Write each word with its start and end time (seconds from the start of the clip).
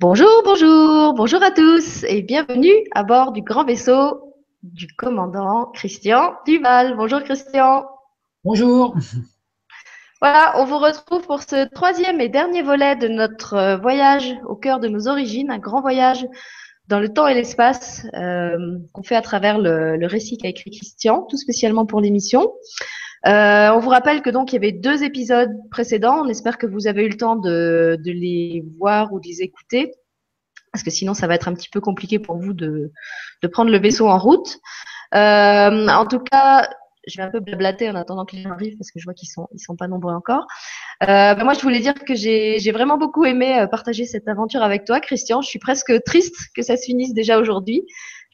Bonjour, 0.00 0.42
bonjour, 0.44 1.12
bonjour 1.14 1.42
à 1.42 1.50
tous 1.50 2.04
et 2.04 2.22
bienvenue 2.22 2.70
à 2.94 3.02
bord 3.02 3.32
du 3.32 3.42
grand 3.42 3.64
vaisseau 3.64 4.32
du 4.62 4.86
commandant 4.86 5.72
Christian 5.74 6.36
Duval. 6.46 6.96
Bonjour 6.96 7.20
Christian. 7.24 7.84
Bonjour. 8.44 8.94
Voilà, 10.20 10.52
on 10.60 10.66
vous 10.66 10.78
retrouve 10.78 11.26
pour 11.26 11.42
ce 11.42 11.68
troisième 11.74 12.20
et 12.20 12.28
dernier 12.28 12.62
volet 12.62 12.94
de 12.94 13.08
notre 13.08 13.54
euh, 13.54 13.76
voyage 13.76 14.36
au 14.46 14.54
cœur 14.54 14.78
de 14.78 14.86
nos 14.86 15.08
origines, 15.08 15.50
un 15.50 15.58
grand 15.58 15.80
voyage 15.80 16.24
dans 16.88 17.00
le 17.00 17.12
temps 17.12 17.26
et 17.26 17.34
l'espace 17.34 18.06
euh, 18.14 18.78
qu'on 18.92 19.02
fait 19.02 19.14
à 19.14 19.22
travers 19.22 19.58
le, 19.58 20.06
récit 20.06 20.38
qu'a 20.38 20.48
écrit 20.48 20.70
Christian, 20.70 21.26
tout 21.28 21.36
spécialement 21.36 21.86
pour 21.86 22.00
l'émission. 22.00 22.52
Euh, 23.26 23.70
on 23.70 23.78
vous 23.78 23.90
rappelle 23.90 24.22
que 24.22 24.30
donc 24.30 24.52
il 24.52 24.56
y 24.56 24.58
avait 24.58 24.72
deux 24.72 25.02
épisodes 25.02 25.52
précédents. 25.70 26.22
On 26.24 26.28
espère 26.28 26.56
que 26.56 26.66
vous 26.66 26.86
avez 26.86 27.04
eu 27.04 27.08
le 27.10 27.16
temps 27.16 27.36
de, 27.36 27.98
les 28.04 28.64
voir 28.78 29.12
ou 29.12 29.20
de 29.20 29.26
les 29.26 29.42
écouter, 29.42 29.92
parce 30.72 30.82
que 30.82 30.90
sinon 30.90 31.14
ça 31.14 31.26
va 31.26 31.34
être 31.34 31.48
un 31.48 31.54
petit 31.54 31.68
peu 31.68 31.80
compliqué 31.80 32.18
pour 32.18 32.38
vous 32.38 32.54
de, 32.54 32.90
de 33.42 33.48
prendre 33.48 33.70
le 33.70 33.78
vaisseau 33.78 34.08
en 34.08 34.18
route. 34.18 34.58
Euh, 35.14 35.88
en 35.88 36.06
tout 36.06 36.20
cas, 36.20 36.68
je 37.08 37.16
vais 37.16 37.22
un 37.22 37.30
peu 37.30 37.40
blablater 37.40 37.88
en 37.90 37.94
attendant 37.94 38.24
que 38.24 38.36
les 38.36 38.42
gens 38.42 38.50
arrivent 38.50 38.76
parce 38.76 38.90
que 38.90 38.98
je 38.98 39.04
vois 39.04 39.14
qu'ils 39.14 39.28
sont 39.28 39.48
ils 39.52 39.58
sont 39.58 39.76
pas 39.76 39.88
nombreux 39.88 40.12
encore. 40.12 40.46
Euh, 41.02 41.34
ben 41.34 41.44
moi, 41.44 41.54
je 41.54 41.60
voulais 41.60 41.80
dire 41.80 41.94
que 41.94 42.14
j'ai 42.14 42.58
j'ai 42.58 42.72
vraiment 42.72 42.98
beaucoup 42.98 43.24
aimé 43.24 43.58
euh, 43.58 43.66
partager 43.66 44.04
cette 44.04 44.28
aventure 44.28 44.62
avec 44.62 44.84
toi, 44.84 45.00
Christian. 45.00 45.42
Je 45.42 45.48
suis 45.48 45.58
presque 45.58 45.92
triste 46.04 46.36
que 46.54 46.62
ça 46.62 46.76
se 46.76 46.84
finisse 46.84 47.14
déjà 47.14 47.38
aujourd'hui. 47.38 47.82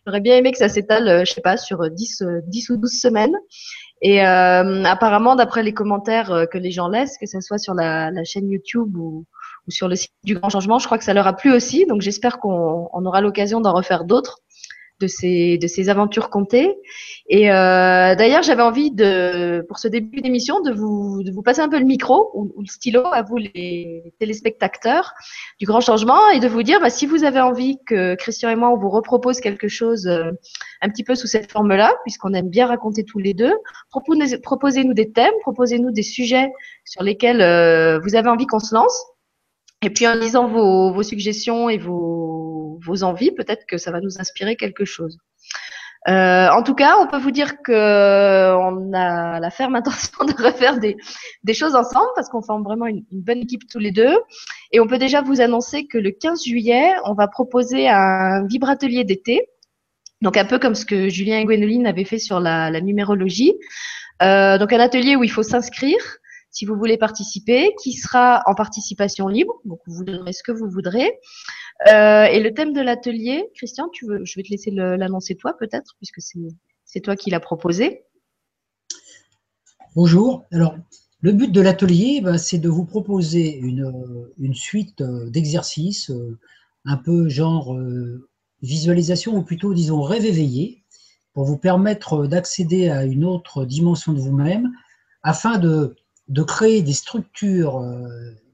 J'aurais 0.06 0.20
bien 0.20 0.36
aimé 0.36 0.52
que 0.52 0.58
ça 0.58 0.68
s'étale, 0.68 1.08
euh, 1.08 1.24
je 1.24 1.32
sais 1.32 1.40
pas, 1.40 1.56
sur 1.56 1.90
10, 1.90 2.22
10 2.46 2.70
ou 2.70 2.76
12 2.76 2.90
semaines. 2.90 3.34
Et 4.02 4.20
apparemment, 4.20 5.34
d'après 5.34 5.62
les 5.62 5.72
commentaires 5.72 6.46
que 6.52 6.58
les 6.58 6.70
gens 6.70 6.88
laissent, 6.88 7.16
que 7.16 7.26
ce 7.26 7.40
soit 7.40 7.56
sur 7.56 7.72
la, 7.72 8.12
chaîne 8.24 8.50
YouTube 8.50 8.94
ou, 8.98 9.24
sur 9.68 9.88
le 9.88 9.96
site 9.96 10.12
du 10.24 10.34
Grand 10.34 10.50
Changement, 10.50 10.78
je 10.78 10.84
crois 10.84 10.98
que 10.98 11.04
ça 11.04 11.14
leur 11.14 11.26
a 11.26 11.32
plu 11.32 11.50
aussi. 11.50 11.86
Donc 11.86 12.02
j'espère 12.02 12.38
qu'on 12.38 12.90
on 12.92 13.06
aura 13.06 13.22
l'occasion 13.22 13.62
d'en 13.62 13.72
refaire 13.72 14.04
d'autres 14.04 14.40
de 15.00 15.06
ces, 15.06 15.58
de 15.58 15.66
ces 15.66 15.88
aventures 15.88 16.30
comptées. 16.30 16.74
Et 17.28 17.50
euh, 17.50 18.14
d'ailleurs, 18.14 18.42
j'avais 18.42 18.62
envie 18.62 18.90
de, 18.90 19.64
pour 19.68 19.78
ce 19.78 19.88
début 19.88 20.20
d'émission, 20.20 20.60
de 20.60 20.72
vous, 20.72 21.22
de 21.22 21.32
vous 21.32 21.42
passer 21.42 21.60
un 21.60 21.68
peu 21.68 21.78
le 21.78 21.84
micro 21.84 22.30
ou, 22.34 22.52
le 22.60 22.66
stylo 22.66 23.02
à 23.06 23.22
vous, 23.22 23.36
les 23.36 24.14
téléspectateurs 24.20 25.12
du 25.58 25.66
Grand 25.66 25.80
Changement, 25.80 26.28
et 26.30 26.40
de 26.40 26.48
vous 26.48 26.62
dire, 26.62 26.80
bah, 26.80 26.90
si 26.90 27.06
vous 27.06 27.24
avez 27.24 27.40
envie 27.40 27.78
que 27.86 28.14
Christian 28.16 28.50
et 28.50 28.56
moi, 28.56 28.70
on 28.70 28.76
vous 28.76 28.90
repropose 28.90 29.40
quelque 29.40 29.68
chose 29.68 30.06
euh, 30.06 30.30
un 30.80 30.88
petit 30.88 31.04
peu 31.04 31.14
sous 31.14 31.26
cette 31.26 31.50
forme-là, 31.50 31.94
puisqu'on 32.04 32.32
aime 32.34 32.48
bien 32.48 32.66
raconter 32.66 33.04
tous 33.04 33.18
les 33.18 33.34
deux, 33.34 33.54
proposez-nous 33.90 34.94
des 34.94 35.12
thèmes, 35.12 35.34
proposez-nous 35.42 35.90
des 35.90 36.02
sujets 36.02 36.50
sur 36.84 37.02
lesquels 37.02 37.40
euh, 37.40 37.98
vous 38.00 38.14
avez 38.14 38.28
envie 38.28 38.46
qu'on 38.46 38.58
se 38.58 38.74
lance. 38.74 39.04
Et 39.82 39.90
puis 39.90 40.06
en 40.06 40.14
lisant 40.14 40.48
vos, 40.48 40.92
vos 40.94 41.02
suggestions 41.02 41.68
et 41.68 41.76
vos, 41.76 42.53
vos 42.82 43.02
envies, 43.02 43.32
peut-être 43.32 43.66
que 43.66 43.78
ça 43.78 43.90
va 43.90 44.00
nous 44.00 44.20
inspirer 44.20 44.56
quelque 44.56 44.84
chose. 44.84 45.18
Euh, 46.06 46.48
en 46.50 46.62
tout 46.62 46.74
cas, 46.74 46.96
on 47.00 47.06
peut 47.06 47.16
vous 47.18 47.30
dire 47.30 47.62
que 47.62 48.54
on 48.56 48.92
a 48.92 49.40
la 49.40 49.50
ferme 49.50 49.74
intention 49.76 50.24
de 50.24 50.42
refaire 50.42 50.78
des, 50.78 50.96
choses 51.54 51.74
ensemble 51.74 52.10
parce 52.14 52.28
qu'on 52.28 52.42
forme 52.42 52.62
vraiment 52.62 52.86
une, 52.86 53.04
bonne 53.10 53.38
équipe 53.38 53.62
tous 53.70 53.78
les 53.78 53.90
deux. 53.90 54.14
Et 54.72 54.80
on 54.80 54.86
peut 54.86 54.98
déjà 54.98 55.22
vous 55.22 55.40
annoncer 55.40 55.86
que 55.86 55.98
le 55.98 56.10
15 56.10 56.44
juillet, 56.44 56.92
on 57.04 57.14
va 57.14 57.28
proposer 57.28 57.88
un 57.88 58.46
vibratelier 58.46 59.04
d'été. 59.04 59.48
Donc 60.20 60.36
un 60.36 60.44
peu 60.44 60.58
comme 60.58 60.74
ce 60.74 60.84
que 60.84 61.08
Julien 61.08 61.38
et 61.38 61.44
Gwénoline 61.44 61.86
avaient 61.86 62.04
fait 62.04 62.18
sur 62.18 62.38
la, 62.38 62.70
la 62.70 62.80
numérologie. 62.80 63.54
Euh, 64.22 64.58
donc 64.58 64.72
un 64.72 64.80
atelier 64.80 65.16
où 65.16 65.24
il 65.24 65.30
faut 65.30 65.42
s'inscrire 65.42 66.18
si 66.54 66.64
vous 66.66 66.76
voulez 66.76 66.96
participer, 66.96 67.74
qui 67.82 67.92
sera 67.92 68.42
en 68.46 68.54
participation 68.54 69.26
libre. 69.26 69.54
Donc, 69.64 69.80
vous 69.86 69.96
voudrez 69.96 70.32
ce 70.32 70.44
que 70.44 70.52
vous 70.52 70.70
voudrez. 70.70 71.18
Euh, 71.88 72.24
et 72.26 72.40
le 72.40 72.54
thème 72.54 72.72
de 72.72 72.80
l'atelier, 72.80 73.44
Christian, 73.56 73.90
je 73.92 74.36
vais 74.36 74.42
te 74.44 74.50
laisser 74.50 74.70
l'annoncer 74.70 75.34
toi 75.34 75.56
peut-être, 75.58 75.96
puisque 75.96 76.20
c'est 76.84 77.00
toi 77.00 77.16
qui 77.16 77.30
l'as 77.30 77.40
proposé. 77.40 78.04
Bonjour. 79.96 80.44
Alors, 80.52 80.76
le 81.22 81.32
but 81.32 81.50
de 81.50 81.60
l'atelier, 81.60 82.20
bah, 82.22 82.38
c'est 82.38 82.58
de 82.58 82.68
vous 82.68 82.84
proposer 82.84 83.56
une, 83.56 84.54
suite 84.54 85.00
euh, 85.00 85.28
d'exercices, 85.30 86.10
euh, 86.10 86.38
un 86.84 86.96
peu 86.96 87.28
genre 87.28 87.76
visualisation, 88.62 89.34
ou 89.36 89.42
plutôt, 89.42 89.74
disons, 89.74 90.02
rêve 90.02 90.24
éveillé, 90.24 90.84
pour 91.32 91.44
vous 91.46 91.58
permettre 91.58 92.28
d'accéder 92.28 92.90
à 92.90 93.04
une 93.04 93.24
autre 93.24 93.64
dimension 93.64 94.12
de 94.12 94.20
vous-même, 94.20 94.70
afin 95.24 95.58
de 95.58 95.96
de 96.28 96.42
créer 96.42 96.82
des 96.82 96.92
structures 96.92 97.78
euh, 97.78 98.08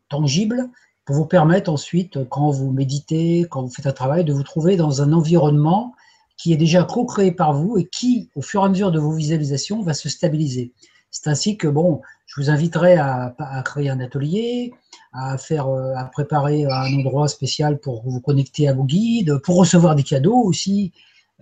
tangibles 0.08 0.68
pour 1.04 1.16
vous 1.16 1.26
permettre 1.26 1.70
ensuite, 1.70 2.18
quand 2.28 2.50
vous 2.50 2.72
méditez, 2.72 3.46
quand 3.50 3.62
vous 3.62 3.70
faites 3.70 3.86
un 3.86 3.92
travail, 3.92 4.24
de 4.24 4.32
vous 4.32 4.42
trouver 4.42 4.76
dans 4.76 5.02
un 5.02 5.12
environnement 5.12 5.94
qui 6.36 6.52
est 6.52 6.56
déjà 6.56 6.84
co-créé 6.84 7.32
par 7.32 7.52
vous 7.52 7.78
et 7.78 7.86
qui, 7.86 8.30
au 8.34 8.42
fur 8.42 8.62
et 8.62 8.64
à 8.64 8.68
mesure 8.68 8.90
de 8.92 8.98
vos 8.98 9.12
visualisations, 9.12 9.82
va 9.82 9.92
se 9.92 10.08
stabiliser. 10.08 10.72
C'est 11.10 11.28
ainsi 11.28 11.56
que, 11.56 11.68
bon, 11.68 12.00
je 12.26 12.40
vous 12.40 12.50
inviterai 12.50 12.96
à, 12.96 13.34
à, 13.38 13.62
créer 13.62 13.90
un 13.90 14.00
atelier, 14.00 14.72
à 15.12 15.36
faire, 15.36 15.68
euh, 15.68 15.94
à 15.96 16.04
préparer 16.04 16.64
un 16.64 16.94
endroit 16.94 17.28
spécial 17.28 17.78
pour 17.78 18.08
vous 18.08 18.20
connecter 18.20 18.68
à 18.68 18.72
vos 18.72 18.84
guides, 18.84 19.38
pour 19.38 19.56
recevoir 19.56 19.96
des 19.96 20.04
cadeaux 20.04 20.38
aussi, 20.38 20.92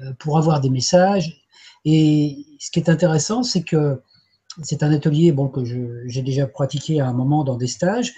euh, 0.01 0.13
pour 0.19 0.39
avoir 0.39 0.61
des 0.61 0.71
messages. 0.71 1.43
Et 1.85 2.47
ce 2.59 2.71
qui 2.71 2.81
est 2.81 2.89
intéressant, 2.89 3.43
c'est 3.43 3.63
que 3.63 4.01
c'est 4.63 4.83
un 4.83 4.93
atelier 4.93 5.33
bon, 5.33 5.49
que 5.49 5.65
j'ai 6.07 6.23
déjà 6.23 6.47
pratiqué 6.47 7.01
à 7.01 7.09
un 7.09 7.13
moment 7.13 7.45
dans 7.45 7.57
des 7.57 7.67
stages, 7.67 8.15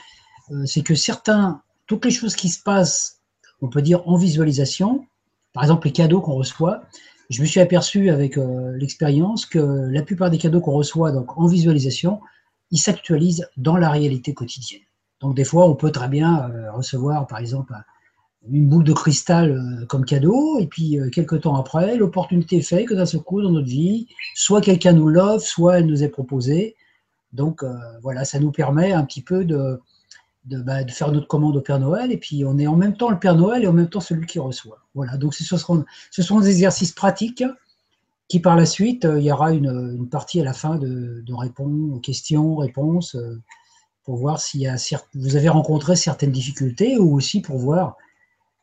euh, 0.50 0.64
c'est 0.66 0.82
que 0.82 0.94
certains, 0.94 1.62
toutes 1.86 2.04
les 2.04 2.10
choses 2.10 2.36
qui 2.36 2.48
se 2.48 2.62
passent, 2.62 3.20
on 3.60 3.68
peut 3.68 3.82
dire 3.82 4.06
en 4.08 4.16
visualisation, 4.16 5.06
par 5.52 5.64
exemple 5.64 5.86
les 5.86 5.92
cadeaux 5.92 6.20
qu'on 6.20 6.34
reçoit, 6.34 6.82
je 7.28 7.42
me 7.42 7.46
suis 7.46 7.60
aperçu 7.60 8.10
avec 8.10 8.38
euh, 8.38 8.76
l'expérience 8.76 9.46
que 9.46 9.58
la 9.58 10.02
plupart 10.02 10.30
des 10.30 10.38
cadeaux 10.38 10.60
qu'on 10.60 10.72
reçoit 10.72 11.12
donc 11.12 11.38
en 11.38 11.46
visualisation, 11.46 12.20
ils 12.70 12.78
s'actualisent 12.78 13.48
dans 13.56 13.76
la 13.76 13.90
réalité 13.90 14.34
quotidienne. 14.34 14.82
Donc 15.20 15.36
des 15.36 15.44
fois, 15.44 15.68
on 15.68 15.74
peut 15.74 15.92
très 15.92 16.08
bien 16.08 16.50
euh, 16.50 16.72
recevoir, 16.72 17.26
par 17.26 17.38
exemple, 17.38 17.74
une 18.48 18.68
boule 18.68 18.84
de 18.84 18.92
cristal 18.92 19.50
euh, 19.50 19.86
comme 19.86 20.04
cadeau, 20.04 20.58
et 20.58 20.66
puis 20.66 20.98
euh, 20.98 21.10
quelques 21.10 21.42
temps 21.42 21.56
après, 21.56 21.96
l'opportunité 21.96 22.62
fait 22.62 22.84
que 22.84 22.94
d'un 22.94 23.06
seul 23.06 23.20
coup 23.20 23.42
dans 23.42 23.50
notre 23.50 23.68
vie, 23.68 24.08
soit 24.34 24.60
quelqu'un 24.60 24.92
nous 24.92 25.08
l'offre, 25.08 25.46
soit 25.46 25.78
elle 25.78 25.86
nous 25.86 26.02
est 26.02 26.08
proposée. 26.08 26.76
Donc 27.32 27.62
euh, 27.62 27.74
voilà, 28.02 28.24
ça 28.24 28.38
nous 28.38 28.50
permet 28.50 28.92
un 28.92 29.04
petit 29.04 29.22
peu 29.22 29.44
de, 29.44 29.80
bah, 30.46 30.84
de, 30.84 30.90
faire 30.90 31.12
notre 31.12 31.28
commande 31.28 31.56
au 31.56 31.60
Père 31.60 31.78
Noël, 31.78 32.10
et 32.12 32.16
puis 32.16 32.44
on 32.44 32.58
est 32.58 32.66
en 32.66 32.76
même 32.76 32.96
temps 32.96 33.10
le 33.10 33.18
Père 33.18 33.36
Noël 33.36 33.62
et 33.62 33.66
en 33.66 33.72
même 33.72 33.90
temps 33.90 34.00
celui 34.00 34.26
qui 34.26 34.38
reçoit. 34.38 34.78
Voilà, 34.94 35.16
donc 35.16 35.34
ce 35.34 35.44
seront, 35.44 35.84
ce 36.10 36.22
seront 36.22 36.40
des 36.40 36.48
exercices 36.48 36.92
pratiques 36.92 37.44
qui 38.28 38.40
par 38.40 38.54
la 38.54 38.64
suite, 38.64 39.08
il 39.16 39.24
y 39.24 39.32
aura 39.32 39.52
une, 39.52 39.96
une 39.98 40.08
partie 40.08 40.40
à 40.40 40.44
la 40.44 40.52
fin 40.52 40.76
de, 40.76 41.24
aux 41.28 41.98
questions, 41.98 42.54
réponses, 42.54 43.16
pour 44.04 44.18
voir 44.18 44.40
si 44.40 44.66
vous 45.14 45.34
avez 45.34 45.48
rencontré 45.48 45.96
certaines 45.96 46.30
difficultés 46.30 46.96
ou 46.96 47.16
aussi 47.16 47.40
pour 47.40 47.58
voir 47.58 47.96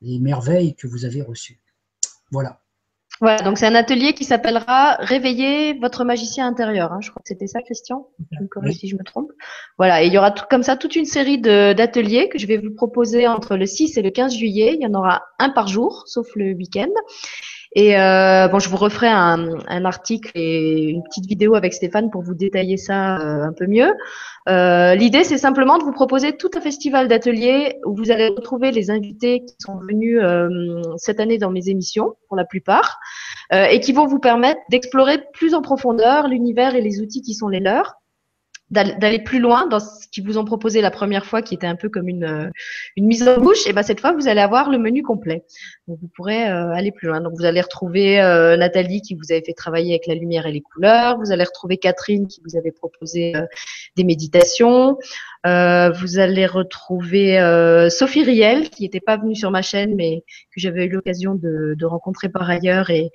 les 0.01 0.19
merveilles 0.19 0.75
que 0.75 0.87
vous 0.87 1.05
avez 1.05 1.21
reçues. 1.21 1.59
Voilà. 2.31 2.61
Voilà, 3.19 3.41
donc 3.41 3.57
c'est 3.57 3.65
un 3.65 3.73
atelier 3.73 4.13
qui 4.13 4.25
s'appellera 4.25 4.95
Réveiller 4.99 5.73
votre 5.79 6.03
magicien 6.03 6.47
intérieur. 6.47 6.93
Hein. 6.93 6.99
Je 7.01 7.09
crois 7.09 7.21
que 7.21 7.27
c'était 7.27 7.47
ça, 7.47 7.61
Christian. 7.63 8.07
Je 8.31 8.43
me 8.43 8.47
corrige 8.47 8.73
oui. 8.73 8.79
si 8.79 8.87
je 8.89 8.95
me 8.95 9.03
trompe. 9.03 9.31
Voilà, 9.77 10.03
et 10.03 10.07
il 10.07 10.13
y 10.13 10.17
aura 10.19 10.31
tout, 10.31 10.45
comme 10.49 10.61
ça 10.61 10.75
toute 10.75 10.95
une 10.95 11.05
série 11.05 11.39
d'ateliers 11.39 12.29
que 12.29 12.37
je 12.37 12.45
vais 12.45 12.57
vous 12.57 12.73
proposer 12.75 13.27
entre 13.27 13.55
le 13.57 13.65
6 13.65 13.97
et 13.97 14.01
le 14.03 14.11
15 14.11 14.35
juillet. 14.35 14.75
Il 14.75 14.81
y 14.81 14.85
en 14.85 14.93
aura 14.93 15.23
un 15.39 15.49
par 15.49 15.67
jour, 15.67 16.03
sauf 16.05 16.27
le 16.35 16.53
week-end. 16.53 16.89
Et 17.73 17.97
euh, 17.97 18.47
bon, 18.47 18.59
je 18.59 18.69
vous 18.69 18.77
referai 18.77 19.07
un, 19.07 19.85
article 19.85 20.31
et 20.35 20.89
une 20.89 21.03
petite 21.03 21.25
vidéo 21.25 21.55
avec 21.55 21.73
Stéphane 21.73 22.09
pour 22.09 22.21
vous 22.21 22.33
détailler 22.33 22.77
ça 22.77 23.17
euh, 23.19 23.43
un 23.43 23.53
peu 23.53 23.67
mieux. 23.67 23.93
Euh, 24.49 24.95
L'idée, 24.95 25.23
c'est 25.23 25.37
simplement 25.37 25.77
de 25.77 25.83
vous 25.83 25.91
proposer 25.91 26.35
tout 26.37 26.49
un 26.55 26.61
festival 26.61 27.07
d'ateliers 27.07 27.77
où 27.85 27.95
vous 27.95 28.11
allez 28.11 28.29
retrouver 28.29 28.71
les 28.71 28.89
invités 28.89 29.43
qui 29.45 29.55
sont 29.59 29.77
venus 29.77 30.19
cette 30.97 31.19
année 31.19 31.37
dans 31.37 31.51
mes 31.51 31.69
émissions, 31.69 32.15
pour 32.27 32.37
la 32.37 32.45
plupart, 32.45 32.99
et 33.51 33.79
qui 33.79 33.93
vont 33.93 34.07
vous 34.07 34.19
permettre 34.19 34.61
d'explorer 34.69 35.23
plus 35.33 35.53
en 35.53 35.61
profondeur 35.61 36.27
l'univers 36.27 36.75
et 36.75 36.81
les 36.81 37.01
outils 37.01 37.21
qui 37.21 37.33
sont 37.33 37.47
les 37.47 37.59
leurs 37.59 37.95
d'aller 38.69 39.19
plus 39.19 39.39
loin 39.39 39.65
dans 39.67 39.79
ce 39.79 40.07
qu'ils 40.11 40.25
vous 40.25 40.37
ont 40.37 40.43
proposé 40.43 40.81
la 40.81 40.91
première 40.91 41.25
fois, 41.25 41.41
qui 41.41 41.53
était 41.53 41.67
un 41.67 41.77
peu 41.77 41.87
comme 41.87 42.09
une, 42.09 42.25
euh, 42.25 42.49
une 42.97 43.05
mise 43.05 43.27
en 43.27 43.39
bouche, 43.39 43.65
et 43.65 43.71
ben 43.71 43.81
cette 43.81 44.01
fois 44.01 44.11
vous 44.11 44.27
allez 44.27 44.41
avoir 44.41 44.69
le 44.69 44.77
menu 44.77 45.03
complet. 45.03 45.43
Donc 45.87 45.99
vous 46.01 46.09
pourrez 46.13 46.49
euh, 46.49 46.73
aller 46.73 46.91
plus 46.91 47.07
loin. 47.07 47.21
Donc 47.21 47.33
vous 47.37 47.45
allez 47.45 47.61
retrouver 47.61 48.19
euh, 48.19 48.57
Nathalie 48.57 49.01
qui 49.01 49.15
vous 49.15 49.31
avait 49.31 49.41
fait 49.41 49.53
travailler 49.53 49.93
avec 49.93 50.07
la 50.07 50.15
lumière 50.15 50.45
et 50.47 50.51
les 50.51 50.61
couleurs. 50.61 51.17
Vous 51.17 51.31
allez 51.31 51.45
retrouver 51.45 51.77
Catherine 51.77 52.27
qui 52.27 52.41
vous 52.45 52.57
avait 52.57 52.73
proposé 52.73 53.33
des 53.95 54.03
méditations. 54.03 54.97
Vous 55.45 56.19
allez 56.19 56.45
retrouver 56.45 57.39
Sophie 57.89 58.23
Riel 58.23 58.69
qui 58.69 58.83
n'était 58.83 58.99
pas 58.99 59.15
venue 59.15 59.35
sur 59.35 59.49
ma 59.49 59.61
chaîne, 59.61 59.95
mais 59.95 60.23
que 60.53 60.59
j'avais 60.59 60.85
eu 60.85 60.89
l'occasion 60.89 61.35
de, 61.35 61.75
de, 61.77 61.85
rencontrer 61.85 62.27
par 62.27 62.49
ailleurs 62.49 62.89
et 62.89 63.11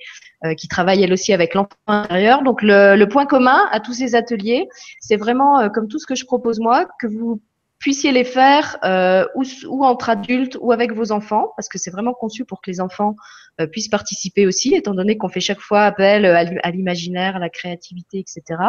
qui 0.57 0.69
travaille 0.69 1.03
elle 1.03 1.13
aussi 1.13 1.33
avec 1.33 1.55
l'enfant 1.55 1.69
intérieur. 1.87 2.43
Donc 2.43 2.63
le, 2.63 3.05
point 3.05 3.27
commun 3.27 3.69
à 3.71 3.81
tous 3.81 3.93
ces 3.93 4.15
ateliers, 4.15 4.69
c'est 5.01 5.17
vraiment 5.17 5.69
comme 5.71 5.89
tout 5.89 5.99
ce 5.99 6.07
que 6.07 6.15
je 6.15 6.25
propose 6.25 6.59
moi, 6.59 6.87
que 7.01 7.07
vous 7.07 7.41
puissiez 7.83 8.13
les 8.13 8.25
faire 8.25 8.79
euh, 8.85 9.27
ou, 9.35 9.85
entre 9.85 10.09
adultes 10.09 10.57
ou 10.61 10.71
avec 10.73 10.93
vos 10.93 11.11
enfants, 11.11 11.53
parce 11.57 11.69
que 11.69 11.79
c'est 11.79 11.91
vraiment 11.91 12.15
conçu 12.15 12.45
pour 12.45 12.63
que 12.63 12.71
les 12.71 12.81
enfants 12.81 13.11
euh, 13.11 13.42
puissent 13.71 13.89
participer 13.89 14.47
aussi, 14.47 14.75
étant 14.75 14.95
donné 14.95 15.17
qu'on 15.17 15.29
fait 15.29 15.41
chaque 15.41 15.61
fois 15.61 15.83
appel 15.83 16.25
à 16.25 16.71
l'imaginaire, 16.71 17.37
à 17.37 17.39
la 17.39 17.49
créativité, 17.49 18.19
etc. 18.19 18.61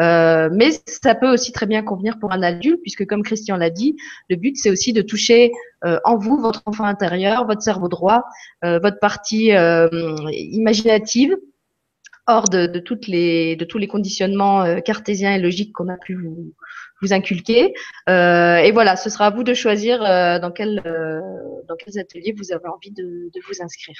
Euh, 0.00 0.48
mais 0.52 0.70
ça 0.86 1.14
peut 1.14 1.30
aussi 1.30 1.52
très 1.52 1.66
bien 1.66 1.82
convenir 1.82 2.18
pour 2.18 2.32
un 2.32 2.42
adulte, 2.42 2.80
puisque 2.82 3.06
comme 3.06 3.22
Christian 3.22 3.56
l'a 3.56 3.70
dit, 3.70 3.96
le 4.28 4.36
but 4.36 4.56
c'est 4.56 4.70
aussi 4.70 4.92
de 4.92 5.02
toucher 5.02 5.52
en 6.04 6.16
vous 6.16 6.38
votre 6.38 6.62
enfant 6.66 6.84
intérieur, 6.84 7.46
votre 7.46 7.62
cerveau 7.62 7.88
droit, 7.88 8.24
votre 8.62 8.98
partie 8.98 9.52
imaginative 10.32 11.36
hors 12.28 12.48
de, 12.48 12.78
toutes 12.78 13.08
les, 13.08 13.56
de 13.56 13.64
tous 13.64 13.78
les 13.78 13.88
conditionnements 13.88 14.80
cartésiens 14.82 15.34
et 15.34 15.38
logiques 15.38 15.72
qu'on 15.72 15.88
a 15.88 15.96
pu 15.96 16.14
vous, 16.14 16.54
inculquer. 17.12 17.74
Euh, 18.08 18.56
et 18.58 18.72
voilà, 18.72 18.96
ce 18.96 19.10
sera 19.10 19.26
à 19.26 19.30
vous 19.30 19.42
de 19.42 19.54
choisir 19.54 20.02
euh, 20.02 20.38
dans, 20.38 20.50
quel, 20.50 20.82
euh, 20.86 21.20
quels 21.78 21.98
ateliers 21.98 22.34
vous 22.36 22.52
avez 22.52 22.68
envie 22.68 22.90
de, 22.90 23.30
vous 23.46 23.62
inscrire. 23.62 23.96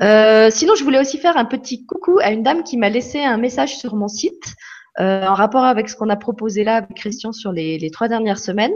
Euh, 0.00 0.50
sinon, 0.50 0.74
je 0.74 0.84
voulais 0.84 1.00
aussi 1.00 1.18
faire 1.18 1.36
un 1.36 1.44
petit 1.44 1.84
coucou 1.84 2.18
à 2.20 2.30
une 2.30 2.42
dame 2.42 2.62
qui 2.64 2.76
m'a 2.76 2.88
laissé 2.88 3.20
un 3.20 3.36
message 3.36 3.76
sur 3.76 3.94
mon 3.94 4.08
site 4.08 4.54
euh, 5.00 5.26
en 5.26 5.34
rapport 5.34 5.64
avec 5.64 5.88
ce 5.88 5.96
qu'on 5.96 6.08
a 6.08 6.16
proposé 6.16 6.64
là 6.64 6.76
avec 6.76 6.94
Christian 6.94 7.32
sur 7.32 7.52
les, 7.52 7.90
trois 7.92 8.08
dernières 8.08 8.38
semaines. 8.38 8.74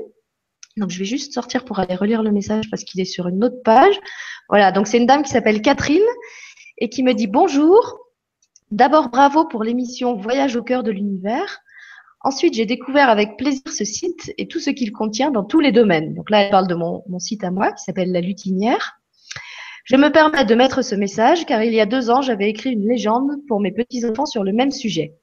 Donc, 0.76 0.90
je 0.90 0.98
vais 0.98 1.06
juste 1.06 1.32
sortir 1.32 1.64
pour 1.64 1.78
aller 1.78 1.94
relire 1.94 2.22
le 2.22 2.32
message 2.32 2.68
parce 2.70 2.84
qu'il 2.84 3.00
est 3.00 3.06
sur 3.06 3.28
une 3.28 3.42
autre 3.42 3.62
page. 3.64 3.98
Voilà, 4.50 4.72
donc 4.72 4.86
c'est 4.86 4.98
une 4.98 5.06
dame 5.06 5.22
qui 5.22 5.30
s'appelle 5.30 5.62
Catherine 5.62 6.02
et 6.78 6.88
qui 6.88 7.02
me 7.02 7.14
dit 7.14 7.26
bonjour. 7.26 7.98
D'abord, 8.70 9.10
bravo 9.10 9.46
pour 9.46 9.62
l'émission 9.62 10.16
Voyage 10.16 10.56
au 10.56 10.62
cœur 10.62 10.82
de 10.82 10.90
l'univers. 10.90 11.60
Ensuite, 12.22 12.54
j'ai 12.54 12.66
découvert 12.66 13.08
avec 13.08 13.36
plaisir 13.36 13.62
ce 13.66 13.84
site 13.84 14.32
et 14.36 14.48
tout 14.48 14.58
ce 14.58 14.70
qu'il 14.70 14.90
contient 14.90 15.30
dans 15.30 15.44
tous 15.44 15.60
les 15.60 15.70
domaines. 15.70 16.14
Donc 16.14 16.30
là, 16.30 16.42
elle 16.42 16.50
parle 16.50 16.66
de 16.66 16.74
mon, 16.74 17.04
site 17.20 17.44
à 17.44 17.52
moi 17.52 17.70
qui 17.70 17.84
s'appelle 17.84 18.10
La 18.10 18.20
Lutinière. 18.20 18.98
Je 19.84 19.94
me 19.94 20.10
permets 20.10 20.44
de 20.44 20.54
mettre 20.56 20.82
ce 20.82 20.96
message 20.96 21.46
car 21.46 21.62
il 21.62 21.72
y 21.72 21.80
a 21.80 21.86
deux 21.86 22.10
ans, 22.10 22.22
j'avais 22.22 22.50
écrit 22.50 22.72
une 22.72 22.88
légende 22.88 23.30
pour 23.46 23.60
mes 23.60 23.70
petits-enfants 23.70 24.26
sur 24.26 24.42
le 24.42 24.52
même 24.52 24.72
sujet. 24.72 25.14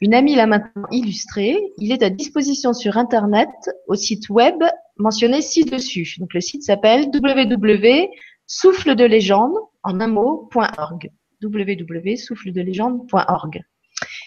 Une 0.00 0.14
amie 0.14 0.36
l'a 0.36 0.46
maintenant 0.46 0.86
illustré. 0.90 1.58
Il 1.76 1.92
est 1.92 2.02
à 2.02 2.08
disposition 2.08 2.72
sur 2.72 2.96
Internet 2.96 3.50
au 3.86 3.96
site 3.96 4.30
web 4.30 4.54
mentionné 4.96 5.42
ci-dessus. 5.42 6.14
Donc 6.18 6.32
le 6.32 6.40
site 6.40 6.62
s'appelle 6.62 7.10
www.souffledelegendeenorg 7.12 9.68
en 9.88 10.00
un 10.00 10.08
mot.org. 10.08 11.10
www.souffledelegendeenorg. 11.42 13.62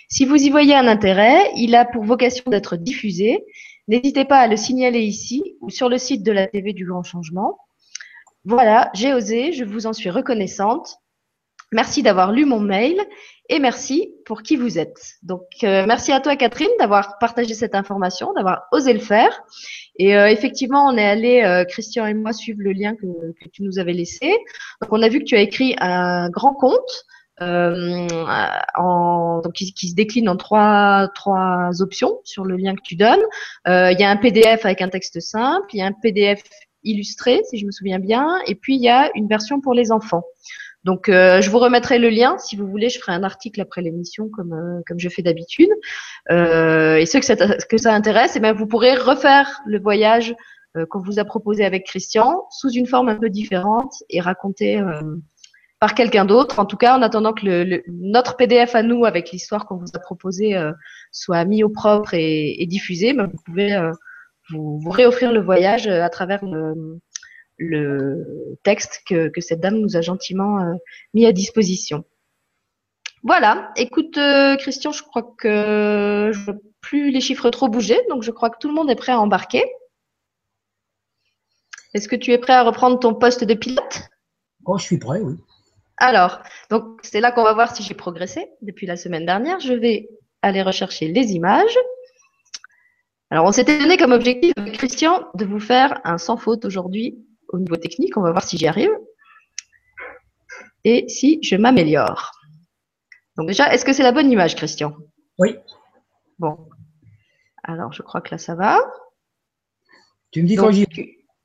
Si 0.10 0.25
vous 0.25 0.36
y 0.36 0.50
voyez 0.50 0.75
un 0.75 0.88
intérêt, 0.88 1.52
il 1.56 1.75
a 1.75 1.86
pour 1.86 2.04
vocation 2.04 2.44
d'être 2.48 2.75
diffusé. 2.78 3.46
N'hésitez 3.88 4.25
pas 4.25 4.40
à 4.40 4.48
le 4.48 4.58
signaler 4.58 5.02
ici 5.02 5.56
ou 5.62 5.69
sur 5.69 5.88
le 5.88 6.00
site 6.00 6.24
de 6.24 6.31
la 6.31 6.48
TV 6.48 6.74
du 6.74 6.84
Grand 6.86 7.04
Changement. 7.04 7.60
Voilà, 8.44 8.90
j'ai 8.96 9.13
osé, 9.13 9.54
je 9.54 9.63
vous 9.63 9.86
en 9.86 9.94
suis 9.94 10.10
reconnaissante. 10.10 10.98
Merci 11.73 12.03
d'avoir 12.03 12.33
lu 12.33 12.45
mon 12.45 12.59
mail 12.59 12.97
et 13.47 13.59
merci 13.59 14.13
pour 14.25 14.44
qui 14.44 14.57
vous 14.57 14.77
êtes. 14.77 15.15
Donc, 15.23 15.45
euh, 15.63 15.85
merci 15.88 16.12
à 16.12 16.19
toi, 16.19 16.35
Catherine, 16.35 16.69
d'avoir 16.79 17.18
partagé 17.18 17.53
cette 17.53 17.75
information, 17.75 18.33
d'avoir 18.33 18.63
osé 18.73 18.91
le 18.91 19.00
faire. 19.00 19.41
Et 19.97 20.15
euh, 20.15 20.27
effectivement, 20.27 20.85
on 20.88 20.97
est 20.97 21.06
allé, 21.06 21.44
euh, 21.44 21.63
Christian 21.63 22.06
et 22.06 22.13
moi, 22.13 22.33
suivre 22.33 22.59
le 22.62 22.73
lien 22.73 22.94
que, 22.95 23.07
tu 23.53 23.63
nous 23.63 23.79
avais 23.79 23.94
laissé. 23.94 24.31
Donc, 24.81 24.91
on 24.91 25.01
a 25.01 25.07
vu 25.07 25.19
que 25.19 25.23
tu 25.23 25.35
as 25.35 25.41
écrit 25.41 25.75
un 25.79 26.29
grand 26.29 26.53
compte 26.53 27.06
en, 27.39 29.41
donc 29.44 29.53
qui, 29.53 29.74
qui, 29.74 29.89
se 29.89 29.95
décline 29.95 30.29
en 30.29 30.35
trois, 30.35 31.09
trois 31.15 31.81
options 31.81 32.19
sur 32.24 32.45
le 32.45 32.56
lien 32.56 32.75
que 32.75 32.81
tu 32.83 32.95
donnes. 32.95 33.24
Il 33.65 33.95
y 33.97 34.03
a 34.03 34.09
un 34.09 34.17
PDF 34.17 34.65
avec 34.65 34.81
un 34.81 34.89
texte 34.89 35.19
simple, 35.21 35.67
il 35.74 35.79
y 35.79 35.81
a 35.81 35.88
un 35.88 35.94
PDF 35.94 36.44
illustré, 36.83 37.41
si 37.50 37.57
je 37.57 37.65
me 37.65 37.71
souviens 37.71 38.00
bien, 38.00 38.39
et 38.45 38.56
puis 38.56 38.75
il 38.75 38.81
y 38.81 38.89
a 38.89 39.09
une 39.15 39.27
version 39.27 39.59
pour 39.59 39.74
les 39.74 39.91
enfants. 39.91 40.24
Donc, 40.83 41.10
euh, 41.10 41.42
je 41.42 41.50
vous 41.50 41.60
remettrai 41.60 42.00
le 42.00 42.10
lien. 42.10 42.38
Si 42.38 42.56
vous 42.56 42.68
voulez, 42.68 42.89
je 42.89 43.00
ferai 43.00 43.12
un 43.12 43.24
article 43.24 43.62
après 43.62 43.81
l'émission, 43.81 44.30
comme, 44.30 44.54
euh, 44.54 44.81
comme 44.88 45.00
je 45.00 45.10
fais 45.10 45.22
d'habitude. 45.22 45.69
Euh, 46.31 46.95
et 46.95 47.06
ceux 47.06 47.19
que 47.19 47.25
ça, 47.25 47.36
que 47.36 47.78
ça 47.78 47.94
intéresse, 47.94 48.36
eh 48.36 48.39
bien, 48.39 48.54
vous 48.54 48.68
pourrez 48.68 48.95
refaire 48.95 49.62
le 49.66 49.80
voyage 49.80 50.36
euh, 50.78 50.86
qu'on 50.89 51.01
vous 51.01 51.19
a 51.19 51.25
proposé 51.25 51.66
avec 51.66 51.86
Christian 51.86 52.45
sous 52.50 52.72
une 52.72 52.88
forme 52.88 53.10
un 53.10 53.16
peu 53.16 53.30
différente 53.30 53.94
et 54.10 54.22
raconter 54.22 54.81
par 55.81 55.95
quelqu'un 55.95 56.25
d'autre. 56.25 56.60
En 56.60 56.66
tout 56.66 56.78
cas, 56.78 56.95
en 56.95 57.01
attendant 57.01 57.34
que 57.34 57.45
le, 57.45 57.84
notre 57.88 58.38
PDF 58.38 58.75
à 58.75 58.84
nous, 58.84 59.04
avec 59.04 59.31
l'histoire 59.31 59.66
qu'on 59.66 59.77
vous 59.77 59.92
a 59.95 60.00
proposée, 60.00 60.56
euh, 60.56 60.72
soit 61.12 61.44
mis 61.44 61.63
au 61.63 61.69
propre 61.69 62.13
et, 62.13 62.62
et 62.62 62.68
diffusé, 62.68 63.13
ben, 63.13 63.25
vous 63.25 63.39
pouvez 63.44 63.74
euh, 63.74 63.92
vous, 64.51 64.80
vous, 64.80 64.89
réoffrir 64.92 65.34
le 65.34 65.42
voyage 65.42 65.88
euh, 65.88 66.04
à 66.04 66.10
travers 66.10 66.45
le, 66.45 67.00
le 67.62 68.58
texte 68.63 69.02
que, 69.08 69.30
que, 69.30 69.42
cette 69.42 69.60
dame 69.60 69.78
nous 69.78 69.96
a 69.96 70.02
gentiment 70.02 70.60
mis 71.13 71.25
à 71.25 71.31
disposition. 71.31 72.04
Voilà. 73.24 73.72
Écoute, 73.75 74.18
Christian, 74.60 74.92
je 74.92 75.04
crois 75.04 75.34
que 75.38 76.31
je 76.34 76.40
ne 76.40 76.46
vois 76.46 76.56
plus 76.81 77.12
les 77.12 77.22
chiffres 77.22 77.50
trop 77.50 77.69
bouger, 77.69 78.00
donc 78.10 78.24
je 78.24 78.31
crois 78.31 78.50
que 78.50 78.58
tout 78.60 78.68
le 78.68 78.74
monde 78.74 78.90
est 78.90 78.96
prêt 78.96 79.12
à 79.12 79.19
embarquer. 79.19 79.63
Est-ce 81.94 82.08
que 82.08 82.16
tu 82.16 82.31
es 82.31 82.38
prêt 82.38 82.54
à 82.54 82.63
reprendre 82.63 83.00
ton 83.00 83.13
poste 83.13 83.44
de 83.44 83.54
pilote? 83.54 84.02
Oh, 84.66 84.78
je 84.78 84.84
suis 84.84 84.98
prêt, 84.98 85.19
oui. 85.19 85.36
Alors, 85.98 86.42
donc 86.69 87.00
c'est 87.04 87.19
là 87.19 87.31
qu'on 87.31 87.44
va 87.44 87.54
voir 87.54 87.75
si 87.75 87.84
j'ai 87.84 87.94
progressé 87.94 88.50
depuis 88.62 88.88
la 88.88 88.96
semaine 88.96 89.25
dernière. 89.25 89.60
Je 89.60 89.74
vais 89.74 90.10
aller 90.42 90.63
rechercher 90.63 91.10
les 91.10 91.34
images. 91.34 91.78
Alors, 93.30 93.46
on 93.46 93.52
s'était 93.52 93.78
donné 93.78 93.98
comme 93.98 94.12
objectif, 94.12 94.54
Christian, 94.74 95.28
de 95.36 95.46
vous 95.46 95.60
faire 95.60 96.02
un 96.04 96.18
sans 96.18 96.38
faute 96.38 96.66
aujourd'hui 96.66 97.24
au 97.51 97.59
niveau 97.59 97.75
technique. 97.75 98.18
On 98.18 98.21
va 98.21 98.31
voir 98.31 98.44
si 98.44 98.57
j'y 98.57 98.68
arrive 98.68 98.92
et 100.83 101.07
si 101.07 101.39
je 101.44 101.56
m'améliore. 101.56 102.31
Donc 103.38 103.48
déjà, 103.48 103.74
est-ce 103.74 103.86
que 103.86 103.94
c'est 103.94 104.03
la 104.03 104.12
bonne 104.12 104.31
image, 104.31 104.56
Christian? 104.56 104.94
Oui. 105.38 105.56
Bon. 106.39 106.57
Alors, 107.63 107.94
je 107.94 108.01
crois 108.01 108.21
que 108.21 108.31
là, 108.31 108.38
ça 108.38 108.56
va. 108.56 108.80
Tu 110.31 110.42
me 110.42 110.48
dis 110.48 110.56
quand 110.56 110.71
j'y 110.71 110.86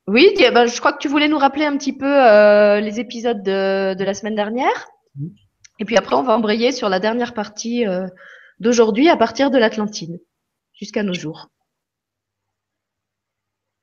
oui, 0.07 0.33
ben, 0.37 0.65
je 0.67 0.79
crois 0.79 0.93
que 0.93 0.99
tu 0.99 1.09
voulais 1.09 1.27
nous 1.27 1.37
rappeler 1.37 1.65
un 1.65 1.75
petit 1.77 1.91
peu 1.91 2.05
euh, 2.05 2.79
les 2.79 3.01
épisodes 3.01 3.43
de, 3.43 3.93
de, 3.93 4.03
la 4.05 4.13
semaine 4.13 4.35
dernière. 4.35 4.87
Et 5.79 5.85
puis 5.85 5.97
après, 5.97 6.15
on 6.15 6.23
va 6.23 6.33
embrayer 6.33 6.71
sur 6.71 6.87
la 6.87 7.01
dernière 7.01 7.33
partie 7.33 7.85
euh, 7.85 8.07
d'aujourd'hui 8.59 9.09
à 9.09 9.17
partir 9.17 9.51
de 9.51 9.57
l'Atlantide, 9.57 10.21
jusqu'à 10.73 11.03
nos 11.03 11.13
jours. 11.13 11.49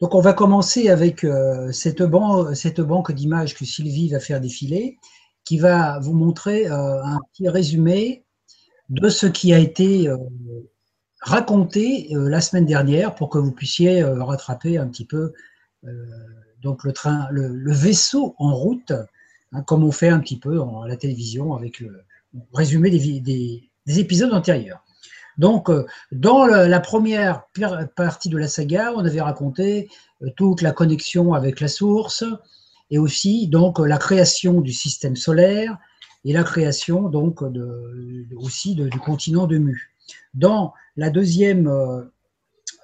Donc 0.05 0.15
on 0.15 0.21
va 0.21 0.35
commencer 0.35 0.91
avec 0.91 1.25
euh, 1.25 1.73
cette, 1.73 2.02
ban 2.02 2.55
cette, 2.55 2.83
banque 2.83 3.11
d'images 3.12 3.55
que 3.55 3.64
Sylvie 3.64 4.11
va 4.11 4.21
faire 4.21 4.38
défiler, 4.38 4.99
qui 5.47 5.57
va 5.57 5.99
vous 5.99 6.12
montrer 6.12 6.67
euh, 6.71 7.02
un 7.02 7.19
petit 7.33 7.49
résumé 7.49 8.23
de 8.90 9.09
ce 9.09 9.25
qui 9.25 9.55
a 9.55 9.59
été 9.59 10.07
euh, 10.07 10.19
raconté 11.23 12.09
la 12.11 12.43
semaine 12.43 12.67
dernière 12.67 13.14
pour 13.14 13.31
que 13.31 13.38
vous 13.38 13.52
puissiez 13.52 14.05
rattraper 14.05 14.76
un 14.76 14.88
petit 14.88 15.07
peu 15.07 15.33
donc 16.61 16.85
le 16.85 16.93
train, 16.93 17.26
le, 17.31 17.73
vaisseau 17.73 18.35
en 18.37 18.55
route, 18.55 18.93
hein, 19.52 19.62
comme 19.62 19.85
on 19.85 19.90
fait 19.90 20.11
un 20.11 20.21
petit 20.21 20.38
peu 20.38 20.61
à 20.61 20.87
la 20.87 20.99
télévision 20.99 21.55
avec 21.55 21.81
le 21.81 22.05
résumé 22.52 22.90
des, 22.90 23.71
épisodes 23.87 24.35
antérieurs. 24.35 24.84
Donc, 25.38 25.71
euh, 25.71 25.85
dans 26.12 26.47
la 26.47 26.81
première 26.81 27.45
partie 27.97 28.29
de 28.29 28.38
la 28.38 28.49
saga, 28.49 28.93
on 28.95 29.05
avait 29.05 29.21
raconté 29.21 29.88
euh, 30.23 30.29
toute 30.37 30.62
la 30.62 30.73
connexion 30.73 31.35
avec 31.35 31.61
la 31.61 31.69
source 31.69 32.25
et 32.91 32.99
aussi 32.99 33.49
donc 33.49 33.79
la 33.79 33.99
création 33.99 34.61
du 34.61 34.73
système 34.73 35.17
solaire 35.17 35.76
et 36.25 36.33
la 36.33 36.45
création 36.45 37.09
donc 37.09 37.43
de, 37.50 38.26
aussi 38.37 38.75
du 38.75 38.99
continent 39.00 39.47
de 39.47 39.59
Mu. 39.59 39.95
Dans 40.35 40.73
la 40.97 41.11
deuxième, 41.11 41.71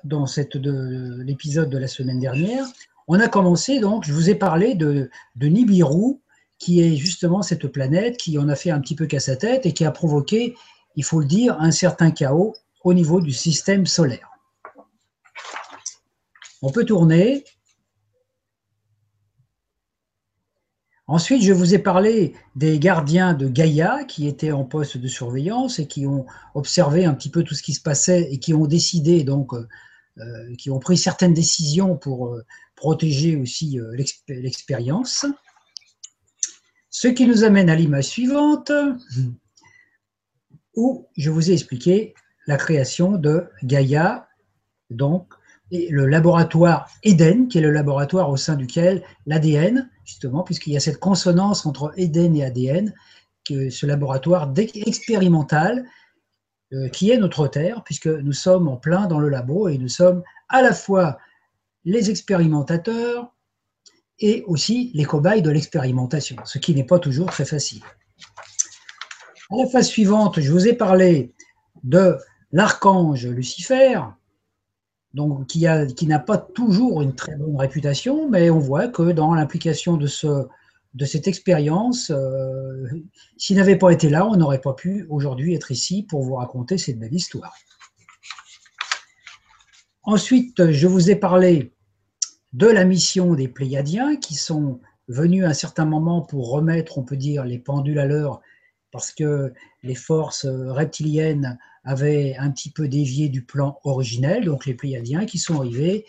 dans 0.05 0.27
cette 0.27 0.57
l'épisode 0.57 1.71
de 1.71 1.79
la 1.79 1.87
semaine 1.87 2.19
dernière, 2.19 2.67
on 3.13 3.19
a 3.19 3.27
commencé 3.27 3.81
donc, 3.81 4.05
je 4.05 4.13
vous 4.13 4.31
ai 4.31 4.37
parlé 4.37 4.77
de, 4.77 5.11
Nibiru, 5.41 6.21
qui 6.61 6.81
est 6.81 6.95
justement 6.95 7.43
cette 7.43 7.67
planète 7.67 8.17
qui 8.17 8.39
en 8.39 8.49
a 8.49 8.55
fait 8.55 8.71
un 8.71 8.79
petit 8.79 8.95
peu 8.95 9.07
qu'à 9.07 9.19
sa 9.19 9.35
tête 9.35 9.67
et 9.67 9.73
qui 9.73 9.85
a 9.85 9.91
provoqué, 9.91 10.55
il 10.97 11.05
faut 11.05 11.21
le 11.21 11.27
dire, 11.27 11.57
un 11.61 11.71
certain 11.71 12.11
chaos 12.11 12.55
au 12.85 12.95
niveau 12.95 13.21
du 13.21 13.33
système 13.33 13.87
solaire. 13.87 14.31
On 16.63 16.71
peut 16.71 16.85
tourner. 16.85 17.45
Ensuite, 21.07 21.43
je 21.43 21.53
vous 21.53 21.75
ai 21.75 21.79
parlé 21.79 22.35
des 22.55 22.79
gardiens 22.79 23.35
de 23.35 23.49
Gaïa 23.49 24.05
qui 24.05 24.29
étaient 24.29 24.53
en 24.53 24.65
poste 24.65 24.97
de 24.97 25.09
surveillance 25.09 25.79
et 25.79 25.89
qui 25.89 26.07
ont 26.07 26.27
observé 26.55 27.05
un 27.05 27.15
petit 27.15 27.31
peu 27.31 27.43
tout 27.43 27.55
ce 27.55 27.63
qui 27.63 27.75
se 27.75 27.83
passait 27.83 28.29
et 28.31 28.39
qui 28.39 28.55
ont 28.55 28.67
décidé 28.67 29.25
donc, 29.25 29.53
euh, 29.55 30.57
qui 30.57 30.71
ont 30.71 30.79
pris 30.79 30.97
certaines 30.97 31.35
décisions 31.35 31.97
pour 31.97 32.29
euh, 32.29 32.45
protéger 32.77 33.37
aussi 33.37 33.81
euh, 33.81 33.97
l'expérience. 34.29 35.27
Ce 36.91 37.09
qui 37.09 37.27
nous 37.27 37.43
amène 37.43 37.71
à 37.71 37.75
l'image 37.75 38.05
suivante, 38.05 38.71
où 40.75 41.09
je 41.17 41.31
vous 41.31 41.51
ai 41.51 41.55
expliqué 41.55 42.15
la 42.47 42.57
création 42.57 43.13
de 43.13 43.47
Gaïa, 43.63 44.29
donc 44.91 45.33
le 45.71 46.07
laboratoire 46.07 46.89
Eden, 47.05 47.49
qui 47.49 47.59
est 47.59 47.63
le 47.63 47.71
laboratoire 47.71 48.31
au 48.31 48.37
sein 48.37 48.57
duquel 48.57 49.03
l'ADN, 49.27 49.89
justement, 50.05 50.43
puisqu'il 50.43 50.73
y 50.73 50.77
a 50.77 50.81
cette 50.81 50.99
consonance 50.99 51.65
entre 51.65 51.93
Eden 51.97 52.35
et 52.37 52.45
ADN, 52.45 52.93
que 53.45 53.71
ce 53.71 53.87
laboratoire 53.87 54.53
expérimental 54.57 55.87
euh, 56.73 56.89
qui 56.89 57.11
est 57.11 57.19
notre 57.19 57.49
Terre, 57.49 57.83
puisque 57.85 58.07
nous 58.07 58.33
sommes 58.33 58.69
en 58.69 58.77
plein 58.77 59.07
dans 59.07 59.19
le 59.19 59.29
labo 59.29 59.69
et 59.69 59.79
nous 59.79 59.89
sommes 59.89 60.23
à 60.49 60.63
la 60.63 60.73
fois 60.73 61.19
les 61.85 62.11
expérimentateurs 62.11 63.33
et 64.19 64.45
aussi 64.47 64.91
les 64.95 65.05
cobayes 65.05 65.43
de 65.43 65.51
l'expérimentation, 65.51 66.37
ce 66.45 66.59
qui 66.59 66.75
n'est 66.75 66.85
pas 66.85 66.99
toujours 66.99 67.31
très 67.31 67.45
facile. 67.45 67.83
À 69.53 69.57
la 69.57 69.67
phase 69.67 69.89
suivante, 69.89 70.39
je 70.39 70.53
vous 70.53 70.69
ai 70.69 70.75
parlé 70.75 71.35
de 71.83 72.17
l'archange 72.53 73.27
Lucifer, 73.27 74.01
qui, 75.49 76.07
n'a 76.07 76.19
pas 76.21 76.39
toujours 76.39 77.03
une 77.03 77.17
très 77.17 77.35
bonne 77.35 77.57
réputation, 77.57 78.29
mais 78.29 78.49
on 78.51 78.61
voit 78.61 78.87
que 78.87 79.11
dans 79.11 79.35
l'implication 79.35 79.97
de 79.97 80.07
cette 81.05 81.27
expérience, 81.27 82.13
euh, 82.15 82.87
s'il 83.39 83.57
n'avait 83.57 83.77
pas 83.77 83.91
été 83.91 84.09
là, 84.09 84.25
on 84.25 84.37
n'aurait 84.37 84.61
pas 84.61 84.75
pu 84.75 85.05
aujourd'hui 85.09 85.55
être 85.55 85.73
ici 85.73 86.05
pour 86.05 86.23
vous 86.23 86.37
raconter 86.37 86.79
cette 86.79 87.01
belle 87.01 87.15
histoire. 87.15 87.55
Ensuite, 90.05 90.71
je 90.71 90.87
vous 90.87 91.11
ai 91.11 91.17
parlé 91.17 91.73
de 92.53 92.69
la 92.69 92.85
mission 92.85 93.35
des 93.35 93.49
Pléiadiens 93.49 94.15
qui 94.15 94.35
sont 94.35 94.81
venus 95.09 95.45
à 95.45 95.49
un 95.49 95.55
certain 95.55 95.87
moment 95.87 96.21
pour 96.23 96.51
remettre, 96.51 96.99
on 96.99 97.03
peut 97.03 97.17
dire, 97.17 97.45
les 97.45 97.59
pendules 97.59 97.99
à 97.99 98.07
l'heure 98.07 98.41
parce 98.93 99.13
que 99.13 99.53
les 99.83 99.95
forces 99.95 100.47
reptiliennes 100.47 101.59
avaient 101.85 102.37
un 102.39 102.51
petit 102.51 102.71
peu 102.71 102.89
dévié 102.89 103.29
du 103.29 103.43
plan 103.43 103.79
originel, 103.85 104.45
donc 104.45 104.67
les 104.67 104.75
Pléiadiens 104.75 105.27
qui 105.27 105.39
sont 105.39 105.61
arrivés 105.61 106.05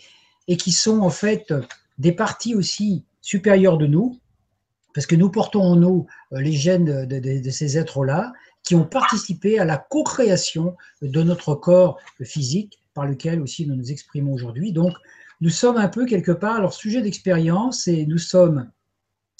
et 0.48 0.58
qui 0.58 0.72
sont 0.72 1.00
en 1.00 1.10
fait 1.10 1.54
des 1.98 2.12
parties 2.12 2.56
aussi 2.56 3.06
supérieures 3.22 3.78
de 3.78 3.88
nous, 3.88 4.20
parce 4.94 5.08
que 5.08 5.16
nous 5.16 5.30
portons 5.30 5.62
en 5.62 5.76
nous 5.76 6.08
euh, 6.34 6.42
les 6.42 6.52
gènes 6.52 7.06
de, 7.06 7.50
ces 7.50 7.78
êtres-là 7.78 8.34
qui 8.64 8.76
ont 8.76 8.86
participé 8.86 9.60
à 9.60 9.66
la 9.66 9.78
co-création 9.78 10.76
de 11.02 11.24
notre 11.24 11.56
corps 11.56 12.00
physique 12.24 12.80
par 12.94 13.06
lequel 13.06 13.42
aussi 13.42 13.66
nous 13.66 13.76
nous 13.76 13.92
exprimons 13.92 14.34
aujourd'hui. 14.34 14.74
Donc 14.74 14.94
nous 15.40 15.50
sommes 15.50 15.78
un 15.78 15.88
peu 15.88 16.06
quelque 16.06 16.32
part 16.32 16.62
leur 16.62 16.74
sujet 16.74 17.02
d'expérience 17.02 17.88
et 17.88 18.06
nous 18.06 18.18
sommes 18.18 18.70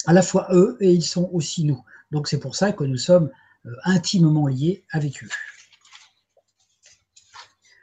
à 0.06 0.12
la 0.12 0.22
fois 0.22 0.48
eux 0.50 0.76
et 0.80 0.90
ils 0.90 1.04
sont 1.04 1.28
aussi 1.32 1.64
nous. 1.64 1.80
Donc 2.12 2.28
c'est 2.28 2.38
pour 2.38 2.54
ça 2.54 2.72
que 2.72 2.84
nous 2.84 2.98
sommes 2.98 3.30
euh, 3.66 3.70
intimement 3.84 4.46
liés 4.46 4.84
avec 4.92 5.24
eux. 5.24 5.28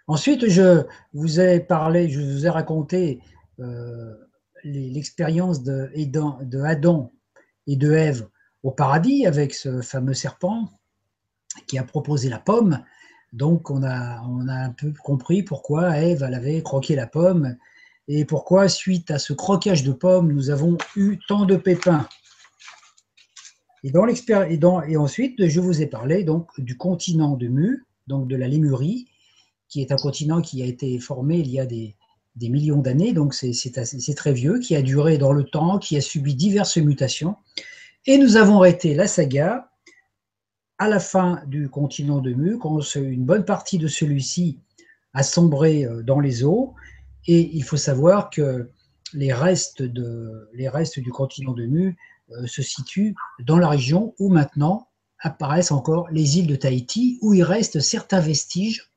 Ensuite, 0.08 0.48
je 0.48 0.86
vous 1.14 1.40
ai 1.40 1.60
parlé, 1.60 2.10
je 2.10 2.20
vous 2.20 2.46
ai 2.46 2.50
raconté 2.50 3.22
euh, 3.60 4.16
l'expérience 4.64 5.64
de, 5.64 5.92
Adam 6.64 7.12
et 7.68 7.76
de 7.76 7.92
Ève 7.92 8.28
au 8.64 8.72
paradis 8.72 9.26
avec 9.26 9.54
ce 9.54 9.82
fameux 9.82 10.14
serpent 10.14 10.70
qui 11.68 11.78
a 11.78 11.84
proposé 11.84 12.30
la 12.30 12.40
pomme. 12.40 12.84
Donc 13.34 13.70
on 13.70 13.84
a, 13.84 14.22
on 14.22 14.48
a 14.48 14.56
un 14.56 14.72
peu 14.72 14.94
compris 15.04 15.44
pourquoi 15.44 15.98
Ève 15.98 16.24
avait 16.24 16.64
croqué 16.64 16.96
la 16.96 17.08
pomme 17.08 17.56
et 18.08 18.26
pourquoi 18.26 18.68
suite 18.68 19.12
à 19.12 19.20
ce 19.20 19.34
croquage 19.34 19.84
de 19.84 19.92
pomme 19.92 20.32
nous 20.32 20.50
avons 20.50 20.78
eu 20.96 21.20
tant 21.28 21.46
de 21.46 21.56
pépins. 21.56 22.08
Et, 23.84 23.92
dans 23.92 24.08
et, 24.08 24.60
et 24.90 24.98
ensuite, 24.98 25.48
je 25.48 25.60
vous 25.60 25.82
ai 25.82 25.88
parlé 25.88 26.24
donc 26.24 26.48
du 26.60 26.78
continent 26.78 27.36
de 27.36 27.48
Mu, 27.48 27.86
donc 28.08 28.28
de 28.28 28.36
la 28.36 28.48
Lémurie, 28.48 29.08
qui 29.70 29.82
est 29.82 29.92
un 29.92 29.98
continent 29.98 30.42
qui 30.42 30.62
a 30.62 30.66
été 30.66 31.00
formé 31.00 31.38
il 31.38 31.50
y 31.50 31.60
a 31.60 31.66
des, 31.66 31.96
millions 32.42 32.80
d'années, 32.80 33.14
donc 33.14 33.34
c'est 33.34 34.16
très 34.16 34.34
vieux, 34.34 34.60
qui 34.60 34.76
a 34.76 34.82
duré 34.82 35.18
dans 35.18 35.34
le 35.34 35.44
temps, 35.44 35.78
qui 35.78 35.98
a 35.98 36.02
subi 36.02 36.36
diverses 36.36 36.78
mutations. 36.78 37.36
Et 38.06 38.18
nous 38.18 38.38
avons 38.38 38.58
arrêté 38.60 38.96
la 38.96 39.08
saga 39.08 39.70
à 40.78 40.88
la 40.88 41.00
fin 41.00 41.44
du 41.48 41.70
continent 41.70 42.20
de 42.20 42.34
Mu, 42.34 42.58
quand 42.58 42.80
une 42.96 43.26
bonne 43.26 43.44
partie 43.44 43.78
de 43.78 43.88
celui-ci 43.88 44.60
a 45.14 45.24
sombré 45.24 45.84
euh, 45.84 46.02
dans 46.02 46.20
les 46.20 46.44
eaux. 46.44 46.74
Et 47.28 47.50
il 47.54 47.64
faut 47.64 47.78
savoir 47.78 48.30
que 48.30 48.70
les 49.14 49.34
restes, 49.34 49.82
de, 49.82 50.50
les 50.54 50.70
restes 50.70 51.00
du 51.00 51.12
continent 51.12 51.52
de 51.54 51.66
Mu 51.66 51.98
se 52.46 52.62
situe 52.62 53.16
dans 53.40 53.58
la 53.58 53.70
région 53.70 54.14
où 54.20 54.30
maintenant 54.30 54.88
apparaissent 55.20 55.72
encore 55.72 56.08
les 56.12 56.40
îles 56.40 56.48
de 56.48 56.56
Tahiti, 56.56 57.20
où 57.22 57.34
il 57.34 57.44
reste 57.44 57.80
certains 57.80 58.22
vestiges, 58.22 58.92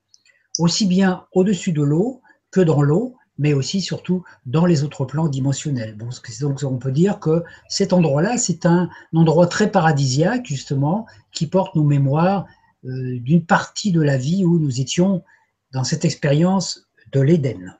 aussi 0.58 0.86
bien 0.86 1.26
au-dessus 1.32 1.72
de 1.72 1.82
l'eau 1.82 2.22
que 2.50 2.60
dans 2.60 2.82
l'eau, 2.82 3.16
mais 3.38 3.54
aussi 3.54 3.80
surtout 3.80 4.22
dans 4.46 4.66
les 4.66 4.84
autres 4.84 5.04
plans 5.04 5.26
dimensionnels. 5.26 5.96
donc 5.96 6.58
on 6.62 6.78
peut 6.78 6.92
dire 6.92 7.18
que 7.18 7.42
cet 7.68 7.92
endroit-là, 7.92 8.36
c'est 8.36 8.66
un 8.66 8.88
endroit 9.14 9.46
très 9.46 9.70
paradisiaque, 9.70 10.46
justement, 10.46 11.06
qui 11.32 11.46
porte 11.46 11.74
nos 11.74 11.84
mémoires 11.84 12.46
euh, 12.84 13.18
d'une 13.20 13.44
partie 13.44 13.90
de 13.90 14.02
la 14.02 14.16
vie 14.16 14.44
où 14.44 14.58
nous 14.58 14.80
étions 14.80 15.24
dans 15.72 15.84
cette 15.84 16.04
expérience 16.04 16.88
de 17.12 17.20
l'Éden. 17.20 17.76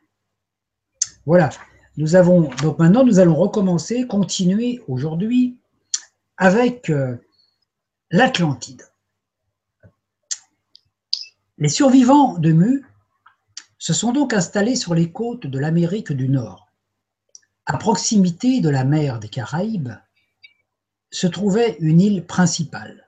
Voilà, 1.27 1.51
nous 1.97 2.17
avons, 2.17 2.49
donc 2.63 2.79
maintenant, 2.79 3.05
nous 3.05 3.19
allons 3.19 3.35
recommencer, 3.35 4.07
continuer 4.07 4.83
aujourd'hui 4.89 5.59
avec 6.39 6.89
euh, 6.91 7.17
l'Atlantide. 8.11 8.83
Les 11.59 11.69
survivants 11.69 12.39
de 12.39 12.53
Mu 12.53 12.85
se 13.79 13.93
sont 13.93 14.13
donc 14.13 14.33
installés 14.33 14.77
sur 14.77 14.95
les 14.95 15.13
côtes 15.13 15.47
de 15.47 15.59
l'Amérique 15.59 16.13
du 16.13 16.29
Nord. 16.29 16.69
À 17.67 17.77
proximité 17.77 18.61
de 18.61 18.69
la 18.69 18.85
mer 18.85 19.19
des 19.21 19.29
Caraïbes 19.29 19.93
se 21.11 21.27
trouvait 21.27 21.77
une 21.79 22.01
île 22.01 22.25
principale, 22.25 23.07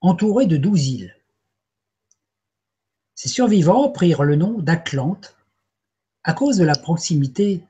entourée 0.00 0.46
de 0.46 0.56
douze 0.56 0.86
îles. 0.86 1.16
Ces 3.14 3.28
survivants 3.28 3.90
prirent 3.90 4.22
le 4.22 4.36
nom 4.36 4.58
d'Atlante 4.58 5.36
à 6.22 6.32
cause 6.32 6.56
de 6.56 6.64
la 6.64 6.76
proximité 6.76 7.64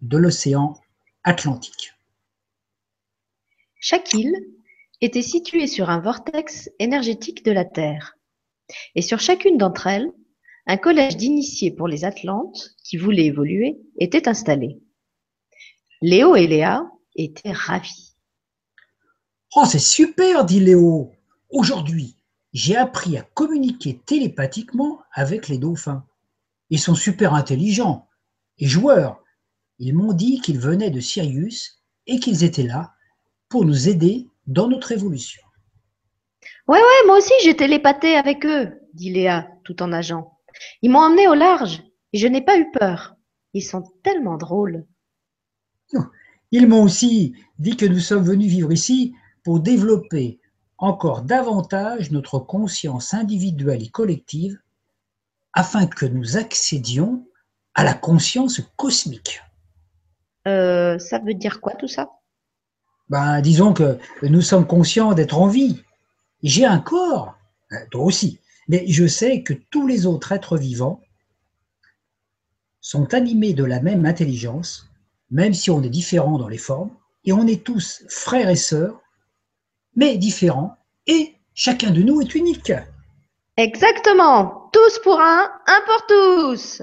de 0.00 0.18
l'océan 0.18 0.78
Atlantique. 1.24 1.92
Chaque 3.80 4.12
île 4.14 4.34
était 5.00 5.22
située 5.22 5.66
sur 5.66 5.90
un 5.90 6.00
vortex 6.00 6.70
énergétique 6.78 7.44
de 7.44 7.52
la 7.52 7.64
Terre, 7.64 8.16
et 8.94 9.02
sur 9.02 9.20
chacune 9.20 9.58
d'entre 9.58 9.86
elles, 9.86 10.10
un 10.66 10.76
collège 10.76 11.16
d'initiés 11.16 11.70
pour 11.70 11.88
les 11.88 12.04
Atlantes 12.04 12.74
qui 12.84 12.96
voulaient 12.96 13.26
évoluer 13.26 13.78
était 13.98 14.28
installé. 14.28 14.78
Léo 16.02 16.36
et 16.36 16.46
Léa 16.46 16.90
étaient 17.16 17.52
ravis. 17.52 18.14
Oh, 19.56 19.64
c'est 19.64 19.78
super, 19.78 20.44
dit 20.44 20.60
Léo. 20.60 21.12
Aujourd'hui, 21.48 22.16
j'ai 22.52 22.76
appris 22.76 23.16
à 23.16 23.22
communiquer 23.22 23.98
télépathiquement 24.04 25.00
avec 25.12 25.48
les 25.48 25.58
dauphins. 25.58 26.04
Ils 26.70 26.78
sont 26.78 26.94
super 26.94 27.34
intelligents 27.34 28.06
et 28.58 28.66
joueurs 28.66 29.22
ils 29.78 29.94
m'ont 29.94 30.12
dit 30.12 30.40
qu'ils 30.40 30.58
venaient 30.58 30.90
de 30.90 31.00
Sirius 31.00 31.82
et 32.06 32.18
qu'ils 32.18 32.44
étaient 32.44 32.66
là 32.66 32.94
pour 33.48 33.64
nous 33.64 33.88
aider 33.88 34.26
dans 34.46 34.68
notre 34.68 34.92
évolution. 34.92 35.42
Ouais, 36.66 36.78
ouais, 36.78 37.06
moi 37.06 37.18
aussi 37.18 37.32
j'ai 37.42 37.56
télépathe 37.56 38.04
avec 38.04 38.44
eux, 38.44 38.72
dit 38.94 39.10
Léa 39.10 39.48
tout 39.64 39.82
en 39.82 39.88
nageant. 39.88 40.38
Ils 40.82 40.90
m'ont 40.90 41.00
emmené 41.00 41.28
au 41.28 41.34
large 41.34 41.82
et 42.12 42.18
je 42.18 42.26
n'ai 42.26 42.42
pas 42.42 42.58
eu 42.58 42.70
peur. 42.70 43.16
Ils 43.54 43.62
sont 43.62 43.84
tellement 44.02 44.36
drôles. 44.36 44.86
Ils 46.50 46.66
m'ont 46.66 46.82
aussi 46.82 47.34
dit 47.58 47.76
que 47.76 47.86
nous 47.86 48.00
sommes 48.00 48.24
venus 48.24 48.50
vivre 48.50 48.72
ici 48.72 49.14
pour 49.44 49.60
développer 49.60 50.40
encore 50.78 51.22
davantage 51.22 52.10
notre 52.10 52.38
conscience 52.38 53.12
individuelle 53.12 53.82
et 53.82 53.90
collective 53.90 54.58
afin 55.52 55.86
que 55.86 56.06
nous 56.06 56.36
accédions 56.36 57.26
à 57.74 57.84
la 57.84 57.94
conscience 57.94 58.60
cosmique. 58.76 59.40
Euh, 60.48 60.98
ça 60.98 61.18
veut 61.18 61.34
dire 61.34 61.60
quoi 61.60 61.74
tout 61.74 61.88
ça? 61.88 62.10
Ben, 63.08 63.40
Disons 63.40 63.72
que 63.72 63.98
nous 64.22 64.42
sommes 64.42 64.66
conscients 64.66 65.12
d'être 65.12 65.38
en 65.38 65.46
vie. 65.46 65.82
J'ai 66.42 66.64
un 66.64 66.78
corps, 66.78 67.36
euh, 67.72 67.76
toi 67.90 68.04
aussi, 68.04 68.40
mais 68.68 68.84
je 68.88 69.06
sais 69.06 69.42
que 69.42 69.52
tous 69.52 69.86
les 69.86 70.06
autres 70.06 70.32
êtres 70.32 70.56
vivants 70.56 71.00
sont 72.80 73.12
animés 73.12 73.52
de 73.52 73.64
la 73.64 73.80
même 73.80 74.06
intelligence, 74.06 74.88
même 75.30 75.52
si 75.52 75.70
on 75.70 75.82
est 75.82 75.90
différents 75.90 76.38
dans 76.38 76.48
les 76.48 76.58
formes, 76.58 76.90
et 77.24 77.32
on 77.32 77.46
est 77.46 77.64
tous 77.64 78.04
frères 78.08 78.48
et 78.48 78.56
sœurs, 78.56 79.00
mais 79.96 80.16
différents, 80.16 80.76
et 81.06 81.34
chacun 81.54 81.90
de 81.90 82.02
nous 82.02 82.22
est 82.22 82.34
unique. 82.34 82.72
Exactement, 83.56 84.70
tous 84.72 85.00
pour 85.02 85.20
un, 85.20 85.50
un 85.66 85.80
pour 85.86 86.06
tous. 86.06 86.82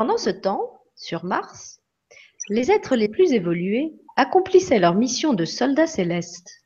Pendant 0.00 0.16
ce 0.16 0.30
temps, 0.30 0.80
sur 0.96 1.26
Mars, 1.26 1.78
les 2.48 2.70
êtres 2.70 2.96
les 2.96 3.10
plus 3.10 3.34
évolués 3.34 3.92
accomplissaient 4.16 4.78
leur 4.78 4.94
mission 4.94 5.34
de 5.34 5.44
soldats 5.44 5.86
célestes. 5.86 6.62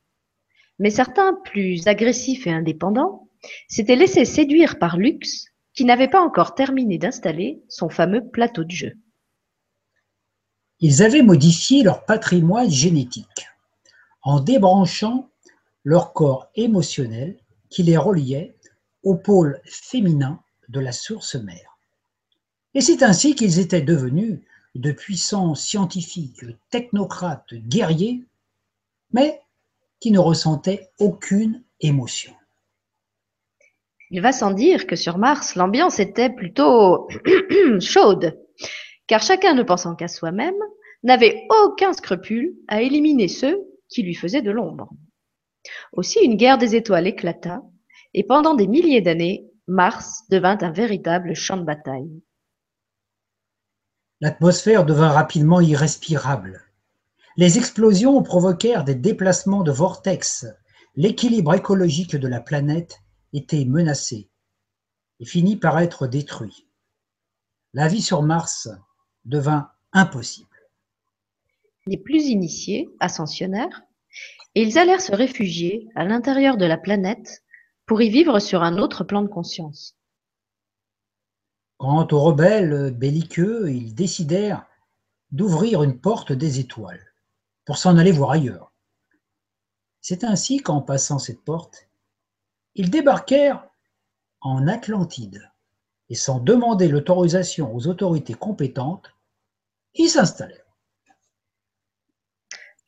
Mais 0.78 0.90
certains, 0.90 1.34
plus 1.44 1.88
agressifs 1.88 2.46
et 2.46 2.52
indépendants, 2.52 3.28
s'étaient 3.66 3.96
laissés 3.96 4.24
séduire 4.24 4.78
par 4.78 4.98
Lux, 4.98 5.46
qui 5.72 5.84
n'avait 5.84 6.06
pas 6.06 6.20
encore 6.20 6.54
terminé 6.54 6.96
d'installer 6.96 7.60
son 7.68 7.88
fameux 7.88 8.24
plateau 8.24 8.62
de 8.62 8.70
jeu. 8.70 8.92
Ils 10.78 11.02
avaient 11.02 11.22
modifié 11.22 11.82
leur 11.82 12.04
patrimoine 12.04 12.70
génétique 12.70 13.48
en 14.22 14.38
débranchant 14.38 15.28
leur 15.82 16.12
corps 16.12 16.46
émotionnel 16.54 17.40
qui 17.68 17.82
les 17.82 17.96
reliait 17.96 18.54
au 19.02 19.16
pôle 19.16 19.60
féminin 19.64 20.40
de 20.68 20.78
la 20.78 20.92
source 20.92 21.34
mère. 21.34 21.73
Et 22.74 22.80
c'est 22.80 23.02
ainsi 23.02 23.34
qu'ils 23.34 23.60
étaient 23.60 23.82
devenus 23.82 24.40
de 24.74 24.90
puissants 24.90 25.54
scientifiques, 25.54 26.44
technocrates, 26.70 27.54
guerriers, 27.54 28.22
mais 29.12 29.40
qui 30.00 30.10
ne 30.10 30.18
ressentaient 30.18 30.90
aucune 30.98 31.62
émotion. 31.80 32.32
Il 34.10 34.20
va 34.20 34.32
sans 34.32 34.52
dire 34.52 34.86
que 34.86 34.96
sur 34.96 35.18
Mars, 35.18 35.54
l'ambiance 35.54 35.98
était 35.98 36.30
plutôt 36.30 37.08
chaude, 37.80 38.38
car 39.06 39.22
chacun 39.22 39.54
ne 39.54 39.62
pensant 39.62 39.94
qu'à 39.94 40.08
soi-même 40.08 40.54
n'avait 41.02 41.46
aucun 41.64 41.92
scrupule 41.92 42.54
à 42.68 42.82
éliminer 42.82 43.28
ceux 43.28 43.58
qui 43.88 44.02
lui 44.02 44.14
faisaient 44.14 44.42
de 44.42 44.50
l'ombre. 44.50 44.90
Aussi 45.92 46.20
une 46.20 46.36
guerre 46.36 46.58
des 46.58 46.74
étoiles 46.74 47.06
éclata, 47.06 47.62
et 48.12 48.24
pendant 48.24 48.54
des 48.54 48.66
milliers 48.66 49.00
d'années, 49.00 49.46
Mars 49.66 50.24
devint 50.28 50.58
un 50.60 50.70
véritable 50.70 51.34
champ 51.34 51.56
de 51.56 51.64
bataille. 51.64 52.10
L'atmosphère 54.24 54.86
devint 54.86 55.10
rapidement 55.10 55.60
irrespirable. 55.60 56.62
Les 57.36 57.58
explosions 57.58 58.22
provoquèrent 58.22 58.82
des 58.82 58.94
déplacements 58.94 59.62
de 59.62 59.70
vortex. 59.70 60.46
L'équilibre 60.96 61.52
écologique 61.52 62.16
de 62.16 62.26
la 62.26 62.40
planète 62.40 63.02
était 63.34 63.66
menacé 63.66 64.30
et 65.20 65.26
finit 65.26 65.56
par 65.56 65.78
être 65.78 66.06
détruit. 66.06 66.66
La 67.74 67.86
vie 67.86 68.00
sur 68.00 68.22
Mars 68.22 68.70
devint 69.26 69.68
impossible. 69.92 70.48
Les 71.86 71.98
plus 71.98 72.24
initiés 72.24 72.88
ascensionnèrent 73.00 73.82
et 74.54 74.62
ils 74.62 74.78
allèrent 74.78 75.02
se 75.02 75.14
réfugier 75.14 75.90
à 75.94 76.06
l'intérieur 76.06 76.56
de 76.56 76.64
la 76.64 76.78
planète 76.78 77.44
pour 77.84 78.00
y 78.00 78.08
vivre 78.08 78.38
sur 78.38 78.62
un 78.62 78.78
autre 78.78 79.04
plan 79.04 79.20
de 79.20 79.28
conscience. 79.28 79.98
Quant 81.78 82.06
aux 82.12 82.20
rebelles 82.20 82.92
belliqueux, 82.92 83.70
ils 83.70 83.94
décidèrent 83.94 84.66
d'ouvrir 85.32 85.82
une 85.82 85.98
porte 85.98 86.32
des 86.32 86.60
étoiles 86.60 87.12
pour 87.64 87.78
s'en 87.78 87.98
aller 87.98 88.12
voir 88.12 88.30
ailleurs. 88.30 88.72
C'est 90.00 90.22
ainsi 90.24 90.58
qu'en 90.58 90.80
passant 90.80 91.18
cette 91.18 91.42
porte, 91.42 91.88
ils 92.74 92.90
débarquèrent 92.90 93.66
en 94.40 94.68
Atlantide 94.68 95.50
et 96.10 96.14
sans 96.14 96.38
demander 96.38 96.88
l'autorisation 96.88 97.74
aux 97.74 97.86
autorités 97.86 98.34
compétentes, 98.34 99.10
ils 99.94 100.10
s'installèrent. 100.10 100.60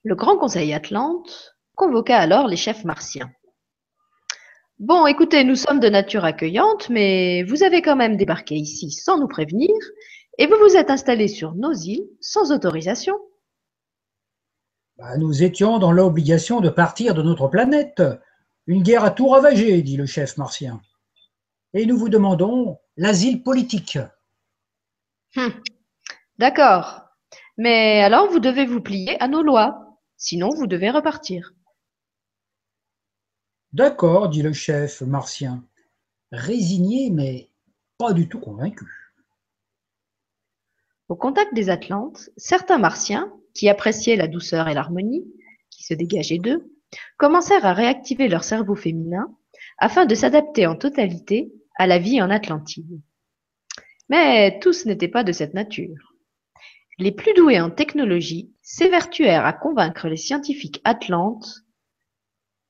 Le 0.05 0.14
Grand 0.14 0.37
Conseil 0.37 0.73
Atlante 0.75 1.57
convoqua 1.75 2.19
alors 2.19 2.47
les 2.47 2.57
chefs 2.57 2.85
martiens. 2.85 3.33
Bon, 4.78 5.06
écoutez, 5.06 5.42
nous 5.42 5.56
sommes 5.56 5.80
de 5.80 5.88
nature 5.88 6.26
accueillante, 6.26 6.90
mais 6.90 7.42
vous 7.45 7.62
avez 7.62 7.80
quand 7.80 7.97
même 7.97 8.18
débarqué 8.18 8.56
ici 8.56 8.90
sans 8.90 9.18
nous 9.18 9.26
prévenir, 9.26 9.71
et 10.37 10.47
vous 10.47 10.56
vous 10.61 10.76
êtes 10.76 10.90
installés 10.90 11.28
sur 11.28 11.54
nos 11.54 11.73
îles 11.73 12.06
sans 12.21 12.52
autorisation. 12.52 13.17
Bah, 14.99 15.17
nous 15.17 15.43
étions 15.43 15.78
dans 15.78 15.93
l'obligation 15.93 16.60
de 16.60 16.69
partir 16.69 17.15
de 17.15 17.23
notre 17.23 17.49
planète. 17.49 18.02
Une 18.67 18.82
guerre 18.82 19.04
a 19.04 19.10
tout 19.10 19.28
ravagé, 19.28 19.80
dit 19.80 19.97
le 19.97 20.04
chef 20.04 20.36
martien. 20.36 20.82
Et 21.73 21.86
nous 21.86 21.97
vous 21.97 22.10
demandons 22.10 22.78
l'asile 22.99 23.43
politique. 23.43 23.99
Hum, 25.36 25.54
D'accord. 26.39 27.00
Mais 27.56 28.02
alors 28.02 28.30
vous 28.30 28.41
devez 28.41 28.67
vous 28.67 28.82
plier 28.82 29.17
à 29.23 29.28
nos 29.28 29.43
lois, 29.43 29.99
sinon 30.19 30.50
vous 30.50 30.67
devez 30.67 30.91
repartir. 30.91 31.55
D'accord, 33.76 34.30
dit 34.30 34.41
le 34.41 34.54
chef 34.54 35.02
martien, 35.02 35.62
résigné 36.32 37.10
mais 37.10 37.50
pas 37.99 38.15
du 38.15 38.26
tout 38.26 38.41
convaincu. 38.41 38.86
Au 41.10 41.15
contact 41.15 41.52
des 41.52 41.69
Atlantes, 41.69 42.30
certains 42.39 42.78
Martiens, 42.78 43.30
qui 43.52 43.69
appréciaient 43.69 44.17
la 44.17 44.28
douceur 44.28 44.69
et 44.69 44.73
l'harmonie 44.73 45.26
qui 45.69 45.82
se 45.82 45.93
dégageaient 45.93 46.39
d'eux, 46.39 46.73
commencèrent 47.19 47.67
à 47.67 47.75
réactiver 47.75 48.28
leur 48.28 48.45
cerveau 48.45 48.76
féminin 48.76 49.30
afin 49.76 50.06
de 50.06 50.15
s'adapter 50.15 50.67
en 50.67 50.76
totalité 50.76 51.52
à 51.76 51.86
la 51.86 51.99
vie 51.99 52.23
en 52.23 52.30
Atlantide. 52.30 53.02
Mais 54.08 54.58
tous 54.58 54.86
n'étaient 54.86 55.06
pas 55.06 55.23
de 55.23 55.32
cette 55.32 55.52
nature. 55.52 56.15
Les 56.97 57.12
plus 57.12 57.34
doués 57.34 57.60
en 57.60 57.69
technologie 57.69 58.54
s'évertuèrent 58.62 59.45
à 59.45 59.52
convaincre 59.52 60.08
les 60.08 60.17
scientifiques 60.17 60.80
atlantes 60.84 61.66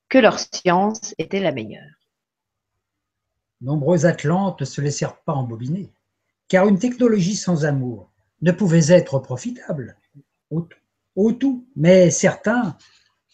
que 0.09 0.19
leur 0.19 0.39
science 0.39 1.15
était 1.19 1.41
la 1.41 1.53
meilleure. 1.53 1.97
Nombreux 3.61 4.07
Atlantes 4.07 4.61
ne 4.61 4.67
se 4.67 4.81
laissèrent 4.81 5.21
pas 5.23 5.33
embobiner, 5.33 5.93
car 6.49 6.69
une 6.69 6.79
technologie 6.79 7.37
sans 7.37 7.65
amour 7.65 8.11
ne 8.43 8.53
pouvait 8.53 8.89
être 8.89 9.19
profitable 9.19 9.97
au, 10.51 10.69
au 11.17 11.33
tout, 11.33 11.67
mais 11.75 12.11
certains 12.11 12.77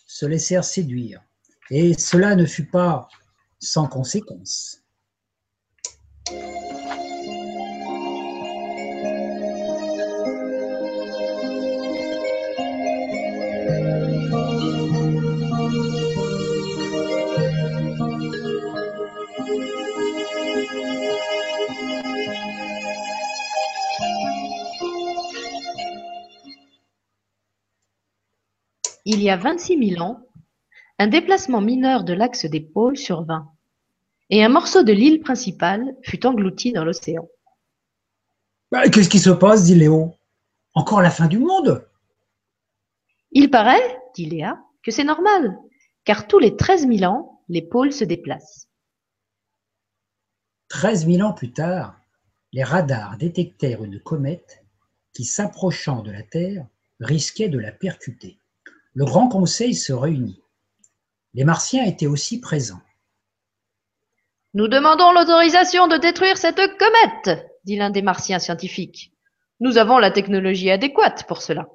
se 0.06 0.26
laissèrent 0.26 0.64
séduire, 0.64 1.22
et 1.70 1.94
cela 1.94 2.36
ne 2.36 2.46
fut 2.46 2.66
pas 2.66 3.08
sans 3.58 3.86
conséquence. 3.86 4.82
Il 29.04 29.20
y 29.20 29.30
a 29.30 29.36
vingt-six 29.36 29.76
mille 29.76 30.00
ans, 30.00 30.20
un 30.98 31.08
déplacement 31.08 31.60
mineur 31.60 32.04
de 32.04 32.12
l'axe 32.12 32.46
des 32.46 32.60
pôles 32.60 32.96
survint, 32.96 33.50
et 34.30 34.44
un 34.44 34.48
morceau 34.48 34.82
de 34.82 34.92
l'île 34.92 35.20
principale 35.20 35.96
fut 36.02 36.24
englouti 36.24 36.72
dans 36.72 36.84
l'océan. 36.84 37.28
Bah, 38.70 38.88
Qu'est-ce 38.88 39.08
qui 39.08 39.18
se 39.18 39.30
passe 39.30 39.64
dit 39.64 39.74
Léo? 39.74 40.14
Encore 40.74 41.02
la 41.02 41.10
fin 41.10 41.26
du 41.26 41.38
monde? 41.38 41.86
Il 43.32 43.50
paraît, 43.50 43.98
dit 44.14 44.26
Léa, 44.26 44.58
que 44.82 44.90
c'est 44.90 45.04
normal, 45.04 45.58
car 46.04 46.26
tous 46.26 46.38
les 46.38 46.56
treize 46.56 46.86
mille 46.86 47.06
ans, 47.06 47.40
les 47.48 47.62
pôles 47.62 47.92
se 47.92 48.04
déplacent. 48.04 48.68
13 50.68 51.06
000 51.06 51.28
ans 51.28 51.34
plus 51.34 51.52
tard, 51.52 52.00
les 52.52 52.64
radars 52.64 53.18
détectèrent 53.18 53.84
une 53.84 54.00
comète 54.00 54.64
qui, 55.12 55.24
s'approchant 55.24 56.02
de 56.02 56.10
la 56.10 56.22
Terre, 56.22 56.66
risquait 57.00 57.50
de 57.50 57.58
la 57.58 57.72
percuter. 57.72 58.38
Le 58.94 59.04
Grand 59.04 59.28
Conseil 59.28 59.74
se 59.74 59.92
réunit. 59.92 60.42
Les 61.34 61.44
Martiens 61.44 61.84
étaient 61.84 62.06
aussi 62.06 62.40
présents. 62.40 62.82
Nous 64.54 64.68
demandons 64.68 65.12
l'autorisation 65.12 65.86
de 65.86 65.96
détruire 65.96 66.36
cette 66.36 66.60
comète, 66.76 67.46
dit 67.64 67.76
l'un 67.76 67.88
des 67.88 68.02
martiens 68.02 68.38
scientifiques. 68.38 69.12
Nous 69.60 69.78
avons 69.78 69.96
la 69.96 70.10
technologie 70.10 70.70
adéquate 70.70 71.26
pour 71.26 71.40
cela. 71.40 71.68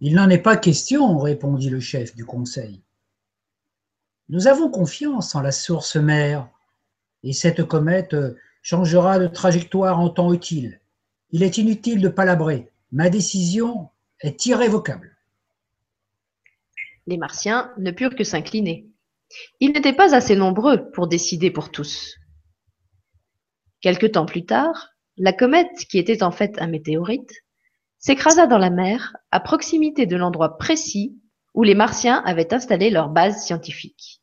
Il 0.00 0.14
n'en 0.14 0.30
est 0.30 0.38
pas 0.38 0.56
question, 0.56 1.18
répondit 1.18 1.68
le 1.68 1.80
chef 1.80 2.14
du 2.14 2.24
Conseil. 2.24 2.82
Nous 4.30 4.46
avons 4.46 4.70
confiance 4.70 5.34
en 5.34 5.42
la 5.42 5.52
source 5.52 5.96
mère, 5.96 6.48
et 7.22 7.34
cette 7.34 7.64
comète 7.64 8.16
changera 8.62 9.18
de 9.18 9.26
trajectoire 9.26 10.00
en 10.00 10.08
temps 10.08 10.32
utile. 10.32 10.80
Il 11.32 11.42
est 11.42 11.58
inutile 11.58 12.00
de 12.00 12.08
palabrer. 12.08 12.70
Ma 12.92 13.10
décision 13.10 13.90
est 14.20 14.46
irrévocable. 14.46 15.15
Les 17.06 17.18
Martiens 17.18 17.72
ne 17.78 17.90
purent 17.90 18.16
que 18.16 18.24
s'incliner. 18.24 18.88
Ils 19.60 19.72
n'étaient 19.72 19.92
pas 19.92 20.14
assez 20.14 20.36
nombreux 20.36 20.90
pour 20.90 21.08
décider 21.08 21.50
pour 21.50 21.70
tous. 21.70 22.14
Quelque 23.80 24.06
temps 24.06 24.26
plus 24.26 24.44
tard, 24.44 24.90
la 25.16 25.32
comète, 25.32 25.86
qui 25.90 25.98
était 25.98 26.22
en 26.22 26.30
fait 26.30 26.60
un 26.60 26.66
météorite, 26.66 27.32
s'écrasa 27.98 28.46
dans 28.46 28.58
la 28.58 28.70
mer 28.70 29.16
à 29.30 29.40
proximité 29.40 30.06
de 30.06 30.16
l'endroit 30.16 30.58
précis 30.58 31.18
où 31.54 31.62
les 31.62 31.74
Martiens 31.74 32.22
avaient 32.24 32.52
installé 32.52 32.90
leur 32.90 33.08
base 33.08 33.44
scientifique. 33.44 34.22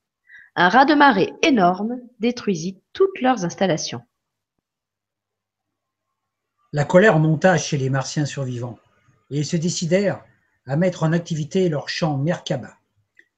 Un 0.56 0.70
raz-de-marée 0.70 1.34
énorme 1.42 1.98
détruisit 2.20 2.80
toutes 2.94 3.20
leurs 3.22 3.44
installations. 3.44 4.02
La 6.72 6.86
colère 6.86 7.18
monta 7.20 7.58
chez 7.58 7.78
les 7.78 7.90
Martiens 7.90 8.26
survivants, 8.26 8.78
et 9.32 9.40
ils 9.40 9.46
se 9.46 9.58
décidèrent 9.58 10.24
à 10.66 10.76
mettre 10.76 11.04
en 11.04 11.12
activité 11.12 11.70
leur 11.70 11.90
champ 11.90 12.18
Merkaba, 12.18 12.78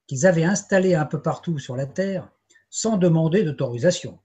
qu'ils 0.07 0.25
avaient 0.25 0.43
installé 0.43 0.93
un 0.95 1.05
peu 1.05 1.21
partout 1.21 1.59
sur 1.59 1.75
la 1.75 1.85
Terre 1.85 2.29
sans 2.69 2.97
demander 2.97 3.43
d'autorisation. 3.43 4.19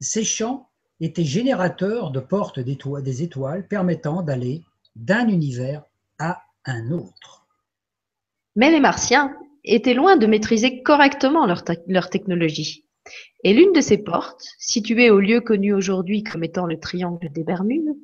Ces 0.00 0.24
champs 0.24 0.68
étaient 1.00 1.24
générateurs 1.24 2.10
de 2.10 2.20
portes 2.20 2.60
des 2.60 3.22
étoiles 3.22 3.66
permettant 3.66 4.22
d'aller 4.22 4.62
d'un 4.96 5.28
univers 5.28 5.84
à 6.18 6.42
un 6.64 6.90
autre. 6.90 7.46
Mais 8.56 8.70
les 8.70 8.80
Martiens 8.80 9.34
étaient 9.64 9.94
loin 9.94 10.16
de 10.16 10.26
maîtriser 10.26 10.82
correctement 10.82 11.46
leur 11.46 12.10
technologie. 12.10 12.86
Et 13.44 13.54
l'une 13.54 13.72
de 13.72 13.80
ces 13.80 13.98
portes, 13.98 14.44
située 14.58 15.10
au 15.10 15.20
lieu 15.20 15.40
connu 15.40 15.72
aujourd'hui 15.72 16.22
comme 16.22 16.44
étant 16.44 16.66
le 16.66 16.78
triangle 16.78 17.30
des 17.32 17.44
Bermudes, 17.44 17.96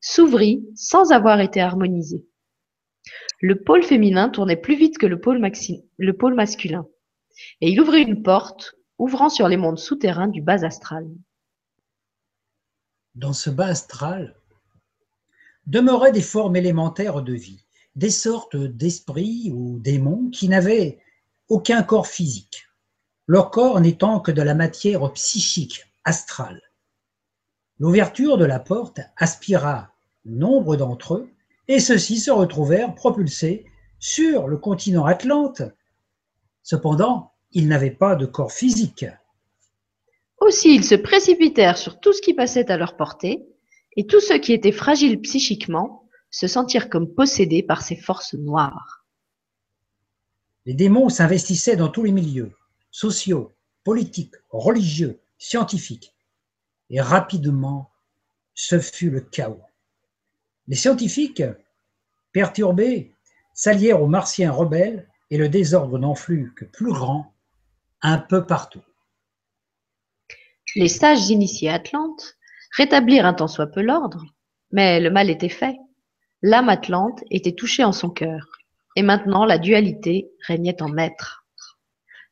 s'ouvrit 0.00 0.64
sans 0.74 1.10
avoir 1.10 1.40
été 1.40 1.60
harmonisée. 1.60 2.24
Le 3.40 3.62
pôle 3.62 3.82
féminin 3.82 4.28
tournait 4.28 4.56
plus 4.56 4.76
vite 4.76 4.98
que 4.98 5.06
le 5.06 5.20
pôle, 5.20 5.40
le 5.98 6.12
pôle 6.16 6.34
masculin, 6.34 6.86
et 7.60 7.70
il 7.70 7.80
ouvrit 7.80 8.02
une 8.02 8.22
porte 8.22 8.74
ouvrant 8.98 9.28
sur 9.28 9.48
les 9.48 9.56
mondes 9.56 9.78
souterrains 9.78 10.28
du 10.28 10.40
bas 10.40 10.64
astral. 10.64 11.08
Dans 13.14 13.32
ce 13.32 13.50
bas 13.50 13.66
astral 13.66 14.34
demeuraient 15.66 16.12
des 16.12 16.22
formes 16.22 16.56
élémentaires 16.56 17.22
de 17.22 17.32
vie, 17.32 17.64
des 17.96 18.10
sortes 18.10 18.56
d'esprits 18.56 19.50
ou 19.52 19.78
démons 19.78 20.30
qui 20.30 20.48
n'avaient 20.48 20.98
aucun 21.48 21.82
corps 21.82 22.06
physique, 22.06 22.66
leur 23.26 23.50
corps 23.50 23.80
n'étant 23.80 24.20
que 24.20 24.32
de 24.32 24.42
la 24.42 24.54
matière 24.54 25.12
psychique, 25.12 25.86
astrale. 26.04 26.60
L'ouverture 27.78 28.36
de 28.36 28.44
la 28.44 28.60
porte 28.60 29.00
aspira 29.16 29.90
nombre 30.24 30.76
d'entre 30.76 31.14
eux, 31.14 31.30
et 31.68 31.80
ceux-ci 31.80 32.18
se 32.18 32.30
retrouvèrent 32.30 32.94
propulsés 32.94 33.64
sur 33.98 34.48
le 34.48 34.56
continent 34.56 35.04
Atlante. 35.04 35.62
Cependant, 36.62 37.32
ils 37.52 37.68
n'avaient 37.68 37.90
pas 37.90 38.16
de 38.16 38.26
corps 38.26 38.52
physique. 38.52 39.06
Aussi, 40.40 40.74
ils 40.74 40.84
se 40.84 40.94
précipitèrent 40.94 41.78
sur 41.78 42.00
tout 42.00 42.12
ce 42.12 42.20
qui 42.20 42.34
passait 42.34 42.70
à 42.70 42.76
leur 42.76 42.96
portée, 42.96 43.46
et 43.96 44.06
tous 44.06 44.20
ceux 44.20 44.38
qui 44.38 44.52
étaient 44.52 44.72
fragiles 44.72 45.20
psychiquement 45.20 46.08
se 46.30 46.46
sentirent 46.46 46.90
comme 46.90 47.14
possédés 47.14 47.62
par 47.62 47.82
ces 47.82 47.96
forces 47.96 48.34
noires. 48.34 49.06
Les 50.66 50.74
démons 50.74 51.08
s'investissaient 51.08 51.76
dans 51.76 51.88
tous 51.88 52.02
les 52.02 52.12
milieux, 52.12 52.52
sociaux, 52.90 53.52
politiques, 53.84 54.34
religieux, 54.50 55.20
scientifiques, 55.38 56.14
et 56.90 57.00
rapidement, 57.00 57.90
ce 58.54 58.78
fut 58.78 59.10
le 59.10 59.20
chaos. 59.20 59.62
Les 60.66 60.76
scientifiques, 60.76 61.42
perturbés, 62.32 63.14
s'allièrent 63.52 64.02
aux 64.02 64.08
martiens 64.08 64.50
rebelles 64.50 65.08
et 65.30 65.36
le 65.36 65.48
désordre 65.48 65.98
n'en 65.98 66.14
fut 66.14 66.52
que 66.56 66.64
plus 66.64 66.92
grand 66.92 67.34
un 68.02 68.18
peu 68.18 68.46
partout. 68.46 68.82
Les 70.76 70.88
sages 70.88 71.30
initiés 71.30 71.70
Atlante 71.70 72.36
rétablirent 72.76 73.26
un 73.26 73.34
tant 73.34 73.48
soit 73.48 73.68
peu 73.68 73.82
l'ordre, 73.82 74.24
mais 74.72 75.00
le 75.00 75.10
mal 75.10 75.30
était 75.30 75.48
fait. 75.48 75.76
L'âme 76.42 76.68
Atlante 76.68 77.22
était 77.30 77.54
touchée 77.54 77.84
en 77.84 77.92
son 77.92 78.10
cœur, 78.10 78.48
et 78.96 79.02
maintenant 79.02 79.44
la 79.44 79.58
dualité 79.58 80.30
régnait 80.46 80.82
en 80.82 80.88
maître. 80.88 81.46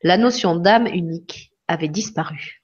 La 0.01 0.17
notion 0.17 0.55
d'âme 0.55 0.87
unique 0.87 1.53
avait 1.67 1.87
disparu. 1.87 2.61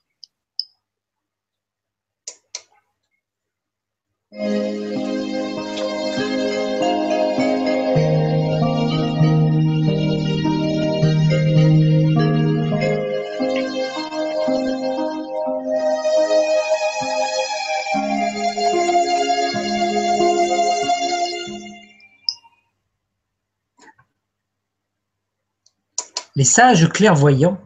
Les 26.39 26.45
sages 26.45 26.87
clairvoyants 26.87 27.59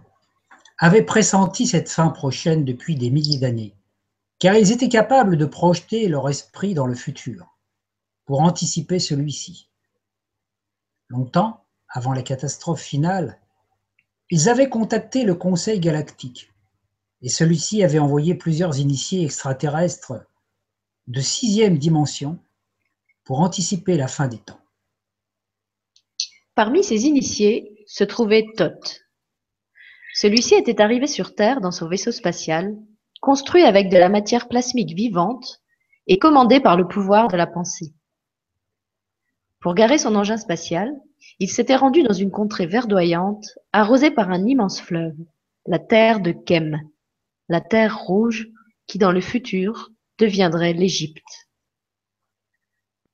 avaient 0.79 1.05
pressenti 1.05 1.67
cette 1.67 1.89
fin 1.89 2.09
prochaine 2.09 2.65
depuis 2.65 2.95
des 2.95 3.11
milliers 3.11 3.37
d'années, 3.37 3.75
car 4.39 4.55
ils 4.55 4.71
étaient 4.71 4.89
capables 4.89 5.37
de 5.37 5.45
projeter 5.45 6.07
leur 6.07 6.27
esprit 6.27 6.73
dans 6.73 6.87
le 6.87 6.95
futur, 6.95 7.55
pour 8.25 8.41
anticiper 8.41 8.97
celui-ci. 8.97 9.69
Longtemps 11.07 11.63
avant 11.87 12.13
la 12.13 12.23
catastrophe 12.23 12.81
finale, 12.81 13.39
ils 14.31 14.49
avaient 14.49 14.69
contacté 14.69 15.23
le 15.23 15.35
Conseil 15.35 15.79
galactique, 15.79 16.51
et 17.21 17.29
celui-ci 17.29 17.83
avait 17.83 17.99
envoyé 17.99 18.33
plusieurs 18.33 18.79
initiés 18.79 19.23
extraterrestres 19.23 20.13
de 21.05 21.21
sixième 21.21 21.77
dimension 21.77 22.39
pour 23.23 23.41
anticiper 23.41 23.97
la 23.97 24.07
fin 24.07 24.27
des 24.27 24.39
temps. 24.39 24.61
Parmi 26.55 26.83
ces 26.83 27.05
initiés 27.05 27.72
se 27.93 28.03
trouvait 28.03 28.47
Thoth. 28.57 29.01
Celui-ci 30.15 30.55
était 30.55 30.81
arrivé 30.81 31.05
sur 31.05 31.35
Terre 31.35 31.61
dans 31.61 31.69
son 31.69 31.87
vaisseau 31.87 32.11
spatial, 32.11 32.75
construit 33.21 33.61
avec 33.61 33.89
de 33.89 33.97
la 33.97 34.09
matière 34.09 34.47
plasmique 34.47 34.95
vivante 34.95 35.61
et 36.07 36.17
commandé 36.17 36.59
par 36.59 36.75
le 36.75 36.87
pouvoir 36.87 37.27
de 37.27 37.37
la 37.37 37.45
pensée. 37.45 37.93
Pour 39.59 39.75
garer 39.75 39.99
son 39.99 40.15
engin 40.15 40.37
spatial, 40.37 40.91
il 41.37 41.51
s'était 41.51 41.75
rendu 41.75 42.01
dans 42.01 42.15
une 42.15 42.31
contrée 42.31 42.65
verdoyante, 42.65 43.45
arrosée 43.73 44.09
par 44.09 44.31
un 44.31 44.43
immense 44.43 44.81
fleuve, 44.81 45.15
la 45.67 45.77
terre 45.77 46.19
de 46.19 46.31
Kem, 46.31 46.81
la 47.47 47.61
terre 47.61 47.99
rouge 47.99 48.47
qui 48.87 48.97
dans 48.97 49.11
le 49.11 49.21
futur 49.21 49.91
deviendrait 50.17 50.73
l'Égypte. 50.73 51.47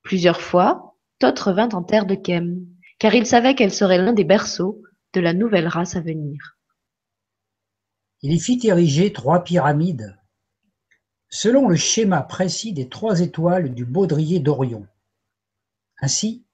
Plusieurs 0.00 0.40
fois, 0.40 0.96
Thoth 1.18 1.38
revint 1.38 1.68
en 1.68 1.82
terre 1.82 2.06
de 2.06 2.14
Kem, 2.14 2.66
car 3.00 3.14
il 3.14 3.26
savait 3.26 3.56
qu'elle 3.56 3.72
serait 3.72 3.98
l'un 3.98 4.12
des 4.12 4.24
berceaux 4.24 4.82
de 5.14 5.20
la 5.20 5.32
nouvelle 5.32 5.66
race 5.66 5.96
à 5.96 6.00
venir. 6.00 6.58
Il 8.22 8.32
y 8.32 8.38
fit 8.38 8.60
ériger 8.62 9.12
trois 9.12 9.42
pyramides, 9.42 10.16
selon 11.30 11.66
le 11.66 11.76
schéma 11.76 12.22
précis 12.22 12.74
des 12.74 12.88
trois 12.88 13.20
étoiles 13.20 13.74
du 13.74 13.86
baudrier 13.86 14.38
d'Orion. 14.38 14.86
Ainsi, 16.02 16.44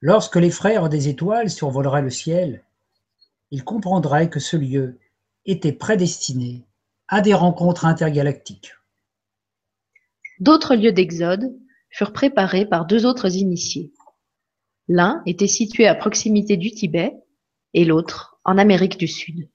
lorsque 0.00 0.36
les 0.36 0.50
frères 0.50 0.88
des 0.88 1.08
étoiles 1.08 1.50
survoleraient 1.50 2.02
le 2.02 2.10
ciel, 2.10 2.64
ils 3.50 3.62
comprendraient 3.62 4.30
que 4.30 4.40
ce 4.40 4.56
lieu 4.56 4.98
était 5.44 5.72
prédestiné 5.72 6.64
à 7.08 7.20
des 7.20 7.34
rencontres 7.34 7.84
intergalactiques. 7.84 8.72
D'autres 10.40 10.76
lieux 10.76 10.92
d'exode 10.92 11.54
furent 11.90 12.14
préparés 12.14 12.64
par 12.64 12.86
deux 12.86 13.04
autres 13.04 13.36
initiés. 13.36 13.92
L'un 14.88 15.22
était 15.24 15.46
situé 15.46 15.86
à 15.86 15.94
proximité 15.94 16.56
du 16.58 16.70
Tibet 16.70 17.14
et 17.72 17.84
l'autre 17.84 18.38
en 18.44 18.58
Amérique 18.58 18.98
du 18.98 19.08
Sud. 19.08 19.48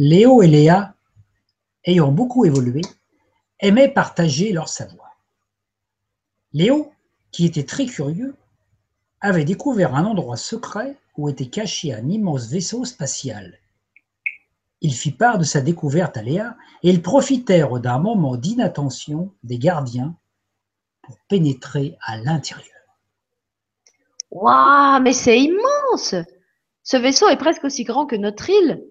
Léo 0.00 0.42
et 0.42 0.46
Léa 0.46 0.94
ayant 1.84 2.12
beaucoup 2.12 2.44
évolué, 2.44 2.82
aimaient 3.60 3.88
partager 3.88 4.52
leur 4.52 4.68
savoir. 4.68 5.18
Léo, 6.52 6.92
qui 7.30 7.44
était 7.44 7.64
très 7.64 7.86
curieux, 7.86 8.36
avait 9.20 9.44
découvert 9.44 9.94
un 9.94 10.04
endroit 10.04 10.36
secret 10.36 10.96
où 11.16 11.28
était 11.28 11.48
caché 11.48 11.92
un 11.92 12.08
immense 12.08 12.48
vaisseau 12.48 12.84
spatial. 12.84 13.58
Il 14.80 14.94
fit 14.94 15.10
part 15.10 15.38
de 15.38 15.44
sa 15.44 15.60
découverte 15.60 16.16
à 16.16 16.22
Léa 16.22 16.56
et 16.82 16.90
ils 16.90 17.02
profitèrent 17.02 17.80
d'un 17.80 17.98
moment 17.98 18.36
d'inattention 18.36 19.32
des 19.42 19.58
gardiens 19.58 20.14
pour 21.02 21.18
pénétrer 21.28 21.96
à 22.00 22.16
l'intérieur. 22.16 22.64
Waouh, 24.30 25.02
mais 25.02 25.12
c'est 25.12 25.40
immense 25.40 26.14
Ce 26.82 26.96
vaisseau 26.96 27.28
est 27.28 27.38
presque 27.38 27.64
aussi 27.64 27.82
grand 27.82 28.06
que 28.06 28.14
notre 28.14 28.48
île. 28.48 28.84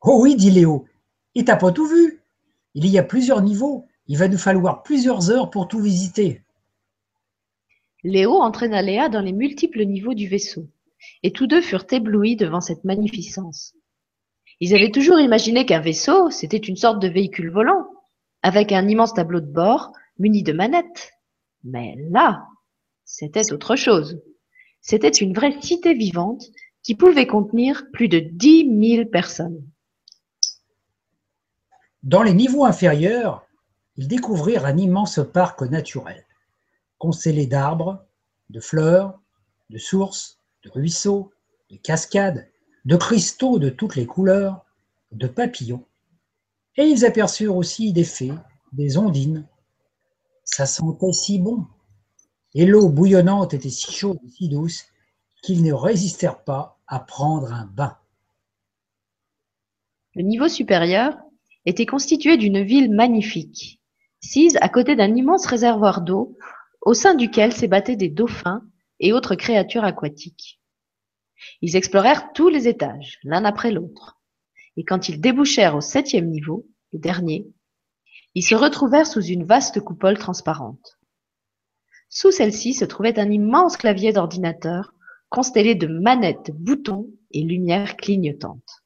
Oh 0.00 0.18
oui, 0.22 0.36
dit 0.36 0.50
Léo, 0.50 0.86
et 1.34 1.44
t'as 1.44 1.56
pas 1.56 1.72
tout 1.72 1.86
vu. 1.86 2.20
Il 2.74 2.86
y 2.86 2.98
a 2.98 3.02
plusieurs 3.02 3.42
niveaux. 3.42 3.86
Il 4.06 4.18
va 4.18 4.28
nous 4.28 4.38
falloir 4.38 4.82
plusieurs 4.82 5.30
heures 5.30 5.50
pour 5.50 5.68
tout 5.68 5.80
visiter. 5.80 6.42
Léo 8.02 8.34
entraîna 8.34 8.82
Léa 8.82 9.08
dans 9.08 9.22
les 9.22 9.32
multiples 9.32 9.84
niveaux 9.84 10.12
du 10.12 10.28
vaisseau, 10.28 10.68
et 11.22 11.32
tous 11.32 11.46
deux 11.46 11.62
furent 11.62 11.86
éblouis 11.90 12.36
devant 12.36 12.60
cette 12.60 12.84
magnificence. 12.84 13.74
Ils 14.60 14.74
avaient 14.74 14.90
toujours 14.90 15.18
imaginé 15.18 15.64
qu'un 15.64 15.80
vaisseau, 15.80 16.30
c'était 16.30 16.58
une 16.58 16.76
sorte 16.76 17.00
de 17.00 17.08
véhicule 17.08 17.50
volant, 17.50 17.86
avec 18.42 18.72
un 18.72 18.86
immense 18.88 19.14
tableau 19.14 19.40
de 19.40 19.50
bord 19.50 19.92
muni 20.18 20.42
de 20.42 20.52
manettes. 20.52 21.12
Mais 21.64 21.96
là, 22.10 22.46
c'était 23.04 23.52
autre 23.52 23.74
chose. 23.74 24.20
C'était 24.82 25.08
une 25.08 25.32
vraie 25.32 25.60
cité 25.62 25.94
vivante 25.94 26.44
qui 26.82 26.94
pouvait 26.94 27.26
contenir 27.26 27.86
plus 27.92 28.08
de 28.08 28.18
dix 28.18 28.64
mille 28.64 29.08
personnes. 29.08 29.66
Dans 32.04 32.22
les 32.22 32.34
niveaux 32.34 32.66
inférieurs, 32.66 33.46
ils 33.96 34.08
découvrirent 34.08 34.66
un 34.66 34.76
immense 34.76 35.20
parc 35.32 35.62
naturel, 35.62 36.26
constellé 36.98 37.46
d'arbres, 37.46 38.04
de 38.50 38.60
fleurs, 38.60 39.18
de 39.70 39.78
sources, 39.78 40.38
de 40.64 40.70
ruisseaux, 40.70 41.32
de 41.70 41.76
cascades, 41.78 42.46
de 42.84 42.96
cristaux 42.96 43.58
de 43.58 43.70
toutes 43.70 43.96
les 43.96 44.04
couleurs, 44.04 44.66
de 45.12 45.26
papillons. 45.26 45.86
Et 46.76 46.82
ils 46.82 47.06
aperçurent 47.06 47.56
aussi 47.56 47.94
des 47.94 48.04
fées, 48.04 48.34
des 48.72 48.98
ondines. 48.98 49.46
Ça 50.44 50.66
sentait 50.66 51.14
si 51.14 51.38
bon. 51.38 51.64
Et 52.52 52.66
l'eau 52.66 52.90
bouillonnante 52.90 53.54
était 53.54 53.70
si 53.70 53.90
chaude 53.90 54.20
et 54.26 54.28
si 54.28 54.50
douce 54.50 54.84
qu'ils 55.42 55.62
ne 55.62 55.72
résistèrent 55.72 56.44
pas 56.44 56.78
à 56.86 57.00
prendre 57.00 57.50
un 57.50 57.64
bain. 57.64 57.96
Le 60.14 60.22
niveau 60.22 60.48
supérieur 60.48 61.23
était 61.66 61.86
constitué 61.86 62.36
d'une 62.36 62.62
ville 62.62 62.92
magnifique, 62.92 63.80
sise 64.20 64.58
à 64.60 64.68
côté 64.68 64.96
d'un 64.96 65.14
immense 65.14 65.46
réservoir 65.46 66.02
d'eau, 66.02 66.36
au 66.80 66.94
sein 66.94 67.14
duquel 67.14 67.52
s'ébattaient 67.52 67.96
des 67.96 68.08
dauphins 68.08 68.62
et 69.00 69.12
autres 69.12 69.34
créatures 69.34 69.84
aquatiques. 69.84 70.60
Ils 71.62 71.76
explorèrent 71.76 72.32
tous 72.32 72.48
les 72.48 72.68
étages, 72.68 73.18
l'un 73.22 73.44
après 73.44 73.70
l'autre, 73.70 74.18
et 74.76 74.84
quand 74.84 75.08
ils 75.08 75.20
débouchèrent 75.20 75.76
au 75.76 75.80
septième 75.80 76.28
niveau, 76.28 76.66
le 76.92 76.98
dernier, 76.98 77.46
ils 78.34 78.42
se 78.42 78.54
retrouvèrent 78.54 79.06
sous 79.06 79.22
une 79.22 79.44
vaste 79.44 79.80
coupole 79.80 80.18
transparente. 80.18 80.98
Sous 82.08 82.30
celle-ci 82.30 82.74
se 82.74 82.84
trouvait 82.84 83.18
un 83.18 83.30
immense 83.30 83.76
clavier 83.76 84.12
d'ordinateur 84.12 84.94
constellé 85.28 85.74
de 85.74 85.86
manettes, 85.86 86.50
boutons 86.52 87.08
et 87.32 87.42
lumières 87.42 87.96
clignotantes. 87.96 88.83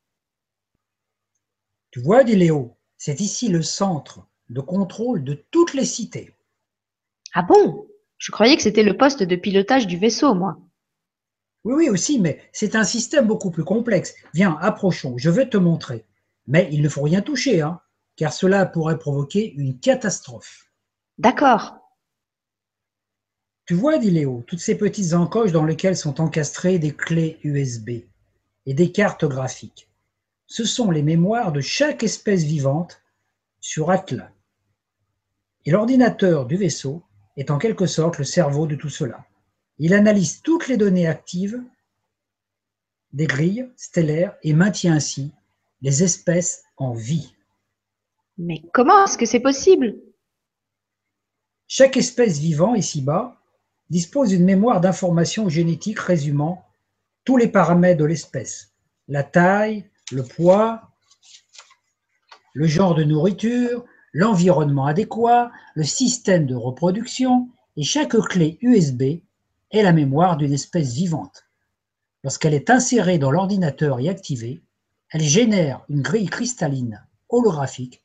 Tu 1.90 2.01
vois, 2.01 2.24
dit 2.24 2.37
Léo, 2.37 2.77
c'est 2.96 3.20
ici 3.20 3.48
le 3.48 3.62
centre 3.62 4.27
de 4.51 4.61
contrôle 4.61 5.24
de 5.24 5.35
toutes 5.51 5.74
les 5.74 5.85
cités. 5.85 6.35
Ah 7.35 7.42
bon? 7.42 7.87
Je 8.18 8.33
croyais 8.33 8.57
que 8.57 8.62
c'était 8.62 8.83
le 8.83 8.96
poste 8.96 9.22
de 9.22 9.37
pilotage 9.37 9.87
du 9.87 9.96
vaisseau, 9.96 10.35
moi. 10.35 10.59
Oui, 11.64 11.74
oui, 11.74 11.88
aussi, 11.88 12.18
mais 12.18 12.40
c'est 12.53 12.77
un 12.77 12.85
système 12.85 13.27
beaucoup 13.27 13.51
plus 13.51 13.64
complexe. 13.64 14.14
Viens, 14.35 14.57
approchons, 14.61 15.16
je 15.18 15.31
vais 15.31 15.48
te 15.48 15.57
montrer. 15.57 16.05
Mais 16.46 16.68
il 16.72 16.83
ne 16.83 16.88
faut 16.88 17.03
rien 17.03 17.20
toucher, 17.20 17.61
hein, 17.61 17.81
car 18.16 18.33
cela 18.33 18.66
pourrait 18.66 18.98
provoquer 18.98 19.53
une 19.55 19.79
catastrophe. 19.79 20.70
D'accord. 21.18 21.79
Tu 23.66 23.74
vois, 23.74 23.98
dit 23.98 24.11
Léo, 24.11 24.44
toutes 24.46 24.61
ces 24.61 24.79
petites 24.79 25.12
encoches 25.12 25.53
dans 25.53 25.64
lesquelles 25.64 25.96
sont 25.96 26.20
encastrées 26.20 26.79
des 26.79 26.94
clés 26.94 27.38
USB 27.42 27.90
et 28.66 28.74
des 28.74 28.92
cartes 28.92 29.27
graphiques. 29.27 29.88
Ce 30.48 30.64
sont 30.64 30.90
les 30.90 31.02
mémoires 31.02 31.52
de 31.52 31.61
chaque 31.61 32.02
espèce 32.02 32.42
vivante 32.42 33.02
sur 33.61 33.90
Atlas. 33.90 34.32
Et 35.66 35.70
l'ordinateur 35.70 36.46
du 36.46 36.56
vaisseau 36.56 37.02
est 37.37 37.50
en 37.50 37.58
quelque 37.58 37.87
sorte 37.87 38.18
le 38.18 38.24
cerveau 38.24 38.66
de 38.66 38.74
tout 38.74 38.88
cela. 38.88 39.26
Il 39.78 39.92
analyse 39.92 40.40
toutes 40.40 40.66
les 40.66 40.78
données 40.78 41.06
actives 41.06 41.62
des 43.12 43.26
grilles 43.26 43.70
stellaires 43.76 44.37
et 44.42 44.54
maintient 44.54 44.94
ainsi 44.94 45.32
les 45.82 46.02
espèces 46.02 46.64
en 46.78 46.94
vie. 46.94 47.34
Mais 48.38 48.62
comment 48.72 49.04
est-ce 49.04 49.18
que 49.18 49.26
c'est 49.26 49.40
possible? 49.40 49.96
Chaque 51.66 51.98
espèce 51.98 52.38
vivant 52.38 52.74
ici-bas 52.74 53.38
dispose 53.90 54.30
d'une 54.30 54.44
mémoire 54.44 54.80
d'informations 54.80 55.50
génétiques 55.50 56.00
résumant 56.00 56.64
tous 57.24 57.37
les 57.37 57.48
paramètres 57.48 58.00
de 58.00 58.06
l'espèce, 58.06 58.72
la 59.08 59.22
taille, 59.22 59.84
le 60.12 60.22
poids, 60.22 60.90
le 62.54 62.66
genre 62.66 62.94
de 62.94 63.04
nourriture, 63.04 63.84
l'environnement 64.12 64.86
adéquat, 64.86 65.50
le 65.74 65.84
système 65.84 66.46
de 66.46 66.54
reproduction, 66.54 67.48
et 67.76 67.82
chaque 67.82 68.16
clé 68.16 68.58
USB 68.62 69.02
est 69.70 69.82
la 69.82 69.92
mémoire 69.92 70.36
d'une 70.36 70.52
espèce 70.52 70.94
vivante. 70.94 71.44
Lorsqu'elle 72.24 72.54
est 72.54 72.70
insérée 72.70 73.18
dans 73.18 73.30
l'ordinateur 73.30 74.00
et 74.00 74.08
activée, 74.08 74.62
elle 75.10 75.22
génère 75.22 75.84
une 75.88 76.02
grille 76.02 76.28
cristalline 76.28 77.04
holographique 77.28 78.02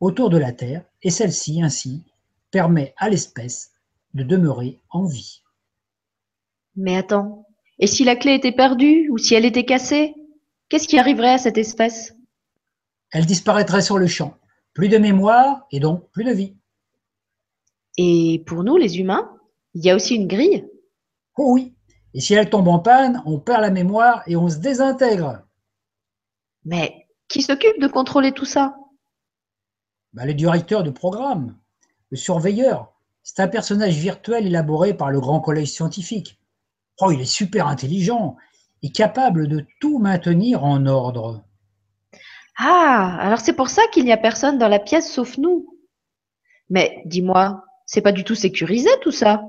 autour 0.00 0.30
de 0.30 0.38
la 0.38 0.52
Terre 0.52 0.84
et 1.02 1.10
celle-ci 1.10 1.62
ainsi 1.62 2.02
permet 2.50 2.94
à 2.96 3.08
l'espèce 3.08 3.72
de 4.14 4.24
demeurer 4.24 4.80
en 4.90 5.04
vie. 5.04 5.42
Mais 6.76 6.96
attends, 6.96 7.46
et 7.78 7.86
si 7.86 8.04
la 8.04 8.16
clé 8.16 8.34
était 8.34 8.52
perdue 8.52 9.08
ou 9.10 9.18
si 9.18 9.34
elle 9.34 9.44
était 9.44 9.64
cassée? 9.64 10.14
Qu'est-ce 10.72 10.88
qui 10.88 10.98
arriverait 10.98 11.34
à 11.34 11.36
cette 11.36 11.58
espèce? 11.58 12.14
Elle 13.10 13.26
disparaîtrait 13.26 13.82
sur 13.82 13.98
le 13.98 14.06
champ. 14.06 14.38
Plus 14.72 14.88
de 14.88 14.96
mémoire 14.96 15.66
et 15.70 15.80
donc 15.80 16.10
plus 16.12 16.24
de 16.24 16.30
vie. 16.30 16.56
Et 17.98 18.42
pour 18.46 18.64
nous, 18.64 18.78
les 18.78 18.98
humains, 18.98 19.36
il 19.74 19.84
y 19.84 19.90
a 19.90 19.94
aussi 19.94 20.14
une 20.14 20.26
grille? 20.26 20.66
Oh 21.36 21.52
oui. 21.52 21.74
Et 22.14 22.22
si 22.22 22.32
elle 22.32 22.48
tombe 22.48 22.68
en 22.68 22.78
panne, 22.78 23.22
on 23.26 23.38
perd 23.38 23.60
la 23.60 23.68
mémoire 23.68 24.22
et 24.26 24.34
on 24.34 24.48
se 24.48 24.56
désintègre. 24.56 25.42
Mais 26.64 27.06
qui 27.28 27.42
s'occupe 27.42 27.78
de 27.78 27.86
contrôler 27.86 28.32
tout 28.32 28.46
ça? 28.46 28.74
Bah, 30.14 30.24
Le 30.24 30.32
directeur 30.32 30.82
du 30.82 30.92
programme, 30.92 31.54
le 32.08 32.16
surveilleur. 32.16 32.94
C'est 33.22 33.40
un 33.40 33.48
personnage 33.48 33.96
virtuel 33.98 34.46
élaboré 34.46 34.94
par 34.94 35.10
le 35.10 35.20
Grand 35.20 35.42
Collège 35.42 35.70
scientifique. 35.70 36.40
Oh, 36.98 37.10
il 37.10 37.20
est 37.20 37.26
super 37.26 37.66
intelligent 37.66 38.38
et 38.82 38.90
capable 38.90 39.48
de 39.48 39.64
tout 39.80 39.98
maintenir 39.98 40.64
en 40.64 40.86
ordre. 40.86 41.44
Ah, 42.58 43.16
alors 43.20 43.40
c'est 43.40 43.54
pour 43.54 43.68
ça 43.68 43.82
qu'il 43.92 44.04
n'y 44.04 44.12
a 44.12 44.16
personne 44.16 44.58
dans 44.58 44.68
la 44.68 44.78
pièce 44.78 45.10
sauf 45.10 45.38
nous. 45.38 45.78
Mais 46.68 47.02
dis-moi, 47.06 47.64
c'est 47.86 48.02
pas 48.02 48.12
du 48.12 48.24
tout 48.24 48.34
sécurisé 48.34 48.88
tout 49.02 49.10
ça? 49.10 49.42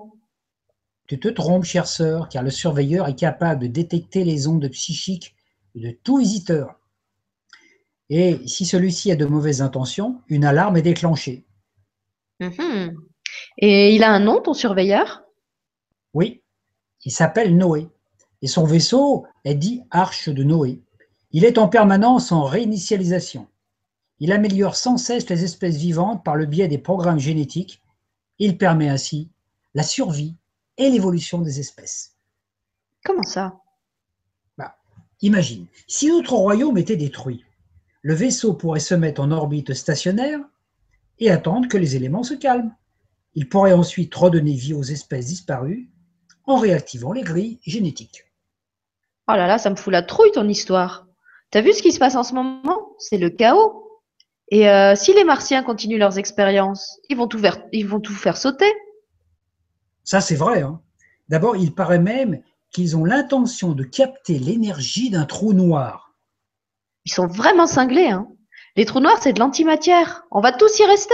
Tu 1.08 1.20
te 1.20 1.28
trompes, 1.28 1.66
chère 1.66 1.88
sœur, 1.88 2.30
car 2.30 2.44
le 2.44 2.50
surveilleur 2.50 3.08
est 3.08 3.16
capable 3.16 3.64
de 3.64 3.68
détecter 3.68 4.24
les 4.24 4.48
ondes 4.48 4.70
psychiques 4.70 5.36
de 5.76 5.92
tout 5.92 6.18
visiteur. 6.18 6.80
Et 8.10 8.40
si 8.48 8.66
celui-ci 8.66 9.12
a 9.12 9.16
de 9.16 9.26
mauvaises 9.26 9.62
intentions, 9.62 10.22
une 10.28 10.46
alarme 10.46 10.78
est 10.78 10.82
déclenchée. 10.82 11.46
Mhm. 12.40 12.96
Et 13.58 13.96
il 13.96 14.04
a 14.04 14.12
un 14.12 14.20
nom, 14.20 14.42
ton 14.42 14.54
surveilleur? 14.54 15.24
Oui, 16.14 16.44
il 17.06 17.12
s'appelle 17.12 17.58
Noé. 17.58 17.88
Et 18.44 18.48
son 18.48 18.66
vaisseau 18.66 19.26
est 19.46 19.56
dit 19.56 19.84
Arche 19.90 20.28
de 20.28 20.44
Noé. 20.44 20.82
Il 21.32 21.46
est 21.46 21.58
en 21.58 21.70
permanence 21.70 22.34
en 22.34 22.44
réinitialisation. 22.44 23.48
Il 24.20 24.34
améliore 24.34 24.76
sans 24.76 24.98
cesse 24.98 25.30
les 25.30 25.46
espèces 25.46 25.78
vivantes 25.78 26.26
par 26.26 26.36
le 26.36 26.46
biais 26.46 26.68
des 26.68 26.78
programmes 26.78 27.20
génétiques. 27.20 27.82
Il 28.40 28.58
permet 28.58 28.90
ainsi 28.90 29.32
la 29.74 29.82
survie 29.82 30.36
et 30.78 30.90
l'évolution 30.90 31.40
des 31.40 31.62
espèces. 31.62 32.18
Comment 33.06 33.24
ça? 33.24 33.62
Bah, 34.58 34.76
Imagine, 35.22 35.68
si 35.88 36.10
notre 36.10 36.34
royaume 36.34 36.78
était 36.78 36.98
détruit, 36.98 37.46
le 38.02 38.14
vaisseau 38.14 38.56
pourrait 38.56 38.82
se 38.82 38.94
mettre 38.94 39.22
en 39.22 39.32
orbite 39.32 39.74
stationnaire 39.74 40.42
et 41.18 41.32
attendre 41.32 41.70
que 41.70 41.78
les 41.78 41.96
éléments 41.96 42.24
se 42.24 42.34
calment. 42.34 42.76
Il 43.36 43.48
pourrait 43.48 43.72
ensuite 43.72 44.14
redonner 44.14 44.54
vie 44.54 44.74
aux 44.74 44.84
espèces 44.84 45.28
disparues 45.28 45.90
en 46.44 46.58
réactivant 46.58 47.14
les 47.14 47.24
grilles 47.24 47.60
génétiques. 47.64 48.26
Oh 49.28 49.34
là 49.34 49.48
là, 49.48 49.58
ça 49.58 49.70
me 49.70 49.76
fout 49.76 49.92
la 49.92 50.04
trouille 50.04 50.32
ton 50.32 50.48
histoire. 50.48 51.08
T'as 51.52 51.62
vu 51.62 51.74
ce 51.74 51.82
qui 51.82 51.92
se 51.92 52.00
passe 52.00 52.16
en 52.16 52.24
ce 52.24 52.34
moment? 52.34 52.96
C'est 52.98 53.18
le 53.18 53.30
chaos. 53.30 54.02
Et 54.50 54.70
euh, 54.70 54.96
si 54.96 55.14
les 55.14 55.24
Martiens 55.24 55.64
continuent 55.64 55.98
leurs 55.98 56.18
expériences, 56.18 57.00
ils 57.10 57.18
vont 57.18 57.28
tout 57.28 57.40
faire, 57.40 57.58
ils 57.72 57.88
vont 57.88 58.00
tout 58.00 58.14
faire 58.14 58.38
sauter. 58.38 58.72
Ça, 60.04 60.20
c'est 60.20 60.36
vrai. 60.36 60.62
Hein. 60.62 60.82
D'abord, 61.30 61.56
il 61.56 61.74
paraît 61.74 62.00
même 62.00 62.42
qu'ils 62.72 62.98
ont 62.98 63.06
l'intention 63.06 63.74
de 63.74 63.84
capter 63.84 64.40
l'énergie 64.40 65.10
d'un 65.10 65.26
trou 65.26 65.54
noir. 65.54 66.14
Ils 67.06 67.14
sont 67.14 67.28
vraiment 67.28 67.68
cinglés. 67.68 68.10
Hein. 68.10 68.28
Les 68.76 68.86
trous 68.86 69.00
noirs, 69.00 69.20
c'est 69.22 69.34
de 69.34 69.40
l'antimatière. 69.40 70.26
On 70.32 70.42
va 70.42 70.52
tous 70.52 70.80
y 70.80 70.86
rester. 70.86 71.14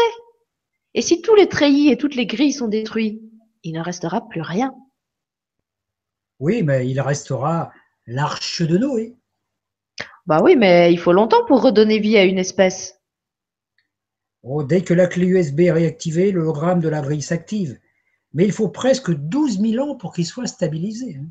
Et 0.94 1.02
si 1.02 1.22
tous 1.22 1.36
les 1.36 1.48
treillis 1.48 1.90
et 1.90 1.98
toutes 1.98 2.16
les 2.16 2.26
grilles 2.26 2.54
sont 2.54 2.68
détruits, 2.68 3.22
il 3.64 3.74
ne 3.74 3.82
restera 3.82 4.28
plus 4.28 4.42
rien. 4.42 4.74
Oui, 6.40 6.64
mais 6.64 6.88
il 6.90 7.00
restera 7.02 7.72
l'arche 8.10 8.62
de 8.62 8.78
Noé. 8.78 9.16
Bah 10.26 10.42
oui, 10.44 10.56
mais 10.56 10.92
il 10.92 11.00
faut 11.00 11.14
longtemps 11.14 11.46
pour 11.46 11.62
redonner 11.62 12.00
vie 12.00 12.18
à 12.18 12.24
une 12.24 12.38
espèce. 12.38 13.00
Oh, 14.44 14.64
dès 14.64 14.82
que 14.82 14.94
la 14.94 15.08
clé 15.08 15.26
USB 15.26 15.62
est 15.62 15.72
réactivée, 15.72 16.32
l'hologramme 16.32 16.80
de 16.80 16.90
la 16.90 17.02
grille 17.02 17.22
s'active 17.22 17.80
mais 18.34 18.46
il 18.46 18.52
faut 18.52 18.70
presque 18.70 19.12
12 19.12 19.60
000 19.60 19.84
ans 19.84 19.96
pour 19.96 20.14
qu'il 20.14 20.26
soit 20.26 20.48
stabilisé. 20.48 21.18
Hein. 21.20 21.28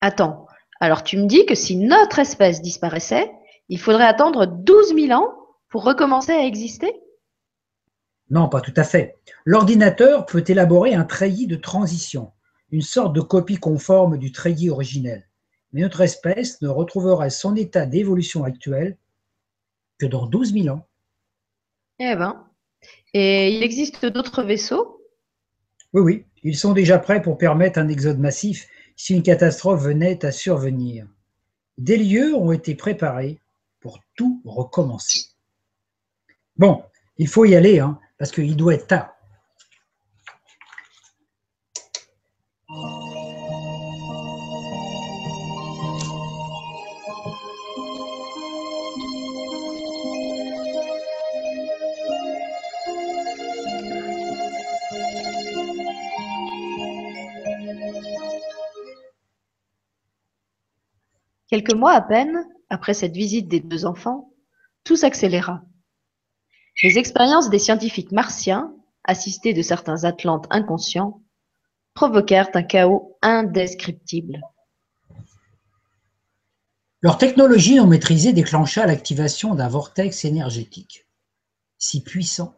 Attends, 0.00 0.46
alors 0.80 1.02
tu 1.02 1.16
me 1.16 1.26
dis 1.26 1.46
que 1.46 1.54
si 1.54 1.76
notre 1.76 2.18
espèce 2.18 2.62
disparaissait, 2.62 3.30
Il 3.70 3.78
faudrait 3.78 4.06
attendre 4.06 4.46
12 4.46 4.94
000 4.94 5.12
ans 5.12 5.30
pour 5.68 5.84
recommencer 5.84 6.32
à 6.32 6.46
exister? 6.46 6.90
Non, 8.30 8.48
pas 8.48 8.62
tout 8.62 8.72
à 8.76 8.82
fait. 8.82 9.18
L'ordinateur 9.44 10.24
peut 10.24 10.42
élaborer 10.48 10.94
un 10.94 11.04
treillis 11.04 11.46
de 11.46 11.56
transition, 11.56 12.32
une 12.70 12.80
sorte 12.80 13.12
de 13.12 13.20
copie 13.20 13.58
conforme 13.58 14.16
du 14.16 14.32
treillis 14.32 14.70
originel. 14.70 15.27
Mais 15.72 15.82
notre 15.82 16.00
espèce 16.00 16.60
ne 16.62 16.68
retrouverait 16.68 17.30
son 17.30 17.54
état 17.56 17.86
d'évolution 17.86 18.44
actuel 18.44 18.96
que 19.98 20.06
dans 20.06 20.26
12 20.26 20.52
000 20.52 20.68
ans. 20.68 20.86
Eh 21.98 22.14
ben. 22.14 22.44
Et 23.12 23.56
il 23.56 23.62
existe 23.62 24.06
d'autres 24.06 24.42
vaisseaux? 24.42 25.02
Oui, 25.92 26.02
oui. 26.02 26.24
Ils 26.44 26.56
sont 26.56 26.72
déjà 26.72 26.98
prêts 26.98 27.20
pour 27.20 27.36
permettre 27.36 27.78
un 27.78 27.88
exode 27.88 28.18
massif 28.18 28.68
si 28.96 29.14
une 29.14 29.22
catastrophe 29.22 29.82
venait 29.82 30.24
à 30.24 30.32
survenir. 30.32 31.06
Des 31.78 31.96
lieux 31.96 32.34
ont 32.34 32.52
été 32.52 32.74
préparés 32.74 33.38
pour 33.80 34.00
tout 34.14 34.40
recommencer. 34.44 35.26
Bon, 36.56 36.82
il 37.16 37.28
faut 37.28 37.44
y 37.44 37.54
aller, 37.54 37.78
hein, 37.78 37.98
parce 38.18 38.32
qu'il 38.32 38.56
doit 38.56 38.74
être 38.74 38.88
tard. 38.88 39.17
Quelques 61.48 61.74
mois 61.74 61.92
à 61.92 62.02
peine 62.02 62.44
après 62.68 62.94
cette 62.94 63.14
visite 63.14 63.48
des 63.48 63.60
deux 63.60 63.86
enfants, 63.86 64.32
tout 64.84 64.96
s'accéléra. 64.96 65.62
Les 66.82 66.98
expériences 66.98 67.50
des 67.50 67.58
scientifiques 67.58 68.12
martiens, 68.12 68.74
assistés 69.04 69.54
de 69.54 69.62
certains 69.62 70.04
Atlantes 70.04 70.46
inconscients, 70.50 71.22
provoquèrent 71.94 72.50
un 72.54 72.62
chaos 72.62 73.16
indescriptible. 73.22 74.40
Leur 77.00 77.16
technologie 77.16 77.76
non 77.76 77.86
maîtrisée 77.86 78.32
déclencha 78.32 78.86
l'activation 78.86 79.54
d'un 79.54 79.68
vortex 79.68 80.24
énergétique, 80.24 81.06
si 81.78 82.02
puissant 82.02 82.56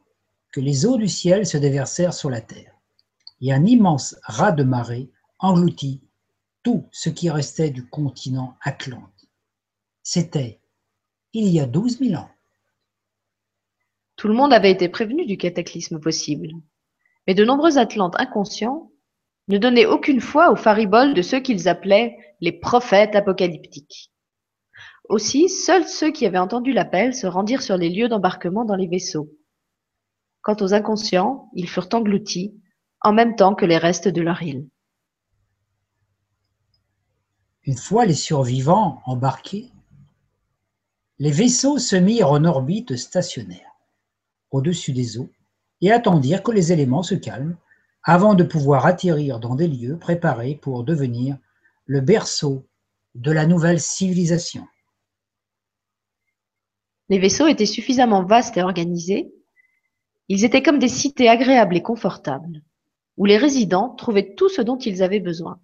que 0.53 0.61
les 0.61 0.85
eaux 0.85 0.97
du 0.97 1.09
ciel 1.09 1.47
se 1.47 1.57
déversèrent 1.57 2.15
sur 2.15 2.29
la 2.29 2.41
Terre, 2.41 2.75
et 3.41 3.53
un 3.53 3.65
immense 3.65 4.17
raz 4.23 4.53
de 4.53 4.65
marée 4.65 5.11
engloutit 5.39 6.03
tout 6.63 6.89
ce 6.93 7.09
qui 7.09 7.31
restait 7.31 7.71
du 7.71 7.87
continent 7.87 8.57
Atlante. 8.63 9.27
C'était 10.03 10.61
il 11.33 11.49
y 11.49 11.61
a 11.61 11.67
douze 11.67 12.01
mille 12.01 12.17
ans. 12.17 12.31
Tout 14.17 14.29
le 14.29 14.35
monde 14.35 14.53
avait 14.53 14.71
été 14.71 14.89
prévenu 14.89 15.25
du 15.25 15.39
cataclysme 15.39 16.01
possible, 16.01 16.51
mais 17.27 17.35
de 17.35 17.45
nombreux 17.45 17.79
Atlantes 17.79 18.17
inconscients 18.19 18.91
ne 19.49 19.59
donnaient 19.59 19.87
aucune 19.87 20.21
foi 20.21 20.51
aux 20.51 20.57
fariboles 20.57 21.15
de 21.15 21.23
ceux 21.23 21.41
qu'ils 21.41 21.69
appelaient 21.69 22.17
les 22.41 22.53
prophètes 22.53 23.17
apocalyptiques. 23.17 24.13
Aussi, 25.09 25.49
seuls 25.49 25.89
ceux 25.89 26.13
qui 26.13 26.27
avaient 26.27 26.39
entendu 26.39 26.73
l'appel 26.73 27.15
se 27.15 27.27
rendirent 27.27 27.63
sur 27.63 27.77
les 27.77 27.89
lieux 27.89 28.09
d'embarquement 28.09 28.65
dans 28.65 28.77
les 28.77 28.87
vaisseaux. 28.87 29.31
Quant 30.43 30.57
aux 30.61 30.75
inconscients, 30.75 31.51
ils 31.55 31.69
furent 31.69 31.89
engloutis 31.93 32.55
en 33.01 33.13
même 33.13 33.35
temps 33.35 33.55
que 33.55 33.67
les 33.67 33.79
restes 33.79 34.09
de 34.09 34.23
leur 34.23 34.43
île. 34.43 34.69
Une 37.65 37.77
fois 37.77 38.07
les 38.07 38.15
survivants 38.15 39.03
embarqués, 39.05 39.71
les 41.19 41.31
vaisseaux 41.31 41.79
se 41.79 41.97
mirent 41.97 42.31
en 42.31 42.45
orbite 42.45 42.97
stationnaire, 42.97 43.77
au-dessus 44.51 44.93
des 44.93 45.19
eaux, 45.19 45.31
et 45.83 45.93
attendirent 45.93 46.43
que 46.43 46.53
les 46.53 46.73
éléments 46.73 47.03
se 47.03 47.15
calment 47.15 47.57
avant 48.03 48.35
de 48.35 48.45
pouvoir 48.45 48.87
atterrir 48.87 49.41
dans 49.41 49.55
des 49.55 49.69
lieux 49.69 49.99
préparés 49.99 50.55
pour 50.55 50.85
devenir 50.85 51.37
le 51.85 52.01
berceau 52.01 52.67
de 53.15 53.31
la 53.31 53.45
nouvelle 53.45 53.81
civilisation. 53.81 54.67
Les 57.11 57.19
vaisseaux 57.19 57.49
étaient 57.49 57.67
suffisamment 57.67 58.25
vastes 58.25 58.57
et 58.57 58.63
organisés. 58.63 59.35
Ils 60.29 60.45
étaient 60.45 60.63
comme 60.63 60.79
des 60.79 60.89
cités 60.89 61.29
agréables 61.29 61.77
et 61.77 61.83
confortables, 61.83 62.63
où 63.17 63.27
les 63.27 63.37
résidents 63.37 63.91
trouvaient 63.91 64.35
tout 64.35 64.49
ce 64.49 64.63
dont 64.63 64.79
ils 64.79 65.03
avaient 65.03 65.21
besoin. 65.21 65.61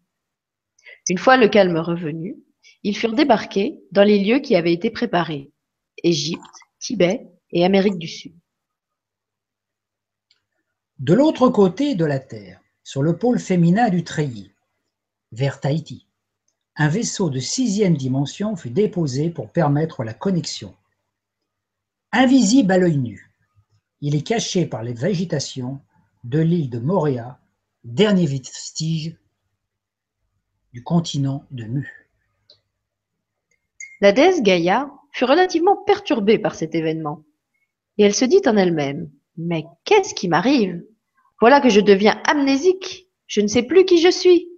Une 1.08 1.18
fois 1.18 1.36
le 1.36 1.48
calme 1.48 1.76
revenu, 1.76 2.36
ils 2.82 2.96
furent 2.96 3.14
débarqués 3.14 3.80
dans 3.92 4.02
les 4.02 4.22
lieux 4.22 4.40
qui 4.40 4.56
avaient 4.56 4.72
été 4.72 4.90
préparés, 4.90 5.52
Égypte, 6.02 6.42
Tibet 6.80 7.28
et 7.50 7.64
Amérique 7.64 7.98
du 7.98 8.08
Sud. 8.08 8.34
De 10.98 11.14
l'autre 11.14 11.48
côté 11.48 11.94
de 11.94 12.04
la 12.04 12.18
Terre, 12.18 12.60
sur 12.82 13.02
le 13.02 13.18
pôle 13.18 13.38
féminin 13.38 13.88
du 13.88 14.02
treillis, 14.02 14.52
vers 15.32 15.60
Tahiti, 15.60 16.06
un 16.76 16.88
vaisseau 16.88 17.30
de 17.30 17.38
sixième 17.38 17.96
dimension 17.96 18.56
fut 18.56 18.70
déposé 18.70 19.30
pour 19.30 19.50
permettre 19.50 20.04
la 20.04 20.14
connexion. 20.14 20.74
Invisible 22.12 22.72
à 22.72 22.78
l'œil 22.78 22.98
nu, 22.98 23.32
il 24.00 24.14
est 24.14 24.26
caché 24.26 24.66
par 24.66 24.82
les 24.82 24.92
végétations 24.92 25.80
de 26.24 26.38
l'île 26.38 26.70
de 26.70 26.78
Moréa, 26.78 27.40
dernier 27.84 28.26
vestige 28.26 29.16
du 30.72 30.82
continent 30.82 31.44
de 31.50 31.64
Mu. 31.64 32.08
La 34.00 34.12
déesse 34.12 34.42
Gaïa 34.42 34.90
fut 35.12 35.24
relativement 35.24 35.76
perturbée 35.76 36.38
par 36.38 36.54
cet 36.54 36.74
événement, 36.74 37.24
et 37.98 38.04
elle 38.04 38.14
se 38.14 38.24
dit 38.24 38.42
en 38.46 38.56
elle-même 38.56 39.10
Mais 39.36 39.64
qu'est-ce 39.84 40.14
qui 40.14 40.28
m'arrive? 40.28 40.82
Voilà 41.40 41.60
que 41.60 41.70
je 41.70 41.80
deviens 41.80 42.20
amnésique, 42.26 43.08
je 43.26 43.40
ne 43.40 43.46
sais 43.46 43.62
plus 43.62 43.84
qui 43.84 43.98
je 43.98 44.10
suis. 44.10 44.48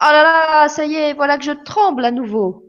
Oh 0.00 0.06
là 0.10 0.22
là, 0.22 0.68
ça 0.68 0.86
y 0.86 0.94
est, 0.94 1.14
voilà 1.14 1.38
que 1.38 1.44
je 1.44 1.52
tremble 1.52 2.04
à 2.04 2.10
nouveau. 2.10 2.63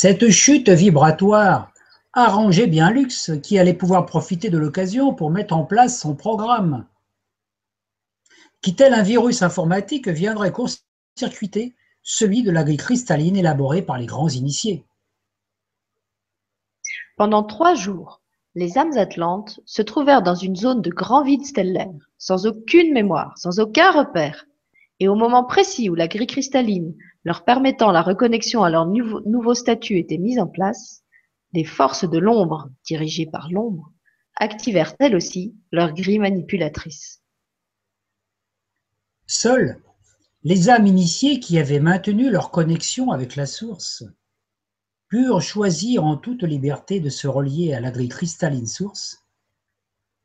Cette 0.00 0.30
chute 0.30 0.68
vibratoire 0.68 1.72
arrangeait 2.12 2.68
bien 2.68 2.92
Lux, 2.92 3.32
qui 3.42 3.58
allait 3.58 3.74
pouvoir 3.74 4.06
profiter 4.06 4.48
de 4.48 4.56
l'occasion 4.56 5.12
pour 5.12 5.32
mettre 5.32 5.56
en 5.56 5.64
place 5.64 5.98
son 5.98 6.14
programme, 6.14 6.86
qui 8.62 8.76
tel 8.76 8.94
un 8.94 9.02
virus 9.02 9.42
informatique 9.42 10.06
viendrait 10.06 10.52
court-circuiter 10.52 11.74
celui 12.04 12.44
de 12.44 12.52
la 12.52 12.62
grille 12.62 12.76
cristalline 12.76 13.34
élaborée 13.34 13.82
par 13.82 13.98
les 13.98 14.06
grands 14.06 14.28
initiés. 14.28 14.84
Pendant 17.16 17.42
trois 17.42 17.74
jours, 17.74 18.20
les 18.54 18.78
âmes 18.78 18.96
atlantes 18.96 19.58
se 19.66 19.82
trouvèrent 19.82 20.22
dans 20.22 20.36
une 20.36 20.54
zone 20.54 20.80
de 20.80 20.90
grand 20.90 21.24
vide 21.24 21.44
stellaire, 21.44 22.12
sans 22.18 22.46
aucune 22.46 22.92
mémoire, 22.92 23.36
sans 23.36 23.58
aucun 23.58 23.90
repère, 23.90 24.46
et 25.00 25.08
au 25.08 25.14
moment 25.14 25.44
précis 25.44 25.88
où 25.90 25.94
la 25.94 26.08
grille 26.08 26.26
cristalline 26.26 26.94
leur 27.24 27.44
permettant 27.44 27.90
la 27.90 28.02
reconnexion 28.02 28.62
à 28.62 28.70
leur 28.70 28.86
nouveau, 28.86 29.54
statut 29.54 29.98
était 29.98 30.18
mise 30.18 30.38
en 30.38 30.46
place, 30.46 31.02
les 31.52 31.64
forces 31.64 32.08
de 32.08 32.18
l'ombre, 32.18 32.70
dirigées 32.84 33.26
par 33.26 33.50
l'ombre, 33.50 33.92
activèrent 34.36 34.94
elles 34.98 35.16
aussi 35.16 35.54
leur 35.72 35.92
grille 35.92 36.18
manipulatrice. 36.18 37.22
Seuls 39.26 39.80
les 40.44 40.70
âmes 40.70 40.86
initiées 40.86 41.40
qui 41.40 41.58
avaient 41.58 41.80
maintenu 41.80 42.30
leur 42.30 42.50
connexion 42.50 43.10
avec 43.10 43.34
la 43.34 43.44
source 43.44 44.04
purent 45.08 45.42
choisir 45.42 46.04
en 46.04 46.16
toute 46.16 46.42
liberté 46.44 47.00
de 47.00 47.10
se 47.10 47.26
relier 47.26 47.74
à 47.74 47.80
la 47.80 47.90
grille 47.90 48.08
cristalline 48.08 48.66
source, 48.66 49.26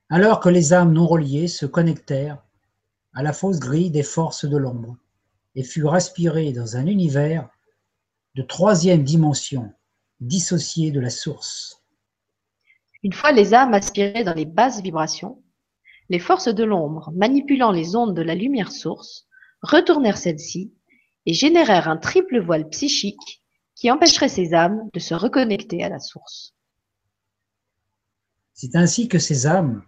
alors 0.09 0.39
que 0.39 0.49
les 0.49 0.71
âmes 0.71 0.93
non 0.93 1.07
reliées 1.07 1.47
se 1.47 1.65
connectèrent 1.65 2.43
à 3.13 3.23
la 3.23 3.33
fausse 3.33 3.59
grille 3.59 3.91
des 3.91 4.03
forces 4.03 4.45
de 4.45 4.57
l'ombre 4.57 4.97
et 5.55 5.63
furent 5.63 5.93
aspirés 5.93 6.51
dans 6.51 6.77
un 6.77 6.87
univers 6.87 7.49
de 8.35 8.41
troisième 8.41 9.03
dimension, 9.03 9.71
dissocié 10.19 10.91
de 10.91 10.99
la 10.99 11.09
source. 11.09 11.83
Une 13.03 13.13
fois 13.13 13.31
les 13.31 13.53
âmes 13.53 13.73
aspirées 13.73 14.23
dans 14.23 14.33
les 14.33 14.45
basses 14.45 14.81
vibrations, 14.81 15.43
les 16.09 16.19
forces 16.19 16.53
de 16.53 16.63
l'ombre, 16.63 17.11
manipulant 17.15 17.71
les 17.71 17.95
ondes 17.95 18.15
de 18.15 18.21
la 18.21 18.35
lumière 18.35 18.71
source, 18.71 19.27
retournèrent 19.61 20.17
celles-ci 20.17 20.73
et 21.25 21.33
générèrent 21.33 21.87
un 21.87 21.97
triple 21.97 22.39
voile 22.41 22.67
psychique 22.69 23.43
qui 23.75 23.91
empêcherait 23.91 24.29
ces 24.29 24.53
âmes 24.53 24.89
de 24.93 24.99
se 24.99 25.13
reconnecter 25.13 25.83
à 25.83 25.89
la 25.89 25.99
source. 25.99 26.53
C'est 28.53 28.75
ainsi 28.75 29.07
que 29.07 29.19
ces 29.19 29.47
âmes, 29.47 29.83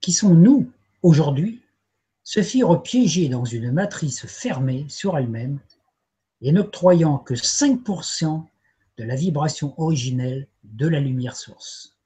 qui 0.00 0.12
sont 0.12 0.34
nous 0.34 0.70
aujourd'hui, 1.02 1.61
se 2.24 2.42
firent 2.42 2.82
piéger 2.82 3.28
dans 3.28 3.44
une 3.44 3.72
matrice 3.72 4.26
fermée 4.26 4.86
sur 4.88 5.16
elle-même 5.18 5.58
et 6.40 6.52
n'octroyant 6.52 7.18
que 7.18 7.34
5% 7.34 8.44
de 8.98 9.04
la 9.04 9.14
vibration 9.14 9.74
originelle 9.78 10.48
de 10.64 10.86
la 10.86 11.00
lumière 11.00 11.36
source. 11.36 11.96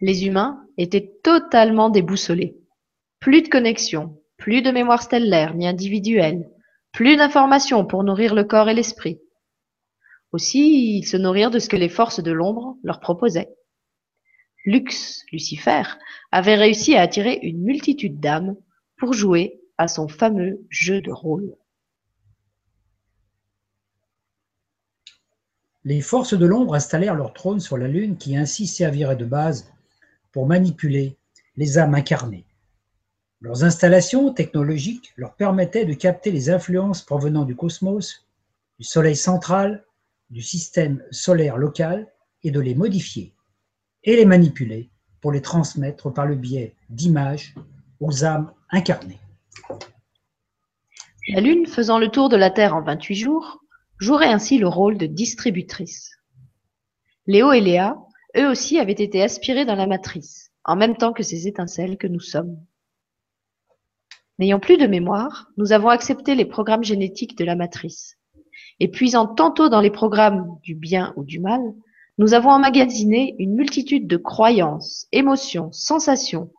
Les 0.00 0.24
humains 0.24 0.64
étaient 0.78 1.12
totalement 1.22 1.90
déboussolés. 1.90 2.56
Plus 3.18 3.42
de 3.42 3.48
connexion, 3.48 4.18
plus 4.38 4.62
de 4.62 4.70
mémoire 4.70 5.02
stellaire 5.02 5.54
ni 5.54 5.66
individuelle, 5.66 6.48
plus 6.92 7.16
d'informations 7.16 7.84
pour 7.84 8.02
nourrir 8.02 8.34
le 8.34 8.44
corps 8.44 8.68
et 8.68 8.74
l'esprit. 8.74 9.20
Aussi, 10.32 10.98
ils 10.98 11.06
se 11.06 11.16
nourrirent 11.16 11.50
de 11.50 11.58
ce 11.58 11.68
que 11.68 11.76
les 11.76 11.88
forces 11.88 12.22
de 12.22 12.32
l'ombre 12.32 12.76
leur 12.82 13.00
proposaient. 13.00 13.50
Lux, 14.64 15.24
Lucifer, 15.32 15.82
avait 16.32 16.54
réussi 16.54 16.94
à 16.94 17.02
attirer 17.02 17.38
une 17.42 17.62
multitude 17.62 18.20
d'âmes 18.20 18.56
pour 19.00 19.14
jouer 19.14 19.62
à 19.78 19.88
son 19.88 20.06
fameux 20.06 20.60
jeu 20.68 21.00
de 21.00 21.10
rôle. 21.10 21.56
Les 25.84 26.02
forces 26.02 26.34
de 26.34 26.44
l'ombre 26.44 26.74
installèrent 26.74 27.14
leur 27.14 27.32
trône 27.32 27.60
sur 27.60 27.78
la 27.78 27.88
Lune 27.88 28.18
qui 28.18 28.36
ainsi 28.36 28.66
servirait 28.66 29.16
de 29.16 29.24
base 29.24 29.72
pour 30.30 30.46
manipuler 30.46 31.16
les 31.56 31.78
âmes 31.78 31.94
incarnées. 31.94 32.44
Leurs 33.40 33.64
installations 33.64 34.34
technologiques 34.34 35.14
leur 35.16 35.34
permettaient 35.34 35.86
de 35.86 35.94
capter 35.94 36.30
les 36.30 36.50
influences 36.50 37.02
provenant 37.02 37.46
du 37.46 37.56
cosmos, 37.56 38.28
du 38.78 38.84
Soleil 38.84 39.16
central, 39.16 39.86
du 40.28 40.42
système 40.42 41.02
solaire 41.10 41.56
local 41.56 42.12
et 42.42 42.50
de 42.50 42.60
les 42.60 42.74
modifier 42.74 43.34
et 44.04 44.16
les 44.16 44.26
manipuler 44.26 44.90
pour 45.22 45.32
les 45.32 45.40
transmettre 45.40 46.12
par 46.12 46.26
le 46.26 46.34
biais 46.36 46.76
d'images 46.90 47.54
aux 47.98 48.24
âmes 48.24 48.52
La 51.28 51.40
Lune 51.40 51.66
faisant 51.66 51.98
le 51.98 52.08
tour 52.08 52.28
de 52.28 52.36
la 52.36 52.50
Terre 52.50 52.76
en 52.76 52.82
28 52.82 53.16
jours, 53.16 53.64
jouerait 53.98 54.32
ainsi 54.32 54.58
le 54.58 54.68
rôle 54.68 54.96
de 54.96 55.06
distributrice. 55.06 56.12
Léo 57.26 57.52
et 57.52 57.60
Léa, 57.60 57.96
eux 58.36 58.48
aussi, 58.48 58.78
avaient 58.78 58.92
été 58.92 59.22
aspirés 59.22 59.64
dans 59.64 59.74
la 59.74 59.88
matrice, 59.88 60.52
en 60.64 60.76
même 60.76 60.96
temps 60.96 61.12
que 61.12 61.24
ces 61.24 61.48
étincelles 61.48 61.98
que 61.98 62.06
nous 62.06 62.20
sommes. 62.20 62.56
N'ayant 64.38 64.60
plus 64.60 64.78
de 64.78 64.86
mémoire, 64.86 65.48
nous 65.56 65.72
avons 65.72 65.88
accepté 65.88 66.36
les 66.36 66.46
programmes 66.46 66.84
génétiques 66.84 67.36
de 67.36 67.44
la 67.44 67.56
matrice. 67.56 68.18
Et 68.78 68.88
puisant 68.88 69.26
tantôt 69.26 69.68
dans 69.68 69.80
les 69.80 69.90
programmes 69.90 70.58
du 70.62 70.76
bien 70.76 71.12
ou 71.16 71.24
du 71.24 71.40
mal, 71.40 71.60
nous 72.18 72.34
avons 72.34 72.50
emmagasiné 72.50 73.34
une 73.38 73.54
multitude 73.54 74.06
de 74.06 74.16
croyances, 74.16 75.08
émotions, 75.10 75.72
sensations 75.72 76.52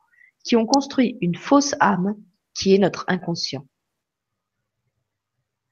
qui 0.43 0.55
ont 0.55 0.65
construit 0.65 1.17
une 1.21 1.35
fausse 1.35 1.75
âme 1.79 2.15
qui 2.53 2.73
est 2.73 2.79
notre 2.79 3.05
inconscient. 3.07 3.65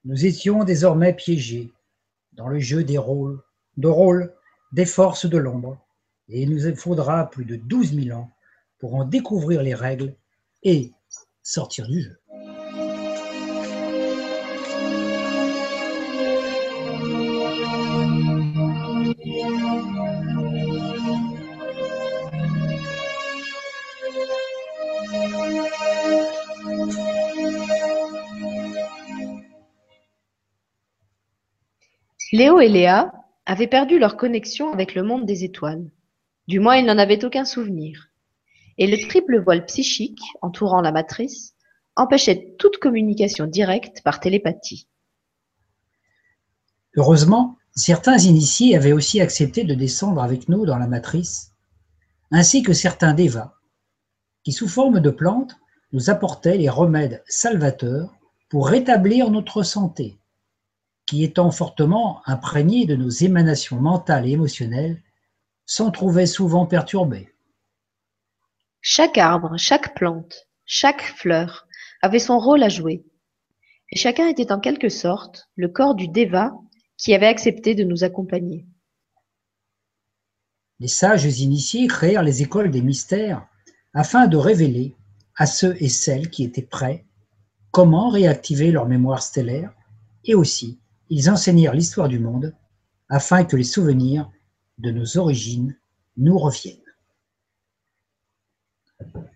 Nous 0.06 0.26
étions 0.26 0.64
désormais 0.64 1.14
piégés 1.14 1.72
dans 2.34 2.48
le 2.48 2.60
jeu 2.60 2.84
des 2.84 2.98
rôles, 2.98 3.42
de 3.78 3.88
rôles 3.88 4.34
des 4.72 4.86
forces 4.86 5.26
de 5.26 5.38
l'ombre, 5.38 5.78
et 6.30 6.44
il 6.44 6.50
nous 6.50 6.76
faudra 6.76 7.30
plus 7.30 7.46
de 7.46 7.56
douze 7.56 7.92
mille 7.94 8.14
ans 8.14 8.32
pour 8.78 8.96
en 8.96 9.04
découvrir 9.04 9.62
les 9.62 9.74
règles 9.74 10.16
et 10.64 10.94
sortir 11.44 11.88
du 11.88 12.02
jeu. 12.02 12.20
Léo 32.32 32.60
et 32.60 32.70
Léa 32.70 33.12
avaient 33.46 33.68
perdu 33.68 33.98
leur 33.98 34.16
connexion 34.16 34.72
avec 34.72 34.94
le 34.94 35.02
monde 35.02 35.26
des 35.26 35.44
étoiles. 35.44 35.90
Du 36.48 36.60
moins, 36.60 36.78
ils 36.78 36.86
n'en 36.86 37.00
avaient 37.00 37.26
aucun 37.26 37.44
souvenir. 37.44 38.10
Et 38.78 38.88
le 38.88 38.98
triple 39.08 39.42
voile 39.42 39.66
psychique 39.66 40.22
entourant 40.42 40.82
la 40.82 40.92
matrice 40.92 41.56
empêchait 41.96 42.56
toute 42.60 42.78
communication 42.78 43.46
directe 43.46 44.02
par 44.04 44.20
télépathie. 44.20 44.88
Heureusement, 46.96 47.58
certains 47.76 48.18
initiés 48.18 48.76
avaient 48.76 48.94
aussi 48.94 49.22
accepté 49.22 49.64
de 49.64 49.74
descendre 49.74 50.22
avec 50.22 50.50
nous 50.50 50.66
dans 50.66 50.78
la 50.78 50.88
matrice, 50.88 51.54
ainsi 52.32 52.62
que 52.62 52.74
certains 52.74 53.14
devas, 53.14 53.54
qui 54.44 54.52
sous 54.52 54.68
forme 54.68 55.00
de 55.00 55.10
plantes 55.10 55.56
nous 55.92 56.10
apportaient 56.10 56.58
les 56.58 56.70
remèdes 56.70 57.24
salvateurs 57.28 58.14
pour 58.50 58.68
rétablir 58.68 59.30
notre 59.30 59.64
santé 59.64 60.20
qui 61.10 61.24
étant 61.24 61.50
fortement 61.50 62.22
imprégné 62.28 62.86
de 62.86 62.96
nos 62.96 63.10
émanations 63.10 63.82
mentales 63.82 64.28
et 64.28 64.34
émotionnelles, 64.34 65.02
s'en 65.66 65.90
trouvait 65.90 66.28
souvent 66.28 66.68
perturbé. 66.68 67.34
Chaque 68.80 69.18
arbre, 69.18 69.58
chaque 69.58 69.96
plante, 69.96 70.48
chaque 70.66 71.02
fleur 71.02 71.68
avait 72.04 72.20
son 72.20 72.38
rôle 72.38 72.62
à 72.62 72.70
jouer, 72.70 73.04
et 73.92 73.98
chacun 73.98 74.28
était 74.28 74.52
en 74.52 74.60
quelque 74.60 74.90
sorte 74.90 75.50
le 75.56 75.68
corps 75.68 75.96
du 75.96 76.08
Deva 76.10 76.54
qui 76.96 77.16
avait 77.16 77.26
accepté 77.26 77.74
de 77.74 77.84
nous 77.84 78.04
accompagner. 78.04 78.68
Les 80.80 80.88
sages 80.88 81.26
initiés 81.40 81.88
créèrent 81.88 82.22
les 82.22 82.44
écoles 82.44 82.70
des 82.70 82.84
mystères 82.84 83.48
afin 83.94 84.28
de 84.28 84.38
révéler 84.38 84.96
à 85.36 85.46
ceux 85.46 85.76
et 85.82 85.90
celles 85.90 86.30
qui 86.30 86.44
étaient 86.44 86.62
prêts 86.62 87.06
comment 87.72 88.10
réactiver 88.10 88.72
leur 88.72 88.88
mémoire 88.88 89.22
stellaire 89.22 89.74
et 90.26 90.36
aussi 90.36 90.80
ils 91.10 91.30
enseignèrent 91.30 91.74
l'histoire 91.74 92.08
du 92.08 92.20
monde 92.20 92.56
afin 93.10 93.44
que 93.44 93.56
les 93.56 93.64
souvenirs 93.64 94.30
de 94.78 94.92
nos 94.92 95.18
origines 95.18 95.78
nous 96.18 96.38
reviennent. 96.38 96.78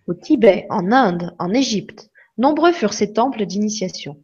Au 0.08 0.14
Tibet, 0.14 0.68
en 0.70 0.92
Inde, 0.92 1.36
en 1.40 1.54
Égypte, 1.54 2.12
nombreux 2.38 2.74
furent 2.74 2.94
ces 2.94 3.14
temples 3.14 3.46
d'initiation. 3.46 4.22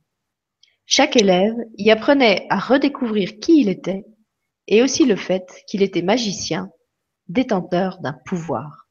Chaque 0.86 1.16
élève 1.16 1.56
y 1.78 1.92
apprenait 1.92 2.46
à 2.50 2.60
redécouvrir 2.60 3.40
qui 3.40 3.62
il 3.62 3.70
était 3.70 4.06
et 4.68 4.84
aussi 4.84 5.06
le 5.06 5.16
fait 5.16 5.64
qu'il 5.68 5.82
était 5.82 6.02
magicien, 6.02 6.72
détenteur 7.28 8.00
d'un 8.00 8.14
pouvoir. 8.26 8.89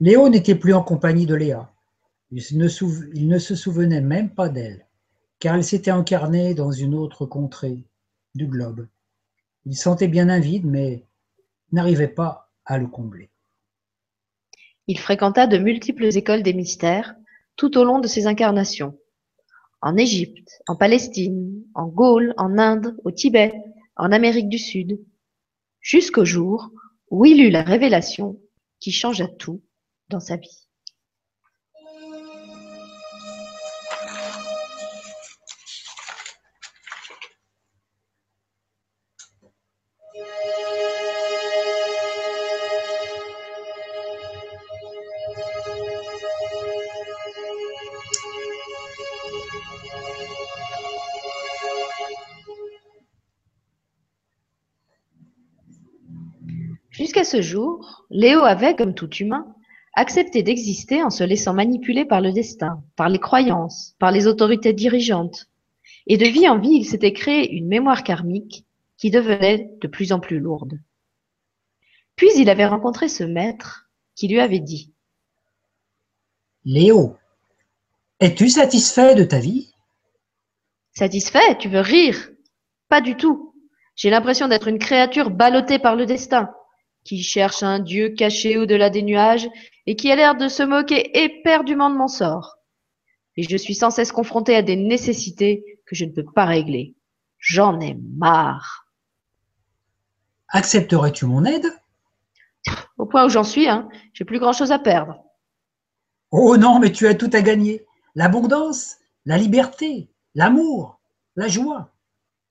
Léo 0.00 0.28
n'était 0.28 0.54
plus 0.54 0.74
en 0.74 0.82
compagnie 0.82 1.26
de 1.26 1.34
Léa. 1.34 1.72
Il 2.30 2.58
ne, 2.58 2.68
se 3.38 3.54
souvenait 3.54 4.00
même 4.00 4.34
pas 4.34 4.48
d'elle 4.48 4.86
car 5.42 5.56
elle 5.56 5.64
s'était 5.64 5.90
incarnée 5.90 6.54
dans 6.54 6.70
une 6.70 6.94
autre 6.94 7.26
contrée 7.26 7.84
du 8.36 8.46
globe. 8.46 8.86
Il 9.64 9.76
sentait 9.76 10.06
bien 10.06 10.28
un 10.28 10.38
vide, 10.38 10.64
mais 10.64 11.04
n'arrivait 11.72 12.06
pas 12.06 12.48
à 12.64 12.78
le 12.78 12.86
combler. 12.86 13.28
Il 14.86 15.00
fréquenta 15.00 15.48
de 15.48 15.58
multiples 15.58 16.16
écoles 16.16 16.44
des 16.44 16.54
mystères 16.54 17.16
tout 17.56 17.76
au 17.76 17.82
long 17.82 17.98
de 17.98 18.06
ses 18.06 18.28
incarnations. 18.28 18.96
En 19.80 19.96
Égypte, 19.96 20.62
en 20.68 20.76
Palestine, 20.76 21.64
en 21.74 21.88
Gaule, 21.88 22.34
en 22.36 22.56
Inde, 22.56 22.96
au 23.04 23.10
Tibet, 23.10 23.52
en 23.96 24.12
Amérique 24.12 24.48
du 24.48 24.58
Sud, 24.58 25.00
jusqu'au 25.80 26.24
jour 26.24 26.70
où 27.10 27.24
il 27.24 27.40
eut 27.40 27.50
la 27.50 27.62
révélation 27.62 28.40
qui 28.78 28.92
changea 28.92 29.26
tout 29.26 29.60
dans 30.12 30.20
sa 30.20 30.36
vie. 30.36 30.68
Jusqu'à 56.90 57.24
ce 57.24 57.40
jour, 57.40 58.06
Léo 58.10 58.40
avait, 58.40 58.76
comme 58.76 58.94
tout 58.94 59.10
humain, 59.14 59.56
accepté 59.94 60.42
d'exister 60.42 61.02
en 61.02 61.10
se 61.10 61.24
laissant 61.24 61.54
manipuler 61.54 62.04
par 62.04 62.20
le 62.20 62.32
destin, 62.32 62.82
par 62.96 63.08
les 63.08 63.18
croyances, 63.18 63.94
par 63.98 64.10
les 64.10 64.26
autorités 64.26 64.72
dirigeantes. 64.72 65.48
Et 66.06 66.16
de 66.16 66.26
vie 66.26 66.48
en 66.48 66.58
vie, 66.58 66.74
il 66.74 66.84
s'était 66.84 67.12
créé 67.12 67.52
une 67.52 67.68
mémoire 67.68 68.02
karmique 68.02 68.64
qui 68.96 69.10
devenait 69.10 69.70
de 69.80 69.88
plus 69.88 70.12
en 70.12 70.20
plus 70.20 70.38
lourde. 70.38 70.78
Puis 72.16 72.30
il 72.36 72.50
avait 72.50 72.66
rencontré 72.66 73.08
ce 73.08 73.24
maître 73.24 73.90
qui 74.14 74.28
lui 74.28 74.40
avait 74.40 74.60
dit 74.60 74.92
Léo, 76.64 77.16
es-tu 78.20 78.48
satisfait 78.48 79.14
de 79.14 79.24
ta 79.24 79.40
vie? 79.40 79.72
Satisfait 80.92 81.58
Tu 81.58 81.68
veux 81.68 81.80
rire 81.80 82.30
Pas 82.88 83.00
du 83.00 83.16
tout. 83.16 83.54
J'ai 83.96 84.10
l'impression 84.10 84.48
d'être 84.48 84.68
une 84.68 84.78
créature 84.78 85.30
ballottée 85.30 85.78
par 85.78 85.96
le 85.96 86.06
destin 86.06 86.50
qui 87.04 87.22
cherche 87.22 87.62
un 87.62 87.80
Dieu 87.80 88.10
caché 88.10 88.56
au-delà 88.56 88.90
des 88.90 89.02
nuages 89.02 89.48
et 89.86 89.96
qui 89.96 90.10
a 90.10 90.16
l'air 90.16 90.36
de 90.36 90.48
se 90.48 90.62
moquer 90.62 91.24
éperdument 91.24 91.90
de 91.90 91.96
mon 91.96 92.08
sort. 92.08 92.58
Et 93.36 93.42
je 93.42 93.56
suis 93.56 93.74
sans 93.74 93.90
cesse 93.90 94.12
confrontée 94.12 94.56
à 94.56 94.62
des 94.62 94.76
nécessités 94.76 95.80
que 95.86 95.94
je 95.94 96.04
ne 96.04 96.12
peux 96.12 96.24
pas 96.24 96.44
régler. 96.44 96.94
J'en 97.38 97.80
ai 97.80 97.96
marre. 98.16 98.86
Accepterais-tu 100.48 101.26
mon 101.26 101.44
aide? 101.44 101.66
Au 102.98 103.06
point 103.06 103.24
où 103.24 103.28
j'en 103.28 103.42
suis, 103.42 103.68
hein, 103.68 103.88
j'ai 104.12 104.24
plus 104.24 104.38
grand 104.38 104.52
chose 104.52 104.70
à 104.70 104.78
perdre. 104.78 105.24
Oh 106.30 106.56
non, 106.56 106.78
mais 106.78 106.92
tu 106.92 107.06
as 107.06 107.14
tout 107.14 107.30
à 107.32 107.42
gagner. 107.42 107.84
L'abondance, 108.14 108.96
la 109.24 109.38
liberté, 109.38 110.08
l'amour, 110.34 111.00
la 111.36 111.48
joie. 111.48 111.90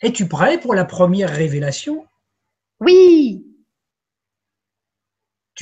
Es-tu 0.01 0.27
prêt 0.27 0.59
pour 0.59 0.73
la 0.73 0.85
première 0.85 1.29
révélation? 1.29 2.05
Oui, 2.79 3.40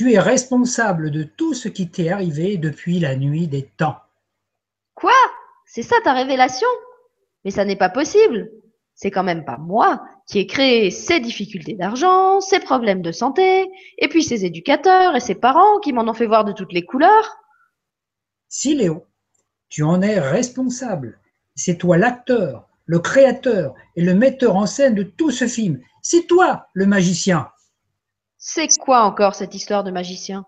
Tu 0.00 0.14
es 0.14 0.18
responsable 0.18 1.10
de 1.10 1.24
tout 1.24 1.52
ce 1.52 1.68
qui 1.68 1.90
t'est 1.90 2.08
arrivé 2.08 2.56
depuis 2.56 3.00
la 3.00 3.16
nuit 3.16 3.48
des 3.48 3.64
temps. 3.66 3.98
Quoi? 4.94 5.12
C'est 5.66 5.82
ça 5.82 5.96
ta 6.02 6.14
révélation? 6.14 6.66
Mais 7.44 7.50
ça 7.50 7.66
n'est 7.66 7.76
pas 7.76 7.90
possible. 7.90 8.50
C'est 8.94 9.10
quand 9.10 9.24
même 9.24 9.44
pas 9.44 9.58
moi 9.58 10.02
qui 10.26 10.38
ai 10.38 10.46
créé 10.46 10.90
ces 10.90 11.20
difficultés 11.20 11.74
d'argent, 11.74 12.40
ces 12.40 12.60
problèmes 12.60 13.02
de 13.02 13.12
santé, 13.12 13.70
et 13.98 14.08
puis 14.08 14.22
ces 14.22 14.46
éducateurs 14.46 15.16
et 15.16 15.20
ces 15.20 15.34
parents 15.34 15.80
qui 15.80 15.92
m'en 15.92 16.08
ont 16.08 16.14
fait 16.14 16.26
voir 16.26 16.46
de 16.46 16.52
toutes 16.52 16.72
les 16.72 16.86
couleurs. 16.86 17.36
Si 18.48 18.74
Léo, 18.74 19.04
tu 19.68 19.82
en 19.82 20.00
es 20.00 20.18
responsable. 20.18 21.20
C'est 21.56 21.76
toi 21.76 21.98
l'acteur, 21.98 22.70
le 22.86 23.00
créateur 23.00 23.74
et 23.96 24.02
le 24.02 24.14
metteur 24.14 24.56
en 24.56 24.64
scène 24.64 24.94
de 24.94 25.02
tout 25.02 25.30
ce 25.30 25.46
film. 25.46 25.78
C'est 26.00 26.26
toi 26.26 26.68
le 26.72 26.86
magicien. 26.86 27.50
C'est 28.42 28.74
quoi 28.78 29.02
encore 29.02 29.34
cette 29.34 29.54
histoire 29.54 29.84
de 29.84 29.90
magicien? 29.90 30.46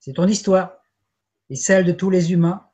C'est 0.00 0.14
ton 0.14 0.26
histoire 0.26 0.78
et 1.50 1.56
celle 1.56 1.84
de 1.84 1.92
tous 1.92 2.08
les 2.08 2.32
humains. 2.32 2.66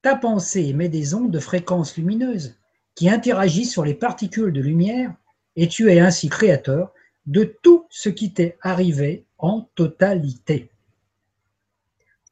Ta 0.00 0.16
pensée 0.16 0.62
émet 0.62 0.88
des 0.88 1.12
ondes 1.12 1.30
de 1.30 1.38
fréquence 1.38 1.94
lumineuse 1.98 2.56
qui 2.94 3.10
interagissent 3.10 3.70
sur 3.70 3.84
les 3.84 3.92
particules 3.92 4.54
de 4.54 4.62
lumière 4.62 5.14
et 5.56 5.68
tu 5.68 5.92
es 5.92 6.00
ainsi 6.00 6.30
créateur 6.30 6.94
de 7.26 7.44
tout 7.62 7.86
ce 7.90 8.08
qui 8.08 8.32
t'est 8.32 8.56
arrivé 8.62 9.26
en 9.36 9.68
totalité. 9.74 10.70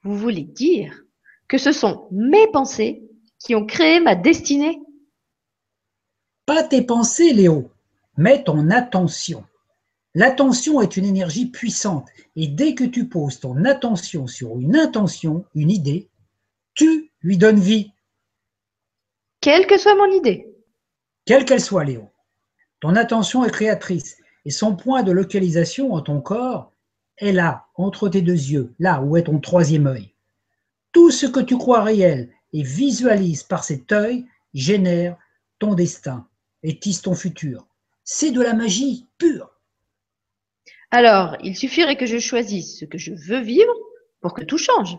Vous 0.03 0.17
voulez 0.17 0.45
dire 0.45 1.05
que 1.47 1.59
ce 1.59 1.73
sont 1.73 2.09
mes 2.11 2.47
pensées 2.53 3.03
qui 3.39 3.55
ont 3.55 3.67
créé 3.67 4.01
ma 4.01 4.15
destinée? 4.15 4.81
Pas 6.47 6.63
tes 6.63 6.81
pensées, 6.81 7.35
Léo, 7.35 7.71
mais 8.17 8.43
ton 8.43 8.71
attention. 8.71 9.45
L'attention 10.15 10.81
est 10.81 10.97
une 10.97 11.05
énergie 11.05 11.47
puissante 11.47 12.09
et 12.37 12.49
dès 12.49 12.75
que 12.75 12.85
tu 12.85 13.09
poses 13.09 13.39
ton 13.41 13.65
attention 13.65 14.27
sur 14.27 14.59
une 14.59 14.77
intention, 14.77 15.45
une 15.55 15.71
idée, 15.71 16.09
tu 16.75 17.11
lui 17.23 17.39
donnes 17.39 17.61
vie, 17.61 17.93
Quelle 19.41 19.67
que 19.67 19.79
soit 19.79 19.95
mon 19.95 20.11
idée. 20.11 20.47
quelle 21.27 21.45
qu'elle 21.45 21.61
soit, 21.61 21.85
Léo. 21.85 22.11
Ton 22.81 22.97
attention 22.97 23.45
est 23.45 23.51
créatrice 23.51 24.17
et 24.45 24.51
son 24.51 24.75
point 24.75 25.03
de 25.03 25.13
localisation 25.13 25.93
en 25.93 26.01
ton 26.01 26.21
corps 26.21 26.73
est 27.19 27.33
là, 27.33 27.67
entre 27.75 28.09
tes 28.09 28.23
deux 28.23 28.33
yeux, 28.33 28.75
là 28.79 29.03
où 29.03 29.17
est 29.17 29.25
ton 29.25 29.39
troisième 29.39 29.87
œil. 29.87 30.15
Tout 30.93 31.11
ce 31.11 31.27
que 31.27 31.41
tu 31.41 31.57
crois 31.57 31.83
réel 31.83 32.31
et 32.53 32.63
visualises 32.63 33.43
par 33.45 33.63
cet 33.63 33.93
œil 33.93 34.27
génère 34.55 35.17
ton 35.59 35.75
destin 35.75 36.27
et 36.65 36.79
tisse 36.81 37.03
ton 37.03 37.15
futur. 37.15 37.67
C'est 38.03 38.33
de 38.33 38.41
la 38.41 38.55
magie 38.55 39.07
pure. 39.19 39.51
Alors, 40.91 41.37
il 41.43 41.57
suffirait 41.57 41.97
que 41.97 42.07
je 42.07 42.19
choisisse 42.19 42.79
ce 42.79 42.85
que 42.85 42.99
je 42.99 43.13
veux 43.13 43.41
vivre 43.41 43.73
pour 44.21 44.35
que 44.35 44.43
tout 44.43 44.59
change. 44.59 44.99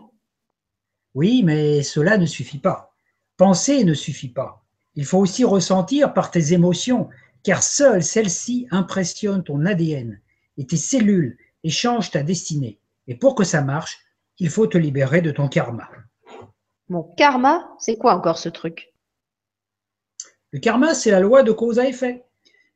Oui, 1.14 1.42
mais 1.44 1.82
cela 1.82 2.16
ne 2.16 2.26
suffit 2.26 2.58
pas. 2.58 2.94
Penser 3.36 3.84
ne 3.84 3.94
suffit 3.94 4.30
pas. 4.30 4.64
Il 4.94 5.04
faut 5.04 5.18
aussi 5.18 5.44
ressentir 5.44 6.14
par 6.14 6.30
tes 6.30 6.52
émotions, 6.52 7.08
car 7.42 7.62
seules 7.62 8.02
celles-ci 8.02 8.66
impressionnent 8.70 9.44
ton 9.44 9.66
ADN 9.66 10.20
et 10.56 10.66
tes 10.66 10.76
cellules 10.76 11.38
et 11.64 11.70
changent 11.70 12.10
ta 12.10 12.22
destinée. 12.22 12.78
Et 13.06 13.14
pour 13.14 13.34
que 13.34 13.44
ça 13.44 13.62
marche, 13.62 13.98
il 14.38 14.48
faut 14.48 14.66
te 14.66 14.78
libérer 14.78 15.20
de 15.20 15.30
ton 15.30 15.48
karma. 15.48 15.88
Mon 16.88 17.02
karma, 17.16 17.74
c'est 17.78 17.96
quoi 17.96 18.14
encore 18.14 18.38
ce 18.38 18.48
truc? 18.48 18.92
Le 20.50 20.60
karma, 20.60 20.94
c'est 20.94 21.10
la 21.10 21.20
loi 21.20 21.42
de 21.42 21.52
cause 21.52 21.78
à 21.78 21.86
effet. 21.86 22.24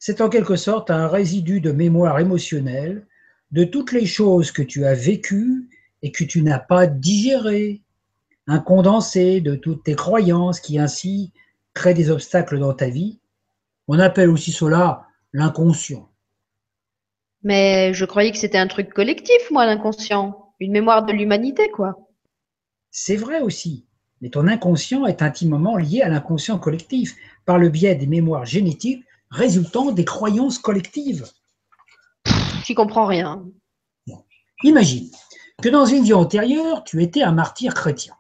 C'est 0.09 0.21
en 0.21 0.29
quelque 0.29 0.55
sorte 0.55 0.93
un 0.93 1.09
résidu 1.09 1.61
de 1.61 1.73
mémoire 1.73 2.21
émotionnelle 2.21 3.09
de 3.51 3.65
toutes 3.65 3.91
les 3.91 4.07
choses 4.07 4.53
que 4.53 4.63
tu 4.63 4.85
as 4.85 4.95
vécues 4.95 5.69
et 6.01 6.13
que 6.13 6.23
tu 6.23 6.43
n'as 6.43 6.61
pas 6.61 6.87
digérées. 6.87 7.83
Un 8.47 8.61
condensé 8.61 9.41
de 9.41 9.57
toutes 9.57 9.83
tes 9.83 9.97
croyances 9.97 10.61
qui 10.61 10.79
ainsi 10.79 11.33
créent 11.75 11.93
des 11.93 12.09
obstacles 12.09 12.61
dans 12.61 12.73
ta 12.73 12.89
vie. 12.89 13.19
On 13.89 13.99
appelle 13.99 14.31
aussi 14.31 14.53
cela 14.53 15.09
l'inconscient. 15.33 16.09
Mais 17.43 17.93
je 17.93 18.05
croyais 18.05 18.31
que 18.31 18.39
c'était 18.39 18.59
un 18.59 18.69
truc 18.69 18.95
collectif, 18.95 19.51
moi, 19.51 19.67
l'inconscient. 19.67 20.53
Une 20.61 20.71
mémoire 20.71 21.05
de 21.05 21.13
l'humanité, 21.13 21.69
quoi. 21.71 21.99
C'est 22.93 23.17
vrai 23.17 23.41
aussi, 23.41 23.87
mais 24.21 24.29
ton 24.29 24.47
inconscient 24.47 25.05
est 25.05 25.23
intimement 25.23 25.77
lié 25.77 26.03
à 26.03 26.09
l'inconscient 26.09 26.61
collectif 26.61 27.17
par 27.45 27.59
le 27.59 27.71
biais 27.71 27.97
des 27.97 28.07
mémoires 28.07 28.47
génétiques 28.47 29.03
résultant 29.31 29.93
des 29.93 30.05
croyances 30.05 30.59
collectives. 30.59 31.27
J'y 32.65 32.75
comprends 32.75 33.07
rien. 33.07 33.45
Imagine 34.63 35.11
que 35.63 35.69
dans 35.69 35.87
une 35.87 36.05
vie 36.05 36.15
antérieure, 36.15 36.85
tu 36.85 37.03
étais 37.03 37.23
un 37.23 37.33
martyr 37.33 37.75
chrétien 37.75 38.15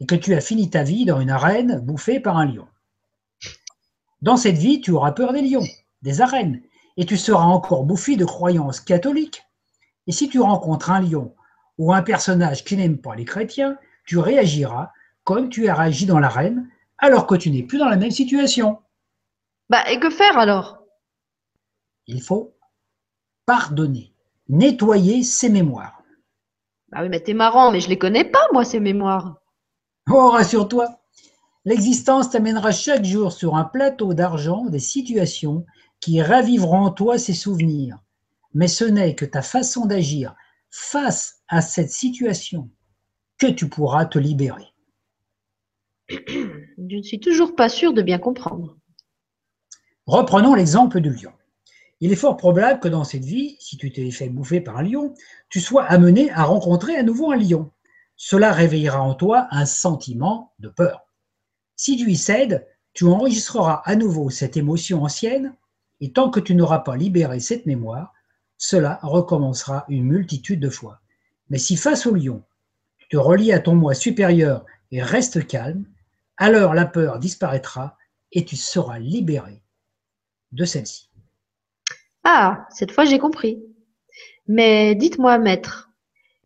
et 0.00 0.06
que 0.06 0.14
tu 0.14 0.34
as 0.34 0.40
fini 0.40 0.70
ta 0.70 0.82
vie 0.82 1.04
dans 1.04 1.20
une 1.20 1.30
arène 1.30 1.78
bouffée 1.80 2.20
par 2.20 2.36
un 2.36 2.46
lion. 2.46 2.66
Dans 4.20 4.36
cette 4.36 4.56
vie, 4.56 4.80
tu 4.80 4.90
auras 4.92 5.12
peur 5.12 5.32
des 5.32 5.42
lions, 5.42 5.66
des 6.02 6.20
arènes, 6.20 6.62
et 6.96 7.06
tu 7.06 7.16
seras 7.16 7.44
encore 7.44 7.84
bouffi 7.84 8.16
de 8.16 8.24
croyances 8.24 8.80
catholiques. 8.80 9.42
Et 10.06 10.12
si 10.12 10.28
tu 10.28 10.40
rencontres 10.40 10.90
un 10.90 11.00
lion 11.00 11.34
ou 11.78 11.92
un 11.92 12.02
personnage 12.02 12.64
qui 12.64 12.76
n'aime 12.76 12.98
pas 12.98 13.14
les 13.14 13.24
chrétiens, 13.24 13.78
tu 14.04 14.18
réagiras 14.18 14.90
comme 15.24 15.48
tu 15.48 15.68
as 15.68 15.74
réagi 15.74 16.06
dans 16.06 16.18
l'arène 16.18 16.68
alors 16.98 17.26
que 17.26 17.34
tu 17.34 17.50
n'es 17.50 17.62
plus 17.62 17.78
dans 17.78 17.88
la 17.88 17.96
même 17.96 18.10
situation. 18.10 18.78
Bah, 19.72 19.90
et 19.90 19.98
que 19.98 20.10
faire 20.10 20.36
alors? 20.36 20.84
Il 22.06 22.20
faut 22.20 22.54
pardonner, 23.46 24.12
nettoyer 24.50 25.22
ses 25.22 25.48
mémoires. 25.48 26.02
Bah 26.88 26.98
oui, 27.00 27.08
mais 27.08 27.20
t'es 27.20 27.32
marrant, 27.32 27.72
mais 27.72 27.80
je 27.80 27.88
les 27.88 27.96
connais 27.96 28.26
pas, 28.26 28.46
moi, 28.52 28.66
ces 28.66 28.80
mémoires. 28.80 29.40
Oh, 30.10 30.28
rassure-toi, 30.28 31.00
l'existence 31.64 32.28
t'amènera 32.28 32.70
chaque 32.70 33.06
jour 33.06 33.32
sur 33.32 33.56
un 33.56 33.64
plateau 33.64 34.12
d'argent 34.12 34.66
des 34.66 34.78
situations 34.78 35.64
qui 36.00 36.20
raviveront 36.20 36.84
en 36.84 36.90
toi 36.90 37.16
ces 37.16 37.32
souvenirs. 37.32 37.96
Mais 38.52 38.68
ce 38.68 38.84
n'est 38.84 39.14
que 39.14 39.24
ta 39.24 39.40
façon 39.40 39.86
d'agir 39.86 40.34
face 40.70 41.40
à 41.48 41.62
cette 41.62 41.92
situation 41.92 42.68
que 43.38 43.46
tu 43.46 43.70
pourras 43.70 44.04
te 44.04 44.18
libérer. 44.18 44.66
Je 46.10 46.96
ne 46.96 47.02
suis 47.02 47.20
toujours 47.20 47.56
pas 47.56 47.70
sûre 47.70 47.94
de 47.94 48.02
bien 48.02 48.18
comprendre. 48.18 48.76
Reprenons 50.06 50.54
l'exemple 50.54 51.00
du 51.00 51.10
lion. 51.10 51.32
Il 52.00 52.10
est 52.10 52.16
fort 52.16 52.36
probable 52.36 52.80
que 52.80 52.88
dans 52.88 53.04
cette 53.04 53.24
vie, 53.24 53.56
si 53.60 53.76
tu 53.76 53.92
t'es 53.92 54.10
fait 54.10 54.28
bouffer 54.28 54.60
par 54.60 54.78
un 54.78 54.82
lion, 54.82 55.14
tu 55.48 55.60
sois 55.60 55.84
amené 55.84 56.28
à 56.32 56.42
rencontrer 56.42 56.96
à 56.96 57.04
nouveau 57.04 57.30
un 57.30 57.36
lion. 57.36 57.70
Cela 58.16 58.50
réveillera 58.50 59.00
en 59.00 59.14
toi 59.14 59.46
un 59.52 59.64
sentiment 59.64 60.54
de 60.58 60.68
peur. 60.68 61.06
Si 61.76 61.96
tu 61.96 62.10
y 62.10 62.16
cèdes, 62.16 62.66
tu 62.94 63.04
enregistreras 63.04 63.80
à 63.84 63.94
nouveau 63.94 64.28
cette 64.28 64.56
émotion 64.56 65.04
ancienne, 65.04 65.54
et 66.00 66.12
tant 66.12 66.30
que 66.30 66.40
tu 66.40 66.56
n'auras 66.56 66.80
pas 66.80 66.96
libéré 66.96 67.38
cette 67.38 67.66
mémoire, 67.66 68.12
cela 68.58 68.98
recommencera 69.02 69.84
une 69.88 70.04
multitude 70.04 70.58
de 70.58 70.68
fois. 70.68 71.00
Mais 71.48 71.58
si 71.58 71.76
face 71.76 72.06
au 72.06 72.14
lion, 72.14 72.42
tu 72.98 73.06
te 73.06 73.16
relis 73.16 73.52
à 73.52 73.60
ton 73.60 73.76
moi 73.76 73.94
supérieur 73.94 74.66
et 74.90 75.00
restes 75.00 75.46
calme, 75.46 75.84
alors 76.38 76.74
la 76.74 76.86
peur 76.86 77.20
disparaîtra 77.20 77.96
et 78.32 78.44
tu 78.44 78.56
seras 78.56 78.98
libéré 78.98 79.61
de 80.52 80.64
celle-ci. 80.64 81.08
Ah, 82.24 82.66
cette 82.70 82.92
fois 82.92 83.04
j'ai 83.04 83.18
compris. 83.18 83.62
Mais 84.46 84.94
dites-moi, 84.94 85.38
maître, 85.38 85.90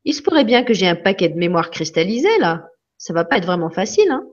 il 0.05 0.15
se 0.15 0.23
pourrait 0.23 0.45
bien 0.45 0.63
que 0.65 0.75
j'ai 0.75 0.87
un 0.87 0.97
paquet 0.97 1.29
de 1.29 1.39
mémoire 1.39 1.71
cristallisée, 1.71 2.39
là. 2.39 2.69
Ça 2.99 3.13
va 3.13 3.25
pas 3.25 3.39
être 3.39 3.47
vraiment 3.47 3.71
facile, 3.71 4.11
hein 4.11 4.25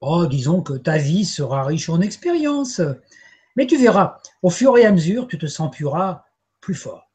Oh, 0.00 0.26
disons 0.26 0.62
que 0.62 0.74
ta 0.74 0.96
vie 0.96 1.26
sera 1.26 1.64
riche 1.64 1.90
en 1.90 2.00
expérience. 2.00 2.80
Mais 3.56 3.66
tu 3.66 3.76
verras, 3.76 4.18
au 4.42 4.48
fur 4.48 4.78
et 4.78 4.86
à 4.86 4.92
mesure, 4.92 5.26
tu 5.26 5.36
te 5.36 5.46
sentiras 5.46 6.24
plus 6.60 6.74
fort. 6.74 7.10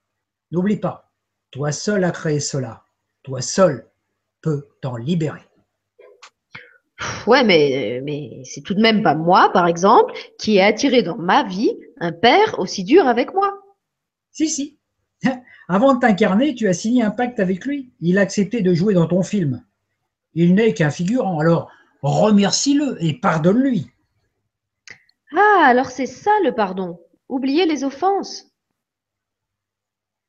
N'oublie 0.51 0.77
pas, 0.77 1.11
toi 1.49 1.71
seul 1.71 2.03
as 2.03 2.11
créé 2.11 2.39
cela. 2.39 2.83
Toi 3.23 3.41
seul 3.41 3.89
peux 4.41 4.67
t'en 4.81 4.97
libérer. 4.97 5.41
Ouais, 7.27 7.43
mais, 7.43 8.01
mais 8.03 8.41
c'est 8.45 8.61
tout 8.61 8.73
de 8.73 8.81
même 8.81 9.03
pas 9.03 9.15
moi, 9.15 9.49
par 9.51 9.67
exemple, 9.67 10.13
qui 10.39 10.57
ai 10.57 10.61
attiré 10.61 11.03
dans 11.03 11.17
ma 11.17 11.43
vie 11.43 11.73
un 11.99 12.11
père 12.11 12.59
aussi 12.59 12.83
dur 12.83 13.07
avec 13.07 13.33
moi. 13.33 13.53
Si, 14.31 14.47
si, 14.47 14.77
Avant 15.67 15.95
de 15.95 15.99
t'incarner, 15.99 16.55
tu 16.55 16.67
as 16.67 16.73
signé 16.73 17.03
un 17.03 17.11
pacte 17.11 17.39
avec 17.39 17.65
lui. 17.65 17.91
Il 17.99 18.17
a 18.17 18.21
accepté 18.21 18.61
de 18.61 18.73
jouer 18.73 18.93
dans 18.93 19.07
ton 19.07 19.23
film. 19.23 19.63
Il 20.33 20.53
n'est 20.53 20.73
qu'un 20.73 20.91
figurant. 20.91 21.39
Alors, 21.39 21.71
remercie-le 22.01 23.03
et 23.03 23.13
pardonne-lui. 23.13 23.87
Ah, 25.35 25.63
alors 25.65 25.89
c'est 25.89 26.05
ça 26.05 26.31
le 26.43 26.53
pardon. 26.53 26.99
Oubliez 27.29 27.65
les 27.65 27.83
offenses. 27.83 28.51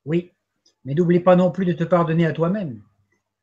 Oui, 0.05 0.33
mais 0.85 0.95
n'oublie 0.95 1.21
pas 1.21 1.37
non 1.37 1.51
plus 1.51 1.67
de 1.67 1.73
te 1.73 1.85
pardonner 1.85 2.27
à 2.27 2.33
toi-même. 2.33 2.83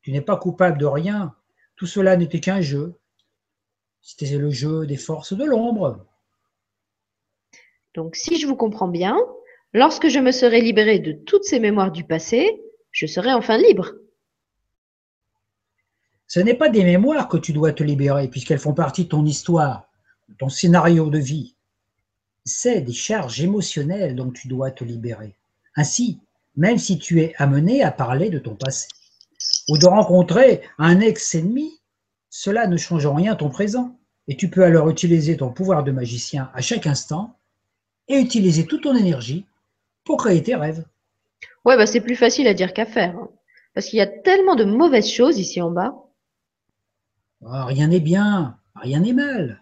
Tu 0.01 0.11
n'es 0.11 0.21
pas 0.21 0.37
coupable 0.37 0.77
de 0.77 0.85
rien. 0.85 1.35
Tout 1.75 1.85
cela 1.85 2.15
n'était 2.17 2.39
qu'un 2.39 2.61
jeu. 2.61 2.99
C'était 4.03 4.37
le 4.37 4.51
jeu 4.51 4.85
des 4.85 4.97
forces 4.97 5.31
de 5.33 5.45
l'ombre. 5.45 6.05
Donc, 7.95 8.17
si 8.17 8.37
je 8.37 8.45
vous 8.45 8.57
comprends 8.57 8.89
bien, 8.89 9.17
lorsque 9.73 10.09
je 10.09 10.19
me 10.19 10.31
serai 10.31 10.59
libéré 10.59 10.99
de 10.99 11.13
toutes 11.13 11.45
ces 11.45 11.59
mémoires 11.59 11.91
du 11.91 12.03
passé, 12.03 12.61
je 12.91 13.05
serai 13.05 13.31
enfin 13.31 13.57
libre. 13.57 13.93
Ce 16.27 16.41
n'est 16.41 16.53
pas 16.53 16.69
des 16.69 16.83
mémoires 16.83 17.29
que 17.29 17.37
tu 17.37 17.53
dois 17.53 17.71
te 17.71 17.83
libérer, 17.83 18.27
puisqu'elles 18.27 18.59
font 18.59 18.73
partie 18.73 19.05
de 19.05 19.09
ton 19.09 19.25
histoire, 19.25 19.89
de 20.27 20.35
ton 20.35 20.49
scénario 20.49 21.09
de 21.09 21.19
vie. 21.19 21.55
C'est 22.43 22.81
des 22.81 22.93
charges 22.93 23.39
émotionnelles 23.39 24.15
dont 24.15 24.31
tu 24.31 24.49
dois 24.49 24.71
te 24.71 24.83
libérer. 24.83 25.33
Ainsi, 25.77 26.19
même 26.57 26.77
si 26.77 26.99
tu 26.99 27.21
es 27.21 27.33
amené 27.37 27.83
à 27.83 27.91
parler 27.91 28.29
de 28.29 28.39
ton 28.39 28.55
passé, 28.55 28.89
ou 29.69 29.77
de 29.77 29.85
rencontrer 29.85 30.61
un 30.77 30.99
ex-ennemi, 30.99 31.79
cela 32.35 32.65
ne 32.65 32.77
change 32.77 33.05
en 33.05 33.13
rien 33.13 33.35
ton 33.35 33.49
présent. 33.49 33.95
Et 34.27 34.35
tu 34.35 34.49
peux 34.49 34.63
alors 34.63 34.89
utiliser 34.89 35.37
ton 35.37 35.51
pouvoir 35.53 35.83
de 35.83 35.91
magicien 35.91 36.49
à 36.55 36.61
chaque 36.61 36.87
instant 36.87 37.37
et 38.07 38.17
utiliser 38.19 38.65
toute 38.65 38.81
ton 38.81 38.95
énergie 38.95 39.45
pour 40.03 40.17
créer 40.17 40.41
tes 40.41 40.55
rêves. 40.55 40.83
Ouais, 41.63 41.77
bah 41.77 41.85
c'est 41.85 42.01
plus 42.01 42.15
facile 42.15 42.47
à 42.47 42.55
dire 42.55 42.73
qu'à 42.73 42.87
faire. 42.87 43.15
hein. 43.15 43.29
Parce 43.75 43.85
qu'il 43.85 43.99
y 43.99 44.01
a 44.01 44.07
tellement 44.07 44.55
de 44.55 44.63
mauvaises 44.63 45.11
choses 45.11 45.37
ici 45.37 45.61
en 45.61 45.69
bas. 45.69 45.93
Ah, 47.45 47.65
rien 47.65 47.87
n'est 47.87 47.99
bien, 47.99 48.57
rien 48.73 49.01
n'est 49.01 49.13
mal. 49.13 49.61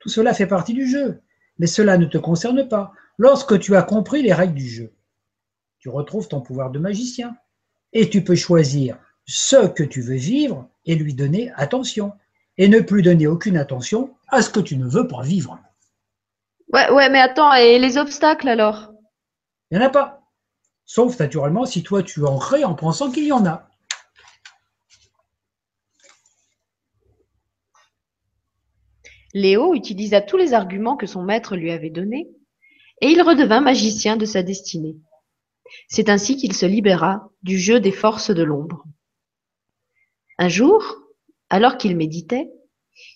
Tout 0.00 0.08
cela 0.08 0.34
fait 0.34 0.48
partie 0.48 0.74
du 0.74 0.88
jeu, 0.88 1.22
mais 1.60 1.68
cela 1.68 1.96
ne 1.96 2.06
te 2.06 2.18
concerne 2.18 2.66
pas. 2.66 2.92
Lorsque 3.18 3.60
tu 3.60 3.76
as 3.76 3.84
compris 3.84 4.22
les 4.22 4.32
règles 4.32 4.54
du 4.54 4.68
jeu, 4.68 4.92
tu 5.78 5.88
retrouves 5.88 6.26
ton 6.26 6.40
pouvoir 6.40 6.72
de 6.72 6.80
magicien 6.80 7.36
et 7.92 8.10
tu 8.10 8.24
peux 8.24 8.34
choisir 8.34 8.98
ce 9.26 9.68
que 9.68 9.84
tu 9.84 10.00
veux 10.00 10.16
vivre 10.16 10.68
et 10.90 10.96
lui 10.96 11.14
donner 11.14 11.52
attention 11.54 12.12
et 12.58 12.68
ne 12.68 12.80
plus 12.80 13.02
donner 13.02 13.28
aucune 13.28 13.56
attention 13.56 14.12
à 14.26 14.42
ce 14.42 14.50
que 14.50 14.58
tu 14.58 14.76
ne 14.76 14.88
veux 14.88 15.06
pas 15.06 15.22
vivre. 15.22 15.58
Ouais, 16.72 16.90
ouais, 16.90 17.08
mais 17.08 17.20
attends, 17.20 17.52
et 17.54 17.78
les 17.78 17.96
obstacles 17.96 18.48
alors? 18.48 18.92
Il 19.70 19.78
n'y 19.78 19.84
en 19.84 19.86
a 19.86 19.90
pas. 19.90 20.22
Sauf 20.84 21.16
naturellement 21.20 21.64
si 21.64 21.84
toi 21.84 22.02
tu 22.02 22.24
en 22.24 22.38
crées 22.38 22.64
en 22.64 22.74
pensant 22.74 23.12
qu'il 23.12 23.24
y 23.24 23.32
en 23.32 23.46
a. 23.46 23.68
Léo 29.32 29.74
utilisa 29.74 30.20
tous 30.20 30.36
les 30.36 30.54
arguments 30.54 30.96
que 30.96 31.06
son 31.06 31.22
maître 31.22 31.54
lui 31.54 31.70
avait 31.70 31.90
donnés, 31.90 32.28
et 33.00 33.06
il 33.06 33.22
redevint 33.22 33.60
magicien 33.60 34.16
de 34.16 34.26
sa 34.26 34.42
destinée. 34.42 34.96
C'est 35.88 36.08
ainsi 36.08 36.36
qu'il 36.36 36.52
se 36.52 36.66
libéra 36.66 37.30
du 37.44 37.60
jeu 37.60 37.78
des 37.78 37.92
forces 37.92 38.32
de 38.32 38.42
l'ombre. 38.42 38.84
Un 40.40 40.48
jour, 40.48 40.82
alors 41.50 41.76
qu'il 41.76 41.98
méditait, 41.98 42.50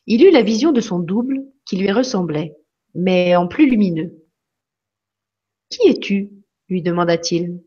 il 0.07 0.23
eut 0.23 0.31
la 0.31 0.43
vision 0.43 0.73
de 0.73 0.83
son 0.83 0.99
double 0.99 1.43
qui 1.65 1.79
lui 1.79 1.91
ressemblait, 1.91 2.55
mais 2.95 3.35
en 3.35 3.49
plus 3.49 3.69
lumineux. 3.69 4.23
Qui 5.71 5.89
es-tu? 5.89 6.33
lui 6.69 6.83
demanda-t-il. 6.83 7.63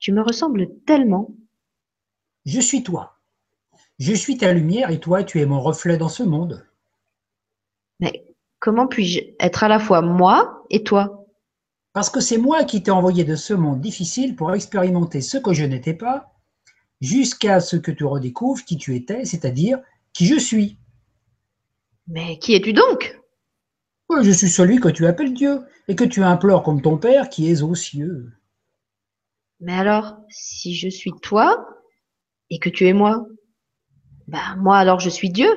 Tu 0.00 0.10
me 0.10 0.20
ressembles 0.20 0.68
tellement. 0.84 1.32
Je 2.44 2.58
suis 2.58 2.82
toi. 2.82 3.20
Je 4.00 4.14
suis 4.14 4.36
ta 4.36 4.52
lumière 4.52 4.90
et 4.90 4.98
toi 4.98 5.22
tu 5.22 5.40
es 5.40 5.46
mon 5.46 5.60
reflet 5.60 5.96
dans 5.96 6.08
ce 6.08 6.24
monde. 6.24 6.66
Mais 8.00 8.26
comment 8.58 8.88
puis-je 8.88 9.20
être 9.38 9.62
à 9.62 9.68
la 9.68 9.78
fois 9.78 10.02
moi 10.02 10.64
et 10.70 10.82
toi 10.82 11.24
Parce 11.92 12.10
que 12.10 12.18
c'est 12.20 12.38
moi 12.38 12.64
qui 12.64 12.82
t'ai 12.82 12.90
envoyé 12.90 13.22
de 13.22 13.36
ce 13.36 13.54
monde 13.54 13.80
difficile 13.80 14.34
pour 14.34 14.52
expérimenter 14.52 15.20
ce 15.20 15.38
que 15.38 15.52
je 15.52 15.64
n'étais 15.64 15.94
pas, 15.94 16.34
jusqu'à 17.00 17.60
ce 17.60 17.76
que 17.76 17.90
tu 17.90 18.04
redécouvres 18.04 18.64
qui 18.64 18.76
tu 18.76 18.96
étais, 18.96 19.24
c'est-à-dire 19.24 19.78
qui 20.12 20.26
je 20.26 20.38
suis. 20.38 20.78
Mais 22.06 22.38
qui 22.38 22.54
es-tu 22.54 22.72
donc? 22.72 23.20
Ouais, 24.08 24.24
Je 24.24 24.30
suis 24.30 24.48
celui 24.48 24.80
que 24.80 24.88
tu 24.88 25.06
appelles 25.06 25.34
Dieu 25.34 25.60
et 25.86 25.94
que 25.94 26.04
tu 26.04 26.22
implores 26.22 26.62
comme 26.62 26.80
ton 26.80 26.96
Père 26.96 27.28
qui 27.28 27.50
est 27.50 27.62
aux 27.62 27.74
cieux. 27.74 28.32
Mais 29.60 29.74
alors, 29.74 30.16
si 30.30 30.74
je 30.74 30.88
suis 30.88 31.12
toi 31.22 31.68
et 32.50 32.58
que 32.58 32.70
tu 32.70 32.86
es 32.86 32.92
moi, 32.92 33.26
bah 34.26 34.56
moi 34.56 34.78
alors 34.78 35.00
je 35.00 35.10
suis 35.10 35.30
Dieu. 35.30 35.48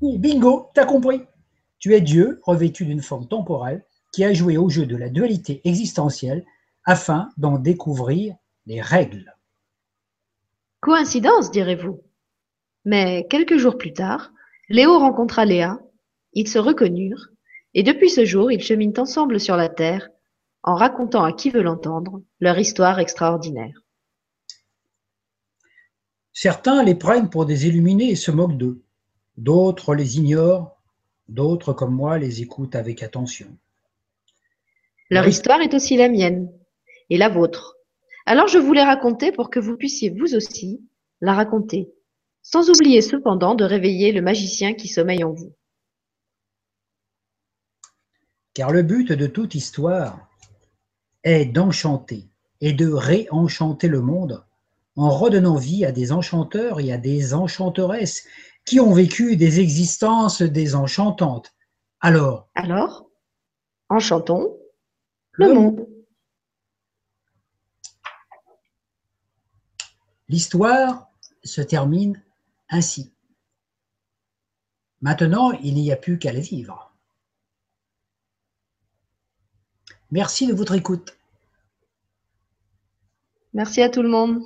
Oui, 0.00 0.18
Bingo, 0.18 0.70
t'as 0.74 0.84
compris. 0.84 1.22
Tu 1.78 1.94
es 1.94 2.00
Dieu 2.00 2.40
revêtu 2.44 2.84
d'une 2.84 3.02
forme 3.02 3.28
temporelle 3.28 3.84
qui 4.12 4.24
a 4.24 4.32
joué 4.32 4.56
au 4.56 4.68
jeu 4.68 4.86
de 4.86 4.96
la 4.96 5.08
dualité 5.08 5.60
existentielle 5.64 6.44
afin 6.84 7.30
d'en 7.36 7.58
découvrir 7.58 8.34
les 8.66 8.80
règles. 8.80 9.34
Coïncidence, 10.80 11.50
direz-vous. 11.50 12.02
Mais 12.84 13.26
quelques 13.28 13.56
jours 13.56 13.78
plus 13.78 13.92
tard, 13.92 14.32
Léo 14.68 14.98
rencontra 14.98 15.44
Léa, 15.44 15.78
ils 16.32 16.48
se 16.48 16.58
reconnurent, 16.58 17.28
et 17.74 17.82
depuis 17.82 18.10
ce 18.10 18.24
jour, 18.24 18.52
ils 18.52 18.62
cheminent 18.62 18.98
ensemble 18.98 19.40
sur 19.40 19.56
la 19.56 19.68
terre, 19.68 20.08
en 20.62 20.74
racontant 20.74 21.24
à 21.24 21.32
qui 21.32 21.50
veut 21.50 21.62
l'entendre 21.62 22.22
leur 22.40 22.58
histoire 22.58 22.98
extraordinaire. 22.98 23.82
Certains 26.32 26.84
les 26.84 26.94
prennent 26.94 27.30
pour 27.30 27.46
des 27.46 27.66
illuminés 27.66 28.10
et 28.10 28.16
se 28.16 28.30
moquent 28.30 28.56
d'eux. 28.56 28.82
D'autres 29.36 29.94
les 29.94 30.18
ignorent. 30.18 30.76
D'autres, 31.28 31.72
comme 31.72 31.94
moi, 31.94 32.18
les 32.18 32.42
écoutent 32.42 32.76
avec 32.76 33.02
attention. 33.02 33.48
Leur 35.10 35.26
histoire 35.26 35.60
est 35.60 35.74
aussi 35.74 35.96
la 35.96 36.08
mienne 36.08 36.50
et 37.10 37.18
la 37.18 37.28
vôtre. 37.28 37.77
Alors 38.28 38.46
je 38.46 38.58
vous 38.58 38.74
l'ai 38.74 38.82
racontée 38.82 39.32
pour 39.32 39.48
que 39.48 39.58
vous 39.58 39.78
puissiez 39.78 40.10
vous 40.10 40.34
aussi 40.34 40.86
la 41.22 41.32
raconter, 41.32 41.94
sans 42.42 42.68
oublier 42.68 43.00
cependant 43.00 43.54
de 43.54 43.64
réveiller 43.64 44.12
le 44.12 44.20
magicien 44.20 44.74
qui 44.74 44.86
sommeille 44.86 45.24
en 45.24 45.32
vous. 45.32 45.56
Car 48.52 48.70
le 48.70 48.82
but 48.82 49.12
de 49.12 49.26
toute 49.26 49.54
histoire 49.54 50.28
est 51.24 51.46
d'enchanter 51.46 52.28
et 52.60 52.74
de 52.74 52.92
réenchanter 52.92 53.88
le 53.88 54.02
monde 54.02 54.44
en 54.94 55.08
redonnant 55.08 55.56
vie 55.56 55.86
à 55.86 55.92
des 55.92 56.12
enchanteurs 56.12 56.80
et 56.80 56.92
à 56.92 56.98
des 56.98 57.32
enchanteresses 57.32 58.26
qui 58.66 58.78
ont 58.78 58.92
vécu 58.92 59.38
des 59.38 59.58
existences 59.60 60.42
désenchantantes. 60.42 61.54
Alors, 62.00 62.50
Alors, 62.54 63.08
enchantons 63.88 64.54
le 65.32 65.54
monde. 65.54 65.88
L'histoire 70.28 71.10
se 71.42 71.60
termine 71.60 72.22
ainsi. 72.68 73.12
Maintenant, 75.00 75.52
il 75.52 75.74
n'y 75.74 75.92
a 75.92 75.96
plus 75.96 76.18
qu'à 76.18 76.32
la 76.32 76.40
vivre. 76.40 76.92
Merci 80.10 80.46
de 80.46 80.54
votre 80.54 80.74
écoute. 80.74 81.16
Merci 83.54 83.82
à 83.82 83.88
tout 83.88 84.02
le 84.02 84.08
monde. 84.08 84.42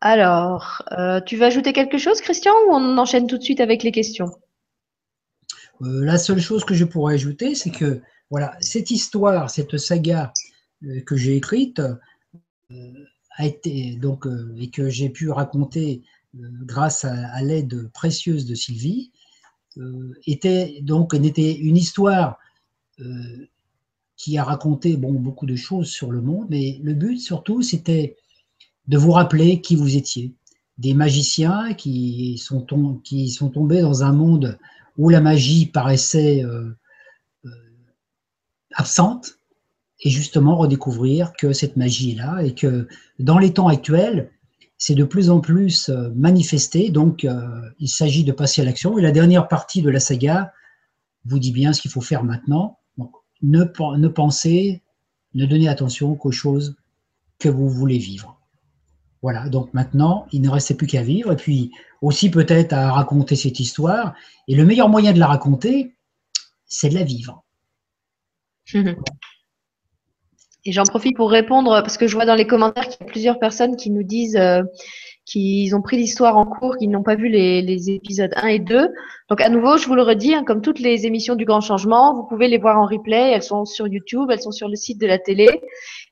Alors, 0.00 0.82
euh, 0.92 1.20
tu 1.20 1.36
veux 1.36 1.44
ajouter 1.44 1.72
quelque 1.72 1.98
chose, 1.98 2.20
Christian, 2.20 2.52
ou 2.66 2.72
on 2.72 2.98
enchaîne 2.98 3.26
tout 3.26 3.36
de 3.36 3.42
suite 3.42 3.60
avec 3.60 3.82
les 3.82 3.90
questions? 3.90 4.30
Euh, 5.82 6.04
la 6.04 6.18
seule 6.18 6.40
chose 6.40 6.64
que 6.64 6.74
je 6.74 6.84
pourrais 6.84 7.14
ajouter, 7.14 7.54
c'est 7.54 7.70
que 7.70 8.00
voilà, 8.30 8.56
cette 8.60 8.90
histoire, 8.90 9.50
cette 9.50 9.78
saga 9.78 10.32
euh, 10.84 11.00
que 11.02 11.16
j'ai 11.16 11.36
écrite 11.36 11.80
euh, 12.70 12.92
a 13.36 13.46
été 13.46 13.96
donc 13.96 14.26
et 14.58 14.70
que 14.70 14.88
j'ai 14.88 15.08
pu 15.10 15.30
raconter 15.30 16.02
grâce 16.34 17.04
à, 17.04 17.40
l'aide 17.42 17.88
précieuse 17.94 18.46
de 18.46 18.54
Sylvie 18.54 19.12
était 20.26 20.80
donc 20.82 21.14
n'était 21.14 21.54
une 21.54 21.76
histoire 21.76 22.38
qui 24.16 24.36
a 24.36 24.44
raconté 24.44 24.96
bon 24.96 25.12
beaucoup 25.12 25.46
de 25.46 25.54
choses 25.54 25.88
sur 25.88 26.10
le 26.10 26.20
monde, 26.20 26.48
mais 26.50 26.80
le 26.82 26.94
but 26.94 27.18
surtout 27.18 27.62
c'était 27.62 28.16
de 28.88 28.98
vous 28.98 29.12
rappeler 29.12 29.60
qui 29.60 29.76
vous 29.76 29.96
étiez, 29.96 30.34
des 30.78 30.94
magiciens 30.94 31.74
qui 31.74 32.38
sont, 32.38 32.66
qui 33.04 33.30
sont 33.30 33.50
tombés 33.50 33.80
dans 33.80 34.02
un 34.02 34.12
monde 34.12 34.58
où 34.98 35.08
la 35.08 35.20
magie 35.20 35.66
paraissait 35.66 36.44
euh, 36.44 36.76
euh, 37.44 37.50
absente, 38.74 39.38
et 40.00 40.10
justement 40.10 40.56
redécouvrir 40.56 41.32
que 41.32 41.52
cette 41.52 41.76
magie 41.76 42.12
est 42.12 42.16
là 42.16 42.40
et 42.40 42.54
que 42.54 42.86
dans 43.18 43.38
les 43.38 43.52
temps 43.52 43.66
actuels, 43.66 44.30
c'est 44.76 44.94
de 44.94 45.02
plus 45.02 45.28
en 45.28 45.40
plus 45.40 45.90
manifesté, 46.14 46.90
donc 46.90 47.26
il 47.80 47.88
s'agit 47.88 48.22
de 48.22 48.30
passer 48.30 48.62
à 48.62 48.64
l'action. 48.64 48.96
Et 48.96 49.02
la 49.02 49.10
dernière 49.10 49.48
partie 49.48 49.82
de 49.82 49.90
la 49.90 49.98
saga 49.98 50.52
vous 51.24 51.40
dit 51.40 51.50
bien 51.50 51.72
ce 51.72 51.80
qu'il 51.80 51.90
faut 51.90 52.00
faire 52.00 52.22
maintenant. 52.22 52.78
Ne, 53.42 53.64
ne 53.96 54.08
pensez, 54.08 54.82
ne 55.34 55.46
donnez 55.46 55.68
attention 55.68 56.14
qu'aux 56.14 56.30
choses 56.30 56.76
que 57.40 57.48
vous 57.48 57.68
voulez 57.68 57.98
vivre. 57.98 58.37
Voilà, 59.22 59.48
donc 59.48 59.74
maintenant, 59.74 60.26
il 60.30 60.42
ne 60.42 60.48
restait 60.48 60.74
plus 60.74 60.86
qu'à 60.86 61.02
vivre, 61.02 61.32
et 61.32 61.36
puis 61.36 61.72
aussi 62.02 62.30
peut-être 62.30 62.72
à 62.72 62.92
raconter 62.92 63.34
cette 63.34 63.58
histoire. 63.58 64.14
Et 64.46 64.54
le 64.54 64.64
meilleur 64.64 64.88
moyen 64.88 65.12
de 65.12 65.18
la 65.18 65.26
raconter, 65.26 65.94
c'est 66.66 66.88
de 66.88 66.94
la 66.94 67.02
vivre. 67.02 67.44
Et 70.64 70.72
j'en 70.72 70.84
profite 70.84 71.16
pour 71.16 71.30
répondre, 71.30 71.70
parce 71.80 71.98
que 71.98 72.06
je 72.06 72.14
vois 72.14 72.26
dans 72.26 72.34
les 72.34 72.46
commentaires 72.46 72.88
qu'il 72.88 73.00
y 73.00 73.08
a 73.08 73.10
plusieurs 73.10 73.38
personnes 73.38 73.76
qui 73.76 73.90
nous 73.90 74.02
disent 74.02 74.36
euh, 74.36 74.62
qu'ils 75.28 75.76
ont 75.76 75.82
pris 75.82 75.98
l'histoire 75.98 76.38
en 76.38 76.46
cours, 76.46 76.76
qu'ils 76.78 76.90
n'ont 76.90 77.02
pas 77.02 77.14
vu 77.14 77.28
les, 77.28 77.90
épisodes 77.90 78.32
1 78.34 78.46
et 78.48 78.58
2. 78.58 78.88
Donc 79.28 79.40
à 79.42 79.50
nouveau, 79.50 79.76
je 79.76 79.86
vous 79.86 79.94
le 79.94 80.02
redis, 80.02 80.34
hein, 80.34 80.42
comme 80.44 80.62
toutes 80.62 80.80
les 80.80 81.04
émissions 81.04 81.34
du 81.34 81.44
Grand 81.44 81.60
Changement, 81.60 82.14
vous 82.14 82.24
pouvez 82.24 82.48
les 82.48 82.56
voir 82.56 82.78
en 82.78 82.86
replay, 82.86 83.32
elles 83.32 83.42
sont 83.42 83.66
sur 83.66 83.86
YouTube, 83.86 84.30
elles 84.30 84.40
sont 84.40 84.52
sur 84.52 84.68
le 84.68 84.76
site 84.76 84.98
de 85.00 85.06
la 85.06 85.18
télé, 85.18 85.48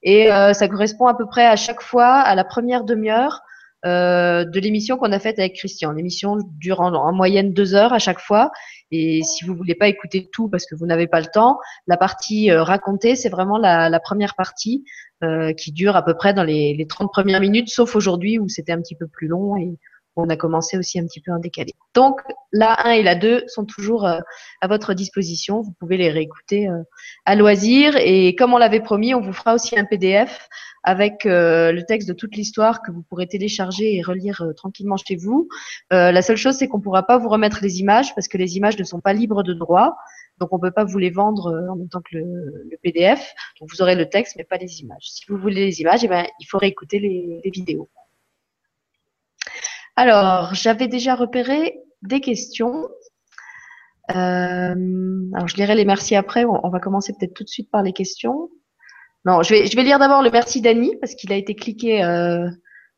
et 0.02 0.30
euh, 0.30 0.52
ça 0.52 0.68
correspond 0.68 1.06
à 1.06 1.14
peu 1.14 1.26
près 1.26 1.46
à 1.46 1.56
chaque 1.56 1.80
fois 1.80 2.08
à 2.08 2.34
la 2.34 2.44
première 2.44 2.84
demi-heure 2.84 3.40
euh, 3.86 4.44
de 4.44 4.58
l'émission 4.58 4.96
qu'on 4.96 5.12
a 5.12 5.18
faite 5.18 5.38
avec 5.38 5.54
Christian. 5.54 5.92
L'émission 5.92 6.38
dure 6.58 6.80
en, 6.80 7.12
moyenne 7.12 7.52
deux 7.52 7.74
heures 7.74 7.92
à 7.92 7.98
chaque 7.98 8.20
fois. 8.20 8.50
Et 8.90 9.22
si 9.22 9.44
vous 9.44 9.54
voulez 9.54 9.74
pas 9.74 9.88
écouter 9.88 10.28
tout 10.32 10.48
parce 10.48 10.66
que 10.66 10.74
vous 10.74 10.86
n'avez 10.86 11.06
pas 11.06 11.20
le 11.20 11.26
temps, 11.26 11.58
la 11.86 11.96
partie 11.96 12.50
euh, 12.50 12.62
racontée, 12.62 13.16
c'est 13.16 13.28
vraiment 13.28 13.58
la, 13.58 14.00
première 14.00 14.34
partie 14.36 14.84
euh, 15.24 15.52
qui 15.52 15.72
dure 15.72 15.96
à 15.96 16.04
peu 16.04 16.14
près 16.14 16.34
dans 16.34 16.44
les, 16.44 16.74
les 16.74 16.86
30 16.86 17.10
premières 17.10 17.40
minutes, 17.40 17.68
sauf 17.68 17.96
aujourd'hui 17.96 18.38
où 18.38 18.48
c'était 18.48 18.72
un 18.72 18.80
petit 18.80 18.96
peu 18.96 19.08
plus 19.08 19.26
long 19.26 19.56
et 19.56 19.78
on 20.16 20.28
a 20.30 20.36
commencé 20.36 20.78
aussi 20.78 20.98
un 20.98 21.06
petit 21.06 21.20
peu 21.20 21.30
en 21.32 21.38
décalé. 21.38 21.74
Donc, 21.94 22.20
la 22.52 22.86
1 22.86 22.92
et 22.92 23.02
la 23.02 23.14
2 23.14 23.44
sont 23.48 23.64
toujours 23.64 24.06
euh, 24.06 24.18
à 24.62 24.66
votre 24.66 24.94
disposition. 24.94 25.60
Vous 25.60 25.72
pouvez 25.78 25.98
les 25.98 26.10
réécouter 26.10 26.68
euh, 26.68 26.82
à 27.26 27.34
loisir. 27.34 27.96
Et 27.96 28.34
comme 28.34 28.54
on 28.54 28.58
l'avait 28.58 28.80
promis, 28.80 29.14
on 29.14 29.20
vous 29.20 29.34
fera 29.34 29.54
aussi 29.54 29.78
un 29.78 29.84
PDF 29.84 30.48
avec 30.82 31.26
euh, 31.26 31.72
le 31.72 31.84
texte 31.84 32.08
de 32.08 32.14
toute 32.14 32.34
l'histoire 32.34 32.80
que 32.82 32.90
vous 32.92 33.02
pourrez 33.02 33.26
télécharger 33.26 33.96
et 33.96 34.02
relire 34.02 34.42
tranquillement 34.56 34.96
chez 34.96 35.16
vous. 35.16 35.48
la 35.90 36.22
seule 36.22 36.36
chose, 36.36 36.54
c'est 36.56 36.68
qu'on 36.68 36.78
ne 36.78 36.82
pourra 36.82 37.02
pas 37.02 37.18
vous 37.18 37.28
remettre 37.28 37.58
les 37.62 37.80
images 37.80 38.14
parce 38.14 38.28
que 38.28 38.38
les 38.38 38.56
images 38.56 38.78
ne 38.78 38.84
sont 38.84 39.00
pas 39.00 39.12
libres 39.12 39.42
de 39.42 39.52
droit. 39.52 39.96
Donc, 40.38 40.52
on 40.52 40.56
ne 40.56 40.62
peut 40.62 40.70
pas 40.70 40.84
vous 40.84 40.98
les 40.98 41.10
vendre 41.10 41.66
en 41.70 41.76
même 41.76 41.88
temps 41.88 42.02
que 42.02 42.16
le, 42.16 42.78
PDF. 42.82 43.34
Donc, 43.60 43.70
vous 43.70 43.82
aurez 43.82 43.96
le 43.96 44.08
texte, 44.08 44.36
mais 44.36 44.44
pas 44.44 44.58
les 44.58 44.80
images. 44.80 45.10
Si 45.10 45.24
vous 45.28 45.38
voulez 45.38 45.64
les 45.66 45.80
images, 45.80 46.04
eh 46.04 46.08
ben, 46.08 46.26
il 46.40 46.44
faut 46.44 46.58
réécouter 46.58 46.98
les 46.98 47.50
vidéos. 47.50 47.88
Alors, 49.96 50.54
j'avais 50.54 50.88
déjà 50.88 51.14
repéré 51.14 51.80
des 52.02 52.20
questions. 52.20 52.86
Euh, 54.10 54.74
alors, 55.34 55.48
je 55.48 55.56
lirai 55.56 55.74
les 55.74 55.86
merci 55.86 56.14
après. 56.14 56.44
On, 56.44 56.68
va 56.68 56.80
commencer 56.80 57.14
peut-être 57.18 57.34
tout 57.34 57.44
de 57.44 57.48
suite 57.48 57.70
par 57.70 57.82
les 57.82 57.92
questions. 57.92 58.50
Non, 59.24 59.42
je 59.42 59.54
vais, 59.54 59.66
je 59.66 59.74
vais 59.74 59.82
lire 59.82 59.98
d'abord 59.98 60.22
le 60.22 60.30
merci 60.30 60.60
d'Annie 60.60 60.96
parce 61.00 61.14
qu'il 61.14 61.32
a 61.32 61.36
été 61.36 61.54
cliqué 61.54 62.04
euh, 62.04 62.48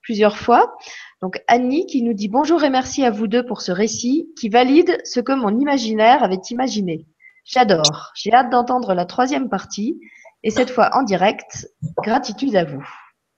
plusieurs 0.02 0.36
fois. 0.36 0.76
Donc, 1.22 1.40
Annie 1.46 1.86
qui 1.86 2.02
nous 2.02 2.14
dit 2.14 2.28
bonjour 2.28 2.64
et 2.64 2.70
merci 2.70 3.04
à 3.04 3.10
vous 3.10 3.28
deux 3.28 3.46
pour 3.46 3.62
ce 3.62 3.70
récit 3.72 4.28
qui 4.38 4.48
valide 4.48 4.98
ce 5.04 5.20
que 5.20 5.32
mon 5.32 5.56
imaginaire 5.56 6.22
avait 6.24 6.40
imaginé. 6.50 7.06
J'adore. 7.44 8.10
J'ai 8.14 8.32
hâte 8.32 8.50
d'entendre 8.50 8.92
la 8.92 9.06
troisième 9.06 9.48
partie 9.48 9.98
et 10.42 10.50
cette 10.50 10.70
fois 10.70 10.90
en 10.94 11.02
direct. 11.02 11.68
Gratitude 12.02 12.56
à 12.56 12.64
vous. 12.64 12.84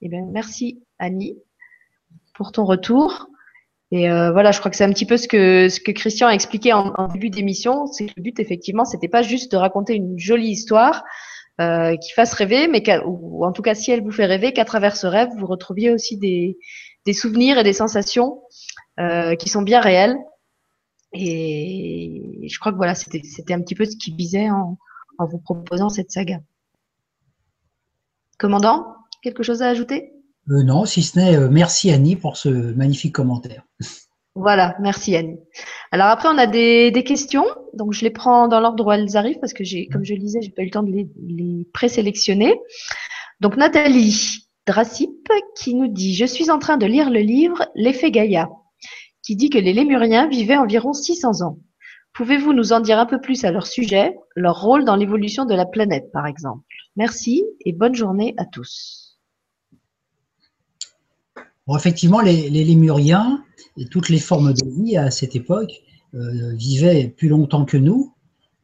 Eh 0.00 0.08
bien, 0.08 0.26
merci 0.32 0.82
Annie 0.98 1.38
pour 2.34 2.52
ton 2.52 2.64
retour. 2.64 3.28
Et 3.92 4.08
euh, 4.08 4.30
voilà, 4.30 4.52
je 4.52 4.60
crois 4.60 4.70
que 4.70 4.76
c'est 4.76 4.84
un 4.84 4.92
petit 4.92 5.06
peu 5.06 5.16
ce 5.16 5.26
que 5.26 5.90
Christian 5.90 6.28
a 6.28 6.32
expliqué 6.32 6.72
en, 6.72 7.08
début 7.08 7.30
d'émission. 7.30 7.86
C'est 7.86 8.06
le 8.16 8.22
but, 8.22 8.38
effectivement, 8.38 8.84
c'était 8.84 9.08
pas 9.08 9.22
juste 9.22 9.50
de 9.52 9.56
raconter 9.56 9.94
une 9.94 10.18
jolie 10.18 10.50
histoire 10.50 11.02
euh, 11.60 11.96
qui 11.96 12.12
fasse 12.12 12.32
rêver, 12.32 12.68
mais 12.68 12.82
en 13.00 13.52
tout 13.52 13.62
cas, 13.62 13.74
si 13.74 13.90
elle 13.90 14.02
vous 14.02 14.12
fait 14.12 14.26
rêver, 14.26 14.52
qu'à 14.52 14.64
travers 14.64 14.96
ce 14.96 15.06
rêve, 15.06 15.30
vous 15.36 15.46
retrouviez 15.46 15.90
aussi 15.92 16.16
des, 16.16 16.56
souvenirs 17.12 17.58
et 17.58 17.64
des 17.64 17.72
sensations 17.72 18.42
euh, 19.00 19.34
qui 19.34 19.48
sont 19.48 19.62
bien 19.62 19.80
réelles. 19.80 20.16
Et 21.12 22.46
je 22.48 22.58
crois 22.60 22.70
que 22.70 22.76
voilà, 22.76 22.94
c'était 22.94 23.52
un 23.52 23.60
petit 23.60 23.74
peu 23.74 23.84
ce 23.84 23.96
qui 23.96 24.14
visait 24.14 24.50
en, 24.50 24.78
en 25.18 25.26
vous 25.26 25.38
proposant 25.38 25.88
cette 25.88 26.12
saga. 26.12 26.38
Commandant, 28.38 28.86
quelque 29.20 29.42
chose 29.42 29.62
à 29.62 29.68
ajouter? 29.68 30.12
Euh, 30.50 30.62
non, 30.62 30.84
si 30.84 31.02
ce 31.02 31.18
n'est 31.18 31.36
euh, 31.36 31.48
merci 31.48 31.90
Annie 31.90 32.16
pour 32.16 32.36
ce 32.36 32.48
magnifique 32.48 33.14
commentaire. 33.14 33.62
Voilà, 34.34 34.76
merci 34.80 35.16
Annie. 35.16 35.38
Alors 35.92 36.06
après, 36.06 36.28
on 36.28 36.38
a 36.38 36.46
des, 36.46 36.92
questions, 37.04 37.44
donc 37.74 37.92
je 37.92 38.04
les 38.04 38.10
prends 38.10 38.48
dans 38.48 38.60
l'ordre 38.60 38.86
où 38.86 38.92
elles 38.92 39.16
arrivent 39.16 39.40
parce 39.40 39.52
que 39.52 39.64
j'ai, 39.64 39.86
comme 39.88 40.04
je 40.04 40.14
le 40.14 40.20
disais, 40.20 40.40
j'ai 40.40 40.50
pas 40.50 40.62
eu 40.62 40.66
le 40.66 40.70
temps 40.70 40.82
de 40.82 40.92
les, 40.92 41.66
présélectionner. 41.72 42.60
Donc 43.40 43.56
Nathalie 43.56 44.46
Dracip 44.66 45.10
qui 45.56 45.74
nous 45.74 45.88
dit 45.88 46.14
Je 46.14 46.24
suis 46.24 46.50
en 46.50 46.58
train 46.58 46.76
de 46.76 46.86
lire 46.86 47.10
le 47.10 47.20
livre 47.20 47.66
L'effet 47.74 48.10
Gaïa, 48.10 48.48
qui 49.22 49.36
dit 49.36 49.50
que 49.50 49.58
les 49.58 49.72
Lémuriens 49.72 50.28
vivaient 50.28 50.56
environ 50.56 50.92
600 50.92 51.42
ans. 51.42 51.58
Pouvez-vous 52.14 52.52
nous 52.52 52.72
en 52.72 52.80
dire 52.80 52.98
un 52.98 53.06
peu 53.06 53.20
plus 53.20 53.44
à 53.44 53.52
leur 53.52 53.66
sujet, 53.66 54.16
leur 54.34 54.60
rôle 54.60 54.84
dans 54.84 54.96
l'évolution 54.96 55.44
de 55.44 55.54
la 55.54 55.66
planète, 55.66 56.10
par 56.12 56.26
exemple? 56.26 56.64
Merci 56.96 57.44
et 57.64 57.72
bonne 57.72 57.94
journée 57.94 58.34
à 58.36 58.44
tous 58.46 58.99
effectivement, 61.76 62.20
les, 62.20 62.48
Lémuriens 62.50 63.44
et 63.76 63.86
toutes 63.86 64.08
les 64.08 64.18
formes 64.18 64.52
de 64.52 64.82
vie 64.82 64.96
à 64.96 65.10
cette 65.10 65.36
époque 65.36 65.72
euh, 66.14 66.52
vivaient 66.54 67.08
plus 67.08 67.28
longtemps 67.28 67.64
que 67.64 67.76
nous, 67.76 68.12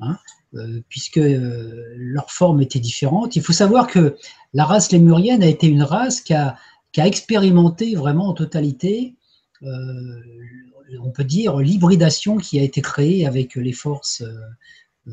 hein, 0.00 0.18
euh, 0.54 0.80
puisque 0.88 1.18
euh, 1.18 1.94
leur 1.96 2.30
forme 2.30 2.60
était 2.60 2.80
différente. 2.80 3.36
Il 3.36 3.42
faut 3.42 3.52
savoir 3.52 3.86
que 3.86 4.16
la 4.52 4.64
race 4.64 4.90
lémurienne 4.90 5.42
a 5.42 5.46
été 5.46 5.68
une 5.68 5.82
race 5.82 6.20
qui 6.20 6.34
a, 6.34 6.56
expérimenté 6.98 7.94
vraiment 7.94 8.28
en 8.28 8.32
totalité, 8.32 9.16
on 9.60 11.10
peut 11.12 11.24
dire, 11.24 11.58
l'hybridation 11.58 12.38
qui 12.38 12.58
a 12.58 12.62
été 12.62 12.80
créée 12.80 13.26
avec 13.26 13.54
les 13.56 13.74
forces 13.74 14.24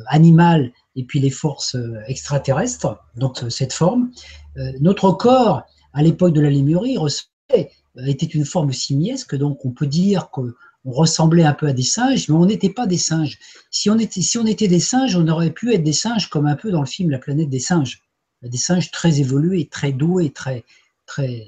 animales 0.06 0.72
et 0.96 1.04
puis 1.04 1.20
les 1.20 1.30
forces 1.30 1.76
extraterrestres, 2.08 3.04
donc 3.18 3.44
cette 3.50 3.74
forme. 3.74 4.12
notre 4.80 5.12
corps, 5.12 5.64
à 5.92 6.02
l'époque 6.02 6.32
de 6.32 6.40
la 6.40 6.50
Lémurie, 6.50 6.98
ressemblait 6.98 7.74
était 8.06 8.26
une 8.26 8.46
forme 8.46 8.74
simiesque, 8.74 9.36
donc 9.36 9.66
on 9.66 9.72
peut 9.72 9.88
dire 9.88 10.30
qu'on 10.30 10.54
ressemblait 10.86 11.44
un 11.44 11.54
peu 11.54 11.68
à 11.68 11.74
des 11.74 11.84
singes, 11.84 12.28
mais 12.30 12.36
on 12.36 12.46
n'était 12.46 12.70
pas 12.70 12.88
des 12.88 12.98
singes. 12.98 13.38
Si 13.72 13.90
on, 13.90 13.98
était, 14.00 14.22
si 14.22 14.38
on 14.38 14.46
était 14.46 14.68
des 14.68 14.80
singes, 14.80 15.16
on 15.16 15.28
aurait 15.28 15.52
pu 15.52 15.74
être 15.74 15.84
des 15.84 15.94
singes 15.94 16.30
comme 16.30 16.48
un 16.48 16.56
peu 16.56 16.72
dans 16.72 16.82
le 16.82 16.88
film 16.88 17.10
La 17.10 17.20
planète 17.20 17.50
des 17.50 17.60
singes. 17.60 18.02
Des 18.42 18.58
singes 18.58 18.92
très 18.92 19.22
évolués, 19.22 19.68
très 19.72 19.94
doués, 19.94 20.32
très, 20.32 20.66
très, 21.06 21.48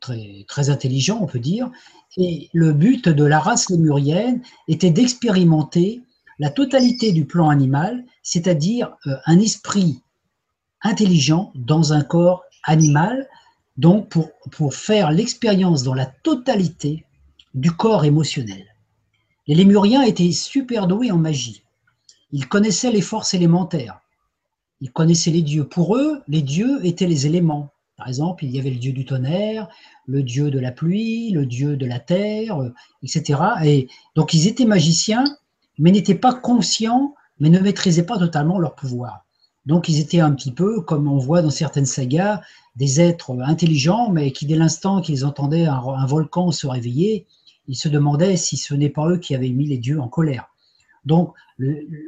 très, 0.00 0.44
très 0.46 0.68
intelligents, 0.68 1.20
on 1.22 1.26
peut 1.26 1.38
dire. 1.38 1.70
Et 2.16 2.50
le 2.52 2.72
but 2.72 3.08
de 3.08 3.24
la 3.24 3.38
race 3.38 3.70
lémurienne 3.70 4.42
était 4.68 4.90
d'expérimenter 4.90 6.02
la 6.38 6.50
totalité 6.50 7.12
du 7.12 7.24
plan 7.24 7.48
animal, 7.48 8.04
c'est-à-dire 8.22 8.96
euh, 9.06 9.14
un 9.26 9.38
esprit 9.38 10.02
intelligent 10.82 11.52
dans 11.54 11.92
un 11.92 12.02
corps 12.02 12.42
animal, 12.64 13.28
donc 13.80 14.10
pour, 14.10 14.74
faire 14.74 15.10
l'expérience 15.10 15.82
dans 15.82 15.94
la 15.94 16.04
totalité 16.04 17.06
du 17.54 17.72
corps 17.72 18.04
émotionnel. 18.04 18.66
Les 19.46 19.54
Lémuriens 19.54 20.02
étaient 20.02 20.32
super 20.32 20.86
doués 20.86 21.10
en 21.10 21.16
magie. 21.16 21.62
Ils 22.30 22.46
connaissaient 22.46 22.92
les 22.92 23.00
forces 23.00 23.32
élémentaires. 23.32 24.00
Ils 24.82 24.92
connaissaient 24.92 25.30
les 25.30 25.40
dieux. 25.40 25.64
Pour 25.64 25.96
eux, 25.96 26.20
les 26.28 26.42
dieux 26.42 26.84
étaient 26.84 27.06
les 27.06 27.26
éléments. 27.26 27.70
Par 27.96 28.06
exemple, 28.06 28.44
il 28.44 28.50
y 28.50 28.58
avait 28.58 28.70
le 28.70 28.76
dieu 28.76 28.92
du 28.92 29.06
tonnerre, 29.06 29.66
le 30.06 30.22
dieu 30.22 30.50
de 30.50 30.58
la 30.58 30.72
pluie, 30.72 31.30
le 31.30 31.46
dieu 31.46 31.78
de 31.78 31.86
la 31.86 32.00
terre, 32.00 32.58
etc. 33.02 33.40
Et 33.64 33.88
donc 34.14 34.34
ils 34.34 34.46
étaient 34.46 34.66
magiciens, 34.66 35.24
mais 35.78 35.90
n'étaient 35.90 36.14
pas 36.14 36.34
conscients, 36.34 37.14
mais 37.38 37.48
ne 37.48 37.58
maîtrisaient 37.58 38.04
pas 38.04 38.18
totalement 38.18 38.58
leur 38.58 38.74
pouvoir. 38.74 39.24
Donc 39.64 39.88
ils 39.88 40.00
étaient 40.00 40.20
un 40.20 40.32
petit 40.32 40.52
peu, 40.52 40.80
comme 40.82 41.08
on 41.08 41.18
voit 41.18 41.42
dans 41.42 41.50
certaines 41.50 41.86
sagas, 41.86 42.42
des 42.76 43.00
êtres 43.00 43.36
intelligents, 43.42 44.10
mais 44.10 44.32
qui 44.32 44.46
dès 44.46 44.56
l'instant 44.56 45.00
qu'ils 45.00 45.24
entendaient 45.24 45.66
un, 45.66 46.06
volcan 46.06 46.50
se 46.50 46.66
réveiller, 46.66 47.26
ils 47.68 47.76
se 47.76 47.88
demandaient 47.88 48.36
si 48.36 48.56
ce 48.56 48.74
n'est 48.74 48.90
pas 48.90 49.08
eux 49.08 49.18
qui 49.18 49.34
avaient 49.34 49.50
mis 49.50 49.66
les 49.66 49.78
dieux 49.78 50.00
en 50.00 50.08
colère. 50.08 50.50
Donc 51.04 51.34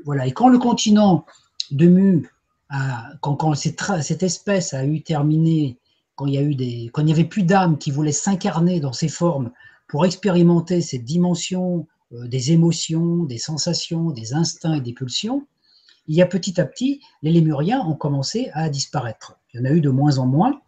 voilà. 0.04 0.26
Et 0.26 0.32
quand 0.32 0.48
le 0.48 0.58
continent 0.58 1.24
de 1.70 1.86
Mu, 1.86 2.28
quand, 3.20 3.54
cette, 3.54 4.22
espèce 4.22 4.74
a 4.74 4.84
eu 4.84 5.02
terminé, 5.02 5.78
quand 6.14 6.26
il 6.26 6.34
y 6.34 6.38
a 6.38 6.42
eu 6.42 6.54
des, 6.54 6.90
quand 6.92 7.02
il 7.02 7.06
n'y 7.06 7.12
avait 7.12 7.24
plus 7.24 7.42
d'âmes 7.42 7.78
qui 7.78 7.90
voulaient 7.90 8.12
s'incarner 8.12 8.80
dans 8.80 8.92
ces 8.92 9.08
formes 9.08 9.50
pour 9.88 10.06
expérimenter 10.06 10.80
cette 10.80 11.04
dimension 11.04 11.86
euh, 12.12 12.26
des 12.28 12.52
émotions, 12.52 13.24
des 13.24 13.38
sensations, 13.38 14.10
des 14.10 14.32
instincts 14.32 14.74
et 14.74 14.80
des 14.80 14.92
pulsions, 14.92 15.46
il 16.06 16.16
y 16.16 16.22
a 16.22 16.26
petit 16.26 16.60
à 16.60 16.64
petit, 16.64 17.00
les 17.22 17.30
lémuriens 17.30 17.80
ont 17.80 17.94
commencé 17.94 18.50
à 18.54 18.68
disparaître. 18.68 19.38
Il 19.52 19.60
y 19.60 19.62
en 19.62 19.64
a 19.64 19.70
eu 19.70 19.80
de 19.80 19.90
moins 19.90 20.18
en 20.18 20.26
moins. 20.26 20.60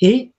Et 0.00 0.32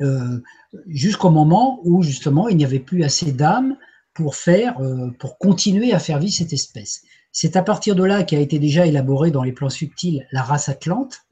euh, 0.00 0.40
jusqu'au 0.86 1.30
moment 1.30 1.80
où 1.84 2.02
justement 2.02 2.48
il 2.48 2.56
n'y 2.56 2.64
avait 2.64 2.80
plus 2.80 3.04
assez 3.04 3.32
d'âmes 3.32 3.76
euh, 4.20 5.10
pour 5.18 5.38
continuer 5.38 5.94
à 5.94 5.98
faire 5.98 6.18
vivre 6.18 6.34
cette 6.34 6.52
espèce. 6.52 7.02
C'est 7.32 7.56
à 7.56 7.62
partir 7.62 7.96
de 7.96 8.04
là 8.04 8.24
qu'a 8.24 8.38
été 8.38 8.58
déjà 8.58 8.86
élaborée 8.86 9.30
dans 9.30 9.42
les 9.42 9.52
plans 9.52 9.70
subtils 9.70 10.26
la 10.32 10.42
race 10.42 10.68
atlante. 10.68 11.22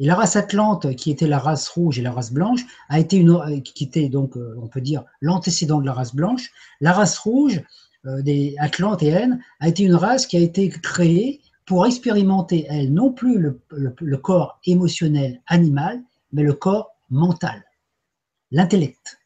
Et 0.00 0.06
la 0.06 0.16
race 0.16 0.34
atlante, 0.34 0.96
qui 0.96 1.12
était 1.12 1.28
la 1.28 1.38
race 1.38 1.68
rouge 1.68 2.00
et 2.00 2.02
la 2.02 2.10
race 2.10 2.32
blanche, 2.32 2.62
a 2.88 2.98
été 2.98 3.16
une, 3.16 3.62
qui 3.62 3.84
était 3.84 4.08
donc, 4.08 4.36
euh, 4.36 4.58
on 4.60 4.66
peut 4.66 4.80
dire, 4.80 5.04
l'antécédent 5.20 5.80
de 5.80 5.86
la 5.86 5.92
race 5.92 6.16
blanche. 6.16 6.50
La 6.80 6.92
race 6.92 7.16
rouge 7.16 7.62
euh, 8.06 8.20
des 8.22 8.56
a 8.58 9.68
été 9.68 9.84
une 9.84 9.94
race 9.94 10.26
qui 10.26 10.36
a 10.36 10.40
été 10.40 10.68
créée 10.68 11.42
pour 11.66 11.86
expérimenter, 11.86 12.66
elle, 12.68 12.92
non 12.92 13.12
plus 13.12 13.38
le 13.38 14.16
corps 14.16 14.58
émotionnel 14.64 15.40
animal, 15.46 16.02
mais 16.32 16.42
le 16.42 16.52
corps 16.52 16.90
mental 17.10 17.64
l'intellect. 18.54 19.18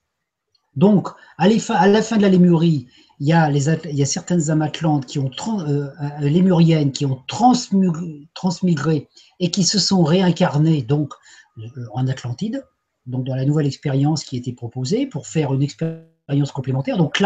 Donc, 0.74 1.09
à, 1.39 1.49
la 1.49 2.03
fin 2.03 2.16
de 2.16 2.22
la 2.22 2.28
Lémurie, 2.28 2.86
il 3.20 3.26
y 3.26 3.32
a, 3.32 4.07
certaines 4.07 4.51
âmes 4.51 4.62
atlantes 4.62 5.07
qui 5.07 5.18
ont, 5.18 5.30
euh, 5.49 5.89
euh, 6.01 6.18
lémuriennes 6.20 6.93
qui 6.93 7.05
ont 7.05 7.20
transmigré 7.26 9.09
et 9.41 9.51
qui 9.51 9.64
se 9.64 9.78
sont 9.78 10.05
réincarnées 10.05 10.82
donc 10.82 11.12
euh, 11.59 11.68
en 11.93 12.07
Atlantide, 12.07 12.64
donc 13.07 13.24
dans 13.24 13.34
la 13.34 13.45
nouvelle 13.45 13.66
expérience 13.66 14.24
qui 14.24 14.36
était 14.36 14.53
proposée 14.53 15.07
pour 15.07 15.26
faire 15.26 15.53
une 15.53 15.62
expérience 15.62 16.53
complémentaire. 16.53 16.97
Donc 16.97 17.20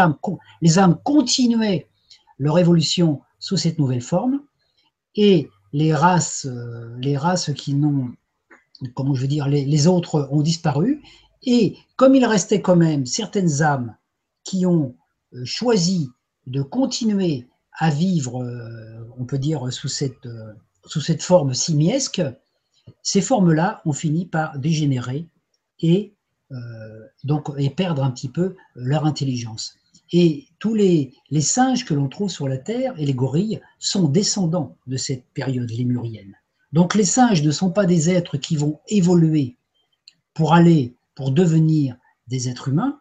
les 0.63 0.79
âmes 0.79 0.99
continuaient 1.05 1.89
leur 2.39 2.59
évolution 2.59 3.21
sous 3.39 3.59
cette 3.59 3.79
nouvelle 3.79 4.01
forme 4.01 4.41
et 5.17 5.49
les 5.73 5.95
races, 5.95 6.47
les 6.99 7.17
races 7.17 7.53
qui 7.55 7.75
n'ont, 7.75 8.13
comment 8.95 9.15
je 9.15 9.23
veux 9.23 9.29
dire, 9.29 9.49
les 9.49 9.87
autres 9.87 10.29
ont 10.31 10.43
disparu 10.43 11.03
et 11.43 11.77
comme 11.97 12.15
il 12.15 12.25
restait 12.25 12.61
quand 12.61 12.77
même 12.77 13.07
certaines 13.07 13.63
âmes 13.63 13.97
qui 14.45 14.67
ont 14.67 14.95
euh, 15.35 15.45
choisi 15.45 16.11
de 16.47 16.63
continuer 16.63 17.49
à 17.79 17.91
vivre, 17.91 18.43
euh, 18.43 19.09
on 19.19 19.25
peut 19.25 19.39
dire, 19.39 19.73
sous 19.73 19.89
cette, 19.89 20.27
euh, 20.27 20.53
sous 20.87 21.01
cette 21.01 21.23
forme 21.23 21.55
simiesque, 21.55 22.23
ces 23.03 23.21
formes-là 23.21 23.81
ont 23.85 23.93
fini 23.93 24.27
par 24.27 24.59
dégénérer 24.59 25.27
et 25.81 26.15
perdre 27.77 28.03
un 28.03 28.11
petit 28.11 28.29
peu 28.29 28.57
leur 28.75 29.07
intelligence. 29.07 29.79
Et 30.13 30.47
tous 30.59 30.75
les, 30.75 31.15
singes 31.41 31.85
que 31.85 31.95
l'on 31.95 32.09
trouve 32.09 32.31
sur 32.31 32.47
la 32.47 32.59
Terre 32.59 32.95
et 32.99 33.07
les 33.07 33.15
gorilles 33.15 33.61
sont 33.79 34.09
descendants 34.09 34.77
de 34.87 34.97
cette 34.97 35.25
période 35.33 35.71
lémurienne. 35.71 36.37
Donc 36.73 36.95
les 36.95 37.05
singes 37.05 37.43
ne 37.43 37.51
sont 37.51 37.71
pas 37.71 37.87
des 37.87 38.11
êtres 38.11 38.37
qui 38.37 38.57
vont 38.57 38.81
évoluer 38.89 39.57
pour 40.35 40.55
aller 40.55 40.95
pour 41.15 41.31
devenir 41.31 41.97
des 42.29 42.49
êtres 42.49 42.69
humains, 42.69 43.01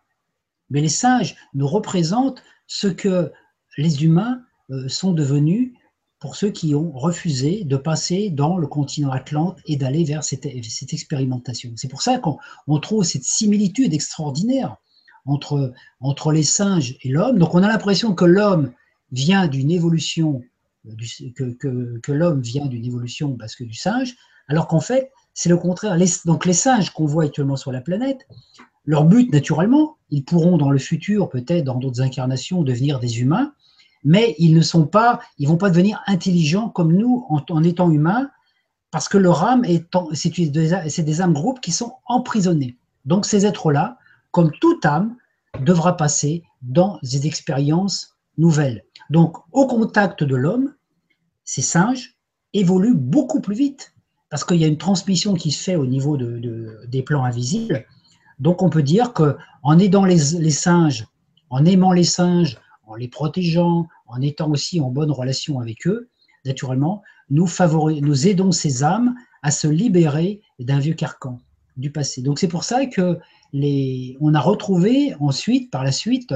mais 0.69 0.81
les 0.81 0.89
singes 0.89 1.35
nous 1.53 1.67
représentent 1.67 2.43
ce 2.67 2.87
que 2.87 3.31
les 3.77 4.03
humains 4.03 4.41
euh, 4.69 4.87
sont 4.89 5.13
devenus 5.13 5.73
pour 6.19 6.35
ceux 6.35 6.51
qui 6.51 6.75
ont 6.75 6.91
refusé 6.91 7.63
de 7.63 7.77
passer 7.77 8.29
dans 8.29 8.57
le 8.57 8.67
continent 8.67 9.11
Atlante 9.11 9.59
et 9.65 9.75
d'aller 9.75 10.03
vers 10.03 10.23
cette, 10.23 10.45
expérimentation. 10.45 11.71
C'est 11.75 11.87
pour 11.87 12.01
ça 12.01 12.19
qu'on 12.19 12.79
trouve 12.79 13.03
cette 13.03 13.23
similitude 13.23 13.93
extraordinaire 13.93 14.77
entre, 15.25 15.73
entre 15.99 16.31
les 16.31 16.43
singes 16.43 16.97
et 17.01 17.09
l'homme. 17.09 17.37
Donc 17.37 17.55
on 17.55 17.63
a 17.63 17.67
l'impression 17.67 18.13
que 18.13 18.25
l'homme 18.25 18.71
vient 19.11 19.47
d'une 19.47 19.71
évolution, 19.71 20.41
euh, 20.87 21.31
que, 21.35 21.99
que, 21.99 22.11
l'homme 22.11 22.41
vient 22.41 22.65
d'une 22.65 22.85
évolution 22.85 23.35
parce 23.37 23.55
que 23.55 23.63
du 23.63 23.73
singe, 23.73 24.15
alors 24.47 24.67
qu'en 24.67 24.79
fait, 24.79 25.11
c'est 25.33 25.49
le 25.49 25.57
contraire. 25.57 25.97
donc 26.25 26.45
les 26.45 26.53
singes 26.53 26.89
qu'on 26.91 27.05
voit 27.05 27.25
actuellement 27.25 27.55
sur 27.55 27.71
la 27.71 27.81
planète, 27.81 28.27
leur 28.85 29.05
but, 29.05 29.31
naturellement, 29.31 29.97
ils 30.09 30.25
pourront 30.25 30.57
dans 30.57 30.71
le 30.71 30.79
futur, 30.79 31.29
peut-être 31.29 31.63
dans 31.63 31.77
d'autres 31.77 32.01
incarnations, 32.01 32.63
devenir 32.63 32.99
des 32.99 33.21
humains, 33.21 33.53
mais 34.03 34.35
ils 34.39 34.55
ne 34.55 34.61
sont 34.61 34.87
pas, 34.87 35.19
ils 35.37 35.47
vont 35.47 35.57
pas 35.57 35.69
devenir 35.69 36.01
intelligents 36.07 36.69
comme 36.69 36.93
nous 36.93 37.25
en, 37.29 37.63
étant 37.63 37.91
humains, 37.91 38.29
parce 38.89 39.07
que 39.07 39.17
leur 39.17 39.43
âme 39.43 39.63
est, 39.65 39.85
c'est 40.13 40.29
des, 40.49 41.03
des 41.03 41.21
âmes 41.21 41.33
groupes 41.33 41.61
qui 41.61 41.71
sont 41.71 41.93
emprisonnés. 42.05 42.75
Donc 43.05 43.25
ces 43.25 43.45
êtres-là, 43.45 43.97
comme 44.31 44.51
toute 44.59 44.85
âme, 44.85 45.15
devra 45.59 45.97
passer 45.97 46.43
dans 46.61 46.97
des 47.03 47.27
expériences 47.27 48.17
nouvelles. 48.37 48.83
Donc 49.09 49.37
au 49.51 49.67
contact 49.67 50.23
de 50.23 50.35
l'homme, 50.35 50.73
ces 51.43 51.61
singes 51.61 52.17
évoluent 52.53 52.95
beaucoup 52.95 53.41
plus 53.41 53.55
vite 53.55 53.93
parce 54.29 54.45
qu'il 54.45 54.57
y 54.57 54.63
a 54.63 54.67
une 54.67 54.77
transmission 54.77 55.33
qui 55.33 55.51
se 55.51 55.61
fait 55.61 55.75
au 55.75 55.85
niveau 55.85 56.15
de, 56.15 56.79
des 56.87 57.03
plans 57.03 57.25
invisibles. 57.25 57.85
Donc 58.39 58.61
on 58.61 58.69
peut 58.69 58.83
dire 58.83 59.13
qu'en 59.13 59.77
aidant 59.77 60.05
les, 60.05 60.17
singes, 60.17 61.05
en 61.49 61.65
aimant 61.65 61.91
les 61.91 62.05
singes, 62.05 62.57
en 62.87 62.95
les 62.95 63.09
protégeant, 63.09 63.87
en 64.07 64.21
étant 64.21 64.49
aussi 64.49 64.79
en 64.79 64.89
bonne 64.89 65.11
relation 65.11 65.59
avec 65.59 65.85
eux, 65.85 66.09
naturellement, 66.45 67.03
nous 67.29 68.27
aidons 68.27 68.51
ces 68.51 68.83
âmes 68.83 69.15
à 69.43 69.51
se 69.51 69.67
libérer 69.67 70.41
d'un 70.59 70.79
vieux 70.79 70.93
carcan 70.93 71.39
du 71.77 71.91
passé. 71.91 72.21
Donc 72.21 72.39
c'est 72.39 72.47
pour 72.47 72.63
ça 72.63 72.85
que 72.85 73.19
les, 73.53 74.17
on 74.19 74.33
a 74.33 74.39
retrouvé 74.39 75.15
ensuite, 75.19 75.71
par 75.71 75.83
la 75.83 75.91
suite, 75.91 76.33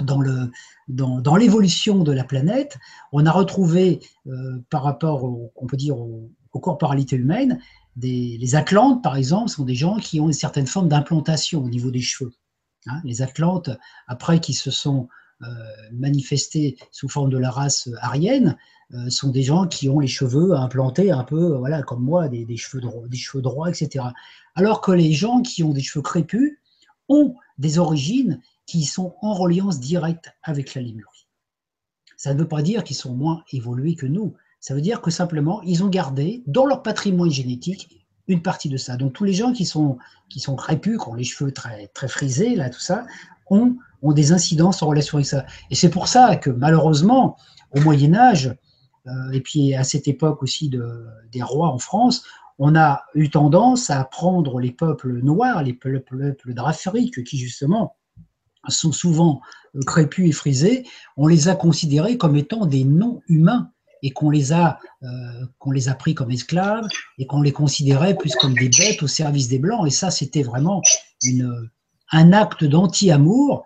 dans, 0.00 0.20
le, 0.20 0.50
dans, 0.88 1.36
l'évolution 1.36 2.02
de 2.02 2.12
la 2.12 2.24
planète, 2.24 2.78
on 3.12 3.26
a 3.26 3.30
retrouvé 3.30 4.00
euh, 4.26 4.58
par 4.70 4.82
rapport, 4.82 5.24
on 5.54 5.66
peut 5.66 5.76
dire, 5.76 5.98
au, 5.98 6.30
au 6.52 6.60
corporalité 6.60 7.16
humaine. 7.16 7.60
les 7.96 8.54
Atlantes, 8.54 9.02
par 9.02 9.16
exemple, 9.16 9.50
sont 9.50 9.64
des 9.64 9.74
gens 9.74 9.96
qui 9.96 10.20
ont 10.20 10.26
une 10.26 10.32
certaine 10.32 10.66
forme 10.66 10.88
d'implantation 10.88 11.62
au 11.62 11.68
niveau 11.68 11.90
des 11.90 12.00
cheveux. 12.00 12.32
Hein. 12.86 13.00
les 13.04 13.22
Atlantes, 13.22 13.70
après 14.06 14.40
qui 14.40 14.52
se 14.52 14.70
sont 14.70 15.08
manifestés 15.92 16.76
sous 16.90 17.08
forme 17.08 17.30
de 17.30 17.38
la 17.38 17.50
race 17.50 17.88
arienne, 18.00 18.56
euh, 18.92 19.08
sont 19.08 19.30
des 19.30 19.42
gens 19.42 19.66
qui 19.66 19.88
ont 19.88 19.98
les 19.98 20.06
cheveux 20.06 20.52
implantés 20.52 21.10
un 21.10 21.24
peu, 21.24 21.56
voilà, 21.56 21.82
comme 21.82 22.02
moi, 22.02 22.28
des, 22.28 22.56
cheveux 22.56 22.82
droits, 22.82 23.08
des 23.08 23.16
cheveux 23.16 23.42
droits, 23.42 23.70
etc. 23.70 24.04
Alors 24.54 24.80
que 24.82 24.92
les 24.92 25.12
gens 25.12 25.40
qui 25.40 25.62
ont 25.62 25.72
des 25.72 25.82
cheveux 25.82 26.02
crépus 26.02 26.58
ont 27.08 27.34
des 27.56 27.78
origines 27.78 28.40
qui 28.66 28.84
sont 28.84 29.14
en 29.22 29.34
reliance 29.34 29.80
directe 29.80 30.32
avec 30.42 30.74
la 30.74 30.82
Lémurie. 30.82 31.26
Ça 32.16 32.34
ne 32.34 32.38
veut 32.38 32.48
pas 32.48 32.62
dire 32.62 32.84
qu'ils 32.84 32.96
sont 32.96 33.14
moins 33.14 33.42
évolués 33.52 33.94
que 33.94 34.06
nous. 34.06 34.34
Ça 34.60 34.74
veut 34.74 34.80
dire 34.80 35.00
que 35.00 35.10
simplement, 35.10 35.62
ils 35.62 35.82
ont 35.82 35.88
gardé 35.88 36.42
dans 36.46 36.66
leur 36.66 36.82
patrimoine 36.82 37.30
génétique 37.30 38.03
une 38.28 38.42
partie 38.42 38.68
de 38.68 38.76
ça. 38.76 38.96
Donc 38.96 39.12
tous 39.12 39.24
les 39.24 39.32
gens 39.32 39.52
qui 39.52 39.64
sont, 39.64 39.98
qui 40.28 40.40
sont 40.40 40.56
crépus, 40.56 40.98
qui 40.98 41.08
ont 41.08 41.14
les 41.14 41.24
cheveux 41.24 41.52
très, 41.52 41.88
très 41.88 42.08
frisés, 42.08 42.54
là, 42.56 42.70
tout 42.70 42.80
ça, 42.80 43.06
ont, 43.50 43.76
ont 44.02 44.12
des 44.12 44.32
incidences 44.32 44.82
en 44.82 44.88
relation 44.88 45.18
avec 45.18 45.26
ça. 45.26 45.44
Et 45.70 45.74
c'est 45.74 45.90
pour 45.90 46.08
ça 46.08 46.36
que 46.36 46.50
malheureusement, 46.50 47.36
au 47.72 47.80
Moyen 47.80 48.14
Âge, 48.14 48.54
euh, 49.06 49.30
et 49.32 49.40
puis 49.40 49.74
à 49.74 49.84
cette 49.84 50.08
époque 50.08 50.42
aussi 50.42 50.68
de, 50.68 51.06
des 51.32 51.42
rois 51.42 51.68
en 51.68 51.78
France, 51.78 52.24
on 52.58 52.76
a 52.76 53.04
eu 53.14 53.30
tendance 53.30 53.90
à 53.90 54.04
prendre 54.04 54.60
les 54.60 54.70
peuples 54.70 55.20
noirs, 55.22 55.62
les 55.62 55.74
peuples, 55.74 56.34
d'Afrique, 56.46 57.24
qui 57.24 57.36
justement 57.36 57.96
sont 58.68 58.92
souvent 58.92 59.40
euh, 59.74 59.80
crépus 59.86 60.28
et 60.28 60.32
frisés, 60.32 60.86
on 61.16 61.26
les 61.26 61.48
a 61.48 61.54
considérés 61.54 62.16
comme 62.16 62.36
étant 62.36 62.64
des 62.64 62.84
non-humains 62.84 63.70
et 64.04 64.10
qu'on 64.10 64.28
les 64.28 64.52
a 64.52 64.78
euh, 65.02 65.46
qu'on 65.58 65.72
les 65.72 65.88
a 65.88 65.94
pris 65.94 66.14
comme 66.14 66.30
esclaves 66.30 66.86
et 67.18 67.26
qu'on 67.26 67.40
les 67.40 67.52
considérait 67.52 68.14
plus 68.14 68.36
comme 68.36 68.54
des 68.54 68.68
bêtes 68.68 69.02
au 69.02 69.06
service 69.08 69.48
des 69.48 69.58
blancs 69.58 69.86
et 69.86 69.90
ça 69.90 70.10
c'était 70.12 70.42
vraiment 70.42 70.82
un 72.12 72.32
acte 72.34 72.64
d'anti-amour 72.64 73.64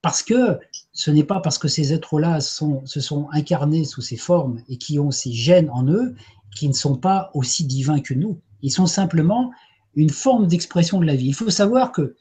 parce 0.00 0.22
que 0.22 0.58
ce 0.92 1.10
n'est 1.10 1.24
pas 1.24 1.40
parce 1.40 1.58
que 1.58 1.68
ces 1.68 1.92
êtres-là 1.92 2.40
se 2.40 3.00
sont 3.00 3.28
incarnés 3.32 3.84
sous 3.84 4.02
ces 4.02 4.16
formes 4.16 4.62
et 4.68 4.78
qui 4.78 4.98
ont 5.00 5.10
ces 5.10 5.32
gènes 5.32 5.70
en 5.70 5.84
eux 5.88 6.14
qui 6.56 6.68
ne 6.68 6.74
sont 6.74 6.96
pas 6.96 7.30
aussi 7.34 7.64
divins 7.64 8.00
que 8.00 8.14
nous. 8.14 8.40
Ils 8.62 8.72
sont 8.72 8.86
simplement 8.86 9.50
une 9.94 10.10
forme 10.10 10.46
d'expression 10.46 11.00
de 11.00 11.06
la 11.06 11.16
vie. 11.16 11.28
Il 11.28 11.34
faut 11.34 11.50
savoir 11.50 11.92
que 11.92 12.14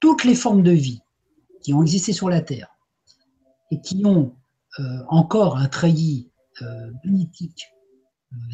toutes 0.00 0.24
les 0.24 0.34
formes 0.34 0.62
de 0.62 0.72
vie 0.72 1.00
qui 1.62 1.72
ont 1.72 1.82
existé 1.82 2.12
sur 2.12 2.28
la 2.28 2.40
Terre 2.40 2.68
et 3.70 3.80
qui 3.80 4.02
ont 4.04 4.34
euh, 4.78 4.82
encore 5.08 5.56
un 5.56 5.68
treillis 5.68 6.30
euh, 6.62 6.90
euh, 7.12 7.46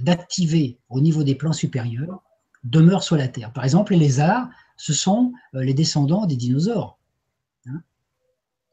d'activer 0.02 0.78
au 0.90 1.00
niveau 1.00 1.22
des 1.24 1.34
plans 1.34 1.52
supérieurs 1.52 2.22
demeurent 2.64 3.02
sur 3.02 3.16
la 3.16 3.28
Terre. 3.28 3.52
Par 3.52 3.64
exemple, 3.64 3.92
les 3.92 3.98
lézards, 3.98 4.48
ce 4.76 4.92
sont 4.92 5.32
euh, 5.54 5.62
les 5.62 5.74
descendants 5.74 6.26
des 6.26 6.36
dinosaures. 6.36 6.98
Hein. 7.66 7.80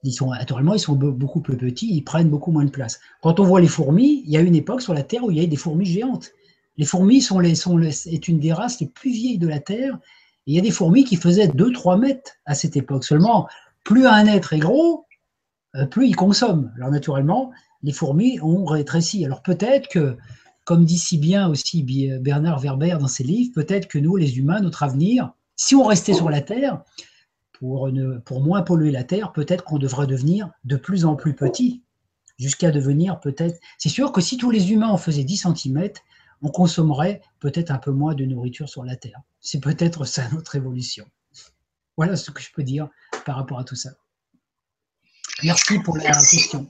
ils 0.04 0.14
sont, 0.14 0.32
naturellement, 0.32 0.74
ils 0.74 0.80
sont 0.80 0.96
beaucoup 0.96 1.42
plus 1.42 1.58
petits, 1.58 1.94
ils 1.94 2.02
prennent 2.02 2.30
beaucoup 2.30 2.52
moins 2.52 2.66
de 2.66 2.72
place. 2.72 3.00
Quand 3.22 3.40
on 3.40 3.44
voit 3.44 3.62
les 3.62 3.68
fourmis, 3.68 4.24
il 4.26 4.32
y 4.32 4.38
a 4.38 4.42
une 4.42 4.56
époque 4.56 4.82
sur 4.82 4.94
la 4.94 5.04
Terre 5.04 5.24
où 5.24 5.32
il 5.32 5.38
y 5.38 5.40
avait 5.40 5.48
des 5.48 5.56
fourmis 5.56 5.86
géantes. 5.86 6.32
Les 6.78 6.86
fourmis 6.86 7.22
sont 7.22 7.44
sont 7.56 7.80
est 7.82 8.28
une 8.28 8.40
des 8.40 8.54
races 8.54 8.80
les 8.80 8.88
plus 8.88 9.12
vieilles 9.12 9.38
de 9.38 9.48
la 9.48 9.60
Terre. 9.60 10.00
Il 10.46 10.56
y 10.56 10.60
a 10.60 10.62
des 10.62 10.72
fourmis 10.72 11.04
qui 11.04 11.18
faisaient 11.18 11.48
2-3 11.48 12.00
mètres 12.00 12.32
à 12.46 12.56
cette 12.56 12.78
époque. 12.78 13.04
Seulement, 13.04 13.48
plus 13.84 14.08
un 14.08 14.26
être 14.28 14.54
est 14.54 14.60
gros, 14.60 15.06
plus 15.92 16.08
il 16.08 16.16
consomme. 16.16 16.72
Alors 16.78 16.90
naturellement, 16.90 17.52
les 17.82 17.92
fourmis 17.92 18.40
ont 18.42 18.66
rétréci. 18.66 19.26
Alors 19.26 19.42
peut-être 19.42 19.88
que, 19.90 20.18
comme 20.66 20.86
dit 20.86 20.98
si 20.98 21.18
bien 21.18 21.48
aussi 21.48 21.84
Bernard 22.20 22.60
Werber 22.60 22.98
dans 23.00 23.08
ses 23.08 23.24
livres, 23.24 23.54
peut-être 23.54 23.88
que 23.88 24.00
nous, 24.00 24.16
les 24.16 24.38
humains, 24.38 24.62
notre 24.62 24.84
avenir, 24.84 25.34
si 25.56 25.76
on 25.76 25.84
restait 25.84 26.14
sur 26.14 26.30
la 26.30 26.42
Terre, 26.42 26.84
pour, 27.54 27.90
pour 28.26 28.42
moins 28.42 28.62
polluer 28.62 28.92
la 28.92 29.04
Terre, 29.04 29.34
peut-être 29.34 29.64
qu'on 29.64 29.78
devrait 29.78 30.08
devenir 30.08 30.50
de 30.64 30.78
plus 30.78 31.06
en 31.06 31.16
plus 31.16 31.36
petit, 31.36 31.84
jusqu'à 32.38 32.72
devenir 32.72 33.20
peut-être... 33.20 33.60
C'est 33.78 33.90
sûr 33.90 34.12
que 34.14 34.22
si 34.22 34.38
tous 34.38 34.52
les 34.52 34.72
humains 34.72 34.88
en 34.88 34.98
faisaient 34.98 35.26
10 35.26 35.48
cm, 35.56 35.90
on 36.42 36.50
consommerait 36.50 37.22
peut-être 37.40 37.72
un 37.72 37.78
peu 37.78 37.92
moins 37.92 38.16
de 38.16 38.24
nourriture 38.24 38.70
sur 38.70 38.86
la 38.86 38.96
Terre. 38.96 39.20
C'est 39.42 39.60
peut-être 39.60 40.06
ça 40.06 40.30
notre 40.32 40.56
évolution. 40.56 41.06
Voilà 41.98 42.16
ce 42.16 42.32
que 42.32 42.42
je 42.42 42.50
peux 42.54 42.64
dire 42.64 42.88
par 43.26 43.36
rapport 43.36 43.60
à 43.60 43.66
tout 43.66 43.76
ça. 43.76 43.90
Merci 45.44 45.80
pour 45.80 45.98
la 45.98 46.06
question. 46.06 46.70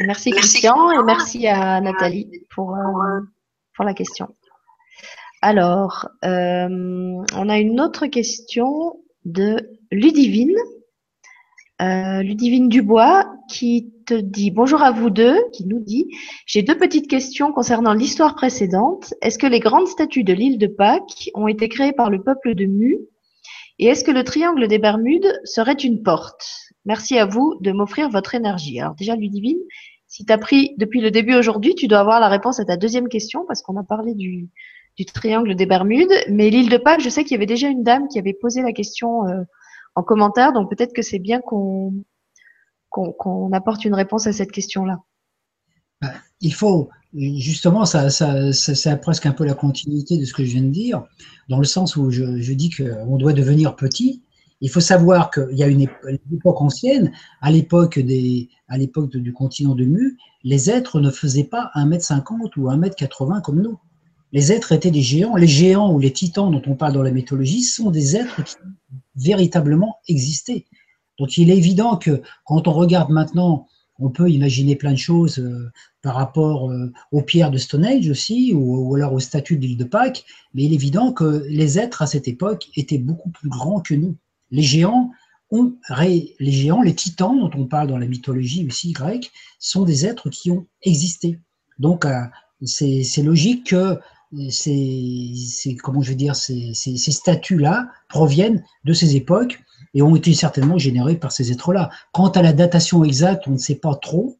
Merci 0.00 0.30
Christian 0.32 0.90
et 0.90 1.02
merci 1.04 1.46
à 1.46 1.80
Nathalie 1.80 2.28
pour, 2.54 2.74
euh, 2.74 3.20
pour 3.76 3.84
la 3.84 3.94
question. 3.94 4.28
Alors, 5.40 6.08
euh, 6.24 6.68
on 7.36 7.48
a 7.48 7.58
une 7.58 7.80
autre 7.80 8.06
question 8.06 8.96
de 9.24 9.56
Ludivine. 9.92 10.56
Euh, 11.82 12.22
Ludivine 12.22 12.68
Dubois 12.68 13.26
qui 13.48 13.92
te 14.06 14.14
dit 14.14 14.50
bonjour 14.50 14.82
à 14.82 14.90
vous 14.90 15.10
deux, 15.10 15.36
qui 15.52 15.66
nous 15.66 15.80
dit 15.80 16.08
j'ai 16.46 16.62
deux 16.62 16.76
petites 16.76 17.08
questions 17.08 17.52
concernant 17.52 17.92
l'histoire 17.92 18.34
précédente. 18.34 19.14
Est-ce 19.22 19.38
que 19.38 19.46
les 19.46 19.60
grandes 19.60 19.88
statues 19.88 20.24
de 20.24 20.32
l'île 20.32 20.58
de 20.58 20.66
Pâques 20.66 21.30
ont 21.34 21.46
été 21.46 21.68
créées 21.68 21.92
par 21.92 22.10
le 22.10 22.22
peuple 22.22 22.54
de 22.54 22.64
Mu? 22.64 22.98
Et 23.78 23.86
est-ce 23.86 24.04
que 24.04 24.12
le 24.12 24.24
triangle 24.24 24.66
des 24.66 24.78
Bermudes 24.78 25.40
serait 25.44 25.72
une 25.72 26.02
porte? 26.02 26.72
Merci 26.84 27.18
à 27.18 27.26
vous 27.26 27.56
de 27.60 27.72
m'offrir 27.72 28.10
votre 28.10 28.34
énergie. 28.34 28.80
Alors 28.80 28.94
déjà 28.94 29.16
Ludivine, 29.16 29.58
si 30.06 30.24
tu 30.24 30.32
as 30.32 30.38
pris 30.38 30.74
depuis 30.78 31.00
le 31.00 31.10
début 31.10 31.34
aujourd'hui, 31.34 31.74
tu 31.74 31.88
dois 31.88 31.98
avoir 31.98 32.20
la 32.20 32.28
réponse 32.28 32.60
à 32.60 32.64
ta 32.64 32.76
deuxième 32.76 33.08
question 33.08 33.44
parce 33.48 33.62
qu'on 33.62 33.76
a 33.76 33.82
parlé 33.82 34.14
du, 34.14 34.48
triangle 35.12 35.56
des 35.56 35.66
Bermudes. 35.66 36.12
Mais 36.28 36.50
l'île 36.50 36.68
de 36.68 36.76
Pâques, 36.76 37.00
je 37.00 37.08
sais 37.08 37.24
qu'il 37.24 37.32
y 37.32 37.34
avait 37.34 37.46
déjà 37.46 37.68
une 37.68 37.82
dame 37.82 38.06
qui 38.08 38.18
avait 38.18 38.32
posé 38.32 38.62
la 38.62 38.72
question 38.72 39.26
euh, 39.26 39.42
en 39.96 40.02
commentaire, 40.02 40.52
donc 40.52 40.70
peut-être 40.70 40.92
que 40.92 41.02
c'est 41.02 41.18
bien 41.18 41.40
qu'on 41.40 42.04
apporte 43.52 43.84
une 43.84 43.94
réponse 43.94 44.26
à 44.26 44.32
cette 44.32 44.52
question-là. 44.52 44.98
Bah, 46.00 46.12
il 46.40 46.52
faut, 46.54 46.90
justement, 47.12 47.84
ça, 47.84 48.10
ça, 48.10 48.52
c'est 48.52 49.00
presque 49.00 49.26
un 49.26 49.32
peu 49.32 49.44
la 49.44 49.54
continuité 49.54 50.18
de 50.18 50.24
ce 50.24 50.32
que 50.32 50.44
je 50.44 50.52
viens 50.52 50.62
de 50.62 50.70
dire, 50.70 51.02
dans 51.48 51.58
le 51.58 51.64
sens 51.64 51.96
où 51.96 52.10
je, 52.10 52.40
je 52.40 52.52
dis 52.52 52.70
qu'on 52.70 53.16
doit 53.16 53.32
devenir 53.32 53.74
petit. 53.74 54.22
Il 54.60 54.70
faut 54.70 54.80
savoir 54.80 55.30
qu'il 55.30 55.56
y 55.56 55.62
a 55.62 55.68
une 55.68 55.82
époque 55.82 56.60
ancienne, 56.60 57.12
à 57.40 57.50
l'époque 57.50 57.98
du 57.98 59.32
continent 59.32 59.74
de 59.74 59.84
Mu, 59.84 60.16
les 60.42 60.70
êtres 60.70 61.00
ne 61.00 61.10
faisaient 61.10 61.44
pas 61.44 61.70
1m50 61.74 62.58
ou 62.58 62.70
1m80 62.70 63.42
comme 63.42 63.60
nous 63.60 63.78
les 64.34 64.50
êtres 64.50 64.72
étaient 64.72 64.90
des 64.90 65.00
géants. 65.00 65.36
Les 65.36 65.46
géants 65.46 65.92
ou 65.92 66.00
les 66.00 66.12
titans 66.12 66.50
dont 66.50 66.62
on 66.66 66.74
parle 66.74 66.92
dans 66.92 67.04
la 67.04 67.12
mythologie 67.12 67.62
sont 67.62 67.90
des 67.90 68.16
êtres 68.16 68.42
qui 68.42 68.56
véritablement 69.14 69.98
existaient. 70.08 70.66
Donc 71.18 71.38
il 71.38 71.50
est 71.50 71.56
évident 71.56 71.96
que 71.96 72.20
quand 72.44 72.66
on 72.66 72.72
regarde 72.72 73.10
maintenant, 73.10 73.68
on 74.00 74.10
peut 74.10 74.28
imaginer 74.28 74.74
plein 74.74 74.90
de 74.90 74.98
choses 74.98 75.38
euh, 75.38 75.70
par 76.02 76.16
rapport 76.16 76.68
euh, 76.68 76.92
aux 77.12 77.22
pierres 77.22 77.52
de 77.52 77.58
Stonehenge 77.58 78.08
aussi, 78.10 78.52
ou, 78.52 78.92
alors 78.96 79.12
aux 79.12 79.20
statues 79.20 79.56
de 79.56 79.66
l'île 79.66 79.76
de 79.76 79.84
Pâques, 79.84 80.24
mais 80.52 80.64
il 80.64 80.72
est 80.72 80.74
évident 80.74 81.12
que 81.12 81.44
les 81.48 81.78
êtres 81.78 82.02
à 82.02 82.06
cette 82.08 82.26
époque 82.26 82.68
étaient 82.74 82.98
beaucoup 82.98 83.30
plus 83.30 83.48
grands 83.48 83.80
que 83.80 83.94
nous. 83.94 84.16
Les 84.54 84.62
géants, 84.62 85.10
ont, 85.50 85.74
les 85.98 86.52
géants, 86.52 86.82
les 86.82 86.94
titans 86.94 87.38
dont 87.38 87.50
on 87.54 87.66
parle 87.66 87.88
dans 87.88 87.98
la 87.98 88.06
mythologie 88.06 88.66
aussi 88.66 88.92
grecque, 88.92 89.32
sont 89.58 89.84
des 89.84 90.06
êtres 90.06 90.30
qui 90.30 90.50
ont 90.50 90.66
existé. 90.82 91.40
Donc 91.78 92.04
euh, 92.04 92.22
c'est 92.62 93.22
logique 93.22 93.66
que 93.70 93.98
ces, 94.50 95.76
comment 95.82 96.02
je 96.02 96.10
veux 96.10 96.16
dire, 96.16 96.36
ces, 96.36 96.74
statues-là 96.74 97.88
proviennent 98.08 98.64
de 98.84 98.92
ces 98.92 99.16
époques 99.16 99.60
et 99.94 100.02
ont 100.02 100.16
été 100.16 100.34
certainement 100.34 100.78
générées 100.78 101.16
par 101.16 101.32
ces 101.32 101.52
êtres-là. 101.52 101.90
Quant 102.12 102.28
à 102.28 102.42
la 102.42 102.52
datation 102.52 103.04
exacte, 103.04 103.46
on 103.46 103.52
ne 103.52 103.58
sait 103.58 103.76
pas 103.76 103.94
trop. 103.94 104.38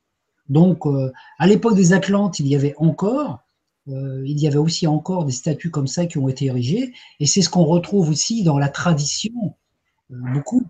Donc, 0.49 0.87
euh, 0.87 1.13
à 1.39 1.47
l'époque 1.47 1.77
des 1.77 1.93
Atlantes, 1.93 2.39
il 2.39 2.49
y 2.49 2.57
avait 2.57 2.75
encore, 2.77 3.41
euh, 3.89 4.23
il 4.27 4.39
y 4.39 4.47
avait 4.47 4.59
aussi 4.59 4.87
encore 4.87 5.25
des 5.25 5.33
statues 5.33 5.71
comme 5.71 5.87
ça 5.87 6.07
qui 6.07 6.19
ont 6.19 6.29
été 6.29 6.47
érigées, 6.47 6.93
et 7.21 7.27
c'est 7.27 7.41
ce 7.41 7.49
qu'on 7.49 7.65
retrouve 7.65 8.11
aussi 8.11 8.43
dans 8.43 8.59
la 8.59 8.69
tradition, 8.69 9.33
euh, 9.45 9.51
beaucoup, 10.11 10.65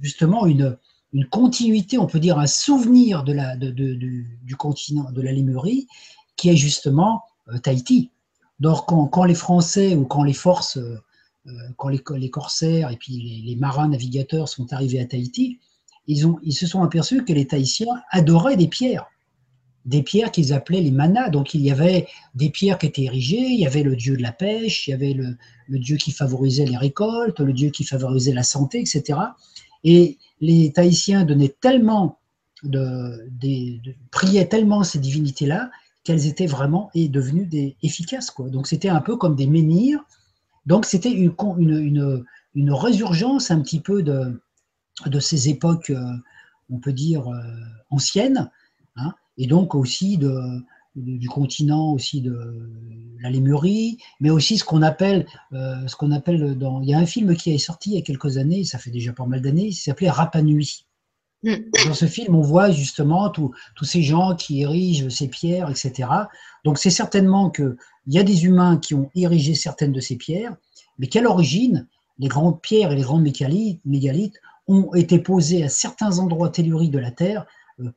justement 0.00 0.46
une, 0.46 0.76
une 1.12 1.26
continuité, 1.26 1.98
on 1.98 2.06
peut 2.06 2.20
dire 2.20 2.38
un 2.38 2.46
souvenir 2.46 3.24
de 3.24 3.32
la, 3.32 3.56
de, 3.56 3.70
du 3.70 4.56
continent, 4.56 5.10
de 5.10 5.22
la 5.22 5.32
Lémurie, 5.32 5.86
qui 6.36 6.50
est 6.50 6.56
justement 6.56 7.22
Tahiti. 7.62 8.10
Donc, 8.60 8.86
quand, 8.86 9.24
les 9.24 9.34
Français 9.34 9.96
ou 9.96 10.04
quand 10.04 10.22
les 10.22 10.34
forces, 10.34 10.76
euh, 10.76 10.98
euh, 11.46 11.50
quand 11.78 11.88
les, 11.88 12.30
corsaires 12.30 12.90
et 12.90 12.96
puis 12.96 13.42
les, 13.44 13.56
marins 13.56 13.88
navigateurs 13.88 14.48
sont 14.48 14.72
arrivés 14.72 15.00
à 15.00 15.06
Tahiti, 15.06 15.58
ils, 16.06 16.26
ont, 16.26 16.38
ils 16.42 16.52
se 16.52 16.66
sont 16.66 16.82
aperçus 16.82 17.24
que 17.24 17.32
les 17.32 17.46
Tahitiens 17.46 18.02
adoraient 18.10 18.56
des 18.56 18.68
pierres, 18.68 19.06
des 19.84 20.02
pierres 20.02 20.30
qu'ils 20.30 20.52
appelaient 20.52 20.80
les 20.80 20.90
manas. 20.90 21.30
Donc, 21.30 21.54
il 21.54 21.62
y 21.62 21.70
avait 21.70 22.06
des 22.34 22.50
pierres 22.50 22.78
qui 22.78 22.86
étaient 22.86 23.04
érigées, 23.04 23.38
il 23.38 23.60
y 23.60 23.66
avait 23.66 23.82
le 23.82 23.96
dieu 23.96 24.16
de 24.16 24.22
la 24.22 24.32
pêche, 24.32 24.86
il 24.86 24.90
y 24.90 24.94
avait 24.94 25.14
le, 25.14 25.36
dieu 25.68 25.96
qui 25.96 26.12
favorisait 26.12 26.66
les 26.66 26.76
récoltes, 26.76 27.40
le 27.40 27.52
dieu 27.52 27.70
qui 27.70 27.84
favorisait 27.84 28.32
la 28.32 28.42
santé, 28.42 28.80
etc. 28.80 29.18
Et 29.84 30.18
les 30.40 30.72
Tahitiens 30.72 31.24
donnaient 31.24 31.54
tellement 31.60 32.18
de, 32.62 33.26
priaient 34.10 34.48
tellement 34.48 34.84
ces 34.84 34.98
divinités-là 34.98 35.70
qu'elles 36.04 36.26
étaient 36.26 36.46
vraiment 36.46 36.90
et 36.94 37.08
devenues 37.08 37.46
des, 37.46 37.76
efficaces. 37.82 38.34
Donc 38.38 38.66
c'était 38.66 38.88
un 38.88 39.00
peu 39.00 39.16
comme 39.16 39.36
des 39.36 39.46
menhirs. 39.46 40.00
Donc 40.66 40.84
c'était 40.84 41.10
une, 41.10 41.32
résurgence 42.54 43.50
un 43.50 43.60
petit 43.60 43.80
peu 43.80 44.02
de, 44.02 44.40
de 45.06 45.20
ces 45.20 45.48
époques, 45.48 45.90
euh, 45.90 46.16
on 46.68 46.78
peut 46.78 46.92
dire, 46.92 47.28
euh, 47.28 47.40
anciennes, 47.90 48.50
hein, 48.96 49.14
et 49.38 49.46
donc 49.46 49.74
aussi 49.74 50.18
de, 50.18 50.62
du 50.96 51.28
continent, 51.28 51.92
aussi 51.92 52.20
de 52.20 52.70
la 53.20 53.30
Lémurie, 53.30 53.98
mais 54.20 54.30
aussi 54.30 54.58
ce 54.58 54.64
qu'on 54.64 54.82
appelle, 54.82 55.26
euh, 55.52 55.86
ce 55.86 55.96
qu'on 55.96 56.10
appelle 56.10 56.58
dans, 56.58 56.80
il 56.80 56.88
y 56.88 56.94
a 56.94 56.98
un 56.98 57.06
film 57.06 57.36
qui 57.36 57.52
est 57.52 57.58
sorti 57.58 57.90
il 57.90 57.94
y 57.96 57.98
a 57.98 58.02
quelques 58.02 58.38
années, 58.38 58.64
ça 58.64 58.78
fait 58.78 58.90
déjà 58.90 59.12
pas 59.12 59.26
mal 59.26 59.40
d'années, 59.42 59.66
il 59.66 59.74
s'appelait 59.74 60.10
Rapa 60.10 60.42
Nui. 60.42 60.86
Mm. 61.42 61.54
Dans 61.86 61.94
ce 61.94 62.06
film, 62.06 62.34
on 62.34 62.42
voit 62.42 62.70
justement 62.70 63.30
tous 63.30 63.54
ces 63.82 64.02
gens 64.02 64.34
qui 64.34 64.62
érigent 64.62 65.08
ces 65.08 65.28
pierres, 65.28 65.70
etc. 65.70 66.08
Donc 66.64 66.78
c'est 66.78 66.90
certainement 66.90 67.50
qu'il 67.50 67.76
y 68.06 68.18
a 68.18 68.22
des 68.22 68.44
humains 68.44 68.78
qui 68.78 68.94
ont 68.94 69.10
érigé 69.14 69.54
certaines 69.54 69.92
de 69.92 70.00
ces 70.00 70.16
pierres, 70.16 70.56
mais 70.98 71.06
qu'à 71.06 71.20
l'origine, 71.20 71.86
les 72.18 72.28
grandes 72.28 72.60
pierres 72.60 72.92
et 72.92 72.96
les 72.96 73.02
grands 73.02 73.22
mégalithes 73.84 74.40
ont 74.68 74.94
été 74.94 75.18
posés 75.18 75.64
à 75.64 75.68
certains 75.68 76.18
endroits 76.18 76.50
telluriques 76.50 76.90
de 76.90 76.98
la 76.98 77.10
Terre 77.10 77.46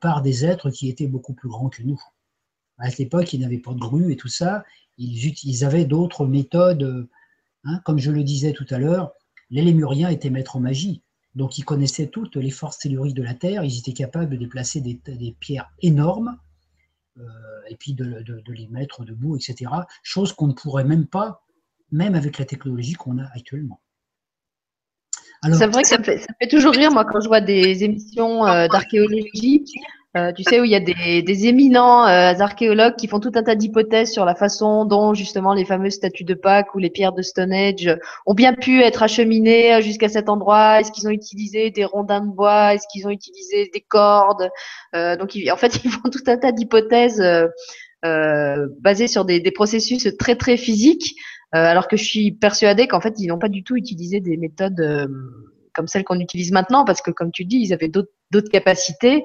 par 0.00 0.22
des 0.22 0.44
êtres 0.44 0.70
qui 0.70 0.88
étaient 0.88 1.06
beaucoup 1.06 1.34
plus 1.34 1.48
grands 1.48 1.68
que 1.68 1.82
nous. 1.82 2.00
À 2.78 2.90
cette 2.90 3.00
époque, 3.00 3.32
ils 3.32 3.40
n'avaient 3.40 3.58
pas 3.58 3.72
de 3.72 3.78
grue 3.78 4.12
et 4.12 4.16
tout 4.16 4.28
ça. 4.28 4.64
Ils, 4.98 5.64
avaient 5.64 5.84
d'autres 5.84 6.26
méthodes. 6.26 7.08
Hein, 7.64 7.80
comme 7.84 7.98
je 7.98 8.10
le 8.10 8.24
disais 8.24 8.52
tout 8.52 8.66
à 8.70 8.78
l'heure, 8.78 9.12
les 9.50 9.62
Lémuriens 9.62 10.08
étaient 10.08 10.30
maîtres 10.30 10.56
en 10.56 10.60
magie. 10.60 11.02
Donc 11.34 11.58
ils 11.58 11.64
connaissaient 11.64 12.08
toutes 12.08 12.36
les 12.36 12.50
forces 12.50 12.78
telluriques 12.78 13.14
de 13.14 13.22
la 13.22 13.34
Terre, 13.34 13.64
ils 13.64 13.78
étaient 13.78 13.92
capables 13.92 14.30
de 14.30 14.36
déplacer 14.36 14.80
des, 14.80 15.36
pierres 15.40 15.70
énormes 15.80 16.38
euh, 17.18 17.22
et 17.68 17.76
puis 17.76 17.94
de, 17.94 18.22
les 18.48 18.68
mettre 18.68 19.04
debout, 19.04 19.36
etc. 19.36 19.70
Chose 20.02 20.32
qu'on 20.32 20.46
ne 20.48 20.52
pourrait 20.52 20.84
même 20.84 21.06
pas, 21.06 21.44
même 21.90 22.14
avec 22.14 22.38
la 22.38 22.44
technologie 22.44 22.92
qu'on 22.92 23.18
a 23.18 23.24
actuellement. 23.34 23.80
C'est 25.52 25.66
vrai 25.66 25.82
que 25.82 25.88
ça 25.88 25.98
me, 25.98 26.04
fait, 26.04 26.26
toujours 26.48 26.72
rire, 26.72 26.90
moi, 26.90 27.04
quand 27.04 27.20
je 27.20 27.28
vois 27.28 27.40
des 27.40 27.84
émissions 27.84 28.46
euh, 28.46 28.66
d'archéologie. 28.72 29.64
Euh, 30.16 30.30
tu 30.30 30.44
sais, 30.44 30.60
où 30.60 30.64
il 30.64 30.70
y 30.70 30.76
a 30.76 30.80
des, 30.80 31.46
éminents 31.48 32.06
euh, 32.06 32.34
archéologues 32.38 32.94
qui 32.94 33.08
font 33.08 33.18
tout 33.18 33.32
un 33.34 33.42
tas 33.42 33.56
d'hypothèses 33.56 34.12
sur 34.12 34.24
la 34.24 34.36
façon 34.36 34.84
dont 34.84 35.12
justement 35.12 35.54
les 35.54 35.64
fameuses 35.64 35.94
statues 35.94 36.22
de 36.22 36.34
Pâques 36.34 36.72
ou 36.76 36.78
les 36.78 36.88
pierres 36.90 37.12
de 37.12 37.22
Stonehenge 37.22 37.90
ont 38.24 38.34
bien 38.34 38.54
pu 38.54 38.80
être 38.80 39.02
acheminées 39.02 39.82
jusqu'à 39.82 40.08
cet 40.08 40.28
endroit. 40.28 40.80
Est-ce 40.80 40.92
qu'ils 40.92 41.08
ont 41.08 41.10
utilisé 41.10 41.72
des 41.72 41.84
rondins 41.84 42.20
de 42.20 42.30
bois? 42.30 42.74
Est-ce 42.74 42.86
qu'ils 42.92 43.08
ont 43.08 43.10
utilisé 43.10 43.68
des 43.74 43.80
cordes? 43.80 44.48
Euh, 44.94 45.16
Donc, 45.16 45.36
en 45.50 45.56
fait, 45.56 45.80
ils 45.84 45.90
font 45.90 46.08
tout 46.10 46.22
un 46.28 46.36
tas 46.36 46.52
d'hypothèses 46.52 47.20
basées 48.04 49.08
sur 49.08 49.24
des, 49.24 49.40
des, 49.40 49.50
processus 49.50 50.06
très 50.16 50.36
très 50.36 50.56
physiques, 50.56 51.16
alors 51.56 51.88
que 51.88 51.96
je 51.96 52.04
suis 52.04 52.32
persuadée 52.32 52.88
qu'en 52.88 53.00
fait, 53.00 53.14
ils 53.18 53.28
n'ont 53.28 53.38
pas 53.38 53.48
du 53.48 53.62
tout 53.62 53.76
utilisé 53.76 54.20
des 54.20 54.36
méthodes 54.36 55.08
comme 55.74 55.88
celles 55.88 56.04
qu'on 56.04 56.20
utilise 56.20 56.52
maintenant, 56.52 56.84
parce 56.84 57.02
que 57.02 57.10
comme 57.10 57.30
tu 57.32 57.44
dis, 57.44 57.58
ils 57.58 57.72
avaient 57.72 57.88
d'autres 57.88 58.50
capacités. 58.50 59.24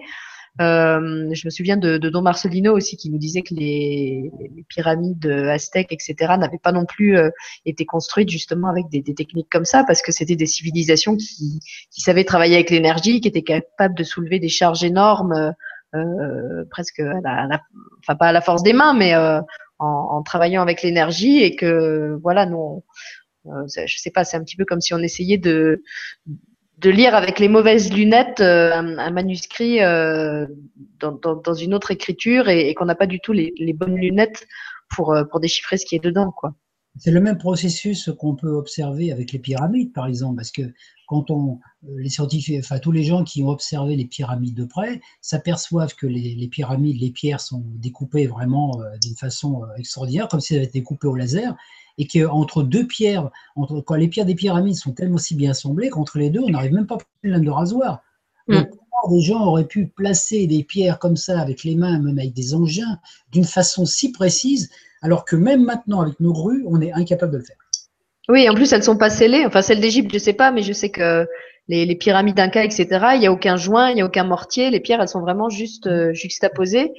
Euh, 0.59 1.29
je 1.31 1.45
me 1.45 1.49
souviens 1.49 1.77
de, 1.77 1.97
Don 1.97 2.21
Marcelino 2.21 2.75
aussi 2.75 2.97
qui 2.97 3.09
nous 3.09 3.17
disait 3.17 3.43
que 3.43 3.53
les, 3.53 4.31
pyramides 4.67 5.25
aztèques, 5.25 5.93
etc., 5.93 6.15
n'avaient 6.37 6.59
pas 6.61 6.71
non 6.71 6.85
plus 6.85 7.17
euh, 7.17 7.29
été 7.65 7.85
construites 7.85 8.29
justement 8.29 8.67
avec 8.67 8.89
des, 8.89 9.01
techniques 9.13 9.47
comme 9.49 9.63
ça, 9.63 9.83
parce 9.85 10.01
que 10.01 10.11
c'était 10.11 10.35
des 10.35 10.47
civilisations 10.47 11.15
qui, 11.15 11.59
savaient 11.91 12.25
travailler 12.25 12.55
avec 12.55 12.71
l'énergie, 12.71 13.21
qui 13.21 13.27
étaient 13.27 13.43
capables 13.43 13.95
de 13.95 14.03
soulever 14.03 14.39
des 14.39 14.49
charges 14.49 14.83
énormes, 14.83 15.53
euh, 15.95 16.65
presque, 16.69 17.01
enfin 17.01 18.15
pas 18.15 18.27
à 18.27 18.31
la 18.31 18.41
force 18.41 18.63
des 18.63 18.73
mains, 18.73 18.93
mais 18.93 19.15
euh, 19.15 19.39
en, 19.79 20.21
travaillant 20.23 20.61
avec 20.61 20.81
l'énergie, 20.83 21.43
et 21.43 21.55
que 21.55 22.17
voilà, 22.21 22.45
nous, 22.45 22.83
je 23.45 23.97
sais 23.97 24.11
pas, 24.11 24.23
c'est 24.23 24.37
un 24.37 24.43
petit 24.43 24.55
peu 24.55 24.65
comme 24.65 24.81
si 24.81 24.93
on 24.93 24.99
essayait 24.99 25.37
de 25.37 25.83
de 26.77 26.89
lire 26.89 27.13
avec 27.13 27.39
les 27.39 27.49
mauvaises 27.49 27.91
lunettes 27.91 28.39
un, 28.39 29.11
manuscrit 29.11 29.79
dans, 29.79 31.53
une 31.53 31.73
autre 31.73 31.91
écriture 31.91 32.47
et, 32.47 32.73
qu'on 32.73 32.85
n'a 32.85 32.95
pas 32.95 33.07
du 33.07 33.19
tout 33.19 33.33
les, 33.33 33.53
les 33.57 33.73
bonnes 33.73 33.97
lunettes 33.97 34.47
pour, 34.89 35.13
pour 35.29 35.41
déchiffrer 35.41 35.77
ce 35.77 35.85
qui 35.85 35.95
est 35.95 36.03
dedans, 36.03 36.31
quoi. 36.31 36.53
C'est 36.99 37.11
le 37.11 37.21
même 37.21 37.37
processus 37.37 38.11
qu'on 38.17 38.35
peut 38.35 38.51
observer 38.51 39.11
avec 39.11 39.31
les 39.31 39.39
pyramides, 39.39 39.93
par 39.93 40.05
exemple, 40.05 40.35
parce 40.35 40.51
que 40.51 40.73
quand 41.07 41.31
on, 41.31 41.59
les 41.95 42.09
scientifiques, 42.09 42.59
enfin 42.59 42.77
tous 42.77 42.91
les 42.91 43.03
gens 43.03 43.23
qui 43.23 43.41
ont 43.41 43.49
observé 43.49 43.95
les 43.95 44.05
pyramides 44.05 44.53
de 44.53 44.65
près, 44.65 45.01
s'aperçoivent 45.21 45.95
que 45.95 46.05
les, 46.05 46.47
pyramides, 46.49 46.99
les 46.99 47.09
pierres 47.09 47.39
sont 47.39 47.63
découpées 47.77 48.27
vraiment 48.27 48.79
euh, 48.81 48.97
d'une 49.01 49.15
façon 49.15 49.63
euh, 49.63 49.75
extraordinaire, 49.77 50.27
comme 50.27 50.41
si 50.41 50.53
elles 50.53 50.59
avaient 50.59 50.67
été 50.67 50.83
coupées 50.83 51.07
au 51.07 51.15
laser, 51.15 51.55
et 51.97 52.05
qu'entre 52.05 52.63
deux 52.63 52.85
pierres, 52.85 53.29
entre, 53.55 53.81
quand 53.81 53.95
les 53.95 54.07
pierres 54.07 54.25
des 54.25 54.35
pyramides 54.35 54.75
sont 54.75 54.91
tellement 54.91 55.17
si 55.17 55.35
bien 55.35 55.51
assemblées 55.51 55.89
qu'entre 55.89 56.19
les 56.19 56.29
deux, 56.29 56.41
on 56.41 56.49
n'arrive 56.49 56.73
même 56.73 56.87
pas 56.87 56.95
à 56.95 56.99
une 57.23 57.31
lame 57.31 57.45
de 57.45 57.49
rasoir. 57.49 58.03
Mm. 58.47 58.55
Donc, 58.55 58.69
des 59.09 59.21
gens 59.21 59.45
auraient 59.45 59.67
pu 59.67 59.87
placer 59.87 60.45
des 60.45 60.63
pierres 60.63 60.99
comme 60.99 61.15
ça 61.15 61.39
avec 61.39 61.63
les 61.63 61.75
mains, 61.75 61.99
même 61.99 62.19
avec 62.19 62.33
des 62.33 62.53
engins, 62.53 62.99
d'une 63.31 63.45
façon 63.45 63.85
si 63.85 64.11
précise 64.11 64.69
alors 65.01 65.25
que 65.25 65.35
même 65.35 65.63
maintenant, 65.63 66.01
avec 66.01 66.19
nos 66.19 66.33
grues, 66.33 66.63
on 66.67 66.81
est 66.81 66.91
incapable 66.91 67.33
de 67.33 67.37
le 67.37 67.43
faire. 67.43 67.57
Oui, 68.29 68.47
en 68.47 68.53
plus, 68.53 68.71
elles 68.73 68.83
sont 68.83 68.97
pas 68.97 69.09
scellées. 69.09 69.45
Enfin, 69.45 69.61
celle 69.61 69.81
d'Égypte, 69.81 70.11
je 70.13 70.19
sais 70.19 70.33
pas, 70.33 70.51
mais 70.51 70.61
je 70.61 70.73
sais 70.73 70.89
que 70.89 71.27
les, 71.67 71.95
pyramides 71.95 72.35
d'Inca, 72.35 72.63
etc., 72.63 72.87
il 73.15 73.19
n'y 73.19 73.27
a 73.27 73.31
aucun 73.31 73.57
joint, 73.57 73.89
il 73.89 73.95
n'y 73.95 74.01
a 74.01 74.05
aucun 74.05 74.23
mortier. 74.23 74.69
Les 74.69 74.79
pierres, 74.79 75.01
elles 75.01 75.09
sont 75.09 75.21
vraiment 75.21 75.49
juste 75.49 75.87
euh, 75.87 76.13
juxtaposées. 76.13 76.91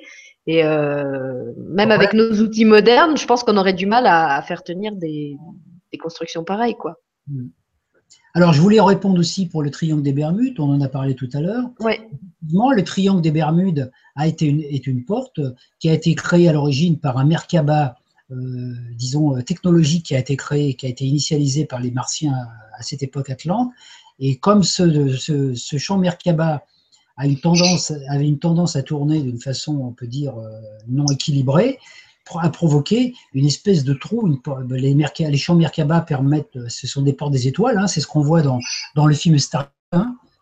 Et 0.47 0.65
euh, 0.65 1.53
même 1.57 1.91
avec 1.91 2.13
nos 2.13 2.33
outils 2.41 2.65
modernes, 2.65 3.17
je 3.17 3.27
pense 3.27 3.45
qu'on 3.45 3.57
aurait 3.57 3.75
du 3.75 3.87
mal 3.87 4.07
à, 4.07 4.43
faire 4.43 4.63
tenir 4.63 4.97
des, 4.97 5.37
constructions 6.01 6.45
pareilles, 6.45 6.77
quoi. 6.77 6.97
Hmm. 7.27 7.49
Alors, 8.35 8.53
je 8.53 8.61
voulais 8.61 8.81
répondre 8.81 9.19
aussi 9.19 9.47
pour 9.47 9.63
le 9.63 9.71
triangle 9.71 10.03
des 10.03 10.13
Bermudes, 10.13 10.61
on 10.61 10.71
en 10.71 10.81
a 10.81 10.89
parlé 10.89 11.15
tout 11.15 11.29
à 11.33 11.41
l'heure. 11.41 11.69
Oui. 11.81 11.95
Le 12.53 12.83
triangle 12.83 13.23
des 13.23 13.33
Bermudes 13.33 13.91
a 14.15 14.29
été 14.29 14.47
une, 14.47 14.61
est 14.61 14.87
une 14.87 15.05
porte 15.05 15.41
qui 15.79 15.89
a 15.89 15.93
été 15.93 16.15
créée 16.15 16.49
à 16.49 16.53
l'origine 16.53 16.99
par 16.99 17.19
un 17.19 17.25
Merkaba, 17.25 17.97
euh, 18.31 18.73
disons, 18.97 19.37
euh, 19.37 19.43
technologique 19.43 20.07
qui 20.07 20.15
a 20.15 20.21
été 20.21 20.37
créé, 20.37 20.75
qui 20.75 20.87
a 20.87 20.89
été 20.89 21.05
initialisé 21.05 21.65
par 21.65 21.81
les 21.81 21.91
Martiens 21.91 22.35
à, 22.79 22.83
cette 22.83 23.03
époque 23.03 23.31
atlante. 23.31 23.71
Et 24.21 24.37
comme 24.37 24.63
ce, 24.63 25.17
ce, 25.17 25.79
champ 25.79 25.99
Merkaba 25.99 26.65
a 27.17 27.27
une 27.27 27.39
tendance, 27.39 27.93
avait 28.09 28.29
une 28.29 28.39
tendance 28.39 28.77
à 28.77 28.83
tourner 28.83 29.21
d'une 29.23 29.41
façon, 29.41 29.77
on 29.77 29.93
peut 29.93 30.07
dire, 30.07 30.39
euh, 30.39 30.61
non 30.89 31.07
équilibrée, 31.07 31.79
a 32.39 32.49
provoqué 32.51 33.15
une 33.33 33.47
espèce 33.47 33.85
de 33.85 33.95
trou. 33.95 34.41
les, 34.71 35.37
champs 35.37 35.57
Merkaba 35.57 36.01
permettent, 36.03 36.59
ce 36.69 36.87
sont 36.87 37.03
des 37.03 37.13
portes 37.13 37.33
des 37.33 37.49
étoiles, 37.49 37.79
hein, 37.79 37.87
c'est 37.87 38.01
ce 38.01 38.07
qu'on 38.07 38.23
voit 38.23 38.43
dans, 38.43 38.61
dans 38.95 39.07
le 39.07 39.15
film 39.15 39.39
Star 39.39 39.71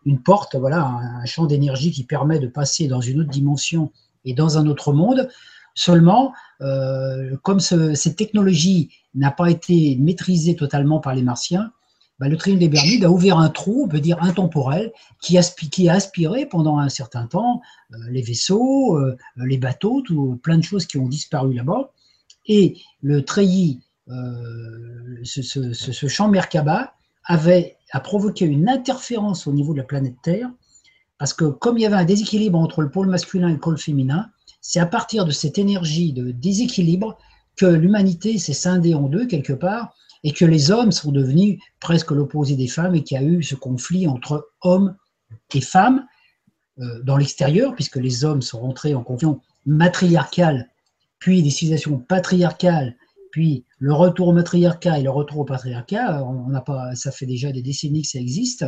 une 0.05 0.21
porte, 0.21 0.55
voilà, 0.55 0.85
un, 0.85 1.25
champ 1.25 1.45
d'énergie 1.45 1.91
qui 1.91 2.03
permet 2.03 2.39
de 2.39 2.47
passer 2.47 2.87
dans 2.87 3.01
une 3.01 3.21
autre 3.21 3.29
dimension 3.29 3.91
et 4.25 4.33
dans 4.33 4.57
un 4.57 4.67
autre 4.67 4.93
monde. 4.93 5.29
Seulement, 5.75 6.33
euh, 6.61 7.37
comme 7.43 7.59
cette 7.59 8.15
technologie 8.15 8.89
n'a 9.15 9.31
pas 9.31 9.49
été 9.49 9.97
maîtrisée 9.99 10.55
totalement 10.55 10.99
par 10.99 11.15
les 11.15 11.21
Martiens, 11.21 11.71
bah, 12.19 12.27
le 12.27 12.37
triangle 12.37 12.59
des 12.59 12.69
Bermudes 12.69 13.03
a 13.03 13.09
ouvert 13.09 13.37
un 13.37 13.49
trou, 13.49 13.83
on 13.85 13.87
peut 13.87 13.99
dire 13.99 14.21
intemporel, 14.21 14.91
qui, 15.21 15.37
a 15.37 15.93
aspiré 15.93 16.45
pendant 16.45 16.77
un 16.77 16.89
certain 16.89 17.27
temps 17.27 17.61
euh, 17.93 17.97
les 18.09 18.21
vaisseaux, 18.21 18.97
euh, 18.97 19.17
les 19.37 19.57
bateaux, 19.57 20.01
tout, 20.01 20.39
plein 20.43 20.57
de 20.57 20.63
choses 20.63 20.85
qui 20.85 20.97
ont 20.97 21.07
disparu 21.07 21.53
là-bas. 21.53 21.91
Et 22.47 22.77
le 23.01 23.23
treillis, 23.23 23.81
ce, 24.07 25.41
ce, 25.43 26.07
champ 26.07 26.29
Merkaba, 26.29 26.93
avait 27.23 27.77
a 27.91 27.99
provoqué 27.99 28.45
une 28.45 28.67
interférence 28.69 29.47
au 29.47 29.53
niveau 29.53 29.73
de 29.73 29.79
la 29.79 29.83
planète 29.83 30.15
Terre, 30.23 30.49
parce 31.17 31.33
que 31.33 31.45
comme 31.45 31.77
il 31.77 31.81
y 31.81 31.85
avait 31.85 31.95
un 31.95 32.05
déséquilibre 32.05 32.57
entre 32.57 32.81
le 32.81 32.89
pôle 32.89 33.07
masculin 33.07 33.49
et 33.49 33.53
le 33.53 33.59
pôle 33.59 33.77
féminin, 33.77 34.29
c'est 34.61 34.79
à 34.79 34.85
partir 34.85 35.25
de 35.25 35.31
cette 35.31 35.57
énergie 35.57 36.13
de 36.13 36.31
déséquilibre 36.31 37.17
que 37.55 37.65
l'humanité 37.65 38.37
s'est 38.37 38.53
scindée 38.53 38.93
en 38.93 39.07
deux 39.07 39.27
quelque 39.27 39.53
part, 39.53 39.93
et 40.23 40.33
que 40.33 40.45
les 40.45 40.71
hommes 40.71 40.91
sont 40.91 41.11
devenus 41.11 41.59
presque 41.79 42.11
l'opposé 42.11 42.55
des 42.55 42.67
femmes, 42.67 42.95
et 42.95 43.03
qu'il 43.03 43.19
y 43.19 43.23
a 43.23 43.23
eu 43.23 43.43
ce 43.43 43.55
conflit 43.55 44.07
entre 44.07 44.51
hommes 44.61 44.95
et 45.53 45.61
femmes 45.61 46.05
euh, 46.79 47.01
dans 47.03 47.17
l'extérieur, 47.17 47.75
puisque 47.75 47.97
les 47.97 48.25
hommes 48.25 48.41
sont 48.41 48.59
rentrés 48.59 48.95
en 48.95 49.03
confiance 49.03 49.37
matriarcale, 49.65 50.69
puis 51.19 51.43
des 51.43 51.49
civilisations 51.49 51.99
patriarcales, 51.99 52.95
puis 53.31 53.65
le 53.77 53.93
retour 53.93 54.29
au 54.29 54.33
matriarcat 54.33 54.99
et 54.99 55.03
le 55.03 55.09
retour 55.09 55.39
au 55.39 55.45
patriarcat, 55.45 56.23
on 56.23 56.47
n'a 56.49 56.61
pas, 56.61 56.95
ça 56.95 57.11
fait 57.11 57.25
déjà 57.25 57.51
des 57.51 57.61
décennies 57.61 58.01
que 58.01 58.07
ça 58.07 58.19
existe. 58.19 58.65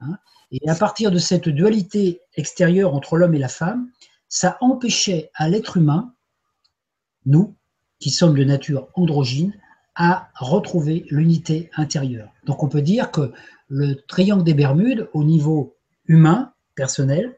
Hein. 0.00 0.18
et 0.52 0.68
à 0.68 0.74
partir 0.74 1.10
de 1.10 1.16
cette 1.18 1.48
dualité 1.48 2.20
extérieure 2.34 2.94
entre 2.94 3.16
l'homme 3.16 3.34
et 3.34 3.38
la 3.38 3.48
femme, 3.48 3.88
ça 4.28 4.58
empêchait 4.60 5.30
à 5.34 5.48
l'être 5.48 5.78
humain, 5.78 6.12
nous, 7.24 7.56
qui 7.98 8.10
sommes 8.10 8.36
de 8.36 8.44
nature 8.44 8.88
androgyne, 8.94 9.54
à 9.96 10.28
retrouver 10.38 11.06
l'unité 11.10 11.70
intérieure. 11.76 12.28
Donc 12.44 12.62
on 12.62 12.68
peut 12.68 12.82
dire 12.82 13.10
que 13.10 13.32
le 13.68 13.94
triangle 14.06 14.44
des 14.44 14.54
Bermudes, 14.54 15.08
au 15.14 15.24
niveau 15.24 15.74
humain, 16.06 16.52
personnel, 16.74 17.34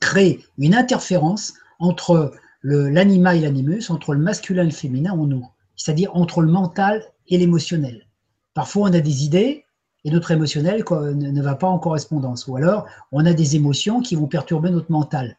crée 0.00 0.40
une 0.58 0.74
interférence 0.74 1.54
entre 1.78 2.32
l'anima 2.62 3.36
et 3.36 3.40
l'animus, 3.40 3.90
entre 3.90 4.12
le 4.12 4.20
masculin 4.20 4.62
et 4.62 4.66
le 4.66 4.72
féminin 4.72 5.12
en 5.12 5.26
nous 5.26 5.46
c'est-à-dire 5.76 6.10
entre 6.16 6.40
le 6.40 6.50
mental 6.50 7.04
et 7.28 7.38
l'émotionnel. 7.38 8.06
Parfois, 8.54 8.88
on 8.88 8.94
a 8.94 9.00
des 9.00 9.24
idées 9.24 9.64
et 10.04 10.10
notre 10.10 10.30
émotionnel 10.30 10.84
ne 10.90 11.42
va 11.42 11.54
pas 11.54 11.68
en 11.68 11.78
correspondance, 11.78 12.46
ou 12.46 12.56
alors 12.56 12.86
on 13.12 13.26
a 13.26 13.34
des 13.34 13.56
émotions 13.56 14.00
qui 14.00 14.16
vont 14.16 14.26
perturber 14.26 14.70
notre 14.70 14.90
mental. 14.90 15.36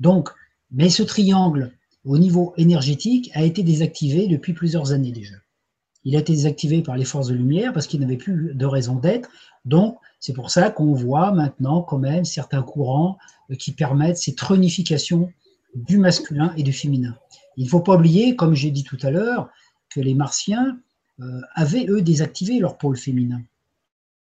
Donc, 0.00 0.28
mais 0.70 0.90
ce 0.90 1.02
triangle 1.02 1.72
au 2.04 2.18
niveau 2.18 2.52
énergétique 2.56 3.30
a 3.34 3.42
été 3.42 3.62
désactivé 3.62 4.28
depuis 4.28 4.52
plusieurs 4.52 4.92
années 4.92 5.12
déjà. 5.12 5.34
Il 6.08 6.16
a 6.16 6.20
été 6.20 6.32
désactivé 6.32 6.80
par 6.80 6.96
les 6.96 7.04
forces 7.04 7.28
de 7.28 7.34
lumière 7.34 7.74
parce 7.74 7.86
qu'il 7.86 8.00
n'avait 8.00 8.16
plus 8.16 8.54
de 8.54 8.64
raison 8.64 8.94
d'être. 8.94 9.28
Donc, 9.66 9.98
c'est 10.20 10.32
pour 10.32 10.50
ça 10.50 10.70
qu'on 10.70 10.94
voit 10.94 11.32
maintenant 11.32 11.82
quand 11.82 11.98
même 11.98 12.24
certains 12.24 12.62
courants 12.62 13.18
qui 13.58 13.72
permettent 13.72 14.16
cette 14.16 14.40
réunification 14.40 15.30
du 15.74 15.98
masculin 15.98 16.54
et 16.56 16.62
du 16.62 16.72
féminin. 16.72 17.14
Il 17.58 17.64
ne 17.64 17.68
faut 17.68 17.80
pas 17.80 17.96
oublier, 17.96 18.36
comme 18.36 18.54
j'ai 18.54 18.70
dit 18.70 18.84
tout 18.84 18.96
à 19.02 19.10
l'heure, 19.10 19.50
que 19.90 20.00
les 20.00 20.14
Martiens 20.14 20.78
euh, 21.20 21.42
avaient, 21.54 21.84
eux, 21.90 22.00
désactivé 22.00 22.58
leur 22.58 22.78
pôle 22.78 22.96
féminin. 22.96 23.42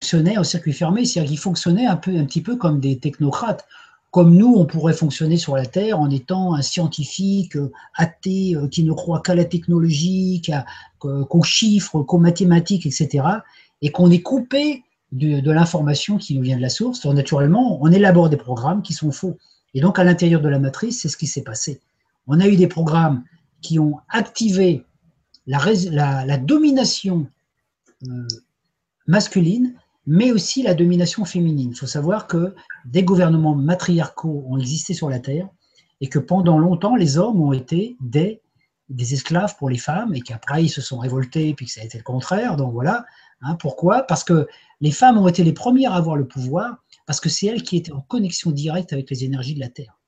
Ils 0.01 0.07
fonctionnaient 0.07 0.39
en 0.39 0.45
circuit 0.45 0.73
fermé, 0.73 1.05
c'est-à-dire 1.05 1.33
qu'ils 1.33 1.39
fonctionnaient 1.39 1.87
un, 1.87 1.97
peu, 1.97 2.17
un 2.17 2.25
petit 2.25 2.41
peu 2.41 2.57
comme 2.57 2.81
des 2.81 2.99
technocrates. 2.99 3.67
Comme 4.15 4.37
nous, 4.37 4.55
on 4.55 4.65
pourrait 4.65 4.93
fonctionner 4.93 5.37
sur 5.37 5.57
la 5.57 5.67
Terre 5.67 5.99
en 5.99 6.09
étant 6.09 6.55
un 6.55 6.63
scientifique 6.63 7.57
euh, 7.57 7.73
athée 7.97 8.55
euh, 8.55 8.69
qui 8.69 8.85
ne 8.85 8.93
croit 8.93 9.21
qu'à 9.21 9.35
la 9.35 9.45
technologie, 9.45 10.41
qu'aux 11.01 11.43
chiffres, 11.43 12.01
qu'aux 12.05 12.19
mathématiques, 12.19 12.87
etc. 12.87 13.27
Et 13.83 13.91
qu'on 13.91 14.13
est 14.13 14.23
coupé 14.23 14.85
de, 15.11 15.51
l'information 15.51 16.17
qui 16.17 16.37
nous 16.37 16.43
vient 16.43 16.57
de 16.57 16.63
la 16.63 16.69
source. 16.69 17.05
Naturellement, 17.07 17.83
on 17.83 17.91
élabore 17.91 18.31
des 18.31 18.37
programmes 18.37 18.83
qui 18.83 18.93
sont 18.93 19.11
faux. 19.11 19.37
Et 19.75 19.81
donc, 19.81 19.99
à 19.99 20.05
l'intérieur 20.05 20.41
de 20.41 20.49
la 20.49 20.61
matrice, 20.61 21.01
c'est 21.01 21.09
ce 21.09 21.17
qui 21.17 21.27
s'est 21.27 21.43
passé. 21.43 21.81
On 22.29 22.39
a 22.39 22.47
eu 22.47 22.55
des 22.55 22.69
programmes 22.69 23.25
qui 23.63 23.81
ont 23.81 23.97
activé 24.09 24.85
la, 25.49 26.39
domination 26.39 27.27
euh, 28.07 28.29
masculine, 29.09 29.75
mais 30.07 30.33
aussi 30.33 30.63
la 30.63 30.75
domination 30.75 31.25
féminine. 31.25 31.71
Il 31.73 31.77
faut 31.77 31.87
savoir 31.87 32.27
que 32.27 32.55
des 32.85 33.03
gouvernements 33.03 33.55
matriarcaux 33.55 34.45
ont 34.49 34.59
existé 34.59 34.95
sur 34.95 35.09
la 35.09 35.19
Terre 35.19 35.49
et 36.01 36.09
que 36.09 36.19
pendant 36.19 36.59
longtemps, 36.59 36.97
les 36.97 37.19
hommes 37.19 37.41
ont 37.41 37.53
été 37.53 37.97
des, 38.01 38.43
des 38.89 39.15
esclaves 39.15 39.57
pour 39.57 39.71
les 39.71 39.79
femmes 39.79 40.15
et 40.15 40.21
qu'après, 40.21 40.65
ils 40.65 40.69
se 40.69 40.83
sont 40.83 40.99
révoltés 40.99 41.55
puis 41.55 41.67
que 41.67 41.73
ça 41.73 41.81
a 41.81 41.85
été 41.85 41.97
le 41.99 42.05
contraire. 42.05 42.57
Donc 42.57 42.73
voilà. 42.73 43.05
Hein, 43.41 43.57
pourquoi? 43.57 44.03
Parce 44.03 44.25
que 44.25 44.47
les 44.81 44.93
femmes 44.93 45.19
ont 45.19 45.29
été 45.29 45.45
les 45.45 45.53
premières 45.53 45.93
à 45.93 45.97
avoir 45.97 46.17
le 46.17 46.27
pouvoir 46.27 46.85
parce 47.07 47.21
que 47.21 47.29
c'est 47.29 47.47
elles 47.47 47.63
qui 47.63 47.77
étaient 47.77 47.93
en 47.93 48.01
connexion 48.01 48.51
directe 48.51 48.93
avec 48.93 49.11
les 49.11 49.25
énergies 49.25 49.55
de 49.55 49.61
la 49.61 49.69
Terre. 49.69 49.99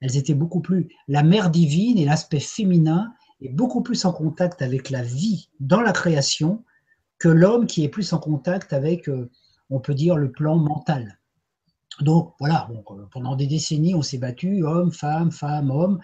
Elles 0.00 0.16
étaient 0.16 0.34
beaucoup 0.34 0.60
plus 0.60 0.88
la 1.08 1.22
mère 1.22 1.50
divine 1.50 1.98
et 1.98 2.04
l'aspect 2.04 2.40
féminin 2.40 3.12
est 3.40 3.48
beaucoup 3.48 3.82
plus 3.82 4.04
en 4.04 4.12
contact 4.12 4.62
avec 4.62 4.90
la 4.90 5.02
vie 5.02 5.48
dans 5.60 5.80
la 5.80 5.92
création 5.92 6.64
que 7.18 7.28
l'homme 7.28 7.66
qui 7.66 7.84
est 7.84 7.88
plus 7.88 8.12
en 8.12 8.18
contact 8.18 8.72
avec, 8.72 9.08
euh, 9.08 9.30
on 9.70 9.80
peut 9.80 9.94
dire, 9.94 10.16
le 10.16 10.30
plan 10.30 10.56
mental. 10.56 11.18
Donc 12.00 12.34
voilà, 12.38 12.68
euh, 12.70 13.04
pendant 13.10 13.36
des 13.36 13.46
décennies, 13.46 13.94
on 13.94 14.02
s'est 14.02 14.18
battu, 14.18 14.64
homme, 14.64 14.92
femme, 14.92 15.30
femme, 15.30 15.70
homme. 15.70 16.00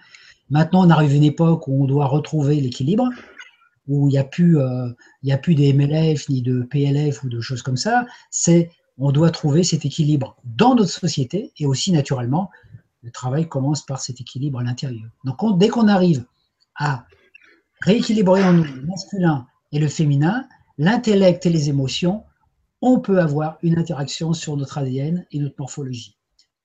Maintenant, 0.50 0.86
on 0.86 0.90
arrive 0.90 1.12
à 1.12 1.14
une 1.14 1.24
époque 1.24 1.68
où 1.68 1.82
on 1.82 1.86
doit 1.86 2.06
retrouver 2.06 2.60
l'équilibre, 2.60 3.08
où 3.88 4.08
il 4.08 4.12
n'y 4.12 4.18
a, 4.18 4.24
plus, 4.24 4.58
euh, 4.58 4.88
a 5.28 5.38
plus 5.38 5.54
de 5.54 5.72
MLF 5.72 6.28
ni 6.28 6.42
de 6.42 6.62
PLF 6.62 7.22
ou 7.24 7.28
de 7.28 7.40
choses 7.40 7.62
comme 7.62 7.76
ça. 7.76 8.06
C'est 8.30 8.70
on 8.98 9.10
doit 9.10 9.30
trouver 9.30 9.64
cet 9.64 9.84
équilibre 9.84 10.36
dans 10.44 10.74
notre 10.74 10.90
société 10.90 11.52
et 11.58 11.66
aussi 11.66 11.92
naturellement, 11.92 12.50
le 13.02 13.10
travail 13.10 13.48
commence 13.48 13.84
par 13.84 14.00
cet 14.00 14.20
équilibre 14.20 14.60
à 14.60 14.62
l'intérieur. 14.62 15.08
Donc 15.24 15.58
dès 15.58 15.68
qu'on 15.68 15.88
arrive 15.88 16.24
à 16.76 17.04
rééquilibrer 17.80 18.44
en 18.44 18.52
nous 18.52 18.64
le 18.64 18.82
masculin 18.82 19.46
et 19.72 19.78
le 19.78 19.88
féminin, 19.88 20.46
l'intellect 20.78 21.46
et 21.46 21.50
les 21.50 21.68
émotions, 21.68 22.24
on 22.80 23.00
peut 23.00 23.20
avoir 23.20 23.58
une 23.62 23.78
interaction 23.78 24.32
sur 24.32 24.56
notre 24.56 24.78
ADN 24.78 25.26
et 25.30 25.38
notre 25.38 25.54
morphologie. 25.58 26.18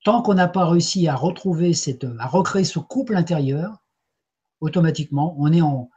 Tant 0.04 0.22
qu'on 0.22 0.34
n'a 0.34 0.48
pas 0.48 0.66
réussi 0.66 1.08
à 1.08 1.16
retrouver 1.16 1.74
cette, 1.74 2.06
à 2.20 2.28
recréer 2.28 2.64
ce 2.64 2.80
couple 2.80 3.16
intérieur, 3.16 3.84
automatiquement, 4.62 5.36
on 5.38 5.52
est 5.52 5.62
en, 5.62 5.90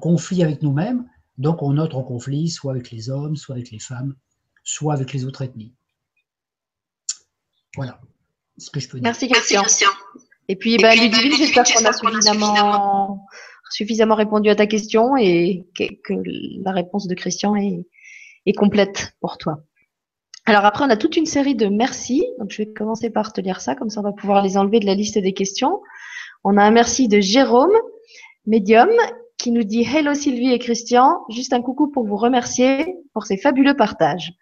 conflit 0.00 0.44
avec 0.44 0.62
nous-mêmes, 0.62 1.04
donc 1.36 1.62
on 1.62 1.76
entre 1.76 1.96
en 1.96 2.04
conflit 2.04 2.48
soit 2.48 2.70
avec 2.70 2.92
les 2.92 3.10
hommes, 3.10 3.34
soit 3.34 3.56
avec 3.56 3.72
les 3.72 3.80
femmes, 3.80 4.14
soit 4.62 4.94
avec 4.94 5.12
les 5.12 5.24
autres 5.24 5.42
ethnies. 5.42 5.74
Voilà 7.74 8.00
ce 8.56 8.70
que 8.70 8.78
je 8.78 8.88
peux 8.88 8.98
dire. 8.98 9.04
Merci 9.04 9.28
Christian. 9.28 9.62
Et 10.48 10.56
puis, 10.56 10.76
Ludivine, 10.76 11.32
j'espère 11.36 11.64
qu'on 11.64 11.84
a 11.84 11.92
suffisamment, 11.92 13.26
suffisamment 13.70 14.14
répondu 14.14 14.50
à 14.50 14.54
ta 14.54 14.66
question 14.66 15.16
et 15.16 15.66
que, 15.74 16.14
la 16.62 16.72
réponse 16.72 17.06
de 17.06 17.14
Christian 17.14 17.56
est, 17.56 17.86
est 18.46 18.52
complète 18.52 19.14
pour 19.20 19.38
toi. 19.38 19.62
Alors 20.46 20.64
après, 20.64 20.84
on 20.84 20.90
a 20.90 20.96
toute 20.96 21.16
une 21.16 21.26
série 21.26 21.54
de 21.54 21.66
merci. 21.66 22.26
Donc, 22.38 22.50
je 22.50 22.58
vais 22.58 22.72
commencer 22.72 23.10
par 23.10 23.32
te 23.32 23.40
lire 23.40 23.60
ça, 23.60 23.74
comme 23.74 23.90
ça 23.90 24.00
on 24.00 24.04
va 24.04 24.12
pouvoir 24.12 24.42
les 24.42 24.56
enlever 24.56 24.80
de 24.80 24.86
la 24.86 24.94
liste 24.94 25.18
des 25.18 25.32
questions. 25.32 25.80
On 26.44 26.56
a 26.56 26.62
un 26.62 26.70
merci 26.70 27.08
de 27.08 27.20
Jérôme, 27.20 27.72
médium, 28.46 28.90
qui 29.38 29.52
nous 29.52 29.62
dit 29.62 29.82
Hello 29.82 30.14
Sylvie 30.14 30.52
et 30.52 30.58
Christian, 30.58 31.20
juste 31.28 31.52
un 31.52 31.62
coucou 31.62 31.88
pour 31.88 32.06
vous 32.06 32.16
remercier 32.16 32.96
pour 33.12 33.24
ces 33.26 33.36
fabuleux 33.36 33.76
partages. 33.76 34.32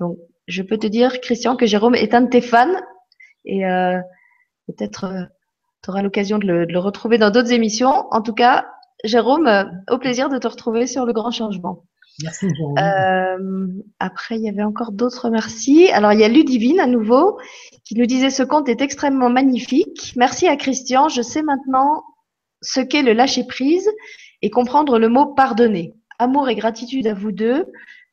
Donc, 0.00 0.18
je 0.46 0.62
peux 0.62 0.78
te 0.78 0.86
dire, 0.86 1.20
Christian, 1.20 1.56
que 1.56 1.66
Jérôme 1.66 1.94
est 1.94 2.14
un 2.14 2.22
de 2.22 2.28
tes 2.28 2.40
fans 2.40 2.74
et 3.44 3.66
euh, 3.66 3.98
peut-être 4.66 5.04
euh, 5.04 5.24
tu 5.84 5.90
auras 5.90 6.02
l'occasion 6.02 6.38
de, 6.38 6.46
le, 6.46 6.78
retrouver 6.78 7.18
dans 7.18 7.30
d'autres 7.30 7.52
émissions. 7.52 8.06
En 8.10 8.22
tout 8.22 8.32
cas, 8.32 8.66
Jérôme, 9.04 9.46
euh, 9.46 9.64
au 9.90 9.98
plaisir 9.98 10.30
de 10.30 10.38
te 10.38 10.48
retrouver 10.48 10.86
sur 10.86 11.04
le 11.04 11.12
grand 11.12 11.30
changement. 11.30 11.84
Merci 12.22 12.46
Jérôme. 12.56 13.82
après, 13.98 14.36
il 14.36 14.42
y 14.42 14.48
avait 14.48 14.62
encore 14.62 14.92
d'autres 14.92 15.28
merci. 15.30 15.90
Alors, 15.90 16.12
il 16.12 16.20
y 16.20 16.24
a 16.24 16.28
Ludivine 16.28 16.80
à 16.80 16.86
nouveau 16.86 17.38
qui 17.84 17.96
nous 17.96 18.06
disait 18.06 18.30
ce 18.30 18.42
conte 18.42 18.68
est 18.68 18.80
extrêmement 18.80 19.28
magnifique. 19.28 20.14
Merci 20.16 20.48
à 20.48 20.56
Christian. 20.56 21.08
Je 21.08 21.22
sais 21.22 21.42
maintenant 21.42 22.02
ce 22.62 22.80
qu'est 22.80 23.02
le 23.02 23.12
lâcher 23.12 23.44
prise 23.44 23.90
et 24.40 24.50
comprendre 24.50 24.98
le 24.98 25.08
mot 25.08 25.26
pardonner. 25.34 25.92
Amour 26.18 26.48
et 26.48 26.54
gratitude 26.54 27.06
à 27.06 27.14
vous 27.14 27.32
deux. 27.32 27.66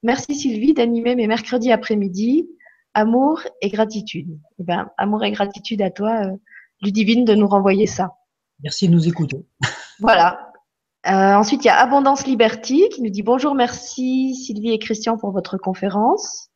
Merci 0.03 0.35
Sylvie 0.35 0.73
d'animer 0.73 1.15
mes 1.15 1.27
mercredis 1.27 1.72
après-midi. 1.72 2.49
Amour 2.93 3.41
et 3.61 3.69
gratitude. 3.69 4.38
Eh 4.60 4.64
ben, 4.64 4.89
amour 4.98 5.23
et 5.23 5.31
gratitude 5.31 5.81
à 5.81 5.91
toi, 5.91 6.26
euh, 6.26 6.35
Ludivine, 6.82 7.26
de 7.26 7.36
nous 7.36 7.48
renvoyer 7.48 7.88
ça. 7.88 8.16
Merci 8.64 8.88
de 8.88 8.94
nous 8.94 9.08
écouter. 9.08 9.45
voilà. 9.99 10.52
Euh, 11.08 11.34
ensuite, 11.34 11.64
il 11.64 11.68
y 11.68 11.72
a 11.72 11.78
Abondance 11.78 12.28
Liberty 12.28 12.88
qui 12.90 13.02
nous 13.02 13.10
dit 13.10 13.24
bonjour, 13.24 13.56
merci 13.56 14.36
Sylvie 14.36 14.72
et 14.72 14.80
Christian 14.80 15.18
pour 15.18 15.32
votre 15.32 15.58
conférence. 15.58 16.49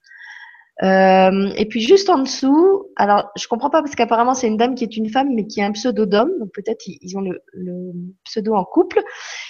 Euh, 0.84 1.52
et 1.56 1.66
puis 1.66 1.80
juste 1.80 2.10
en 2.10 2.20
dessous, 2.20 2.88
alors 2.98 3.32
je 3.38 3.48
comprends 3.48 3.70
pas 3.70 3.82
parce 3.82 3.96
qu'apparemment 3.96 4.34
c'est 4.34 4.48
une 4.48 4.58
dame 4.58 4.76
qui 4.76 4.84
est 4.84 4.98
une 4.98 5.10
femme 5.10 5.34
mais 5.34 5.48
qui 5.48 5.62
a 5.62 5.66
un 5.66 5.72
pseudo 5.72 6.06
d'homme, 6.06 6.32
donc 6.38 6.52
peut-être 6.54 6.84
ils 6.86 7.18
ont 7.18 7.22
le, 7.22 7.42
le, 7.54 7.94
pseudo 8.26 8.56
en 8.56 8.66
couple, 8.66 9.02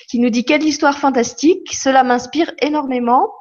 qui 0.08 0.20
nous 0.20 0.30
dit 0.30 0.46
quelle 0.46 0.64
histoire 0.64 1.00
fantastique, 1.00 1.74
cela 1.74 2.04
m'inspire 2.04 2.54
énormément. 2.62 3.32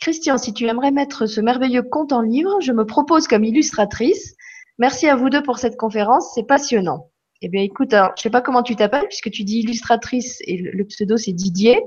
Christian, 0.00 0.38
si 0.38 0.54
tu 0.54 0.66
aimerais 0.66 0.92
mettre 0.92 1.26
ce 1.26 1.40
merveilleux 1.40 1.82
conte 1.82 2.12
en 2.12 2.20
livre, 2.20 2.60
je 2.60 2.72
me 2.72 2.86
propose 2.86 3.26
comme 3.26 3.44
illustratrice. 3.44 4.36
Merci 4.78 5.08
à 5.08 5.14
vous 5.14 5.30
deux 5.30 5.42
pour 5.42 5.58
cette 5.58 5.76
conférence, 5.76 6.32
c'est 6.34 6.46
passionnant. 6.46 7.10
Eh 7.42 7.48
bien, 7.48 7.62
écoute, 7.62 7.90
je 7.92 7.96
je 8.16 8.22
sais 8.22 8.30
pas 8.30 8.40
comment 8.40 8.62
tu 8.62 8.74
t'appelles 8.74 9.06
puisque 9.06 9.30
tu 9.30 9.44
dis 9.44 9.60
illustratrice 9.60 10.38
et 10.46 10.56
le, 10.56 10.84
pseudo 10.84 11.16
c'est 11.16 11.32
Didier. 11.32 11.80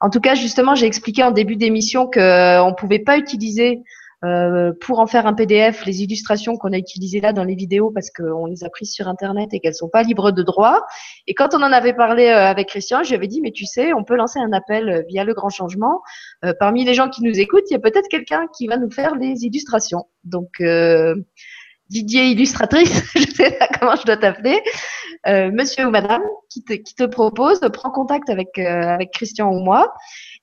En 0.00 0.10
tout 0.10 0.20
cas, 0.20 0.34
justement, 0.34 0.74
j'ai 0.74 0.86
expliqué 0.86 1.22
en 1.22 1.32
début 1.32 1.56
d'émission 1.56 2.06
qu'on 2.06 2.20
ne 2.20 2.74
pouvait 2.74 2.98
pas 2.98 3.18
utiliser 3.18 3.82
euh, 4.24 4.72
pour 4.80 5.00
en 5.00 5.06
faire 5.06 5.26
un 5.26 5.34
PDF, 5.34 5.84
les 5.84 6.02
illustrations 6.02 6.56
qu'on 6.56 6.72
a 6.72 6.78
utilisées 6.78 7.20
là 7.20 7.32
dans 7.32 7.44
les 7.44 7.56
vidéos 7.56 7.90
parce 7.90 8.10
qu'on 8.10 8.46
les 8.46 8.64
a 8.64 8.70
prises 8.70 8.92
sur 8.92 9.06
Internet 9.06 9.52
et 9.52 9.60
qu'elles 9.60 9.74
sont 9.74 9.88
pas 9.88 10.02
libres 10.02 10.30
de 10.30 10.42
droit. 10.42 10.80
Et 11.26 11.34
quand 11.34 11.54
on 11.54 11.62
en 11.62 11.72
avait 11.72 11.92
parlé 11.92 12.28
euh, 12.28 12.46
avec 12.46 12.68
Christian, 12.68 13.02
je 13.02 13.10
lui 13.10 13.16
avais 13.16 13.28
dit, 13.28 13.40
mais 13.40 13.50
tu 13.50 13.66
sais, 13.66 13.92
on 13.92 14.04
peut 14.04 14.16
lancer 14.16 14.38
un 14.38 14.52
appel 14.52 14.88
euh, 14.88 15.02
via 15.08 15.24
le 15.24 15.34
grand 15.34 15.50
changement. 15.50 16.00
parmi 16.58 16.84
les 16.84 16.94
gens 16.94 17.08
qui 17.08 17.22
nous 17.22 17.38
écoutent, 17.38 17.70
il 17.70 17.74
y 17.74 17.76
a 17.76 17.80
peut-être 17.80 18.08
quelqu'un 18.08 18.46
qui 18.56 18.66
va 18.66 18.78
nous 18.78 18.90
faire 18.90 19.14
les 19.16 19.44
illustrations. 19.44 20.06
Donc, 20.24 20.62
Didier 21.92 22.30
illustratrice, 22.30 23.02
je 23.14 23.30
sais 23.34 23.50
pas 23.58 23.68
comment 23.78 23.96
je 23.96 24.04
dois 24.04 24.16
t'appeler, 24.16 24.58
monsieur 25.26 25.86
ou 25.86 25.90
madame, 25.90 26.22
qui 26.48 26.64
te, 26.64 27.04
propose, 27.04 27.60
prends 27.72 27.90
contact 27.90 28.30
avec, 28.30 28.58
avec 28.58 29.10
Christian 29.12 29.50
ou 29.52 29.60
moi. 29.60 29.92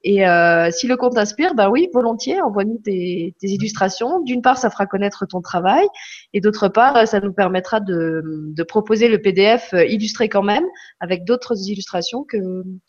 Et 0.03 0.25
euh, 0.25 0.69
si 0.71 0.87
le 0.87 0.95
compte 0.95 1.15
t'inspire, 1.15 1.55
ben 1.55 1.69
oui, 1.69 1.89
volontiers, 1.93 2.41
envoie-nous 2.41 2.77
tes, 2.77 3.33
illustrations. 3.41 4.21
D'une 4.21 4.41
part, 4.41 4.57
ça 4.57 4.69
fera 4.69 4.85
connaître 4.85 5.25
ton 5.25 5.41
travail, 5.41 5.85
et 6.33 6.39
d'autre 6.39 6.69
part, 6.69 7.07
ça 7.07 7.19
nous 7.19 7.33
permettra 7.33 7.79
de, 7.79 8.21
de, 8.55 8.63
proposer 8.63 9.09
le 9.09 9.21
PDF 9.21 9.73
illustré 9.73 10.29
quand 10.29 10.43
même, 10.43 10.63
avec 10.99 11.25
d'autres 11.25 11.55
illustrations 11.69 12.23
que, 12.23 12.37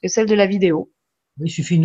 que, 0.03 0.09
celles 0.09 0.27
de 0.27 0.35
la 0.35 0.47
vidéo. 0.47 0.93
Il 1.43 1.51
suffit 1.51 1.79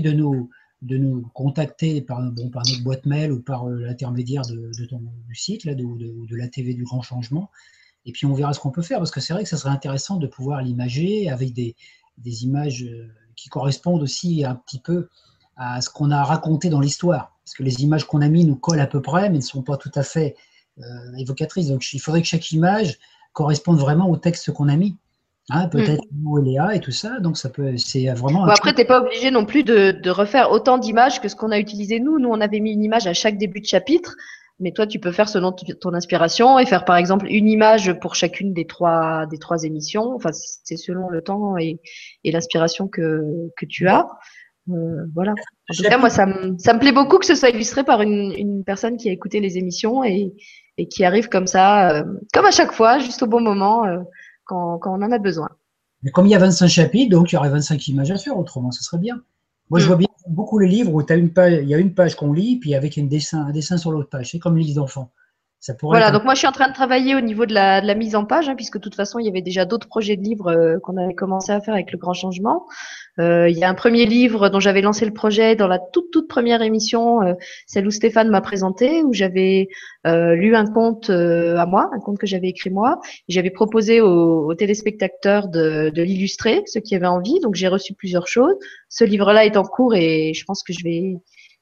de 0.00 0.12
nous, 0.12 0.48
de 0.82 0.96
nous 0.98 1.22
contacter 1.34 2.02
par, 2.02 2.22
bon, 2.32 2.50
par 2.50 2.62
notre 2.66 2.82
boîte 2.82 3.06
mail 3.06 3.32
ou 3.32 3.40
par 3.40 3.66
euh, 3.66 3.80
l'intermédiaire 3.80 4.42
de, 4.42 4.84
ton 4.86 5.00
du 5.26 5.34
site, 5.34 5.64
là, 5.64 5.74
de, 5.74 5.84
de, 5.84 6.36
la 6.36 6.48
TV 6.48 6.74
du 6.74 6.84
Grand 6.84 7.02
Changement. 7.02 7.50
Et 8.04 8.12
puis 8.12 8.26
on 8.26 8.34
verra 8.34 8.52
ce 8.52 8.60
qu'on 8.60 8.70
peut 8.70 8.82
faire, 8.82 8.98
parce 8.98 9.10
que 9.10 9.20
c'est 9.20 9.32
vrai 9.32 9.42
que 9.42 9.48
ça 9.48 9.56
serait 9.56 9.70
intéressant 9.70 10.16
de 10.16 10.26
pouvoir 10.26 10.62
l'imager 10.62 11.28
avec 11.28 11.52
des, 11.52 11.76
des 12.18 12.44
images 12.44 12.84
euh, 12.84 13.08
qui 13.36 13.48
correspondent 13.48 14.02
aussi 14.02 14.44
un 14.44 14.54
petit 14.54 14.80
peu 14.80 15.08
à 15.56 15.80
ce 15.80 15.90
qu'on 15.90 16.10
a 16.10 16.22
raconté 16.22 16.68
dans 16.68 16.80
l'histoire. 16.80 17.36
Parce 17.44 17.54
que 17.54 17.62
les 17.62 17.82
images 17.82 18.04
qu'on 18.04 18.20
a 18.20 18.28
mis 18.28 18.44
nous 18.44 18.56
collent 18.56 18.80
à 18.80 18.86
peu 18.86 19.00
près, 19.00 19.30
mais 19.30 19.38
ne 19.38 19.42
sont 19.42 19.62
pas 19.62 19.76
tout 19.76 19.92
à 19.94 20.02
fait 20.02 20.36
euh, 20.78 21.16
évocatrices. 21.16 21.68
Donc 21.68 21.92
il 21.92 21.98
faudrait 22.00 22.22
que 22.22 22.28
chaque 22.28 22.50
image 22.52 22.98
corresponde 23.32 23.78
vraiment 23.78 24.08
au 24.10 24.16
texte 24.16 24.52
qu'on 24.52 24.68
a 24.68 24.76
mis. 24.76 24.96
Hein, 25.50 25.68
peut-être 25.68 26.02
mmh. 26.10 26.38
et 26.38 26.44
Léa 26.44 26.74
et 26.74 26.80
tout 26.80 26.90
ça, 26.90 27.20
donc 27.20 27.38
ça 27.38 27.48
peut, 27.50 27.76
c'est 27.76 28.06
vraiment. 28.14 28.44
après, 28.46 28.72
tu 28.72 28.78
n'es 28.78 28.84
pas 28.84 29.00
obligé 29.00 29.30
non 29.30 29.44
plus 29.44 29.62
de, 29.62 29.92
de 29.92 30.10
refaire 30.10 30.50
autant 30.50 30.76
d'images 30.76 31.20
que 31.20 31.28
ce 31.28 31.36
qu'on 31.36 31.52
a 31.52 31.58
utilisé 31.58 32.00
nous. 32.00 32.18
Nous, 32.18 32.28
on 32.28 32.40
avait 32.40 32.58
mis 32.58 32.72
une 32.72 32.82
image 32.82 33.06
à 33.06 33.12
chaque 33.12 33.38
début 33.38 33.60
de 33.60 33.66
chapitre. 33.66 34.16
Mais 34.58 34.72
toi, 34.72 34.86
tu 34.86 34.98
peux 34.98 35.12
faire 35.12 35.28
selon 35.28 35.52
ton 35.52 35.92
inspiration 35.92 36.58
et 36.58 36.64
faire 36.64 36.86
par 36.86 36.96
exemple 36.96 37.26
une 37.28 37.46
image 37.46 37.92
pour 38.00 38.14
chacune 38.14 38.54
des 38.54 38.66
trois 38.66 39.26
des 39.26 39.36
trois 39.36 39.64
émissions. 39.64 40.14
Enfin, 40.14 40.30
c'est 40.32 40.78
selon 40.78 41.10
le 41.10 41.20
temps 41.20 41.58
et, 41.58 41.78
et 42.24 42.32
l'inspiration 42.32 42.88
que, 42.88 43.22
que 43.56 43.66
tu 43.66 43.86
as. 43.86 44.06
Euh, 44.70 45.04
voilà. 45.14 45.32
En 45.70 45.74
tout 45.74 45.82
cas, 45.82 45.98
moi, 45.98 46.08
ça 46.08 46.24
me, 46.24 46.56
ça 46.58 46.72
me 46.72 46.78
plaît 46.78 46.92
beaucoup 46.92 47.18
que 47.18 47.26
ce 47.26 47.34
soit 47.34 47.50
illustré 47.50 47.84
par 47.84 48.00
une, 48.00 48.32
une 48.36 48.64
personne 48.64 48.96
qui 48.96 49.10
a 49.10 49.12
écouté 49.12 49.40
les 49.40 49.58
émissions 49.58 50.02
et, 50.02 50.32
et 50.78 50.88
qui 50.88 51.04
arrive 51.04 51.28
comme 51.28 51.46
ça, 51.46 51.90
euh, 51.90 52.04
comme 52.32 52.46
à 52.46 52.50
chaque 52.50 52.72
fois, 52.72 52.98
juste 52.98 53.22
au 53.22 53.26
bon 53.26 53.42
moment, 53.42 53.84
euh, 53.84 53.98
quand, 54.46 54.78
quand 54.78 54.98
on 54.98 55.02
en 55.02 55.12
a 55.12 55.18
besoin. 55.18 55.50
Mais 56.02 56.10
comme 56.10 56.26
il 56.26 56.30
y 56.30 56.34
a 56.34 56.38
25 56.38 56.68
chapitres, 56.68 57.10
donc 57.10 57.32
il 57.32 57.34
y 57.34 57.38
aurait 57.38 57.50
25 57.50 57.88
images 57.88 58.10
à 58.10 58.16
faire, 58.16 58.38
autrement, 58.38 58.70
ce 58.70 58.82
serait 58.82 58.98
bien. 58.98 59.20
Moi, 59.70 59.80
je 59.80 59.84
mm. 59.84 59.88
vois 59.88 59.96
bien 59.96 60.08
beaucoup 60.28 60.58
les 60.58 60.68
livres 60.68 60.92
où 60.92 61.00
as 61.00 61.14
une 61.14 61.32
page, 61.32 61.60
il 61.62 61.68
y 61.68 61.74
a 61.74 61.78
une 61.78 61.94
page 61.94 62.16
qu'on 62.16 62.32
lit, 62.32 62.58
puis 62.58 62.74
avec 62.74 62.98
un 62.98 63.04
dessin, 63.04 63.46
un 63.46 63.52
dessin 63.52 63.76
sur 63.76 63.92
l'autre 63.92 64.08
page. 64.08 64.30
C'est 64.30 64.38
comme 64.38 64.56
Voilà, 65.82 66.10
donc 66.10 66.24
moi 66.24 66.34
je 66.34 66.38
suis 66.38 66.46
en 66.46 66.52
train 66.52 66.68
de 66.68 66.74
travailler 66.74 67.14
au 67.14 67.20
niveau 67.20 67.46
de 67.46 67.54
la, 67.54 67.80
de 67.80 67.86
la 67.86 67.94
mise 67.94 68.14
en 68.14 68.24
page, 68.24 68.48
hein, 68.48 68.54
puisque 68.54 68.76
de 68.76 68.82
toute 68.82 68.94
façon 68.94 69.18
il 69.18 69.26
y 69.26 69.28
avait 69.28 69.42
déjà 69.42 69.64
d'autres 69.64 69.88
projets 69.88 70.16
de 70.16 70.22
livres 70.22 70.48
euh, 70.48 70.78
qu'on 70.82 70.96
avait 70.96 71.14
commencé 71.14 71.52
à 71.52 71.60
faire 71.60 71.74
avec 71.74 71.92
le 71.92 71.98
grand 71.98 72.12
changement. 72.12 72.66
Euh, 73.18 73.48
il 73.48 73.56
y 73.56 73.64
a 73.64 73.68
un 73.68 73.74
premier 73.74 74.04
livre 74.04 74.48
dont 74.48 74.60
j'avais 74.60 74.82
lancé 74.82 75.04
le 75.04 75.12
projet 75.12 75.56
dans 75.56 75.68
la 75.68 75.78
toute 75.78 76.10
toute 76.10 76.28
première 76.28 76.62
émission, 76.62 77.22
euh, 77.22 77.34
celle 77.66 77.86
où 77.86 77.90
Stéphane 77.90 78.28
m'a 78.28 78.40
présenté, 78.40 79.02
où 79.02 79.12
j'avais 79.12 79.68
lu 80.04 80.54
un 80.54 80.66
conte 80.66 81.10
à 81.10 81.66
moi, 81.66 81.90
un 81.92 81.98
conte 81.98 82.18
que 82.18 82.28
j'avais 82.28 82.48
écrit 82.48 82.70
moi. 82.70 83.00
J'avais 83.28 83.50
proposé 83.50 84.00
aux, 84.00 84.46
aux, 84.46 84.54
téléspectateurs 84.54 85.48
de, 85.48 85.90
de 85.92 86.02
l'illustrer, 86.02 86.62
ceux 86.66 86.80
qui 86.80 86.94
avaient 86.94 87.06
envie. 87.06 87.40
Donc 87.40 87.56
j'ai 87.56 87.66
reçu 87.66 87.92
plusieurs 87.92 88.28
choses. 88.28 88.54
Ce 88.88 89.02
livre-là 89.02 89.44
est 89.44 89.56
en 89.56 89.64
cours 89.64 89.96
et 89.96 90.32
je 90.32 90.44
pense 90.44 90.62
que 90.62 90.72
je 90.72 90.84
vais 90.84 91.16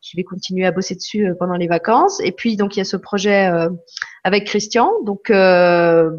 je 0.05 0.17
vais 0.17 0.25
continuer 0.25 0.67
à 0.67 0.73
bosser 0.73 0.95
dessus 0.95 1.27
euh, 1.27 1.35
pendant 1.39 1.55
les 1.55 1.67
vacances. 1.67 2.21
Et 2.21 2.33
puis 2.33 2.57
donc 2.57 2.77
il 2.77 2.81
y 2.81 2.83
a 2.83 2.85
ce 2.85 2.97
projet 2.97 3.47
euh, 3.47 3.71
avec 4.23 4.45
Christian. 4.45 4.93
Donc 5.05 5.31
euh, 5.31 6.11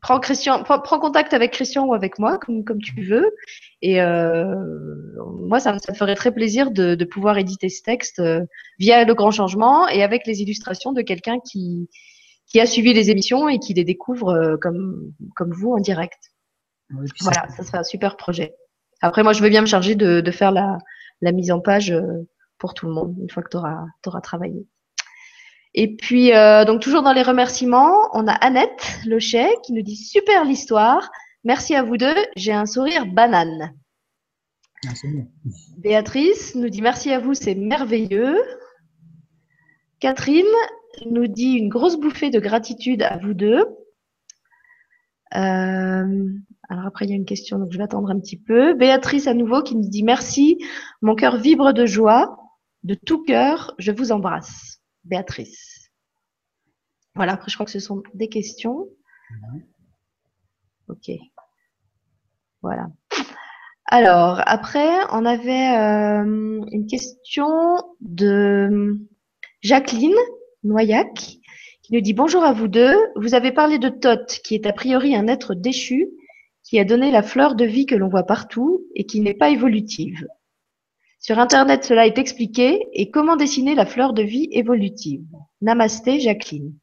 prends 0.00 0.18
Christian, 0.18 0.62
prends, 0.62 0.80
contact 0.98 1.34
avec 1.34 1.52
Christian 1.52 1.84
ou 1.84 1.94
avec 1.94 2.18
moi 2.18 2.38
comme 2.38 2.64
comme 2.64 2.80
tu 2.80 3.02
veux. 3.02 3.30
Et 3.82 4.00
euh, 4.00 4.54
moi 5.40 5.60
ça, 5.60 5.78
ça, 5.78 5.92
me 5.92 5.96
ferait 5.96 6.14
très 6.14 6.32
plaisir 6.32 6.70
de, 6.70 6.94
de 6.94 7.04
pouvoir 7.04 7.38
éditer 7.38 7.68
ce 7.68 7.82
texte 7.82 8.22
via 8.78 9.04
le 9.04 9.14
grand 9.14 9.30
changement 9.30 9.86
et 9.88 10.02
avec 10.02 10.26
les 10.26 10.40
illustrations 10.40 10.92
de 10.92 11.02
quelqu'un 11.02 11.38
qui 11.40 11.88
qui 12.46 12.58
a 12.58 12.66
suivi 12.66 12.92
les 12.92 13.10
émissions 13.10 13.48
et 13.48 13.58
qui 13.58 13.74
les 13.74 13.84
découvre 13.84 14.56
comme 14.60 15.12
comme 15.36 15.52
vous 15.52 15.72
en 15.72 15.78
direct. 15.78 16.18
voilà, 17.20 17.46
ça 17.56 17.62
serait 17.62 17.78
un 17.78 17.84
super 17.84 18.16
projet. 18.16 18.54
Après 19.02 19.22
moi 19.22 19.34
je 19.34 19.42
veux 19.42 19.50
bien 19.50 19.60
me 19.60 19.66
charger 19.66 19.94
de, 19.94 20.20
de 20.20 20.30
faire 20.30 20.52
la 20.52 20.78
la 21.20 21.32
mise 21.32 21.52
en 21.52 21.60
page 21.60 21.94
pour 22.60 22.74
tout 22.74 22.86
le 22.86 22.92
monde 22.92 23.16
une 23.18 23.30
fois 23.30 23.42
que 23.42 23.48
tu 23.50 23.56
auras, 23.56 24.20
travaillé. 24.20 24.66
Et 25.74 25.96
puis, 25.96 26.32
euh, 26.32 26.64
donc 26.64 26.80
toujours 26.80 27.02
dans 27.02 27.12
les 27.12 27.22
remerciements, 27.22 27.94
on 28.12 28.28
a 28.28 28.32
Annette 28.32 29.00
Lochet 29.06 29.48
qui 29.64 29.72
nous 29.72 29.82
dit 29.82 29.96
super 29.96 30.44
l'histoire. 30.44 31.10
Merci 31.42 31.74
à 31.74 31.82
vous 31.82 31.96
deux. 31.96 32.14
J'ai 32.36 32.52
un 32.52 32.66
sourire 32.66 33.06
banane. 33.06 33.74
Béatrice 35.78 36.54
nous 36.54 36.68
dit 36.68 36.82
merci 36.82 37.10
à 37.12 37.18
vous, 37.18 37.34
c'est 37.34 37.54
merveilleux. 37.54 38.36
Catherine 40.00 40.44
nous 41.06 41.26
dit 41.26 41.52
une 41.52 41.68
grosse 41.68 41.98
bouffée 41.98 42.30
de 42.30 42.40
gratitude 42.40 43.02
à 43.02 43.18
vous 43.18 43.34
deux. 43.34 43.64
Euh, 45.36 46.28
alors 46.68 46.86
après, 46.86 47.04
il 47.04 47.10
y 47.10 47.12
a 47.12 47.16
une 47.16 47.26
question, 47.26 47.58
donc 47.58 47.72
je 47.72 47.78
vais 47.78 47.84
attendre 47.84 48.10
un 48.10 48.18
petit 48.18 48.38
peu. 48.38 48.74
Béatrice 48.74 49.26
à 49.26 49.34
nouveau 49.34 49.62
qui 49.62 49.76
nous 49.76 49.88
dit 49.88 50.02
merci. 50.02 50.58
Mon 51.02 51.14
cœur 51.14 51.36
vibre 51.36 51.72
de 51.72 51.86
joie. 51.86 52.36
De 52.82 52.94
tout 52.94 53.22
cœur, 53.24 53.74
je 53.78 53.92
vous 53.92 54.12
embrasse. 54.12 54.80
Béatrice. 55.04 55.90
Voilà, 57.14 57.32
après 57.32 57.50
je 57.50 57.56
crois 57.56 57.66
que 57.66 57.72
ce 57.72 57.80
sont 57.80 58.02
des 58.14 58.28
questions. 58.28 58.86
Ok. 60.88 61.10
Voilà. 62.62 62.88
Alors, 63.86 64.40
après, 64.46 64.88
on 65.10 65.24
avait 65.24 65.76
euh, 65.76 66.60
une 66.70 66.86
question 66.86 67.48
de 68.00 69.00
Jacqueline 69.62 70.14
Noyac 70.62 71.14
qui 71.82 71.92
nous 71.92 72.00
dit 72.00 72.12
bonjour 72.12 72.44
à 72.44 72.52
vous 72.52 72.68
deux. 72.68 72.94
Vous 73.16 73.34
avez 73.34 73.50
parlé 73.52 73.78
de 73.78 73.88
Thoth, 73.88 74.40
qui 74.44 74.54
est 74.54 74.66
a 74.66 74.72
priori 74.72 75.16
un 75.16 75.26
être 75.26 75.54
déchu, 75.54 76.08
qui 76.62 76.78
a 76.78 76.84
donné 76.84 77.10
la 77.10 77.22
fleur 77.22 77.56
de 77.56 77.64
vie 77.64 77.86
que 77.86 77.96
l'on 77.96 78.08
voit 78.08 78.26
partout 78.26 78.86
et 78.94 79.06
qui 79.06 79.20
n'est 79.20 79.34
pas 79.34 79.50
évolutive. 79.50 80.26
Sur 81.20 81.38
Internet, 81.38 81.84
cela 81.84 82.06
est 82.06 82.16
expliqué. 82.16 82.88
Et 82.94 83.10
comment 83.10 83.36
dessiner 83.36 83.74
la 83.74 83.84
fleur 83.84 84.14
de 84.14 84.22
vie 84.22 84.48
évolutive? 84.52 85.26
Namasté, 85.60 86.18
Jacqueline. 86.18 86.74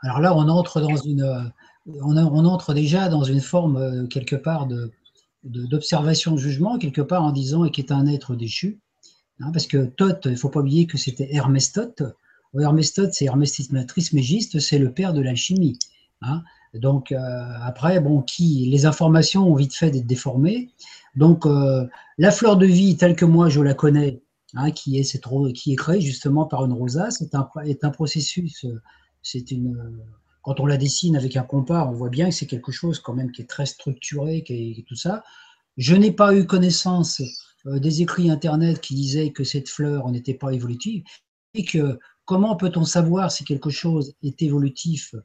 Alors 0.00 0.20
là, 0.20 0.34
on 0.34 0.48
entre 0.48 0.80
entre 2.46 2.74
déjà 2.74 3.08
dans 3.08 3.24
une 3.24 3.40
forme 3.40 3.76
euh, 3.76 4.06
quelque 4.06 4.36
part 4.36 4.68
d'observation 5.42 6.32
de, 6.32 6.38
jugement, 6.38 6.78
quelque 6.78 7.00
part 7.00 7.24
en 7.24 7.32
disant 7.32 7.68
qu'il 7.68 7.84
est 7.84 7.92
un 7.92 8.06
être 8.06 8.36
déchu. 8.36 8.78
Hein, 9.40 9.50
parce 9.52 9.66
que 9.66 9.86
Thoth, 9.86 10.26
il 10.26 10.32
ne 10.32 10.36
faut 10.36 10.48
pas 10.48 10.60
oublier 10.60 10.86
que 10.86 10.98
c'était 10.98 11.34
Hermès 11.34 11.72
Thoth. 11.72 12.02
Hermès 12.58 12.92
Thoth, 12.94 13.12
c'est 13.12 13.24
Hermès 13.24 13.60
Trismégiste, 13.88 14.60
c'est 14.60 14.78
le 14.78 14.92
père 14.92 15.12
de 15.12 15.20
l'alchimie. 15.20 15.78
Hein. 16.22 16.42
Donc 16.74 17.12
euh, 17.12 17.18
après, 17.62 18.00
bon, 18.00 18.22
qui 18.22 18.68
les 18.70 18.86
informations 18.86 19.50
ont 19.50 19.56
vite 19.56 19.74
fait 19.74 19.90
d'être 19.90 20.06
déformées. 20.06 20.70
Donc 21.16 21.46
euh, 21.46 21.86
la 22.18 22.30
fleur 22.30 22.56
de 22.56 22.66
vie 22.66 22.96
telle 22.96 23.16
que 23.16 23.24
moi 23.24 23.48
je 23.48 23.60
la 23.60 23.74
connais, 23.74 24.22
hein, 24.54 24.70
qui, 24.70 24.98
est 24.98 25.52
qui 25.54 25.72
est 25.72 25.76
créée 25.76 26.00
justement 26.00 26.46
par 26.46 26.64
une 26.64 26.72
rosace, 26.72 27.20
est 27.20 27.34
un, 27.34 27.48
est 27.64 27.84
un 27.84 27.90
processus. 27.90 28.66
C'est 29.22 29.50
une 29.50 30.04
quand 30.46 30.60
on 30.60 30.66
la 30.66 30.76
dessine 30.76 31.16
avec 31.16 31.36
un 31.36 31.42
compas, 31.42 31.88
on 31.88 31.92
voit 31.92 32.08
bien 32.08 32.28
que 32.28 32.34
c'est 32.36 32.46
quelque 32.46 32.70
chose 32.70 33.00
quand 33.00 33.14
même 33.14 33.32
qui 33.32 33.42
est 33.42 33.46
très 33.46 33.66
structuré, 33.66 34.44
qui 34.44 34.76
est, 34.78 34.84
tout 34.86 34.94
ça. 34.94 35.24
Je 35.76 35.96
n'ai 35.96 36.12
pas 36.12 36.36
eu 36.36 36.46
connaissance 36.46 37.20
euh, 37.66 37.80
des 37.80 38.00
écrits 38.00 38.30
internet 38.30 38.80
qui 38.80 38.94
disaient 38.94 39.32
que 39.32 39.42
cette 39.42 39.68
fleur 39.68 40.08
n'était 40.08 40.34
pas 40.34 40.52
évolutive 40.52 41.02
et 41.54 41.64
que 41.64 41.98
comment 42.24 42.54
peut-on 42.54 42.84
savoir 42.84 43.32
si 43.32 43.42
quelque 43.42 43.70
chose 43.70 44.14
est 44.22 44.40
évolutif 44.40 45.16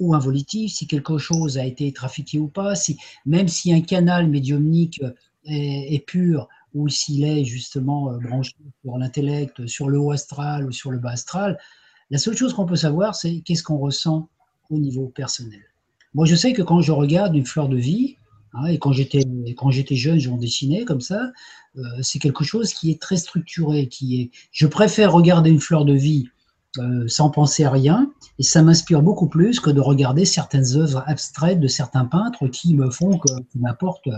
ou 0.00 0.12
involutif, 0.12 0.72
si 0.72 0.88
quelque 0.88 1.18
chose 1.18 1.56
a 1.56 1.64
été 1.64 1.92
trafiqué 1.92 2.40
ou 2.40 2.48
pas, 2.48 2.74
si 2.74 2.98
même 3.26 3.46
si 3.46 3.72
un 3.72 3.80
canal 3.80 4.28
médiumnique 4.28 5.00
est, 5.46 6.06
pur 6.06 6.48
ou 6.74 6.88
s'il 6.88 7.24
est 7.24 7.44
justement 7.44 8.10
euh, 8.10 8.18
branché 8.18 8.54
sur 8.82 8.98
l'intellect, 8.98 9.66
sur 9.66 9.88
le 9.88 9.98
haut 9.98 10.10
astral 10.10 10.66
ou 10.66 10.72
sur 10.72 10.90
le 10.90 10.98
bas 10.98 11.10
astral, 11.10 11.58
la 12.10 12.18
seule 12.18 12.36
chose 12.36 12.52
qu'on 12.52 12.66
peut 12.66 12.76
savoir, 12.76 13.14
c'est 13.14 13.40
qu'est-ce 13.40 13.62
qu'on 13.62 13.78
ressent 13.78 14.28
au 14.70 14.78
niveau 14.78 15.08
personnel. 15.08 15.62
Moi, 16.14 16.26
je 16.26 16.36
sais 16.36 16.52
que 16.52 16.62
quand 16.62 16.80
je 16.80 16.92
regarde 16.92 17.34
une 17.34 17.46
fleur 17.46 17.68
de 17.68 17.76
vie, 17.76 18.16
hein, 18.52 18.66
et 18.66 18.78
quand 18.78 18.92
j'étais 18.92 19.22
quand 19.56 19.70
j'étais 19.70 19.96
jeune, 19.96 20.18
j'en 20.18 20.36
dessinais 20.36 20.84
comme 20.84 21.00
ça, 21.00 21.32
euh, 21.76 21.82
c'est 22.02 22.18
quelque 22.18 22.44
chose 22.44 22.72
qui 22.72 22.90
est 22.90 23.00
très 23.00 23.16
structuré, 23.16 23.88
qui 23.88 24.20
est. 24.20 24.30
Je 24.52 24.66
préfère 24.66 25.12
regarder 25.12 25.50
une 25.50 25.60
fleur 25.60 25.84
de 25.84 25.94
vie 25.94 26.28
euh, 26.78 27.06
sans 27.08 27.30
penser 27.30 27.64
à 27.64 27.70
rien, 27.70 28.10
et 28.38 28.42
ça 28.42 28.62
m'inspire 28.62 29.02
beaucoup 29.02 29.28
plus 29.28 29.60
que 29.60 29.70
de 29.70 29.80
regarder 29.80 30.24
certaines 30.24 30.76
œuvres 30.76 31.04
abstraites 31.06 31.60
de 31.60 31.68
certains 31.68 32.04
peintres 32.04 32.48
qui 32.48 32.74
me 32.74 32.90
font, 32.90 33.18
que, 33.18 33.40
qui 33.50 33.58
m'apportent 33.58 34.08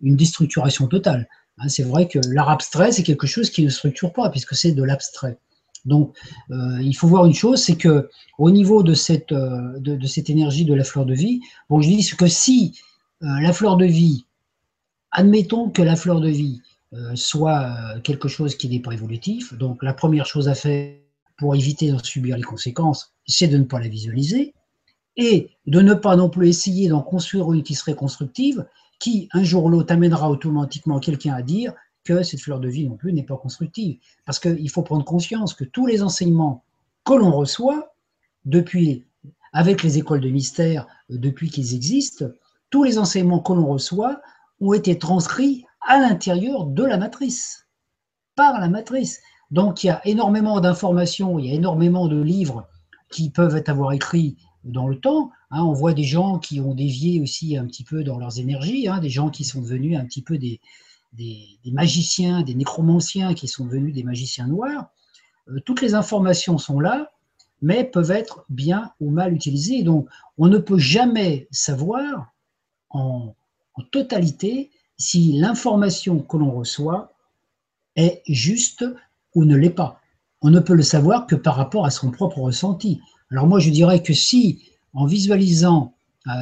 une 0.00 0.16
déstructuration 0.16 0.86
totale. 0.86 1.28
Hein, 1.58 1.68
c'est 1.68 1.82
vrai 1.82 2.08
que 2.08 2.18
l'art 2.28 2.50
abstrait, 2.50 2.92
c'est 2.92 3.02
quelque 3.02 3.26
chose 3.26 3.50
qui 3.50 3.64
ne 3.64 3.68
structure 3.68 4.12
pas, 4.12 4.30
puisque 4.30 4.54
c'est 4.54 4.72
de 4.72 4.82
l'abstrait. 4.82 5.38
Donc, 5.84 6.16
euh, 6.50 6.78
il 6.82 6.94
faut 6.94 7.08
voir 7.08 7.24
une 7.24 7.34
chose, 7.34 7.62
c'est 7.62 7.76
que 7.76 8.08
au 8.38 8.50
niveau 8.50 8.82
de 8.82 8.94
cette, 8.94 9.32
euh, 9.32 9.78
de, 9.78 10.06
cette 10.06 10.30
énergie 10.30 10.64
de 10.64 10.74
la 10.74 10.84
fleur 10.84 11.06
de 11.06 11.14
vie, 11.14 11.40
bon, 11.68 11.80
je 11.80 11.88
dis 11.88 12.06
que 12.16 12.26
si 12.26 12.78
euh, 13.22 13.40
la 13.40 13.52
fleur 13.52 13.76
de 13.76 13.86
vie, 13.86 14.26
admettons 15.10 15.70
que 15.70 15.82
la 15.82 15.96
fleur 15.96 16.20
de 16.20 16.28
vie 16.28 16.60
soit 17.14 17.76
quelque 18.02 18.28
chose 18.28 18.56
qui 18.56 18.66
n'est 18.66 18.80
pas 18.80 18.92
évolutif, 18.92 19.52
donc 19.52 19.82
la 19.82 19.92
première 19.92 20.24
chose 20.24 20.48
à 20.48 20.54
faire 20.54 20.94
pour 21.38 21.54
éviter 21.54 21.90
d'en 21.90 22.02
subir 22.02 22.36
les 22.36 22.42
conséquences, 22.42 23.14
c'est 23.26 23.48
de 23.48 23.56
ne 23.56 23.64
pas 23.64 23.80
la 23.80 23.88
visualiser 23.88 24.54
et 25.16 25.50
de 25.66 25.80
ne 25.80 25.94
pas 25.94 26.16
non 26.16 26.28
plus 26.28 26.48
essayer 26.48 26.88
d'en 26.88 27.02
construire 27.02 27.52
une 27.52 27.62
qui 27.62 27.74
serait 27.74 27.94
constructive, 27.94 28.66
qui 28.98 29.28
un 29.32 29.42
jour 29.42 29.64
ou 29.64 29.68
l'autre 29.68 29.92
amènera 29.92 30.30
automatiquement 30.30 30.98
quelqu'un 30.98 31.34
à 31.34 31.42
dire 31.42 31.72
que 32.04 32.22
cette 32.22 32.40
fleur 32.40 32.60
de 32.60 32.68
vie 32.68 32.88
non 32.88 32.96
plus 32.96 33.12
n'est 33.12 33.22
pas 33.22 33.36
constructive. 33.36 33.98
Parce 34.24 34.38
qu'il 34.38 34.70
faut 34.70 34.82
prendre 34.82 35.04
conscience 35.04 35.54
que 35.54 35.64
tous 35.64 35.86
les 35.86 36.02
enseignements 36.02 36.64
que 37.04 37.14
l'on 37.14 37.32
reçoit, 37.32 37.94
depuis, 38.44 39.04
avec 39.52 39.82
les 39.82 39.98
écoles 39.98 40.20
de 40.20 40.30
mystère, 40.30 40.86
euh, 41.10 41.18
depuis 41.18 41.50
qu'ils 41.50 41.74
existent, 41.74 42.26
tous 42.70 42.84
les 42.84 42.98
enseignements 42.98 43.40
que 43.40 43.52
l'on 43.52 43.66
reçoit 43.66 44.20
ont 44.60 44.72
été 44.72 44.98
transcrits 44.98 45.64
à 45.86 45.98
l'intérieur 45.98 46.66
de 46.66 46.84
la 46.84 46.96
matrice, 46.96 47.66
par 48.34 48.60
la 48.60 48.68
matrice. 48.68 49.20
Donc 49.50 49.82
il 49.82 49.88
y 49.88 49.90
a 49.90 50.06
énormément 50.06 50.60
d'informations, 50.60 51.38
il 51.38 51.46
y 51.46 51.50
a 51.50 51.54
énormément 51.54 52.08
de 52.08 52.20
livres 52.20 52.68
qui 53.10 53.30
peuvent 53.30 53.62
avoir 53.66 53.92
écrits 53.92 54.36
dans 54.64 54.88
le 54.88 54.98
temps. 54.98 55.30
Hein. 55.50 55.62
on 55.62 55.72
voit 55.72 55.94
des 55.94 56.04
gens 56.04 56.38
qui 56.38 56.60
ont 56.60 56.74
dévié 56.74 57.20
aussi 57.20 57.56
un 57.56 57.66
petit 57.66 57.84
peu 57.84 58.04
dans 58.04 58.18
leurs 58.18 58.38
énergies, 58.38 58.88
hein, 58.88 58.98
des 58.98 59.08
gens 59.08 59.30
qui 59.30 59.44
sont 59.44 59.62
devenus 59.62 59.98
un 59.98 60.04
petit 60.04 60.20
peu 60.20 60.36
des, 60.36 60.60
des, 61.12 61.58
magiciens, 61.72 62.42
des 62.42 62.54
nécromanciens 62.54 63.34
qui 63.34 63.48
sont 63.48 63.64
devenus 63.64 63.94
des 63.94 64.02
magiciens 64.02 64.46
noirs, 64.46 64.90
euh, 65.48 65.60
toutes 65.60 65.80
les 65.80 65.94
informations 65.94 66.58
sont 66.58 66.80
là, 66.80 67.10
mais 67.60 67.84
peuvent 67.84 68.10
être 68.10 68.44
bien 68.48 68.92
ou 69.00 69.10
mal 69.10 69.32
utilisées. 69.32 69.82
Donc, 69.82 70.08
on 70.36 70.48
ne 70.48 70.58
peut 70.58 70.78
jamais 70.78 71.48
savoir 71.50 72.32
en, 72.90 73.34
totalité 73.92 74.72
si 74.96 75.34
l'information 75.34 76.18
que 76.18 76.36
l'on 76.36 76.50
reçoit 76.50 77.12
est 77.94 78.22
juste 78.26 78.84
ou 79.34 79.44
ne 79.44 79.56
l'est 79.56 79.70
pas. 79.70 80.00
On 80.42 80.50
ne 80.50 80.60
peut 80.60 80.74
le 80.74 80.82
savoir 80.82 81.26
que 81.26 81.34
par 81.34 81.56
rapport 81.56 81.84
à 81.84 81.90
son 81.90 82.10
propre 82.10 82.38
ressenti. 82.38 83.00
Alors 83.30 83.46
moi, 83.46 83.58
je 83.58 83.70
dirais 83.70 84.02
que 84.02 84.12
si, 84.12 84.62
en 84.92 85.06
visualisant 85.06 85.94
euh, 86.26 86.32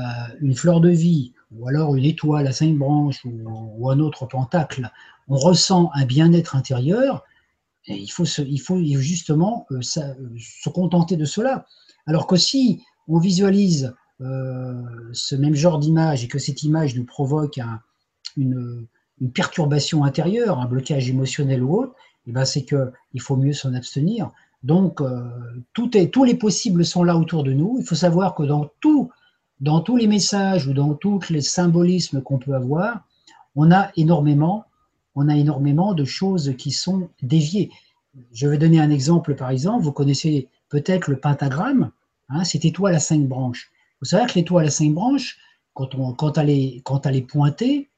une 0.40 0.54
fleur 0.54 0.80
de 0.80 0.90
vie 0.90 1.32
ou 1.50 1.68
alors 1.68 1.94
une 1.94 2.04
étoile 2.04 2.46
à 2.46 2.52
cinq 2.52 2.76
branches 2.76 3.24
ou, 3.24 3.90
un 3.90 4.00
autre 4.00 4.26
pentacle, 4.26 4.90
on 5.28 5.36
ressent 5.36 5.90
un 5.94 6.04
bien-être 6.04 6.56
intérieur, 6.56 7.24
il, 7.86 8.10
faut 8.10 8.24
faut 8.24 8.82
justement 8.82 9.66
euh, 9.70 9.80
se 9.80 10.68
contenter 10.68 11.16
de 11.16 11.24
cela. 11.24 11.66
Alors 12.06 12.26
que 12.26 12.36
si 12.36 12.82
on 13.08 13.18
visualise 13.18 13.94
euh, 14.20 14.82
ce 15.12 15.34
même 15.34 15.54
genre 15.54 15.78
d'image 15.78 16.24
et 16.24 16.28
que 16.28 16.38
cette 16.38 16.62
image 16.62 16.96
nous 16.96 17.04
provoque 17.04 17.60
une, 18.36 18.86
perturbation 19.34 20.04
intérieure, 20.04 20.58
un 20.60 20.66
blocage 20.66 21.08
émotionnel 21.08 21.62
ou 21.62 21.74
autre, 21.74 21.94
eh 22.26 22.32
ben 22.32 22.44
c'est 22.44 22.64
qu'il 22.64 23.20
faut 23.20 23.36
mieux 23.36 23.52
s'en 23.52 23.74
abstenir. 23.74 24.30
Donc, 24.62 25.00
euh, 25.00 25.30
tous 25.74 26.24
les 26.24 26.34
possibles 26.34 26.84
sont 26.84 27.04
là 27.04 27.16
autour 27.16 27.44
de 27.44 27.52
nous. 27.52 27.76
Il 27.78 27.84
faut 27.84 27.94
savoir 27.94 28.34
que 28.34 28.42
dans 28.42 28.70
tous 29.80 29.96
les 29.96 30.06
messages 30.06 30.66
ou 30.66 30.72
dans 30.72 30.94
tous 30.94 31.30
les 31.30 31.40
symbolismes 31.40 32.20
qu'on 32.20 32.38
peut 32.38 32.54
avoir, 32.54 33.04
on 33.54 33.70
a 33.70 33.90
énormément, 33.96 34.64
on 35.14 35.28
a 35.28 35.36
énormément 35.36 35.94
de 35.94 36.04
choses 36.04 36.54
qui 36.58 36.72
sont 36.72 37.08
déviées. 37.22 37.70
Je 38.32 38.48
vais 38.48 38.58
donner 38.58 38.80
un 38.80 38.90
exemple, 38.90 39.34
par 39.34 39.50
exemple. 39.50 39.84
Vous 39.84 39.92
connaissez 39.92 40.48
peut-être 40.68 41.08
le 41.08 41.20
pentagramme, 41.20 41.90
hein, 42.28 42.44
cette 42.44 42.64
étoile 42.64 42.94
à 42.94 42.98
cinq 42.98 43.26
branches. 43.26 43.70
Vous 44.00 44.06
savez 44.06 44.26
que 44.26 44.34
l'étoile 44.34 44.66
à 44.66 44.70
cinq 44.70 44.92
branches, 44.92 45.38
quand 45.74 46.38
elle 46.38 46.50
est 46.50 47.26
pointée, 47.28 47.88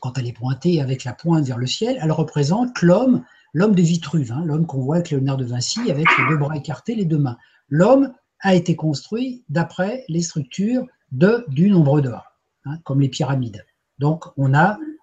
quand 0.00 0.18
elle 0.18 0.26
est 0.26 0.32
pointée 0.32 0.80
avec 0.80 1.04
la 1.04 1.12
pointe 1.12 1.46
vers 1.46 1.58
le 1.58 1.66
ciel, 1.66 1.98
elle 2.02 2.12
représente 2.12 2.82
l'homme, 2.82 3.24
l'homme 3.56 3.74
de 3.74 3.80
Vitruve, 3.80 4.32
hein, 4.32 4.42
l'homme 4.44 4.66
qu'on 4.66 4.82
voit 4.82 4.96
avec 4.96 5.08
Léonard 5.08 5.38
de 5.38 5.46
Vinci, 5.46 5.90
avec 5.90 6.06
les 6.18 6.28
deux 6.28 6.36
bras 6.36 6.54
écartés, 6.58 6.94
les 6.94 7.06
deux 7.06 7.16
mains. 7.16 7.38
L'homme 7.70 8.12
a 8.40 8.54
été 8.54 8.76
construit 8.76 9.44
d'après 9.48 10.04
les 10.08 10.20
structures 10.20 10.86
du 11.10 11.70
nombre 11.70 12.02
d'or, 12.02 12.22
hein, 12.66 12.76
comme 12.84 13.00
les 13.00 13.08
pyramides. 13.08 13.64
Donc 13.98 14.26
on, 14.36 14.52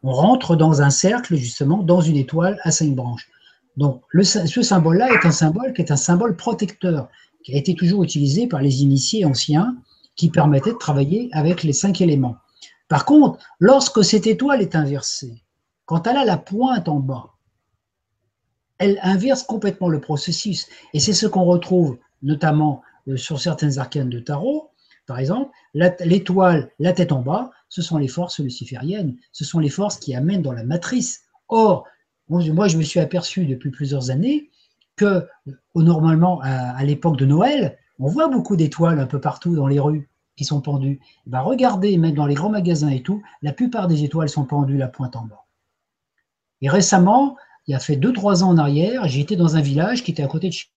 rentre 0.03 0.55
dans 0.55 0.83
un 0.83 0.91
cercle, 0.91 1.35
justement, 1.35 1.81
dans 1.81 2.01
une 2.01 2.15
étoile 2.15 2.59
à 2.61 2.69
cinq 2.69 2.93
branches. 2.93 3.27
Donc 3.75 4.03
ce 4.21 4.61
symbole-là 4.61 5.11
est 5.11 5.25
un 5.25 5.31
symbole 5.31 5.73
qui 5.73 5.81
est 5.81 5.91
un 5.91 5.95
symbole 5.95 6.35
protecteur, 6.35 7.09
qui 7.43 7.55
a 7.55 7.57
été 7.57 7.73
toujours 7.73 8.03
utilisé 8.03 8.45
par 8.45 8.61
les 8.61 8.83
initiés 8.83 9.25
anciens, 9.25 9.75
qui 10.15 10.29
permettait 10.29 10.73
de 10.73 10.77
travailler 10.77 11.27
avec 11.31 11.63
les 11.63 11.73
cinq 11.73 12.01
éléments. 12.01 12.35
Par 12.87 13.05
contre, 13.05 13.39
lorsque 13.59 14.03
cette 14.03 14.27
étoile 14.27 14.61
est 14.61 14.75
inversée, 14.75 15.41
quand 15.85 16.05
elle 16.05 16.17
a 16.17 16.25
la 16.25 16.37
pointe 16.37 16.87
en 16.87 16.99
bas, 16.99 17.32
elle 18.77 18.99
inverse 19.01 19.43
complètement 19.43 19.89
le 19.89 20.01
processus. 20.01 20.67
Et 20.93 20.99
c'est 20.99 21.13
ce 21.13 21.27
qu'on 21.27 21.43
retrouve 21.43 21.97
notamment 22.21 22.81
euh, 23.07 23.17
sur 23.17 23.39
certains 23.39 23.77
arcanes 23.77 24.09
de 24.09 24.19
tarot. 24.19 24.71
Par 25.05 25.19
exemple, 25.19 25.51
l'étoile, 25.73 26.71
la 26.79 26.93
tête 26.93 27.11
en 27.11 27.21
bas, 27.21 27.51
ce 27.67 27.81
sont 27.81 27.97
les 27.97 28.07
forces 28.07 28.39
lucifériennes, 28.39 29.17
ce 29.33 29.43
sont 29.43 29.59
les 29.59 29.69
forces 29.69 29.97
qui 29.97 30.15
amènent 30.15 30.41
dans 30.41 30.53
la 30.53 30.63
matrice. 30.63 31.23
Or, 31.49 31.85
moi, 32.29 32.67
je 32.67 32.77
me 32.77 32.83
suis 32.83 33.01
aperçu 33.01 33.45
depuis 33.45 33.69
plusieurs 33.69 34.11
années 34.11 34.49
que, 34.95 35.27
normalement, 35.75 36.39
à, 36.41 36.81
l'époque 36.85 37.17
de 37.17 37.25
Noël, 37.25 37.77
on 37.99 38.07
voit 38.07 38.29
beaucoup 38.29 38.55
d'étoiles 38.55 38.99
un 38.99 39.05
peu 39.07 39.19
partout 39.19 39.55
dans 39.55 39.67
les 39.67 39.79
rues 39.79 40.09
qui 40.37 40.45
sont 40.45 40.61
pendues. 40.61 41.01
Ben, 41.25 41.41
regardez, 41.41 41.97
même 41.97 42.15
dans 42.15 42.25
les 42.25 42.33
grands 42.33 42.49
magasins 42.49 42.89
et 42.89 43.03
tout, 43.03 43.21
la 43.41 43.51
plupart 43.51 43.87
des 43.87 44.03
étoiles 44.03 44.29
sont 44.29 44.45
pendues 44.45 44.77
la 44.77 44.87
pointe 44.87 45.17
en 45.17 45.25
bas. 45.25 45.45
Et 46.61 46.69
récemment, 46.69 47.35
il 47.67 47.71
y 47.71 47.75
a 47.75 47.79
fait 47.79 47.95
2-3 47.95 48.43
ans 48.43 48.49
en 48.49 48.57
arrière, 48.57 49.07
j'ai 49.07 49.21
été 49.21 49.35
dans 49.35 49.55
un 49.55 49.61
village 49.61 50.03
qui 50.03 50.11
était 50.11 50.23
à 50.23 50.27
côté 50.27 50.49
de 50.49 50.53
chez 50.53 50.67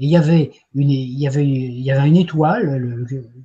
et 0.00 0.04
il 0.04 0.08
y 0.08 0.16
avait 0.16 0.52
une, 0.74 0.88
il 0.88 1.20
y 1.20 1.26
avait, 1.26 1.46
il 1.46 1.82
y 1.82 1.90
avait 1.90 2.08
une 2.08 2.16
étoile 2.16 3.04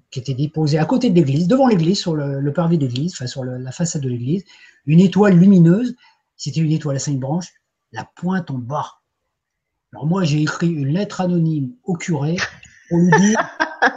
qui 0.10 0.20
était 0.20 0.34
déposée 0.34 0.78
à 0.78 0.86
côté 0.86 1.10
de 1.10 1.16
l'église, 1.16 1.50
devant 1.50 1.68
l'église, 1.68 2.00
sur 2.00 2.16
le, 2.16 2.54
parvis 2.54 2.78
de 2.78 2.86
l'église, 2.86 3.12
enfin 3.14 3.28
sur 3.28 3.44
la 3.44 3.72
façade 3.74 4.02
de 4.02 4.08
l'église, 4.08 4.46
une 4.86 5.02
étoile 5.02 5.38
lumineuse. 5.38 5.98
C'était 6.38 6.62
une 6.62 6.72
étoile 6.72 6.96
à 6.96 7.00
cinq 7.00 7.20
branches, 7.20 7.52
la 7.92 8.10
pointe 8.16 8.52
en 8.52 8.58
bas. 8.58 9.00
Alors 9.92 10.06
moi, 10.06 10.24
j'ai 10.24 10.44
écrit 10.44 10.70
une 10.70 10.94
lettre 10.94 11.20
anonyme 11.20 11.74
au 11.84 11.96
curé 11.96 12.38
pour 12.88 13.00
lui 13.00 13.12
dire 13.20 13.38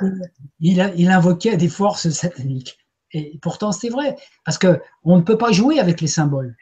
qu'il 0.60 0.92
il 0.96 1.10
invoquait 1.10 1.56
des 1.56 1.68
forces 1.68 2.10
sataniques. 2.10 2.76
Et 3.12 3.38
pourtant, 3.40 3.72
c'est 3.72 3.88
vrai, 3.88 4.16
parce 4.44 4.58
que 4.58 4.80
on 5.02 5.16
ne 5.16 5.22
peut 5.22 5.38
pas 5.38 5.52
jouer 5.52 5.78
avec 5.78 6.00
les 6.00 6.06
symboles. 6.06 6.56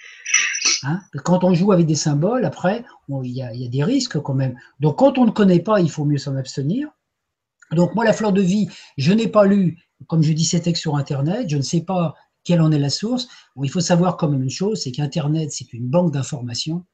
Hein. 0.83 1.01
quand 1.25 1.43
on 1.43 1.55
joue 1.55 1.73
avec 1.73 1.87
des 1.87 1.95
symboles, 1.95 2.45
après, 2.45 2.85
il 3.09 3.31
y, 3.31 3.43
a, 3.43 3.53
des 3.69 3.85
risques 3.85 4.21
quand 4.21 4.35
même. 4.35 4.57
Donc, 4.79 4.99
quand 4.99 5.19
on 5.19 5.25
ne 5.25 5.31
connaît 5.31 5.61
pas, 5.61 5.81
il 5.81 5.91
faut 5.91 6.05
mieux 6.05 6.19
s'en 6.19 6.37
abstenir. 6.37 6.89
Donc, 7.73 7.95
moi, 7.95 8.05
la 8.05 8.13
fleur 8.13 8.33
de 8.33 8.43
vie, 8.43 8.69
je 8.97 9.13
n'ai 9.13 9.27
pas 9.27 9.47
lu, 9.47 9.79
comme 10.07 10.23
je 10.23 10.33
dis, 10.33 10.45
ces 10.45 10.61
textes 10.61 10.83
sur 10.83 10.97
Internet. 10.97 11.49
Je 11.49 11.57
ne 11.57 11.63
sais 11.63 11.81
pas 11.81 12.15
quelle 12.45 12.61
en 12.61 12.71
est 12.71 12.79
la 12.79 12.91
source. 12.91 13.27
il 13.61 13.71
faut 13.71 13.81
savoir 13.81 14.17
quand 14.17 14.29
même 14.29 14.43
une 14.43 14.51
chose, 14.51 14.83
c'est 14.83 14.93
qu'Internet, 14.93 15.51
c'est 15.51 15.73
une 15.73 15.89
banque 15.89 16.13
d'informations, 16.13 16.85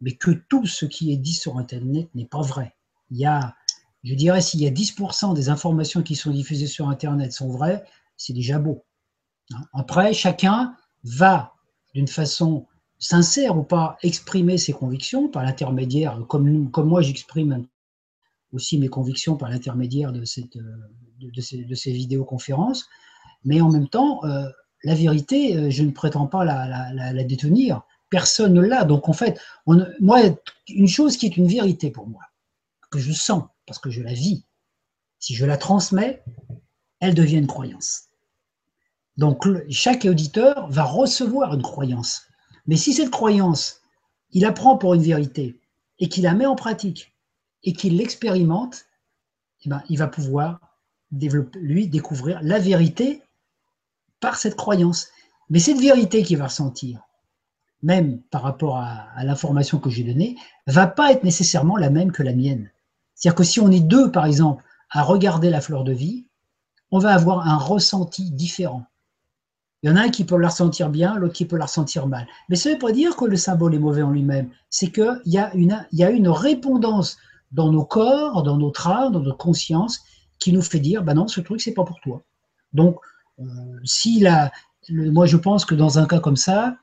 mais 0.00 0.16
que 0.16 0.32
tout 0.48 0.66
ce 0.66 0.86
qui 0.86 1.12
est 1.12 1.16
dit 1.16 1.34
sur 1.34 1.56
Internet 1.56 2.08
n'est 2.14 2.26
pas 2.26 2.42
vrai. 2.42 2.74
Il 3.10 3.18
y 3.18 3.24
a, 3.24 3.54
je 4.02 4.14
dirais, 4.14 4.40
s'il 4.40 4.60
y 4.60 4.66
a 4.66 4.70
10% 4.70 5.34
des 5.34 5.48
informations 5.50 6.02
qui 6.02 6.16
sont 6.16 6.32
diffusées 6.32 6.66
sur 6.66 6.88
Internet 6.88 7.32
sont 7.32 7.48
vraies, 7.48 7.84
c'est 8.16 8.32
déjà 8.32 8.58
beau. 8.58 8.84
Hein. 9.54 9.62
Après, 9.72 10.12
chacun 10.12 10.76
va, 11.04 11.54
d'une 11.94 12.08
façon 12.08 12.66
sincère 12.98 13.56
ou 13.56 13.62
pas, 13.62 13.96
exprimer 14.02 14.58
ses 14.58 14.72
convictions 14.72 15.28
par 15.28 15.42
l'intermédiaire, 15.42 16.20
comme, 16.28 16.70
comme 16.70 16.88
moi 16.88 17.02
j'exprime 17.02 17.66
aussi 18.52 18.78
mes 18.78 18.88
convictions 18.88 19.36
par 19.36 19.50
l'intermédiaire 19.50 20.12
de, 20.12 20.20
euh, 20.20 20.24
ces, 20.24 21.64
de, 21.64 21.74
ces, 21.74 21.92
vidéoconférences, 21.92 22.88
mais 23.44 23.60
en 23.60 23.70
même 23.70 23.88
temps, 23.88 24.24
euh, 24.24 24.48
la 24.84 24.94
vérité, 24.94 25.56
euh, 25.56 25.70
je 25.70 25.82
ne 25.82 25.90
prétends 25.90 26.26
pas 26.26 26.44
la, 26.44 27.24
détenir. 27.24 27.82
Personne 28.10 28.54
ne 28.54 28.62
l'a. 28.62 28.84
Donc 28.84 29.08
en 29.08 29.12
fait, 29.12 29.38
moi, 30.00 30.20
une 30.68 30.88
chose 30.88 31.16
qui 31.16 31.26
est 31.26 31.36
une 31.36 31.46
vérité 31.46 31.90
pour 31.90 32.06
moi, 32.06 32.22
que 32.90 32.98
je 32.98 33.12
sens, 33.12 33.44
parce 33.66 33.78
que 33.78 33.90
je 33.90 34.00
la 34.02 34.14
vis, 34.14 34.44
si 35.18 35.34
je 35.34 35.44
la 35.44 35.58
transmets, 35.58 36.24
elle 37.00 37.14
devient 37.14 37.36
une 37.36 37.46
croyance. 37.46 38.07
Donc 39.18 39.48
chaque 39.68 40.04
auditeur 40.04 40.70
va 40.70 40.84
recevoir 40.84 41.52
une 41.52 41.62
croyance. 41.62 42.28
Mais 42.68 42.76
si 42.76 42.94
cette 42.94 43.10
croyance, 43.10 43.82
il 44.30 44.42
la 44.42 44.52
pour 44.52 44.94
une 44.94 45.02
vérité 45.02 45.60
et 45.98 46.08
qu'il 46.08 46.22
la 46.22 46.34
met 46.34 46.46
en 46.46 46.54
pratique 46.54 47.12
et 47.64 47.72
qu'il 47.72 47.96
l'expérimente, 47.96 48.86
eh 49.64 49.68
ben, 49.68 49.82
il 49.88 49.98
va 49.98 50.06
pouvoir 50.06 50.60
lui 51.10 51.88
découvrir 51.88 52.38
la 52.42 52.60
vérité 52.60 53.22
par 54.20 54.36
cette 54.36 54.54
croyance. 54.54 55.08
Mais 55.50 55.58
cette 55.58 55.80
vérité 55.80 56.22
qu'il 56.22 56.38
va 56.38 56.46
ressentir, 56.46 57.02
même 57.82 58.20
par 58.30 58.42
rapport 58.42 58.76
à, 58.76 59.08
à 59.16 59.24
l'information 59.24 59.80
que 59.80 59.90
j'ai 59.90 60.04
donnée, 60.04 60.36
va 60.68 60.86
pas 60.86 61.10
être 61.10 61.24
nécessairement 61.24 61.76
la 61.76 61.90
même 61.90 62.12
que 62.12 62.22
la 62.22 62.34
mienne. 62.34 62.70
C'est-à-dire 63.14 63.36
que 63.36 63.44
si 63.44 63.58
on 63.58 63.70
est 63.72 63.80
deux, 63.80 64.12
par 64.12 64.26
exemple, 64.26 64.62
à 64.90 65.02
regarder 65.02 65.50
la 65.50 65.60
fleur 65.60 65.82
de 65.82 65.92
vie, 65.92 66.26
on 66.92 67.00
va 67.00 67.14
avoir 67.14 67.48
un 67.48 67.56
ressenti 67.56 68.30
différent. 68.30 68.86
Il 69.82 69.90
y 69.90 69.92
en 69.92 69.96
a 69.96 70.02
un 70.02 70.08
qui 70.08 70.24
peut 70.24 70.36
la 70.36 70.48
ressentir 70.48 70.90
bien, 70.90 71.16
l'autre 71.16 71.34
qui 71.34 71.44
peut 71.44 71.56
la 71.56 71.66
ressentir 71.66 72.06
mal. 72.08 72.26
Mais 72.48 72.56
ça 72.56 72.68
ne 72.68 72.74
veut 72.74 72.80
pas 72.80 72.92
dire 72.92 73.16
que 73.16 73.24
le 73.24 73.36
symbole 73.36 73.74
est 73.74 73.78
mauvais 73.78 74.02
en 74.02 74.10
lui-même. 74.10 74.50
C'est 74.70 74.90
qu'il 74.90 75.20
y, 75.26 75.38
a 75.38 75.54
une, 75.54 75.86
il 75.92 75.98
y 75.98 76.04
a 76.04 76.10
une 76.10 76.28
répondance 76.28 77.16
dans 77.52 77.70
nos 77.70 77.84
corps, 77.84 78.42
dans 78.42 78.56
notre 78.56 78.88
âme, 78.88 79.12
dans 79.12 79.20
notre 79.20 79.36
conscience, 79.36 80.00
qui 80.38 80.52
nous 80.52 80.62
fait 80.62 80.80
dire, 80.80 81.02
bah 81.04 81.14
non, 81.14 81.28
ce 81.28 81.40
truc, 81.40 81.60
c'est 81.60 81.74
pas 81.74 81.84
pour 81.84 82.00
toi. 82.00 82.22
Donc, 82.72 82.96
euh, 83.38 83.44
si 83.84 84.20
la, 84.20 84.50
moi, 84.90 85.26
je 85.26 85.36
pense 85.36 85.64
que 85.64 85.74
dans 85.74 85.98
un 85.98 86.06
cas 86.06 86.20
comme 86.20 86.36
ça, 86.36 86.76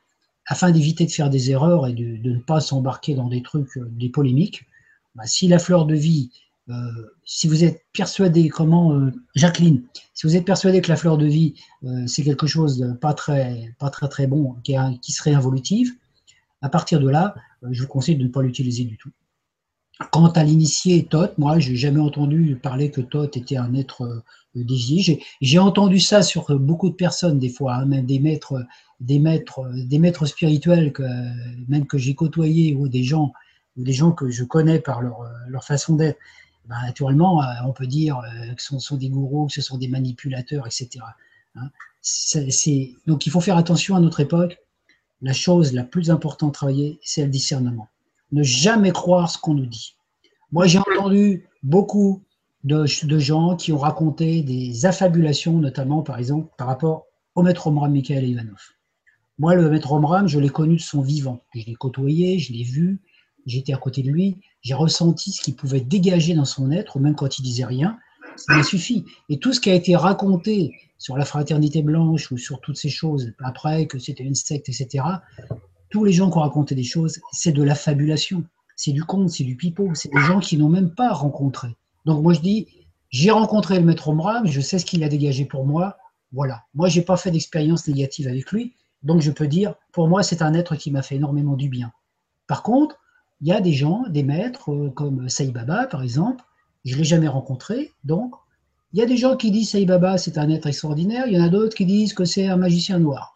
afin 0.46 0.70
d'éviter 0.70 1.06
de 1.06 1.10
faire 1.10 1.30
des 1.30 1.50
erreurs 1.50 1.86
et 1.86 1.92
de, 1.92 2.28
ne 2.28 2.38
pas 2.38 2.60
s'embarquer 2.60 3.14
dans 3.14 3.28
des 3.28 3.42
trucs, 3.42 3.76
euh, 3.76 3.88
des 3.90 4.08
polémiques, 4.08 4.64
bah, 5.14 5.26
si 5.26 5.48
la 5.48 5.58
fleur 5.58 5.86
de 5.86 5.94
vie 5.94 6.30
si 7.24 7.46
vous 7.46 7.64
êtes 7.64 7.84
persuadé, 7.92 8.48
comment, 8.48 8.92
euh, 8.92 9.12
Jacqueline, 9.34 9.82
si 10.14 10.26
vous 10.26 10.36
êtes 10.36 10.44
persuadé 10.44 10.80
que 10.80 10.88
la 10.88 10.96
fleur 10.96 11.16
de 11.16 11.26
vie, 11.26 11.54
euh, 11.84 12.06
c'est 12.06 12.24
quelque 12.24 12.46
chose 12.46 12.78
de 12.78 12.92
pas 12.92 13.14
très, 13.14 13.74
pas 13.78 13.90
très, 13.90 14.08
très 14.08 14.26
bon, 14.26 14.56
qui, 14.64 14.74
qui 15.00 15.12
serait 15.12 15.34
involutif, 15.34 15.92
à 16.62 16.68
partir 16.68 17.00
de 17.00 17.08
là, 17.08 17.34
je 17.70 17.82
vous 17.82 17.88
conseille 17.88 18.16
de 18.16 18.24
ne 18.24 18.28
pas 18.28 18.42
l'utiliser 18.42 18.84
du 18.84 18.96
tout. 18.96 19.10
Quant 20.10 20.28
à 20.28 20.44
l'initié 20.44 21.04
Thoth, 21.04 21.38
moi, 21.38 21.58
je 21.58 21.70
n'ai 21.70 21.76
jamais 21.76 22.00
entendu 22.00 22.58
parler 22.60 22.90
que 22.90 23.00
Thoth 23.00 23.36
était 23.36 23.56
un 23.56 23.72
être 23.74 24.24
dévié. 24.54 25.22
J'ai 25.40 25.58
entendu 25.58 26.00
ça 26.00 26.22
sur 26.22 26.58
beaucoup 26.58 26.90
de 26.90 26.94
personnes, 26.94 27.38
des 27.38 27.48
fois, 27.48 27.76
hein, 27.76 27.86
même 27.86 28.04
des 28.04 28.18
maîtres, 28.18 28.62
des 29.00 29.18
maîtres, 29.18 29.70
des 29.74 29.98
maîtres 29.98 30.26
spirituels, 30.26 30.92
que, 30.92 31.02
même 31.68 31.86
que 31.86 31.96
j'ai 31.96 32.14
côtoyés, 32.14 32.74
ou 32.74 32.88
des 32.88 33.04
gens, 33.04 33.32
des 33.76 33.92
gens 33.92 34.12
que 34.12 34.28
je 34.28 34.44
connais 34.44 34.80
par 34.80 35.00
leur, 35.00 35.24
leur 35.48 35.64
façon 35.64 35.96
d'être, 35.96 36.18
ben, 36.68 36.76
naturellement, 36.82 37.42
euh, 37.42 37.46
on 37.64 37.72
peut 37.72 37.86
dire 37.86 38.18
euh, 38.18 38.54
que 38.54 38.62
ce 38.62 38.78
sont 38.78 38.96
des 38.96 39.08
gourous, 39.08 39.46
que 39.46 39.52
ce 39.52 39.62
sont 39.62 39.78
des 39.78 39.88
manipulateurs, 39.88 40.66
etc. 40.66 41.04
Hein. 41.54 41.70
donc 43.06 43.26
il 43.26 43.30
faut 43.30 43.40
faire 43.40 43.56
attention 43.56 43.96
à 43.96 44.00
notre 44.00 44.20
époque. 44.20 44.58
La 45.22 45.32
chose 45.32 45.72
la 45.72 45.84
plus 45.84 46.10
importante 46.10 46.50
à 46.50 46.52
travailler, 46.52 46.98
c'est 47.02 47.24
le 47.24 47.30
discernement. 47.30 47.88
Ne 48.32 48.42
jamais 48.42 48.92
croire 48.92 49.30
ce 49.30 49.38
qu'on 49.38 49.54
nous 49.54 49.66
dit. 49.66 49.96
Moi, 50.52 50.66
j'ai 50.66 50.78
entendu 50.78 51.48
beaucoup 51.62 52.22
de, 52.64 52.84
gens 53.18 53.56
qui 53.56 53.72
ont 53.72 53.78
raconté 53.78 54.42
des 54.42 54.86
affabulations, 54.86 55.58
notamment, 55.58 56.02
par 56.02 56.18
exemple, 56.18 56.52
par 56.58 56.66
rapport 56.66 57.06
au 57.34 57.42
maître 57.42 57.66
Omram 57.66 57.92
Mikhail 57.92 58.28
Ivanov. 58.28 58.60
Moi, 59.38 59.54
le 59.54 59.70
maître 59.70 59.92
Omram, 59.92 60.26
je 60.26 60.38
l'ai 60.38 60.48
connu 60.48 60.76
de 60.76 60.82
son 60.82 61.00
vivant. 61.00 61.42
Je 61.54 61.64
l'ai 61.64 61.74
côtoyé, 61.74 62.38
je 62.38 62.52
l'ai 62.52 62.64
vu, 62.64 63.00
j'étais 63.46 63.72
à 63.72 63.78
côté 63.78 64.02
de 64.02 64.10
lui 64.10 64.36
j'ai 64.66 64.74
ressenti 64.74 65.30
ce 65.30 65.40
qu'il 65.40 65.54
pouvait 65.54 65.80
dégager 65.80 66.34
dans 66.34 66.44
son 66.44 66.72
être, 66.72 66.98
même 66.98 67.14
quand 67.14 67.38
il 67.38 67.42
disait 67.42 67.64
rien, 67.64 67.98
ça 68.34 68.56
m'a 68.56 68.64
suffi. 68.64 69.04
Et 69.28 69.38
tout 69.38 69.52
ce 69.52 69.60
qui 69.60 69.70
a 69.70 69.74
été 69.74 69.94
raconté 69.94 70.72
sur 70.98 71.16
la 71.16 71.24
fraternité 71.24 71.82
blanche 71.82 72.32
ou 72.32 72.36
sur 72.36 72.60
toutes 72.60 72.76
ces 72.76 72.88
choses, 72.88 73.32
après 73.38 73.86
que 73.86 74.00
c'était 74.00 74.24
une 74.24 74.34
secte, 74.34 74.68
etc., 74.68 75.04
tous 75.88 76.02
les 76.02 76.12
gens 76.12 76.32
qui 76.32 76.38
ont 76.38 76.40
raconté 76.40 76.74
des 76.74 76.82
choses, 76.82 77.20
c'est 77.30 77.52
de 77.52 77.62
la 77.62 77.76
fabulation, 77.76 78.42
c'est 78.74 78.90
du 78.90 79.04
conte, 79.04 79.30
c'est 79.30 79.44
du 79.44 79.54
pipeau, 79.54 79.94
c'est 79.94 80.12
des 80.12 80.20
gens 80.22 80.40
qui 80.40 80.58
n'ont 80.58 80.68
même 80.68 80.90
pas 80.90 81.12
rencontré. 81.12 81.68
Donc 82.04 82.24
moi 82.24 82.32
je 82.32 82.40
dis, 82.40 82.66
j'ai 83.10 83.30
rencontré 83.30 83.78
le 83.78 83.84
maître 83.84 84.08
Omram, 84.08 84.48
je 84.48 84.60
sais 84.60 84.80
ce 84.80 84.84
qu'il 84.84 85.04
a 85.04 85.08
dégagé 85.08 85.44
pour 85.44 85.64
moi, 85.64 85.96
voilà. 86.32 86.64
Moi 86.74 86.88
j'ai 86.88 87.02
pas 87.02 87.16
fait 87.16 87.30
d'expérience 87.30 87.86
négative 87.86 88.26
avec 88.26 88.50
lui, 88.50 88.74
donc 89.04 89.20
je 89.20 89.30
peux 89.30 89.46
dire, 89.46 89.76
pour 89.92 90.08
moi 90.08 90.24
c'est 90.24 90.42
un 90.42 90.54
être 90.54 90.74
qui 90.74 90.90
m'a 90.90 91.02
fait 91.02 91.14
énormément 91.14 91.54
du 91.54 91.68
bien. 91.68 91.92
Par 92.48 92.64
contre, 92.64 92.98
il 93.40 93.48
y 93.48 93.52
a 93.52 93.60
des 93.60 93.72
gens, 93.72 94.04
des 94.08 94.22
maîtres, 94.22 94.72
euh, 94.72 94.90
comme 94.90 95.28
Saï 95.28 95.50
Baba 95.50 95.86
par 95.86 96.02
exemple, 96.02 96.44
je 96.84 96.94
ne 96.94 96.98
l'ai 96.98 97.04
jamais 97.04 97.28
rencontré, 97.28 97.92
donc 98.04 98.34
il 98.92 98.98
y 98.98 99.02
a 99.02 99.06
des 99.06 99.16
gens 99.16 99.36
qui 99.36 99.50
disent 99.50 99.70
Saï 99.70 99.86
Baba 99.86 100.18
c'est 100.18 100.38
un 100.38 100.48
être 100.50 100.66
extraordinaire, 100.66 101.26
il 101.26 101.34
y 101.34 101.40
en 101.40 101.44
a 101.44 101.48
d'autres 101.48 101.76
qui 101.76 101.86
disent 101.86 102.14
que 102.14 102.24
c'est 102.24 102.46
un 102.46 102.56
magicien 102.56 102.98
noir. 102.98 103.34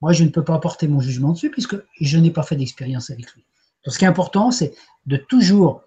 Moi, 0.00 0.12
je 0.12 0.22
ne 0.22 0.28
peux 0.28 0.44
pas 0.44 0.54
apporter 0.54 0.86
mon 0.86 1.00
jugement 1.00 1.32
dessus 1.32 1.50
puisque 1.50 1.76
je 2.00 2.18
n'ai 2.18 2.30
pas 2.30 2.44
fait 2.44 2.54
d'expérience 2.54 3.10
avec 3.10 3.32
lui. 3.32 3.44
Ce 3.84 3.98
qui 3.98 4.04
est 4.04 4.08
important, 4.08 4.52
c'est 4.52 4.74
de 5.06 5.16
toujours 5.16 5.82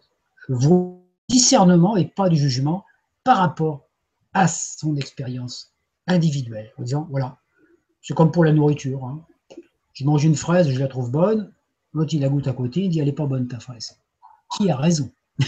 vos 0.49 1.01
discernement 1.31 1.95
et 1.95 2.05
pas 2.05 2.30
du 2.30 2.35
jugement 2.35 2.85
par 3.23 3.38
rapport 3.38 3.88
à 4.34 4.47
son 4.47 4.95
expérience 4.95 5.73
individuelle, 6.07 6.72
en 6.77 6.84
disant, 6.84 7.07
voilà, 7.09 7.38
c'est 8.01 8.13
comme 8.13 8.31
pour 8.31 8.43
la 8.43 8.51
nourriture. 8.51 9.05
Hein. 9.05 9.23
Je 9.93 10.05
mange 10.05 10.23
une 10.23 10.35
fraise, 10.35 10.69
je 10.69 10.80
la 10.80 10.88
trouve 10.88 11.11
bonne, 11.11 11.51
L'autre, 11.93 12.13
il 12.13 12.22
la 12.22 12.30
goûte 12.30 12.47
à 12.47 12.53
côté, 12.53 12.81
il 12.81 12.89
dit 12.89 12.99
Elle 12.99 13.05
n'est 13.05 13.11
pas 13.11 13.26
bonne 13.26 13.47
ta 13.47 13.59
fraise. 13.59 13.97
Qui 14.55 14.69
a 14.69 14.76
raison? 14.76 15.09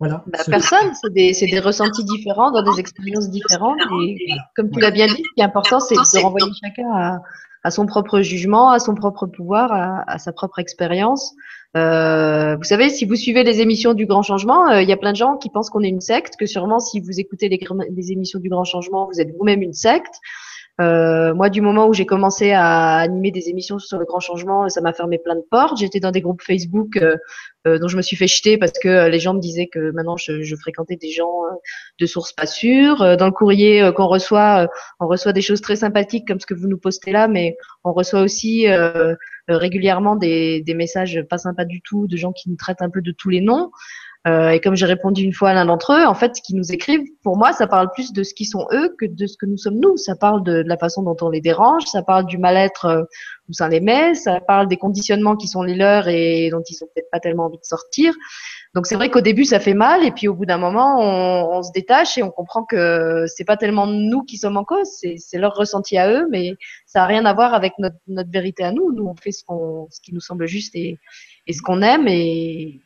Voilà. 0.00 0.24
Bah, 0.26 0.40
personne, 0.48 0.92
c'est 1.00 1.12
des, 1.46 1.60
ressentis 1.60 2.04
différents, 2.04 2.50
dans 2.50 2.62
des 2.62 2.80
expériences 2.80 3.30
différentes. 3.30 3.78
Et 4.02 4.28
comme 4.56 4.68
tu 4.68 4.80
l'as 4.80 4.90
bien 4.90 5.06
dit, 5.06 5.12
ce 5.12 5.34
qui 5.34 5.40
est 5.40 5.44
important, 5.44 5.78
c'est 5.78 5.94
de 5.94 6.22
renvoyer 6.22 6.50
chacun 6.60 7.20
à 7.64 7.70
son 7.70 7.86
propre 7.86 8.20
jugement, 8.20 8.70
à 8.70 8.78
son 8.78 8.94
propre 8.94 9.26
pouvoir, 9.26 9.72
à, 10.06 10.18
sa 10.18 10.32
propre 10.32 10.58
expérience. 10.58 11.34
Euh, 11.76 12.56
vous 12.56 12.64
savez, 12.64 12.90
si 12.90 13.04
vous 13.04 13.16
suivez 13.16 13.42
les 13.42 13.60
émissions 13.60 13.94
du 13.94 14.06
Grand 14.06 14.22
Changement, 14.22 14.70
euh, 14.70 14.82
il 14.82 14.88
y 14.88 14.92
a 14.92 14.96
plein 14.96 15.10
de 15.10 15.16
gens 15.16 15.36
qui 15.38 15.48
pensent 15.48 15.70
qu'on 15.70 15.82
est 15.82 15.88
une 15.88 16.02
secte, 16.02 16.36
que 16.36 16.46
sûrement 16.46 16.78
si 16.78 17.00
vous 17.00 17.18
écoutez 17.18 17.48
les, 17.48 17.58
les 17.90 18.12
émissions 18.12 18.38
du 18.38 18.48
Grand 18.48 18.64
Changement, 18.64 19.08
vous 19.12 19.20
êtes 19.20 19.34
vous-même 19.36 19.62
une 19.62 19.72
secte. 19.72 20.20
Euh, 20.80 21.34
moi, 21.34 21.50
du 21.50 21.60
moment 21.60 21.86
où 21.86 21.92
j'ai 21.92 22.06
commencé 22.06 22.50
à 22.50 22.96
animer 22.96 23.30
des 23.30 23.48
émissions 23.48 23.78
sur 23.78 23.98
le 23.98 24.04
grand 24.04 24.18
changement, 24.18 24.68
ça 24.68 24.80
m'a 24.80 24.92
fermé 24.92 25.18
plein 25.18 25.36
de 25.36 25.44
portes. 25.48 25.78
J'étais 25.78 26.00
dans 26.00 26.10
des 26.10 26.20
groupes 26.20 26.42
Facebook 26.42 26.96
euh, 26.96 27.16
euh, 27.66 27.78
dont 27.78 27.86
je 27.86 27.96
me 27.96 28.02
suis 28.02 28.16
fait 28.16 28.26
jeter 28.26 28.58
parce 28.58 28.72
que 28.72 29.08
les 29.08 29.20
gens 29.20 29.34
me 29.34 29.40
disaient 29.40 29.68
que 29.68 29.92
maintenant 29.92 30.16
je, 30.16 30.56
fréquentais 30.56 30.96
des 30.96 31.10
gens 31.10 31.32
de 32.00 32.06
sources 32.06 32.32
pas 32.32 32.46
sûres. 32.46 33.16
Dans 33.16 33.26
le 33.26 33.32
courrier 33.32 33.90
qu'on 33.94 34.06
reçoit, 34.06 34.68
on 34.98 35.06
reçoit 35.06 35.32
des 35.32 35.42
choses 35.42 35.60
très 35.60 35.76
sympathiques 35.76 36.26
comme 36.26 36.40
ce 36.40 36.46
que 36.46 36.54
vous 36.54 36.66
nous 36.66 36.78
postez 36.78 37.12
là, 37.12 37.28
mais 37.28 37.56
on 37.84 37.92
reçoit 37.92 38.22
aussi 38.22 38.66
régulièrement 39.48 40.16
des, 40.16 40.62
des 40.62 40.74
messages 40.74 41.22
pas 41.28 41.38
sympas 41.38 41.64
du 41.64 41.82
tout 41.82 42.06
de 42.06 42.16
gens 42.16 42.32
qui 42.32 42.50
nous 42.50 42.56
traitent 42.56 42.82
un 42.82 42.90
peu 42.90 43.00
de 43.00 43.12
tous 43.12 43.30
les 43.30 43.40
noms. 43.40 43.70
Euh, 44.26 44.50
et 44.50 44.60
comme 44.60 44.74
j'ai 44.74 44.86
répondu 44.86 45.22
une 45.22 45.34
fois 45.34 45.50
à 45.50 45.54
l'un 45.54 45.66
d'entre 45.66 45.92
eux, 45.92 46.06
en 46.06 46.14
fait, 46.14 46.36
ce 46.36 46.42
qu'ils 46.42 46.56
nous 46.56 46.72
écrivent, 46.72 47.04
pour 47.22 47.36
moi, 47.36 47.52
ça 47.52 47.66
parle 47.66 47.90
plus 47.92 48.12
de 48.12 48.22
ce 48.22 48.32
qu'ils 48.32 48.46
sont 48.46 48.66
eux 48.72 48.94
que 48.98 49.04
de 49.04 49.26
ce 49.26 49.36
que 49.36 49.44
nous 49.44 49.58
sommes 49.58 49.78
nous. 49.78 49.96
Ça 49.96 50.16
parle 50.16 50.42
de, 50.42 50.62
la 50.66 50.78
façon 50.78 51.02
dont 51.02 51.16
on 51.20 51.28
les 51.28 51.42
dérange, 51.42 51.84
ça 51.84 52.02
parle 52.02 52.24
du 52.26 52.38
mal-être 52.38 53.06
où 53.48 53.52
ça 53.52 53.68
les 53.68 53.80
met, 53.80 54.14
ça 54.14 54.40
parle 54.40 54.68
des 54.68 54.76
conditionnements 54.76 55.36
qui 55.36 55.48
sont 55.48 55.62
les 55.62 55.74
leurs 55.74 56.08
et 56.08 56.48
dont 56.50 56.62
ils 56.68 56.82
ont 56.82 56.88
peut-être 56.94 57.10
pas 57.10 57.20
tellement 57.20 57.46
envie 57.46 57.58
de 57.58 57.64
sortir. 57.64 58.14
Donc 58.74 58.86
c'est 58.86 58.94
vrai 58.94 59.10
qu'au 59.10 59.20
début 59.20 59.44
ça 59.44 59.60
fait 59.60 59.74
mal 59.74 60.04
et 60.04 60.10
puis 60.10 60.26
au 60.26 60.34
bout 60.34 60.46
d'un 60.46 60.58
moment 60.58 60.96
on, 60.98 61.62
se 61.62 61.70
détache 61.72 62.18
et 62.18 62.22
on 62.22 62.30
comprend 62.30 62.64
que 62.64 63.24
c'est 63.28 63.44
pas 63.44 63.56
tellement 63.56 63.86
nous 63.86 64.22
qui 64.22 64.38
sommes 64.38 64.56
en 64.56 64.64
cause, 64.64 64.88
c'est 65.16 65.38
leur 65.38 65.54
ressenti 65.54 65.96
à 65.98 66.10
eux, 66.10 66.26
mais 66.30 66.54
ça 66.86 67.02
a 67.02 67.06
rien 67.06 67.24
à 67.24 67.34
voir 67.34 67.54
avec 67.54 67.74
notre, 67.78 67.96
notre 68.08 68.30
vérité 68.30 68.64
à 68.64 68.72
nous. 68.72 68.92
Nous 68.92 69.04
on 69.04 69.14
fait 69.14 69.32
ce, 69.32 69.44
qu'on 69.44 69.86
ce 69.90 70.00
qui 70.00 70.12
nous 70.14 70.20
semble 70.20 70.46
juste 70.46 70.74
et, 70.74 70.98
et 71.46 71.52
ce 71.52 71.62
qu'on 71.62 71.82
aime 71.82 72.08
et 72.08 72.80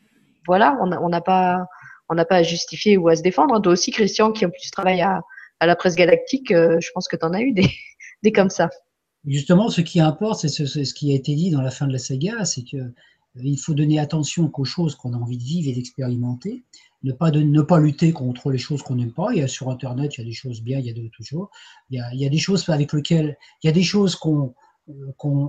voilà, 0.49 0.75
on 0.81 1.09
n'a 1.09 1.21
pas, 1.21 1.67
pas 2.07 2.35
à 2.35 2.41
justifier 2.41 2.97
ou 2.97 3.07
à 3.07 3.15
se 3.15 3.21
défendre. 3.21 3.61
Toi 3.61 3.73
aussi, 3.73 3.91
Christian, 3.91 4.31
qui 4.31 4.43
en 4.47 4.49
plus 4.49 4.71
travaille 4.71 5.01
à, 5.01 5.21
la 5.61 5.75
presse 5.75 5.95
galactique, 5.95 6.51
euh, 6.51 6.79
je 6.81 6.89
pense 6.91 7.07
que 7.07 7.15
tu 7.15 7.23
en 7.23 7.33
as 7.33 7.41
eu 7.41 7.51
des, 7.51 7.69
des 8.23 8.31
comme 8.31 8.49
ça. 8.49 8.67
Justement, 9.27 9.69
ce 9.69 9.81
qui 9.81 9.99
importe, 9.99 10.47
c'est 10.47 10.65
ce, 10.65 10.93
qui 10.95 11.11
a 11.11 11.15
été 11.15 11.35
dit 11.35 11.51
dans 11.51 11.61
la 11.61 11.69
fin 11.69 11.85
de 11.85 11.93
la 11.93 11.99
saga, 11.99 12.45
c'est 12.45 12.63
que 12.63 12.77
euh, 12.77 12.91
il 13.35 13.59
faut 13.59 13.75
donner 13.75 13.99
attention 13.99 14.47
qu'aux 14.47 14.65
choses 14.65 14.95
qu'on 14.95 15.13
a 15.13 15.17
envie 15.17 15.37
de 15.37 15.43
vivre 15.43 15.69
et 15.69 15.73
d'expérimenter, 15.73 16.63
ne 17.03 17.11
pas, 17.11 17.29
ne 17.29 17.61
pas 17.61 17.79
lutter 17.79 18.11
contre 18.11 18.49
les 18.49 18.57
choses 18.57 18.81
qu'on 18.81 18.95
n'aime 18.95 19.13
pas. 19.13 19.27
Il 19.33 19.37
y 19.37 19.43
a 19.43 19.47
sur 19.47 19.69
Internet, 19.69 20.17
il 20.17 20.21
y 20.21 20.23
a 20.23 20.27
des 20.27 20.33
choses 20.33 20.63
bien, 20.63 20.79
il 20.79 20.87
y 20.87 20.89
a 20.89 20.93
de 20.93 21.07
toujours. 21.09 21.51
Il 21.91 21.99
y 21.99 22.01
a, 22.01 22.11
il 22.11 22.19
y 22.19 22.25
a 22.25 22.29
des 22.29 22.39
choses 22.39 22.67
avec 22.69 22.91
lesquelles, 22.91 23.37
il 23.61 23.67
y 23.67 23.69
a 23.69 23.73
des 23.73 23.83
choses 23.83 24.15
qu'on, 24.15 24.55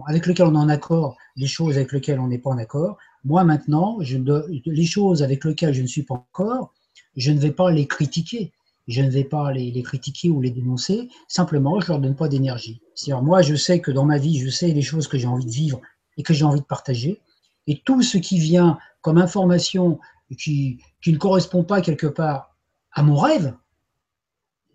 avec 0.07 0.27
lesquelles 0.27 0.47
on 0.47 0.55
est 0.55 0.59
en 0.59 0.69
accord, 0.69 1.17
des 1.37 1.47
choses 1.47 1.77
avec 1.77 1.93
lesquelles 1.93 2.21
on 2.21 2.29
n'est 2.29 2.39
pas 2.39 2.51
en 2.51 2.59
accord. 2.59 2.99
Moi, 3.25 3.45
maintenant, 3.45 3.99
les 4.01 4.87
choses 4.87 5.23
avec 5.23 5.45
lesquelles 5.45 5.75
je 5.75 5.83
ne 5.83 5.87
suis 5.87 6.03
pas 6.03 6.15
encore, 6.15 6.73
je 7.17 7.33
ne 7.33 7.39
vais 7.39 7.53
pas 7.53 7.71
les 7.71 7.87
critiquer. 7.87 8.53
Je 8.89 9.03
ne 9.03 9.11
vais 9.11 9.25
pas 9.25 9.53
les, 9.53 9.83
critiquer 9.83 10.31
ou 10.31 10.41
les 10.41 10.51
dénoncer. 10.51 11.09
Simplement, 11.29 11.81
je 11.81 11.89
leur 11.89 12.01
donne 12.01 12.17
pas 12.17 12.29
d'énergie. 12.29 12.81
C'est-à-dire, 12.95 13.23
moi, 13.23 13.41
je 13.41 13.55
sais 13.55 13.81
que 13.81 13.93
dans 13.93 14.05
ma 14.05 14.19
vie, 14.19 14.41
je 14.41 14.49
sais 14.49 14.69
les 14.69 14.83
choses 14.83 15.07
que 15.07 15.17
j'ai 15.17 15.29
envie 15.29 15.45
de 15.45 15.51
vivre 15.51 15.81
et 16.17 16.23
que 16.23 16.35
j'ai 16.35 16.45
envie 16.45 16.61
de 16.61 16.67
partager. 16.67 17.21
Et 17.67 17.83
tout 17.85 18.03
ce 18.03 18.19
qui 18.19 18.41
vient 18.41 18.79
comme 19.01 19.19
information 19.19 20.01
qui 20.37 20.83
ne 21.07 21.17
correspond 21.17 21.63
pas 21.63 21.83
quelque 21.83 22.07
part 22.07 22.57
à 22.93 23.03
mon 23.03 23.17
rêve, 23.17 23.55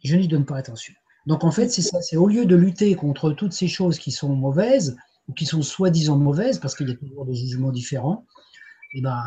je 0.04 0.16
n'y 0.16 0.28
donne 0.28 0.46
pas 0.46 0.58
attention. 0.58 0.94
Donc 1.26 1.44
en 1.44 1.52
fait, 1.52 1.70
c'est 1.70 1.82
ça, 1.82 2.02
c'est 2.02 2.18
au 2.18 2.28
lieu 2.28 2.46
de 2.46 2.56
lutter 2.56 2.96
contre 2.96 3.32
toutes 3.32 3.54
ces 3.54 3.68
choses 3.68 3.98
qui 3.98 4.12
sont 4.12 4.36
mauvaises, 4.36 4.96
ou 5.28 5.34
qui 5.34 5.46
sont 5.46 5.62
soi-disant 5.62 6.18
mauvaises, 6.18 6.60
parce 6.60 6.76
qu'il 6.76 6.88
y 6.88 6.92
a 6.92 6.96
toujours 6.96 7.26
des 7.26 7.36
jugements 7.36 7.72
différents, 7.72 8.26
et 8.96 9.02
ben 9.02 9.22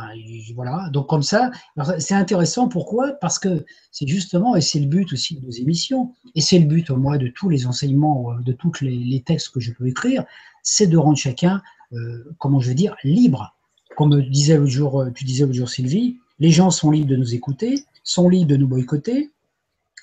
voilà, 0.55 0.89
donc 0.95 1.09
comme 1.09 1.23
ça, 1.23 1.51
c'est 1.99 2.15
intéressant. 2.15 2.69
Pourquoi? 2.69 3.13
Parce 3.21 3.39
que 3.39 3.67
c'est 3.93 4.07
justement, 4.07 4.57
et 4.57 4.63
c'est 4.63 4.81
le 4.81 4.87
but 4.87 5.13
aussi 5.13 5.37
de 5.37 5.45
nos 5.45 5.51
émissions, 5.51 6.15
et 6.35 6.41
c'est 6.41 6.59
le 6.59 6.65
but, 6.65 6.89
moi, 6.91 7.19
de 7.19 7.29
tous 7.29 7.51
les 7.51 7.67
enseignements, 7.67 8.35
de 8.41 8.53
tous 8.53 8.81
les, 8.81 9.23
textes 9.27 9.51
que 9.51 9.61
je 9.61 9.73
peux 9.73 9.87
écrire, 9.87 10.25
c'est 10.63 10.87
de 10.87 10.97
rendre 10.97 11.19
chacun, 11.19 11.61
euh, 11.93 12.25
comment 12.39 12.61
je 12.61 12.69
veux 12.69 12.75
dire, 12.75 12.97
libre. 13.05 13.55
Comme 13.95 14.23
disait 14.23 14.57
le 14.57 14.65
jour, 14.65 15.05
tu 15.15 15.25
disais 15.25 15.45
l'autre 15.45 15.57
jour, 15.57 15.69
Sylvie, 15.69 16.17
les 16.39 16.51
gens 16.51 16.71
sont 16.71 16.91
libres 16.91 17.11
de 17.11 17.17
nous 17.17 17.35
écouter, 17.35 17.85
sont 18.05 18.29
libres 18.31 18.49
de 18.49 18.57
nous 18.57 18.69
boycotter. 18.69 19.31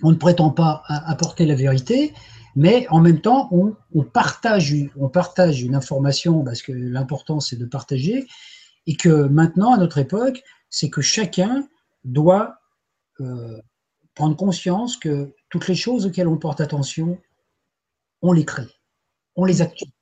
On 0.04 0.12
ne 0.12 0.16
prétend 0.16 0.50
pas 0.50 0.84
apporter 0.88 1.46
la 1.46 1.56
vérité, 1.56 2.14
mais 2.56 2.88
en 2.90 3.02
même 3.02 3.20
temps, 3.20 3.50
on, 3.52 4.04
partage, 4.04 4.72
une 4.72 5.76
information 5.76 6.44
parce 6.44 6.62
que 6.62 6.72
l'important 6.72 7.40
c'est 7.40 7.58
de 7.58 7.66
partager, 7.66 8.28
et 8.88 8.96
que 8.96 9.28
maintenant, 9.28 9.74
à 9.74 9.78
notre 9.78 9.98
époque, 9.98 10.44
c'est 10.70 10.90
que 10.90 11.02
chacun 11.02 11.68
doit 12.04 12.60
euh, 13.20 13.60
prendre 14.14 14.36
conscience 14.36 14.96
que 14.96 15.34
toutes 15.50 15.68
les 15.68 15.76
choses 15.76 16.06
auxquelles 16.06 16.28
on 16.28 16.38
porte 16.38 16.62
attention, 16.62 17.18
on 18.22 18.32
les 18.32 18.46
crée, 18.46 18.70
on 19.36 19.46
les 19.46 19.62
actualise. 19.62 19.94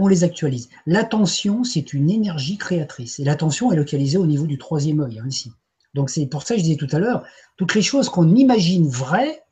On 0.00 0.06
les 0.06 0.22
actualise. 0.22 0.68
L'attention, 0.86 1.64
c'est 1.64 1.92
une 1.92 2.08
énergie 2.08 2.56
créatrice. 2.56 3.18
Et 3.18 3.24
l'attention 3.24 3.72
est 3.72 3.76
localisée 3.76 4.16
au 4.16 4.26
niveau 4.26 4.46
du 4.46 4.56
troisième 4.56 5.00
œil, 5.00 5.18
hein, 5.18 5.26
ici. 5.26 5.50
Donc 5.94 6.10
c'est 6.10 6.26
pour 6.26 6.42
ça 6.42 6.54
que 6.54 6.60
je 6.60 6.64
disais 6.64 6.76
tout 6.76 6.88
à 6.92 6.98
l'heure, 6.98 7.24
toutes 7.56 7.74
les 7.74 7.82
choses 7.82 8.08
qu'on 8.08 8.34
imagine 8.34 8.86
vraies, 8.88 9.42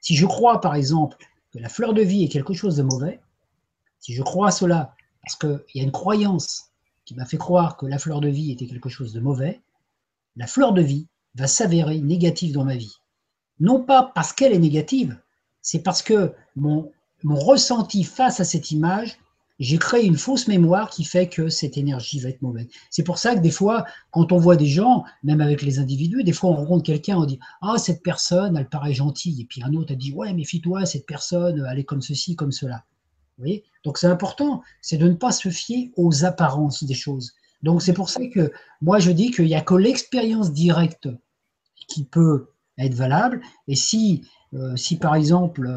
si 0.00 0.14
je 0.14 0.26
crois 0.26 0.60
par 0.60 0.74
exemple 0.74 1.16
que 1.52 1.58
la 1.58 1.68
fleur 1.68 1.94
de 1.94 2.02
vie 2.02 2.24
est 2.24 2.28
quelque 2.28 2.54
chose 2.54 2.76
de 2.76 2.82
mauvais, 2.82 3.20
si 3.98 4.14
je 4.14 4.22
crois 4.22 4.48
à 4.48 4.50
cela, 4.50 4.94
parce 5.22 5.36
qu'il 5.36 5.80
y 5.80 5.80
a 5.80 5.84
une 5.84 5.92
croyance 5.92 6.70
qui 7.04 7.14
m'a 7.14 7.26
fait 7.26 7.36
croire 7.36 7.76
que 7.76 7.86
la 7.86 7.98
fleur 7.98 8.20
de 8.20 8.28
vie 8.28 8.52
était 8.52 8.66
quelque 8.66 8.88
chose 8.88 9.12
de 9.12 9.20
mauvais, 9.20 9.60
la 10.36 10.46
fleur 10.46 10.72
de 10.72 10.82
vie 10.82 11.06
va 11.34 11.46
s'avérer 11.46 12.00
négative 12.00 12.52
dans 12.52 12.64
ma 12.64 12.76
vie. 12.76 12.96
Non 13.58 13.82
pas 13.82 14.10
parce 14.14 14.32
qu'elle 14.32 14.52
est 14.52 14.58
négative, 14.58 15.18
c'est 15.60 15.82
parce 15.82 16.02
que 16.02 16.32
mon, 16.56 16.90
mon 17.22 17.38
ressenti 17.38 18.04
face 18.04 18.40
à 18.40 18.44
cette 18.44 18.70
image, 18.70 19.18
j'ai 19.60 19.78
créé 19.78 20.04
une 20.04 20.16
fausse 20.16 20.48
mémoire 20.48 20.90
qui 20.90 21.04
fait 21.04 21.28
que 21.28 21.48
cette 21.48 21.76
énergie 21.76 22.18
va 22.18 22.30
être 22.30 22.42
mauvaise. 22.42 22.66
C'est 22.90 23.04
pour 23.04 23.18
ça 23.18 23.36
que 23.36 23.40
des 23.40 23.50
fois, 23.50 23.84
quand 24.10 24.32
on 24.32 24.38
voit 24.38 24.56
des 24.56 24.66
gens, 24.66 25.04
même 25.22 25.40
avec 25.40 25.62
les 25.62 25.78
individus, 25.78 26.24
des 26.24 26.32
fois 26.32 26.50
on 26.50 26.54
rencontre 26.56 26.82
quelqu'un, 26.82 27.16
on 27.16 27.26
dit 27.26 27.38
Ah, 27.60 27.76
cette 27.78 28.02
personne, 28.02 28.56
elle 28.56 28.68
paraît 28.68 28.94
gentille. 28.94 29.40
Et 29.42 29.44
puis 29.44 29.62
un 29.62 29.72
autre 29.74 29.92
a 29.92 29.96
dit 29.96 30.12
Ouais, 30.12 30.32
méfie-toi, 30.32 30.86
cette 30.86 31.06
personne, 31.06 31.64
elle 31.70 31.78
est 31.78 31.84
comme 31.84 32.02
ceci, 32.02 32.34
comme 32.34 32.52
cela. 32.52 32.84
Donc 33.84 33.98
c'est 33.98 34.06
important, 34.06 34.62
c'est 34.80 34.98
de 34.98 35.08
ne 35.08 35.14
pas 35.14 35.32
se 35.32 35.48
fier 35.48 35.92
aux 35.96 36.24
apparences 36.24 36.84
des 36.84 36.94
choses. 36.94 37.32
Donc 37.62 37.82
c'est 37.82 37.92
pour 37.92 38.08
ça 38.08 38.20
que 38.26 38.52
moi 38.80 38.98
je 38.98 39.10
dis 39.10 39.30
qu'il 39.30 39.46
n'y 39.46 39.54
a 39.54 39.60
que 39.60 39.74
l'expérience 39.74 40.52
directe 40.52 41.08
qui 41.88 42.04
peut 42.04 42.48
être 42.78 42.94
valable. 42.94 43.40
Et 43.68 43.76
si, 43.76 44.26
euh, 44.54 44.76
si 44.76 44.96
par 44.96 45.14
exemple 45.14 45.68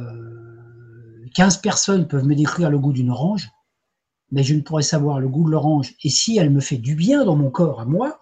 15 1.36 1.58
euh, 1.58 1.60
personnes 1.62 2.08
peuvent 2.08 2.26
me 2.26 2.36
décrire 2.36 2.70
le 2.70 2.80
goût 2.80 2.94
d'une 2.94 3.10
orange, 3.10 3.50
mais 4.34 4.44
je 4.44 4.56
ne 4.56 4.62
pourrais 4.62 4.84
savoir 4.84 5.20
le 5.20 5.30
goût 5.30 5.46
de 5.46 5.52
l'orange 5.52 5.94
et 6.04 6.10
si 6.10 6.38
elle 6.38 6.50
me 6.50 6.60
fait 6.60 6.78
du 6.78 6.96
bien 6.96 7.24
dans 7.24 7.36
mon 7.36 7.52
corps 7.52 7.80
à 7.80 7.86
moi 7.86 8.20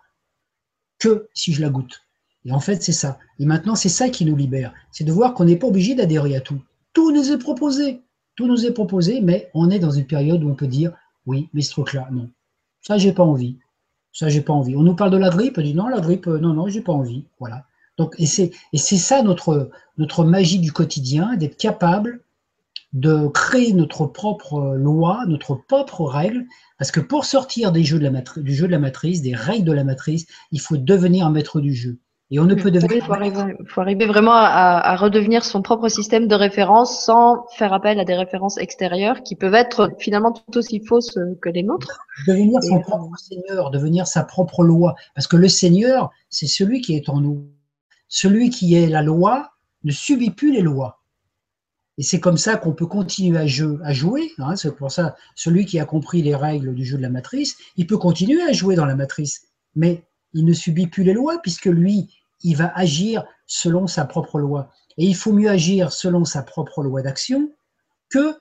que 0.99 1.29
si 1.33 1.53
je 1.53 1.61
la 1.61 1.69
goûte. 1.69 2.01
Et 2.43 2.51
en 2.51 2.59
fait, 2.59 2.83
c'est 2.83 2.91
ça. 2.91 3.17
Et 3.39 3.45
maintenant, 3.45 3.75
c'est 3.75 3.89
ça 3.89 4.09
qui 4.09 4.25
nous 4.25 4.35
libère. 4.35 4.73
C'est 4.91 5.05
de 5.05 5.11
voir 5.11 5.33
qu'on 5.33 5.45
n'est 5.45 5.55
pas 5.55 5.67
obligé 5.67 5.95
d'adhérer 5.95 6.35
à 6.35 6.41
tout. 6.41 6.61
Tout 6.93 7.11
nous 7.11 7.31
est 7.31 7.37
proposé. 7.37 8.01
Tout 8.35 8.45
nous 8.45 8.65
est 8.65 8.73
proposé, 8.73 9.21
mais 9.21 9.49
on 9.53 9.69
est 9.69 9.79
dans 9.79 9.91
une 9.91 10.05
période 10.05 10.43
où 10.43 10.49
on 10.49 10.55
peut 10.55 10.67
dire 10.67 10.91
oui, 11.25 11.49
mais 11.53 11.61
ce 11.61 11.71
truc-là, 11.71 12.09
non. 12.11 12.29
Ça, 12.81 12.97
j'ai 12.97 13.13
pas 13.13 13.23
envie. 13.23 13.57
Ça, 14.11 14.27
j'ai 14.27 14.41
pas 14.41 14.53
envie. 14.53 14.75
On 14.75 14.83
nous 14.83 14.95
parle 14.95 15.11
de 15.11 15.17
la 15.17 15.29
grippe, 15.29 15.57
on 15.57 15.61
dit 15.61 15.73
non, 15.73 15.87
la 15.87 16.01
grippe, 16.01 16.27
euh, 16.27 16.39
non, 16.39 16.53
non, 16.53 16.67
j'ai 16.67 16.81
pas 16.81 16.91
envie. 16.91 17.25
Voilà. 17.39 17.65
Donc, 17.97 18.15
et 18.17 18.25
c'est, 18.25 18.51
ça 18.73 19.23
notre, 19.23 19.69
notre 19.97 20.25
magie 20.25 20.59
du 20.59 20.73
quotidien, 20.73 21.37
d'être 21.37 21.57
capable 21.57 22.21
de 22.93 23.27
créer 23.27 23.73
notre 23.73 24.05
propre 24.05 24.75
loi, 24.75 25.23
notre 25.27 25.55
propre 25.55 26.03
règle, 26.03 26.45
parce 26.77 26.91
que 26.91 26.99
pour 26.99 27.25
sortir 27.25 27.71
des 27.71 27.83
jeux 27.83 27.99
de 27.99 28.07
la 28.07 28.21
du 28.37 28.53
jeu 28.53 28.67
de 28.67 28.71
la 28.71 28.79
matrice, 28.79 29.21
des 29.21 29.35
règles 29.35 29.65
de 29.65 29.71
la 29.71 29.83
matrice, 29.83 30.25
il 30.51 30.59
faut 30.59 30.77
devenir 30.77 31.25
un 31.25 31.31
maître 31.31 31.61
du 31.61 31.73
jeu. 31.73 31.99
Et 32.33 32.39
on 32.39 32.45
ne 32.45 32.55
peut 32.55 32.71
devenir. 32.71 32.95
Il 32.95 33.03
faut 33.03 33.13
arriver, 33.13 33.57
faut 33.67 33.81
arriver 33.81 34.05
vraiment 34.05 34.33
à, 34.33 34.79
à, 34.79 34.95
redevenir 34.95 35.43
son 35.43 35.61
propre 35.61 35.89
système 35.89 36.29
de 36.29 36.35
référence 36.35 37.03
sans 37.05 37.45
faire 37.57 37.73
appel 37.73 37.99
à 37.99 38.05
des 38.05 38.15
références 38.15 38.57
extérieures 38.57 39.21
qui 39.21 39.35
peuvent 39.35 39.53
être 39.53 39.91
finalement 39.99 40.31
tout 40.31 40.57
aussi 40.57 40.79
fausses 40.85 41.19
que 41.41 41.49
les 41.49 41.61
nôtres. 41.61 41.99
Devenir 42.27 42.63
son 42.63 42.79
propre 42.79 43.17
seigneur, 43.17 43.69
devenir 43.69 44.07
sa 44.07 44.23
propre 44.23 44.63
loi. 44.63 44.95
Parce 45.13 45.27
que 45.27 45.35
le 45.35 45.49
seigneur, 45.49 46.09
c'est 46.29 46.47
celui 46.47 46.79
qui 46.79 46.95
est 46.95 47.09
en 47.09 47.19
nous. 47.19 47.49
Celui 48.07 48.49
qui 48.49 48.75
est 48.75 48.87
la 48.87 49.01
loi 49.01 49.51
ne 49.83 49.91
subit 49.91 50.31
plus 50.31 50.53
les 50.53 50.61
lois. 50.61 51.00
Et 52.01 52.03
c'est 52.03 52.19
comme 52.19 52.39
ça 52.39 52.57
qu'on 52.57 52.73
peut 52.73 52.87
continuer 52.87 53.37
à, 53.37 53.41
à 53.85 53.93
jouer. 53.93 54.31
Hein. 54.39 54.55
c'est 54.55 54.75
pour 54.75 54.89
ça, 54.89 55.15
celui 55.35 55.67
qui 55.67 55.77
a 55.77 55.85
compris 55.85 56.23
les 56.23 56.33
règles 56.33 56.73
du 56.73 56.83
jeu 56.83 56.97
de 56.97 57.03
la 57.03 57.11
matrice, 57.11 57.57
il 57.77 57.85
peut 57.85 57.99
continuer 57.99 58.41
à 58.41 58.51
jouer 58.53 58.73
dans 58.73 58.87
la 58.87 58.95
matrice. 58.95 59.49
Mais 59.75 60.03
il 60.33 60.43
ne 60.45 60.51
subit 60.51 60.87
plus 60.87 61.03
les 61.03 61.13
lois 61.13 61.37
puisque 61.43 61.67
lui, 61.67 62.09
il 62.41 62.57
va 62.57 62.75
agir 62.75 63.23
selon 63.45 63.85
sa 63.85 64.03
propre 64.05 64.39
loi. 64.39 64.71
Et 64.97 65.05
il 65.05 65.15
faut 65.15 65.31
mieux 65.31 65.47
agir 65.47 65.93
selon 65.93 66.25
sa 66.25 66.41
propre 66.41 66.81
loi 66.81 67.03
d'action 67.03 67.51
que 68.09 68.33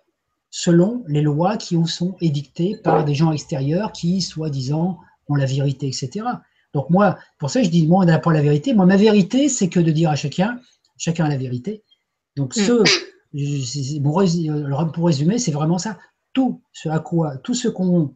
selon 0.48 1.04
les 1.06 1.20
lois 1.20 1.58
qui 1.58 1.76
sont 1.84 2.16
édictées 2.22 2.78
par 2.82 3.04
des 3.04 3.14
gens 3.14 3.30
extérieurs 3.30 3.92
qui, 3.92 4.22
soi-disant, 4.22 4.98
ont 5.28 5.34
la 5.34 5.44
vérité, 5.44 5.86
etc. 5.86 6.24
Donc 6.72 6.88
moi, 6.88 7.18
pour 7.38 7.50
ça, 7.50 7.62
je 7.62 7.68
dis, 7.68 7.86
moi, 7.86 8.04
on 8.04 8.06
n'a 8.06 8.18
pas 8.18 8.32
la 8.32 8.40
vérité. 8.40 8.72
Moi, 8.72 8.86
ma 8.86 8.96
vérité, 8.96 9.50
c'est 9.50 9.68
que 9.68 9.80
de 9.80 9.90
dire 9.90 10.08
à 10.08 10.16
chacun, 10.16 10.58
chacun 10.96 11.26
a 11.26 11.28
la 11.28 11.36
vérité. 11.36 11.84
Donc 12.36 12.56
mm. 12.56 12.84
Ce, 13.34 13.98
pour 14.00 15.06
résumer, 15.06 15.38
c'est 15.38 15.52
vraiment 15.52 15.78
ça. 15.78 15.98
Tout 16.32 16.62
ce 16.72 16.88
à 16.88 17.00
quoi, 17.00 17.36
tout 17.38 17.54
ce 17.54 17.68
qu'on, 17.68 18.14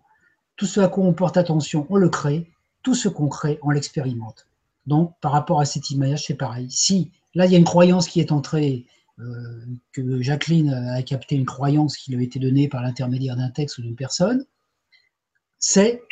tout 0.57 0.67
ce 0.67 0.81
à 0.81 0.89
quoi 0.89 1.05
on 1.05 1.13
porte 1.13 1.37
attention, 1.37 1.87
on 1.91 1.97
le 1.97 2.09
crée. 2.09 2.51
Tout 2.83 2.95
ce 2.95 3.09
qu'on 3.09 3.29
crée, 3.29 3.59
on 3.63 3.71
l'expérimente. 3.71 4.47
Donc, 4.87 5.15
par 5.21 5.33
rapport 5.33 5.61
à 5.61 5.65
cette 5.65 5.91
image, 5.91 6.27
c'est 6.27 6.35
pareil. 6.35 6.71
Si 6.71 7.13
là, 7.35 7.47
il 7.47 7.53
y 7.53 7.55
a 7.55 7.59
une 7.59 7.65
croyance 7.65 8.09
qui 8.09 8.21
est 8.21 8.31
entrée 8.31 8.87
euh, 9.19 9.65
que 9.93 10.21
Jacqueline 10.21 10.71
a 10.71 11.03
capté 11.03 11.37
une 11.37 11.47
croyance 11.47 11.97
qui 11.97 12.13
lui 12.13 12.21
a 12.21 12.25
été 12.25 12.39
donnée 12.39 12.69
par 12.69 12.83
l'intermédiaire 12.83 13.37
d'un 13.37 13.51
texte 13.51 13.79
ou 13.79 13.83
d'une 13.83 13.97
personne, 13.97 14.45
c'est 15.59 16.03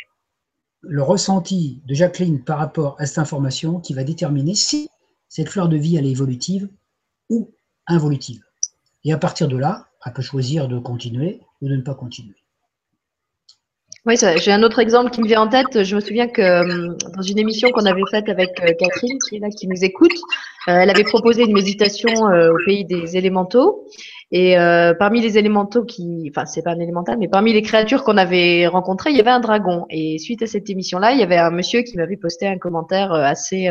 le 0.81 1.03
ressenti 1.03 1.81
de 1.85 1.93
Jacqueline 1.93 2.43
par 2.43 2.57
rapport 2.57 2.95
à 2.99 3.05
cette 3.05 3.19
information 3.19 3.79
qui 3.79 3.93
va 3.93 4.03
déterminer 4.03 4.55
si 4.55 4.89
cette 5.29 5.49
fleur 5.49 5.69
de 5.69 5.77
vie 5.77 5.95
elle 5.95 6.05
est 6.05 6.11
évolutive 6.11 6.69
ou 7.29 7.53
involutive. 7.87 8.43
Et 9.05 9.13
à 9.13 9.17
partir 9.17 9.47
de 9.47 9.57
là, 9.57 9.87
elle 10.05 10.13
peut 10.13 10.21
choisir 10.21 10.67
de 10.67 10.79
continuer 10.79 11.41
ou 11.61 11.69
de 11.69 11.75
ne 11.75 11.81
pas 11.81 11.95
continuer. 11.95 12.35
Oui, 14.05 14.15
j'ai 14.17 14.51
un 14.51 14.63
autre 14.63 14.79
exemple 14.79 15.11
qui 15.11 15.21
me 15.21 15.27
vient 15.27 15.41
en 15.43 15.47
tête. 15.47 15.83
Je 15.83 15.95
me 15.95 16.01
souviens 16.01 16.27
que 16.27 16.41
euh, 16.41 16.93
dans 17.15 17.21
une 17.21 17.37
émission 17.37 17.69
qu'on 17.71 17.85
avait 17.85 18.01
faite 18.11 18.27
avec 18.27 18.49
euh, 18.59 18.73
Catherine, 18.77 19.17
qui 19.29 19.37
est 19.37 19.39
là, 19.39 19.49
qui 19.49 19.65
nous 19.65 19.81
écoute, 19.81 20.11
euh, 20.67 20.75
elle 20.75 20.89
avait 20.89 21.05
proposé 21.05 21.43
une 21.43 21.53
méditation 21.53 22.11
au 22.11 22.57
pays 22.65 22.83
des 22.83 23.15
élémentaux. 23.15 23.87
Et 24.35 24.55
parmi 24.97 25.21
les 25.21 25.37
élémentaux 25.37 25.85
qui, 25.85 26.31
enfin, 26.31 26.45
c'est 26.47 26.63
pas 26.63 26.71
un 26.71 26.79
élémental, 26.79 27.17
mais 27.19 27.27
parmi 27.27 27.53
les 27.53 27.61
créatures 27.61 28.03
qu'on 28.03 28.17
avait 28.17 28.65
rencontrées, 28.65 29.11
il 29.11 29.17
y 29.17 29.19
avait 29.19 29.29
un 29.29 29.39
dragon. 29.39 29.85
Et 29.91 30.17
suite 30.17 30.41
à 30.41 30.47
cette 30.47 30.67
émission-là, 30.69 31.11
il 31.11 31.19
y 31.19 31.23
avait 31.23 31.37
un 31.37 31.51
monsieur 31.51 31.83
qui 31.83 31.97
m'avait 31.97 32.17
posté 32.17 32.47
un 32.47 32.57
commentaire 32.57 33.13
assez 33.13 33.69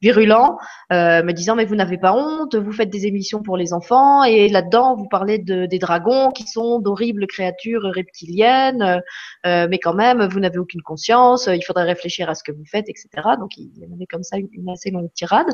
virulent, 0.00 0.58
euh, 0.92 1.22
me 1.22 1.32
disant 1.32 1.56
mais 1.56 1.64
vous 1.64 1.74
n'avez 1.74 1.98
pas 1.98 2.12
honte, 2.12 2.54
vous 2.54 2.72
faites 2.72 2.90
des 2.90 3.06
émissions 3.06 3.42
pour 3.42 3.56
les 3.56 3.72
enfants 3.72 4.22
et 4.22 4.48
là-dedans 4.48 4.94
vous 4.96 5.08
parlez 5.08 5.38
de, 5.38 5.66
des 5.66 5.78
dragons 5.78 6.30
qui 6.30 6.44
sont 6.44 6.78
d'horribles 6.78 7.26
créatures 7.26 7.82
reptiliennes, 7.82 9.02
euh, 9.46 9.66
mais 9.68 9.78
quand 9.78 9.94
même 9.94 10.26
vous 10.30 10.40
n'avez 10.40 10.58
aucune 10.58 10.82
conscience, 10.82 11.48
il 11.52 11.62
faudrait 11.62 11.84
réfléchir 11.84 12.30
à 12.30 12.34
ce 12.34 12.44
que 12.44 12.52
vous 12.52 12.64
faites, 12.64 12.88
etc. 12.88 13.08
Donc 13.38 13.56
il 13.56 13.70
y 13.76 13.84
avait 13.84 14.06
comme 14.06 14.22
ça 14.22 14.36
une, 14.38 14.68
assez 14.68 14.90
longue 14.90 15.12
tirade 15.14 15.48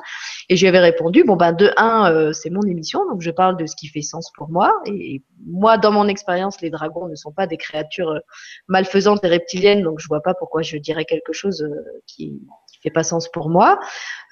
et 0.48 0.56
je 0.56 0.62
lui 0.62 0.68
avais 0.68 0.80
répondu 0.80 1.24
bon 1.24 1.36
ben 1.36 1.52
de 1.52 1.70
un 1.76 2.12
euh, 2.12 2.32
c'est 2.32 2.50
mon 2.50 2.62
émission 2.62 3.00
donc 3.10 3.22
je 3.22 3.30
parle 3.30 3.56
de 3.56 3.66
ce 3.66 3.76
qui 3.76 3.88
fait 3.88 4.02
pour 4.36 4.48
moi. 4.48 4.72
Et, 4.86 5.22
moi 5.46 5.76
dans 5.76 5.92
mon 5.92 6.08
expérience 6.08 6.60
les 6.62 6.70
dragons 6.70 7.06
ne 7.06 7.14
sont 7.14 7.32
pas 7.32 7.46
des 7.46 7.58
créatures 7.58 8.18
malfaisantes 8.66 9.22
et 9.24 9.28
reptiliennes 9.28 9.82
donc 9.82 10.00
je 10.00 10.08
vois 10.08 10.22
pas 10.22 10.32
pourquoi 10.32 10.62
je 10.62 10.78
dirais 10.78 11.04
quelque 11.04 11.34
chose 11.34 11.66
qui 12.06 12.40
fait 12.84 12.90
pas 12.90 13.02
sens 13.02 13.28
pour 13.28 13.48
moi. 13.48 13.80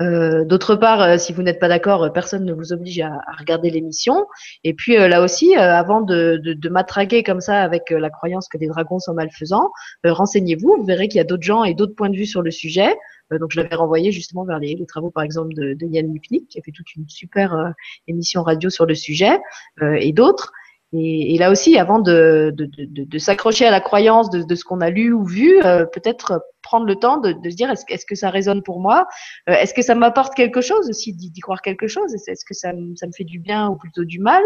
Euh, 0.01 0.45
D'autre 0.45 0.77
part, 0.77 1.03
euh, 1.03 1.19
si 1.19 1.33
vous 1.33 1.43
n'êtes 1.43 1.59
pas 1.59 1.69
d'accord, 1.69 2.05
euh, 2.05 2.09
personne 2.11 2.45
ne 2.45 2.53
vous 2.53 2.73
oblige 2.73 3.01
à, 3.01 3.09
à 3.09 3.37
regarder 3.39 3.71
l'émission. 3.71 4.27
Et 4.63 4.75
puis 4.75 4.97
là 4.97 5.23
aussi, 5.23 5.57
avant 5.57 6.01
de, 6.01 6.41
de, 6.43 6.53
de 6.53 7.23
comme 7.23 7.41
ça 7.41 7.63
avec 7.63 7.91
la 7.91 8.11
croyance 8.11 8.49
que 8.49 8.59
les 8.59 8.67
dragons 8.69 8.99
sont 8.99 9.15
malfaisants, 9.15 9.71
renseignez-vous. 10.05 10.77
Vous 10.79 10.85
verrez 10.85 11.09
qu'il 11.09 11.19
y 11.19 11.21
a 11.21 11.25
d'autres 11.25 11.43
gens 11.43 11.65
et 11.65 11.75
d'autres 11.75 11.95
points 11.95 12.11
de 12.11 12.17
vue 12.17 12.27
sur 12.27 12.43
le 12.43 12.51
sujet. 12.51 12.95
donc 13.31 13.51
je 13.51 13.61
l'avais 13.61 13.75
renvoyé 13.75 14.13
justement 14.13 14.45
vers 14.45 14.59
les, 14.59 14.75
les, 14.75 14.87
travaux, 14.87 15.11
par 15.11 15.23
exemple, 15.23 15.55
de, 15.55 15.75
de 15.75 15.87
Yann 15.87 16.13
qui 16.21 16.59
a 16.59 16.63
fait 16.63 16.73
toute 16.73 16.95
une 16.95 17.09
super 17.09 17.73
émission 18.09 18.43
radio 18.43 18.71
sur 18.71 18.87
le 18.87 18.95
sujet, 18.95 19.39
et 19.81 20.13
d'autres. 20.13 20.53
Et, 20.93 21.35
et, 21.35 21.39
là 21.39 21.51
aussi, 21.51 21.79
avant 21.79 22.01
de, 22.01 22.53
de, 22.55 22.67
de, 22.67 23.05
de 23.05 23.19
s'accrocher 23.19 23.67
à 23.67 23.71
la 23.71 23.81
croyance 23.81 24.29
de, 24.29 24.55
ce 24.55 24.65
qu'on 24.65 24.81
a 24.83 24.91
lu 24.91 25.13
ou 25.13 25.25
vu, 25.25 25.63
euh, 25.65 25.87
peut-être 25.87 26.43
prendre 26.63 26.85
le 26.85 26.97
temps 26.97 27.17
de, 27.17 27.33
se 27.49 27.57
dire 27.57 27.71
est-ce, 27.71 27.85
est 27.89 28.05
que 28.07 28.15
ça 28.15 28.29
résonne 28.29 28.63
pour 28.63 28.81
moi? 28.81 29.07
Euh, 29.49 29.55
Est-ce 29.55 29.73
que 29.73 29.83
ça 29.83 29.95
m'apporte 29.95 30.35
quelque 30.35 30.61
chose 30.61 30.91
aussi 30.91 31.15
d'y, 31.15 31.41
croire 31.41 31.63
quelque 31.63 31.87
chose? 31.87 32.15
Est-ce 32.15 32.45
que 32.45 32.55
ça, 32.55 32.73
ça, 32.97 33.07
me 33.07 33.13
fait 33.13 33.25
du 33.25 33.39
bien 33.39 33.69
ou 33.69 33.77
plutôt 33.77 34.05
du 34.05 34.19
mal? 34.19 34.43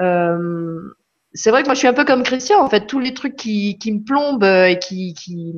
Euh, 0.00 0.80
C'est 1.32 1.50
vrai 1.50 1.62
que 1.62 1.68
moi, 1.68 1.74
je 1.74 1.78
suis 1.78 1.88
un 1.88 1.94
peu 1.94 2.04
comme 2.04 2.24
Christian. 2.24 2.60
En 2.60 2.68
fait, 2.68 2.86
tous 2.86 2.98
les 2.98 3.14
trucs 3.14 3.36
qui, 3.36 3.78
qui 3.78 3.92
me 3.92 4.02
plombent 4.02 4.44
et 4.44 4.80
qui, 4.80 5.14
qui 5.14 5.54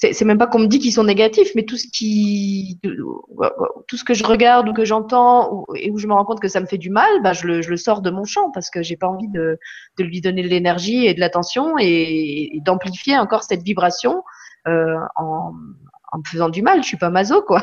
c'est 0.00 0.24
même 0.24 0.38
pas 0.38 0.46
qu'on 0.46 0.60
me 0.60 0.66
dit 0.66 0.78
qu'ils 0.78 0.94
sont 0.94 1.04
négatifs, 1.04 1.50
mais 1.54 1.64
tout 1.64 1.76
ce 1.76 1.86
qui, 1.86 2.80
tout 2.82 3.96
ce 3.96 4.04
que 4.04 4.14
je 4.14 4.24
regarde 4.24 4.66
ou 4.68 4.72
que 4.72 4.84
j'entends 4.86 5.66
et 5.74 5.90
où 5.90 5.98
je 5.98 6.06
me 6.06 6.14
rends 6.14 6.24
compte 6.24 6.40
que 6.40 6.48
ça 6.48 6.60
me 6.60 6.66
fait 6.66 6.78
du 6.78 6.88
mal, 6.88 7.22
bah 7.22 7.34
je, 7.34 7.46
le, 7.46 7.60
je 7.60 7.68
le 7.68 7.76
sors 7.76 8.00
de 8.00 8.10
mon 8.10 8.24
champ 8.24 8.50
parce 8.50 8.70
que 8.70 8.82
j'ai 8.82 8.96
pas 8.96 9.08
envie 9.08 9.28
de, 9.28 9.58
de, 9.98 10.04
lui 10.04 10.22
donner 10.22 10.42
de 10.42 10.48
l'énergie 10.48 11.04
et 11.04 11.12
de 11.12 11.20
l'attention 11.20 11.74
et, 11.78 12.60
d'amplifier 12.64 13.18
encore 13.18 13.42
cette 13.42 13.62
vibration 13.62 14.22
euh, 14.68 14.96
en, 15.16 15.52
en, 16.12 16.18
me 16.18 16.24
faisant 16.24 16.48
du 16.48 16.62
mal. 16.62 16.82
Je 16.82 16.88
suis 16.88 16.96
pas 16.96 17.10
maso 17.10 17.42
quoi. 17.42 17.62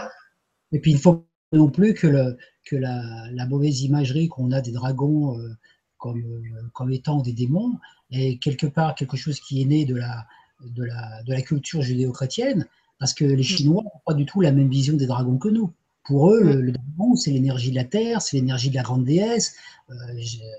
Et 0.72 0.80
puis 0.80 0.92
il 0.92 1.00
faut 1.00 1.26
non 1.54 1.70
plus 1.72 1.96
que, 1.96 2.06
le, 2.06 2.38
que 2.66 2.76
la, 2.76 3.02
la 3.32 3.48
mauvaise 3.48 3.82
imagerie 3.82 4.28
qu'on 4.28 4.52
a 4.52 4.62
des 4.62 4.74
dragons 4.74 5.40
euh, 5.40 5.50
comme, 5.98 6.20
euh, 6.20 6.70
comme 6.74 6.92
étant 6.92 7.20
des 7.22 7.34
démons 7.34 7.80
est 8.12 8.38
quelque 8.38 8.68
part 8.68 8.94
quelque 8.94 9.18
chose 9.18 9.40
qui 9.40 9.64
est 9.64 9.66
né 9.66 9.86
de 9.86 9.96
la 9.96 10.28
de 10.66 10.84
la, 10.84 11.24
de 11.24 11.34
la 11.34 11.42
culture 11.42 11.82
judéo-chrétienne, 11.82 12.66
parce 13.00 13.14
que 13.14 13.26
les 13.26 13.38
mm. 13.38 13.44
Chinois 13.44 13.84
n'ont 13.84 14.02
pas 14.06 14.14
du 14.14 14.26
tout 14.26 14.42
la 14.42 14.52
même 14.52 14.70
vision 14.70 14.96
des 14.96 15.06
dragons 15.06 15.38
que 15.38 15.50
nous. 15.50 15.72
Pour 16.04 16.32
eux, 16.32 16.42
le, 16.42 16.72
dragon, 16.72 17.16
c'est 17.16 17.32
l'énergie 17.32 17.70
de 17.70 17.76
la 17.76 17.84
terre, 17.84 18.22
c'est 18.22 18.38
l'énergie 18.38 18.70
de 18.70 18.76
la 18.76 18.82
grande 18.82 19.04
déesse. 19.04 19.56
Euh, 19.90 19.94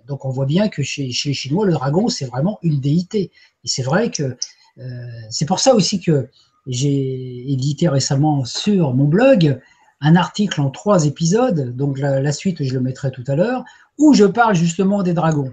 donc 0.07 0.27
on 0.27 0.31
voit 0.31 0.45
bien 0.45 0.69
que 0.69 0.83
chez, 0.83 1.11
chez, 1.11 1.31
les 1.31 1.35
Chinois, 1.35 1.65
le 1.65 1.73
dragon, 1.73 2.09
c'est 2.09 2.27
vraiment 2.27 2.59
une 2.63 2.81
déité. 2.81 3.31
Et 3.65 3.69
c'est 3.69 3.83
vrai 3.83 4.11
que 4.11 4.37
euh, 4.79 5.07
c'est 5.31 5.47
pour 5.47 5.59
ça 5.59 5.75
aussi 5.75 6.01
que 6.01 6.29
j'ai 6.67 7.51
édité 7.51 7.89
récemment 7.89 8.45
sur 8.45 8.93
mon 8.93 9.05
blog 9.05 9.59
un 10.01 10.17
article 10.17 10.61
en 10.61 10.71
trois 10.71 11.07
épisodes, 11.07 11.75
donc 11.75 11.99
la, 11.99 12.21
la 12.21 12.33
suite, 12.33 12.63
je 12.63 12.75
le 12.75 12.81
mettrai 12.81 13.11
tout 13.11 13.25
à 13.27 13.35
l'heure, 13.35 13.65
où 13.97 14.15
je 14.15 14.25
parle 14.25 14.55
justement 14.55 15.03
des 15.03 15.15
dragons. 15.15 15.53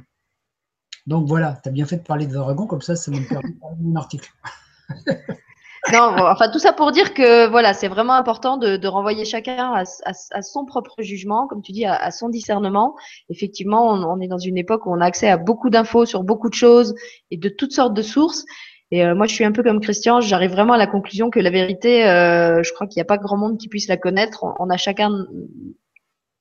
Donc 1.07 1.27
voilà, 1.27 1.59
tu 1.61 1.69
as 1.69 1.71
bien 1.71 1.85
fait 1.85 1.97
de 1.97 2.03
parler 2.03 2.25
de 2.25 2.33
dragon, 2.33 2.65
comme 2.65 2.81
ça, 2.81 2.95
ça 2.95 3.11
me 3.11 3.27
permet 3.27 3.49
de 3.49 3.59
parler 3.59 3.77
mon 3.79 3.95
article. 3.95 4.31
non, 5.93 6.15
enfin 6.19 6.49
tout 6.51 6.59
ça 6.59 6.73
pour 6.73 6.91
dire 6.91 7.13
que 7.13 7.47
voilà, 7.47 7.73
c'est 7.73 7.87
vraiment 7.87 8.13
important 8.13 8.57
de, 8.57 8.87
renvoyer 8.87 9.23
chacun 9.23 9.73
à, 9.73 10.41
son 10.41 10.65
propre 10.65 11.03
jugement, 11.03 11.47
comme 11.47 11.61
tu 11.61 11.71
dis, 11.71 11.85
à, 11.85 12.09
son 12.09 12.29
discernement. 12.29 12.95
Effectivement, 13.29 13.91
on, 13.91 14.19
est 14.19 14.27
dans 14.27 14.39
une 14.39 14.57
époque 14.57 14.85
où 14.87 14.91
on 14.91 14.99
a 14.99 15.05
accès 15.05 15.29
à 15.29 15.37
beaucoup 15.37 15.69
d'infos 15.69 16.05
sur 16.05 16.23
beaucoup 16.23 16.49
de 16.49 16.55
choses 16.55 16.95
et 17.29 17.37
de 17.37 17.49
toutes 17.49 17.71
sortes 17.71 17.93
de 17.93 18.01
sources. 18.01 18.45
Et 18.91 19.03
euh, 19.03 19.15
moi, 19.15 19.27
je 19.27 19.33
suis 19.33 19.43
un 19.43 19.51
peu 19.51 19.63
comme 19.63 19.79
Christian, 19.81 20.21
j'arrive 20.21 20.51
vraiment 20.51 20.73
à 20.73 20.77
la 20.77 20.87
conclusion 20.87 21.29
que 21.29 21.39
la 21.39 21.49
vérité, 21.49 22.07
euh, 22.07 22.61
je 22.63 22.71
crois 22.73 22.87
qu'il 22.87 22.99
n'y 22.99 23.01
a 23.01 23.05
pas 23.05 23.17
grand 23.17 23.37
monde 23.37 23.57
qui 23.57 23.67
puisse 23.67 23.87
la 23.87 23.97
connaître. 23.97 24.45
on 24.59 24.69
a 24.69 24.77
chacun 24.77 25.25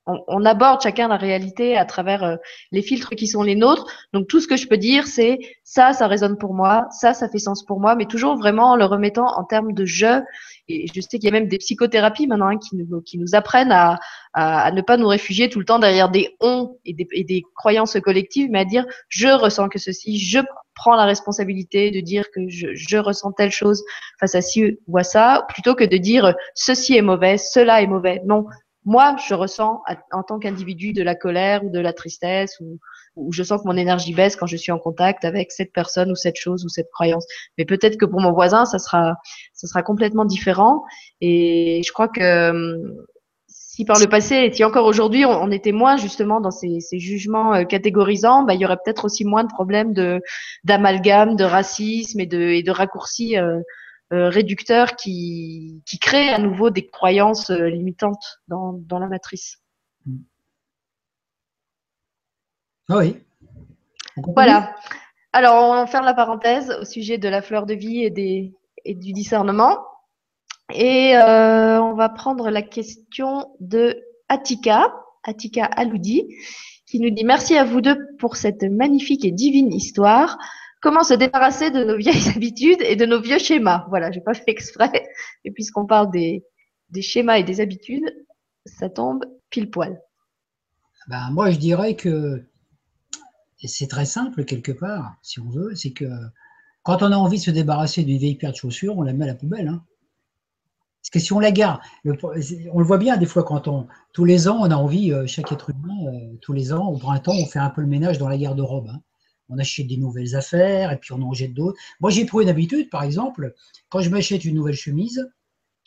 on, 0.06 0.44
aborde 0.44 0.82
chacun 0.82 1.08
la 1.08 1.16
réalité 1.16 1.76
à 1.76 1.84
travers 1.84 2.24
euh, 2.24 2.36
les 2.72 2.82
filtres 2.82 3.10
qui 3.10 3.26
sont 3.26 3.42
les 3.42 3.54
nôtres. 3.54 3.86
Donc 4.12 4.28
tout 4.28 4.40
ce 4.40 4.46
que 4.46 4.56
je 4.56 4.68
peux 4.68 4.76
dire, 4.76 5.06
c'est 5.06 5.38
ça, 5.62 5.92
ça 5.92 6.06
résonne 6.06 6.36
pour 6.36 6.54
moi, 6.54 6.86
ça, 6.90 7.14
ça 7.14 7.28
fait 7.28 7.38
sens 7.38 7.64
pour 7.64 7.80
moi, 7.80 7.96
mais 7.96 8.04
toujours 8.04 8.36
vraiment 8.36 8.72
en 8.72 8.76
le 8.76 8.84
remettant 8.84 9.26
en 9.26 9.44
termes 9.44 9.72
de 9.72 9.84
je. 9.84 10.22
Et 10.68 10.86
je 10.94 11.00
sais 11.00 11.18
qu'il 11.18 11.24
y 11.24 11.28
a 11.28 11.32
même 11.32 11.48
des 11.48 11.58
psychothérapies 11.58 12.26
maintenant 12.26 12.48
hein, 12.48 12.58
qui, 12.58 12.76
nous, 12.76 13.00
qui 13.02 13.18
nous 13.18 13.34
apprennent 13.34 13.72
à, 13.72 13.98
à, 14.34 14.70
ne 14.72 14.82
pas 14.82 14.96
nous 14.96 15.08
réfugier 15.08 15.48
tout 15.48 15.58
le 15.58 15.64
temps 15.64 15.78
derrière 15.78 16.10
des 16.10 16.36
on 16.40 16.76
et 16.84 16.92
des, 16.92 17.06
et 17.12 17.24
des 17.24 17.42
croyances 17.54 17.98
collectives, 18.00 18.48
mais 18.50 18.60
à 18.60 18.64
dire 18.64 18.86
je 19.08 19.28
ressens 19.28 19.68
que 19.68 19.78
ceci, 19.78 20.18
je 20.18 20.40
prends 20.74 20.96
la 20.96 21.04
responsabilité 21.04 21.90
de 21.90 22.00
dire 22.00 22.24
que 22.34 22.48
je, 22.48 22.68
je 22.74 22.96
ressens 22.96 23.32
telle 23.32 23.52
chose 23.52 23.84
face 24.18 24.34
à 24.34 24.40
ci 24.40 24.78
ou 24.86 24.98
à 24.98 25.04
ça, 25.04 25.46
plutôt 25.48 25.74
que 25.74 25.84
de 25.84 25.96
dire 25.96 26.34
ceci 26.54 26.96
est 26.96 27.02
mauvais, 27.02 27.38
cela 27.38 27.80
est 27.80 27.86
mauvais. 27.86 28.20
Non, 28.24 28.46
moi, 28.84 29.16
je 29.26 29.34
ressens 29.34 29.82
en 30.12 30.22
tant 30.22 30.38
qu'individu 30.38 30.92
de 30.92 31.02
la 31.02 31.14
colère 31.14 31.64
ou 31.64 31.70
de 31.70 31.80
la 31.80 31.92
tristesse 31.92 32.60
ou, 32.60 32.78
je 33.30 33.44
sens 33.44 33.62
que 33.62 33.68
mon 33.68 33.76
énergie 33.76 34.12
baisse 34.12 34.34
quand 34.34 34.46
je 34.46 34.56
suis 34.56 34.72
en 34.72 34.78
contact 34.80 35.24
avec 35.24 35.52
cette 35.52 35.72
personne 35.72 36.10
ou 36.10 36.16
cette 36.16 36.36
chose 36.36 36.64
ou 36.64 36.68
cette 36.68 36.90
croyance. 36.90 37.24
Mais 37.56 37.64
peut-être 37.64 37.96
que 37.96 38.06
pour 38.06 38.20
mon 38.20 38.32
voisin, 38.32 38.64
ça 38.64 38.80
sera, 38.80 39.14
ça 39.52 39.68
sera 39.68 39.84
complètement 39.84 40.24
différent. 40.24 40.82
Et 41.20 41.80
je 41.86 41.92
crois 41.92 42.08
que 42.08 42.50
hum, 42.50 43.06
si 43.74 43.84
par 43.84 43.98
le 43.98 44.06
passé 44.06 44.36
et 44.36 44.52
si 44.52 44.62
encore 44.62 44.86
aujourd'hui 44.86 45.24
on, 45.24 45.50
était 45.50 45.72
moins 45.72 45.96
justement 45.96 46.40
dans 46.40 46.52
ces, 46.52 46.80
jugements 46.92 47.54
euh, 47.54 47.64
catégorisants, 47.64 48.44
bah, 48.44 48.54
il 48.54 48.60
y 48.60 48.64
aurait 48.64 48.78
peut-être 48.84 49.04
aussi 49.04 49.24
moins 49.24 49.42
de 49.42 49.48
problèmes 49.48 49.92
de 49.92 50.20
d'amalgame, 50.62 51.34
de 51.34 51.44
racisme 51.44 52.20
et 52.20 52.26
de, 52.26 52.70
raccourcis 52.70 53.36
euh, 53.36 53.60
réducteur 54.10 54.96
qui, 54.96 55.82
qui 55.86 55.98
crée 55.98 56.28
à 56.28 56.38
nouveau 56.38 56.70
des 56.70 56.86
croyances 56.86 57.50
euh, 57.50 57.68
limitantes 57.68 58.40
dans, 58.48 58.72
dans 58.72 58.98
la 58.98 59.08
matrice. 59.08 59.62
Ah 62.88 62.98
oui. 62.98 63.16
Voilà. 64.16 64.76
Alors, 65.32 65.70
on 65.70 65.74
va 65.74 65.86
faire 65.86 66.02
la 66.02 66.14
parenthèse 66.14 66.70
au 66.80 66.84
sujet 66.84 67.18
de 67.18 67.28
la 67.28 67.42
fleur 67.42 67.66
de 67.66 67.74
vie 67.74 68.04
et, 68.04 68.10
des, 68.10 68.54
et 68.84 68.94
du 68.94 69.12
discernement. 69.12 69.78
Et 70.72 71.16
euh, 71.16 71.82
on 71.82 71.94
va 71.94 72.08
prendre 72.08 72.50
la 72.50 72.62
question 72.62 73.50
de 73.60 74.00
Atika, 74.28 74.94
Atika 75.24 75.64
Aloudi, 75.64 76.28
qui 76.86 77.00
nous 77.00 77.10
dit 77.10 77.24
merci 77.24 77.56
à 77.56 77.64
vous 77.64 77.80
deux 77.80 77.98
pour 78.18 78.36
cette 78.36 78.62
magnifique 78.62 79.24
et 79.24 79.32
divine 79.32 79.72
histoire. 79.72 80.38
Comment 80.84 81.02
se 81.02 81.14
débarrasser 81.14 81.70
de 81.70 81.82
nos 81.82 81.96
vieilles 82.04 82.28
habitudes 82.36 82.82
et 82.82 82.94
de 82.94 83.06
nos 83.06 83.18
vieux 83.18 83.38
schémas 83.38 83.86
Voilà, 83.88 84.12
j'ai 84.12 84.20
pas 84.20 84.34
fait 84.34 84.44
exprès. 84.48 85.08
Et 85.42 85.50
puisqu'on 85.50 85.86
parle 85.86 86.10
des, 86.10 86.44
schémas 87.00 87.38
et 87.38 87.42
des 87.42 87.62
habitudes, 87.62 88.04
ça 88.66 88.90
tombe 88.90 89.24
pile 89.48 89.70
poil. 89.70 89.98
Ben, 91.08 91.30
moi, 91.30 91.50
je 91.50 91.56
dirais 91.56 91.96
que 91.96 92.44
c'est 93.64 93.88
très 93.88 94.04
simple 94.04 94.44
quelque 94.44 94.72
part, 94.72 95.16
si 95.22 95.40
on 95.40 95.48
veut, 95.48 95.74
c'est 95.74 95.92
que 95.92 96.04
quand 96.82 97.02
on 97.02 97.12
a 97.12 97.16
envie 97.16 97.38
de 97.38 97.44
se 97.44 97.50
débarrasser 97.50 98.04
d'une 98.04 98.18
vieille 98.18 98.36
paire 98.36 98.52
de 98.52 98.56
chaussures, 98.56 98.98
on 98.98 99.02
la 99.02 99.14
met 99.14 99.24
à 99.24 99.28
la 99.28 99.34
poubelle. 99.34 99.68
Hein. 99.68 99.82
Parce 101.00 101.10
que 101.10 101.18
si 101.18 101.32
on 101.32 101.40
la 101.40 101.50
garde, 101.50 101.80
on 102.04 102.78
le 102.78 102.84
voit 102.84 102.98
bien 102.98 103.16
des 103.16 103.24
fois 103.24 103.42
quand 103.42 103.68
on, 103.68 103.86
tous 104.12 104.26
les 104.26 104.48
ans, 104.48 104.58
on 104.60 104.70
a 104.70 104.76
envie, 104.76 105.12
euh, 105.12 105.26
chaque 105.26 105.50
être 105.50 105.70
humain, 105.70 106.12
euh, 106.12 106.36
tous 106.42 106.52
les 106.52 106.74
ans, 106.74 106.88
au 106.88 106.98
printemps, 106.98 107.32
on 107.32 107.46
fait 107.46 107.58
un 107.58 107.70
peu 107.70 107.80
le 107.80 107.86
ménage 107.86 108.18
dans 108.18 108.28
la 108.28 108.36
garde-robe. 108.36 108.88
Hein. 108.90 109.00
On 109.48 109.58
achète 109.58 109.86
des 109.86 109.96
nouvelles 109.96 110.36
affaires 110.36 110.90
et 110.92 110.98
puis 110.98 111.12
on 111.12 111.22
en 111.22 111.32
jette 111.32 111.54
d'autres. 111.54 111.78
Moi, 112.00 112.10
j'ai 112.10 112.24
pris 112.24 112.42
une 112.42 112.48
habitude, 112.48 112.88
par 112.90 113.02
exemple, 113.02 113.54
quand 113.88 114.00
je 114.00 114.10
m'achète 114.10 114.44
une 114.44 114.54
nouvelle 114.54 114.74
chemise, 114.74 115.30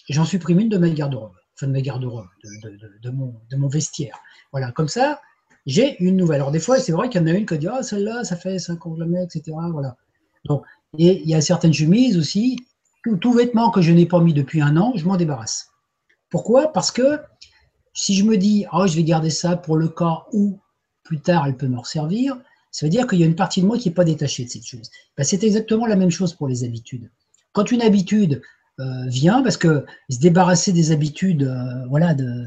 j'en 0.10 0.26
supprime 0.26 0.60
une 0.60 0.70
de 0.70 0.78
ma 0.78 0.90
garde-robe, 0.90 1.36
enfin 1.56 1.68
de 1.68 1.72
ma 1.72 1.82
garde-robe, 1.82 2.28
de, 3.02 3.10
mon, 3.10 3.68
vestiaire. 3.68 4.18
Voilà, 4.52 4.72
comme 4.72 4.88
ça, 4.88 5.22
j'ai 5.66 6.02
une 6.04 6.16
nouvelle. 6.16 6.38
Alors 6.38 6.52
des 6.52 6.60
fois, 6.60 6.80
c'est 6.80 6.92
vrai 6.92 7.10
qu'il 7.10 7.20
y 7.20 7.24
en 7.24 7.28
a 7.28 7.32
une 7.32 7.46
qui 7.46 7.58
dit, 7.58 7.68
ah, 7.68 7.84
celle-là, 7.84 8.24
ça 8.24 8.36
fait 8.36 8.60
5 8.60 8.86
ans 8.86 8.92
que 8.92 8.98
je 8.98 9.02
la 9.02 9.08
mets, 9.08 9.24
etc. 9.24 9.58
Voilà. 9.72 9.98
Donc, 10.46 10.64
et 10.98 11.22
il 11.22 11.30
y 11.30 11.36
a 11.36 11.42
certaines 11.42 11.74
chemises 11.74 12.18
aussi, 12.18 12.58
tout, 13.16 13.34
vêtement 13.34 13.72
que 13.72 13.82
je 13.82 13.92
n'ai 13.92 14.06
pas 14.06 14.20
mis 14.20 14.34
depuis 14.34 14.62
un 14.62 14.78
an, 14.78 14.94
je 14.96 15.06
m'en 15.06 15.18
débarrasse. 15.18 15.70
Pourquoi? 16.30 16.74
Parce 16.74 16.92
que 16.92 17.20
si 17.94 18.16
je 18.16 18.24
me 18.24 18.38
dis, 18.38 18.66
oh, 18.74 18.86
je 18.86 18.96
vais 18.96 19.04
garder 19.04 19.30
ça 19.30 19.56
pour 19.56 19.78
le 19.78 19.88
cas 19.88 20.26
où 20.34 20.60
plus 21.04 21.22
tard 21.22 21.48
elle 21.48 21.56
peut 21.56 21.68
me 21.68 21.80
resservir, 21.80 22.38
ça 22.72 22.86
veut 22.86 22.90
dire 22.90 23.08
qu'il 23.08 23.20
y 23.20 23.24
a 23.24 23.26
une 23.26 23.36
partie 23.36 23.62
de 23.62 23.66
moi 23.66 23.78
qui 23.78 23.90
n'est 23.90 23.96
pas 23.96 24.04
détachée 24.04 24.46
de 24.46 24.50
cette 24.50 24.66
chose. 24.66 24.90
Ben, 25.18 25.24
c'est 25.24 25.44
exactement 25.44 25.86
la 25.86 25.96
même 25.96 26.12
chose 26.12 26.34
pour 26.34 26.48
les 26.48 26.64
habitudes. 26.64 27.10
Quand 27.54 27.72
une 27.72 27.82
habitude 27.82 28.42
euh, 28.80 29.08
vient, 29.08 29.42
parce 29.42 29.58
que 29.58 29.86
se 30.10 30.20
débarrasser 30.20 30.72
des 30.72 30.92
habitudes, 30.92 31.44
euh, 31.44 31.88
voilà, 31.90 32.14
de, 32.14 32.46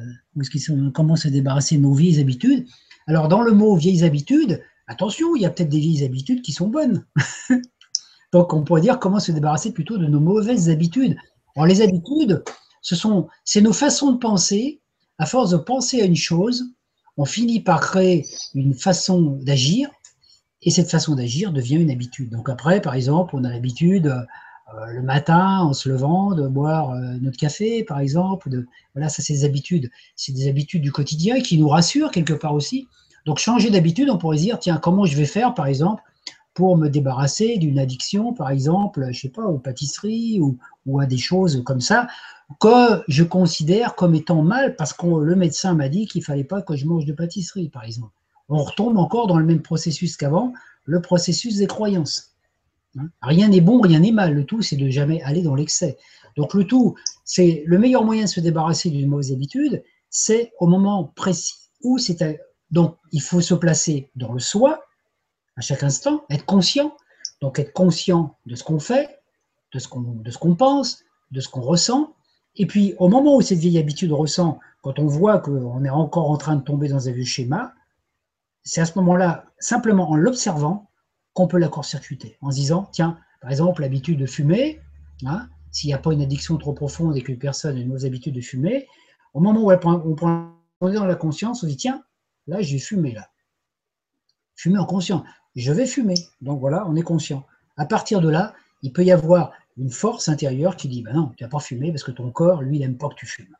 comment 0.95 1.17
se 1.17 1.29
débarrasser 1.29 1.77
de 1.77 1.83
nos 1.83 1.95
vieilles 1.95 2.21
habitudes, 2.21 2.67
alors, 3.11 3.27
dans 3.27 3.43
le 3.43 3.51
mot 3.51 3.75
vieilles 3.75 4.05
habitudes, 4.05 4.63
attention, 4.87 5.35
il 5.35 5.43
y 5.43 5.45
a 5.45 5.51
peut-être 5.51 5.69
des 5.69 5.81
vieilles 5.81 6.05
habitudes 6.05 6.43
qui 6.43 6.53
sont 6.53 6.69
bonnes. 6.69 7.05
Donc, 8.33 8.55
on 8.55 8.63
pourrait 8.63 8.83
dire 8.83 9.01
comment 9.01 9.19
se 9.19 9.33
débarrasser 9.33 9.73
plutôt 9.73 9.99
de 9.99 10.07
nos 10.07 10.21
mauvaises 10.21 10.71
habitudes. 10.71 11.17
Alors, 11.57 11.67
les 11.67 11.83
habitudes, 11.83 12.45
ce 12.83 12.95
sont, 12.95 13.27
c'est 13.45 13.63
nos 13.63 13.73
façons 13.73 14.13
de 14.13 14.19
penser. 14.19 14.81
À 15.19 15.27
force 15.27 15.51
de 15.51 15.57
penser 15.57 16.01
à 16.01 16.05
une 16.05 16.15
chose, 16.15 16.65
on 17.17 17.25
finit 17.25 17.61
par 17.61 17.81
créer 17.81 18.27
une 18.55 18.75
façon 18.75 19.39
d'agir, 19.43 19.91
et 20.63 20.71
cette 20.71 20.91
façon 20.91 21.15
d'agir 21.15 21.53
devient 21.53 21.77
une 21.77 21.91
habitude. 21.91 22.31
Donc 22.31 22.49
après, 22.49 22.81
par 22.81 22.95
exemple, 22.95 23.35
on 23.35 23.45
a 23.45 23.51
l'habitude 23.51 24.07
euh, 24.75 24.87
le 24.87 25.03
matin, 25.03 25.61
en 25.61 25.73
se 25.73 25.89
levant, 25.89 26.35
de 26.35 26.47
boire 26.47 26.91
euh, 26.91 27.17
notre 27.21 27.37
café, 27.37 27.83
par 27.83 27.99
exemple. 28.01 28.51
De, 28.51 28.67
voilà, 28.95 29.09
ça 29.09 29.23
c'est 29.23 29.33
des 29.33 29.45
habitudes. 29.45 29.91
C'est 30.17 30.33
des 30.33 30.49
habitudes 30.49 30.83
du 30.83 30.93
quotidien 30.93 31.41
qui 31.41 31.59
nous 31.59 31.69
rassurent 31.69 32.11
quelque 32.11 32.35
part 32.35 32.55
aussi. 32.55 32.87
Donc 33.27 33.39
changer 33.39 33.71
d'habitude, 33.71 34.11
on 34.11 34.19
pourrait 34.19 34.39
dire, 34.39 34.59
tiens, 34.59 34.79
comment 34.79 35.07
je 35.07 35.17
vais 35.17 35.25
faire, 35.25 35.55
par 35.55 35.67
exemple, 35.67 36.03
pour 36.55 36.77
me 36.77 36.89
débarrasser 36.89 37.59
d'une 37.59 37.79
addiction, 37.79 38.33
par 38.33 38.51
exemple, 38.51 39.09
je 39.13 39.21
sais 39.21 39.29
pas, 39.29 39.45
aux 39.45 39.59
pâtisseries 39.59 40.41
ou, 40.41 40.59
ou, 40.87 41.01
à 41.01 41.07
des 41.07 41.19
choses 41.19 41.63
comme 41.65 41.81
ça, 41.81 42.09
que 42.61 43.03
je 43.09 43.23
considère 43.23 43.95
comme 43.95 44.15
étant 44.15 44.43
mal 44.43 44.77
parce 44.77 44.93
que 44.93 45.07
le 45.07 45.37
médecin 45.37 45.75
m'a 45.75 45.89
dit 45.89 46.07
qu'il 46.07 46.25
fallait 46.25 46.45
pas 46.45 46.63
que 46.63 46.77
je 46.77 46.87
mange 46.87 47.05
de 47.05 47.13
pâtisserie, 47.13 47.69
par 47.69 47.85
exemple. 47.85 48.13
On 48.51 48.63
retombe 48.63 48.99
encore 48.99 49.27
dans 49.27 49.39
le 49.39 49.45
même 49.45 49.63
processus 49.63 50.17
qu'avant, 50.17 50.53
le 50.85 51.01
processus 51.01 51.57
des 51.57 51.67
croyances. 51.67 52.35
Hein? 52.99 53.09
Rien 53.23 53.49
n'est 53.49 53.61
bon, 53.61 53.81
rien 53.81 54.01
n'est 54.01 54.13
mal. 54.13 54.35
Le 54.35 54.45
tout, 54.45 54.61
c'est 54.61 54.77
de 54.77 54.91
jamais 54.91 55.23
aller 55.23 55.43
dans 55.43 55.55
l'excès. 55.55 55.97
Donc 56.37 56.55
le 56.55 56.67
tout, 56.67 56.97
c'est 57.25 57.63
le 57.67 57.79
meilleur 57.79 58.05
moyen 58.05 58.25
de 58.25 58.29
se 58.29 58.41
débarrasser 58.41 58.91
d'une 58.91 59.09
mauvaise 59.09 59.33
habitude, 59.33 59.83
c'est 60.11 60.53
au 60.59 60.67
moment 60.67 61.05
précis 61.15 61.55
où 61.83 61.99
c'est 61.99 62.23
donc, 62.71 62.97
il 63.13 63.21
faut 63.21 63.41
se 63.41 63.55
placer 63.55 64.11
dans 64.15 64.33
le 64.33 64.39
soi, 64.39 64.85
à 65.57 65.61
chaque 65.61 65.83
instant, 65.83 66.25
être 66.31 66.47
conscient. 66.47 66.97
Donc, 67.41 67.59
être 67.59 67.73
conscient 67.73 68.37
de 68.47 68.55
ce 68.55 68.63
qu'on 68.63 68.79
fait, 68.79 69.21
de 69.73 69.79
ce 69.79 69.89
qu'on 69.89 70.55
pense, 70.55 71.03
de 71.31 71.41
ce 71.41 71.49
qu'on 71.49 71.63
ressent. 71.63 72.15
Et 72.57 72.67
puis, 72.67 72.95
au 72.99 73.09
moment 73.09 73.37
où 73.37 73.41
cette 73.41 73.59
vieille 73.59 73.79
habitude 73.79 74.13
ressent, 74.13 74.59
quand 74.83 74.99
on 74.99 75.07
voit 75.07 75.39
qu'on 75.39 75.85
est 75.85 75.91
encore 75.91 76.31
en 76.31 76.37
train 76.37 76.57
de 76.57 76.63
tomber 76.63 76.89
dans 76.89 77.09
un 77.09 77.13
vieux 77.13 77.25
schéma, 77.25 77.73
c'est 78.63 78.81
à 78.81 78.85
ce 78.85 78.99
moment-là, 78.99 79.47
simplement 79.59 80.11
en 80.11 80.17
l'observant, 80.17 80.91
qu'on 81.33 81.47
peut 81.47 81.59
la 81.59 81.69
court-circuiter. 81.69 82.37
En 82.41 82.51
se 82.51 82.57
disant, 82.57 82.89
tiens, 82.93 83.19
par 83.41 83.51
exemple, 83.51 83.83
l'habitude 83.83 84.19
de 84.19 84.27
fumer, 84.27 84.81
hein, 85.25 85.49
s'il 85.71 85.89
n'y 85.89 85.95
a 85.95 85.99
pas 85.99 86.13
une 86.13 86.23
addiction 86.23 86.57
trop 86.59 86.73
profonde 86.73 87.17
et 87.17 87.23
qu'une 87.23 87.39
personne 87.39 87.77
a 87.77 87.81
une 87.81 87.89
mauvaise 87.89 88.05
habitude 88.05 88.35
de 88.35 88.41
fumer, 88.41 88.87
au 89.33 89.41
moment 89.41 89.63
où 89.63 89.71
on 89.71 90.15
prend 90.15 90.57
dans 90.81 91.05
la 91.05 91.15
conscience, 91.15 91.63
on 91.63 91.67
dit, 91.67 91.77
tiens, 91.77 92.03
Là, 92.51 92.61
j'ai 92.63 92.81
fumé, 92.81 93.13
là. 93.13 93.31
Fumer 94.57 94.79
en 94.79 94.85
conscient. 94.85 95.25
Je 95.55 95.73
vais 95.73 95.87
fumer. 95.87 96.15
Donc 96.41 96.61
voilà, 96.61 96.85
on 96.89 96.97
est 96.97 97.03
conscient. 97.03 97.47
À 97.77 97.87
partir 97.87 98.21
de 98.21 98.29
là, 98.29 98.55
il 98.83 98.93
peut 98.93 99.05
y 99.05 99.13
avoir 99.13 99.53
une 99.77 99.91
force 99.91 100.29
intérieure 100.29 100.77
qui 100.77 100.89
dit, 100.89 101.03
ben 101.03 101.15
non, 101.15 101.33
tu 101.37 101.45
n'as 101.45 101.49
pas 101.49 101.61
fumé 101.61 101.91
parce 101.91 102.03
que 102.03 102.11
ton 102.11 102.31
corps, 102.33 102.63
lui, 102.63 102.77
il 102.77 102.81
n'aime 102.81 102.99
pas 102.99 103.09
que 103.09 103.15
tu 103.15 103.27
fumes. 103.27 103.57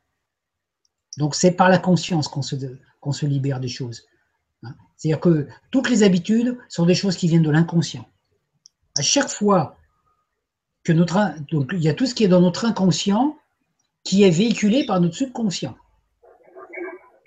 Donc 1.17 1.35
c'est 1.35 1.51
par 1.51 1.69
la 1.69 1.77
conscience 1.77 2.27
qu'on 2.27 2.41
se, 2.41 2.55
se 2.57 3.25
libère 3.25 3.61
des 3.61 3.69
choses. 3.69 4.05
Hein. 4.63 4.73
C'est-à-dire 4.97 5.19
que 5.19 5.47
toutes 5.71 5.89
les 5.89 6.03
habitudes 6.03 6.57
sont 6.69 6.85
des 6.85 6.95
choses 6.95 7.17
qui 7.17 7.27
viennent 7.27 7.43
de 7.43 7.51
l'inconscient. 7.51 8.07
À 8.97 9.01
chaque 9.01 9.29
fois 9.29 9.77
que 10.83 10.93
notre... 10.93 11.33
Donc 11.51 11.69
il 11.73 11.81
y 11.81 11.89
a 11.89 11.93
tout 11.93 12.05
ce 12.05 12.15
qui 12.15 12.23
est 12.23 12.27
dans 12.27 12.41
notre 12.41 12.65
inconscient 12.65 13.37
qui 14.03 14.23
est 14.23 14.29
véhiculé 14.31 14.85
par 14.85 14.99
notre 14.99 15.15
subconscient. 15.15 15.75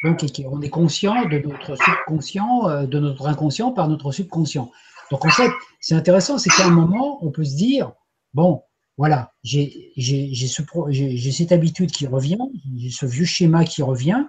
Donc, 0.05 0.23
on 0.51 0.61
est 0.61 0.69
conscient 0.69 1.25
de 1.25 1.39
notre 1.39 1.77
subconscient, 1.77 2.69
euh, 2.69 2.87
de 2.87 2.99
notre 2.99 3.27
inconscient 3.27 3.73
par 3.73 3.89
notre 3.89 4.13
subconscient. 4.13 4.71
Donc, 5.11 5.25
en 5.25 5.31
fait, 5.31 5.51
c'est 5.81 5.95
intéressant, 5.95 6.37
c'est 6.37 6.51
qu'à 6.51 6.67
un 6.67 6.71
moment, 6.71 7.25
on 7.25 7.31
peut 7.31 7.45
se 7.45 7.57
dire, 7.57 7.93
bon, 8.35 8.63
voilà, 8.99 9.33
j'ai 9.43 9.97
cette 11.33 11.53
habitude 11.53 11.91
qui 11.91 12.07
revient, 12.07 12.39
j'ai 12.77 12.91
ce 12.91 13.07
vieux 13.07 13.25
schéma 13.25 13.65
qui 13.65 13.83
revient. 13.83 14.27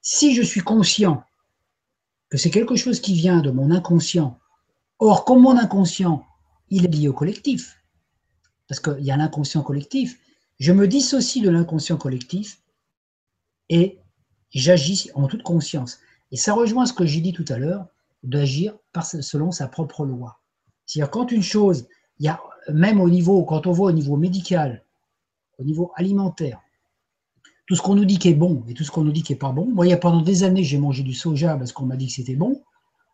Si 0.00 0.34
je 0.34 0.42
suis 0.42 0.62
conscient 0.62 1.22
que 2.30 2.38
c'est 2.38 2.50
quelque 2.50 2.76
chose 2.76 3.00
qui 3.00 3.14
vient 3.14 3.40
de 3.40 3.50
mon 3.50 3.70
inconscient, 3.70 4.38
or, 4.98 5.24
comme 5.24 5.42
mon 5.42 5.58
inconscient, 5.58 6.24
il 6.70 6.84
est 6.84 6.88
lié 6.88 7.08
au 7.08 7.12
collectif, 7.12 7.82
parce 8.68 8.80
qu'il 8.80 9.04
y 9.04 9.10
a 9.10 9.16
l'inconscient 9.16 9.62
collectif, 9.62 10.18
je 10.60 10.72
me 10.72 10.86
dissocie 10.86 11.42
de 11.42 11.50
l'inconscient 11.50 11.96
collectif 11.96 12.62
et 13.68 13.98
j'agis 14.50 15.10
en 15.14 15.26
toute 15.26 15.42
conscience. 15.42 15.98
Et 16.30 16.36
ça 16.36 16.54
rejoint 16.54 16.86
ce 16.86 16.92
que 16.92 17.06
j'ai 17.06 17.20
dit 17.20 17.32
tout 17.32 17.46
à 17.48 17.58
l'heure, 17.58 17.86
d'agir 18.22 18.76
selon 19.02 19.50
sa 19.50 19.66
propre 19.66 20.04
loi. 20.04 20.38
C'est-à-dire 20.86 21.10
quand 21.10 21.32
une 21.32 21.42
chose, 21.42 21.88
y 22.18 22.28
a 22.28 22.40
même 22.68 23.00
au 23.00 23.08
niveau, 23.08 23.44
quand 23.44 23.66
on 23.66 23.72
voit 23.72 23.88
au 23.88 23.92
niveau 23.92 24.16
médical, 24.16 24.84
au 25.58 25.64
niveau 25.64 25.92
alimentaire, 25.96 26.60
tout 27.70 27.76
ce 27.76 27.82
qu'on 27.82 27.94
nous 27.94 28.04
dit 28.04 28.18
qui 28.18 28.28
est 28.28 28.34
bon 28.34 28.64
et 28.66 28.74
tout 28.74 28.82
ce 28.82 28.90
qu'on 28.90 29.04
nous 29.04 29.12
dit 29.12 29.22
qui 29.22 29.32
est 29.32 29.36
pas 29.36 29.52
bon. 29.52 29.64
Moi, 29.64 29.86
il 29.86 29.90
y 29.90 29.92
a 29.92 29.96
pendant 29.96 30.22
des 30.22 30.42
années, 30.42 30.64
j'ai 30.64 30.76
mangé 30.76 31.04
du 31.04 31.14
soja 31.14 31.56
parce 31.56 31.70
qu'on 31.70 31.86
m'a 31.86 31.94
dit 31.94 32.08
que 32.08 32.12
c'était 32.12 32.34
bon. 32.34 32.60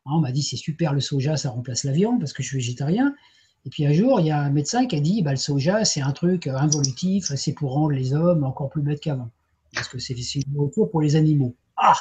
Hein, 0.07 0.13
on 0.15 0.21
m'a 0.21 0.33
dit 0.33 0.43
c'est 0.43 0.57
super 0.57 0.95
le 0.95 1.01
soja, 1.01 1.37
ça 1.37 1.51
remplace 1.51 1.85
la 1.85 1.93
viande 1.93 2.21
parce 2.21 2.33
que 2.33 2.43
je 2.43 2.49
suis 2.49 2.57
végétarien. 2.57 3.15
Et 3.67 3.69
puis 3.69 3.85
un 3.85 3.93
jour, 3.93 4.19
il 4.19 4.27
y 4.27 4.31
a 4.31 4.41
un 4.41 4.49
médecin 4.49 4.87
qui 4.87 4.97
a 4.97 5.01
dit 5.01 5.23
bah, 5.23 5.33
le 5.33 5.37
soja, 5.37 5.85
c'est 5.85 6.01
un 6.01 6.13
truc 6.13 6.47
involutif, 6.47 7.27
c'est 7.37 7.53
pour 7.53 7.75
rendre 7.75 7.91
les 7.91 8.15
hommes 8.15 8.45
encore 8.45 8.71
plus 8.71 8.81
bêtes 8.81 9.01
qu'avant 9.01 9.31
parce 9.75 9.89
que 9.89 9.99
c'est 9.99 10.15
une 10.15 10.71
pour 10.91 11.03
les 11.03 11.17
animaux. 11.17 11.55
Ah 11.77 11.93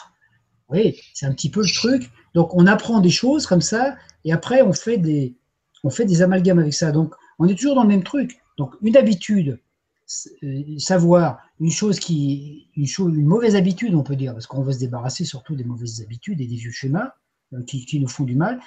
Oui, 0.70 0.98
c'est 1.14 1.26
un 1.26 1.34
petit 1.34 1.50
peu 1.50 1.62
le 1.62 1.74
truc. 1.74 2.10
Donc 2.34 2.56
on 2.56 2.68
apprend 2.68 3.02
des 3.02 3.10
choses 3.10 3.46
comme 3.46 3.62
ça, 3.62 3.98
et 4.24 4.32
après 4.32 4.62
on 4.62 4.72
fait 4.72 4.98
des, 4.98 5.36
on 5.84 5.90
fait 5.90 6.06
des 6.06 6.22
amalgames 6.22 6.60
avec 6.60 6.74
ça. 6.74 6.94
Donc 6.94 7.14
on 7.38 7.50
est 7.50 7.56
toujours 7.56 7.76
dans 7.76 7.84
le 7.84 7.90
même 7.90 8.04
truc. 8.04 8.40
Donc 8.58 8.76
une 8.82 8.96
habitude, 8.96 9.60
savoir 10.08 11.40
une 11.60 11.72
chose 11.72 12.00
qui, 12.00 12.70
une, 12.76 12.88
chose, 12.88 13.14
une 13.16 13.26
mauvaise 13.26 13.56
habitude, 13.56 13.96
on 13.96 14.04
peut 14.04 14.16
dire, 14.16 14.34
parce 14.34 14.46
qu'on 14.48 14.62
veut 14.62 14.74
se 14.74 14.80
débarrasser 14.80 15.26
surtout 15.26 15.56
des 15.56 15.64
mauvaises 15.64 16.02
habitudes 16.02 16.42
et 16.42 16.48
des 16.48 16.56
vieux 16.56 16.72
schémas 16.72 17.14
euh, 17.54 17.64
qui, 17.64 17.86
qui 17.86 18.00
nous 18.00 18.08
font 18.08 18.24
du 18.24 18.36
mal, 18.36 18.60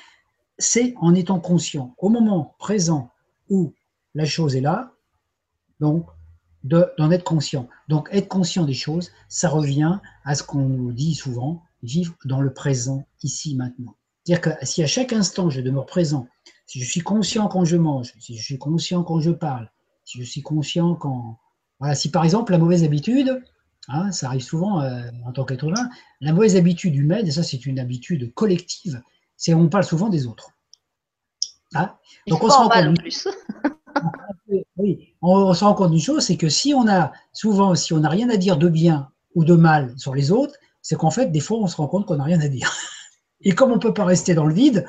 c'est 0.58 0.94
en 0.96 1.14
étant 1.14 1.38
conscient 1.38 1.94
au 1.98 2.08
moment 2.08 2.56
présent 2.58 3.12
où 3.48 3.72
la 4.14 4.24
chose 4.24 4.56
est 4.56 4.60
là. 4.60 4.92
Donc 5.80 6.06
d'en 6.64 7.10
être 7.10 7.24
conscient. 7.24 7.68
Donc 7.88 8.08
être 8.12 8.28
conscient 8.28 8.64
des 8.64 8.74
choses, 8.74 9.12
ça 9.28 9.48
revient 9.48 10.00
à 10.24 10.34
ce 10.34 10.42
qu'on 10.42 10.68
nous 10.68 10.92
dit 10.92 11.14
souvent, 11.14 11.62
vivre 11.82 12.14
dans 12.24 12.40
le 12.40 12.52
présent, 12.52 13.06
ici, 13.22 13.54
maintenant. 13.54 13.96
C'est-à-dire 14.24 14.58
que 14.58 14.66
si 14.66 14.82
à 14.82 14.86
chaque 14.86 15.12
instant 15.12 15.50
je 15.50 15.60
demeure 15.60 15.86
présent, 15.86 16.26
si 16.66 16.80
je 16.80 16.90
suis 16.90 17.00
conscient 17.00 17.48
quand 17.48 17.64
je 17.64 17.76
mange, 17.76 18.12
si 18.18 18.36
je 18.36 18.42
suis 18.42 18.58
conscient 18.58 19.02
quand 19.04 19.20
je 19.20 19.30
parle, 19.30 19.70
je 20.12 20.22
suis 20.22 20.42
conscient 20.42 20.94
quand... 20.94 21.38
Voilà, 21.80 21.94
si 21.94 22.10
par 22.10 22.24
exemple 22.24 22.52
la 22.52 22.58
mauvaise 22.58 22.82
habitude, 22.82 23.40
Hein, 23.88 24.12
ça 24.12 24.26
arrive 24.26 24.42
souvent 24.42 24.82
euh, 24.82 25.00
en 25.24 25.32
tant 25.32 25.44
qu'être 25.44 25.64
humain. 25.64 25.88
La 26.20 26.32
mauvaise 26.32 26.56
habitude 26.56 26.94
humaine, 26.94 27.26
et 27.26 27.30
ça 27.30 27.42
c'est 27.42 27.64
une 27.64 27.78
habitude 27.78 28.34
collective, 28.34 29.02
c'est 29.36 29.54
on 29.54 29.68
parle 29.68 29.84
souvent 29.84 30.10
des 30.10 30.26
autres. 30.26 30.50
Hein? 31.74 31.94
Donc 32.26 32.42
on 32.44 32.50
se 32.50 32.56
rend 32.56 32.68
compte. 32.68 32.98
Plus. 32.98 33.28
oui, 34.76 35.14
on, 35.22 35.54
se 35.54 35.64
rend 35.64 35.72
compte 35.72 35.92
d'une 35.92 36.00
chose, 36.00 36.22
c'est 36.22 36.36
que 36.36 36.50
si 36.50 36.74
on 36.74 36.86
a 36.86 37.12
souvent, 37.32 37.74
si 37.74 37.94
on 37.94 38.00
n'a 38.00 38.10
rien 38.10 38.28
à 38.28 38.36
dire 38.36 38.58
de 38.58 38.68
bien 38.68 39.10
ou 39.34 39.44
de 39.44 39.54
mal 39.54 39.94
sur 39.96 40.14
les 40.14 40.30
autres, 40.32 40.54
c'est 40.82 40.96
qu'en 40.96 41.10
fait, 41.10 41.32
des 41.32 41.40
fois, 41.40 41.58
on 41.58 41.66
se 41.66 41.76
rend 41.76 41.88
compte 41.88 42.04
qu'on 42.04 42.16
n'a 42.16 42.24
rien 42.24 42.40
à 42.40 42.48
dire. 42.48 42.70
Et 43.40 43.54
comme 43.54 43.70
on 43.70 43.76
ne 43.76 43.80
peut 43.80 43.94
pas 43.94 44.04
rester 44.04 44.34
dans 44.34 44.46
le 44.46 44.54
vide, 44.54 44.86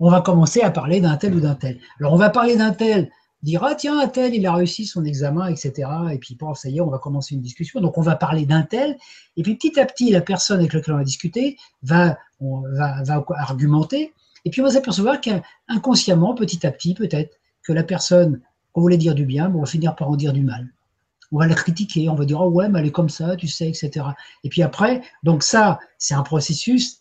on 0.00 0.10
va 0.10 0.20
commencer 0.20 0.60
à 0.60 0.70
parler 0.70 1.00
d'un 1.00 1.16
tel 1.16 1.34
ou 1.34 1.40
d'un 1.40 1.54
tel. 1.54 1.80
Alors, 1.98 2.12
on 2.12 2.18
va 2.18 2.28
parler 2.28 2.56
d'un 2.56 2.72
tel, 2.72 3.10
dire 3.44 3.62
ah 3.62 3.74
tiens, 3.74 4.00
un 4.00 4.08
tel, 4.08 4.34
il 4.34 4.46
a 4.46 4.54
réussi 4.54 4.86
son 4.86 5.04
examen, 5.04 5.48
etc. 5.48 5.88
Et 6.12 6.18
puis, 6.18 6.34
bon, 6.34 6.54
ça 6.54 6.68
y 6.68 6.78
est, 6.78 6.80
on 6.80 6.90
va 6.90 6.98
commencer 6.98 7.34
une 7.34 7.42
discussion. 7.42 7.80
Donc, 7.80 7.98
on 7.98 8.02
va 8.02 8.16
parler 8.16 8.46
d'un 8.46 8.62
tel. 8.62 8.96
Et 9.36 9.42
puis, 9.42 9.54
petit 9.54 9.78
à 9.78 9.86
petit, 9.86 10.10
la 10.10 10.20
personne 10.20 10.58
avec 10.58 10.72
laquelle 10.72 10.94
on 10.94 10.98
va 10.98 11.04
discuter 11.04 11.56
va, 11.82 12.18
va, 12.40 13.02
va 13.02 13.24
argumenter. 13.36 14.12
Et 14.44 14.50
puis, 14.50 14.60
on 14.60 14.64
va 14.64 14.70
s'apercevoir 14.70 15.20
qu'inconsciemment, 15.20 16.34
petit 16.34 16.66
à 16.66 16.72
petit, 16.72 16.94
peut-être, 16.94 17.38
que 17.62 17.72
la 17.72 17.84
personne 17.84 18.40
qu'on 18.72 18.80
voulait 18.80 18.96
dire 18.96 19.14
du 19.14 19.24
bien, 19.24 19.52
on 19.54 19.60
va 19.60 19.66
finir 19.66 19.94
par 19.94 20.10
en 20.10 20.16
dire 20.16 20.32
du 20.32 20.42
mal. 20.42 20.68
On 21.32 21.38
va 21.38 21.46
la 21.46 21.54
critiquer, 21.54 22.08
on 22.08 22.14
va 22.14 22.24
dire, 22.24 22.40
oh 22.40 22.50
ouais, 22.50 22.68
mais 22.68 22.80
elle 22.80 22.86
est 22.86 22.92
comme 22.92 23.08
ça, 23.08 23.36
tu 23.36 23.48
sais, 23.48 23.68
etc. 23.68 24.06
Et 24.42 24.48
puis 24.48 24.62
après, 24.62 25.02
donc 25.22 25.42
ça, 25.42 25.78
c'est 25.98 26.14
un 26.14 26.22
processus, 26.22 27.00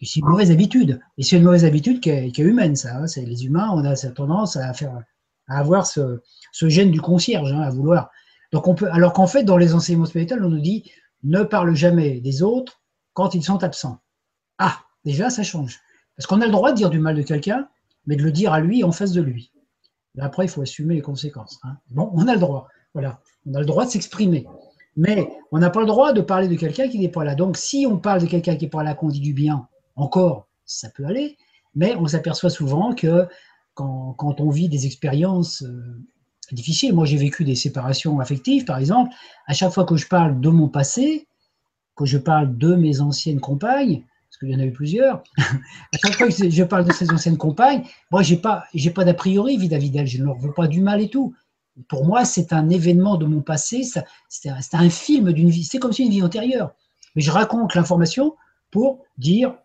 c'est 0.00 0.20
une 0.20 0.26
mauvaise 0.26 0.50
habitude. 0.50 1.00
Et 1.18 1.22
c'est 1.22 1.36
une 1.36 1.44
mauvaise 1.44 1.64
habitude 1.64 2.00
qui 2.00 2.10
est, 2.10 2.38
humaine, 2.38 2.76
ça. 2.76 2.96
Hein. 2.96 3.06
C'est 3.06 3.24
les 3.24 3.44
humains, 3.46 3.70
on 3.72 3.84
a 3.84 3.96
cette 3.96 4.14
tendance 4.14 4.56
à 4.56 4.72
faire, 4.72 5.02
à 5.48 5.58
avoir 5.58 5.86
ce, 5.86 6.20
gène 6.62 6.90
du 6.90 7.00
concierge, 7.00 7.52
hein, 7.52 7.60
à 7.60 7.70
vouloir. 7.70 8.10
Donc 8.52 8.68
on 8.68 8.74
peut, 8.74 8.88
alors 8.90 9.12
qu'en 9.12 9.26
fait, 9.26 9.44
dans 9.44 9.56
les 9.56 9.74
enseignements 9.74 10.06
spirituels, 10.06 10.44
on 10.44 10.50
nous 10.50 10.60
dit, 10.60 10.90
ne 11.22 11.42
parle 11.42 11.74
jamais 11.74 12.20
des 12.20 12.42
autres 12.42 12.82
quand 13.12 13.34
ils 13.34 13.42
sont 13.42 13.62
absents. 13.64 13.98
Ah, 14.58 14.78
déjà, 15.04 15.30
ça 15.30 15.42
change. 15.42 15.80
Parce 16.16 16.26
qu'on 16.26 16.40
a 16.40 16.46
le 16.46 16.52
droit 16.52 16.72
de 16.72 16.76
dire 16.76 16.90
du 16.90 16.98
mal 16.98 17.16
de 17.16 17.22
quelqu'un, 17.22 17.68
mais 18.06 18.16
de 18.16 18.22
le 18.22 18.32
dire 18.32 18.52
à 18.52 18.60
lui 18.60 18.84
en 18.84 18.92
face 18.92 19.12
de 19.12 19.22
lui 19.22 19.52
après, 20.22 20.44
il 20.44 20.48
faut 20.48 20.62
assumer 20.62 20.94
les 20.94 21.02
conséquences. 21.02 21.58
Hein. 21.64 21.76
Bon, 21.90 22.10
on 22.14 22.28
a 22.28 22.34
le 22.34 22.40
droit. 22.40 22.68
Voilà. 22.92 23.20
On 23.46 23.54
a 23.54 23.60
le 23.60 23.66
droit 23.66 23.84
de 23.84 23.90
s'exprimer. 23.90 24.46
Mais 24.96 25.28
on 25.50 25.58
n'a 25.58 25.70
pas 25.70 25.80
le 25.80 25.86
droit 25.86 26.12
de 26.12 26.20
parler 26.20 26.46
de 26.46 26.54
quelqu'un 26.54 26.88
qui 26.88 27.00
n'est 27.00 27.08
pas 27.08 27.24
là. 27.24 27.34
Donc, 27.34 27.56
si 27.56 27.86
on 27.88 27.98
parle 27.98 28.20
de 28.20 28.26
quelqu'un 28.26 28.54
qui 28.54 28.64
n'est 28.64 28.70
pas 28.70 28.84
là, 28.84 28.94
qu'on 28.94 29.08
dit 29.08 29.20
du 29.20 29.32
bien, 29.32 29.66
encore, 29.96 30.46
ça 30.64 30.88
peut 30.90 31.04
aller. 31.04 31.36
Mais 31.74 31.96
on 31.96 32.06
s'aperçoit 32.06 32.50
souvent 32.50 32.94
que 32.94 33.26
quand, 33.74 34.40
on 34.40 34.50
vit 34.50 34.68
des 34.68 34.86
expériences 34.86 35.62
euh, 35.62 36.02
difficiles, 36.52 36.94
moi 36.94 37.04
j'ai 37.04 37.16
vécu 37.16 37.44
des 37.44 37.54
séparations 37.54 38.20
affectives, 38.20 38.64
par 38.64 38.78
exemple, 38.78 39.12
à 39.46 39.52
chaque 39.52 39.72
fois 39.72 39.84
que 39.84 39.96
je 39.96 40.06
parle 40.06 40.40
de 40.40 40.48
mon 40.48 40.68
passé, 40.68 41.26
que 41.96 42.06
je 42.06 42.18
parle 42.18 42.56
de 42.56 42.74
mes 42.74 43.00
anciennes 43.00 43.40
compagnes, 43.40 44.04
parce 44.28 44.38
qu'il 44.38 44.50
y 44.50 44.56
en 44.56 44.60
a 44.60 44.66
eu 44.66 44.72
plusieurs. 44.72 45.22
à 45.38 45.98
chaque 46.02 46.14
fois 46.14 46.28
que 46.28 46.50
je 46.50 46.64
parle 46.64 46.84
de 46.84 46.92
ces 46.92 47.10
anciennes 47.12 47.36
compagnes, 47.36 47.84
moi, 48.10 48.22
je 48.22 48.34
n'ai 48.34 48.40
pas, 48.40 48.64
pas 48.94 49.04
d'a 49.04 49.14
priori 49.14 49.56
vis-à-vis 49.56 49.90
d'elles, 49.90 50.06
je 50.06 50.18
ne 50.18 50.24
leur 50.24 50.38
veux 50.38 50.52
pas 50.52 50.66
du 50.66 50.80
mal 50.80 51.00
et 51.00 51.08
tout. 51.08 51.34
Pour 51.88 52.04
moi, 52.04 52.24
c'est 52.24 52.52
un 52.52 52.68
événement 52.68 53.16
de 53.16 53.26
mon 53.26 53.42
passé, 53.42 53.82
c'est 54.28 54.48
un, 54.48 54.90
film 54.90 55.32
d'une 55.32 55.50
vie, 55.50 55.64
c'est 55.64 55.78
comme 55.78 55.92
si 55.92 56.04
une 56.04 56.10
vie 56.10 56.22
antérieure. 56.22 56.72
Mais 57.16 57.22
je 57.22 57.30
raconte 57.30 57.74
l'information 57.74 58.36
pour 58.70 59.04
dire, 59.18 59.56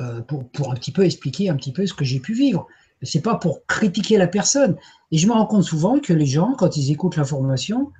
euh, 0.00 0.20
pour 0.20 0.70
un 0.70 0.74
petit 0.74 0.92
peu 0.92 1.04
expliquer 1.04 1.48
un 1.48 1.56
petit 1.56 1.72
peu 1.72 1.86
ce 1.86 1.94
que 1.94 2.04
j'ai 2.04 2.20
pu 2.20 2.32
vivre. 2.32 2.66
Ce 3.02 3.18
n'est 3.18 3.22
pas 3.22 3.36
pour 3.36 3.66
critiquer 3.66 4.16
la 4.18 4.26
personne. 4.26 4.76
Et 5.10 5.18
je 5.18 5.26
me 5.26 5.32
rends 5.32 5.46
compte 5.46 5.64
souvent 5.64 5.98
que 5.98 6.12
les 6.12 6.26
gens, 6.26 6.54
quand 6.56 6.76
ils 6.76 6.90
écoutent 6.90 7.16
l'information, 7.16 7.92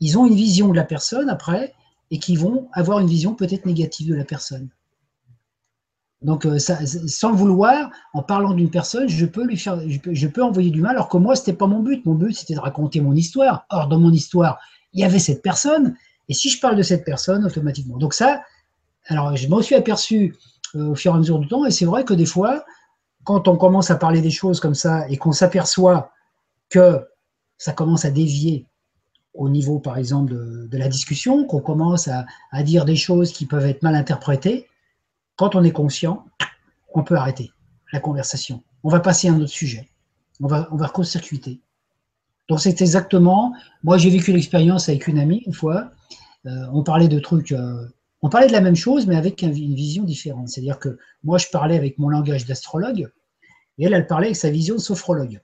ils 0.00 0.18
ont 0.18 0.26
une 0.26 0.34
vision 0.34 0.68
de 0.68 0.76
la 0.76 0.84
personne 0.84 1.28
après 1.28 1.74
et 2.10 2.18
qu'ils 2.18 2.38
vont 2.38 2.68
avoir 2.72 2.98
une 2.98 3.06
vision 3.06 3.34
peut-être 3.34 3.66
négative 3.66 4.08
de 4.08 4.14
la 4.14 4.24
personne. 4.24 4.68
Donc, 6.22 6.44
euh, 6.44 6.58
sans 6.58 7.30
le 7.30 7.36
vouloir, 7.36 7.90
en 8.12 8.22
parlant 8.22 8.52
d'une 8.52 8.70
personne, 8.70 9.08
je 9.08 9.24
peux, 9.24 9.42
envoyer 10.42 10.70
du 10.70 10.82
mal, 10.82 10.96
alors 10.96 11.08
que 11.08 11.16
moi, 11.16 11.34
c'était 11.34 11.54
pas 11.54 11.66
mon 11.66 11.80
but. 11.80 12.04
Mon 12.04 12.14
but, 12.14 12.34
c'était 12.34 12.54
de 12.54 12.60
raconter 12.60 13.00
mon 13.00 13.14
histoire. 13.14 13.64
Or, 13.70 13.88
dans 13.88 13.98
mon 13.98 14.12
histoire, 14.12 14.58
il 14.92 15.00
y 15.00 15.04
avait 15.04 15.18
cette 15.18 15.42
personne, 15.42 15.96
et 16.28 16.34
si 16.34 16.50
je 16.50 16.60
parle 16.60 16.76
de 16.76 16.82
cette 16.82 17.04
personne, 17.04 17.44
automatiquement. 17.44 17.96
Donc 17.96 18.12
ça, 18.12 18.42
alors 19.06 19.36
je 19.36 19.48
m'en 19.48 19.62
suis 19.62 19.74
aperçu 19.74 20.36
euh, 20.74 20.90
au 20.90 20.94
fur 20.94 21.12
et 21.12 21.14
à 21.14 21.18
mesure 21.18 21.38
du 21.38 21.48
temps, 21.48 21.64
et 21.64 21.70
c'est 21.70 21.86
vrai 21.86 22.04
que 22.04 22.12
des 22.12 22.26
fois, 22.26 22.64
quand 23.24 23.48
on 23.48 23.56
commence 23.56 23.90
à 23.90 23.96
parler 23.96 24.20
des 24.20 24.30
choses 24.30 24.60
comme 24.60 24.74
ça, 24.74 25.08
et 25.08 25.16
qu'on 25.16 25.32
s'aperçoit 25.32 26.12
que 26.68 27.06
ça 27.58 27.72
commence 27.72 28.04
à 28.04 28.10
dévier 28.10 28.66
au 29.34 29.48
niveau, 29.48 29.78
par 29.78 29.98
exemple, 29.98 30.32
de, 30.32 30.78
la 30.78 30.88
discussion, 30.88 31.44
qu'on 31.44 31.60
commence 31.60 32.08
à, 32.08 32.24
dire 32.62 32.84
des 32.84 32.96
choses 32.96 33.32
qui 33.32 33.46
peuvent 33.46 33.66
être 33.66 33.82
mal 33.82 33.94
interprétées, 33.94 34.66
quand 35.36 35.54
on 35.54 35.62
est 35.62 35.72
conscient, 35.72 36.24
on 36.94 37.02
peut 37.02 37.16
arrêter 37.16 37.52
la 37.92 38.00
conversation. 38.00 38.62
On 38.82 38.88
va 38.88 39.00
passer 39.00 39.28
à 39.28 39.32
un 39.32 39.40
autre 39.40 39.50
sujet. 39.50 39.88
On 40.40 40.46
va, 40.46 40.68
on 40.72 40.76
va 40.76 40.90
circuiter 41.02 41.60
Donc 42.48 42.60
c'est 42.60 42.80
exactement, 42.80 43.52
moi 43.82 43.98
j'ai 43.98 44.10
vécu 44.10 44.32
l'expérience 44.32 44.88
avec 44.88 45.06
une 45.06 45.18
amie 45.18 45.42
une 45.46 45.52
fois, 45.52 45.90
euh, 46.46 46.66
on 46.72 46.82
parlait 46.82 47.08
de 47.08 47.18
trucs, 47.18 47.52
euh, 47.52 47.86
on 48.22 48.28
parlait 48.28 48.48
de 48.48 48.52
la 48.52 48.60
même 48.60 48.76
chose 48.76 49.06
mais 49.06 49.16
avec 49.16 49.42
une 49.42 49.52
vision 49.52 50.04
différente. 50.04 50.48
C'est-à-dire 50.48 50.78
que 50.78 50.98
moi 51.24 51.38
je 51.38 51.46
parlais 51.52 51.76
avec 51.76 51.98
mon 51.98 52.08
langage 52.08 52.46
d'astrologue 52.46 53.10
et 53.78 53.84
elle, 53.84 53.94
elle 53.94 54.06
parlait 54.06 54.28
avec 54.28 54.36
sa 54.36 54.50
vision 54.50 54.74
de 54.74 54.80
sophrologue. 54.80 55.40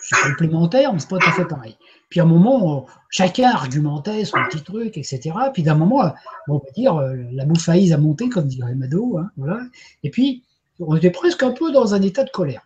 C'est 0.00 0.16
complémentaire, 0.22 0.92
mais 0.92 1.00
c'est 1.00 1.08
pas 1.08 1.18
tout 1.18 1.28
à 1.28 1.32
fait 1.32 1.44
pareil. 1.44 1.76
Puis 2.08 2.20
à 2.20 2.22
un 2.22 2.26
moment, 2.26 2.86
chacun 3.10 3.50
argumentait 3.50 4.24
son 4.24 4.38
petit 4.48 4.62
truc, 4.62 4.96
etc. 4.96 5.32
Puis 5.52 5.62
d'un 5.62 5.74
moment, 5.74 6.12
on 6.48 6.58
va 6.58 6.70
dire, 6.74 6.96
euh, 6.96 7.16
la 7.32 7.44
bouffaïse 7.44 7.92
a 7.92 7.98
monté, 7.98 8.28
comme 8.28 8.46
dirait 8.46 8.74
Mado. 8.74 9.18
Hein, 9.18 9.30
voilà. 9.36 9.60
Et 10.02 10.10
puis, 10.10 10.44
on 10.80 10.96
était 10.96 11.10
presque 11.10 11.42
un 11.42 11.50
peu 11.50 11.72
dans 11.72 11.94
un 11.94 12.02
état 12.02 12.24
de 12.24 12.30
colère. 12.30 12.62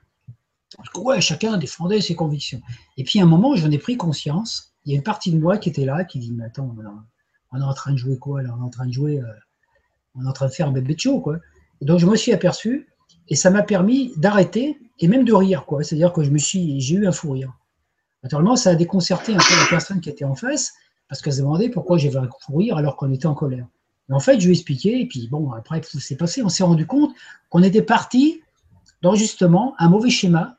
Parce 0.77 0.89
que, 0.89 1.01
ouais, 1.01 1.21
chacun 1.21 1.57
défendait 1.57 2.01
ses 2.01 2.15
convictions. 2.15 2.61
Et 2.97 3.05
puis 3.05 3.21
à 3.21 3.25
un 3.25 3.27
moment, 3.27 3.55
j'en 3.57 3.71
ai 3.71 3.79
pris 3.79 3.97
conscience. 3.97 4.75
Il 4.85 4.93
y 4.93 4.95
a 4.95 4.97
une 4.97 5.05
partie 5.05 5.31
de 5.33 5.39
moi 5.39 5.59
qui 5.59 5.69
était 5.69 5.85
là, 5.85 6.05
qui 6.05 6.19
dit, 6.19 6.33
mais 6.33 6.45
attends, 6.45 6.75
on 7.53 7.61
est 7.61 7.65
en 7.65 7.75
train 7.75 7.93
de 7.93 7.99
jouer 7.99 8.19
quoi 8.19 8.43
là? 8.43 8.51
On 8.57 8.63
est 8.63 8.67
en 8.67 8.71
train 8.71 8.87
de 8.87 8.93
jouer, 8.93 9.21
euh, 9.21 9.27
on 10.15 10.25
est 10.25 10.29
en 10.29 10.33
train 10.33 10.47
de 10.47 10.53
faire 10.53 10.69
un 10.69 10.73
bébé 10.73 10.95
de 10.95 11.01
show, 11.01 11.21
quoi. 11.21 11.39
Donc 11.81 11.99
je 11.99 12.07
me 12.07 12.17
suis 12.17 12.33
aperçu, 12.33 12.89
et 13.29 13.37
ça 13.37 13.51
m'a 13.51 13.63
permis 13.63 14.13
d'arrêter 14.17 14.79
et 14.99 15.09
même 15.09 15.25
de 15.25 15.33
rire, 15.33 15.65
quoi. 15.67 15.83
C'est-à-dire 15.83 16.13
que 16.13 16.23
je 16.23 16.31
me 16.31 16.39
suis, 16.39 16.81
j'ai 16.81 16.97
eu 16.97 17.07
un 17.07 17.13
fou 17.13 17.33
rire. 17.33 17.53
Naturellement, 18.23 18.57
ça 18.57 18.71
a 18.71 18.75
déconcerté 18.75 19.35
un 19.35 19.39
peu 19.39 19.55
la 19.61 19.67
personne 19.69 20.01
qui 20.01 20.09
était 20.09 20.25
en 20.25 20.35
face, 20.35 20.73
parce 21.09 21.21
qu'elle 21.21 21.33
se 21.33 21.41
demandait 21.41 21.69
pourquoi 21.69 21.99
j'avais 21.99 22.19
un 22.19 22.29
fou 22.41 22.57
rire 22.57 22.77
alors 22.77 22.97
qu'on 22.97 23.13
était 23.13 23.27
en 23.27 23.35
colère. 23.35 23.67
Et 24.09 24.13
en 24.13 24.21
fait, 24.21 24.41
je 24.41 24.47
lui 24.47 24.55
ai 24.55 24.57
expliqué, 24.57 25.01
et 25.01 25.07
puis 25.07 25.29
bon, 25.29 25.53
après, 25.53 25.81
tout 25.81 26.01
s'est 26.01 26.17
passé, 26.17 26.43
on 26.43 26.49
s'est 26.49 26.65
rendu 26.65 26.87
compte 26.87 27.15
qu'on 27.51 27.63
était 27.63 27.83
parti 27.83 28.41
dans 29.03 29.15
justement 29.15 29.75
un 29.79 29.89
mauvais 29.89 30.11
schéma 30.11 30.57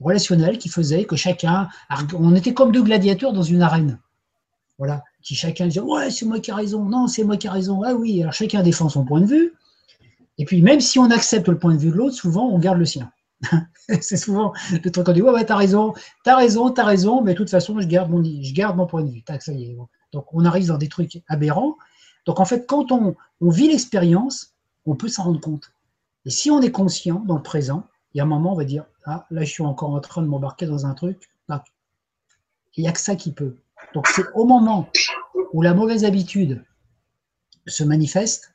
relationnel 0.00 0.58
qui 0.58 0.68
faisait 0.68 1.04
que 1.04 1.16
chacun, 1.16 1.68
on 2.14 2.34
était 2.34 2.54
comme 2.54 2.72
deux 2.72 2.82
gladiateurs 2.82 3.32
dans 3.32 3.42
une 3.42 3.62
arène. 3.62 3.98
Voilà, 4.78 5.02
qui 5.22 5.34
chacun 5.34 5.66
disait, 5.66 5.80
ouais, 5.80 6.10
c'est 6.10 6.26
moi 6.26 6.40
qui 6.40 6.50
ai 6.50 6.54
raison, 6.54 6.84
non, 6.84 7.06
c'est 7.06 7.24
moi 7.24 7.36
qui 7.36 7.46
ai 7.46 7.50
raison, 7.50 7.82
ah 7.82 7.94
oui, 7.94 8.22
alors 8.22 8.32
chacun 8.32 8.62
défend 8.62 8.88
son 8.88 9.04
point 9.04 9.20
de 9.20 9.26
vue. 9.26 9.54
Et 10.38 10.44
puis, 10.44 10.62
même 10.62 10.80
si 10.80 10.98
on 10.98 11.10
accepte 11.10 11.48
le 11.48 11.58
point 11.58 11.74
de 11.74 11.78
vue 11.78 11.90
de 11.90 11.96
l'autre, 11.96 12.14
souvent, 12.14 12.48
on 12.48 12.58
garde 12.58 12.78
le 12.78 12.84
sien. 12.84 13.10
c'est 14.00 14.16
souvent 14.16 14.52
le 14.70 14.90
truc 14.90 15.06
qu'on 15.06 15.12
dit, 15.12 15.22
ouais, 15.22 15.44
t'as 15.44 15.56
raison, 15.56 15.94
t'as 16.24 16.36
raison, 16.36 16.70
t'as 16.70 16.84
raison, 16.84 17.22
mais 17.22 17.32
de 17.32 17.38
toute 17.38 17.50
façon, 17.50 17.80
je 17.80 17.86
garde 17.86 18.10
mon, 18.10 18.22
je 18.22 18.52
garde 18.52 18.76
mon 18.76 18.86
point 18.86 19.02
de 19.02 19.10
vue. 19.10 19.22
ça 19.40 19.52
y 19.52 19.64
est. 19.64 19.76
Donc, 20.12 20.26
on 20.32 20.44
arrive 20.44 20.68
dans 20.68 20.78
des 20.78 20.88
trucs 20.88 21.22
aberrants. 21.28 21.76
Donc, 22.24 22.40
en 22.40 22.44
fait, 22.44 22.66
quand 22.66 22.92
on, 22.92 23.16
on 23.40 23.50
vit 23.50 23.68
l'expérience, 23.68 24.54
on 24.86 24.94
peut 24.94 25.08
s'en 25.08 25.24
rendre 25.24 25.40
compte. 25.40 25.72
Et 26.24 26.30
si 26.30 26.50
on 26.50 26.60
est 26.60 26.70
conscient 26.70 27.20
dans 27.26 27.36
le 27.36 27.42
présent, 27.42 27.84
il 28.14 28.18
y 28.18 28.20
a 28.20 28.24
un 28.24 28.26
moment, 28.26 28.52
on 28.52 28.56
va 28.56 28.64
dire, 28.64 28.84
ah, 29.04 29.26
là, 29.30 29.42
je 29.42 29.50
suis 29.50 29.62
encore 29.62 29.90
en 29.90 30.00
train 30.00 30.22
de 30.22 30.26
m'embarquer 30.26 30.66
dans 30.66 30.86
un 30.86 30.94
truc. 30.94 31.28
Il 32.76 32.82
n'y 32.82 32.88
a 32.88 32.92
que 32.92 33.00
ça 33.00 33.16
qui 33.16 33.32
peut. 33.32 33.56
Donc, 33.94 34.06
c'est 34.08 34.24
au 34.34 34.44
moment 34.44 34.88
où 35.52 35.62
la 35.62 35.74
mauvaise 35.74 36.04
habitude 36.04 36.64
se 37.66 37.84
manifeste 37.84 38.54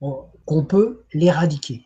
qu'on 0.00 0.64
peut 0.64 1.04
l'éradiquer. 1.12 1.84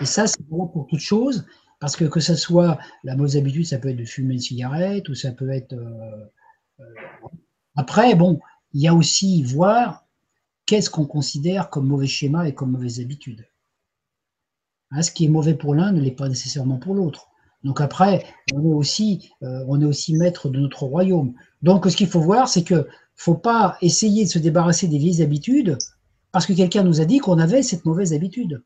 Et 0.00 0.04
ça, 0.04 0.26
c'est 0.26 0.46
bon 0.48 0.66
pour 0.66 0.86
toute 0.86 1.00
chose, 1.00 1.46
parce 1.80 1.96
que 1.96 2.04
que 2.04 2.20
ce 2.20 2.34
soit 2.34 2.78
la 3.04 3.16
mauvaise 3.16 3.36
habitude, 3.36 3.66
ça 3.66 3.78
peut 3.78 3.88
être 3.88 3.96
de 3.96 4.04
fumer 4.04 4.34
une 4.34 4.40
cigarette, 4.40 5.08
ou 5.08 5.14
ça 5.14 5.32
peut 5.32 5.50
être. 5.50 5.72
Euh, 5.72 6.26
euh, 6.80 6.84
après, 7.76 8.14
bon, 8.14 8.40
il 8.72 8.82
y 8.82 8.88
a 8.88 8.94
aussi 8.94 9.42
voir 9.42 10.06
qu'est-ce 10.66 10.90
qu'on 10.90 11.06
considère 11.06 11.70
comme 11.70 11.86
mauvais 11.86 12.06
schéma 12.06 12.46
et 12.48 12.54
comme 12.54 12.72
mauvaise 12.72 13.00
habitude. 13.00 13.46
Hein, 14.90 15.02
ce 15.02 15.10
qui 15.10 15.24
est 15.24 15.28
mauvais 15.28 15.54
pour 15.54 15.74
l'un 15.74 15.92
ne 15.92 16.00
l'est 16.00 16.10
pas 16.10 16.28
nécessairement 16.28 16.78
pour 16.78 16.94
l'autre. 16.94 17.29
Donc 17.64 17.80
après, 17.80 18.24
on 18.54 18.62
est 18.62 18.74
aussi, 18.74 19.30
euh, 19.42 19.64
on 19.68 19.80
est 19.80 19.84
aussi 19.84 20.14
maître 20.14 20.48
de 20.48 20.58
notre 20.58 20.84
royaume. 20.84 21.34
Donc 21.62 21.86
ce 21.86 21.96
qu'il 21.96 22.08
faut 22.08 22.20
voir, 22.20 22.48
c'est 22.48 22.64
que 22.64 22.86
faut 23.16 23.34
pas 23.34 23.76
essayer 23.82 24.24
de 24.24 24.30
se 24.30 24.38
débarrasser 24.38 24.88
des 24.88 24.98
vieilles 24.98 25.22
habitudes 25.22 25.76
parce 26.32 26.46
que 26.46 26.54
quelqu'un 26.54 26.84
nous 26.84 27.00
a 27.00 27.04
dit 27.04 27.18
qu'on 27.18 27.38
avait 27.38 27.62
cette 27.62 27.84
mauvaise 27.84 28.14
habitude. 28.14 28.62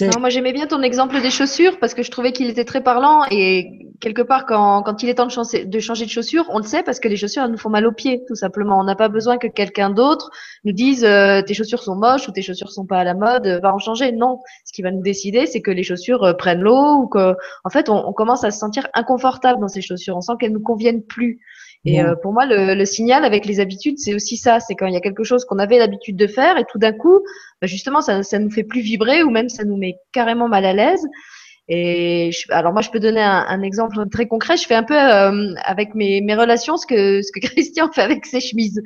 Non, 0.00 0.20
moi 0.20 0.30
j'aimais 0.30 0.52
bien 0.52 0.66
ton 0.66 0.82
exemple 0.82 1.20
des 1.20 1.30
chaussures 1.30 1.78
parce 1.78 1.94
que 1.94 2.02
je 2.02 2.10
trouvais 2.10 2.32
qu'il 2.32 2.48
était 2.48 2.64
très 2.64 2.82
parlant 2.82 3.24
et 3.30 3.90
quelque 4.00 4.22
part 4.22 4.46
quand, 4.46 4.82
quand 4.82 5.02
il 5.02 5.08
est 5.08 5.14
temps 5.14 5.26
de 5.26 5.30
changer, 5.30 5.66
de 5.66 5.78
changer 5.78 6.08
chaussures, 6.08 6.46
on 6.48 6.58
le 6.58 6.64
sait 6.64 6.82
parce 6.82 7.00
que 7.00 7.08
les 7.08 7.16
chaussures 7.16 7.42
elles 7.42 7.50
nous 7.50 7.58
font 7.58 7.68
mal 7.68 7.86
aux 7.86 7.92
pieds 7.92 8.22
tout 8.26 8.34
simplement. 8.34 8.78
On 8.78 8.84
n'a 8.84 8.96
pas 8.96 9.08
besoin 9.08 9.36
que 9.36 9.46
quelqu'un 9.46 9.90
d'autre 9.90 10.30
nous 10.64 10.72
dise 10.72 11.04
euh, 11.04 11.42
tes 11.42 11.54
chaussures 11.54 11.82
sont 11.82 11.96
moches 11.96 12.28
ou 12.28 12.32
tes 12.32 12.42
chaussures 12.42 12.70
sont 12.70 12.86
pas 12.86 12.98
à 12.98 13.04
la 13.04 13.14
mode, 13.14 13.46
va 13.62 13.74
en 13.74 13.78
changer. 13.78 14.12
Non, 14.12 14.40
ce 14.64 14.72
qui 14.72 14.82
va 14.82 14.90
nous 14.90 15.02
décider 15.02 15.46
c'est 15.46 15.60
que 15.60 15.70
les 15.70 15.82
chaussures 15.82 16.24
euh, 16.24 16.32
prennent 16.32 16.60
l'eau 16.60 16.94
ou 17.02 17.06
que 17.06 17.34
en 17.64 17.70
fait 17.70 17.88
on, 17.88 18.08
on, 18.08 18.12
commence 18.12 18.44
à 18.44 18.50
se 18.50 18.58
sentir 18.58 18.88
inconfortable 18.94 19.60
dans 19.60 19.68
ces 19.68 19.82
chaussures. 19.82 20.16
On 20.16 20.22
sent 20.22 20.32
qu'elles 20.40 20.52
nous 20.52 20.60
conviennent 20.60 21.02
plus. 21.02 21.40
Et 21.86 22.00
euh, 22.00 22.14
pour 22.16 22.32
moi, 22.32 22.46
le, 22.46 22.74
le, 22.74 22.84
signal 22.86 23.24
avec 23.24 23.44
les 23.44 23.60
habitudes, 23.60 23.98
c'est 23.98 24.14
aussi 24.14 24.36
ça. 24.36 24.58
C'est 24.60 24.74
quand 24.74 24.86
il 24.86 24.94
y 24.94 24.96
a 24.96 25.00
quelque 25.00 25.24
chose 25.24 25.44
qu'on 25.44 25.58
avait 25.58 25.78
l'habitude 25.78 26.16
de 26.16 26.26
faire 26.26 26.56
et 26.56 26.64
tout 26.64 26.78
d'un 26.78 26.92
coup, 26.92 27.20
bah 27.60 27.66
justement, 27.66 28.00
ça, 28.00 28.22
ça 28.22 28.38
nous 28.38 28.50
fait 28.50 28.64
plus 28.64 28.80
vibrer 28.80 29.22
ou 29.22 29.30
même 29.30 29.50
ça 29.50 29.64
nous 29.64 29.76
met 29.76 29.96
carrément 30.12 30.48
mal 30.48 30.64
à 30.64 30.72
l'aise. 30.72 31.04
Et 31.68 32.30
je, 32.30 32.52
alors 32.52 32.72
moi, 32.72 32.82
je 32.82 32.90
peux 32.90 33.00
donner 33.00 33.22
un, 33.22 33.46
un, 33.48 33.62
exemple 33.62 33.96
très 34.10 34.26
concret. 34.26 34.56
Je 34.58 34.66
fais 34.66 34.74
un 34.74 34.82
peu 34.82 34.98
euh, 34.98 35.54
avec 35.64 35.94
mes, 35.94 36.20
mes, 36.20 36.34
relations 36.34 36.76
ce 36.76 36.86
que 36.86 37.22
ce 37.22 37.32
que 37.32 37.40
Christian 37.46 37.90
fait 37.90 38.02
avec 38.02 38.26
ses 38.26 38.40
chemises. 38.40 38.82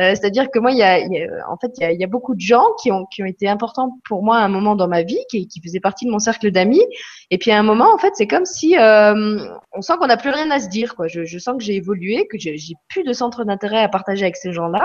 Euh, 0.00 0.14
C'est-à-dire 0.14 0.48
que 0.50 0.60
moi, 0.60 0.70
il 0.70 0.78
y 0.78 0.82
a, 0.82 1.00
il 1.00 1.12
y 1.12 1.24
a 1.24 1.50
en 1.50 1.56
fait, 1.56 1.72
il 1.78 1.82
y 1.82 1.84
a, 1.84 1.92
il 1.92 2.00
y 2.00 2.04
a, 2.04 2.06
beaucoup 2.06 2.36
de 2.36 2.40
gens 2.40 2.66
qui 2.80 2.92
ont 2.92 3.04
qui 3.06 3.22
ont 3.22 3.26
été 3.26 3.48
importants 3.48 3.98
pour 4.08 4.22
moi 4.22 4.38
à 4.38 4.44
un 4.44 4.48
moment 4.48 4.76
dans 4.76 4.86
ma 4.88 5.02
vie, 5.02 5.18
qui, 5.28 5.48
qui 5.48 5.60
faisaient 5.60 5.80
partie 5.80 6.06
de 6.06 6.10
mon 6.10 6.20
cercle 6.20 6.52
d'amis. 6.52 6.84
Et 7.32 7.38
puis 7.38 7.52
à 7.52 7.58
un 7.58 7.62
moment, 7.62 7.94
en 7.94 7.98
fait, 7.98 8.12
c'est 8.14 8.26
comme 8.26 8.44
si 8.44 8.76
euh, 8.76 9.38
on 9.72 9.82
sent 9.82 9.92
qu'on 10.00 10.08
n'a 10.08 10.16
plus 10.16 10.30
rien 10.30 10.50
à 10.50 10.58
se 10.58 10.68
dire. 10.68 10.96
Quoi. 10.96 11.06
Je, 11.06 11.24
je 11.24 11.38
sens 11.38 11.56
que 11.56 11.62
j'ai 11.62 11.76
évolué, 11.76 12.26
que 12.28 12.36
j'ai 12.38 12.74
plus 12.88 13.04
de 13.04 13.12
centre 13.12 13.44
d'intérêt 13.44 13.82
à 13.82 13.88
partager 13.88 14.24
avec 14.24 14.36
ces 14.36 14.52
gens-là. 14.52 14.84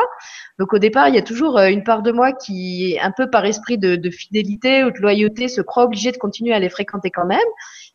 Donc 0.59 0.71
au 0.73 0.77
départ, 0.77 1.09
il 1.09 1.15
y 1.15 1.17
a 1.17 1.23
toujours 1.23 1.57
euh, 1.57 1.69
une 1.69 1.83
part 1.83 2.03
de 2.03 2.11
moi 2.11 2.33
qui, 2.33 2.97
un 3.01 3.11
peu 3.11 3.29
par 3.29 3.45
esprit 3.45 3.79
de, 3.79 3.95
de 3.95 4.09
fidélité 4.11 4.83
ou 4.83 4.91
de 4.91 4.99
loyauté, 4.99 5.47
se 5.47 5.61
croit 5.61 5.85
obligée 5.85 6.11
de 6.11 6.17
continuer 6.17 6.53
à 6.53 6.59
les 6.59 6.69
fréquenter 6.69 7.09
quand 7.09 7.25
même. 7.25 7.39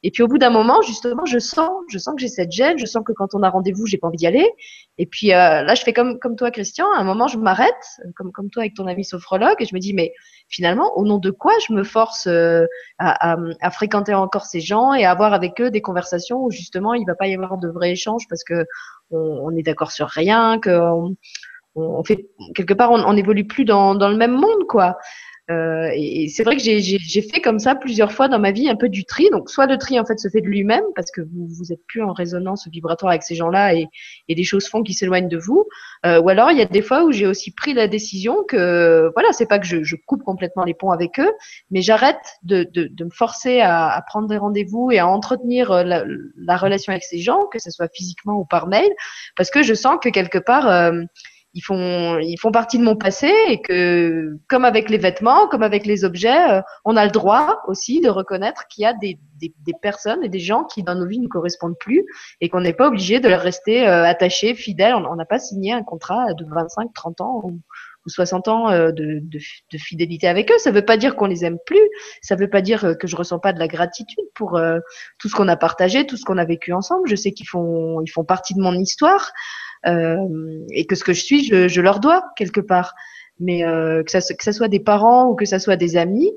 Et 0.02 0.10
puis 0.10 0.22
au 0.22 0.28
bout 0.28 0.39
d'un 0.39 0.51
moment, 0.51 0.81
justement, 0.82 1.27
je 1.27 1.39
sens, 1.39 1.70
je 1.89 1.98
sens 1.98 2.14
que 2.14 2.20
j'ai 2.20 2.28
cette 2.28 2.51
gêne, 2.51 2.78
je 2.78 2.86
sens 2.86 3.05
que 3.05 3.12
quand 3.12 3.35
on 3.35 3.43
a 3.43 3.51
rendez-vous, 3.51 3.86
j'ai 3.86 3.98
pas 3.98 4.09
envie 4.09 4.16
d'y 4.16 4.27
aller. 4.27 4.51
Et 4.98 5.06
puis 5.06 5.32
euh, 5.32 5.62
là, 5.62 5.74
je 5.74 5.82
fais 5.82 5.93
comme 5.93 6.18
comme 6.18 6.36
toi, 6.36 6.51
Christian. 6.51 6.86
À 6.97 7.01
un 7.01 7.05
moment, 7.05 7.28
je 7.28 7.39
m'arrête, 7.39 7.85
comme 8.16 8.32
comme 8.32 8.51
toi 8.51 8.62
avec 8.62 8.74
ton 8.74 8.86
ami 8.86 9.05
sophrologue, 9.05 9.56
et 9.60 9.66
je 9.66 9.74
me 9.74 9.81
dis 9.81 9.93
mais 9.93 10.12
finalement, 10.51 10.97
au 10.98 11.06
nom 11.06 11.18
de 11.18 11.31
quoi 11.31 11.52
je 11.66 11.72
me 11.72 11.85
force 11.85 12.27
euh, 12.27 12.66
à, 12.98 13.36
fréquenter 13.70 14.12
encore 14.12 14.44
ces 14.44 14.60
gens 14.60 14.93
et 14.93 15.05
à 15.05 15.12
avoir 15.12 15.32
avec 15.32 15.60
eux 15.60 15.70
des 15.70 15.81
conversations 15.81 16.44
où 16.44 16.51
justement 16.51 16.93
il 16.93 17.06
va 17.06 17.14
pas 17.14 17.28
y 17.28 17.35
avoir 17.35 17.56
de 17.56 17.68
vrais 17.68 17.93
échanges 17.93 18.27
parce 18.28 18.44
que 18.44 18.66
on, 19.10 19.56
est 19.56 19.62
d'accord 19.62 19.90
sur 19.90 20.09
rien, 20.09 20.59
que 20.59 20.70
on, 20.70 21.16
on 21.74 22.05
fait 22.05 22.28
quelque 22.55 22.74
part 22.74 22.90
on, 22.90 23.02
on 23.02 23.16
évolue 23.16 23.47
plus 23.47 23.64
dans 23.64 23.94
le 23.94 24.16
même 24.16 24.32
monde 24.32 24.66
quoi. 24.68 24.98
Euh, 25.51 25.90
et, 25.94 26.28
c'est 26.28 26.44
vrai 26.44 26.56
que 26.56 26.62
j'ai 26.62 27.22
fait 27.22 27.40
comme 27.40 27.59
ça 27.59 27.74
plusieurs 27.74 28.12
fois 28.12 28.28
dans 28.28 28.39
ma 28.39 28.52
vie 28.52 28.68
un 28.68 28.77
peu 28.77 28.89
du 28.89 29.05
tri. 29.05 29.28
Donc 29.31 29.51
soit 29.51 29.66
le 29.66 29.78
tri 29.78 29.98
en 29.98 30.05
fait 30.05 30.18
se 30.18 30.28
fait 30.28 30.40
de 30.40 30.47
lui-même 30.47 30.85
parce 30.94 31.10
que 31.10 31.20
vous 31.20 31.48
vous 31.48 31.72
êtes 31.72 31.85
plus 31.86 32.02
en 32.02 32.12
résonance 32.12 32.68
vibratoire 32.68 33.10
avec 33.10 33.22
ces 33.22 33.35
gens-là 33.35 33.74
et, 33.74 33.89
des 34.28 34.44
choses 34.44 34.68
font 34.68 34.82
qui 34.82 34.94
s'éloignent 34.94 35.28
de 35.28 35.36
vous. 35.36 35.66
Euh, 36.06 36.20
ou 36.20 36.28
alors 36.28 36.51
il 36.51 36.59
y 36.59 36.62
a 36.62 36.66
des 36.66 36.82
fois 36.82 37.05
où 37.05 37.12
j'ai 37.12 37.27
aussi 37.27 37.51
pris 37.51 37.74
la 37.74 37.89
décision 37.89 38.44
que 38.48 39.10
voilà 39.14 39.32
c'est 39.32 39.47
pas 39.47 39.59
que 39.59 39.66
je, 39.66 39.97
coupe 40.06 40.22
complètement 40.22 40.64
les 40.64 40.72
ponts 40.72 40.93
avec 40.93 41.18
eux, 41.18 41.31
mais 41.70 41.82
j'arrête 41.82 42.39
de, 42.43 42.66
me 43.05 43.10
forcer 43.10 43.60
à, 43.60 44.02
prendre 44.06 44.28
des 44.28 44.39
rendez-vous 44.39 44.90
et 44.93 44.98
à 44.98 45.06
entretenir 45.06 45.70
euh, 45.72 45.82
la, 45.82 46.05
la, 46.36 46.56
relation 46.56 46.93
avec 46.93 47.02
ces 47.02 47.18
gens, 47.18 47.40
que 47.52 47.59
ce 47.59 47.70
soit 47.70 47.89
physiquement 47.93 48.39
ou 48.39 48.44
par 48.44 48.66
mail, 48.66 48.90
parce 49.36 49.51
que 49.51 49.62
je 49.62 49.74
sens 49.74 49.97
que 50.02 50.09
quelque 50.09 50.39
part 50.39 50.93
ils 51.55 51.62
font 51.62 52.18
ils 52.18 52.39
font 52.39 52.52
partie 52.52 52.78
de 52.78 52.85
mon 52.85 52.97
passé 52.97 53.32
et 53.48 53.60
que 53.60 54.39
comme 54.48 54.64
avec 54.64 54.89
les 54.89 54.98
vêtements, 54.98 55.48
comme 55.48 55.62
avec 55.62 55.85
les 55.85 56.05
objets, 56.05 56.51
euh, 56.51 56.62
on 56.85 56.97
a 56.97 57.05
le 57.05 57.10
droit 57.10 57.62
aussi 57.66 58.01
de 58.01 58.09
reconnaître 58.09 58.68
qu'il 58.68 58.82
y 58.82 58.86
a 58.86 58.94
des, 58.94 59.18
des, 59.40 59.52
des, 59.66 59.74
personnes 59.82 60.22
et 60.22 60.28
des 60.28 60.39
gens 60.39 60.64
qui 60.64 60.82
dans 60.82 60.94
nos 60.94 61.06
vies 61.06 61.18
ne 61.18 61.27
correspondent 61.27 61.78
plus 61.78 62.05
et 62.40 62.48
qu'on 62.48 62.60
n'est 62.60 62.72
pas 62.72 62.86
obligé 62.86 63.18
de 63.18 63.28
leur 63.28 63.40
rester 63.40 63.86
euh, 63.89 64.05
attaché, 64.05 64.55
fidèle. 64.55 64.94
On 64.94 65.16
n'a 65.16 65.24
pas 65.24 65.40
signé 65.40 65.72
un 65.72 65.82
contrat 65.82 66.35
de 66.35 66.44
25, 66.44 66.93
30 66.94 67.20
ans 67.20 67.40
ou, 67.43 67.60
ou 68.06 68.09
60 68.09 68.47
ans 68.48 68.70
euh, 68.70 68.93
de, 68.93 69.18
de, 69.20 69.39
de, 69.72 69.78
fidélité 69.78 70.28
avec 70.28 70.52
eux. 70.52 70.59
Ça 70.59 70.70
ne 70.70 70.77
veut 70.77 70.85
pas 70.85 70.97
dire 70.97 71.16
qu'on 71.16 71.27
les 71.27 71.44
aime 71.44 71.59
plus. 71.66 71.82
Ça 72.22 72.36
ne 72.36 72.40
veut 72.40 72.51
pas 72.51 72.62
dire 72.62 72.94
que 73.01 73.09
je 73.09 73.16
ressens 73.16 73.40
pas 73.40 73.52
de 73.52 73.59
la 73.59 73.66
gratitude 73.66 74.24
pour 74.35 74.56
euh, 74.56 74.78
tout 75.18 75.28
ce 75.28 75.35
qu'on 75.35 75.48
a 75.48 75.56
partagé, 75.56 76.06
tout 76.06 76.16
ce 76.16 76.24
qu'on 76.24 76.39
a 76.39 76.44
vécu 76.44 76.72
ensemble. 76.72 77.09
Je 77.09 77.16
sais 77.16 77.32
qu'ils 77.32 77.48
font 77.48 78.01
ils 78.02 78.10
font 78.10 78.24
partie 78.24 78.55
de 78.55 78.60
mon 78.60 78.74
histoire. 78.74 79.32
Euh, 79.86 80.66
et 80.70 80.86
que 80.86 80.94
ce 80.94 81.05
que 81.05 81.12
je 81.12 81.23
suis, 81.23 81.44
je, 81.44 81.81
leur 81.81 82.01
dois 82.01 82.24
quelque 82.36 82.61
part. 82.61 82.94
Mais 83.39 83.65
euh, 83.65 84.02
que, 84.02 84.11
ça, 84.11 84.52
soit 84.52 84.69
des 84.69 84.81
parents 84.81 85.28
ou 85.28 85.35
que 85.35 85.47
ça 85.47 85.59
soit 85.59 85.77
des 85.77 85.97
amis, 85.97 86.31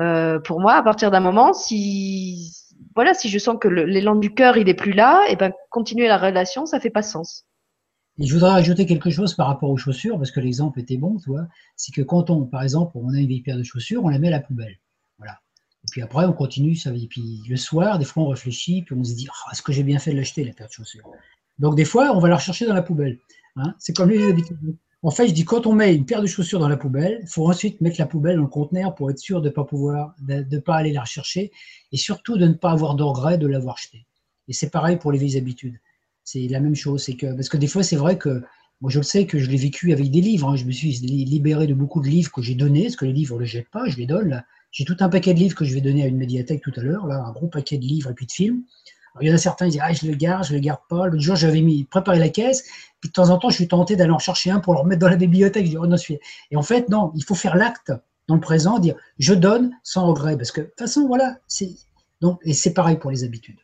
euh, 0.00 0.38
pour 0.38 0.60
moi, 0.60 0.74
à 0.74 0.82
partir 0.82 1.10
d'un 1.10 1.20
moment, 1.20 1.52
si 1.52 2.54
voilà, 2.94 3.14
si 3.14 3.28
je 3.28 3.38
sens 3.38 3.56
que 3.60 3.68
l'élan 3.68 4.16
du 4.16 4.34
cœur 4.34 4.56
il 4.56 4.68
est 4.68 4.74
plus 4.74 4.92
là, 4.92 5.22
et 5.28 5.36
ben 5.36 5.52
continuer 5.70 6.08
la 6.08 6.18
relation, 6.18 6.66
ça 6.66 6.80
fait 6.80 6.90
pas 6.90 7.02
sens. 7.02 7.46
Et 8.18 8.26
je 8.26 8.34
voudrais 8.34 8.50
ajouter 8.50 8.84
quelque 8.84 9.10
chose 9.10 9.34
par 9.34 9.46
rapport 9.46 9.70
aux 9.70 9.76
chaussures, 9.76 10.18
parce 10.18 10.30
que 10.30 10.40
l'exemple 10.40 10.80
était 10.80 10.98
bon, 10.98 11.16
tu 11.16 11.30
vois. 11.30 11.46
C'est 11.76 11.92
que 11.94 12.02
quand 12.02 12.28
on, 12.28 12.44
par 12.44 12.62
exemple, 12.62 12.92
on 12.96 13.14
a 13.14 13.18
une 13.18 13.26
vieille 13.26 13.42
paire 13.42 13.56
de 13.56 13.62
chaussures, 13.62 14.04
on 14.04 14.08
la 14.08 14.18
met 14.18 14.28
à 14.28 14.32
la 14.32 14.40
poubelle. 14.40 14.78
Voilà. 15.16 15.38
Et 15.84 15.86
puis 15.90 16.02
après, 16.02 16.26
on 16.26 16.32
continue. 16.32 16.76
Et 16.84 17.06
puis 17.06 17.40
le 17.48 17.56
soir, 17.56 17.98
des 17.98 18.04
fois, 18.04 18.24
on 18.24 18.28
réfléchit, 18.28 18.82
puis 18.82 18.94
on 18.94 19.04
se 19.04 19.14
dit, 19.14 19.28
oh, 19.30 19.50
est-ce 19.52 19.62
que 19.62 19.72
j'ai 19.72 19.84
bien 19.84 19.98
fait 19.98 20.12
de 20.12 20.16
l'acheter, 20.16 20.44
la 20.44 20.52
paire 20.52 20.66
de 20.66 20.72
chaussures? 20.72 21.10
Donc, 21.60 21.76
des 21.76 21.84
fois, 21.84 22.10
on 22.16 22.18
va 22.18 22.28
la 22.28 22.36
rechercher 22.36 22.66
dans 22.66 22.74
la 22.74 22.82
poubelle. 22.82 23.18
Hein. 23.56 23.74
C'est 23.78 23.94
comme 23.94 24.10
les 24.10 24.28
habitudes. 24.28 24.58
En 25.02 25.10
fait, 25.10 25.28
je 25.28 25.32
dis, 25.32 25.44
quand 25.44 25.66
on 25.66 25.74
met 25.74 25.94
une 25.94 26.04
paire 26.04 26.22
de 26.22 26.26
chaussures 26.26 26.58
dans 26.58 26.68
la 26.68 26.76
poubelle, 26.76 27.20
il 27.22 27.28
faut 27.28 27.48
ensuite 27.48 27.80
mettre 27.80 28.00
la 28.00 28.06
poubelle 28.06 28.36
dans 28.36 28.42
le 28.42 28.48
conteneur 28.48 28.94
pour 28.94 29.10
être 29.10 29.18
sûr 29.18 29.40
de 29.40 29.48
ne 29.48 29.52
pas 29.52 29.64
pouvoir, 29.64 30.14
de, 30.20 30.58
pas 30.58 30.76
aller 30.76 30.92
la 30.92 31.02
rechercher 31.02 31.52
et 31.92 31.96
surtout 31.96 32.36
de 32.36 32.46
ne 32.46 32.54
pas 32.54 32.72
avoir 32.72 32.94
de 32.96 33.36
de 33.36 33.46
l'avoir 33.46 33.74
acheté. 33.74 34.06
Et 34.48 34.52
c'est 34.52 34.70
pareil 34.70 34.96
pour 34.96 35.12
les 35.12 35.18
vieilles 35.18 35.38
habitudes. 35.38 35.78
C'est 36.24 36.48
la 36.48 36.60
même 36.60 36.74
chose. 36.74 37.02
C'est 37.02 37.14
que, 37.14 37.32
parce 37.34 37.48
que 37.48 37.56
des 37.56 37.66
fois, 37.66 37.82
c'est 37.82 37.96
vrai 37.96 38.18
que, 38.18 38.42
moi, 38.80 38.90
je 38.90 38.98
le 38.98 39.04
sais 39.04 39.26
que 39.26 39.38
je 39.38 39.50
l'ai 39.50 39.58
vécu 39.58 39.92
avec 39.92 40.10
des 40.10 40.20
livres. 40.20 40.48
Hein. 40.48 40.56
Je 40.56 40.64
me 40.64 40.72
suis 40.72 40.92
libéré 40.92 41.66
de 41.66 41.74
beaucoup 41.74 42.00
de 42.00 42.08
livres 42.08 42.32
que 42.32 42.42
j'ai 42.42 42.54
donnés, 42.54 42.84
parce 42.84 42.96
que 42.96 43.04
les 43.04 43.12
livres, 43.12 43.34
on 43.34 43.38
ne 43.38 43.44
les 43.44 43.48
jette 43.48 43.68
pas, 43.70 43.86
je 43.88 43.96
les 43.96 44.06
donne. 44.06 44.42
J'ai 44.70 44.84
tout 44.84 44.96
un 45.00 45.08
paquet 45.08 45.34
de 45.34 45.38
livres 45.38 45.56
que 45.56 45.64
je 45.64 45.74
vais 45.74 45.80
donner 45.80 46.04
à 46.04 46.06
une 46.06 46.16
médiathèque 46.16 46.62
tout 46.62 46.72
à 46.76 46.80
l'heure, 46.80 47.06
là, 47.06 47.22
un 47.22 47.32
gros 47.32 47.48
paquet 47.48 47.76
de 47.76 47.84
livres 47.84 48.10
et 48.10 48.14
puis 48.14 48.26
de 48.26 48.32
films. 48.32 48.62
Il 49.20 49.28
y 49.28 49.32
en 49.32 49.34
a 49.34 49.38
certains 49.38 49.66
qui 49.66 49.72
disent 49.72 49.82
Ah, 49.84 49.92
je 49.92 50.06
le 50.06 50.14
garde, 50.14 50.44
je 50.44 50.54
le 50.54 50.60
garde 50.60 50.80
pas. 50.88 51.06
L'autre 51.06 51.22
jour, 51.22 51.36
j'avais 51.36 51.60
mis 51.60 51.84
préparé 51.84 52.18
la 52.18 52.28
caisse, 52.28 52.64
puis 53.00 53.08
de 53.08 53.12
temps 53.12 53.30
en 53.30 53.38
temps, 53.38 53.50
je 53.50 53.56
suis 53.56 53.68
tenté 53.68 53.96
d'aller 53.96 54.12
en 54.12 54.18
chercher 54.18 54.50
un 54.50 54.60
pour 54.60 54.74
le 54.74 54.80
remettre 54.80 55.00
dans 55.00 55.08
la 55.08 55.16
bibliothèque. 55.16 55.66
Je 55.66 55.70
dis 55.70 55.78
Oh 55.78 55.86
non, 55.86 55.96
suis... 55.96 56.18
Et 56.50 56.56
en 56.56 56.62
fait, 56.62 56.88
non, 56.88 57.12
il 57.14 57.24
faut 57.24 57.34
faire 57.34 57.56
l'acte 57.56 57.92
dans 58.28 58.34
le 58.34 58.40
présent, 58.40 58.78
dire 58.78 58.94
Je 59.18 59.34
donne 59.34 59.72
sans 59.82 60.06
regret. 60.06 60.36
Parce 60.36 60.52
que 60.52 60.60
de 60.60 60.66
toute 60.66 60.78
façon, 60.78 61.06
voilà. 61.06 61.36
Donc, 62.20 62.40
et 62.44 62.52
c'est 62.52 62.74
pareil 62.74 62.96
pour 62.96 63.10
les 63.10 63.24
habitudes. 63.24 63.58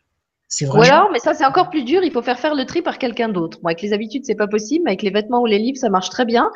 C'est 0.49 0.65
vrai. 0.65 0.79
Ou 0.79 0.83
alors, 0.83 1.09
mais 1.11 1.19
ça, 1.19 1.33
c'est 1.33 1.45
encore 1.45 1.69
plus 1.69 1.83
dur. 1.83 2.03
Il 2.03 2.11
faut 2.11 2.21
faire 2.21 2.39
faire 2.39 2.55
le 2.55 2.65
tri 2.65 2.81
par 2.81 2.97
quelqu'un 2.97 3.29
d'autre. 3.29 3.59
Avec 3.65 3.81
les 3.81 3.93
habitudes, 3.93 4.23
c'est 4.25 4.35
pas 4.35 4.47
possible. 4.47 4.83
Mais 4.85 4.91
avec 4.91 5.01
les 5.01 5.09
vêtements 5.09 5.41
ou 5.41 5.45
les 5.45 5.59
livres, 5.59 5.77
ça 5.77 5.89
marche 5.89 6.09
très 6.09 6.25
bien 6.25 6.49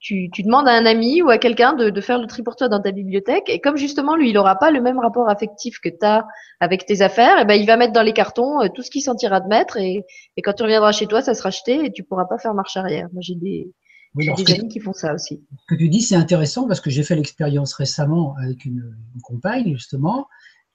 tu, 0.00 0.30
tu, 0.32 0.42
demandes 0.42 0.68
à 0.68 0.72
un 0.72 0.86
ami 0.86 1.22
ou 1.22 1.30
à 1.30 1.38
quelqu'un 1.38 1.72
de, 1.72 1.90
de, 1.90 2.00
faire 2.00 2.18
le 2.18 2.26
tri 2.26 2.42
pour 2.42 2.56
toi 2.56 2.68
dans 2.68 2.80
ta 2.80 2.92
bibliothèque. 2.92 3.48
Et 3.48 3.60
comme 3.60 3.76
justement, 3.76 4.16
lui, 4.16 4.30
il 4.30 4.34
n'aura 4.34 4.56
pas 4.56 4.70
le 4.70 4.80
même 4.80 4.98
rapport 4.98 5.28
affectif 5.28 5.80
que 5.80 5.88
tu 5.88 6.04
as 6.04 6.26
avec 6.60 6.86
tes 6.86 7.02
affaires, 7.02 7.40
et 7.40 7.44
ben, 7.44 7.54
il 7.54 7.66
va 7.66 7.76
mettre 7.76 7.92
dans 7.92 8.02
les 8.02 8.12
cartons 8.12 8.60
euh, 8.62 8.68
tout 8.74 8.82
ce 8.82 8.90
qu'il 8.90 9.02
sentira 9.02 9.40
de 9.40 9.48
mettre. 9.48 9.76
Et, 9.76 10.04
et, 10.36 10.42
quand 10.42 10.52
tu 10.52 10.62
reviendras 10.62 10.92
chez 10.92 11.06
toi, 11.06 11.20
ça 11.20 11.34
sera 11.34 11.48
acheté 11.48 11.84
et 11.84 11.92
tu 11.92 12.04
pourras 12.04 12.26
pas 12.26 12.38
faire 12.38 12.54
marche 12.54 12.76
arrière. 12.76 13.08
Moi, 13.12 13.22
j'ai 13.22 13.34
des, 13.34 13.72
oui, 14.14 14.28
des 14.36 14.54
amis 14.54 14.68
qui 14.68 14.80
font 14.80 14.92
ça 14.92 15.14
aussi. 15.14 15.42
Ce 15.68 15.74
que 15.74 15.78
tu 15.78 15.88
dis, 15.88 16.00
c'est 16.00 16.16
intéressant 16.16 16.68
parce 16.68 16.80
que 16.80 16.90
j'ai 16.90 17.02
fait 17.02 17.16
l'expérience 17.16 17.74
récemment 17.74 18.34
avec 18.40 18.64
une, 18.64 18.96
une, 19.14 19.20
compagne, 19.22 19.72
justement, 19.74 20.28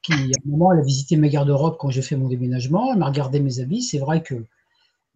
qui, 0.04 0.14
à 0.14 0.16
un 0.16 0.50
moment, 0.50 0.72
elle 0.74 0.80
a 0.80 0.84
visité 0.84 1.16
ma 1.16 1.30
garde-robe 1.30 1.78
quand 1.80 1.90
j'ai 1.90 2.02
fait 2.02 2.16
mon 2.16 2.28
déménagement. 2.28 2.92
Elle 2.92 3.00
m'a 3.00 3.08
regardé 3.08 3.40
mes 3.40 3.60
habits. 3.60 3.82
C'est 3.82 4.00
vrai 4.00 4.22
que 4.22 4.36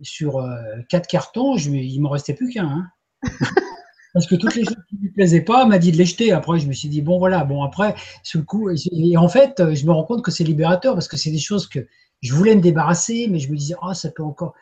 sur 0.01 0.37
euh, 0.37 0.55
quatre 0.89 1.07
cartons, 1.07 1.57
je, 1.57 1.69
il 1.71 1.99
m'en 1.99 2.09
restait 2.09 2.33
plus 2.33 2.49
qu'un. 2.49 2.67
Hein. 2.67 2.87
parce 4.13 4.25
que 4.25 4.35
toutes 4.35 4.55
les 4.55 4.63
choses 4.63 4.83
qui 4.89 4.95
ne 4.95 5.01
lui 5.01 5.11
plaisaient 5.11 5.41
pas, 5.41 5.65
m'a 5.65 5.77
dit 5.77 5.91
de 5.91 5.97
les 5.97 6.05
jeter. 6.05 6.31
Après, 6.31 6.59
je 6.59 6.67
me 6.67 6.73
suis 6.73 6.89
dit, 6.89 7.01
bon, 7.01 7.19
voilà, 7.19 7.43
bon, 7.43 7.63
après, 7.63 7.95
sur 8.23 8.39
le 8.39 8.45
coup, 8.45 8.69
et 8.69 9.17
en 9.17 9.29
fait, 9.29 9.61
je 9.73 9.85
me 9.85 9.91
rends 9.91 10.05
compte 10.05 10.23
que 10.23 10.31
c'est 10.31 10.43
libérateur 10.43 10.93
parce 10.93 11.07
que 11.07 11.17
c'est 11.17 11.31
des 11.31 11.39
choses 11.39 11.67
que 11.67 11.87
je 12.21 12.33
voulais 12.33 12.55
me 12.55 12.61
débarrasser, 12.61 13.27
mais 13.29 13.39
je 13.39 13.51
me 13.51 13.57
disais, 13.57 13.75
oh, 13.81 13.93
ça 13.93 14.09
peut 14.09 14.23
encore. 14.23 14.55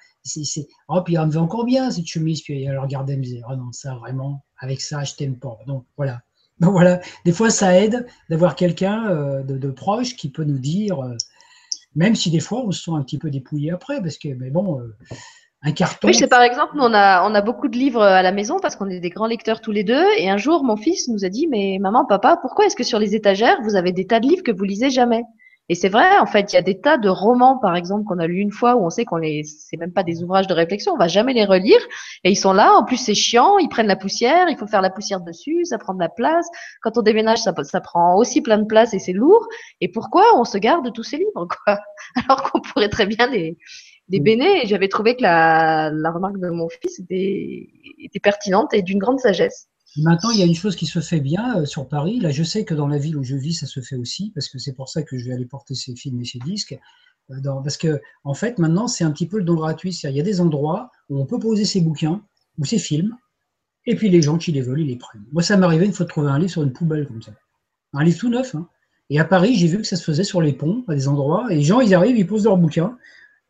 Oh, 0.89 1.01
puis 1.03 1.15
elle 1.15 1.27
me 1.27 1.31
va 1.31 1.41
encore 1.41 1.65
bien 1.65 1.91
cette 1.91 2.07
chemise. 2.07 2.41
Puis 2.41 2.63
elle 2.63 2.79
regardait, 2.79 3.13
elle 3.13 3.19
me 3.19 3.23
disait, 3.23 3.41
oh 3.49 3.55
non, 3.55 3.71
ça 3.71 3.95
vraiment, 3.95 4.43
avec 4.59 4.81
ça, 4.81 5.03
je 5.03 5.13
t'aime 5.13 5.37
pas. 5.37 5.57
Donc 5.67 5.85
voilà. 5.97 6.21
Donc 6.59 6.71
voilà, 6.71 7.01
des 7.25 7.33
fois, 7.33 7.49
ça 7.49 7.77
aide 7.77 8.07
d'avoir 8.29 8.55
quelqu'un 8.55 9.09
euh, 9.09 9.43
de, 9.43 9.71
proche 9.71 10.15
qui 10.15 10.29
peut 10.29 10.43
nous 10.43 10.59
dire, 10.59 10.99
euh, 11.01 11.15
même 11.95 12.15
si 12.15 12.31
des 12.31 12.39
fois, 12.39 12.63
on 12.65 12.71
se 12.71 12.83
sent 12.83 12.91
un 12.93 13.01
petit 13.01 13.17
peu 13.17 13.29
dépouillé 13.29 13.71
après, 13.71 14.01
parce 14.01 14.17
que, 14.17 14.29
mais 14.29 14.49
bon. 14.49 14.79
Euh, 14.79 14.95
un 15.67 15.71
carton. 15.71 16.07
Oui, 16.07 16.13
c'est 16.13 16.27
par 16.27 16.43
exemple, 16.43 16.75
on 16.77 16.93
a, 16.93 17.27
on 17.27 17.33
a 17.33 17.41
beaucoup 17.41 17.67
de 17.69 17.75
livres 17.75 18.03
à 18.03 18.21
la 18.21 18.31
maison 18.31 18.59
parce 18.61 18.75
qu'on 18.75 18.87
est 18.87 18.99
des 18.99 19.09
grands 19.09 19.25
lecteurs 19.25 19.61
tous 19.61 19.71
les 19.71 19.83
deux. 19.83 20.05
Et 20.19 20.29
un 20.29 20.37
jour, 20.37 20.63
mon 20.63 20.77
fils 20.77 21.07
nous 21.07 21.25
a 21.25 21.29
dit, 21.29 21.47
mais 21.47 21.79
maman, 21.81 22.05
papa, 22.05 22.37
pourquoi 22.39 22.65
est-ce 22.65 22.75
que 22.75 22.83
sur 22.83 22.99
les 22.99 23.15
étagères, 23.15 23.57
vous 23.63 23.75
avez 23.75 23.91
des 23.91 24.05
tas 24.05 24.19
de 24.19 24.27
livres 24.27 24.43
que 24.43 24.51
vous 24.51 24.63
lisez 24.63 24.91
jamais? 24.91 25.23
Et 25.67 25.73
c'est 25.73 25.89
vrai, 25.89 26.19
en 26.19 26.27
fait, 26.27 26.53
il 26.53 26.55
y 26.55 26.59
a 26.59 26.61
des 26.61 26.79
tas 26.79 26.97
de 26.97 27.09
romans, 27.09 27.57
par 27.57 27.75
exemple, 27.75 28.05
qu'on 28.05 28.19
a 28.19 28.27
lu 28.27 28.37
une 28.37 28.51
fois 28.51 28.75
où 28.75 28.85
on 28.85 28.91
sait 28.91 29.03
qu'on 29.03 29.17
les, 29.17 29.43
c'est 29.43 29.77
même 29.77 29.91
pas 29.91 30.03
des 30.03 30.23
ouvrages 30.23 30.45
de 30.45 30.53
réflexion, 30.53 30.93
on 30.93 30.97
va 30.97 31.07
jamais 31.07 31.33
les 31.33 31.45
relire. 31.45 31.79
Et 32.23 32.29
ils 32.31 32.35
sont 32.35 32.53
là. 32.53 32.73
En 32.75 32.83
plus, 32.83 32.97
c'est 32.97 33.15
chiant. 33.15 33.57
Ils 33.57 33.69
prennent 33.69 33.87
la 33.87 33.95
poussière. 33.95 34.47
Il 34.49 34.57
faut 34.57 34.67
faire 34.67 34.81
la 34.81 34.91
poussière 34.91 35.21
dessus. 35.21 35.65
Ça 35.65 35.79
prend 35.79 35.95
de 35.95 35.99
la 35.99 36.09
place. 36.09 36.47
Quand 36.81 36.97
on 36.97 37.01
déménage, 37.01 37.39
ça, 37.39 37.53
ça 37.63 37.81
prend 37.81 38.15
aussi 38.15 38.41
plein 38.41 38.59
de 38.59 38.65
place 38.65 38.93
et 38.93 38.99
c'est 38.99 39.13
lourd. 39.13 39.47
Et 39.81 39.87
pourquoi 39.87 40.23
on 40.35 40.43
se 40.43 40.57
garde 40.59 40.91
tous 40.93 41.03
ces 41.03 41.17
livres, 41.17 41.47
quoi? 41.65 41.79
Alors 42.27 42.43
qu'on 42.43 42.61
pourrait 42.61 42.89
très 42.89 43.07
bien 43.07 43.27
les, 43.27 43.57
les 44.09 44.19
béné. 44.19 44.63
Et 44.63 44.67
j'avais 44.67 44.87
trouvé 44.87 45.15
que 45.15 45.23
la, 45.23 45.89
la 45.91 46.11
remarque 46.11 46.37
de 46.37 46.49
mon 46.49 46.69
fils 46.69 46.99
était, 46.99 47.69
était 48.03 48.19
pertinente 48.19 48.73
et 48.73 48.83
d'une 48.83 48.99
grande 48.99 49.19
sagesse. 49.19 49.67
Maintenant, 49.97 50.31
il 50.31 50.39
y 50.39 50.43
a 50.43 50.45
une 50.45 50.55
chose 50.55 50.75
qui 50.75 50.85
se 50.85 50.99
fait 50.99 51.21
bien 51.21 51.59
euh, 51.59 51.65
sur 51.65 51.87
Paris. 51.87 52.19
Là, 52.19 52.31
je 52.31 52.43
sais 52.43 52.65
que 52.65 52.73
dans 52.73 52.87
la 52.87 52.97
ville 52.97 53.17
où 53.17 53.23
je 53.23 53.35
vis, 53.35 53.53
ça 53.53 53.65
se 53.65 53.79
fait 53.79 53.95
aussi, 53.95 54.31
parce 54.31 54.49
que 54.49 54.59
c'est 54.59 54.73
pour 54.73 54.89
ça 54.89 55.03
que 55.03 55.17
je 55.17 55.25
vais 55.25 55.33
aller 55.33 55.45
porter 55.45 55.73
ces 55.73 55.95
films 55.95 56.21
et 56.21 56.25
ces 56.25 56.39
disques. 56.39 56.77
Euh, 57.31 57.35
parce 57.63 57.77
que, 57.77 58.01
en 58.23 58.33
fait, 58.33 58.59
maintenant, 58.59 58.87
c'est 58.87 59.03
un 59.03 59.11
petit 59.11 59.27
peu 59.27 59.37
le 59.37 59.43
don 59.43 59.55
gratuit. 59.55 59.97
Il 60.03 60.11
y 60.11 60.19
a 60.19 60.23
des 60.23 60.41
endroits 60.41 60.91
où 61.09 61.19
on 61.19 61.25
peut 61.25 61.39
poser 61.39 61.65
ses 61.65 61.81
bouquins 61.81 62.21
ou 62.57 62.65
ses 62.65 62.77
films, 62.77 63.15
et 63.85 63.95
puis 63.95 64.09
les 64.09 64.21
gens 64.21 64.37
qui 64.37 64.51
les 64.51 64.61
veulent, 64.61 64.81
ils 64.81 64.87
les 64.87 64.95
prennent. 64.97 65.25
Moi, 65.31 65.43
ça 65.43 65.55
arrivé 65.55 65.85
une 65.85 65.93
fois 65.93 66.05
de 66.05 66.09
trouver 66.09 66.29
un 66.29 66.39
livre 66.39 66.51
sur 66.51 66.63
une 66.63 66.73
poubelle 66.73 67.07
comme 67.07 67.21
ça. 67.21 67.31
Un 67.93 68.03
livre 68.03 68.17
tout 68.17 68.29
neuf. 68.29 68.55
Hein. 68.55 68.67
Et 69.09 69.19
à 69.19 69.25
Paris, 69.25 69.55
j'ai 69.55 69.67
vu 69.67 69.77
que 69.77 69.87
ça 69.87 69.95
se 69.95 70.03
faisait 70.03 70.23
sur 70.23 70.41
les 70.41 70.53
ponts, 70.53 70.83
à 70.87 70.95
des 70.95 71.07
endroits, 71.07 71.45
et 71.51 71.55
les 71.55 71.61
gens, 71.61 71.79
ils 71.79 71.93
arrivent, 71.93 72.17
ils 72.17 72.27
posent 72.27 72.45
leurs 72.45 72.57
bouquins. 72.57 72.97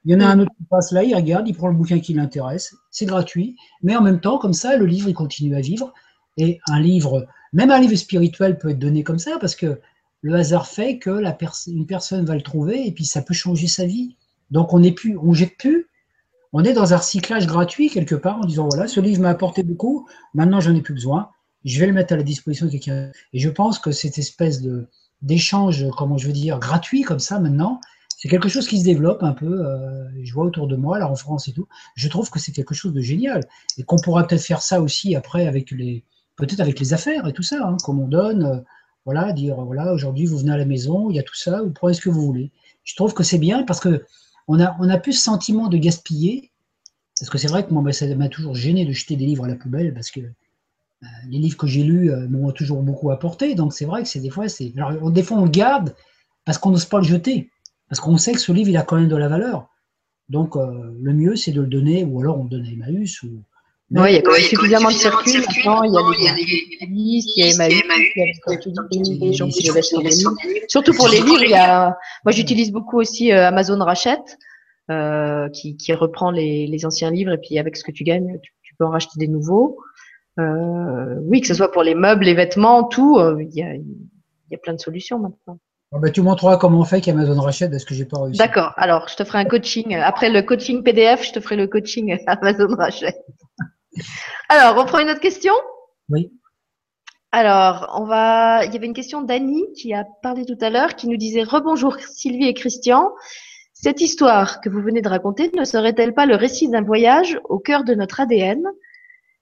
Il 0.03 0.11
y 0.11 0.15
en 0.15 0.19
a 0.19 0.27
un 0.27 0.39
autre 0.39 0.51
qui 0.55 0.65
passe 0.69 0.91
là, 0.91 1.03
il 1.03 1.15
regarde, 1.15 1.47
il 1.47 1.55
prend 1.55 1.67
le 1.67 1.75
bouquin 1.75 1.99
qui 1.99 2.13
l'intéresse. 2.13 2.75
C'est 2.91 3.05
gratuit, 3.05 3.55
mais 3.81 3.95
en 3.95 4.01
même 4.01 4.19
temps, 4.19 4.37
comme 4.37 4.53
ça, 4.53 4.77
le 4.77 4.85
livre, 4.85 5.09
il 5.09 5.15
continue 5.15 5.55
à 5.55 5.61
vivre. 5.61 5.93
Et 6.37 6.59
un 6.67 6.79
livre, 6.79 7.27
même 7.53 7.71
un 7.71 7.79
livre 7.79 7.95
spirituel 7.95 8.57
peut 8.57 8.69
être 8.69 8.79
donné 8.79 9.03
comme 9.03 9.19
ça, 9.19 9.37
parce 9.39 9.55
que 9.55 9.79
le 10.21 10.35
hasard 10.35 10.67
fait 10.67 10.97
que 10.97 11.21
une 11.69 11.85
personne 11.85 12.25
va 12.25 12.35
le 12.35 12.41
trouver 12.41 12.87
et 12.87 12.91
puis 12.91 13.05
ça 13.05 13.21
peut 13.21 13.33
changer 13.33 13.67
sa 13.67 13.85
vie. 13.85 14.15
Donc 14.49 14.73
on 14.73 14.79
n'est 14.79 14.91
plus, 14.91 15.17
on 15.17 15.33
jette 15.33 15.57
plus. 15.57 15.87
On 16.51 16.63
est 16.63 16.73
dans 16.73 16.93
un 16.93 16.97
recyclage 16.97 17.47
gratuit 17.47 17.89
quelque 17.89 18.15
part 18.15 18.39
en 18.39 18.45
disant 18.45 18.67
voilà, 18.69 18.87
ce 18.87 18.99
livre 18.99 19.21
m'a 19.21 19.29
apporté 19.29 19.61
beaucoup, 19.61 20.07
maintenant 20.33 20.59
j'en 20.59 20.73
ai 20.73 20.81
plus 20.81 20.93
besoin, 20.93 21.29
je 21.63 21.79
vais 21.79 21.87
le 21.87 21.93
mettre 21.93 22.13
à 22.13 22.17
la 22.17 22.23
disposition 22.23 22.65
de 22.65 22.71
quelqu'un. 22.71 23.11
Et 23.33 23.39
je 23.39 23.49
pense 23.49 23.77
que 23.77 23.91
cette 23.91 24.17
espèce 24.17 24.61
de 24.61 24.87
d'échange, 25.21 25.85
comment 25.97 26.17
je 26.17 26.27
veux 26.27 26.33
dire, 26.33 26.59
gratuit 26.59 27.01
comme 27.01 27.19
ça 27.19 27.39
maintenant, 27.39 27.79
c'est 28.17 28.29
quelque 28.29 28.49
chose 28.49 28.67
qui 28.67 28.79
se 28.79 28.85
développe 28.85 29.23
un 29.23 29.33
peu. 29.33 29.65
Euh, 29.65 30.07
je 30.23 30.33
vois 30.33 30.45
autour 30.45 30.67
de 30.67 30.75
moi, 30.75 30.97
là 30.97 31.09
en 31.09 31.15
France 31.15 31.47
et 31.47 31.51
tout. 31.51 31.67
Je 31.95 32.07
trouve 32.07 32.29
que 32.29 32.39
c'est 32.39 32.51
quelque 32.51 32.73
chose 32.73 32.93
de 32.93 33.01
génial 33.01 33.41
et 33.77 33.83
qu'on 33.83 33.97
pourra 33.97 34.25
peut-être 34.25 34.41
faire 34.41 34.61
ça 34.61 34.81
aussi 34.81 35.15
après 35.15 35.47
avec 35.47 35.71
les, 35.71 36.03
peut-être 36.35 36.59
avec 36.59 36.79
les 36.79 36.93
affaires 36.93 37.27
et 37.27 37.33
tout 37.33 37.43
ça, 37.43 37.67
hein, 37.67 37.77
comme 37.83 37.99
on 37.99 38.07
donne, 38.07 38.45
euh, 38.45 38.59
voilà, 39.05 39.33
dire 39.33 39.55
voilà, 39.61 39.93
aujourd'hui 39.93 40.25
vous 40.25 40.37
venez 40.37 40.51
à 40.51 40.57
la 40.57 40.65
maison, 40.65 41.09
il 41.09 41.15
y 41.15 41.19
a 41.19 41.23
tout 41.23 41.35
ça, 41.35 41.61
vous 41.61 41.71
prenez 41.71 41.93
ce 41.93 42.01
que 42.01 42.09
vous 42.09 42.21
voulez. 42.21 42.51
Je 42.83 42.95
trouve 42.95 43.13
que 43.13 43.23
c'est 43.23 43.37
bien 43.37 43.63
parce 43.63 43.79
que 43.79 44.05
on 44.47 44.59
a, 44.59 44.75
on 44.79 44.89
a 44.89 44.97
plus 44.97 45.13
ce 45.13 45.23
sentiment 45.23 45.69
de 45.69 45.77
gaspiller, 45.77 46.51
parce 47.19 47.29
que 47.29 47.37
c'est 47.37 47.47
vrai 47.47 47.65
que 47.65 47.73
moi, 47.73 47.91
ça 47.93 48.13
m'a 48.15 48.29
toujours 48.29 48.55
gêné 48.55 48.85
de 48.85 48.91
jeter 48.91 49.15
des 49.15 49.25
livres 49.25 49.45
à 49.45 49.47
la 49.47 49.55
poubelle, 49.55 49.93
parce 49.93 50.11
que 50.11 50.19
euh, 50.19 51.07
les 51.29 51.39
livres 51.39 51.57
que 51.57 51.67
j'ai 51.67 51.83
lus 51.83 52.11
euh, 52.11 52.27
m'ont 52.27 52.51
toujours 52.51 52.81
beaucoup 52.83 53.11
apporté, 53.11 53.55
donc 53.55 53.73
c'est 53.73 53.85
vrai 53.85 54.03
que 54.03 54.09
c'est 54.09 54.19
des 54.19 54.29
fois, 54.29 54.47
c'est, 54.49 54.73
alors 54.77 55.11
des 55.11 55.23
fois 55.23 55.37
on 55.37 55.45
le 55.45 55.51
garde 55.51 55.95
parce 56.45 56.57
qu'on 56.57 56.71
n'ose 56.71 56.85
pas 56.85 56.97
le 56.99 57.03
jeter, 57.05 57.49
parce 57.89 57.99
qu'on 57.99 58.17
sait 58.17 58.33
que 58.33 58.39
ce 58.39 58.51
livre 58.51 58.69
il 58.69 58.77
a 58.77 58.83
quand 58.83 58.97
même 58.97 59.09
de 59.09 59.15
la 59.15 59.27
valeur. 59.27 59.69
Donc 60.29 60.55
le 60.55 61.13
mieux 61.13 61.35
c'est 61.35 61.51
de 61.51 61.61
le 61.61 61.67
donner, 61.67 62.03
ou 62.03 62.19
alors 62.19 62.39
on 62.39 62.43
le 62.43 62.49
donne 62.49 62.65
à 62.65 62.69
Emmaüs, 62.69 63.23
ou, 63.23 63.43
oui, 63.91 64.09
il 64.09 64.13
y 64.15 64.17
a 64.17 64.21
quand 64.21 64.31
même 64.31 64.41
suffisamment 64.41 64.89
de 64.89 64.93
circuits 64.93 65.37
maintenant. 65.37 65.83
Il 65.83 65.93
y 65.93 66.27
a 66.27 66.33
des 66.33 66.85
listes, 66.87 67.29
il 67.37 67.45
y 67.45 67.47
a 67.47 67.53
Emmaüs, 67.53 67.83
il 68.15 68.19
y 68.19 69.15
a 69.15 69.29
des 69.29 69.33
gens 69.33 69.47
qui 69.47 69.61
les 69.63 69.77
achètent 69.77 70.11
sur 70.11 70.33
Surtout 70.67 70.93
pour 70.93 71.07
les 71.07 71.21
livres, 71.21 71.43
il 71.43 71.51
y 71.51 71.55
a. 71.55 71.95
Moi, 72.23 72.31
j'utilise 72.31 72.71
beaucoup 72.71 72.99
aussi 72.99 73.31
euh, 73.31 73.47
Amazon 73.47 73.77
Rachète, 73.83 74.37
euh, 74.91 75.49
qui, 75.49 75.77
qui 75.77 75.93
reprend 75.93 76.31
les, 76.31 76.67
les 76.67 76.85
anciens 76.85 77.11
livres 77.11 77.33
et 77.33 77.37
puis 77.37 77.59
avec 77.59 77.77
ce 77.77 77.83
que 77.83 77.91
tu 77.91 78.03
gagnes, 78.03 78.39
tu, 78.41 78.51
tu 78.63 78.75
peux 78.75 78.85
en 78.85 78.89
racheter 78.89 79.17
des 79.17 79.27
nouveaux. 79.27 79.77
Euh, 80.39 81.15
oui, 81.23 81.41
que 81.41 81.47
ce 81.47 81.53
soit 81.53 81.71
pour 81.71 81.83
les 81.83 81.95
meubles, 81.95 82.25
les 82.25 82.33
vêtements, 82.33 82.83
tout, 82.83 83.17
euh, 83.17 83.41
il, 83.41 83.55
y 83.55 83.63
a, 83.63 83.73
il 83.73 83.85
y 84.51 84.55
a 84.55 84.57
plein 84.57 84.73
de 84.73 84.79
solutions 84.79 85.19
maintenant. 85.19 85.59
Ah 85.93 85.99
bah, 85.99 86.09
tu 86.09 86.21
montreras 86.21 86.57
comment 86.57 86.79
on 86.79 86.83
fait 86.83 86.99
qu'Amazon 86.99 87.39
rachète 87.39 87.71
parce 87.71 87.85
que 87.85 87.93
j'ai 87.93 88.05
pas 88.05 88.19
réussi. 88.21 88.37
D'accord. 88.37 88.73
Alors, 88.75 89.07
je 89.07 89.15
te 89.15 89.23
ferai 89.23 89.39
un 89.39 89.45
coaching. 89.45 89.95
Après 89.95 90.29
le 90.29 90.41
coaching 90.41 90.83
PDF, 90.83 91.23
je 91.23 91.31
te 91.31 91.39
ferai 91.39 91.55
le 91.55 91.67
coaching 91.67 92.17
Amazon 92.27 92.75
rachète. 92.75 93.23
Alors, 94.49 94.77
on 94.77 94.85
prend 94.85 94.99
une 94.99 95.09
autre 95.09 95.19
question? 95.19 95.53
Oui. 96.09 96.31
Alors, 97.31 97.93
on 97.99 98.05
va. 98.05 98.63
Il 98.65 98.73
y 98.73 98.77
avait 98.77 98.85
une 98.85 98.93
question 98.93 99.21
d'Annie 99.21 99.65
qui 99.75 99.93
a 99.93 100.05
parlé 100.23 100.45
tout 100.45 100.57
à 100.61 100.69
l'heure, 100.69 100.95
qui 100.95 101.07
nous 101.07 101.17
disait 101.17 101.43
Rebonjour 101.43 101.97
Sylvie 101.99 102.47
et 102.47 102.53
Christian. 102.53 103.11
Cette 103.73 103.99
histoire 103.99 104.61
que 104.61 104.69
vous 104.69 104.81
venez 104.81 105.01
de 105.01 105.09
raconter 105.09 105.51
ne 105.53 105.65
serait-elle 105.65 106.13
pas 106.13 106.25
le 106.25 106.35
récit 106.35 106.69
d'un 106.69 106.81
voyage 106.81 107.39
au 107.43 107.59
cœur 107.59 107.83
de 107.83 107.93
notre 107.93 108.21
ADN 108.21 108.63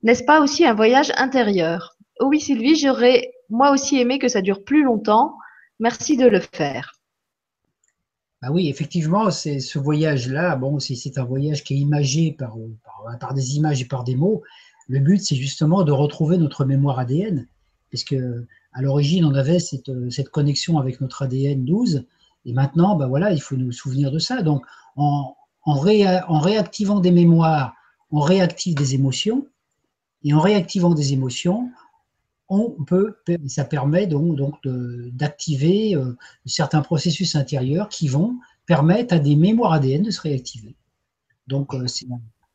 N'est-ce 0.02 0.24
pas 0.24 0.42
aussi 0.42 0.66
un 0.66 0.74
voyage 0.74 1.12
intérieur? 1.18 1.96
Oh 2.20 2.26
Oui, 2.26 2.40
Sylvie, 2.40 2.76
j'aurais 2.76 3.32
moi 3.50 3.72
aussi 3.72 4.00
aimé 4.00 4.18
que 4.18 4.28
ça 4.28 4.42
dure 4.42 4.64
plus 4.64 4.84
longtemps. 4.84 5.38
Merci 5.80 6.18
de 6.18 6.26
le 6.26 6.40
faire. 6.40 6.94
Ah 8.45 8.52
oui, 8.52 8.68
effectivement, 8.68 9.32
c'est 9.32 9.61
ce 9.61 9.80
voyage-là. 9.80 10.57
Bon, 10.57 10.78
c'est 10.78 11.18
un 11.18 11.24
voyage 11.24 11.64
qui 11.64 11.76
est 11.76 11.78
imagé 11.78 12.34
par, 12.34 12.57
des 13.34 13.56
images 13.56 13.82
et 13.82 13.86
par 13.86 14.03
des 14.03 14.18
mots. 14.18 14.44
Le 14.90 14.99
but, 14.99 15.24
c'est 15.24 15.38
justement 15.38 15.84
de 15.84 15.94
retrouver 15.94 16.38
notre 16.38 16.65
mémoire 16.65 16.99
ADN, 16.99 17.48
puisque 17.88 18.18
à 18.74 18.82
l'origine, 18.82 19.24
on 19.24 19.34
avait 19.34 19.60
cette, 19.60 20.30
connexion 20.30 20.78
avec 20.78 20.99
notre 20.99 21.22
ADN 21.22 21.64
12, 21.64 22.06
et 22.45 22.52
maintenant, 22.52 22.98
ben 22.98 23.07
voilà, 23.07 23.32
il 23.32 23.40
faut 23.40 23.56
nous 23.56 23.72
souvenir 23.72 24.11
de 24.11 24.20
ça. 24.20 24.41
Donc, 24.41 24.65
en, 24.98 25.34
en, 25.64 25.76
en 25.78 26.40
réactivant 26.40 26.99
des 26.99 27.11
mémoires, 27.11 27.76
on 28.11 28.20
réactive 28.20 28.76
des 28.76 28.94
émotions, 28.94 29.48
et 30.26 30.34
en 30.34 30.41
réactivant 30.41 30.94
des 30.94 31.14
émotions, 31.14 31.70
on 32.54 32.84
peut, 32.84 33.16
ça 33.48 33.66
permet 33.66 34.08
donc, 34.08 34.38
d'activer 35.12 35.96
euh, 35.96 36.16
certains 36.46 36.82
processus 36.82 37.36
intérieurs 37.36 37.90
qui 37.90 38.08
vont 38.08 38.36
permettre 38.66 39.16
à 39.16 39.20
des 39.20 39.36
mémoires 39.36 39.74
ADN 39.74 40.04
de 40.04 40.12
se 40.12 40.22
réactiver. 40.22 40.76
Donc, 41.48 41.74
euh, 41.74 41.86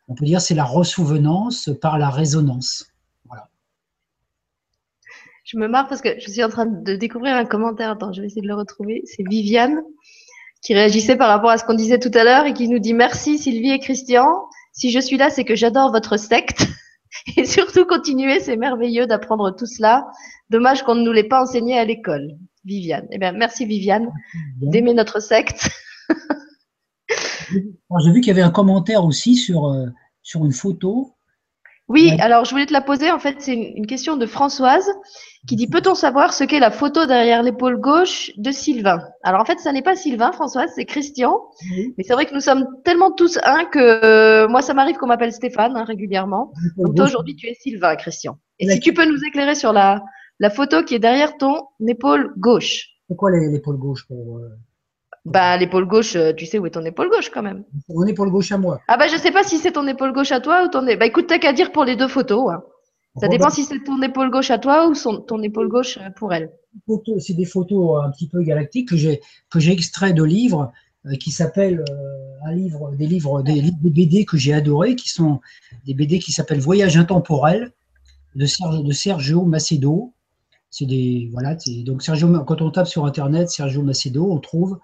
on 0.08 0.14
peut 0.14 0.24
dire 0.24 0.40
c'est 0.40 0.54
la 0.54 0.64
ressouvenance 0.64 1.70
par 1.80 1.98
la 1.98 2.10
résonance. 2.10 2.86
Je 5.44 5.56
me 5.56 5.66
marre 5.66 5.88
parce 5.88 6.02
que 6.02 6.20
je 6.20 6.30
suis 6.30 6.44
en 6.44 6.50
train 6.50 6.66
de 6.66 6.94
découvrir 6.94 7.34
un 7.34 7.46
commentaire. 7.46 7.92
Attends, 7.92 8.12
je 8.12 8.20
vais 8.20 8.26
essayer 8.26 8.42
de 8.42 8.46
le 8.46 8.54
retrouver. 8.54 9.00
C'est 9.06 9.26
Viviane 9.26 9.80
qui 10.60 10.74
réagissait 10.74 11.16
par 11.16 11.28
rapport 11.28 11.48
à 11.48 11.56
ce 11.56 11.64
qu'on 11.64 11.72
disait 11.72 11.98
tout 11.98 12.10
à 12.12 12.22
l'heure 12.22 12.44
et 12.44 12.52
qui 12.52 12.68
nous 12.68 12.78
dit 12.78 12.92
merci 12.92 13.38
Sylvie 13.38 13.70
et 13.70 13.78
Christian. 13.78 14.26
Si 14.72 14.90
je 14.90 15.00
suis 15.00 15.16
là, 15.16 15.30
c'est 15.30 15.44
que 15.44 15.56
j'adore 15.56 15.90
votre 15.90 16.18
secte. 16.18 16.66
Et 17.36 17.44
surtout, 17.44 17.84
continuer, 17.84 18.40
c'est 18.40 18.56
merveilleux 18.56 19.06
d'apprendre 19.06 19.54
tout 19.54 19.66
cela. 19.66 20.06
Dommage 20.50 20.82
qu'on 20.82 20.94
ne 20.94 21.02
nous 21.02 21.12
l'ait 21.12 21.28
pas 21.28 21.42
enseigné 21.42 21.78
à 21.78 21.84
l'école. 21.84 22.36
Viviane. 22.64 23.06
Eh 23.10 23.18
bien, 23.18 23.32
merci 23.32 23.64
Viviane 23.64 24.10
d'aimer 24.56 24.94
notre 24.94 25.20
secte. 25.20 25.70
J'ai 27.50 28.12
vu 28.12 28.20
qu'il 28.20 28.28
y 28.28 28.30
avait 28.30 28.42
un 28.42 28.50
commentaire 28.50 29.04
aussi 29.04 29.36
sur, 29.36 29.66
euh, 29.66 29.86
sur 30.22 30.44
une 30.44 30.52
photo 30.52 31.14
oui, 31.88 32.12
alors 32.20 32.44
je 32.44 32.50
voulais 32.50 32.66
te 32.66 32.72
la 32.72 32.82
poser. 32.82 33.10
En 33.10 33.18
fait, 33.18 33.36
c'est 33.38 33.54
une 33.54 33.86
question 33.86 34.16
de 34.16 34.26
Françoise 34.26 34.86
qui 35.48 35.56
dit 35.56 35.68
Peut-on 35.68 35.94
savoir 35.94 36.34
ce 36.34 36.44
qu'est 36.44 36.60
la 36.60 36.70
photo 36.70 37.06
derrière 37.06 37.42
l'épaule 37.42 37.80
gauche 37.80 38.30
de 38.36 38.50
Sylvain? 38.52 39.00
Alors 39.22 39.40
en 39.40 39.46
fait, 39.46 39.58
ça 39.58 39.72
n'est 39.72 39.82
pas 39.82 39.96
Sylvain, 39.96 40.32
Françoise, 40.32 40.70
c'est 40.74 40.84
Christian. 40.84 41.40
Mais 41.96 42.04
c'est 42.04 42.12
vrai 42.12 42.26
que 42.26 42.34
nous 42.34 42.40
sommes 42.40 42.66
tellement 42.84 43.10
tous 43.10 43.38
un 43.42 43.64
que 43.64 43.78
euh, 44.04 44.48
moi, 44.48 44.60
ça 44.60 44.74
m'arrive 44.74 44.96
qu'on 44.96 45.06
m'appelle 45.06 45.32
Stéphane 45.32 45.76
hein, 45.76 45.84
régulièrement. 45.84 46.52
Donc 46.76 46.94
toi, 46.94 47.06
aujourd'hui, 47.06 47.36
tu 47.36 47.46
es 47.46 47.54
Sylvain, 47.54 47.96
Christian. 47.96 48.38
Et 48.58 48.68
si 48.68 48.80
tu 48.80 48.92
peux 48.92 49.06
nous 49.06 49.24
éclairer 49.24 49.54
sur 49.54 49.72
la, 49.72 50.02
la 50.40 50.50
photo 50.50 50.82
qui 50.82 50.94
est 50.94 50.98
derrière 50.98 51.38
ton 51.38 51.68
épaule 51.86 52.34
gauche. 52.36 52.88
C'est 53.08 53.16
quoi 53.16 53.30
l'épaule 53.30 53.78
gauche 53.78 54.06
pour, 54.06 54.38
euh, 54.38 54.50
bah, 55.28 55.56
l'épaule 55.56 55.86
gauche, 55.86 56.16
euh, 56.16 56.32
tu 56.32 56.46
sais 56.46 56.58
où 56.58 56.66
est 56.66 56.70
ton 56.70 56.84
épaule 56.84 57.10
gauche 57.10 57.30
quand 57.30 57.42
même. 57.42 57.64
Mon 57.88 58.06
épaule 58.06 58.30
gauche 58.30 58.52
à 58.52 58.58
moi. 58.58 58.80
Ah 58.88 58.96
bah 58.96 59.06
je 59.08 59.16
sais 59.16 59.30
pas 59.30 59.42
si 59.42 59.58
c'est 59.58 59.72
ton 59.72 59.86
épaule 59.86 60.12
gauche 60.12 60.32
à 60.32 60.40
toi 60.40 60.64
ou 60.64 60.68
ton. 60.68 60.82
Bah 60.82 61.06
écoute, 61.06 61.26
t'as 61.28 61.38
qu'à 61.38 61.52
dire 61.52 61.72
pour 61.72 61.84
les 61.84 61.96
deux 61.96 62.08
photos. 62.08 62.50
Hein. 62.50 62.62
Ça 63.20 63.28
dépend 63.28 63.46
bah 63.46 63.50
si 63.50 63.64
c'est 63.64 63.82
ton 63.84 64.00
épaule 64.02 64.30
gauche 64.30 64.50
à 64.50 64.58
toi 64.58 64.88
ou 64.88 64.94
son, 64.94 65.20
ton 65.20 65.42
épaule 65.42 65.68
gauche 65.68 65.98
euh, 65.98 66.10
pour 66.16 66.32
elle. 66.32 66.50
C'est 67.18 67.34
des 67.34 67.44
photos 67.44 68.04
un 68.04 68.10
petit 68.10 68.28
peu 68.28 68.42
galactiques 68.42 68.88
que 68.88 68.96
j'ai 68.96 69.20
que 69.50 69.60
j'ai 69.60 69.72
extrait 69.72 70.12
de 70.12 70.22
livres 70.22 70.72
euh, 71.06 71.14
qui 71.16 71.30
s'appellent 71.30 71.84
un 72.44 72.52
livre, 72.52 72.92
des 72.96 73.06
livres, 73.06 73.42
des, 73.42 73.60
des 73.60 73.90
BD 73.90 74.24
que 74.24 74.36
j'ai 74.36 74.52
adorés, 74.52 74.94
qui 74.94 75.10
sont 75.10 75.40
des 75.84 75.94
BD 75.94 76.18
qui 76.18 76.32
s'appellent 76.32 76.60
Voyage 76.60 76.96
intemporel 76.96 77.72
de 78.34 78.46
Sergio, 78.46 78.82
de 78.82 78.92
Sergio 78.92 79.44
Macedo. 79.44 80.12
C'est 80.70 80.86
des 80.86 81.30
voilà, 81.32 81.56
donc 81.84 82.02
Sergio, 82.02 82.28
quand 82.44 82.60
on 82.60 82.70
tape 82.70 82.86
sur 82.86 83.06
internet 83.06 83.48
Sergio 83.48 83.82
Macedo, 83.82 84.30
on 84.30 84.38
trouve 84.38 84.74
euh, 84.74 84.78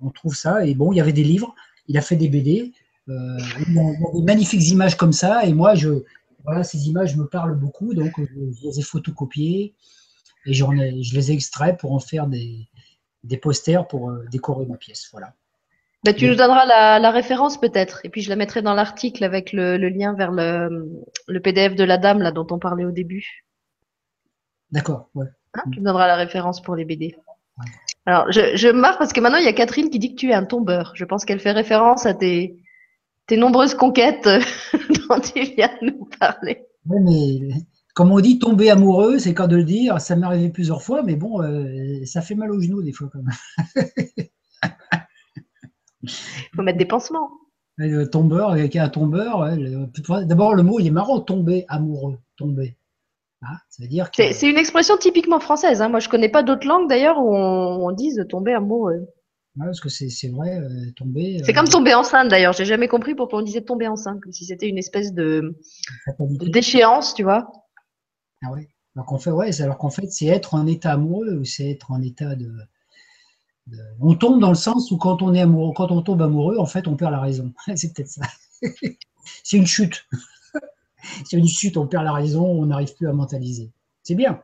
on 0.00 0.10
trouve 0.10 0.34
ça. 0.34 0.66
Et 0.66 0.74
bon, 0.74 0.92
il 0.92 0.96
y 0.96 1.00
avait 1.00 1.12
des 1.12 1.24
livres, 1.24 1.54
il 1.88 1.98
a 1.98 2.00
fait 2.00 2.16
des 2.16 2.28
BD, 2.28 2.72
euh, 3.08 3.38
il 3.68 3.74
y 3.74 3.78
a 3.78 4.12
des 4.14 4.22
magnifiques 4.22 4.68
images 4.68 4.96
comme 4.96 5.12
ça. 5.12 5.44
Et 5.44 5.52
moi, 5.52 5.74
je, 5.74 6.04
voilà, 6.44 6.64
ces 6.64 6.88
images 6.88 7.16
me 7.16 7.26
parlent 7.26 7.58
beaucoup, 7.58 7.94
donc 7.94 8.12
je, 8.18 8.66
les 8.68 8.78
ai 8.78 8.82
photocopiées 8.82 9.74
et 10.46 10.52
j'en 10.52 10.72
ai, 10.72 11.02
je 11.02 11.14
les 11.14 11.30
ai 11.30 11.34
extraits 11.34 11.78
pour 11.78 11.92
en 11.92 12.00
faire 12.00 12.26
des, 12.26 12.68
des 13.24 13.36
posters 13.36 13.86
pour 13.86 14.10
euh, 14.10 14.24
décorer 14.30 14.66
ma 14.66 14.76
pièce. 14.76 15.08
Voilà. 15.12 15.34
Bah, 16.04 16.12
tu 16.12 16.26
nous 16.26 16.34
donneras 16.34 16.66
la, 16.98 17.10
référence 17.12 17.60
peut-être, 17.60 18.00
et 18.04 18.08
puis 18.08 18.22
je 18.22 18.28
la 18.28 18.34
mettrai 18.34 18.60
dans 18.60 18.74
l'article 18.74 19.22
avec 19.22 19.52
le, 19.52 19.76
lien 19.76 20.14
vers 20.14 20.32
le, 20.32 21.38
PDF 21.38 21.76
de 21.76 21.84
la 21.84 21.96
dame 21.96 22.20
là 22.20 22.32
dont 22.32 22.46
on 22.50 22.58
parlait 22.58 22.84
au 22.84 22.90
début. 22.90 23.44
D'accord, 24.72 25.10
ouais. 25.14 25.28
Hein, 25.54 25.62
tu 25.72 25.80
me 25.80 25.84
donneras 25.84 26.08
la 26.08 26.16
référence 26.16 26.60
pour 26.60 26.74
les 26.74 26.84
BD. 26.84 27.14
Alors, 28.06 28.30
je, 28.32 28.56
je 28.56 28.68
marre 28.68 28.98
parce 28.98 29.12
que 29.12 29.20
maintenant 29.20 29.38
il 29.38 29.44
y 29.44 29.48
a 29.48 29.52
Catherine 29.52 29.90
qui 29.90 29.98
dit 29.98 30.14
que 30.14 30.20
tu 30.20 30.30
es 30.30 30.34
un 30.34 30.44
tombeur. 30.44 30.92
Je 30.96 31.04
pense 31.04 31.24
qu'elle 31.24 31.38
fait 31.38 31.52
référence 31.52 32.04
à 32.06 32.14
tes, 32.14 32.56
tes 33.26 33.36
nombreuses 33.36 33.74
conquêtes 33.74 34.24
dont 35.08 35.20
tu 35.20 35.42
viens 35.42 35.70
de 35.80 35.86
nous 35.86 36.08
parler. 36.18 36.66
Oui, 36.86 36.98
mais 37.00 37.54
comme 37.94 38.10
on 38.10 38.20
dit, 38.20 38.38
tomber 38.38 38.70
amoureux, 38.70 39.18
c'est 39.18 39.34
quand 39.34 39.48
de 39.48 39.56
le 39.56 39.64
dire. 39.64 40.00
Ça 40.00 40.16
m'est 40.16 40.26
arrivé 40.26 40.48
plusieurs 40.48 40.82
fois, 40.82 41.02
mais 41.02 41.16
bon, 41.16 41.42
euh, 41.42 42.04
ça 42.04 42.22
fait 42.22 42.34
mal 42.34 42.50
aux 42.50 42.60
genoux 42.60 42.82
des 42.82 42.92
fois 42.92 43.10
quand 43.12 43.22
même. 43.22 43.88
Il 46.02 46.10
faut 46.56 46.62
mettre 46.62 46.78
des 46.78 46.86
pansements. 46.86 47.30
Le 47.76 48.04
tombeur, 48.04 48.54
quelqu'un 48.54 48.84
un 48.84 48.88
tombeur, 48.88 49.48
d'abord 50.26 50.54
le 50.54 50.62
mot 50.62 50.78
il 50.78 50.86
est 50.86 50.90
marrant, 50.90 51.20
tomber 51.20 51.64
amoureux, 51.68 52.18
tomber. 52.36 52.76
Ah, 53.44 53.58
C'est 53.68 54.48
une 54.48 54.58
expression 54.58 54.96
typiquement 54.96 55.40
française. 55.40 55.82
Hein. 55.82 55.88
Moi, 55.88 55.98
je 55.98 56.08
connais 56.08 56.28
pas 56.28 56.42
d'autres 56.42 56.66
langues 56.66 56.88
d'ailleurs 56.88 57.18
où 57.18 57.34
on, 57.34 57.88
on 57.88 57.92
dise 57.92 58.24
tomber 58.28 58.52
amoureux. 58.52 59.08
parce 59.58 59.80
que 59.80 59.88
c'est 59.88 60.28
vrai, 60.28 60.58
euh, 60.58 60.92
tomber. 60.96 61.40
C'est 61.44 61.52
comme 61.52 61.66
euh, 61.66 61.70
tomber 61.70 61.94
enceinte 61.94 62.28
d'ailleurs. 62.28 62.52
J'ai 62.52 62.64
jamais 62.64 62.86
compris 62.86 63.14
pourquoi 63.14 63.40
on 63.40 63.42
disait 63.42 63.62
tomber 63.62 63.88
enceinte, 63.88 64.20
comme 64.20 64.32
si 64.32 64.44
c'était 64.44 64.68
une 64.68 64.78
espèce 64.78 65.12
de 65.12 65.56
déchéance, 66.20 67.14
tu 67.14 67.24
vois. 67.24 67.50
Ah 68.44 68.52
ouais. 68.52 68.68
Alors 68.94 69.06
qu'en 69.06 69.18
fait, 69.18 69.30
ouais, 69.30 69.60
alors 69.62 69.78
qu'en 69.78 69.90
fait, 69.90 70.06
c'est 70.10 70.26
être 70.26 70.54
en 70.54 70.66
état 70.66 70.92
amoureux 70.92 71.34
ou 71.34 71.44
c'est 71.44 71.70
être 71.70 71.90
en 71.90 72.02
état 72.02 72.36
de, 72.36 72.52
On 74.00 74.14
tombe 74.14 74.40
dans 74.40 74.50
le 74.50 74.54
sens 74.54 74.90
où 74.90 74.98
quand 74.98 75.22
on 75.22 75.34
est 75.34 75.40
amoureux, 75.40 75.72
quand 75.74 75.90
on 75.90 76.02
tombe 76.02 76.22
amoureux, 76.22 76.58
en 76.58 76.66
fait, 76.66 76.86
on 76.86 76.96
perd 76.96 77.12
la 77.12 77.20
raison. 77.20 77.52
c'est 77.74 77.92
peut-être 77.94 78.08
ça. 78.10 78.22
c'est 79.42 79.56
une 79.56 79.66
chute. 79.66 80.06
C'est 81.24 81.36
une 81.36 81.48
chute, 81.48 81.76
on 81.76 81.86
perd 81.86 82.04
la 82.04 82.12
raison, 82.12 82.44
on 82.44 82.66
n'arrive 82.66 82.94
plus 82.94 83.08
à 83.08 83.12
mentaliser. 83.12 83.70
C'est 84.02 84.14
bien. 84.14 84.42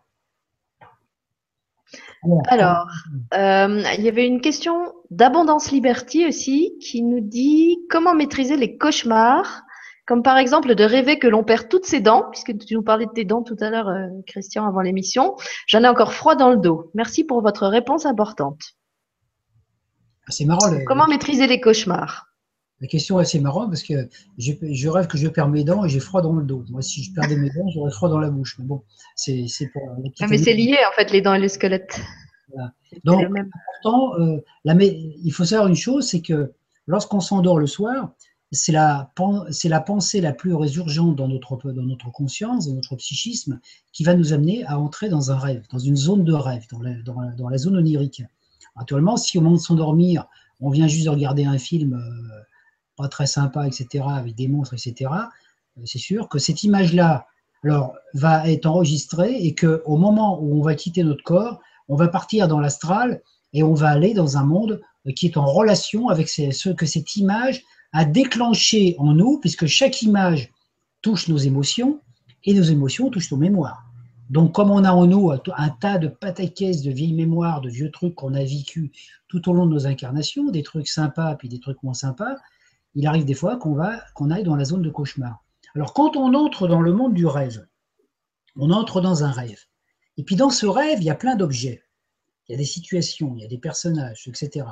Alors, 2.48 2.86
euh, 3.34 3.82
il 3.96 4.04
y 4.04 4.08
avait 4.08 4.26
une 4.26 4.40
question 4.40 4.92
d'Abondance 5.10 5.70
Liberty 5.70 6.26
aussi 6.26 6.76
qui 6.80 7.02
nous 7.02 7.20
dit 7.20 7.78
comment 7.88 8.14
maîtriser 8.14 8.56
les 8.56 8.76
cauchemars 8.76 9.62
comme 10.08 10.22
par 10.22 10.38
exemple 10.38 10.74
de 10.74 10.84
rêver 10.84 11.18
que 11.18 11.28
l'on 11.28 11.44
perd 11.44 11.68
toutes 11.68 11.84
ses 11.84 12.00
dents, 12.00 12.24
puisque 12.30 12.56
tu 12.64 12.74
nous 12.74 12.82
parlais 12.82 13.04
de 13.04 13.10
tes 13.10 13.26
dents 13.26 13.42
tout 13.42 13.56
à 13.60 13.68
l'heure, 13.68 13.88
euh, 13.88 14.06
Christian, 14.26 14.66
avant 14.66 14.80
l'émission. 14.80 15.36
J'en 15.66 15.84
ai 15.84 15.86
encore 15.86 16.14
froid 16.14 16.34
dans 16.34 16.48
le 16.48 16.56
dos. 16.56 16.90
Merci 16.94 17.24
pour 17.24 17.42
votre 17.42 17.66
réponse 17.66 18.06
importante. 18.06 18.58
Ah, 20.26 20.30
c'est 20.30 20.46
marrant. 20.46 20.70
Comment 20.86 21.06
maîtriser 21.08 21.46
les 21.46 21.60
cauchemars? 21.60 22.24
La 22.80 22.86
question 22.86 23.18
est 23.18 23.22
assez 23.22 23.40
marrante 23.40 23.70
parce 23.70 23.82
que 23.82 24.08
je, 24.38 24.88
rêve 24.88 25.08
que 25.08 25.18
je 25.18 25.26
perds 25.26 25.48
mes 25.48 25.64
dents 25.64 25.84
et 25.84 25.88
j'ai 25.88 25.98
froid 25.98 26.22
dans 26.22 26.32
le 26.32 26.44
dos. 26.44 26.64
Moi, 26.70 26.80
si 26.80 27.02
je 27.02 27.12
perdais 27.12 27.36
mes 27.36 27.50
dents, 27.50 27.68
j'aurais 27.74 27.90
froid 27.90 28.08
dans 28.08 28.20
la 28.20 28.30
bouche. 28.30 28.56
Mais 28.58 28.64
bon, 28.64 28.82
c'est 29.16 29.46
pour. 29.72 29.82
Ah, 30.20 30.26
mais 30.28 30.38
c'est 30.38 30.54
lié 30.54 30.76
en 30.88 30.94
fait 30.94 31.10
les 31.10 31.20
dents 31.20 31.34
et 31.34 31.40
le 31.40 31.48
squelette. 31.48 32.00
Donc, 33.04 33.24
important, 33.24 34.18
euh, 34.18 34.40
il 34.64 35.32
faut 35.32 35.44
savoir 35.44 35.68
une 35.68 35.76
chose, 35.76 36.06
c'est 36.06 36.22
que 36.22 36.52
lorsqu'on 36.86 37.20
s'endort 37.20 37.58
le 37.58 37.66
soir, 37.66 38.12
c'est 38.50 38.72
la, 38.72 39.10
la, 39.64 39.80
pensée 39.80 40.20
la 40.20 40.32
plus 40.32 40.54
résurgente 40.54 41.16
dans 41.16 41.28
notre, 41.28 41.72
dans 41.72 41.82
notre 41.82 42.10
conscience, 42.10 42.66
dans 42.66 42.74
notre 42.74 42.96
psychisme, 42.96 43.60
qui 43.92 44.04
va 44.04 44.14
nous 44.14 44.32
amener 44.32 44.64
à 44.64 44.78
entrer 44.78 45.08
dans 45.08 45.30
un 45.30 45.36
rêve, 45.36 45.66
dans 45.70 45.78
une 45.78 45.96
zone 45.96 46.24
de 46.24 46.32
rêve, 46.32 46.66
dans 46.70 46.80
la, 46.80 46.94
dans 47.36 47.48
la, 47.48 47.58
zone 47.58 47.76
onirique. 47.76 48.22
Actuellement, 48.76 49.16
si 49.16 49.36
au 49.38 49.42
moment 49.42 49.56
de 49.56 49.60
s'endormir, 49.60 50.26
on 50.60 50.70
vient 50.70 50.88
juste 50.88 51.04
de 51.04 51.10
regarder 51.10 51.44
un 51.44 51.58
film 51.58 51.94
euh, 51.94 52.42
pas 52.98 53.08
très 53.08 53.26
sympa, 53.26 53.66
etc., 53.66 54.04
avec 54.08 54.34
des 54.34 54.48
monstres, 54.48 54.74
etc., 54.74 55.10
euh, 55.78 55.82
c'est 55.84 55.98
sûr 55.98 56.28
que 56.28 56.38
cette 56.38 56.62
image-là 56.62 57.26
alors, 57.64 57.94
va 58.14 58.48
être 58.48 58.66
enregistrée 58.66 59.34
et 59.34 59.54
qu'au 59.54 59.96
moment 59.96 60.38
où 60.40 60.58
on 60.58 60.62
va 60.62 60.74
quitter 60.74 61.02
notre 61.02 61.24
corps, 61.24 61.60
on 61.88 61.96
va 61.96 62.08
partir 62.08 62.46
dans 62.46 62.60
l'astral 62.60 63.22
et 63.52 63.62
on 63.62 63.74
va 63.74 63.88
aller 63.88 64.12
dans 64.12 64.36
un 64.36 64.44
monde 64.44 64.80
qui 65.16 65.26
est 65.26 65.36
en 65.36 65.46
relation 65.46 66.08
avec 66.08 66.28
ce 66.28 66.68
que 66.68 66.86
cette 66.86 67.16
image 67.16 67.62
à 67.92 68.04
déclencher 68.04 68.94
en 68.98 69.14
nous, 69.14 69.38
puisque 69.40 69.66
chaque 69.66 70.02
image 70.02 70.52
touche 71.00 71.28
nos 71.28 71.38
émotions, 71.38 72.00
et 72.44 72.54
nos 72.54 72.62
émotions 72.62 73.10
touchent 73.10 73.30
nos 73.32 73.38
mémoires. 73.38 73.84
Donc, 74.30 74.52
comme 74.52 74.70
on 74.70 74.84
a 74.84 74.92
en 74.92 75.06
nous 75.06 75.30
un 75.30 75.68
tas 75.80 75.98
de 75.98 76.08
pataquès, 76.08 76.82
de 76.82 76.90
vieilles 76.90 77.14
mémoires, 77.14 77.60
de 77.60 77.70
vieux 77.70 77.90
trucs 77.90 78.14
qu'on 78.14 78.34
a 78.34 78.44
vécu 78.44 78.92
tout 79.28 79.48
au 79.48 79.54
long 79.54 79.66
de 79.66 79.72
nos 79.72 79.86
incarnations, 79.86 80.50
des 80.50 80.62
trucs 80.62 80.88
sympas 80.88 81.34
puis 81.34 81.48
des 81.48 81.60
trucs 81.60 81.82
moins 81.82 81.94
sympas, 81.94 82.36
il 82.94 83.06
arrive 83.06 83.24
des 83.24 83.34
fois 83.34 83.56
qu'on 83.56 83.78
qu'on 84.14 84.30
aille 84.30 84.44
dans 84.44 84.56
la 84.56 84.64
zone 84.64 84.82
de 84.82 84.90
cauchemar. 84.90 85.44
Alors, 85.74 85.92
quand 85.92 86.16
on 86.16 86.34
entre 86.34 86.68
dans 86.68 86.80
le 86.80 86.92
monde 86.92 87.14
du 87.14 87.26
rêve, 87.26 87.66
on 88.56 88.70
entre 88.70 89.00
dans 89.00 89.24
un 89.24 89.30
rêve. 89.30 89.60
Et 90.16 90.24
puis 90.24 90.36
dans 90.36 90.50
ce 90.50 90.66
rêve, 90.66 90.98
il 91.00 91.04
y 91.04 91.10
a 91.10 91.14
plein 91.14 91.36
d'objets. 91.36 91.82
Il 92.48 92.52
y 92.52 92.54
a 92.54 92.58
des 92.58 92.64
situations, 92.64 93.34
il 93.36 93.42
y 93.42 93.44
a 93.44 93.48
des 93.48 93.58
personnages, 93.58 94.26
etc. 94.26 94.66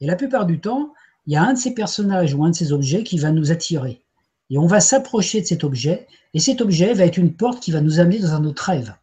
Et 0.00 0.06
la 0.06 0.16
plupart 0.16 0.46
du 0.46 0.60
temps, 0.60 0.92
il 1.26 1.34
y 1.34 1.36
a 1.36 1.42
un 1.42 1.52
de 1.52 1.58
ces 1.58 1.74
personnages 1.74 2.34
ou 2.34 2.44
un 2.44 2.50
de 2.50 2.54
ces 2.54 2.72
objets 2.72 3.04
qui 3.04 3.18
va 3.18 3.30
nous 3.30 3.52
attirer. 3.52 4.02
Et 4.50 4.58
on 4.58 4.66
va 4.66 4.80
s'approcher 4.80 5.42
de 5.42 5.46
cet 5.46 5.62
objet, 5.62 6.06
et 6.32 6.40
cet 6.40 6.60
objet 6.60 6.94
va 6.94 7.04
être 7.04 7.18
une 7.18 7.34
porte 7.34 7.62
qui 7.62 7.70
va 7.70 7.80
nous 7.80 8.00
amener 8.00 8.18
dans 8.18 8.32
un 8.32 8.44
autre 8.44 8.64
rêve. 8.64 8.94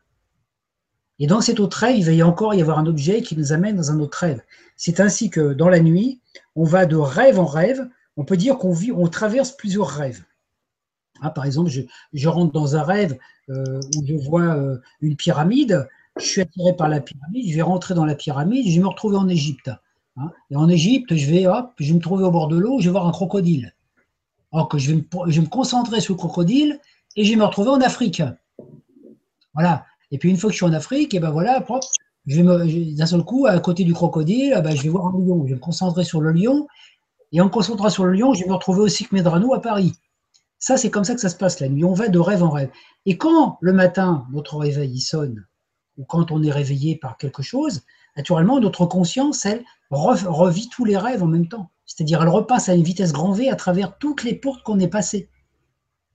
Et 1.19 1.27
dans 1.27 1.39
cet 1.39 1.59
autre 1.59 1.77
rêve, 1.77 1.97
il 1.97 2.05
va 2.05 2.11
y 2.11 2.23
encore 2.23 2.55
y 2.55 2.61
avoir 2.61 2.79
un 2.79 2.87
objet 2.87 3.21
qui 3.21 3.37
nous 3.37 3.53
amène 3.53 3.75
dans 3.75 3.91
un 3.91 3.99
autre 3.99 4.17
rêve. 4.17 4.41
C'est 4.75 4.99
ainsi 4.99 5.29
que 5.29 5.53
dans 5.53 5.69
la 5.69 5.79
nuit, 5.79 6.19
on 6.55 6.63
va 6.63 6.85
de 6.85 6.97
rêve 6.97 7.39
en 7.39 7.45
rêve. 7.45 7.87
On 8.17 8.23
peut 8.23 8.37
dire 8.37 8.57
qu'on 8.57 8.71
vit, 8.71 8.91
on 8.91 9.07
traverse 9.07 9.51
plusieurs 9.51 9.87
rêves. 9.87 10.23
Ah, 11.21 11.29
par 11.29 11.45
exemple, 11.45 11.69
je, 11.69 12.27
rentre 12.27 12.51
dans 12.51 12.75
un 12.75 12.83
rêve 12.83 13.17
euh, 13.49 13.79
où 13.95 14.05
je 14.05 14.15
vois 14.15 14.55
euh, 14.55 14.77
une 15.01 15.15
pyramide. 15.15 15.87
Je 16.17 16.25
suis 16.25 16.41
attiré 16.41 16.75
par 16.75 16.89
la 16.89 17.01
pyramide. 17.01 17.49
Je 17.49 17.55
vais 17.55 17.61
rentrer 17.61 17.93
dans 17.93 18.05
la 18.05 18.15
pyramide. 18.15 18.67
Je 18.67 18.75
vais 18.75 18.81
me 18.81 18.87
retrouver 18.87 19.17
en 19.17 19.27
Égypte. 19.29 19.71
Hein. 20.17 20.31
Et 20.49 20.55
en 20.55 20.69
Égypte, 20.69 21.15
je 21.15 21.29
vais, 21.29 21.47
hop, 21.47 21.73
je 21.79 21.93
me 21.93 21.99
trouver 21.99 22.23
au 22.23 22.31
bord 22.31 22.47
de 22.47 22.57
l'eau, 22.57 22.79
je 22.79 22.85
vais 22.85 22.91
voir 22.91 23.07
un 23.07 23.11
crocodile. 23.11 23.73
Que 24.69 24.77
je 24.77 24.91
vais, 24.91 24.95
me, 24.95 25.49
concentrer 25.49 25.99
sur 25.99 26.13
le 26.13 26.17
crocodile 26.17 26.79
et 27.17 27.25
je 27.25 27.31
vais 27.31 27.35
me 27.35 27.43
retrouver 27.43 27.71
en 27.71 27.81
Afrique. 27.81 28.23
Voilà. 29.53 29.85
Et 30.11 30.17
puis 30.17 30.29
une 30.29 30.37
fois 30.37 30.49
que 30.49 30.53
je 30.53 30.57
suis 30.57 30.65
en 30.65 30.71
Afrique, 30.71 31.13
et 31.13 31.19
ben 31.19 31.29
voilà, 31.29 31.61
d'un 32.25 33.05
seul 33.05 33.23
coup, 33.23 33.47
à 33.47 33.59
côté 33.59 33.83
du 33.83 33.93
crocodile, 33.93 34.55
eh 34.57 34.61
ben, 34.61 34.73
je 34.73 34.81
vais 34.83 34.89
voir 34.89 35.07
un 35.07 35.11
lion. 35.11 35.43
Je 35.43 35.49
vais 35.49 35.55
me 35.55 35.59
concentrer 35.59 36.05
sur 36.05 36.21
le 36.21 36.31
lion. 36.31 36.67
Et 37.35 37.41
en 37.41 37.49
concentrant 37.49 37.89
sur 37.89 38.05
le 38.05 38.13
lion, 38.13 38.33
je 38.33 38.43
vais 38.43 38.47
me 38.47 38.53
retrouver 38.53 38.79
aussi 38.79 39.03
que 39.03 39.13
Medrano 39.13 39.53
à 39.53 39.61
Paris. 39.61 39.91
Ça, 40.57 40.77
c'est 40.77 40.89
comme 40.89 41.03
ça 41.03 41.15
que 41.15 41.19
ça 41.19 41.27
se 41.27 41.35
passe 41.35 41.59
la 41.59 41.67
nuit. 41.67 41.83
On 41.83 41.91
va 41.91 42.07
de 42.07 42.17
rêve 42.17 42.43
en 42.43 42.49
rêve. 42.49 42.69
Et 43.05 43.17
quand 43.17 43.57
le 43.59 43.73
matin, 43.73 44.25
notre 44.31 44.55
réveil 44.55 45.01
sonne, 45.01 45.45
ou 45.97 46.05
quand 46.05 46.31
on 46.31 46.41
est 46.43 46.51
réveillé 46.51 46.95
par 46.95 47.17
quelque 47.17 47.43
chose, 47.43 47.81
naturellement, 48.15 48.61
notre 48.61 48.85
conscience, 48.85 49.45
elle, 49.45 49.65
revit 49.91 50.69
tous 50.69 50.85
les 50.85 50.95
rêves 50.95 51.23
en 51.23 51.27
même 51.27 51.49
temps. 51.49 51.69
C'est-à-dire, 51.85 52.21
elle 52.21 52.29
repasse 52.29 52.69
à 52.69 52.73
une 52.73 52.83
vitesse 52.83 53.11
grand 53.11 53.33
V 53.33 53.49
à 53.49 53.57
travers 53.57 53.97
toutes 53.97 54.23
les 54.23 54.35
portes 54.35 54.63
qu'on 54.63 54.79
est 54.79 54.87
passées. 54.87 55.27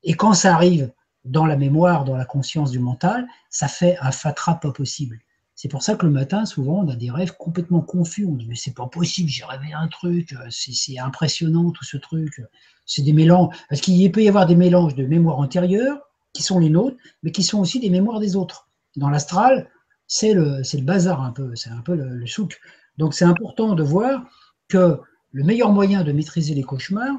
Et 0.02 0.14
quand 0.14 0.32
ça 0.32 0.55
arrive 0.55 0.90
dans 1.26 1.44
la 1.44 1.59
mémoire, 1.59 2.06
dans 2.06 2.16
la 2.16 2.24
conscience 2.24 2.70
du 2.70 2.78
mental, 2.78 3.28
ça 3.51 3.68
fait 3.68 3.98
un 4.01 4.10
fatras 4.10 4.55
pas 4.55 4.72
possible. 4.72 5.18
C'est 5.62 5.69
pour 5.69 5.82
ça 5.82 5.95
que 5.95 6.07
le 6.07 6.11
matin, 6.11 6.47
souvent, 6.47 6.82
on 6.82 6.89
a 6.89 6.97
des 6.97 7.11
rêves 7.11 7.37
complètement 7.37 7.82
confus. 7.82 8.24
On 8.24 8.32
dit, 8.32 8.47
mais 8.47 8.55
c'est 8.55 8.73
pas 8.73 8.87
possible, 8.87 9.28
j'ai 9.28 9.45
rêvé 9.45 9.74
un 9.74 9.89
truc, 9.89 10.35
c'est 10.49 10.99
impressionnant 10.99 11.70
tout 11.70 11.85
ce 11.85 11.99
truc. 11.99 12.41
C'est 12.87 13.03
des 13.03 13.12
mélanges. 13.12 13.55
Parce 13.69 13.82
qu'il 13.82 14.11
peut 14.11 14.23
y 14.23 14.28
avoir 14.28 14.47
des 14.47 14.57
mélanges 14.57 14.95
de 14.95 15.05
mémoires 15.05 15.39
antérieures, 15.39 15.99
qui 16.32 16.43
sont 16.43 16.61
les 16.61 16.70
nôtres, 16.70 16.97
mais 17.23 17.31
qui 17.31 17.43
sont 17.43 17.61
aussi 17.61 17.78
des 17.78 17.91
mémoires 17.91 18.20
des 18.20 18.37
autres. 18.37 18.70
Dans 18.97 19.11
l'astral, 19.11 19.69
c'est 20.07 20.32
le, 20.32 20.62
le 20.62 20.81
bazar 20.82 21.20
un 21.20 21.31
peu, 21.31 21.55
c'est 21.57 21.69
un 21.69 21.82
peu 21.82 21.95
le, 21.95 22.09
le 22.09 22.27
souk. 22.27 22.59
Donc 22.97 23.12
c'est 23.12 23.27
important 23.27 23.74
de 23.74 23.82
voir 23.82 24.24
que 24.69 24.99
le 25.31 25.45
meilleur 25.45 25.73
moyen 25.73 26.05
de 26.05 26.12
maîtriser 26.12 26.55
les 26.55 26.62
cauchemars, 26.62 27.19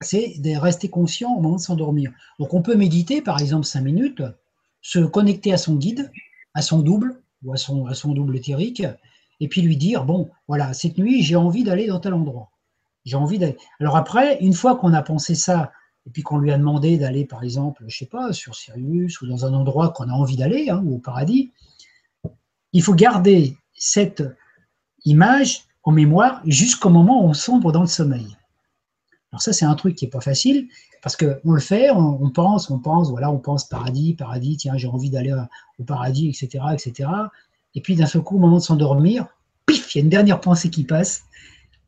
c'est 0.00 0.36
de 0.38 0.56
rester 0.56 0.88
conscient 0.88 1.34
au 1.34 1.42
moment 1.42 1.56
de 1.56 1.60
s'endormir. 1.60 2.12
Donc 2.38 2.54
on 2.54 2.62
peut 2.62 2.76
méditer, 2.76 3.20
par 3.20 3.42
exemple, 3.42 3.66
cinq 3.66 3.82
minutes, 3.82 4.22
se 4.80 5.00
connecter 5.00 5.52
à 5.52 5.58
son 5.58 5.74
guide, 5.74 6.10
à 6.54 6.62
son 6.62 6.78
double, 6.78 7.21
ou 7.44 7.52
à 7.52 7.56
son, 7.56 8.12
double 8.12 8.36
éthérique, 8.36 8.84
et 9.40 9.48
puis 9.48 9.62
lui 9.62 9.76
dire, 9.76 10.04
bon, 10.04 10.30
voilà, 10.48 10.72
cette 10.72 10.98
nuit, 10.98 11.22
j'ai 11.22 11.36
envie 11.36 11.64
d'aller 11.64 11.86
dans 11.86 12.00
tel 12.00 12.14
endroit. 12.14 12.50
J'ai 13.04 13.16
envie 13.16 13.38
d'aller. 13.38 13.56
Alors 13.80 13.96
après, 13.96 14.38
une 14.40 14.54
fois 14.54 14.76
qu'on 14.76 14.92
a 14.92 15.02
pensé 15.02 15.34
ça, 15.34 15.72
et 16.06 16.10
puis 16.10 16.22
qu'on 16.22 16.38
lui 16.38 16.52
a 16.52 16.58
demandé 16.58 16.98
d'aller, 16.98 17.24
par 17.24 17.42
exemple, 17.42 17.84
je 17.88 17.98
sais 17.98 18.06
pas, 18.06 18.32
sur 18.32 18.54
Sirius, 18.54 19.20
ou 19.20 19.26
dans 19.26 19.44
un 19.44 19.54
endroit 19.54 19.90
qu'on 19.90 20.08
a 20.08 20.12
envie 20.12 20.36
d'aller, 20.36 20.70
hein, 20.70 20.82
ou 20.84 20.96
au 20.96 20.98
paradis, 20.98 21.52
il 22.72 22.82
faut 22.82 22.94
garder 22.94 23.56
cette 23.74 24.22
image 25.04 25.64
en 25.82 25.92
mémoire 25.92 26.40
jusqu'au 26.46 26.90
moment 26.90 27.24
où 27.24 27.28
on 27.28 27.34
sombre 27.34 27.72
dans 27.72 27.80
le 27.80 27.86
sommeil. 27.88 28.36
Alors 29.32 29.40
ça, 29.40 29.52
c'est 29.52 29.64
un 29.64 29.74
truc 29.74 29.94
qui 29.96 30.04
n'est 30.04 30.10
pas 30.10 30.20
facile, 30.20 30.68
parce 31.02 31.16
qu'on 31.16 31.52
le 31.52 31.60
fait, 31.60 31.90
on, 31.90 32.30
pense, 32.30 32.70
on 32.70 32.78
pense, 32.78 33.10
voilà, 33.10 33.30
on 33.30 33.38
pense 33.38 33.64
paradis, 33.64 34.14
paradis, 34.14 34.58
tiens, 34.58 34.76
j'ai 34.76 34.88
envie 34.88 35.10
d'aller 35.10 35.34
au 35.78 35.84
paradis, 35.84 36.28
etc., 36.28 36.64
etc. 36.72 37.08
Et 37.74 37.80
puis 37.80 37.96
d'un 37.96 38.06
seul 38.06 38.22
coup, 38.22 38.36
au 38.36 38.38
moment 38.38 38.58
de 38.58 38.62
s'endormir, 38.62 39.26
pif, 39.64 39.94
il 39.94 39.98
y 39.98 40.00
a 40.00 40.04
une 40.04 40.10
dernière 40.10 40.40
pensée 40.40 40.68
qui 40.68 40.84
passe. 40.84 41.24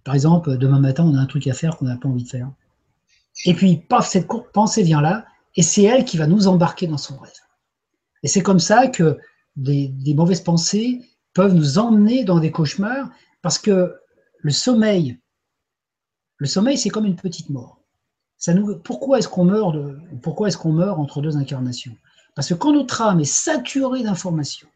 Par 0.04 0.14
exemple, 0.14 0.56
demain 0.56 0.80
matin, 0.80 1.04
on 1.04 1.14
a 1.14 1.18
un 1.18 1.26
truc 1.26 1.46
à 1.46 1.52
faire 1.52 1.76
qu'on 1.76 1.84
n'a 1.84 1.96
pas 1.96 2.08
envie 2.08 2.24
de 2.24 2.28
faire. 2.28 2.50
Et 3.44 3.54
puis, 3.54 3.76
paf, 3.76 4.08
cette 4.08 4.28
pensée 4.52 4.82
vient 4.82 5.00
là, 5.00 5.26
et 5.56 5.62
c'est 5.62 5.82
elle 5.82 6.04
qui 6.04 6.16
va 6.16 6.26
nous 6.26 6.46
embarquer 6.46 6.86
dans 6.86 6.98
son 6.98 7.18
rêve. 7.18 7.32
Et 8.22 8.28
c'est 8.28 8.42
comme 8.42 8.58
ça 8.58 8.88
que 8.88 9.18
des, 9.56 9.92
mauvaises 10.14 10.40
pensées 10.40 11.00
peuvent 11.34 11.54
nous 11.54 11.78
emmener 11.78 12.24
dans 12.24 12.38
des 12.38 12.50
cauchemars, 12.50 13.10
parce 13.42 13.58
que 13.58 13.94
le 14.38 14.50
sommeil, 14.50 15.18
le 16.36 16.46
sommeil, 16.46 16.78
c'est 16.78 16.90
comme 16.90 17.06
une 17.06 17.16
petite 17.16 17.50
mort. 17.50 17.80
Ça 18.36 18.54
nous, 18.54 18.76
pourquoi 18.78 19.18
est-ce 19.18 19.28
qu'on 19.28 19.44
meurt, 19.44 19.76
est-ce 20.48 20.68
meurt 20.68 20.98
entre 20.98 21.22
deux 21.22 21.36
incarnations? 21.36 21.96
Parce 22.34 22.48
que 22.48 22.54
quand 22.54 22.72
notre 22.72 23.00
âme 23.00 23.20
est 23.20 23.24
saturée 23.24 24.02
d'informations, 24.02 24.68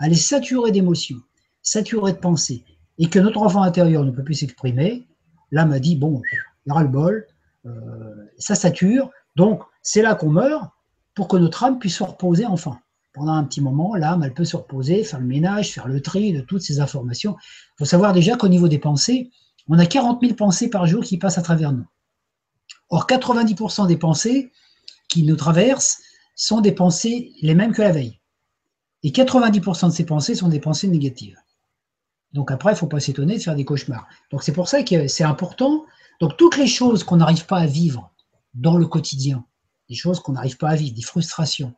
elle 0.00 0.12
est 0.12 0.14
saturée 0.14 0.70
d'émotions, 0.70 1.20
saturée 1.62 2.12
de 2.12 2.18
pensées, 2.18 2.64
et 2.98 3.08
que 3.08 3.18
notre 3.18 3.42
enfant 3.42 3.62
intérieur 3.62 4.04
ne 4.04 4.10
peut 4.10 4.22
plus 4.22 4.34
s'exprimer, 4.34 5.06
l'âme 5.50 5.72
a 5.72 5.80
dit 5.80 5.96
bon, 5.96 6.22
il 6.32 6.68
y 6.68 6.72
aura 6.72 6.82
le 6.82 6.88
bol, 6.88 7.26
euh, 7.66 7.70
ça 8.38 8.54
sature, 8.54 9.10
donc 9.36 9.62
c'est 9.82 10.02
là 10.02 10.14
qu'on 10.14 10.30
meurt 10.30 10.70
pour 11.14 11.28
que 11.28 11.36
notre 11.36 11.64
âme 11.64 11.78
puisse 11.78 11.96
se 11.96 12.02
reposer 12.02 12.46
enfin. 12.46 12.78
Pendant 13.12 13.32
un 13.32 13.44
petit 13.44 13.60
moment, 13.60 13.94
l'âme, 13.94 14.22
elle 14.22 14.32
peut 14.32 14.46
se 14.46 14.56
reposer, 14.56 15.04
faire 15.04 15.20
le 15.20 15.26
ménage, 15.26 15.72
faire 15.72 15.86
le 15.86 16.00
tri 16.00 16.32
de 16.32 16.40
toutes 16.40 16.62
ces 16.62 16.80
informations. 16.80 17.36
Il 17.40 17.80
faut 17.80 17.84
savoir 17.84 18.14
déjà 18.14 18.36
qu'au 18.36 18.48
niveau 18.48 18.68
des 18.68 18.78
pensées, 18.78 19.30
on 19.68 19.78
a 19.78 19.86
40 19.86 20.20
000 20.20 20.34
pensées 20.34 20.68
par 20.68 20.86
jour 20.86 21.02
qui 21.02 21.18
passent 21.18 21.38
à 21.38 21.42
travers 21.42 21.72
nous. 21.72 21.86
Or, 22.90 23.06
90% 23.06 23.86
des 23.86 23.96
pensées 23.96 24.52
qui 25.08 25.22
nous 25.22 25.36
traversent 25.36 25.98
sont 26.34 26.60
des 26.60 26.72
pensées 26.72 27.32
les 27.42 27.54
mêmes 27.54 27.72
que 27.72 27.82
la 27.82 27.92
veille. 27.92 28.20
Et 29.02 29.10
90% 29.10 29.88
de 29.88 29.92
ces 29.92 30.06
pensées 30.06 30.34
sont 30.34 30.48
des 30.48 30.60
pensées 30.60 30.88
négatives. 30.88 31.38
Donc 32.32 32.50
après, 32.50 32.72
il 32.72 32.74
ne 32.74 32.78
faut 32.78 32.86
pas 32.86 33.00
s'étonner 33.00 33.36
de 33.36 33.42
faire 33.42 33.56
des 33.56 33.64
cauchemars. 33.64 34.06
Donc 34.30 34.42
c'est 34.42 34.52
pour 34.52 34.68
ça 34.68 34.82
que 34.82 35.06
c'est 35.08 35.24
important. 35.24 35.84
Donc 36.20 36.36
toutes 36.36 36.56
les 36.56 36.66
choses 36.66 37.04
qu'on 37.04 37.16
n'arrive 37.16 37.46
pas 37.46 37.58
à 37.58 37.66
vivre 37.66 38.12
dans 38.54 38.76
le 38.76 38.86
quotidien, 38.86 39.44
des 39.88 39.94
choses 39.94 40.20
qu'on 40.20 40.32
n'arrive 40.32 40.56
pas 40.56 40.70
à 40.70 40.76
vivre, 40.76 40.94
des 40.94 41.02
frustrations, 41.02 41.74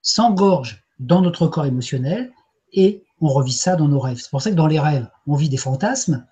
s'engorgent 0.00 0.82
dans 0.98 1.20
notre 1.20 1.46
corps 1.46 1.66
émotionnel 1.66 2.32
et 2.72 3.04
on 3.20 3.28
revit 3.28 3.52
ça 3.52 3.76
dans 3.76 3.88
nos 3.88 4.00
rêves. 4.00 4.18
C'est 4.18 4.30
pour 4.30 4.42
ça 4.42 4.50
que 4.50 4.56
dans 4.56 4.66
les 4.66 4.80
rêves, 4.80 5.08
on 5.26 5.34
vit 5.34 5.48
des 5.48 5.56
fantasmes, 5.56 6.26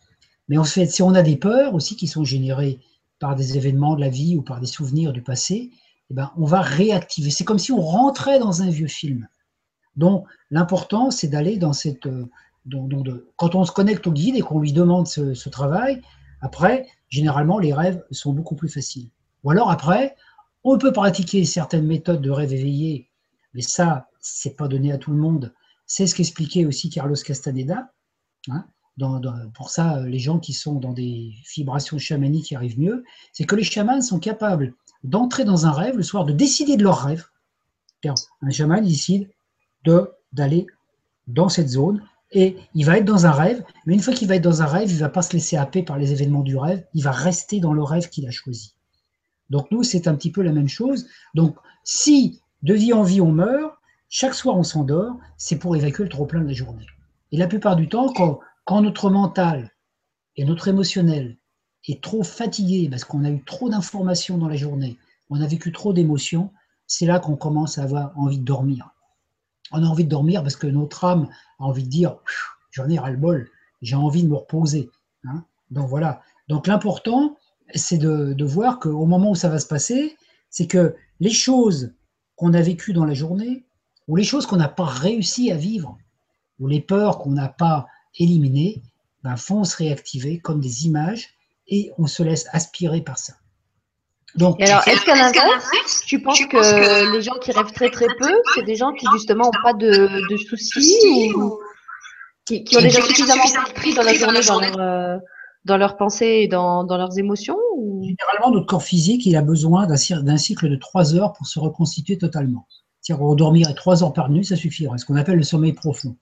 mais 0.49 0.59
en 0.59 0.65
fait, 0.65 0.87
si 0.87 1.03
on 1.03 1.15
a 1.15 1.23
des 1.23 1.37
peurs 1.37 1.75
aussi 1.75 1.97
qui 1.97 2.07
sont 2.07 2.25
générées 2.25 2.81
par 3.19 3.37
des 3.37 3.57
événements 3.57 3.95
de 3.95 4.01
la 4.01 4.09
vie 4.09 4.37
ou 4.37 4.43
par 4.43 4.61
des 4.61 4.67
souvenirs 4.67 5.13
du 5.13 5.23
passé, 5.23 5.71
eh 6.11 6.15
ben, 6.15 6.33
on 6.37 6.45
va 6.45 6.61
réactiver. 6.61 7.31
C'est 7.31 7.45
comme 7.45 7.59
si 7.59 7.73
on 7.73 7.81
rentrait 7.81 8.39
dans 8.39 8.63
un 8.63 8.71
vieux 8.71 8.89
film. 8.89 9.29
Donc 9.97 10.27
l'important, 10.51 11.11
c'est 11.11 11.29
d'aller 11.29 11.57
dans 11.59 11.73
cette 11.73 12.09
donc, 12.65 13.09
quand 13.37 13.55
on 13.55 13.65
se 13.65 13.73
connecte 13.73 14.07
au 14.07 14.13
guide 14.13 14.37
et 14.37 14.41
qu'on 14.41 14.61
lui 14.61 14.73
demande 14.73 15.07
ce, 15.07 15.49
travail, 15.49 16.01
après, 16.41 16.87
généralement, 17.09 17.59
les 17.59 17.75
rêves 17.75 18.05
sont 18.11 18.33
beaucoup 18.33 18.55
plus 18.55 18.69
faciles. 18.69 19.11
Ou 19.43 19.51
alors 19.51 19.71
après, 19.71 20.17
on 20.63 20.79
peut 20.79 20.93
pratiquer 20.93 21.45
certaines 21.45 21.87
méthodes 21.87 22.23
de 22.23 22.31
rêve 22.31 22.53
éveillé, 22.53 23.11
mais 23.55 23.63
ça, 23.63 24.09
c'est 24.21 24.57
pas 24.57 24.69
donné 24.69 24.93
à 24.93 24.99
tout 24.99 25.11
le 25.11 25.17
monde. 25.17 25.53
C'est 25.87 26.07
ce 26.07 26.15
qu'expliquait 26.15 26.65
aussi 26.65 26.89
Carlos 26.89 27.17
Castaneda. 27.17 27.93
Hein. 28.49 28.65
Pour 29.55 29.71
ça, 29.71 30.01
les 30.01 30.19
gens 30.19 30.39
qui 30.39 30.53
sont 30.53 30.75
dans 30.75 30.93
des 30.93 31.33
vibrations 31.55 31.99
chamaniques 31.99 32.47
qui 32.47 32.57
arrivent 32.57 32.79
mieux, 32.79 33.05
c'est 33.33 33.45
que 33.45 33.57
les 33.57 33.65
chamans 33.65 34.03
sont 34.03 34.19
capables 34.19 34.75
d'entrer 35.03 35.45
dans 35.45 35.67
un 35.67 35.73
rêve 35.73 35.97
le 35.97 36.03
soir, 36.03 36.25
de 36.25 36.33
décider 36.33 36.77
de 36.77 36.83
leur 36.83 37.03
rêve. 37.03 37.27
Un 38.05 38.51
chaman 38.51 38.83
décide 38.83 39.31
d'aller 40.33 40.67
dans 41.27 41.49
cette 41.49 41.69
zone 41.69 42.03
et 42.33 42.57
il 42.75 42.85
va 42.85 42.99
être 42.99 43.05
dans 43.05 43.27
un 43.27 43.31
rêve, 43.31 43.63
mais 43.87 43.95
une 43.95 44.01
fois 44.01 44.15
qu'il 44.15 44.29
va 44.29 44.37
être 44.37 44.43
dans 44.43 44.63
un 44.63 44.67
rêve, 44.67 44.91
il 44.91 44.95
ne 44.95 45.01
va 45.01 45.09
pas 45.09 45.23
se 45.23 45.33
laisser 45.33 45.57
happer 45.57 45.83
par 45.83 45.99
les 45.99 46.13
événements 46.13 46.43
du 46.43 46.57
rêve, 46.57 46.85
il 46.95 47.03
va 47.03 47.11
rester 47.13 47.61
dans 47.61 47.75
le 47.75 47.83
rêve 47.83 48.09
qu'il 48.09 48.27
a 48.27 48.31
choisi. 48.31 48.75
Donc 49.51 49.71
nous, 49.71 49.83
c'est 49.83 50.09
un 50.09 50.15
petit 50.15 50.31
peu 50.33 50.43
la 50.43 50.53
même 50.53 50.69
chose. 50.69 51.07
Donc 51.35 51.57
si 51.85 52.41
de 52.63 52.75
vie 52.75 52.93
en 52.93 53.03
vie 53.03 53.21
on 53.21 53.33
meurt, 53.33 53.75
chaque 54.09 54.35
soir 54.35 54.57
on 54.57 54.63
s'endort, 54.63 55.17
c'est 55.37 55.59
pour 55.59 55.77
évacuer 55.77 56.05
le 56.05 56.09
trop-plein 56.09 56.41
de 56.41 56.49
la 56.49 56.55
journée. 56.55 56.87
Et 57.33 57.37
la 57.37 57.47
plupart 57.47 57.77
du 57.77 57.89
temps, 57.89 58.13
quand, 58.13 58.41
quand 58.65 58.81
notre 58.83 59.11
mental 59.11 59.73
et 60.37 60.45
notre 60.45 60.69
émotionnel 60.69 61.37
est 61.89 62.03
trop 62.03 62.23
fatigué 62.23 62.89
parce 62.89 63.05
qu'on 63.05 63.25
a 63.25 63.31
eu 63.31 63.43
trop 63.45 63.69
d'informations 63.69 64.39
dans 64.39 64.49
la 64.49 64.57
journée, 64.57 64.99
on 65.31 65.41
a 65.41 65.47
vécu 65.47 65.73
trop 65.73 65.93
d'émotions, 65.93 66.53
c'est 66.87 67.07
là 67.07 67.19
qu'on 67.19 67.37
commence 67.37 67.79
à 67.79 67.83
avoir 67.83 68.17
envie 68.19 68.39
de 68.39 68.45
dormir 68.45 68.93
on 69.73 69.83
a 69.83 69.87
envie 69.87 70.05
de 70.05 70.09
dormir 70.09 70.43
parce 70.43 70.57
que 70.57 70.67
notre 70.67 71.05
âme 71.05 71.29
a 71.59 71.65
envie 71.65 71.85
de 71.85 71.89
dire 71.89 72.17
j'en 72.71 72.89
ai 72.89 72.99
ras-le-bol, 72.99 73.51
j'ai 73.81 73.97
envie 73.97 74.23
de 74.23 74.29
me 74.29 74.37
reposer. 74.37 74.91
Hein. 75.25 75.45
Donc 75.71 75.89
voilà. 75.89 76.23
Donc 76.49 76.67
l'important, 76.67 77.37
c'est 77.75 77.99
de, 77.99 78.35
de, 78.35 78.45
voir 78.45 78.79
qu'au 78.79 79.07
moment 79.07 79.31
où 79.31 79.35
ça 79.35 79.49
va 79.49 79.59
se 79.59 79.67
passer, 79.67 80.17
c'est 80.51 80.67
que 80.67 80.95
les 81.21 81.31
choses 81.31 81.95
qu'on 82.37 82.55
a 82.55 82.61
vécues 82.61 82.93
dans 82.93 83.05
la 83.05 83.15
journée, 83.15 83.65
ou 84.09 84.17
les 84.17 84.25
choses 84.25 84.47
qu'on 84.47 84.57
n'a 84.57 84.69
pas 84.69 84.85
réussi 84.85 85.51
à 85.51 85.57
vivre, 85.57 85.97
ou 86.59 86.67
les 86.67 86.81
peurs 86.81 87.19
qu'on 87.19 87.31
n'a 87.31 87.49
pas 87.49 87.87
éliminées, 88.19 88.83
ben, 89.23 89.35
vont 89.35 89.65
se 89.65 89.77
réactiver 89.77 90.39
comme 90.39 90.61
des 90.61 90.87
images 90.87 91.31
et 91.69 91.91
on 91.99 92.07
se 92.07 92.23
laisse 92.23 92.47
aspirer 92.53 93.01
par 93.01 93.19
ça. 93.19 93.35
Donc, 94.35 94.61
alors, 94.63 94.87
est-ce 94.89 95.05
qu'à 95.05 95.15
l'inverse, 95.15 95.71
tu 96.07 96.23
penses 96.23 96.41
que, 96.47 97.13
les 97.13 97.23
gens 97.23 97.35
qui 97.41 97.53
rêvent 97.53 97.73
très 97.73 97.91
très 97.91 98.07
peu, 98.19 98.33
c'est 98.55 98.65
des 98.65 98.77
gens 98.77 98.93
qui 98.93 99.07
justement 99.13 99.45
n'ont 99.45 99.63
pas 99.63 99.75
de, 99.75 100.09
de 100.31 100.37
soucis 100.39 101.33
ou 101.37 101.59
qui, 102.47 102.65
qui, 102.65 102.77
ont 102.77 102.81
déjà 102.81 103.03
suffisamment 103.03 103.45
pris 103.75 103.95
dans 103.95 104.03
la 104.03 104.15
journée 104.15 104.41
dans 104.41 104.59
leur, 104.61 104.81
euh, 104.81 105.19
dans 105.65 105.77
leurs 105.77 105.97
pensées 105.97 106.41
et 106.43 106.49
dans, 106.49 106.83
dans 106.85 106.97
leurs 106.97 107.19
émotions 107.19 107.59
ou... 107.77 108.03
Généralement, 108.03 108.51
notre 108.55 108.67
corps 108.67 108.83
physique, 108.83 109.27
il 109.27 109.37
a 109.37 109.43
besoin 109.43 109.87
d'un 109.87 110.37
cycle 110.37 110.69
de 110.69 110.77
trois 110.77 111.15
heures 111.15 111.35
pour 111.35 111.47
se 111.47 111.61
reconstituer 111.61 112.19
totalement. 112.19 112.67
C'est-à-dire, 113.01 113.35
dormir 113.35 113.75
trois 113.75 114.03
heures 114.03 114.13
par 114.13 114.31
nuit, 114.31 114.45
ça 114.45 114.57
suffira. 114.57 114.97
Ce 114.97 115.05
qu'on 115.05 115.17
appelle 115.17 115.37
le 115.37 115.43
sommeil 115.43 115.73
profond. 115.73 116.17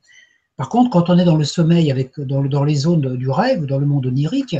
Par 0.61 0.69
contre, 0.69 0.91
quand 0.91 1.09
on 1.09 1.16
est 1.16 1.24
dans 1.24 1.39
le 1.39 1.45
sommeil, 1.45 1.91
avec, 1.91 2.20
dans, 2.20 2.65
les 2.65 2.74
zones 2.74 3.16
du 3.16 3.31
rêve, 3.31 3.65
dans 3.65 3.78
le 3.78 3.87
monde 3.87 4.05
onirique, 4.05 4.59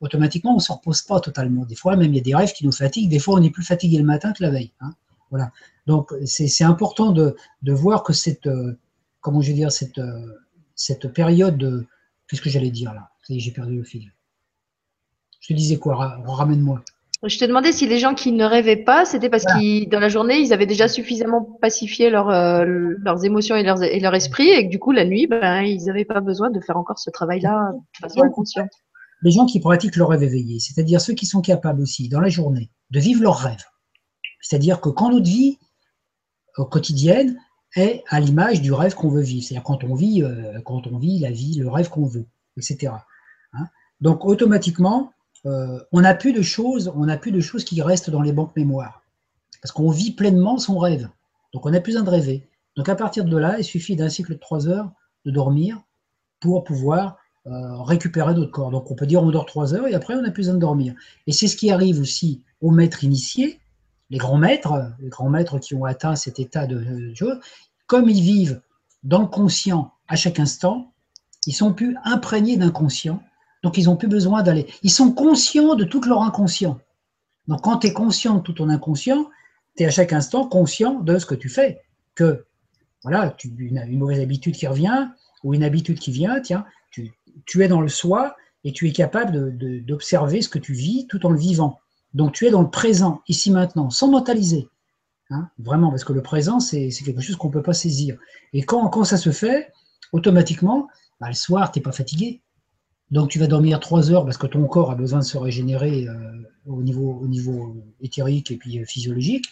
automatiquement, 0.00 0.50
on 0.50 0.56
ne 0.56 0.60
se 0.60 0.72
repose 0.72 1.02
pas 1.02 1.20
totalement. 1.20 1.64
Des 1.64 1.76
fois, 1.76 1.94
même, 1.94 2.12
il 2.12 2.16
y 2.16 2.18
a 2.18 2.22
des 2.24 2.34
rêves 2.34 2.52
qui 2.52 2.66
nous 2.66 2.72
fatiguent. 2.72 3.08
Des 3.08 3.20
fois, 3.20 3.38
on 3.38 3.42
est 3.44 3.50
plus 3.50 3.62
fatigué 3.62 3.96
le 3.98 4.02
matin 4.02 4.32
que 4.32 4.42
la 4.42 4.50
veille. 4.50 4.72
Hein. 4.80 4.92
Voilà. 5.30 5.52
Donc, 5.86 6.12
c'est 6.24 6.64
important 6.64 7.12
de, 7.12 7.36
voir 7.62 8.02
que 8.02 8.12
cette, 8.12 8.48
euh, 8.48 8.76
comment 9.20 9.40
je 9.40 9.52
dire, 9.52 9.70
cette, 9.70 9.98
euh, 9.98 10.34
cette 10.74 11.06
période 11.12 11.56
de. 11.56 11.86
Qu'est-ce 12.26 12.42
que 12.42 12.50
j'allais 12.50 12.72
dire 12.72 12.92
là? 12.92 13.10
J'ai 13.30 13.52
perdu 13.52 13.76
le 13.76 13.84
fil. 13.84 14.12
Je 15.38 15.46
te 15.46 15.52
disais 15.52 15.76
quoi? 15.76 16.20
Ramène-moi. 16.26 16.82
Je 17.26 17.38
te 17.38 17.44
demandais 17.44 17.72
si 17.72 17.86
les 17.86 17.98
gens 17.98 18.14
qui 18.14 18.32
ne 18.32 18.44
rêvaient 18.44 18.76
pas, 18.76 19.04
c'était 19.04 19.28
parce 19.28 19.44
que 19.44 19.88
dans 19.88 20.00
la 20.00 20.08
journée, 20.08 20.38
ils 20.38 20.52
avaient 20.52 20.66
déjà 20.66 20.88
suffisamment 20.88 21.42
pacifié 21.60 22.14
euh, 22.14 22.94
leurs 23.02 23.24
émotions 23.24 23.56
et, 23.56 23.60
et, 23.60 24.00
leur 24.00 24.14
esprit, 24.14 24.48
et 24.48 24.66
que 24.66 24.70
du 24.70 24.78
coup, 24.78 24.92
la 24.92 25.04
nuit, 25.04 25.26
ben, 25.26 25.62
ils 25.62 25.84
n'avaient 25.86 26.04
pas 26.04 26.20
besoin 26.20 26.50
de 26.50 26.60
faire 26.60 26.76
encore 26.76 26.98
ce 26.98 27.10
travail-là 27.10 27.72
de 27.72 28.06
façon 28.06 28.22
inconsciente 28.22 28.70
les 29.22 29.30
gens 29.30 29.46
qui 29.46 29.60
pratiquent 29.60 29.96
le 29.96 30.04
rêve 30.04 30.22
éveillé, 30.22 30.60
c'est-à-dire 30.60 31.00
ceux 31.00 31.14
qui 31.14 31.26
sont 31.26 31.40
capables 31.40 31.80
aussi, 31.80 32.08
dans 32.08 32.20
la 32.20 32.28
journée, 32.28 32.70
de 32.90 33.00
vivre 33.00 33.22
leur 33.22 33.38
rêve. 33.38 33.64
C'est-à-dire 34.40 34.80
que 34.80 34.88
quand 34.88 35.10
notre 35.10 35.26
vie 35.26 35.58
quotidienne 36.54 37.38
est 37.74 38.02
à 38.08 38.20
l'image 38.20 38.62
du 38.62 38.72
rêve 38.72 38.94
qu'on 38.94 39.08
veut 39.08 39.22
vivre, 39.22 39.44
c'est-à-dire 39.44 39.64
quand 39.64 39.84
on 39.84 39.94
vit, 39.94 40.22
euh, 40.22 40.60
quand 40.64 40.86
on 40.86 40.98
vit 40.98 41.18
la 41.18 41.30
vie, 41.30 41.58
le 41.58 41.68
rêve 41.68 41.88
qu'on 41.88 42.06
veut, 42.06 42.26
etc. 42.56 42.92
Hein. 43.52 43.66
Donc 44.00 44.24
automatiquement, 44.24 45.12
euh, 45.46 45.78
on 45.92 46.00
n'a 46.00 46.14
plus 46.14 46.32
de 46.32 46.42
choses, 46.42 46.92
on 46.94 47.06
n'a 47.06 47.16
plus 47.16 47.32
de 47.32 47.40
choses 47.40 47.64
qui 47.64 47.80
restent 47.80 48.10
dans 48.10 48.22
les 48.22 48.32
banques 48.32 48.54
mémoire, 48.56 49.02
parce 49.62 49.72
qu'on 49.72 49.90
vit 49.90 50.12
pleinement 50.12 50.58
son 50.58 50.78
rêve. 50.78 51.08
Donc 51.52 51.66
on 51.66 51.70
n'a 51.70 51.80
plus 51.80 51.92
besoin 51.92 52.04
de 52.04 52.10
rêver. 52.10 52.48
Donc 52.76 52.88
à 52.88 52.94
partir 52.94 53.24
de 53.24 53.36
là, 53.36 53.56
il 53.58 53.64
suffit 53.64 53.96
d'un 53.96 54.08
cycle 54.08 54.34
de 54.34 54.38
trois 54.38 54.68
heures 54.68 54.90
de 55.24 55.30
dormir 55.30 55.80
pour 56.40 56.64
pouvoir 56.64 57.16
euh, 57.46 57.82
récupérer 57.82 58.34
notre 58.34 58.50
corps. 58.50 58.70
Donc 58.70 58.90
on 58.90 58.94
peut 58.94 59.06
dire 59.06 59.22
on 59.22 59.30
dort 59.30 59.46
trois 59.46 59.72
heures 59.72 59.86
et 59.86 59.94
après 59.94 60.14
on 60.14 60.22
n'a 60.22 60.30
plus 60.30 60.42
besoin 60.42 60.54
de 60.54 60.60
dormir. 60.60 60.94
Et 61.26 61.32
c'est 61.32 61.46
ce 61.46 61.56
qui 61.56 61.70
arrive 61.70 62.00
aussi 62.00 62.42
aux 62.60 62.70
maîtres 62.70 63.04
initiés, 63.04 63.60
les 64.10 64.18
grands 64.18 64.38
maîtres, 64.38 64.92
les 64.98 65.08
grands 65.08 65.30
maîtres 65.30 65.58
qui 65.58 65.74
ont 65.74 65.84
atteint 65.84 66.16
cet 66.16 66.38
état 66.38 66.66
de 66.66 67.14
jeu, 67.14 67.40
comme 67.86 68.08
ils 68.08 68.22
vivent 68.22 68.60
dans 69.02 69.20
le 69.20 69.26
conscient 69.26 69.92
à 70.08 70.16
chaque 70.16 70.40
instant, 70.40 70.92
ils 71.46 71.54
sont 71.54 71.72
plus 71.72 71.96
imprégnés 72.04 72.56
d'inconscient, 72.56 73.22
donc 73.62 73.78
ils 73.78 73.84
n'ont 73.86 73.96
plus 73.96 74.08
besoin 74.08 74.42
d'aller. 74.42 74.66
Ils 74.82 74.90
sont 74.90 75.12
conscients 75.12 75.74
de 75.74 75.84
tout 75.84 76.02
leur 76.02 76.22
inconscient. 76.22 76.78
Donc 77.48 77.62
quand 77.62 77.78
tu 77.78 77.88
es 77.88 77.92
conscient 77.92 78.36
de 78.36 78.40
tout 78.40 78.52
ton 78.52 78.68
inconscient, 78.68 79.30
tu 79.76 79.82
es 79.82 79.86
à 79.86 79.90
chaque 79.90 80.12
instant 80.12 80.46
conscient 80.46 81.00
de 81.00 81.18
ce 81.18 81.26
que 81.26 81.34
tu 81.34 81.48
fais. 81.48 81.82
Que 82.14 82.44
voilà, 83.02 83.30
tu, 83.30 83.54
une, 83.58 83.82
une 83.86 83.98
mauvaise 83.98 84.20
habitude 84.20 84.54
qui 84.54 84.66
revient, 84.66 85.08
ou 85.44 85.54
une 85.54 85.62
habitude 85.62 85.98
qui 85.98 86.10
vient, 86.10 86.40
tiens, 86.40 86.64
tu 86.90 87.62
es 87.62 87.68
dans 87.68 87.80
le 87.80 87.88
soi 87.88 88.36
et 88.64 88.72
tu 88.72 88.88
es 88.88 88.92
capable 88.92 89.56
d'observer 89.84 90.42
ce 90.42 90.48
que 90.48 90.58
tu 90.58 90.72
vis 90.72 91.06
tout 91.06 91.24
en 91.24 91.30
le 91.30 91.38
vivant. 91.38 91.78
Donc 92.14 92.32
tu 92.32 92.46
es 92.46 92.50
dans 92.50 92.62
le 92.62 92.70
présent, 92.70 93.22
ici 93.28 93.50
maintenant, 93.50 93.90
sans 93.90 94.08
mentaliser. 94.08 94.68
Hein, 95.30 95.48
vraiment, 95.58 95.90
parce 95.90 96.04
que 96.04 96.12
le 96.12 96.22
présent, 96.22 96.60
c'est 96.60 96.88
quelque 97.04 97.20
chose 97.20 97.36
qu'on 97.36 97.48
ne 97.48 97.52
peut 97.52 97.62
pas 97.62 97.74
saisir. 97.74 98.16
Et 98.52 98.62
quand, 98.62 98.88
quand 98.88 99.04
ça 99.04 99.16
se 99.16 99.30
fait, 99.30 99.72
automatiquement, 100.12 100.88
bah, 101.20 101.28
le 101.28 101.34
soir, 101.34 101.70
tu 101.70 101.78
n'es 101.78 101.82
pas 101.82 101.92
fatigué. 101.92 102.40
Donc 103.10 103.30
tu 103.30 103.38
vas 103.38 103.46
dormir 103.46 103.80
trois 103.80 104.10
heures 104.10 104.24
parce 104.24 104.36
que 104.36 104.46
ton 104.46 104.66
corps 104.66 104.90
a 104.90 104.94
besoin 104.94 105.20
de 105.20 105.24
se 105.24 105.38
régénérer 105.38 106.08
euh, 106.08 106.14
au, 106.66 106.82
niveau, 106.82 107.18
au 107.22 107.28
niveau 107.28 107.76
éthérique 108.00 108.50
et 108.50 108.56
puis 108.56 108.80
euh, 108.80 108.84
physiologique. 108.84 109.46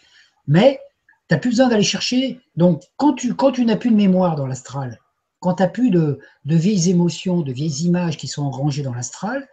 Mais 0.48 0.80
tu 1.28 1.34
n'as 1.34 1.40
plus 1.40 1.50
besoin 1.50 1.68
d'aller 1.68 1.84
chercher. 1.84 2.40
Donc 2.56 2.82
quand 2.96 3.14
tu, 3.14 3.34
quand 3.34 3.52
tu 3.52 3.64
n'as 3.64 3.76
plus 3.76 3.90
de 3.90 3.96
mémoire 3.96 4.34
dans 4.34 4.46
l'astral, 4.46 4.98
quand 5.40 5.54
tu 5.54 5.62
n'as 5.62 5.68
plus 5.68 5.90
de, 5.90 6.18
de, 6.44 6.56
vieilles 6.56 6.90
émotions, 6.90 7.42
de 7.42 7.52
vieilles 7.52 7.84
images 7.84 8.16
qui 8.16 8.26
sont 8.26 8.42
engrangées 8.42 8.82
dans 8.82 8.94
l'astral, 8.94 9.46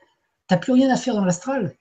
tu 0.48 0.53
n'as 0.53 0.57
plus 0.57 0.73
rien 0.73 0.90
à 0.91 0.98
faire 0.98 1.15
dans 1.15 1.26
l'astral. 1.26 1.76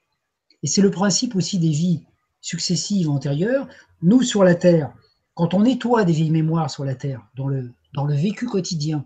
Et 0.63 0.67
c'est 0.67 0.81
le 0.81 0.91
principe 0.91 1.35
aussi 1.35 1.57
des 1.57 1.69
vies 1.69 2.03
successives 2.39 3.09
antérieures. 3.09 3.67
Nous, 4.03 4.21
sur 4.21 4.43
la 4.43 4.53
Terre, 4.53 4.93
quand 5.33 5.53
on 5.53 5.61
nettoie 5.61 6.03
des 6.03 6.13
vieilles 6.13 6.29
mémoires 6.29 6.69
sur 6.69 6.85
la 6.85 6.93
Terre, 6.93 7.25
dans 7.35 7.47
le, 7.47 7.71
dans 7.93 8.05
le 8.05 8.13
vécu 8.13 8.45
quotidien, 8.45 9.05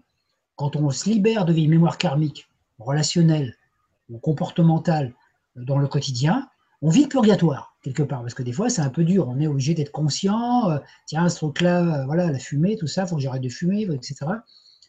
quand 0.56 0.76
on 0.76 0.90
se 0.90 1.10
libère 1.10 1.46
de 1.46 1.54
vieilles 1.54 1.68
mémoires 1.68 1.98
karmiques, 1.98 2.48
relationnelles 2.80 3.56
ou 4.10 4.18
comportementales 4.20 5.14
dans 5.56 5.78
le 5.78 5.88
quotidien, 5.88 6.48
on 6.82 6.90
vit 6.90 7.04
le 7.04 7.10
purgatoire 7.10 7.76
quelque 7.86 8.04
part, 8.04 8.22
parce 8.22 8.34
que 8.34 8.42
des 8.42 8.52
fois 8.52 8.70
c'est 8.70 8.82
un 8.82 8.90
peu 8.90 9.04
dur, 9.04 9.28
on 9.30 9.40
est 9.40 9.46
obligé 9.46 9.76
d'être 9.76 9.92
conscient, 9.92 10.72
euh, 10.72 10.80
tiens, 11.06 11.30
ce 11.30 11.38
truc-là, 11.38 12.02
euh, 12.02 12.06
voilà, 12.06 12.32
la 12.32 12.40
fumée, 12.40 12.78
tout 12.78 12.88
ça, 12.88 13.04
il 13.04 13.08
faut 13.08 13.16
que 13.16 13.22
j'arrête 13.22 13.44
de 13.44 13.50
fumer, 13.50 13.84
etc. 13.84 14.26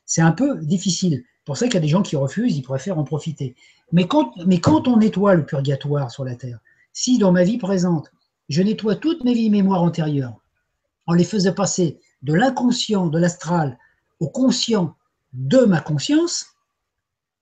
C'est 0.07 0.23
un 0.23 0.33
peu 0.33 0.59
difficile. 0.65 1.25
pour 1.45 1.59
ça 1.59 1.67
qu'il 1.67 1.75
y 1.75 1.79
a 1.79 1.81
des 1.81 1.89
gens 1.89 2.03
qui 2.03 2.17
refusent, 2.17 2.57
ils 2.57 2.63
préfèrent 2.63 2.99
en 2.99 3.05
profiter. 3.05 3.55
Mais 3.93 4.09
quand, 4.09 4.33
mais 4.47 4.61
quand 4.61 4.89
on 4.89 4.97
nettoie 4.97 5.35
le 5.35 5.45
purgatoire 5.45 6.11
sur 6.11 6.25
la 6.25 6.37
Terre, 6.37 6.59
si 6.95 7.19
dans 7.19 7.33
ma 7.33 7.45
vie 7.45 7.59
présente, 7.59 8.11
je 8.49 8.63
nettoie 8.63 8.97
toutes 8.97 9.25
mes 9.25 9.35
vies 9.35 9.51
mémoires 9.51 9.83
antérieures, 9.83 10.41
en 11.07 11.13
les 11.13 11.25
faisant 11.25 11.53
passer 11.53 12.01
de 12.23 12.33
l'inconscient, 12.33 13.07
de 13.09 13.19
l'astral, 13.19 13.79
au 14.21 14.29
conscient 14.29 14.97
de 15.35 15.59
ma 15.59 15.81
conscience, 15.81 16.56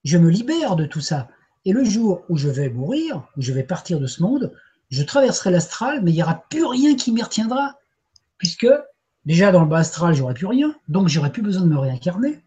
je 0.05 0.19
me 0.19 0.31
libère 0.31 0.77
de 0.77 0.85
tout 0.85 1.01
ça. 1.01 1.29
Et 1.65 1.73
le 1.73 1.85
jour 1.85 2.23
où 2.29 2.37
je 2.37 2.49
vais 2.49 2.69
mourir, 2.69 3.27
où 3.37 3.43
je 3.43 3.53
vais 3.53 3.63
partir 3.63 3.99
de 3.99 4.07
ce 4.07 4.23
monde, 4.23 4.53
je 4.91 5.03
traverserai 5.03 5.51
l'astral, 5.51 6.03
mais 6.03 6.11
il 6.11 6.15
n'y 6.15 6.23
aura 6.23 6.45
plus 6.51 6.65
rien 6.65 6.95
qui 6.95 7.11
m'y 7.11 7.23
retiendra. 7.23 7.79
Puisque, 8.39 8.69
déjà 9.25 9.51
dans 9.51 9.63
le 9.63 9.69
bas 9.69 9.79
astral, 9.79 10.15
j'aurai 10.15 10.35
plus 10.35 10.47
rien, 10.47 10.75
donc 10.89 11.09
j'aurai 11.09 11.33
plus 11.33 11.43
besoin 11.43 11.63
de 11.63 11.69
me 11.69 11.79
réincarner. 11.79 12.43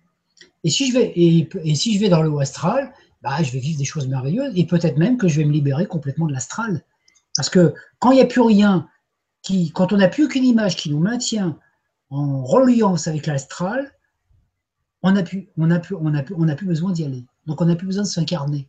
Et 0.63 0.69
si 0.69 0.91
je 0.91 0.97
vais, 0.97 1.11
et, 1.15 1.75
si 1.75 1.95
je 1.95 1.99
vais 1.99 2.09
dans 2.09 2.21
le 2.21 2.29
haut 2.29 2.39
astral, 2.39 2.93
bah, 3.23 3.41
je 3.41 3.51
vais 3.51 3.59
vivre 3.59 3.79
des 3.79 3.85
choses 3.85 4.07
merveilleuses, 4.07 4.53
et 4.55 4.65
peut-être 4.65 4.97
même 4.97 5.17
que 5.17 5.27
je 5.27 5.37
vais 5.37 5.45
me 5.45 5.51
libérer 5.51 5.87
complètement 5.87 6.27
de 6.27 6.33
l'astral. 6.33 6.83
Parce 7.35 7.49
que 7.49 7.73
quand 7.99 8.11
il 8.11 8.15
n'y 8.15 8.21
a 8.21 8.25
plus 8.25 8.41
rien, 8.41 8.87
qui, 9.41 9.71
quand 9.71 9.93
on 9.93 9.97
n'a 9.97 10.07
plus 10.07 10.27
qu'une 10.27 10.43
image 10.43 10.75
qui 10.75 10.89
nous 10.91 10.99
maintient 10.99 11.57
en 12.09 12.43
reliance 12.43 13.07
avec 13.07 13.25
l'astral, 13.25 13.91
on 15.03 15.11
n'a 15.11 15.23
plus, 15.23 15.49
on 15.57 15.67
plus, 15.79 15.95
on 15.95 16.11
plus, 16.23 16.35
on 16.37 16.55
plus 16.55 16.65
besoin 16.65 16.91
d'y 16.91 17.05
aller. 17.05 17.23
Donc 17.47 17.61
on 17.61 17.65
n'a 17.65 17.75
plus 17.75 17.87
besoin 17.87 18.03
de 18.03 18.07
s'incarner. 18.07 18.67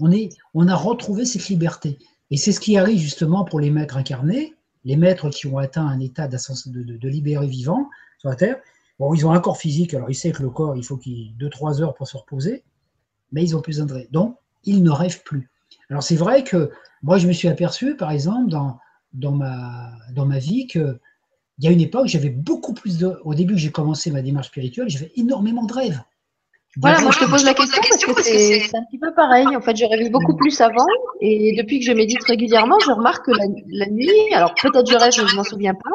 On, 0.00 0.10
est, 0.10 0.30
on 0.54 0.66
a 0.66 0.74
retrouvé 0.74 1.24
cette 1.24 1.46
liberté. 1.48 1.98
Et 2.30 2.36
c'est 2.36 2.52
ce 2.52 2.58
qui 2.58 2.76
arrive 2.76 2.98
justement 2.98 3.44
pour 3.44 3.60
les 3.60 3.70
maîtres 3.70 3.96
incarnés, 3.96 4.54
les 4.84 4.96
maîtres 4.96 5.30
qui 5.30 5.46
ont 5.46 5.58
atteint 5.58 5.86
un 5.86 6.00
état 6.00 6.26
de, 6.26 7.08
libéré 7.08 7.46
vivant 7.46 7.88
sur 8.18 8.30
la 8.30 8.34
Terre. 8.34 8.56
Bon, 8.98 9.14
ils 9.14 9.26
ont 9.26 9.32
un 9.32 9.40
corps 9.40 9.58
physique, 9.58 9.94
alors 9.94 10.10
ils 10.10 10.14
savent 10.14 10.32
que 10.32 10.42
le 10.42 10.50
corps, 10.50 10.76
il 10.76 10.84
faut 10.84 10.96
qu'il 10.96 11.36
2-3 11.36 11.82
heures 11.82 11.94
pour 11.94 12.08
se 12.08 12.16
reposer, 12.16 12.64
mais 13.30 13.42
ils 13.42 13.56
ont 13.56 13.60
plus 13.60 13.78
d'intérêt. 13.78 14.08
Donc, 14.10 14.36
ils 14.64 14.82
ne 14.82 14.90
rêvent 14.90 15.22
plus. 15.22 15.50
Alors 15.90 16.02
c'est 16.02 16.16
vrai 16.16 16.44
que 16.44 16.70
moi, 17.02 17.18
je 17.18 17.26
me 17.26 17.32
suis 17.32 17.48
aperçu, 17.48 17.96
par 17.96 18.10
exemple, 18.10 18.50
dans, 18.50 18.78
dans, 19.12 19.32
ma, 19.32 19.92
dans 20.12 20.26
ma 20.26 20.38
vie, 20.38 20.66
que 20.66 20.98
il 21.58 21.64
y 21.64 21.68
a 21.68 21.70
une 21.70 21.80
époque, 21.80 22.08
j'avais 22.08 22.30
beaucoup 22.30 22.74
plus 22.74 22.98
de. 22.98 23.20
Au 23.22 23.34
début 23.34 23.56
j'ai 23.56 23.70
commencé 23.70 24.10
ma 24.10 24.22
démarche 24.22 24.48
spirituelle, 24.48 24.88
j'avais 24.88 25.12
énormément 25.14 25.64
de 25.64 25.72
rêves. 25.72 26.00
Voilà, 26.80 27.00
moi 27.00 27.12
je 27.12 27.20
te 27.20 27.30
pose 27.30 27.44
la 27.44 27.54
question 27.54 27.80
parce 27.82 28.04
que 28.04 28.22
c'est 28.22 28.76
un 28.76 28.84
petit 28.84 28.98
peu 28.98 29.12
pareil. 29.14 29.46
En 29.56 29.60
fait, 29.60 29.76
je 29.76 29.84
rêvais 29.84 30.10
beaucoup 30.10 30.36
plus 30.36 30.60
avant 30.60 30.86
et 31.20 31.54
depuis 31.56 31.78
que 31.78 31.84
je 31.84 31.92
médite 31.92 32.22
régulièrement, 32.24 32.78
je 32.80 32.90
remarque 32.90 33.26
que 33.26 33.32
la, 33.32 33.44
la 33.68 33.86
nuit, 33.90 34.10
alors 34.34 34.54
peut-être 34.54 34.90
je 34.90 34.96
rêve, 34.96 35.12
je 35.12 35.36
m'en 35.36 35.44
souviens 35.44 35.74
pas, 35.74 35.90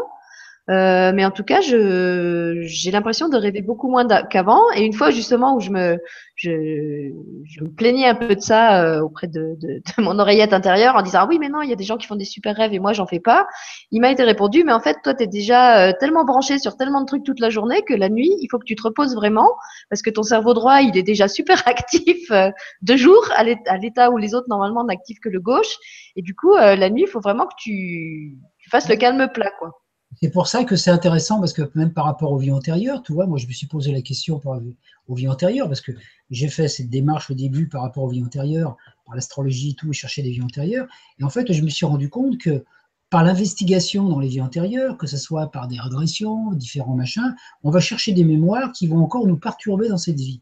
euh, 0.69 1.11
mais 1.13 1.25
en 1.25 1.31
tout 1.31 1.43
cas, 1.43 1.61
je 1.61 2.61
j'ai 2.63 2.91
l'impression 2.91 3.27
de 3.27 3.37
rêver 3.37 3.61
beaucoup 3.61 3.89
moins 3.89 4.05
qu'avant. 4.25 4.61
Et 4.75 4.83
une 4.83 4.93
fois 4.93 5.09
justement 5.09 5.55
où 5.55 5.59
je 5.59 5.71
me 5.71 5.97
je, 6.35 7.11
je 7.43 7.63
me 7.63 7.69
plaignais 7.69 8.07
un 8.07 8.15
peu 8.15 8.35
de 8.35 8.39
ça 8.39 8.81
euh, 8.83 9.01
auprès 9.01 9.27
de, 9.27 9.55
de, 9.59 9.81
de, 9.97 10.01
mon 10.01 10.19
oreillette 10.19 10.53
intérieure 10.53 10.95
en 10.95 11.01
disant 11.01 11.19
ah 11.23 11.27
oui 11.27 11.37
mais 11.39 11.49
non 11.49 11.61
il 11.61 11.69
y 11.69 11.73
a 11.73 11.75
des 11.75 11.83
gens 11.83 11.97
qui 11.97 12.07
font 12.07 12.15
des 12.15 12.23
super 12.23 12.55
rêves 12.55 12.73
et 12.73 12.79
moi 12.79 12.93
j'en 12.93 13.07
fais 13.07 13.19
pas. 13.19 13.47
Il 13.91 13.99
m'a 13.99 14.11
été 14.11 14.23
répondu 14.23 14.63
mais 14.63 14.71
en 14.71 14.79
fait 14.79 14.97
toi 15.03 15.13
tu 15.15 15.23
es 15.23 15.27
déjà 15.27 15.89
euh, 15.89 15.93
tellement 15.99 16.23
branché 16.23 16.59
sur 16.59 16.77
tellement 16.77 17.01
de 17.01 17.07
trucs 17.07 17.23
toute 17.23 17.39
la 17.39 17.49
journée 17.49 17.81
que 17.81 17.95
la 17.95 18.09
nuit 18.09 18.31
il 18.39 18.47
faut 18.49 18.59
que 18.59 18.65
tu 18.65 18.75
te 18.75 18.83
reposes 18.83 19.15
vraiment 19.15 19.49
parce 19.89 20.01
que 20.03 20.11
ton 20.11 20.23
cerveau 20.23 20.53
droit 20.53 20.81
il 20.81 20.95
est 20.97 21.03
déjà 21.03 21.27
super 21.27 21.61
actif 21.67 22.31
euh, 22.31 22.51
de 22.83 22.95
jour 22.95 23.27
à 23.35 23.43
l'état 23.43 24.11
où 24.11 24.17
les 24.17 24.35
autres 24.35 24.47
normalement 24.49 24.83
n'activent 24.83 25.19
que 25.19 25.29
le 25.29 25.39
gauche 25.39 25.77
et 26.15 26.21
du 26.21 26.35
coup 26.35 26.53
la 26.55 26.89
nuit 26.89 27.03
il 27.07 27.09
faut 27.09 27.21
vraiment 27.21 27.47
que 27.47 27.55
tu, 27.57 28.37
tu 28.59 28.69
fasses 28.69 28.87
le 28.87 28.95
calme 28.95 29.27
plat 29.33 29.51
quoi. 29.59 29.71
C'est 30.15 30.31
pour 30.31 30.47
ça 30.47 30.63
que 30.63 30.75
c'est 30.75 30.89
intéressant, 30.89 31.39
parce 31.39 31.53
que 31.53 31.69
même 31.75 31.93
par 31.93 32.05
rapport 32.05 32.31
aux 32.31 32.37
vies 32.37 32.51
antérieures, 32.51 33.03
tu 33.03 33.13
vois, 33.13 33.27
moi 33.27 33.37
je 33.37 33.47
me 33.47 33.51
suis 33.51 33.67
posé 33.67 33.91
la 33.91 34.01
question 34.01 34.39
par, 34.39 34.59
aux 35.07 35.15
vies 35.15 35.29
antérieures, 35.29 35.67
parce 35.67 35.81
que 35.81 35.91
j'ai 36.29 36.47
fait 36.47 36.67
cette 36.67 36.89
démarche 36.89 37.29
au 37.29 37.35
début 37.35 37.67
par 37.67 37.83
rapport 37.83 38.03
aux 38.03 38.09
vies 38.09 38.23
antérieures, 38.23 38.75
par 39.05 39.15
l'astrologie 39.15 39.71
et 39.71 39.73
tout, 39.75 39.93
chercher 39.93 40.23
des 40.23 40.31
vies 40.31 40.41
antérieures, 40.41 40.87
et 41.19 41.23
en 41.23 41.29
fait 41.29 41.51
je 41.53 41.61
me 41.61 41.69
suis 41.69 41.85
rendu 41.85 42.09
compte 42.09 42.37
que 42.37 42.65
par 43.09 43.23
l'investigation 43.23 44.07
dans 44.07 44.19
les 44.19 44.27
vies 44.27 44.41
antérieures, 44.41 44.97
que 44.97 45.07
ce 45.07 45.17
soit 45.17 45.51
par 45.51 45.67
des 45.67 45.79
régressions, 45.79 46.51
différents 46.53 46.95
machins, 46.95 47.35
on 47.63 47.71
va 47.71 47.79
chercher 47.79 48.13
des 48.13 48.23
mémoires 48.23 48.71
qui 48.71 48.87
vont 48.87 48.99
encore 48.99 49.25
nous 49.25 49.37
perturber 49.37 49.89
dans 49.89 49.97
cette 49.97 50.19
vie. 50.19 50.41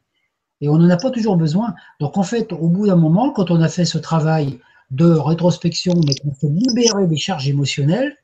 Et 0.59 0.69
on 0.69 0.77
n'en 0.77 0.89
a 0.89 0.97
pas 0.97 1.11
toujours 1.11 1.37
besoin. 1.37 1.75
Donc 1.99 2.17
en 2.17 2.23
fait, 2.23 2.51
au 2.51 2.67
bout 2.67 2.87
d'un 2.87 2.95
moment, 2.95 3.31
quand 3.31 3.51
on 3.51 3.61
a 3.61 3.69
fait 3.69 3.85
ce 3.85 3.97
travail 3.97 4.59
de 4.91 5.05
rétrospection, 5.05 5.93
mais 6.05 6.15
qu'on 6.15 6.33
fait 6.33 6.49
libérer 6.49 7.07
des 7.07 7.17
charges 7.17 7.47
émotionnelles, 7.47 8.17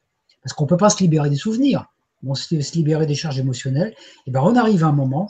parce 0.44 0.54
qu'on 0.54 0.66
ne 0.66 0.70
peut 0.70 0.78
pas 0.78 0.90
se 0.90 1.00
libérer 1.00 1.30
des 1.30 1.36
souvenirs, 1.36 1.86
on 2.26 2.36
se, 2.36 2.60
se 2.62 2.74
libérer 2.74 3.06
des 3.06 3.16
charges 3.16 3.40
émotionnelles, 3.40 3.94
et 4.28 4.32
ben 4.32 4.42
on 4.42 4.56
arrive 4.56 4.84
à 4.84 4.88
un 4.88 4.94
moment 4.94 5.30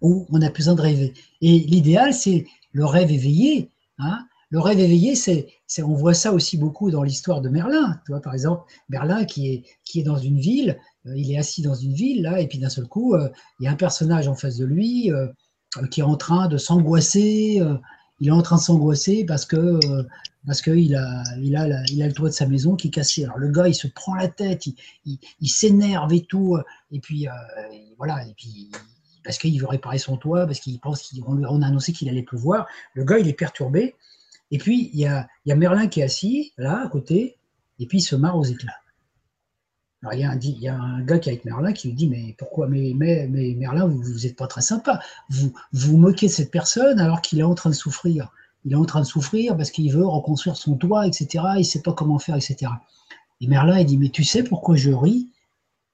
où 0.00 0.26
on 0.30 0.40
a 0.42 0.50
besoin 0.50 0.74
de 0.74 0.80
rêver. 0.80 1.14
Et 1.40 1.58
l'idéal, 1.60 2.14
c'est 2.14 2.46
le 2.72 2.84
rêve 2.84 3.10
éveillé. 3.10 3.70
Hein. 4.00 4.24
le 4.50 4.60
rêve 4.60 4.78
éveillé, 4.78 5.16
c'est, 5.16 5.48
on 5.82 5.94
voit 5.94 6.14
ça 6.14 6.32
aussi 6.32 6.56
beaucoup 6.56 6.90
dans 6.90 7.02
l'histoire 7.02 7.40
de 7.40 7.48
Merlin. 7.48 8.00
Tu 8.06 8.12
vois, 8.12 8.20
par 8.20 8.32
exemple, 8.32 8.62
Merlin 8.88 9.24
qui 9.24 9.48
est, 9.48 9.64
qui 9.84 10.00
est 10.00 10.04
dans 10.04 10.16
une 10.16 10.38
ville, 10.38 10.78
euh, 11.06 11.16
il 11.16 11.32
est 11.32 11.38
assis 11.38 11.62
dans 11.62 11.74
une 11.74 11.92
ville, 11.92 12.22
là, 12.22 12.40
et 12.40 12.46
puis 12.46 12.58
d'un 12.58 12.68
seul 12.68 12.86
coup, 12.86 13.14
euh, 13.14 13.28
il 13.58 13.64
y 13.64 13.66
a 13.66 13.72
un 13.72 13.76
personnage 13.76 14.28
en 14.28 14.34
face 14.34 14.56
de 14.56 14.64
lui 14.64 15.10
euh, 15.10 15.26
qui 15.90 16.00
est 16.00 16.04
en 16.04 16.16
train 16.16 16.48
de 16.48 16.56
s'angoisser, 16.56 17.60
il 18.20 18.28
est 18.28 18.32
en 18.32 18.42
train 18.42 18.56
de 18.56 18.60
s'angoisser 18.60 19.24
parce 19.24 19.44
que 19.44 19.56
euh, 19.56 20.02
qu'il 20.64 20.94
a, 20.96 21.22
il 21.38 21.56
a, 21.56 22.06
le 22.06 22.12
toit 22.12 22.28
de 22.28 22.34
sa 22.34 22.46
maison 22.46 22.74
qui 22.74 22.88
est 22.88 22.90
cassé. 22.90 23.24
Alors 23.24 23.38
le 23.38 23.50
gars, 23.50 23.68
il 23.68 23.74
se 23.74 23.86
prend 23.86 24.14
la 24.14 24.28
tête, 24.28 24.66
il, 25.04 25.48
s'énerve 25.48 26.12
et 26.12 26.22
tout, 26.22 26.56
et 26.90 27.00
puis 27.00 27.28
euh, 27.28 27.32
voilà, 27.96 28.26
et 28.26 28.34
puis 28.36 28.70
parce 29.24 29.36
qu'il 29.38 29.60
veut 29.60 29.66
réparer 29.66 29.98
son 29.98 30.16
toit, 30.16 30.46
parce 30.46 30.60
qu'il 30.60 30.78
pense 30.80 31.12
qu'on 31.22 31.62
a 31.62 31.66
annoncé 31.66 31.92
qu'il 31.92 32.08
allait 32.08 32.22
pleuvoir. 32.22 32.66
Le 32.94 33.04
gars, 33.04 33.18
il 33.18 33.28
est 33.28 33.34
perturbé. 33.34 33.94
Et 34.50 34.58
puis 34.58 34.90
il 34.94 35.00
y 35.00 35.06
a, 35.06 35.28
il 35.44 35.50
y 35.50 35.52
a 35.52 35.56
Merlin 35.56 35.88
qui 35.88 36.00
est 36.00 36.04
assis 36.04 36.52
là 36.56 36.82
à 36.84 36.88
côté, 36.88 37.36
et 37.78 37.86
puis 37.86 37.98
il 37.98 38.02
se 38.02 38.16
marre 38.16 38.38
aux 38.38 38.44
éclats. 38.44 38.80
Alors, 40.02 40.14
il, 40.14 40.60
y 40.60 40.68
a 40.68 40.76
un, 40.76 41.02
gars 41.02 41.18
qui 41.18 41.28
est 41.28 41.32
avec 41.32 41.44
Merlin 41.44 41.72
qui 41.72 41.88
lui 41.88 41.94
dit 41.94 42.08
Mais 42.08 42.34
pourquoi 42.38 42.68
mais, 42.68 42.94
Merlin, 42.94 43.86
vous 43.86 44.20
n'êtes 44.22 44.36
pas 44.36 44.46
très 44.46 44.60
sympa. 44.60 45.00
Vous 45.28 45.52
vous 45.72 45.96
moquez 45.96 46.28
de 46.28 46.32
cette 46.32 46.52
personne 46.52 47.00
alors 47.00 47.20
qu'il 47.20 47.40
est 47.40 47.44
en 47.44 47.54
train 47.54 47.70
de 47.70 47.74
souffrir. 47.74 48.30
Il 48.64 48.72
est 48.72 48.76
en 48.76 48.84
train 48.84 49.00
de 49.00 49.06
souffrir 49.06 49.56
parce 49.56 49.70
qu'il 49.70 49.92
veut 49.92 50.06
reconstruire 50.06 50.56
son 50.56 50.76
toit, 50.76 51.06
etc. 51.06 51.44
Il 51.56 51.58
ne 51.58 51.62
sait 51.64 51.82
pas 51.82 51.92
comment 51.92 52.20
faire, 52.20 52.36
etc. 52.36 52.70
Et 53.40 53.48
Merlin, 53.48 53.80
il 53.80 53.86
dit 53.86 53.98
Mais 53.98 54.10
tu 54.10 54.22
sais 54.22 54.44
pourquoi 54.44 54.76
je 54.76 54.90
ris? 54.90 55.32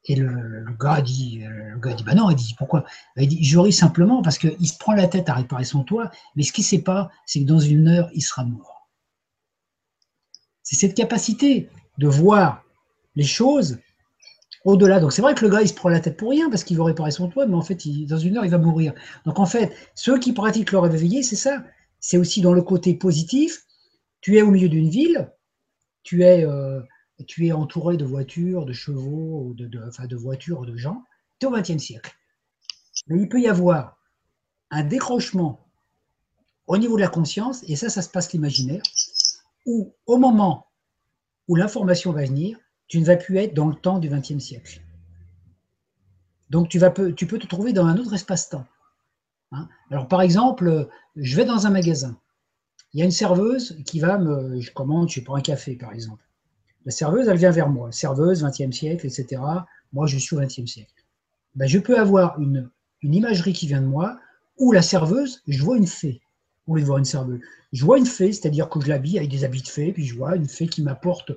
Et 0.06 0.16
le, 0.16 0.28
le, 0.28 0.76
gars 0.78 1.00
dit, 1.00 1.40
le 1.42 1.78
gars 1.78 1.94
dit 1.94 2.04
Bah 2.04 2.14
non, 2.14 2.28
il 2.28 2.36
dit 2.36 2.54
Pourquoi? 2.58 2.84
Il 3.16 3.26
dit 3.26 3.42
Je 3.42 3.58
ris 3.58 3.72
simplement 3.72 4.20
parce 4.20 4.36
qu'il 4.36 4.68
se 4.68 4.76
prend 4.76 4.92
la 4.92 5.08
tête 5.08 5.30
à 5.30 5.34
réparer 5.34 5.64
son 5.64 5.82
toit, 5.82 6.10
mais 6.36 6.42
ce 6.42 6.52
qu'il 6.52 6.62
ne 6.62 6.68
sait 6.68 6.82
pas, 6.82 7.10
c'est 7.24 7.40
que 7.40 7.46
dans 7.46 7.58
une 7.58 7.88
heure, 7.88 8.10
il 8.12 8.20
sera 8.20 8.44
mort. 8.44 8.90
C'est 10.62 10.76
cette 10.76 10.94
capacité 10.94 11.70
de 11.96 12.06
voir 12.06 12.64
les 13.16 13.24
choses 13.24 13.78
au-delà. 14.64 15.00
Donc 15.00 15.12
c'est 15.12 15.22
vrai 15.22 15.34
que 15.34 15.44
le 15.44 15.50
gars, 15.50 15.62
il 15.62 15.68
se 15.68 15.74
prend 15.74 15.88
la 15.88 16.00
tête 16.00 16.16
pour 16.16 16.30
rien 16.30 16.50
parce 16.50 16.64
qu'il 16.64 16.76
veut 16.76 16.82
réparer 16.82 17.10
son 17.10 17.28
toit, 17.28 17.46
mais 17.46 17.54
en 17.54 17.62
fait, 17.62 17.86
dans 18.06 18.18
une 18.18 18.36
heure, 18.36 18.44
il 18.44 18.50
va 18.50 18.58
mourir. 18.58 18.94
Donc 19.24 19.38
en 19.38 19.46
fait, 19.46 19.74
ceux 19.94 20.18
qui 20.18 20.32
pratiquent 20.32 20.72
le 20.72 20.78
rêve 20.78 21.22
c'est 21.22 21.36
ça. 21.36 21.64
C'est 22.00 22.18
aussi 22.18 22.40
dans 22.40 22.52
le 22.52 22.62
côté 22.62 22.94
positif. 22.94 23.64
Tu 24.20 24.36
es 24.38 24.42
au 24.42 24.50
milieu 24.50 24.68
d'une 24.68 24.88
ville, 24.88 25.30
tu 26.02 26.22
es, 26.22 26.44
euh, 26.44 26.80
tu 27.26 27.46
es 27.46 27.52
entouré 27.52 27.96
de 27.96 28.04
voitures, 28.04 28.64
de 28.64 28.72
chevaux, 28.72 29.52
de, 29.54 29.66
de, 29.66 29.80
enfin, 29.86 30.06
de 30.06 30.16
voitures, 30.16 30.64
de 30.64 30.76
gens. 30.76 31.02
Tu 31.38 31.46
es 31.46 31.48
au 31.48 31.52
XXe 31.52 31.78
siècle. 31.78 32.14
Mais 33.06 33.20
il 33.20 33.28
peut 33.28 33.40
y 33.40 33.48
avoir 33.48 33.98
un 34.70 34.82
décrochement 34.82 35.60
au 36.66 36.78
niveau 36.78 36.96
de 36.96 37.02
la 37.02 37.08
conscience, 37.08 37.62
et 37.68 37.76
ça, 37.76 37.90
ça 37.90 38.00
se 38.00 38.08
passe 38.08 38.32
l'imaginaire, 38.32 38.82
où 39.66 39.94
au 40.06 40.16
moment 40.16 40.66
où 41.48 41.56
l'information 41.56 42.12
va 42.12 42.24
venir, 42.24 42.58
tu 42.88 43.00
ne 43.00 43.04
vas 43.04 43.16
plus 43.16 43.38
être 43.38 43.54
dans 43.54 43.68
le 43.68 43.74
temps 43.74 43.98
du 43.98 44.08
XXe 44.08 44.38
siècle. 44.38 44.80
Donc 46.50 46.68
tu, 46.68 46.78
vas, 46.78 46.90
tu 46.90 47.26
peux 47.26 47.38
te 47.38 47.46
trouver 47.46 47.72
dans 47.72 47.86
un 47.86 47.96
autre 47.96 48.14
espace-temps. 48.14 48.66
Hein. 49.52 49.68
Alors, 49.90 50.08
par 50.08 50.22
exemple, 50.22 50.88
je 51.16 51.36
vais 51.36 51.44
dans 51.44 51.66
un 51.66 51.70
magasin. 51.70 52.16
Il 52.92 53.00
y 53.00 53.02
a 53.02 53.04
une 53.04 53.10
serveuse 53.10 53.76
qui 53.86 53.98
va 53.98 54.18
me. 54.18 54.60
Je 54.60 54.70
commande, 54.72 55.10
je 55.10 55.20
prends 55.20 55.34
un 55.34 55.40
café, 55.40 55.74
par 55.74 55.92
exemple. 55.92 56.22
La 56.84 56.92
serveuse, 56.92 57.28
elle 57.28 57.38
vient 57.38 57.50
vers 57.50 57.68
moi. 57.68 57.90
Serveuse, 57.90 58.44
20e 58.44 58.72
siècle, 58.72 59.06
etc. 59.06 59.42
Moi, 59.92 60.06
je 60.06 60.18
suis 60.18 60.36
au 60.36 60.40
20e 60.40 60.66
siècle. 60.66 60.92
Ben, 61.54 61.66
je 61.66 61.78
peux 61.78 61.98
avoir 61.98 62.38
une, 62.40 62.70
une 63.02 63.14
imagerie 63.14 63.52
qui 63.52 63.66
vient 63.66 63.80
de 63.80 63.86
moi, 63.86 64.18
où 64.58 64.70
la 64.70 64.82
serveuse, 64.82 65.42
je 65.48 65.62
vois 65.62 65.76
une 65.76 65.86
fée. 65.86 66.20
Au 66.66 66.76
lieu 66.76 66.82
de 66.82 66.86
voir 66.86 66.98
une 66.98 67.04
serveuse. 67.04 67.40
Je 67.72 67.84
vois 67.84 67.98
une 67.98 68.06
fée, 68.06 68.32
c'est-à-dire 68.32 68.68
que 68.68 68.80
je 68.80 68.88
l'habille 68.88 69.18
avec 69.18 69.30
des 69.30 69.44
habits 69.44 69.62
de 69.62 69.68
fée, 69.68 69.92
puis 69.92 70.04
je 70.04 70.14
vois 70.14 70.36
une 70.36 70.48
fée 70.48 70.66
qui 70.66 70.82
m'apporte 70.82 71.32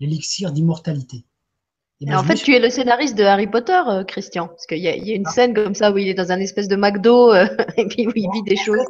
l'élixir 0.00 0.52
d'immortalité. 0.52 1.24
Ben, 2.00 2.16
en 2.16 2.22
fait, 2.22 2.36
tu 2.36 2.54
es 2.54 2.60
le 2.60 2.70
scénariste 2.70 3.16
de 3.16 3.24
Harry 3.24 3.48
Potter, 3.48 3.80
euh, 3.88 4.04
Christian, 4.04 4.46
parce 4.46 4.66
qu'il 4.66 4.78
y, 4.78 4.82
y, 4.82 5.12
a 5.12 5.14
une 5.16 5.26
ah. 5.26 5.32
scène 5.32 5.52
comme 5.52 5.74
ça 5.74 5.90
où 5.90 5.98
il 5.98 6.06
est 6.06 6.14
dans 6.14 6.30
un 6.30 6.38
espèce 6.38 6.68
de 6.68 6.76
McDo 6.76 7.32
euh, 7.32 7.46
et 7.76 7.86
puis 7.88 8.06
où 8.06 8.12
il 8.14 8.30
vit 8.32 8.42
des 8.44 8.56
choses. 8.56 8.86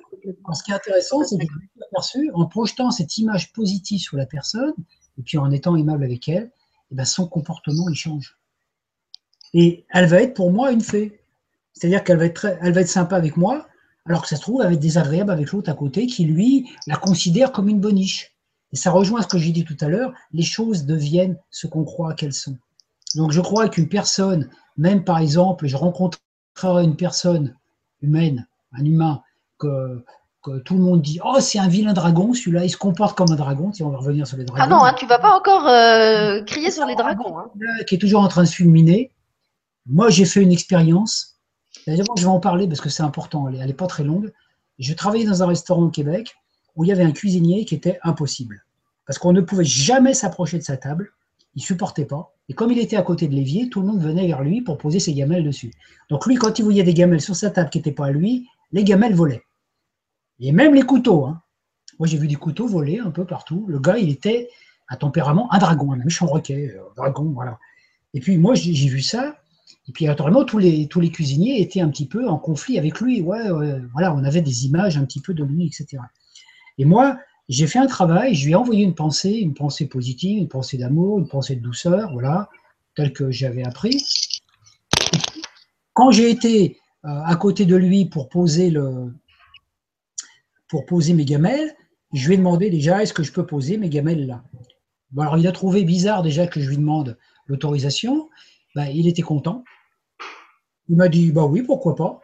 Ce 0.53 0.63
qui 0.63 0.73
est 0.73 0.75
intéressant, 0.75 1.25
c'est 1.25 1.39
que 1.39 1.53
aperçu, 1.91 2.31
en 2.35 2.45
projetant 2.47 2.91
cette 2.91 3.17
image 3.17 3.53
positive 3.55 4.01
sur 4.01 4.19
la 4.19 4.27
personne, 4.27 4.75
et 5.19 5.23
puis 5.23 5.39
en 5.39 5.51
étant 5.51 5.75
aimable 5.75 6.05
avec 6.05 6.29
elle, 6.29 6.45
et 6.45 6.93
eh 6.93 6.95
ben 6.95 7.05
son 7.05 7.27
comportement 7.27 7.89
il 7.89 7.97
change. 7.97 8.39
Et 9.55 9.87
elle 9.91 10.07
va 10.07 10.23
être 10.23 10.35
pour 10.35 10.53
moi 10.53 10.71
une 10.71 10.81
fée. 10.83 11.21
C'est-à-dire 11.73 12.05
qu'elle 12.05 12.19
va, 12.19 12.27
être 12.27 12.59
elle 12.61 12.73
va 12.73 12.81
être 12.83 12.89
sympa 12.89 13.17
avec 13.17 13.37
moi, 13.37 13.67
alors 14.05 14.23
que 14.23 14.29
ça 14.29 14.37
se 14.37 14.43
trouve, 14.43 14.61
elle 14.61 14.69
va 14.69 14.73
être 14.75 14.81
désagréable 14.81 15.31
avec 15.31 15.53
l'autre 15.53 15.71
à 15.71 15.75
côté 15.75 16.07
qui, 16.07 16.25
lui, 16.25 16.69
la 16.87 16.97
considère 16.97 17.53
comme 17.53 17.69
une 17.69 17.81
boniche. 17.81 18.38
Et 18.73 18.77
ça 18.77 18.91
rejoint 18.91 19.23
ce 19.23 19.29
que 19.29 19.39
j'ai 19.39 19.51
dit 19.51 19.65
tout 19.65 19.77
à 19.81 19.89
l'heure, 19.89 20.13
les 20.33 20.43
choses 20.43 20.85
deviennent 20.85 21.39
ce 21.51 21.67
qu'on 21.67 21.85
croit 21.85 22.15
qu'elles 22.15 22.35
sont. 22.35 22.57
Donc 23.15 23.33
je 23.33 23.41
crois 23.41 23.69
qu'une 23.69 23.89
personne, 23.89 24.51
même 24.77 25.05
par 25.05 25.19
exemple, 25.19 25.67
je 25.67 25.77
rencontrerai 25.77 26.85
une 26.85 26.97
personne 26.97 27.57
humaine, 28.03 28.47
un 28.73 28.85
humain, 28.85 29.23
que, 29.59 30.05
que 30.43 30.59
tout 30.59 30.75
le 30.75 30.81
monde 30.81 31.03
dit 31.03 31.19
Oh, 31.25 31.41
c'est 31.41 31.59
un 31.59 31.69
vilain 31.69 31.93
dragon, 31.93 32.35
celui-là, 32.35 32.65
il 32.65 32.71
se 32.71 32.77
comporte 32.77 33.17
comme 33.17 33.31
un 33.31 33.37
dragon. 33.37 33.73
Si 33.73 33.83
on 33.83 33.91
va 33.91 33.99
revenir 33.99 34.27
sur 34.27 34.37
les 34.37 34.45
dragons. 34.45 34.63
Ah 34.63 34.69
non, 34.69 34.85
hein, 34.85 34.95
tu 34.97 35.07
vas 35.07 35.19
pas 35.19 35.35
encore 35.35 35.67
euh, 35.67 36.43
crier 36.45 36.71
sur 36.71 36.87
les 36.87 36.95
dragons. 36.95 37.39
Hein. 37.39 37.51
Qui 37.87 37.95
est 37.95 37.99
toujours 37.99 38.23
en 38.23 38.29
train 38.29 38.45
de 38.45 38.49
fulminer. 38.49 39.13
Moi, 39.87 40.11
j'ai 40.11 40.25
fait 40.25 40.43
une 40.43 40.53
expérience. 40.53 41.39
D'ailleurs, 41.87 42.07
je 42.17 42.23
vais 42.23 42.29
en 42.29 42.41
parler 42.41 42.69
parce 42.69 42.81
que 42.81 42.91
c'est 42.91 43.03
important. 43.03 43.49
Elle 43.49 43.67
n'est 43.67 43.73
pas 43.73 43.87
très 43.87 44.05
longue. 44.05 44.33
Je 44.79 44.93
travaillais 44.93 45.25
dans 45.25 45.43
un 45.43 45.47
restaurant 45.47 45.85
au 45.85 45.91
Québec 45.91 46.37
où 46.79 46.85
il 46.85 46.89
y 46.89 46.93
avait 46.93 47.03
un 47.03 47.13
cuisinier 47.13 47.65
qui 47.65 47.75
était 47.75 47.99
impossible. 48.05 48.65
Parce 49.05 49.19
qu'on 49.19 49.33
ne 49.33 49.41
pouvait 49.41 49.65
jamais 49.65 50.15
s'approcher 50.15 50.59
de 50.59 50.63
sa 50.63 50.77
table. 50.77 51.11
Il 51.57 51.63
supportait 51.63 52.05
pas. 52.05 52.33
Et 52.49 52.55
comme 52.55 52.71
il 52.71 52.79
était 52.79 52.97
à 52.97 53.03
côté 53.03 53.27
de 53.27 53.35
l'évier, 53.35 53.69
tout 53.69 53.81
le 53.81 53.89
monde 53.89 54.01
venait 54.01 54.29
vers 54.29 54.43
lui 54.43 54.63
pour 54.63 54.79
poser 54.79 55.01
ses 55.01 55.13
gamelles 55.13 55.45
dessus. 55.45 55.73
Donc 56.09 56.25
lui, 56.25 56.37
quand 56.37 56.59
il 56.59 56.63
voyait 56.63 56.85
des 56.85 56.95
gamelles 56.95 57.21
sur 57.21 57.35
sa 57.35 57.51
table 57.51 57.69
qui 57.69 57.79
n'étaient 57.79 57.93
pas 57.93 58.07
à 58.07 58.11
lui, 58.13 58.47
les 58.71 58.85
gamelles 58.85 59.15
volaient. 59.15 59.43
Et 60.39 60.53
même 60.53 60.73
les 60.73 60.83
couteaux. 60.83 61.27
Hein. 61.27 61.43
Moi, 61.99 62.07
j'ai 62.07 62.17
vu 62.17 62.29
des 62.29 62.37
couteaux 62.37 62.69
voler 62.69 63.01
un 63.01 63.11
peu 63.11 63.25
partout. 63.25 63.65
Le 63.67 63.81
gars, 63.81 63.99
il 63.99 64.09
était 64.09 64.49
à 64.87 64.97
tempérament 64.97 65.53
un 65.53 65.59
dragon, 65.59 65.93
un 65.93 65.97
méchant 65.97 66.27
requet, 66.27 66.77
un 66.79 66.95
dragon, 66.95 67.25
voilà. 67.35 67.59
Et 68.15 68.21
puis 68.21 68.39
moi, 68.39 68.55
j'ai 68.55 68.89
vu 68.89 69.01
ça. 69.01 69.37
Et 69.89 69.93
puis 69.93 70.07
naturellement, 70.07 70.45
tous 70.45 70.59
les, 70.59 70.87
tous 70.87 71.01
les 71.01 71.11
cuisiniers 71.11 71.61
étaient 71.61 71.81
un 71.81 71.89
petit 71.89 72.07
peu 72.07 72.29
en 72.29 72.39
conflit 72.39 72.79
avec 72.79 73.01
lui. 73.01 73.21
Ouais, 73.21 73.49
voilà, 73.93 74.15
on 74.15 74.23
avait 74.23 74.43
des 74.43 74.67
images 74.67 74.97
un 74.97 75.05
petit 75.05 75.21
peu 75.21 75.35
de 75.35 75.43
lui, 75.43 75.67
etc. 75.67 75.99
Et 76.79 76.85
moi, 76.85 77.19
j'ai 77.49 77.67
fait 77.67 77.79
un 77.79 77.87
travail, 77.87 78.35
je 78.35 78.47
lui 78.47 78.53
ai 78.53 78.57
envoyé 78.57 78.85
une 78.85 78.95
pensée, 78.95 79.33
une 79.33 79.55
pensée 79.55 79.87
positive, 79.87 80.39
une 80.39 80.49
pensée 80.49 80.77
d'amour, 80.77 81.19
une 81.19 81.29
pensée 81.29 81.57
de 81.57 81.61
douceur, 81.61 82.13
voilà, 82.13 82.49
telle 82.95 83.13
que 83.13 83.31
j'avais 83.31 83.65
appris. 83.65 84.05
Quand 85.95 86.11
j'ai 86.11 86.31
été 86.31 86.79
euh, 87.05 87.23
à 87.25 87.37
côté 87.37 87.65
de 87.65 87.75
lui 87.75 88.05
pour 88.05 88.29
poser 88.29 88.71
le, 88.71 89.13
pour 90.69 90.85
poser 90.87 91.15
mes 91.15 91.25
gamelles, 91.25 91.75
je 92.13 92.29
lui 92.29 92.35
ai 92.35 92.39
demandé 92.39 92.71
déjà 92.71 93.03
est-ce 93.03 93.13
que 93.13 93.23
je 93.23 93.33
peux 93.33 93.47
poser 93.47 93.79
mes 93.79 93.89
gamelles 93.89 94.27
là? 94.27 94.43
Bon, 95.11 95.23
alors 95.23 95.39
il 95.39 95.47
a 95.47 95.53
trouvé 95.53 95.85
bizarre 95.85 96.23
déjà 96.23 96.47
que 96.47 96.61
je 96.61 96.69
lui 96.69 96.77
demande 96.77 97.19
l'autorisation. 97.47 98.29
Ben, 98.75 98.87
il 98.87 99.09
était 99.09 99.23
content. 99.23 99.65
Il 100.89 100.97
m'a 100.97 101.09
dit 101.09 101.33
bah 101.33 101.47
oui, 101.47 101.63
pourquoi 101.63 101.97
pas? 101.97 102.21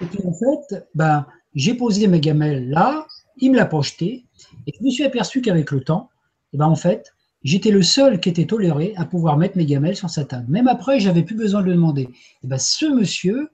Et 0.00 0.06
puis 0.06 0.20
en 0.24 0.32
fait, 0.32 0.86
ben, 0.94 1.26
j'ai 1.54 1.74
posé 1.74 2.06
mes 2.06 2.20
gamelles 2.20 2.68
là, 2.70 3.06
il 3.38 3.52
me 3.52 3.56
l'a 3.56 3.66
projeté, 3.66 4.24
et 4.66 4.72
je 4.78 4.84
me 4.84 4.90
suis 4.90 5.04
aperçu 5.04 5.40
qu'avec 5.40 5.70
le 5.70 5.82
temps, 5.82 6.10
et 6.52 6.56
ben 6.56 6.66
en 6.66 6.76
fait, 6.76 7.14
j'étais 7.42 7.70
le 7.70 7.82
seul 7.82 8.20
qui 8.20 8.28
était 8.28 8.46
toléré 8.46 8.94
à 8.96 9.04
pouvoir 9.04 9.36
mettre 9.36 9.56
mes 9.56 9.66
gamelles 9.66 9.96
sur 9.96 10.10
sa 10.10 10.24
table. 10.24 10.46
Même 10.48 10.68
après, 10.68 11.00
j'avais 11.00 11.22
plus 11.22 11.36
besoin 11.36 11.60
de 11.62 11.66
le 11.66 11.74
demander. 11.74 12.08
Et 12.42 12.46
ben 12.46 12.58
ce 12.58 12.86
monsieur, 12.86 13.50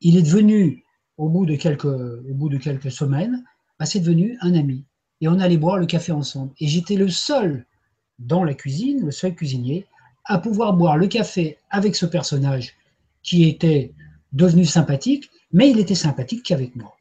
il 0.00 0.16
est 0.16 0.22
devenu 0.22 0.84
au 1.16 1.28
bout 1.28 1.46
de 1.46 1.54
quelques, 1.54 1.84
au 1.84 2.34
bout 2.34 2.48
de 2.48 2.56
quelques 2.56 2.90
semaines, 2.90 3.44
bah, 3.78 3.86
c'est 3.86 4.00
devenu 4.00 4.36
un 4.40 4.54
ami. 4.54 4.84
Et 5.20 5.28
on 5.28 5.38
allait 5.38 5.56
boire 5.56 5.78
le 5.78 5.86
café 5.86 6.12
ensemble. 6.12 6.52
Et 6.58 6.66
j'étais 6.66 6.96
le 6.96 7.08
seul 7.08 7.66
dans 8.18 8.44
la 8.44 8.54
cuisine, 8.54 9.04
le 9.04 9.10
seul 9.10 9.34
cuisinier, 9.34 9.86
à 10.24 10.38
pouvoir 10.38 10.72
boire 10.74 10.96
le 10.96 11.06
café 11.06 11.58
avec 11.70 11.94
ce 11.96 12.06
personnage 12.06 12.74
qui 13.22 13.48
était 13.48 13.92
devenu 14.32 14.64
sympathique, 14.64 15.30
mais 15.52 15.70
il 15.70 15.78
était 15.78 15.94
sympathique 15.94 16.42
qu'avec 16.42 16.74
moi. 16.74 16.96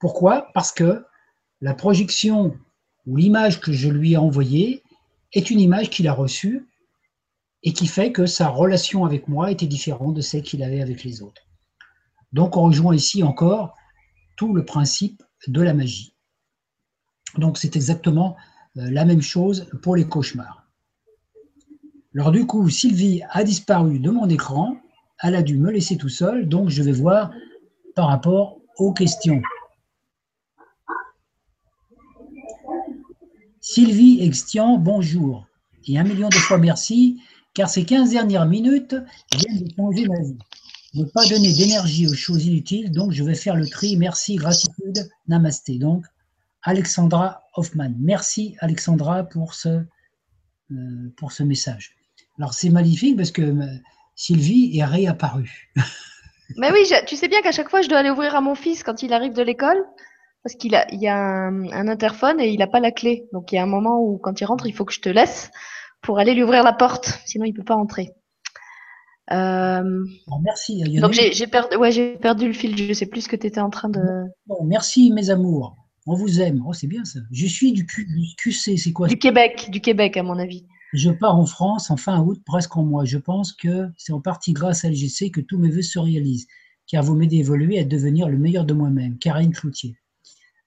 Pourquoi? 0.00 0.48
Parce 0.54 0.72
que 0.72 1.04
la 1.60 1.74
projection 1.74 2.56
ou 3.06 3.16
l'image 3.16 3.60
que 3.60 3.72
je 3.72 3.88
lui 3.88 4.12
ai 4.12 4.16
envoyée 4.16 4.82
est 5.32 5.50
une 5.50 5.60
image 5.60 5.90
qu'il 5.90 6.08
a 6.08 6.12
reçue 6.12 6.66
et 7.62 7.72
qui 7.72 7.86
fait 7.86 8.10
que 8.10 8.26
sa 8.26 8.48
relation 8.48 9.04
avec 9.04 9.28
moi 9.28 9.50
était 9.50 9.66
différente 9.66 10.14
de 10.14 10.22
celle 10.22 10.42
qu'il 10.42 10.62
avait 10.62 10.80
avec 10.80 11.04
les 11.04 11.22
autres. 11.22 11.42
Donc 12.32 12.56
on 12.56 12.62
rejoint 12.62 12.94
ici 12.94 13.22
encore 13.22 13.74
tout 14.36 14.54
le 14.54 14.64
principe 14.64 15.22
de 15.46 15.60
la 15.60 15.74
magie. 15.74 16.14
Donc 17.36 17.58
c'est 17.58 17.76
exactement 17.76 18.36
euh, 18.78 18.90
la 18.90 19.04
même 19.04 19.22
chose 19.22 19.68
pour 19.82 19.96
les 19.96 20.08
cauchemars. 20.08 20.66
Alors 22.14 22.32
du 22.32 22.46
coup, 22.46 22.68
Sylvie 22.70 23.22
a 23.30 23.44
disparu 23.44 23.98
de 23.98 24.10
mon 24.10 24.28
écran, 24.28 24.76
elle 25.22 25.34
a 25.34 25.42
dû 25.42 25.58
me 25.58 25.70
laisser 25.70 25.96
tout 25.96 26.08
seul, 26.08 26.48
donc 26.48 26.70
je 26.70 26.82
vais 26.82 26.92
voir 26.92 27.30
par 27.94 28.08
rapport 28.08 28.58
aux 28.78 28.92
questions. 28.92 29.42
Sylvie 33.72 34.20
Extian, 34.20 34.78
bonjour. 34.78 35.46
Et 35.86 35.96
un 35.96 36.02
million 36.02 36.28
de 36.28 36.34
fois 36.34 36.58
merci, 36.58 37.22
car 37.54 37.70
ces 37.70 37.84
15 37.84 38.10
dernières 38.10 38.46
minutes 38.46 38.96
viennent 39.32 39.62
de 39.62 39.72
changer 39.76 40.08
ma 40.08 40.20
vie 40.20 40.38
ne 40.94 41.04
pas 41.04 41.24
donner 41.28 41.52
d'énergie 41.52 42.08
aux 42.08 42.14
choses 42.14 42.46
inutiles, 42.46 42.90
donc 42.90 43.12
je 43.12 43.22
vais 43.22 43.36
faire 43.36 43.54
le 43.54 43.68
tri. 43.68 43.96
Merci, 43.96 44.34
gratitude, 44.34 45.08
namasté. 45.28 45.78
Donc, 45.78 46.04
Alexandra 46.64 47.44
Hoffman. 47.54 47.92
Merci, 48.00 48.56
Alexandra, 48.58 49.22
pour 49.22 49.54
ce, 49.54 49.68
euh, 50.72 51.14
pour 51.16 51.30
ce 51.30 51.44
message. 51.44 51.94
Alors, 52.40 52.54
c'est 52.54 52.70
magnifique 52.70 53.16
parce 53.16 53.30
que 53.30 53.42
euh, 53.42 53.66
Sylvie 54.16 54.76
est 54.76 54.84
réapparue. 54.84 55.72
Mais 56.56 56.72
oui, 56.72 56.90
tu 57.06 57.14
sais 57.14 57.28
bien 57.28 57.40
qu'à 57.40 57.52
chaque 57.52 57.70
fois, 57.70 57.82
je 57.82 57.88
dois 57.88 57.98
aller 57.98 58.10
ouvrir 58.10 58.34
à 58.34 58.40
mon 58.40 58.56
fils 58.56 58.82
quand 58.82 59.04
il 59.04 59.12
arrive 59.12 59.32
de 59.32 59.42
l'école 59.42 59.80
parce 60.42 60.54
qu'il 60.54 60.74
a, 60.74 60.86
il 60.92 61.00
y 61.00 61.08
a 61.08 61.16
un, 61.16 61.70
un 61.70 61.88
interphone 61.88 62.40
et 62.40 62.48
il 62.50 62.58
n'a 62.58 62.66
pas 62.66 62.80
la 62.80 62.92
clé. 62.92 63.28
Donc, 63.32 63.52
il 63.52 63.56
y 63.56 63.58
a 63.58 63.62
un 63.62 63.66
moment 63.66 64.00
où, 64.00 64.18
quand 64.18 64.40
il 64.40 64.44
rentre, 64.44 64.66
il 64.66 64.74
faut 64.74 64.84
que 64.84 64.92
je 64.92 65.00
te 65.00 65.08
laisse 65.08 65.50
pour 66.02 66.18
aller 66.18 66.34
lui 66.34 66.42
ouvrir 66.42 66.62
la 66.62 66.72
porte. 66.72 67.20
Sinon, 67.26 67.44
il 67.44 67.52
ne 67.52 67.56
peut 67.56 67.64
pas 67.64 67.76
entrer. 67.76 68.10
Euh, 69.32 70.04
merci. 70.42 70.82
Donc 70.98 71.12
j'ai 71.12 71.46
perdu, 71.46 71.76
ouais, 71.76 72.16
perdu 72.20 72.48
le 72.48 72.52
fil, 72.52 72.76
je 72.76 72.84
ne 72.88 72.92
sais 72.92 73.06
plus 73.06 73.22
ce 73.22 73.28
que 73.28 73.36
tu 73.36 73.46
étais 73.46 73.60
en 73.60 73.70
train 73.70 73.88
de. 73.88 74.00
merci 74.64 75.12
mes 75.12 75.30
amours, 75.30 75.76
on 76.06 76.14
vous 76.14 76.40
aime. 76.40 76.62
Oh, 76.66 76.72
c'est 76.72 76.88
bien 76.88 77.04
ça. 77.04 77.20
Je 77.30 77.46
suis 77.46 77.72
du, 77.72 77.86
QC, 77.86 78.76
c'est 78.76 78.92
quoi 78.92 79.06
Du 79.06 79.18
Québec, 79.18 79.68
du 79.70 79.80
Québec 79.80 80.16
à 80.16 80.24
mon 80.24 80.38
avis. 80.38 80.66
Je 80.92 81.10
pars 81.10 81.36
en 81.36 81.46
France 81.46 81.92
en 81.92 81.96
fin 81.96 82.20
août, 82.20 82.42
presque 82.44 82.76
en 82.76 82.82
mois. 82.82 83.04
Je 83.04 83.18
pense 83.18 83.52
que 83.52 83.88
c'est 83.96 84.12
en 84.12 84.20
partie 84.20 84.52
grâce 84.52 84.84
à 84.84 84.90
LGC 84.90 85.30
que 85.30 85.40
tous 85.40 85.58
mes 85.58 85.70
vœux 85.70 85.82
se 85.82 86.00
réalisent, 86.00 86.48
car 86.88 87.04
vous 87.04 87.14
m'aidez 87.14 87.36
à 87.36 87.40
évoluer 87.40 87.76
et 87.76 87.80
à 87.80 87.84
devenir 87.84 88.28
le 88.28 88.38
meilleur 88.38 88.64
de 88.64 88.74
moi-même. 88.74 89.16
Karine 89.18 89.52
Cloutier. 89.52 89.94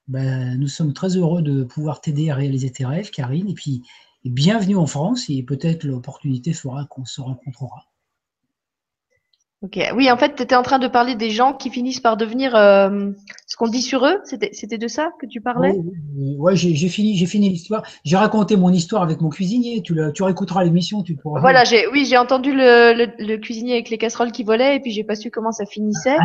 Ben, 0.08 0.58
nous 0.60 0.68
sommes 0.68 0.94
très 0.94 1.18
heureux 1.18 1.42
de 1.42 1.64
pouvoir 1.64 2.02
t'aider 2.02 2.30
à 2.30 2.36
réaliser 2.36 2.72
tes 2.72 2.86
rêves, 2.86 3.10
Karine, 3.10 3.50
et 3.50 3.54
puis 3.54 3.84
bienvenue 4.26 4.78
en 4.78 4.88
France, 4.88 5.30
et 5.30 5.44
peut-être 5.44 5.84
l'opportunité 5.84 6.54
fera 6.54 6.86
qu'on 6.86 7.06
se 7.06 7.22
rencontrera. 7.22 7.86
Ok, 9.64 9.80
oui, 9.96 10.12
en 10.12 10.18
fait, 10.18 10.36
tu 10.36 10.44
étais 10.44 10.56
en 10.56 10.62
train 10.62 10.78
de 10.78 10.90
parler 10.90 11.16
des 11.16 11.30
gens 11.30 11.54
qui 11.54 11.70
finissent 11.70 12.02
par 12.02 12.18
devenir 12.18 12.54
euh, 12.54 13.12
ce 13.48 13.56
qu'on 13.56 13.70
dit 13.70 13.82
sur 13.82 14.06
eux. 14.06 14.20
C'était 14.26 14.78
de 14.78 14.88
ça 14.90 15.12
que 15.22 15.26
tu 15.26 15.40
parlais? 15.40 15.72
Oui, 15.72 16.36
ouais, 16.38 16.56
j'ai 16.58 16.90
fini, 16.90 17.16
j'ai 17.16 17.26
fini 17.26 17.48
l'histoire. 17.48 17.82
J'ai 18.04 18.18
raconté 18.18 18.58
mon 18.58 18.74
histoire 18.74 19.04
avec 19.04 19.22
mon 19.22 19.30
cuisinier. 19.30 19.82
Tu, 19.82 19.94
le, 19.94 20.12
tu 20.12 20.22
réécouteras 20.22 20.66
l'émission, 20.66 21.02
tu 21.02 21.16
pourras. 21.16 21.40
Voilà, 21.40 21.64
j'ai, 21.64 21.88
oui, 21.88 22.04
j'ai 22.06 22.18
entendu 22.18 22.52
le, 22.54 23.08
le, 23.18 23.38
cuisinier 23.38 23.76
avec 23.76 23.90
les 23.90 23.98
casseroles 23.98 24.34
qui 24.34 24.44
volaient 24.44 24.76
et 24.76 24.80
puis 24.82 24.92
j'ai 24.92 25.06
pas 25.06 25.16
su 25.16 25.32
comment 25.32 25.54
ça 25.54 25.66
finissait. 25.66 26.18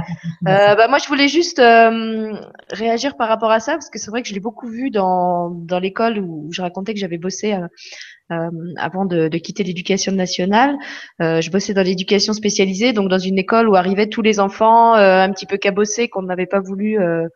euh, 0.49 0.75
bah, 0.75 0.89
moi, 0.89 0.99
je 0.99 1.07
voulais 1.07 1.29
juste 1.29 1.61
euh, 1.61 2.33
réagir 2.71 3.17
par 3.17 3.29
rapport 3.29 3.53
à 3.53 3.61
ça 3.61 3.75
parce 3.75 3.89
que 3.89 4.01
c'est 4.01 4.11
vrai 4.11 4.23
que 4.23 4.29
je 4.29 4.35
l'ai 4.35 4.41
beaucoup 4.41 4.67
vu 4.67 4.91
dans, 4.91 5.51
dans 5.51 5.79
l'école 5.79 6.19
où 6.19 6.49
je 6.51 6.61
racontais 6.61 6.93
que 6.93 6.99
j'avais 6.99 7.19
bossé 7.19 7.57
euh, 8.31 8.39
euh, 8.39 8.51
avant 8.77 9.05
de, 9.05 9.29
de 9.29 9.39
quitter 9.39 9.65
l'éducation 9.65 10.13
nationale. 10.13 10.77
Euh, 11.21 11.41
je 11.41 11.51
bossais 11.51 11.75
dans 11.75 11.83
l'éducation 11.83 12.33
spécialisée, 12.33 12.93
donc 12.93 13.09
dans 13.09 13.19
une 13.19 13.39
école 13.39 13.69
où 13.69 13.77
arrivaient 13.77 14.09
tous 14.09 14.23
les 14.23 14.41
enfants 14.41 14.95
euh, 14.97 15.23
un 15.23 15.31
petit 15.33 15.47
peu 15.47 15.57
cabossés 15.57 16.09
qu'on 16.09 16.23
n'avait 16.23 16.47
pas 16.47 16.61
voulu 16.61 16.99
euh, 16.99 17.27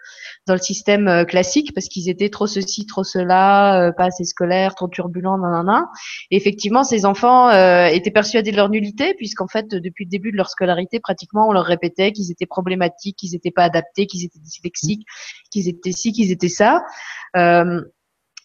dans 0.47 0.55
le 0.55 0.61
système 0.61 1.09
euh, 1.09 1.25
classique 1.25 1.73
parce 1.75 1.89
qu'ils 1.89 2.09
étaient 2.09 2.29
trop 2.29 2.47
ceci, 2.47 2.87
trop 2.87 3.05
cela, 3.05 3.93
pas 3.97 4.05
assez 4.07 4.25
scolaires, 4.25 4.75
trop 4.75 4.89
turbulents, 4.89 5.39
nanana. 5.39 5.89
Et 6.31 6.37
effectivement, 6.37 6.85
ces 6.85 7.05
enfants 7.05 7.51
étaient 7.89 8.11
persuadés 8.11 8.51
de 8.53 8.57
leur 8.57 8.69
nullité 8.69 9.15
puisqu'en 9.15 9.49
fait, 9.49 9.69
depuis 9.69 10.05
le 10.05 10.11
début 10.11 10.33
de 10.33 10.37
leur 10.37 10.49
scolarité, 10.49 11.01
pratiquement, 11.01 11.49
on 11.49 11.53
leur 11.53 11.65
répétait 11.65 12.13
qu'ils 12.13 12.31
étaient 12.31 12.47
problématiques, 12.47 13.17
qu'ils 13.17 13.33
n'étaient 13.33 13.51
pas 13.51 13.65
adaptés, 13.65 14.07
qu'ils 14.07 14.25
étaient 14.25 14.39
dyslexiques, 14.39 15.07
qu'ils 15.51 15.69
étaient 15.69 15.93
ci, 15.93 16.13
qu'ils 16.13 16.31
étaient 16.31 16.49
ça. 16.49 16.83
Euh, 17.37 17.81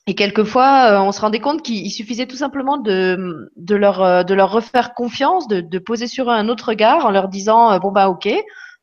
et 0.09 0.15
quelquefois, 0.15 0.93
euh, 0.93 1.01
on 1.01 1.11
se 1.11 1.19
rendait 1.19 1.41
compte 1.41 1.61
qu'il 1.61 1.91
suffisait 1.91 2.27
tout 2.27 2.37
simplement 2.37 2.77
de, 2.77 3.51
de, 3.57 3.75
leur, 3.75 4.01
euh, 4.01 4.23
de 4.23 4.33
leur 4.33 4.49
refaire 4.49 4.93
confiance, 4.93 5.49
de, 5.49 5.59
de 5.59 5.79
poser 5.79 6.07
sur 6.07 6.29
eux 6.29 6.33
un 6.33 6.47
autre 6.47 6.69
regard 6.69 7.05
en 7.05 7.11
leur 7.11 7.27
disant 7.27 7.73
euh, 7.73 7.79
Bon, 7.79 7.91
bah, 7.91 8.07
ok, 8.07 8.29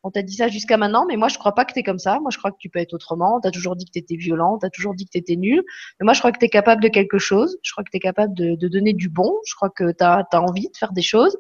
on 0.03 0.11
t'a 0.11 0.21
dit 0.21 0.35
ça 0.35 0.49
jusqu'à 0.49 0.77
maintenant, 0.77 1.07
mais 1.09 1.17
moi, 1.17 1.29
je 1.29 1.39
crois 1.39 1.55
pas 1.55 1.65
que 1.65 1.73
tu 1.73 1.79
es 1.79 1.83
comme 1.83 1.99
ça. 1.99 2.19
Moi, 2.21 2.31
je 2.31 2.37
crois 2.37 2.51
que 2.51 2.59
tu 2.59 2.69
peux 2.69 2.79
être 2.79 2.93
autrement. 2.93 3.41
Tu 3.41 3.49
as 3.49 3.51
toujours 3.51 3.75
dit 3.75 3.87
que 3.87 3.93
tu 3.93 4.01
étais 4.01 4.17
violent, 4.17 4.59
tu 4.59 4.67
as 4.67 4.71
toujours 4.71 4.95
dit 4.95 5.07
que 5.07 5.13
tu 5.13 5.19
étais 5.19 5.37
nul. 5.37 5.63
Mais 5.99 6.05
moi, 6.05 6.13
je 6.13 6.19
crois 6.19 6.31
que 6.31 6.39
tu 6.39 6.45
es 6.45 6.51
capable 6.51 6.83
de 6.83 6.89
quelque 6.89 7.17
chose. 7.17 7.57
Je 7.63 7.73
crois 7.73 7.85
que 7.85 7.91
tu 7.91 7.97
es 7.97 8.01
capable 8.01 8.35
de, 8.35 8.55
de, 8.57 8.69
donner 8.69 8.93
du 8.93 9.09
bon. 9.09 9.33
Je 9.47 9.55
crois 9.55 9.71
que 9.71 9.93
tu 9.93 10.05
as, 10.05 10.27
envie 10.35 10.69
de 10.69 10.77
faire 10.77 10.93
des 10.93 11.01
choses. 11.01 11.35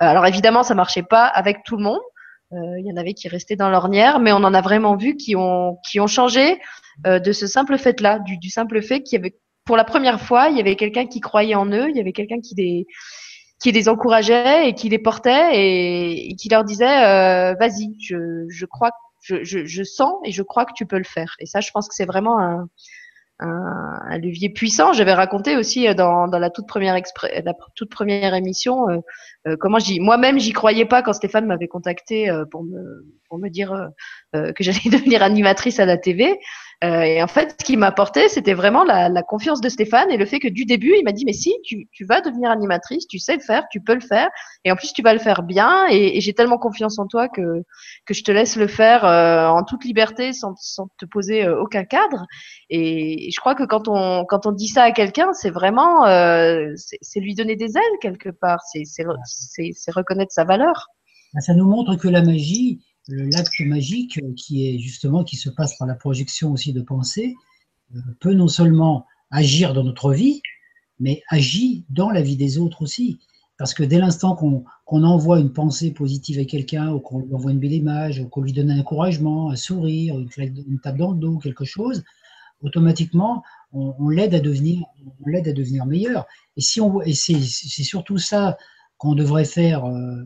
alors, 0.00 0.26
évidemment, 0.26 0.64
ça 0.64 0.74
marchait 0.74 1.04
pas 1.04 1.26
avec 1.26 1.62
tout 1.64 1.76
le 1.76 1.84
monde. 1.84 2.00
Il 2.52 2.86
y 2.86 2.92
en 2.92 2.96
avait 2.96 3.12
qui 3.12 3.28
restaient 3.28 3.56
dans 3.56 3.68
l'ornière, 3.68 4.20
mais 4.20 4.32
on 4.32 4.36
en 4.36 4.54
a 4.54 4.60
vraiment 4.62 4.96
vu 4.96 5.16
qui 5.16 5.36
ont, 5.36 5.76
qui 5.86 6.00
ont 6.00 6.06
changé 6.06 6.58
euh, 7.06 7.20
de 7.20 7.32
ce 7.32 7.46
simple 7.46 7.78
fait-là, 7.78 8.18
du, 8.20 8.38
du, 8.38 8.50
simple 8.50 8.82
fait 8.82 9.02
qu'il 9.02 9.18
y 9.18 9.20
avait, 9.20 9.36
pour 9.64 9.76
la 9.76 9.84
première 9.84 10.20
fois, 10.20 10.48
il 10.48 10.56
y 10.56 10.60
avait 10.60 10.74
quelqu'un 10.74 11.06
qui 11.06 11.20
croyait 11.20 11.54
en 11.54 11.66
eux, 11.66 11.88
il 11.90 11.96
y 11.96 12.00
avait 12.00 12.12
quelqu'un 12.12 12.40
qui 12.40 12.54
les, 12.56 12.86
qui 13.60 13.70
les 13.70 13.88
encourageait 13.88 14.68
et 14.68 14.74
qui 14.74 14.88
les 14.88 14.98
portait 14.98 15.56
et, 15.56 16.30
et 16.30 16.34
qui 16.34 16.48
leur 16.48 16.64
disait 16.64 17.04
euh, 17.04 17.54
vas-y, 17.54 17.94
je, 18.00 18.46
je 18.48 18.66
crois, 18.66 18.90
je, 19.22 19.44
je, 19.44 19.64
je, 19.64 19.82
sens 19.84 20.14
et 20.24 20.32
je 20.32 20.42
crois 20.42 20.64
que 20.64 20.72
tu 20.74 20.86
peux 20.86 20.98
le 20.98 21.04
faire. 21.04 21.36
Et 21.38 21.46
ça, 21.46 21.60
je 21.60 21.70
pense 21.70 21.88
que 21.88 21.94
c'est 21.94 22.06
vraiment 22.06 22.40
un, 22.40 22.68
un, 23.40 23.98
un, 24.08 24.18
levier 24.18 24.48
puissant. 24.48 24.92
J'avais 24.92 25.12
raconté 25.12 25.56
aussi 25.56 25.88
euh, 25.88 25.94
dans, 25.94 26.28
dans 26.28 26.38
la 26.38 26.50
toute 26.50 26.66
première 26.66 26.94
la 26.94 27.54
toute 27.74 27.90
première 27.90 28.34
émission 28.34 28.88
euh, 28.88 28.98
euh, 29.46 29.56
comment 29.58 29.78
j'y 29.78 30.00
moi-même 30.00 30.38
j'y 30.38 30.52
croyais 30.52 30.84
pas 30.84 31.02
quand 31.02 31.12
Stéphane 31.12 31.46
m'avait 31.46 31.68
contacté 31.68 32.28
euh, 32.28 32.44
pour 32.44 32.64
me 32.64 33.06
pour 33.28 33.38
me 33.38 33.48
dire 33.48 33.90
euh, 34.34 34.52
que 34.52 34.64
j'allais 34.64 34.78
devenir 34.90 35.22
animatrice 35.22 35.80
à 35.80 35.86
la 35.86 35.96
TV. 35.96 36.38
Euh, 36.84 37.02
et 37.02 37.20
en 37.20 37.26
fait, 37.26 37.56
ce 37.58 37.64
qui 37.64 37.76
m'a 37.76 37.88
apporté, 37.88 38.28
c'était 38.28 38.54
vraiment 38.54 38.84
la, 38.84 39.08
la, 39.08 39.22
confiance 39.24 39.60
de 39.60 39.68
Stéphane 39.68 40.12
et 40.12 40.16
le 40.16 40.26
fait 40.26 40.38
que 40.38 40.46
du 40.46 40.64
début, 40.64 40.94
il 40.96 41.02
m'a 41.02 41.10
dit, 41.10 41.24
mais 41.24 41.32
si, 41.32 41.52
tu, 41.64 41.88
tu, 41.90 42.04
vas 42.04 42.20
devenir 42.20 42.52
animatrice, 42.52 43.08
tu 43.08 43.18
sais 43.18 43.34
le 43.34 43.42
faire, 43.42 43.64
tu 43.72 43.80
peux 43.80 43.94
le 43.94 44.00
faire, 44.00 44.28
et 44.64 44.70
en 44.70 44.76
plus, 44.76 44.92
tu 44.92 45.02
vas 45.02 45.12
le 45.12 45.18
faire 45.18 45.42
bien, 45.42 45.88
et, 45.90 46.16
et 46.16 46.20
j'ai 46.20 46.34
tellement 46.34 46.58
confiance 46.58 47.00
en 47.00 47.08
toi 47.08 47.28
que, 47.28 47.64
que 48.06 48.14
je 48.14 48.22
te 48.22 48.30
laisse 48.30 48.54
le 48.54 48.68
faire 48.68 49.04
euh, 49.04 49.48
en 49.48 49.64
toute 49.64 49.84
liberté, 49.84 50.32
sans, 50.32 50.54
sans 50.56 50.88
te 50.98 51.04
poser 51.04 51.44
euh, 51.44 51.60
aucun 51.60 51.84
cadre. 51.84 52.26
Et, 52.70 53.26
et, 53.26 53.30
je 53.32 53.40
crois 53.40 53.56
que 53.56 53.64
quand 53.64 53.88
on, 53.88 54.24
quand 54.24 54.46
on 54.46 54.52
dit 54.52 54.68
ça 54.68 54.84
à 54.84 54.92
quelqu'un, 54.92 55.32
c'est 55.32 55.50
vraiment, 55.50 56.06
euh, 56.06 56.74
c'est 56.76 57.18
lui 57.18 57.34
donner 57.34 57.56
des 57.56 57.76
ailes 57.76 57.98
quelque 58.00 58.30
part, 58.30 58.60
c'est 58.62 59.90
reconnaître 59.90 60.32
sa 60.32 60.44
valeur. 60.44 60.86
Ça 61.40 61.54
nous 61.54 61.66
montre 61.66 61.96
que 61.96 62.08
la 62.08 62.22
magie, 62.22 62.84
l'acte 63.08 63.60
magique 63.60 64.20
qui 64.36 64.68
est 64.68 64.78
justement 64.78 65.24
qui 65.24 65.36
se 65.36 65.50
passe 65.50 65.76
par 65.78 65.88
la 65.88 65.94
projection 65.94 66.52
aussi 66.52 66.72
de 66.72 66.82
pensée 66.82 67.34
euh, 67.96 68.00
peut 68.20 68.34
non 68.34 68.48
seulement 68.48 69.06
agir 69.30 69.74
dans 69.74 69.84
notre 69.84 70.12
vie, 70.12 70.42
mais 71.00 71.22
agit 71.28 71.84
dans 71.90 72.10
la 72.10 72.22
vie 72.22 72.36
des 72.36 72.58
autres 72.58 72.82
aussi. 72.82 73.18
Parce 73.56 73.74
que 73.74 73.82
dès 73.82 73.98
l'instant 73.98 74.36
qu'on 74.36 74.60
qu 74.86 74.94
envoie 75.04 75.40
une 75.40 75.52
pensée 75.52 75.90
positive 75.90 76.38
à 76.38 76.44
quelqu'un, 76.44 76.92
ou 76.92 77.00
qu'on 77.00 77.20
lui 77.20 77.34
envoie 77.34 77.50
une 77.50 77.58
belle 77.58 77.72
image, 77.72 78.20
ou 78.20 78.28
qu'on 78.28 78.42
lui 78.42 78.52
donne 78.52 78.70
un 78.70 78.78
encouragement, 78.78 79.50
un 79.50 79.56
sourire, 79.56 80.18
une, 80.18 80.28
une 80.38 80.78
tape 80.80 80.96
dans 80.96 81.12
le 81.12 81.18
dos, 81.18 81.38
quelque 81.38 81.64
chose, 81.64 82.04
automatiquement, 82.62 83.42
on, 83.72 84.08
l'aide 84.08 84.34
à 84.34 84.40
devenir, 84.40 84.84
à 85.26 85.52
devenir 85.52 85.86
meilleur. 85.86 86.26
Et 86.56 86.60
si 86.60 86.80
et 87.04 87.14
c'est 87.14 87.82
surtout 87.82 88.18
ça 88.18 88.56
qu'on 88.96 89.14
devrait 89.14 89.44
faire 89.44 89.84
euh, 89.84 90.24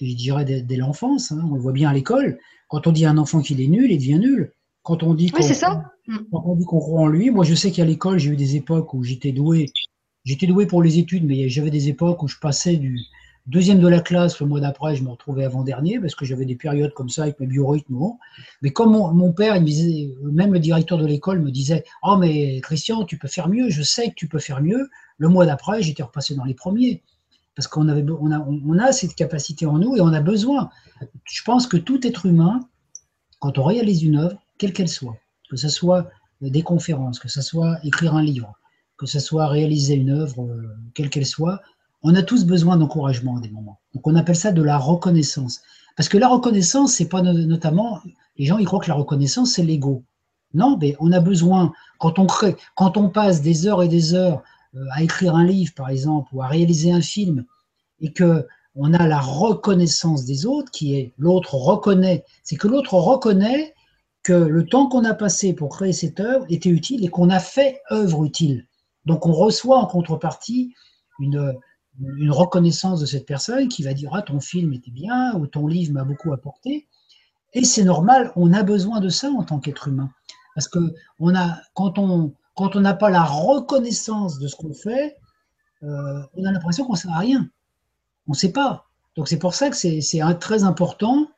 je 0.00 0.14
dirais 0.14 0.44
dès, 0.44 0.62
dès 0.62 0.76
l'enfance, 0.76 1.32
hein, 1.32 1.46
on 1.50 1.54
le 1.54 1.60
voit 1.60 1.72
bien 1.72 1.90
à 1.90 1.92
l'école, 1.92 2.38
quand 2.68 2.86
on 2.86 2.92
dit 2.92 3.04
à 3.04 3.10
un 3.10 3.18
enfant 3.18 3.40
qu'il 3.40 3.60
est 3.60 3.68
nul, 3.68 3.90
il 3.90 3.98
devient 3.98 4.18
nul. 4.18 4.52
Quand 4.82 5.02
on 5.02 5.14
dit 5.14 5.30
qu'on 5.30 5.42
oui, 6.08 6.64
qu 6.64 6.66
croit 6.66 7.00
en 7.00 7.06
lui, 7.06 7.30
moi 7.30 7.44
je 7.44 7.54
sais 7.54 7.70
qu'à 7.70 7.84
l'école, 7.84 8.18
j'ai 8.18 8.30
eu 8.30 8.36
des 8.36 8.56
époques 8.56 8.92
où 8.92 9.02
j'étais 9.02 9.32
doué. 9.32 9.66
J'étais 10.24 10.46
doué 10.46 10.66
pour 10.66 10.82
les 10.82 10.98
études, 10.98 11.24
mais 11.24 11.48
j'avais 11.48 11.70
des 11.70 11.88
époques 11.88 12.22
où 12.22 12.28
je 12.28 12.38
passais 12.38 12.76
du 12.76 12.98
deuxième 13.46 13.78
de 13.78 13.88
la 13.88 14.00
classe, 14.00 14.40
le 14.40 14.46
mois 14.46 14.60
d'après, 14.60 14.96
je 14.96 15.02
me 15.02 15.10
retrouvais 15.10 15.44
avant-dernier, 15.44 16.00
parce 16.00 16.14
que 16.14 16.24
j'avais 16.24 16.46
des 16.46 16.56
périodes 16.56 16.94
comme 16.94 17.08
ça 17.08 17.22
avec 17.24 17.38
mes 17.40 17.46
biorhythmes. 17.46 17.96
Mais 18.62 18.70
comme 18.70 18.92
mon, 18.92 19.12
mon, 19.12 19.32
père, 19.32 19.56
il 19.56 19.62
me 19.62 19.66
disait, 19.66 20.10
même 20.22 20.52
le 20.52 20.58
directeur 20.58 20.98
de 20.98 21.06
l'école 21.06 21.40
me 21.40 21.50
disait 21.50 21.84
Oh, 22.02 22.16
mais 22.18 22.60
Christian, 22.60 23.04
tu 23.04 23.18
peux 23.18 23.28
faire 23.28 23.48
mieux, 23.48 23.68
je 23.70 23.82
sais 23.82 24.08
que 24.08 24.14
tu 24.14 24.28
peux 24.28 24.38
faire 24.38 24.62
mieux. 24.62 24.88
Le 25.18 25.28
mois 25.28 25.46
d'après, 25.46 25.82
j'étais 25.82 26.02
repassé 26.02 26.34
dans 26.34 26.44
les 26.44 26.54
premiers 26.54 27.02
parce 27.54 27.68
qu'on 27.68 27.88
on 27.88 28.78
a, 28.78 28.92
cette 28.92 29.14
capacité 29.14 29.66
en 29.66 29.78
nous 29.78 29.96
et 29.96 30.00
on 30.00 30.12
a 30.12 30.20
besoin. 30.20 30.70
Je 31.24 31.42
pense 31.44 31.66
que 31.66 31.76
tout 31.76 32.04
être 32.06 32.26
humain, 32.26 32.60
quand 33.38 33.58
on 33.58 33.64
réalise 33.64 34.02
une 34.02 34.16
œuvre, 34.16 34.36
quelle 34.58 34.72
qu'elle 34.72 34.88
soit, 34.88 35.16
que 35.50 35.56
ce 35.56 35.68
soit 35.68 36.08
des 36.40 36.62
conférences, 36.62 37.18
que 37.18 37.28
ce 37.28 37.42
soit 37.42 37.78
écrire 37.84 38.14
un 38.14 38.22
livre, 38.22 38.52
que 38.96 39.06
ce 39.06 39.20
soit 39.20 39.46
réaliser 39.46 39.94
une 39.94 40.10
œuvre, 40.10 40.42
euh, 40.44 40.76
quelle 40.94 41.10
qu'elle 41.10 41.26
soit, 41.26 41.60
on 42.02 42.14
a 42.14 42.22
tous 42.22 42.44
besoin 42.44 42.76
d'encouragement 42.76 43.36
à 43.36 43.40
des 43.40 43.50
moments. 43.50 43.80
Donc 43.94 44.06
on 44.06 44.14
appelle 44.14 44.36
ça 44.36 44.52
de 44.52 44.62
la 44.62 44.76
reconnaissance. 44.76 45.62
Parce 45.96 46.08
que 46.08 46.18
la 46.18 46.28
reconnaissance, 46.28 46.92
c'est 46.92 47.08
pas 47.08 47.22
notamment, 47.22 48.00
les 48.36 48.46
gens 48.46 48.58
ils 48.58 48.66
croient 48.66 48.80
que 48.80 48.88
la 48.88 48.94
reconnaissance 48.94 49.52
c'est 49.52 49.62
l'ego. 49.62 50.04
Non, 50.52 50.76
mais 50.80 50.96
on 51.00 51.12
a 51.12 51.20
besoin, 51.20 51.72
quand 51.98 52.18
on 52.18 52.26
crée, 52.26 52.56
quand 52.76 52.96
on 52.96 53.08
passe 53.08 53.42
des 53.42 53.66
heures 53.66 53.82
et 53.82 53.88
des 53.88 54.14
heures 54.14 54.38
euh, 54.38 54.53
à 54.92 55.02
écrire 55.02 55.34
un 55.34 55.44
livre, 55.44 55.72
par 55.74 55.88
exemple, 55.88 56.28
ou 56.32 56.42
à 56.42 56.46
réaliser 56.46 56.92
un 56.92 57.00
film, 57.00 57.44
et 58.00 58.12
que 58.12 58.46
on 58.76 58.92
a 58.92 59.06
la 59.06 59.20
reconnaissance 59.20 60.24
des 60.24 60.46
autres, 60.46 60.70
qui 60.72 60.96
est 60.96 61.12
l'autre 61.16 61.54
reconnaît, 61.54 62.24
c'est 62.42 62.56
que 62.56 62.66
l'autre 62.66 62.94
reconnaît 62.94 63.74
que 64.24 64.32
le 64.32 64.66
temps 64.66 64.88
qu'on 64.88 65.04
a 65.04 65.14
passé 65.14 65.52
pour 65.52 65.68
créer 65.68 65.92
cette 65.92 66.18
œuvre 66.18 66.44
était 66.48 66.70
utile 66.70 67.04
et 67.04 67.08
qu'on 67.08 67.30
a 67.30 67.38
fait 67.38 67.82
œuvre 67.92 68.24
utile. 68.24 68.66
Donc 69.04 69.26
on 69.26 69.32
reçoit 69.32 69.78
en 69.78 69.86
contrepartie 69.86 70.74
une, 71.20 71.54
une 72.00 72.30
reconnaissance 72.32 73.00
de 73.00 73.06
cette 73.06 73.26
personne 73.26 73.68
qui 73.68 73.82
va 73.82 73.94
dire 73.94 74.10
ah 74.12 74.22
ton 74.22 74.40
film 74.40 74.72
était 74.72 74.90
bien 74.90 75.34
ou 75.34 75.46
ton 75.46 75.66
livre 75.66 75.92
m'a 75.92 76.04
beaucoup 76.04 76.32
apporté. 76.32 76.88
Et 77.52 77.64
c'est 77.64 77.84
normal, 77.84 78.32
on 78.34 78.52
a 78.52 78.64
besoin 78.64 78.98
de 78.98 79.08
ça 79.08 79.30
en 79.30 79.44
tant 79.44 79.60
qu'être 79.60 79.86
humain, 79.86 80.10
parce 80.56 80.66
que 80.66 80.94
on 81.20 81.36
a 81.36 81.58
quand 81.74 81.98
on 81.98 82.32
quand 82.54 82.76
on 82.76 82.80
n'a 82.80 82.94
pas 82.94 83.10
la 83.10 83.24
reconnaissance 83.24 84.38
de 84.38 84.46
ce 84.46 84.56
qu'on 84.56 84.72
fait, 84.72 85.16
euh, 85.82 86.22
on 86.34 86.44
a 86.44 86.52
l'impression 86.52 86.84
qu'on 86.84 86.92
ne 86.92 86.98
sert 86.98 87.12
à 87.12 87.18
rien. 87.18 87.48
On 88.26 88.32
ne 88.32 88.36
sait 88.36 88.52
pas. 88.52 88.86
Donc 89.16 89.28
c'est 89.28 89.38
pour 89.38 89.54
ça 89.54 89.70
que 89.70 89.76
c'est 89.76 90.20
très 90.40 90.64
important, 90.64 91.28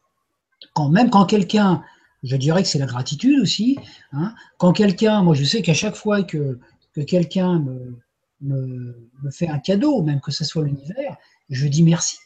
quand, 0.75 0.89
même 0.89 1.11
quand 1.11 1.27
quelqu'un, 1.27 1.83
je 2.23 2.37
dirais 2.37 2.63
que 2.63 2.69
c'est 2.69 2.79
la 2.79 2.87
gratitude 2.87 3.41
aussi, 3.41 3.79
hein, 4.13 4.35
quand 4.59 4.73
quelqu'un, 4.73 5.23
moi 5.23 5.35
je 5.35 5.45
sais 5.45 5.63
qu'à 5.63 5.75
chaque 5.75 5.97
fois 5.97 6.23
que, 6.23 6.59
que 6.95 7.03
quelqu'un 7.03 7.65
me, 8.41 8.97
fait 9.31 9.49
un 9.49 9.59
cadeau, 9.59 10.03
même 10.03 10.21
que 10.21 10.31
ce 10.31 10.45
soit 10.45 10.65
l'univers, 10.65 11.17
je 11.51 11.67
dis 11.67 11.83
merci. 11.83 12.19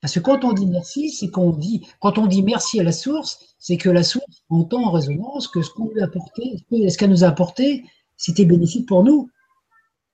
Parce 0.00 0.14
que 0.14 0.20
quand 0.20 0.44
on 0.44 0.52
dit 0.52 0.66
merci, 0.66 1.10
c'est 1.10 1.28
qu'on 1.28 1.50
dit, 1.50 1.86
quand 2.00 2.18
on 2.18 2.26
dit 2.26 2.42
merci 2.42 2.80
à 2.80 2.82
la 2.82 2.92
source, 2.92 3.38
c'est 3.58 3.76
que 3.76 3.88
la 3.88 4.02
source 4.02 4.42
entend 4.50 4.84
en 4.84 4.90
résonance 4.90 5.48
que 5.48 5.62
ce 5.62 5.70
qu'on 5.70 5.88
lui 5.88 6.00
a 6.00 6.04
apporté, 6.04 6.62
ce 6.70 6.98
qu'elle 6.98 7.10
nous 7.10 7.24
a 7.24 7.28
apporté, 7.28 7.84
c'était 8.16 8.44
bénéfique 8.44 8.86
pour 8.86 9.04
nous. 9.04 9.30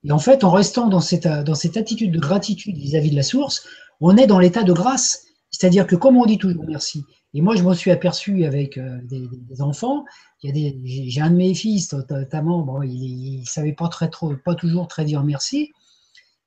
Et 0.05 0.13
en 0.13 0.19
fait, 0.19 0.45
en 0.45 0.51
restant 0.51 0.89
dans 0.89 1.01
cette, 1.01 1.27
attitude 1.27 2.13
de 2.13 2.19
gratitude 2.19 2.77
vis-à-vis 2.77 3.09
-vis 3.09 3.13
de 3.13 3.17
la 3.17 3.23
source, 3.23 3.67
on 4.01 4.17
est 4.17 4.27
dans 4.27 4.39
l'état 4.39 4.63
de 4.63 4.73
grâce. 4.73 5.27
C'est-à-dire 5.51 5.87
que 5.87 5.97
comme 5.97 6.17
on 6.17 6.27
dit 6.27 6.39
toujours 6.39 6.65
merci, 6.67 7.05
et 7.35 7.43
moi 7.43 7.55
je 7.55 7.63
m'en 7.63 7.75
suis 7.75 7.91
aperçu 7.91 8.45
avec 8.45 8.79
euh, 8.79 8.99
des, 9.05 9.29
des, 9.33 9.63
enfants, 9.63 10.05
j'ai 10.43 11.21
un 11.21 11.31
de 11.31 11.37
mes 11.37 11.55
fils 11.55 11.93
notamment, 11.93 12.63
bon, 12.63 12.83
il 12.83 13.41
ne 13.41 13.45
savait 13.45 13.73
pas, 13.73 13.89
très, 13.89 14.11
pas 14.45 14.55
toujours 14.55 14.89
très 14.89 15.05
dire 15.05 15.23
merci. 15.23 15.73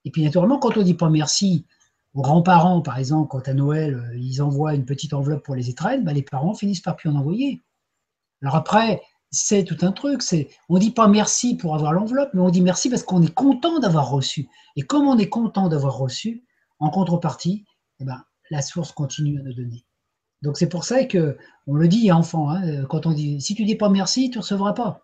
Et 0.05 0.11
puis 0.11 0.23
naturellement, 0.23 0.57
quand 0.57 0.77
on 0.77 0.81
dit 0.81 0.93
pas 0.93 1.09
merci 1.09 1.65
aux 2.13 2.21
grands-parents, 2.21 2.81
par 2.81 2.97
exemple, 2.97 3.29
quand 3.29 3.47
à 3.47 3.53
Noël, 3.53 3.95
euh, 3.95 4.17
ils 4.17 4.41
envoient 4.41 4.75
une 4.75 4.85
petite 4.85 5.13
enveloppe 5.13 5.43
pour 5.43 5.55
les 5.55 5.69
étrennes, 5.69 6.03
bah, 6.03 6.13
les 6.13 6.21
parents 6.21 6.53
finissent 6.53 6.81
par 6.81 6.95
plus 6.95 7.09
en 7.09 7.15
envoyer. 7.15 7.61
Alors 8.41 8.55
après, 8.55 9.01
c'est 9.33 9.63
tout 9.63 9.77
un 9.81 9.91
truc. 9.91 10.21
C'est, 10.21 10.47
on 10.69 10.77
dit 10.77 10.91
pas 10.91 11.07
merci 11.07 11.55
pour 11.55 11.75
avoir 11.75 11.91
l'enveloppe, 11.91 12.29
mais 12.33 12.41
on 12.41 12.49
dit 12.49 12.61
merci 12.61 12.89
parce 12.89 13.03
qu'on 13.03 13.21
est 13.21 13.33
content 13.33 13.79
d'avoir 13.79 14.09
reçu. 14.09 14.47
Et 14.75 14.83
comme 14.83 15.07
on 15.07 15.17
est 15.17 15.27
content 15.27 15.67
d'avoir 15.67 15.97
reçu, 15.97 16.45
en 16.79 16.89
contrepartie, 16.89 17.65
eh 17.99 18.05
ben, 18.05 18.23
la 18.51 18.61
source 18.61 18.91
continue 18.91 19.39
à 19.39 19.43
nous 19.43 19.53
donner. 19.53 19.85
Donc 20.43 20.57
c'est 20.57 20.69
pour 20.69 20.83
ça 20.83 21.03
que 21.05 21.37
on 21.67 21.73
le 21.73 21.87
dit 21.87 22.11
enfant, 22.11 22.49
hein, 22.49 22.83
quand 22.85 23.05
on 23.05 23.11
dit 23.11 23.41
si 23.41 23.55
tu 23.55 23.65
dis 23.65 23.75
pas 23.75 23.89
merci, 23.89 24.29
tu 24.29 24.39
recevras 24.39 24.73
pas. 24.73 25.01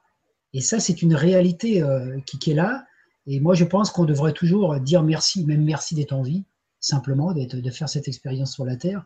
Et 0.53 0.61
ça 0.61 0.79
c'est 0.79 1.01
une 1.01 1.15
réalité 1.15 1.81
euh, 1.81 2.19
qui, 2.25 2.37
qui, 2.37 2.51
est 2.51 2.55
là. 2.55 2.85
Et 3.25 3.39
moi, 3.39 3.53
je 3.53 3.63
pense 3.63 3.91
qu'on 3.91 4.05
devrait 4.05 4.33
toujours 4.33 4.79
dire 4.79 5.03
merci, 5.03 5.45
même 5.45 5.63
merci 5.63 5.95
d'être 5.95 6.13
en 6.13 6.21
vie, 6.21 6.45
simplement, 6.79 7.33
de 7.33 7.71
faire 7.71 7.89
cette 7.89 8.07
expérience 8.07 8.53
sur 8.53 8.65
la 8.65 8.75
Terre, 8.75 9.05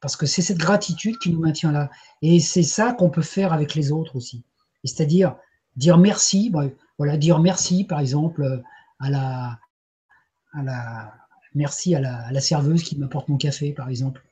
parce 0.00 0.16
que 0.16 0.26
c'est 0.26 0.42
cette 0.42 0.58
gratitude 0.58 1.18
qui 1.18 1.30
nous 1.30 1.40
maintient 1.40 1.72
là. 1.72 1.90
Et 2.20 2.40
c'est 2.40 2.62
ça 2.62 2.92
qu'on 2.92 3.10
peut 3.10 3.22
faire 3.22 3.52
avec 3.52 3.74
les 3.74 3.92
autres 3.92 4.16
aussi. 4.16 4.42
C'est-à-dire 4.84 5.36
dire 5.76 5.98
merci, 5.98 6.52
voilà, 6.98 7.16
dire 7.16 7.38
merci, 7.38 7.84
par 7.84 8.00
exemple, 8.00 8.62
à 8.98 9.10
la, 9.10 9.58
à 10.52 10.62
la, 10.62 11.12
merci 11.54 11.94
à 11.94 12.00
la, 12.00 12.40
serveuse 12.40 12.82
qui 12.82 12.96
m'apporte 12.96 13.28
mon 13.28 13.36
café, 13.36 13.72
par 13.72 13.88
exemple. 13.88 14.22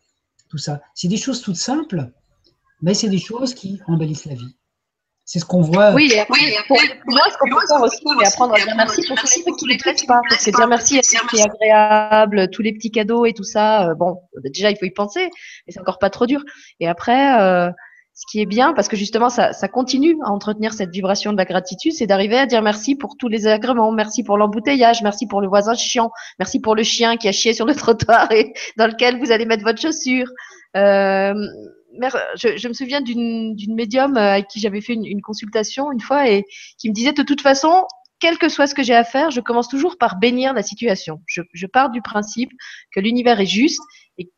Tout 0.49 0.59
ça. 0.59 0.81
C'est 0.95 1.09
des 1.09 1.17
choses 1.17 1.43
toutes 1.43 1.57
simples, 1.57 2.11
mais 2.81 2.95
c'est 2.95 3.09
des 3.09 3.19
choses 3.19 3.55
qui 3.55 3.81
embellissent 3.87 4.25
la 4.25 4.35
vie. 4.35 4.57
C'est 5.25 5.41
ce 5.41 5.45
qu'on 5.45 5.61
voit. 5.61 5.93
Oui, 5.93 6.11
oui 6.31 6.55
pour, 6.67 6.79
moi, 7.07 7.21
ce 7.31 7.37
qu'on 7.37 7.51
peut 7.51 7.67
faire 7.67 7.83
aussi, 7.83 7.99
c'est 8.19 8.27
apprendre 8.27 8.55
à 8.55 8.61
dire 8.65 8.75
merci 8.75 9.07
pour 9.07 9.19
tous 9.19 9.27
les 9.37 9.43
trucs 9.43 9.57
qui 9.59 9.67
ne 9.67 9.79
plaisent 9.79 10.07
pas. 10.07 10.23
Parce 10.31 10.43
que 10.43 10.51
dire 10.51 10.67
merci 10.67 10.99
à 10.99 11.03
ce 11.03 11.11
qui 11.29 11.37
est 11.37 11.43
agréable, 11.43 12.49
tous 12.51 12.63
les 12.63 12.73
petits 12.73 12.91
cadeaux 12.91 13.27
et 13.27 13.35
tout 13.35 13.45
ça, 13.45 13.91
euh, 13.91 13.95
bon, 13.95 14.23
déjà, 14.43 14.71
il 14.71 14.79
faut 14.79 14.87
y 14.87 14.91
penser, 14.91 15.29
mais 15.67 15.73
c'est 15.75 15.81
encore 15.81 15.99
pas 15.99 16.09
trop 16.09 16.25
dur. 16.25 16.43
Et 16.81 16.89
après, 16.89 17.43
euh, 17.43 17.71
ce 18.19 18.25
qui 18.29 18.41
est 18.41 18.47
bien, 18.47 18.73
parce 18.73 18.89
que 18.89 18.97
justement, 18.97 19.29
ça, 19.29 19.53
continue 19.69 20.17
à 20.25 20.33
entretenir 20.33 20.73
cette 20.73 20.91
vibration 20.91 21.33
de 21.33 21.37
la 21.37 21.45
gratitude, 21.45 21.93
c'est 21.93 22.09
d'arriver 22.09 22.37
à 22.37 22.47
dire 22.47 22.63
merci 22.63 22.97
pour 22.97 23.17
tous 23.17 23.29
les 23.29 23.47
agréments, 23.47 23.93
merci 23.93 24.25
pour 24.25 24.37
l'embouteillage, 24.37 25.03
merci 25.03 25.29
pour 25.29 25.41
le 25.41 25.47
voisin 25.47 25.75
chiant, 25.75 26.11
merci 26.41 26.59
pour 26.59 26.75
le 26.75 26.83
chien 26.83 27.17
qui 27.17 27.29
a 27.29 27.33
chié 27.33 27.53
sur 27.53 27.65
le 27.65 27.75
trottoir 27.77 28.33
et 28.33 28.55
dans 28.77 28.89
lequel 28.89 29.21
vous 29.21 29.31
allez 29.31 29.47
mettre 29.47 29.63
votre 29.63 29.81
chaussure. 29.81 30.27
Euh, 30.77 31.33
je, 32.35 32.67
me 32.67 32.73
souviens 32.73 33.01
d'une 33.03 33.55
médium 33.77 34.17
euh, 34.17 34.33
avec 34.33 34.49
qui 34.49 34.59
j'avais 34.59 34.81
fait 34.81 34.95
une, 34.95 35.23
consultation 35.23 35.93
une 35.93 36.01
fois 36.01 36.29
et 36.29 36.45
qui 36.77 36.89
me 36.89 36.95
disait 36.95 37.13
de 37.13 37.23
toute 37.23 37.41
façon, 37.41 37.85
quel 38.19 38.37
que 38.37 38.49
soit 38.49 38.67
ce 38.67 38.75
que 38.75 38.83
j'ai 38.83 38.97
à 38.97 39.05
faire, 39.05 39.31
je 39.31 39.41
commence 39.41 39.69
toujours 39.69 39.97
par 39.97 40.19
bénir 40.19 40.55
la 40.55 40.65
situation. 40.65 41.21
Je, 41.27 41.43
je 41.53 41.67
pars 41.69 41.91
du 41.91 42.03
principe 42.03 42.51
que 42.93 42.99
l'univers 42.99 43.39
est 43.39 43.47
juste 43.47 43.81
et 44.19 44.29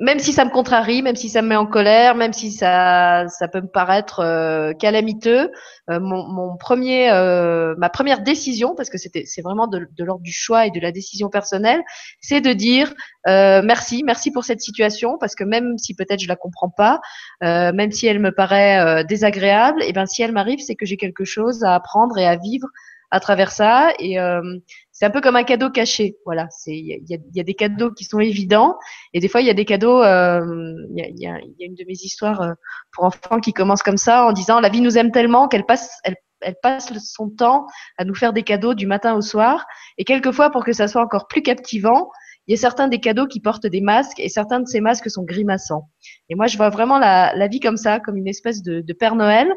même 0.00 0.18
si 0.18 0.32
ça 0.32 0.46
me 0.46 0.50
contrarie, 0.50 1.02
même 1.02 1.14
si 1.14 1.28
ça 1.28 1.42
me 1.42 1.48
met 1.48 1.56
en 1.56 1.66
colère, 1.66 2.14
même 2.14 2.32
si 2.32 2.50
ça, 2.50 3.26
peut 3.52 3.60
me 3.60 3.68
paraître 3.68 4.20
euh, 4.20 4.72
calamiteux, 4.72 5.50
euh, 5.90 6.00
mon, 6.00 6.56
premier, 6.56 7.10
euh, 7.10 7.74
ma 7.76 7.90
première 7.90 8.22
décision, 8.22 8.74
parce 8.74 8.88
que 8.88 8.96
c'était, 8.96 9.24
c'est 9.26 9.42
vraiment 9.42 9.66
de, 9.66 9.86
l'ordre 9.98 10.22
du 10.22 10.32
choix 10.32 10.66
et 10.66 10.70
de 10.70 10.80
la 10.80 10.90
décision 10.90 11.28
personnelle, 11.28 11.82
c'est 12.20 12.40
de 12.40 12.52
dire 12.54 12.92
merci, 13.26 14.02
merci 14.02 14.30
pour 14.30 14.44
cette 14.44 14.62
situation, 14.62 15.18
parce 15.18 15.34
que 15.34 15.44
même 15.44 15.76
si 15.76 15.94
peut-être 15.94 16.20
je 16.20 16.28
la 16.28 16.36
comprends 16.36 16.70
pas, 16.70 17.00
même 17.42 17.92
si 17.92 18.06
elle 18.06 18.20
me 18.20 18.32
paraît 18.32 19.04
désagréable, 19.04 19.82
et 19.82 19.88
eh 19.88 19.92
ben 19.92 20.06
si 20.06 20.22
elle 20.22 20.32
m'arrive, 20.32 20.60
c'est 20.60 20.76
que 20.76 20.86
j'ai 20.86 20.96
quelque 20.96 21.24
chose 21.24 21.62
à 21.62 21.74
apprendre 21.74 22.16
et 22.16 22.26
à 22.26 22.36
vivre 22.36 22.66
à 23.10 23.20
travers 23.20 23.50
ça. 23.50 23.92
Euh, 24.00 24.58
c'est 25.00 25.06
un 25.06 25.10
peu 25.10 25.22
comme 25.22 25.36
un 25.36 25.44
cadeau 25.44 25.70
caché. 25.70 26.18
Voilà, 26.26 26.46
c'est 26.50 26.76
il 26.76 26.86
y 27.08 27.14
a, 27.14 27.18
y 27.32 27.40
a, 27.40 27.42
des 27.42 27.54
cadeaux 27.54 27.90
qui 27.90 28.04
sont 28.04 28.20
évidents 28.20 28.76
et 29.14 29.20
des 29.20 29.28
fois 29.28 29.40
il 29.40 29.46
y 29.46 29.50
a 29.50 29.54
des 29.54 29.64
cadeaux. 29.64 30.02
Euh, 30.02 30.44
il 30.90 30.98
y, 30.98 31.26
a, 31.26 31.38
y, 31.38 31.64
a, 31.64 31.66
une 31.66 31.74
de 31.74 31.84
mes 31.88 31.94
histoires 31.94 32.42
euh, 32.42 32.52
pour 32.92 33.04
enfants 33.04 33.40
qui 33.40 33.54
commence 33.54 33.82
comme 33.82 33.96
ça 33.96 34.26
en 34.26 34.32
disant 34.32 34.60
la 34.60 34.68
vie 34.68 34.82
nous 34.82 34.98
aime 34.98 35.10
tellement 35.10 35.48
qu'elle 35.48 35.64
passe, 35.64 35.90
elle, 36.04 36.16
elle 36.42 36.56
passe 36.62 36.92
son 36.98 37.30
temps 37.30 37.66
à 37.96 38.04
nous 38.04 38.14
faire 38.14 38.34
des 38.34 38.42
cadeaux 38.42 38.74
du 38.74 38.86
matin 38.86 39.14
au 39.14 39.22
soir. 39.22 39.64
Et 39.96 40.04
quelquefois, 40.04 40.50
pour 40.50 40.66
que 40.66 40.74
ça 40.74 40.86
soit 40.86 41.00
encore 41.00 41.28
plus 41.28 41.40
captivant, 41.40 42.10
il 42.46 42.52
y 42.52 42.54
a 42.54 42.60
certains 42.60 42.88
des 42.88 43.00
cadeaux 43.00 43.26
qui 43.26 43.40
portent 43.40 43.66
des 43.66 43.80
masques 43.80 44.20
et 44.20 44.28
certains 44.28 44.60
de 44.60 44.66
ces 44.66 44.82
masques 44.82 45.08
sont 45.08 45.22
grimaçants. 45.22 45.88
Et 46.28 46.34
moi, 46.34 46.46
je 46.46 46.58
vois 46.58 46.68
vraiment 46.68 46.98
la, 46.98 47.34
la 47.34 47.48
vie 47.48 47.60
comme 47.60 47.78
ça, 47.78 48.00
comme 48.00 48.18
une 48.18 48.28
espèce 48.28 48.62
de, 48.62 48.82
de 48.82 48.92
Père 48.92 49.14
Noël 49.14 49.50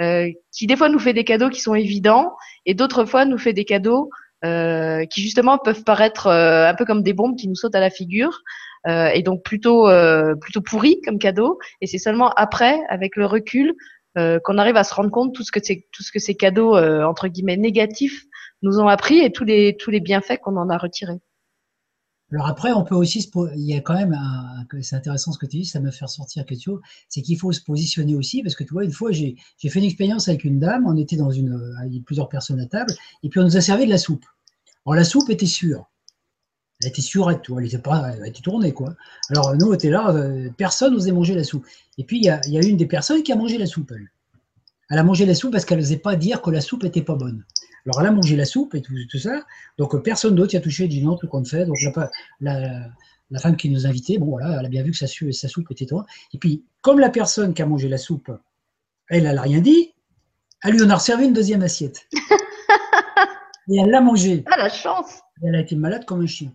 euh, 0.00 0.30
qui 0.52 0.66
des 0.66 0.76
fois 0.76 0.88
nous 0.88 0.98
fait 0.98 1.12
des 1.12 1.24
cadeaux 1.24 1.50
qui 1.50 1.60
sont 1.60 1.74
évidents 1.74 2.34
et 2.64 2.74
d'autres 2.74 3.04
fois 3.04 3.24
nous 3.24 3.38
fait 3.38 3.52
des 3.52 3.64
cadeaux 3.64 4.10
euh, 4.44 5.04
qui 5.06 5.22
justement 5.22 5.58
peuvent 5.58 5.84
paraître 5.84 6.26
euh, 6.26 6.68
un 6.68 6.74
peu 6.74 6.84
comme 6.84 7.02
des 7.02 7.12
bombes 7.12 7.36
qui 7.36 7.48
nous 7.48 7.54
sautent 7.54 7.74
à 7.74 7.80
la 7.80 7.90
figure 7.90 8.40
euh, 8.86 9.08
et 9.08 9.22
donc 9.22 9.42
plutôt 9.42 9.88
euh, 9.88 10.34
plutôt 10.34 10.62
pourris 10.62 11.00
comme 11.02 11.18
cadeaux. 11.18 11.58
Et 11.80 11.86
c'est 11.86 11.98
seulement 11.98 12.30
après, 12.30 12.78
avec 12.88 13.16
le 13.16 13.26
recul, 13.26 13.74
qu'on 14.16 14.58
arrive 14.58 14.76
à 14.76 14.82
se 14.82 14.92
rendre 14.92 15.10
compte 15.10 15.34
tout 15.34 15.44
ce 15.44 15.52
que 15.52 15.60
c'est 15.62 15.86
tout 15.92 16.02
ce 16.02 16.10
que 16.10 16.18
ces 16.18 16.34
cadeaux 16.34 16.76
entre 16.76 17.28
guillemets 17.28 17.56
négatifs 17.56 18.24
nous 18.60 18.80
ont 18.80 18.88
appris 18.88 19.20
et 19.20 19.30
tous 19.30 19.44
les 19.44 19.76
tous 19.76 19.90
les 19.92 20.00
bienfaits 20.00 20.38
qu'on 20.42 20.56
en 20.56 20.68
a 20.68 20.76
retirés. 20.76 21.20
Alors 22.32 22.46
après, 22.46 22.72
on 22.72 22.84
peut 22.84 22.94
aussi, 22.94 23.28
il 23.56 23.64
y 23.64 23.74
a 23.74 23.80
quand 23.80 23.94
même, 23.94 24.16
c'est 24.82 24.94
intéressant 24.94 25.32
ce 25.32 25.38
que 25.38 25.46
tu 25.46 25.58
dis, 25.58 25.64
ça 25.64 25.80
me 25.80 25.90
fait 25.90 26.04
ressortir 26.04 26.46
quelque 26.46 26.62
chose, 26.62 26.80
c'est 27.08 27.22
qu'il 27.22 27.38
faut 27.38 27.50
se 27.50 27.60
positionner 27.60 28.14
aussi, 28.14 28.42
parce 28.42 28.54
que 28.54 28.62
tu 28.62 28.72
vois, 28.72 28.84
une 28.84 28.92
fois, 28.92 29.10
j'ai 29.10 29.36
fait 29.58 29.78
une 29.78 29.84
expérience 29.84 30.28
avec 30.28 30.44
une 30.44 30.60
dame, 30.60 30.86
on 30.86 30.96
était 30.96 31.16
dans 31.16 31.30
une, 31.30 31.74
avec 31.80 32.04
plusieurs 32.04 32.28
personnes 32.28 32.60
à 32.60 32.66
table, 32.66 32.92
et 33.24 33.28
puis 33.28 33.40
on 33.40 33.44
nous 33.44 33.56
a 33.56 33.60
servi 33.60 33.84
de 33.84 33.90
la 33.90 33.98
soupe. 33.98 34.24
Alors 34.86 34.94
la 34.94 35.04
soupe 35.04 35.28
était 35.30 35.46
sûre. 35.46 35.90
Elle 36.82 36.88
était 36.88 37.02
vois, 37.14 37.32
elle 37.32 37.66
était, 37.66 37.78
pas, 37.78 38.14
elle 38.16 38.26
était 38.26 38.40
tournée, 38.40 38.72
quoi. 38.72 38.94
Alors 39.28 39.54
nous, 39.56 39.66
on 39.66 39.74
était 39.74 39.90
là, 39.90 40.14
euh, 40.14 40.48
personne 40.56 40.94
n'osait 40.94 41.12
manger 41.12 41.34
la 41.34 41.44
soupe. 41.44 41.66
Et 41.98 42.04
puis, 42.04 42.18
il 42.18 42.24
y, 42.24 42.30
a, 42.30 42.40
il 42.46 42.54
y 42.54 42.58
a 42.58 42.62
une 42.62 42.78
des 42.78 42.86
personnes 42.86 43.22
qui 43.22 43.32
a 43.32 43.36
mangé 43.36 43.58
la 43.58 43.66
soupe, 43.66 43.92
elle. 43.94 44.10
Elle 44.88 44.98
a 44.98 45.04
mangé 45.04 45.26
la 45.26 45.34
soupe 45.34 45.52
parce 45.52 45.64
qu'elle 45.64 45.78
n'osait 45.78 45.98
pas 45.98 46.16
dire 46.16 46.40
que 46.40 46.50
la 46.50 46.62
soupe 46.62 46.84
était 46.84 47.02
pas 47.02 47.16
bonne. 47.16 47.44
Alors 47.86 48.00
elle 48.00 48.06
a 48.06 48.12
mangé 48.12 48.36
la 48.36 48.44
soupe 48.44 48.74
et 48.74 48.82
tout, 48.82 48.94
ça. 49.18 49.44
Donc 49.78 50.02
personne 50.02 50.34
d'autre 50.34 50.54
y 50.54 50.56
a 50.56 50.60
touché. 50.60 50.88
Dit 50.88 51.02
non, 51.02 51.16
tout 51.16 51.28
compte 51.28 51.48
fait. 51.48 51.64
Donc 51.64 51.78
la, 52.40 52.88
la, 53.30 53.38
femme 53.38 53.56
qui 53.56 53.70
nous 53.70 53.86
invitait, 53.86 54.18
bon 54.18 54.26
voilà, 54.26 54.58
elle 54.58 54.66
a 54.66 54.68
bien 54.68 54.82
vu 54.82 54.90
que 54.90 54.98
sa, 54.98 55.06
sa 55.06 55.48
soupe 55.48 55.70
était 55.70 55.86
toi. 55.86 56.04
Et 56.32 56.38
puis, 56.38 56.64
comme 56.80 56.98
la 56.98 57.10
personne 57.10 57.54
qui 57.54 57.62
a 57.62 57.66
mangé 57.66 57.88
la 57.88 57.98
soupe, 57.98 58.30
elle, 59.08 59.26
elle 59.26 59.34
n'a 59.34 59.42
rien 59.42 59.60
dit, 59.60 59.94
elle 60.62 60.74
lui 60.74 60.82
en 60.82 60.90
a 60.90 60.98
servi 60.98 61.26
une 61.26 61.32
deuxième 61.32 61.62
assiette. 61.62 62.06
et 63.68 63.78
elle 63.78 63.90
l'a 63.90 64.00
mangée. 64.00 64.44
Ah, 64.46 64.58
la 64.58 64.68
chance 64.68 65.20
Elle 65.42 65.54
a 65.54 65.60
été 65.60 65.76
malade 65.76 66.04
comme 66.04 66.20
un 66.20 66.26
chien. 66.26 66.52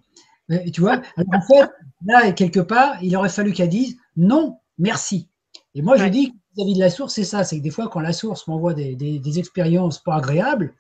Et 0.50 0.72
tu 0.72 0.82
vois, 0.82 1.02
en 1.18 1.42
fait, 1.42 1.72
là, 2.06 2.32
quelque 2.32 2.60
part, 2.60 3.02
il 3.02 3.16
aurait 3.18 3.30
fallu 3.30 3.52
qu'elle 3.52 3.70
dise 3.70 3.98
non, 4.16 4.60
merci. 4.78 5.28
Et 5.74 5.82
moi, 5.82 5.98
je 5.98 6.06
dis, 6.06 6.34
vis-à-vis 6.56 6.76
de 6.76 6.80
la 6.80 6.90
source, 6.90 7.16
c'est 7.16 7.24
ça, 7.24 7.44
c'est 7.44 7.58
que 7.58 7.64
des 7.64 7.72
fois, 7.72 7.90
quand 7.90 8.00
la 8.00 8.14
source 8.14 8.48
m'envoie 8.48 8.74
des, 8.74 8.96
des, 8.96 9.40
expériences 9.40 10.02
pas 10.02 10.16
agréables, 10.16 10.74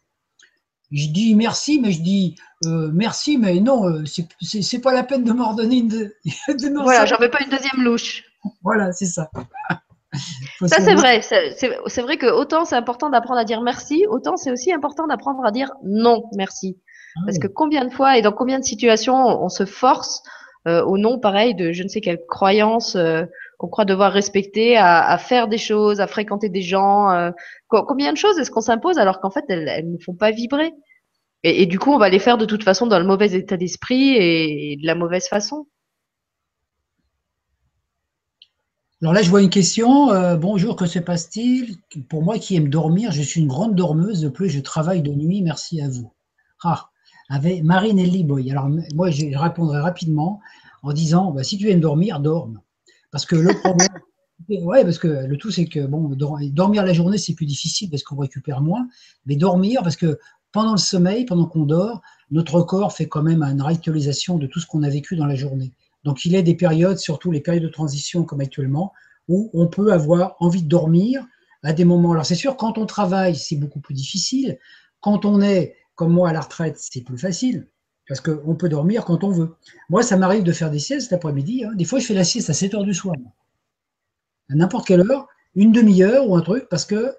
je 0.95 1.09
dis 1.09 1.35
merci, 1.35 1.80
mais 1.80 1.91
je 1.91 2.01
dis 2.01 2.35
euh, 2.65 2.90
merci, 2.93 3.38
mais 3.38 3.59
non, 3.59 3.88
euh, 3.88 4.03
c'est 4.41 4.80
pas 4.80 4.93
la 4.93 5.03
peine 5.03 5.24
de 5.24 5.33
m'ordonner 5.33 5.77
une. 5.77 5.90
De, 5.90 6.14
voilà, 6.83 7.06
j'en 7.06 7.17
veux 7.17 7.30
pas 7.30 7.43
une 7.43 7.49
deuxième 7.49 7.83
louche. 7.83 8.24
Voilà, 8.64 8.93
c'est 8.93 9.06
ça. 9.06 9.30
ça, 10.65 10.77
c'est 10.80 10.95
vrai. 10.95 11.22
C'est 11.22 12.01
vrai 12.01 12.17
que 12.17 12.27
autant 12.27 12.64
c'est 12.64 12.77
important 12.77 13.09
d'apprendre 13.09 13.41
à 13.41 13.43
dire 13.43 13.61
merci, 13.61 14.06
autant 14.09 14.38
c'est 14.38 14.51
aussi 14.51 14.72
important 14.72 15.06
d'apprendre 15.06 15.45
à 15.45 15.51
dire 15.51 15.72
non 15.83 16.24
merci. 16.38 16.80
Ah 17.17 17.22
Parce 17.25 17.40
que 17.40 17.48
combien 17.48 17.83
de 17.83 17.91
fois 17.91 18.17
et 18.17 18.22
dans 18.22 18.32
combien 18.32 18.59
de 18.59 18.65
situations 18.65 19.15
on, 19.15 19.49
se 19.49 19.65
force 19.65 20.22
euh, 20.67 20.83
au 20.83 20.98
nom, 20.98 21.19
pareil, 21.19 21.56
de 21.56 21.74
je 21.74 21.83
ne 21.83 21.88
sais 21.90 22.01
quelle 22.01 22.19
croyance 22.27 22.98
qu'on 23.57 23.67
croit 23.67 23.85
devoir 23.85 24.11
respecter, 24.11 24.77
à, 24.77 25.07
à, 25.07 25.17
faire 25.17 25.48
des 25.48 25.57
choses, 25.57 26.01
à 26.01 26.07
fréquenter 26.07 26.49
des 26.49 26.61
gens. 26.61 27.09
Euh, 27.11 27.32
combien 27.67 28.11
de 28.11 28.17
choses 28.17 28.38
est-ce 28.40 28.51
qu'on 28.51 28.61
s'impose 28.61 28.98
alors 28.98 29.19
qu'en 29.19 29.32
fait 29.32 29.45
elles, 29.49 29.90
ne 29.91 29.98
font 29.98 30.15
pas 30.15 30.32
vibrer? 30.32 30.74
Et, 31.45 31.61
et, 31.61 31.65
du 31.67 31.77
coup, 31.77 31.91
on 31.91 31.99
va 31.99 32.09
les 32.09 32.17
faire 32.17 32.40
de 32.40 32.45
toute 32.45 32.64
façon 32.64 32.88
dans 32.88 32.98
le 32.98 33.06
mauvais 33.06 33.33
état 33.33 33.56
d'esprit 33.56 34.15
et, 34.17 34.77
de 34.82 34.85
la 34.88 34.95
mauvaise 34.95 35.27
façon. 35.27 35.67
Alors 38.99 39.14
là, 39.14 39.22
je 39.22 39.30
vois 39.30 39.43
une 39.43 39.51
question. 39.51 40.09
Euh, 40.09 40.38
bonjour, 40.38 40.75
que 40.75 40.88
se 40.88 40.98
passe-t-il? 40.98 41.77
Pour 42.09 42.24
moi 42.24 42.40
qui 42.40 42.56
aime 42.56 42.69
dormir, 42.69 43.11
je 43.11 43.22
suis 43.22 43.41
une 43.41 43.48
grande 43.48 43.75
dormeuse. 43.75 44.22
De 44.22 44.30
plus, 44.30 44.49
je 44.49 44.59
travaille 44.59 45.03
de 45.03 45.11
nuit. 45.11 45.43
Merci 45.43 45.82
à 45.82 45.88
vous. 45.88 46.11
Ah, 46.64 46.90
avec 47.30 47.64
Marine 47.64 47.99
Ellie 47.99 48.24
Boy. 48.24 48.49
Alors, 48.49 48.67
moi, 48.95 49.11
je 49.11 49.38
répondrai 49.38 49.80
rapidement 49.80 50.40
en 50.82 50.93
disant 50.93 51.30
bah, 51.30 51.43
si 51.43 51.59
tu 51.59 51.69
aimes 51.69 51.80
dormir, 51.80 52.22
dorme. 52.22 52.59
Parce 53.11 53.27
que 53.27 53.35
le 53.35 53.53
problème, 53.53 53.88
ouais, 54.49 54.83
parce 54.83 54.98
que 54.98 55.07
le 55.07 55.38
tout, 55.38 55.51
c'est 55.51 55.67
que 55.67 55.85
bon, 55.85 56.09
dormir 56.15 56.83
la 56.83 56.93
journée, 56.93 57.19
c'est 57.19 57.35
plus 57.35 57.45
difficile 57.45 57.91
parce 57.91 58.01
qu'on 58.01 58.17
récupère 58.17 58.61
moins. 58.61 58.88
Mais 59.27 59.35
dormir, 59.35 59.83
parce 59.83 59.95
que 59.95 60.17
pendant 60.56 60.72
le 60.72 60.77
sommeil, 60.77 61.25
pendant 61.25 61.48
qu'on 61.48 61.66
dort, 61.66 62.01
notre 62.32 62.61
corps 62.61 62.93
fait 62.93 63.09
quand 63.09 63.22
même 63.22 63.43
une 63.43 63.61
réactualisation 63.61 64.38
de 64.38 64.48
tout 64.48 64.61
ce 64.61 64.66
qu'on 64.66 64.84
a 64.84 64.90
vécu 64.90 65.17
dans 65.17 65.25
la 65.25 65.35
journée. 65.35 65.74
Donc, 66.06 66.24
il 66.24 66.32
y 66.32 66.38
a 66.38 66.42
des 66.42 66.56
périodes, 66.56 66.98
surtout 66.98 67.30
les 67.30 67.42
périodes 67.42 67.64
de 67.64 67.67
transition 67.67 68.24
comme 68.24 68.40
actuellement, 68.40 68.93
où 69.27 69.50
on 69.53 69.67
peut 69.67 69.92
avoir 69.92 70.38
envie 70.40 70.64
de 70.64 70.69
dormir 70.69 71.27
à 71.61 71.74
des 71.74 71.84
moments. 71.84 72.14
Alors, 72.14 72.25
c'est 72.25 72.35
sûr, 72.35 72.56
quand 72.56 72.77
on 72.77 72.85
travaille, 72.85 73.35
c'est 73.35 73.58
beaucoup 73.58 73.82
plus 73.82 73.93
difficile. 73.93 74.58
Quand 75.01 75.25
on 75.25 75.42
est, 75.42 75.75
comme 75.95 76.14
moi, 76.14 76.30
à 76.30 76.34
la 76.34 76.40
retraite, 76.40 76.77
c'est 76.80 77.01
plus 77.01 77.17
facile. 77.17 77.67
Parce 78.08 78.22
qu'on 78.22 78.56
peut 78.56 78.69
dormir 78.69 79.03
quand 79.03 79.25
on 79.25 79.32
veut. 79.32 79.58
Moi, 79.90 80.03
ça 80.03 80.16
m'arrive 80.16 80.43
de 80.43 80.53
faire 80.53 80.72
des 80.72 80.80
siestes 80.80 81.11
l'après-midi. 81.11 81.66
Hein. 81.66 81.74
Des 81.75 81.84
fois, 81.84 82.00
je 82.00 82.06
fais 82.06 82.14
la 82.14 82.24
sieste 82.24 82.50
à 82.50 82.53
7 82.53 82.75
heures 82.75 82.85
du 82.85 82.93
soir. 82.93 83.17
À 84.50 84.56
n'importe 84.56 84.88
quelle 84.88 85.01
heure, 85.01 85.27
une 85.53 85.74
demi-heure 85.74 86.30
ou 86.30 86.38
un 86.38 86.42
truc, 86.42 86.69
parce 86.69 86.85
que 86.85 87.14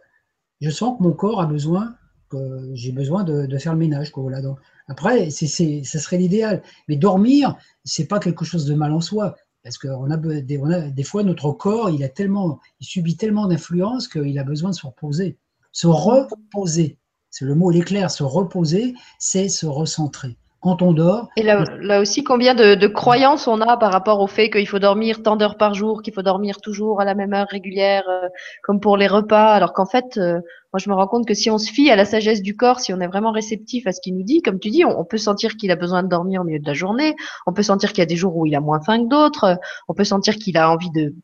je 0.63 0.71
sens 0.71 0.97
que 0.97 1.03
mon 1.03 1.13
corps 1.13 1.43
a 1.43 1.45
besoin, 1.45 1.97
que 2.29 2.71
j'ai 2.75 2.93
besoin 2.93 3.25
de, 3.25 3.59
faire 3.59 3.73
le 3.73 3.79
ménage. 3.79 4.11
Quoi, 4.11 4.23
voilà. 4.23 4.41
Donc, 4.41 4.59
après, 4.89 5.31
c'est, 5.31 5.85
ça 5.85 5.99
serait 5.99 6.19
l'idéal. 6.19 6.63
Mais 6.89 6.97
dormir, 6.97 7.57
c'est 7.85 8.07
pas 8.07 8.19
quelque 8.19 8.45
chose 8.45 8.67
de 8.67 8.75
mal 8.75 8.93
en 8.93 9.01
soi. 9.01 9.37
Parce 9.63 9.79
des, 9.79 9.89
on 9.89 10.71
a, 10.71 10.81
des 10.91 11.03
fois, 11.03 11.23
notre 11.25 11.51
corps, 11.53 11.91
il, 11.91 12.05
a 12.05 12.09
tellement, 12.09 12.61
il 12.81 12.87
subit 12.87 13.17
tellement 13.17 13.49
d'influence 13.49 14.07
qu'il 14.09 14.39
a 14.39 14.45
besoin 14.45 14.71
de 14.71 14.77
se 14.77 14.87
reposer. 14.87 15.39
Se 15.73 15.87
reposer. 15.87 16.99
le 17.41 17.55
mot 17.55 17.71
il 17.71 18.11
se 18.11 18.23
reposer, 18.23 18.95
c'est 19.19 19.49
se 19.49 19.67
recentrer 19.67 20.37
quand 20.67 20.83
on 20.83 20.93
dort. 20.93 21.29
Et 21.37 21.43
là, 21.43 21.65
là 21.81 22.01
aussi, 22.01 22.25
combien 22.25 22.55
de, 22.55 22.75
de, 22.75 22.87
croyances 22.89 23.47
on 23.47 23.61
a 23.61 23.77
par 23.77 23.93
rapport 23.93 24.21
au 24.21 24.27
fait 24.27 24.51
qu'il 24.51 24.67
faut 24.67 24.81
dormir 24.81 25.23
tant 25.23 25.37
d'heures 25.37 25.57
par 25.57 25.75
jour, 25.75 26.03
qu'il 26.03 26.13
faut 26.13 26.23
dormir 26.23 26.61
toujours 26.61 27.01
à 27.01 27.05
la 27.05 27.15
même 27.15 27.33
heure 27.33 27.47
régulière, 27.49 28.05
euh, 28.09 28.29
comme 28.65 28.81
pour 28.81 28.97
les 28.97 29.07
repas, 29.07 29.53
alors 29.53 29.73
qu'en 29.73 29.87
fait, 29.87 30.17
euh, 30.17 30.41
moi 30.73 30.79
je 30.79 30.91
me 30.91 30.95
rends 30.95 31.07
compte 31.07 31.27
que 31.27 31.35
si 31.35 31.51
on 31.51 31.59
se 31.59 31.71
fie 31.71 31.89
à 31.91 31.97
la 31.97 32.05
sagesse 32.05 32.43
du 32.43 32.57
corps, 32.57 32.81
si 32.81 32.93
on 32.93 33.01
est 33.01 33.07
vraiment 33.07 33.31
réceptif 33.31 33.87
à 33.87 33.93
ce 33.93 34.01
qu'il 34.01 34.17
nous 34.17 34.25
dit, 34.25 34.43
comme 34.43 34.59
tu 34.59 34.71
dis, 34.71 34.85
on, 34.85 34.99
on 34.99 35.05
peut 35.05 35.19
sentir 35.19 35.57
qu'il 35.57 35.71
a 35.71 35.77
besoin 35.77 36.03
de 36.03 36.09
dormir 36.09 36.41
au 36.41 36.45
milieu 36.45 36.59
de 36.59 36.67
la 36.67 36.75
journée, 36.75 37.15
on 37.47 37.53
peut 37.53 37.63
sentir 37.63 37.91
qu'il 37.91 38.01
y 38.01 38.03
a 38.03 38.07
des 38.07 38.17
jours 38.17 38.37
où 38.37 38.45
il 38.45 38.55
a 38.57 38.61
moins 38.61 38.81
faim 38.81 39.05
que 39.05 39.09
d'autres, 39.09 39.59
on 39.87 39.95
peut 39.95 40.05
sentir 40.05 40.35
qu'il 40.35 40.57
a 40.57 40.69
envie 40.71 40.91
de 40.91 41.15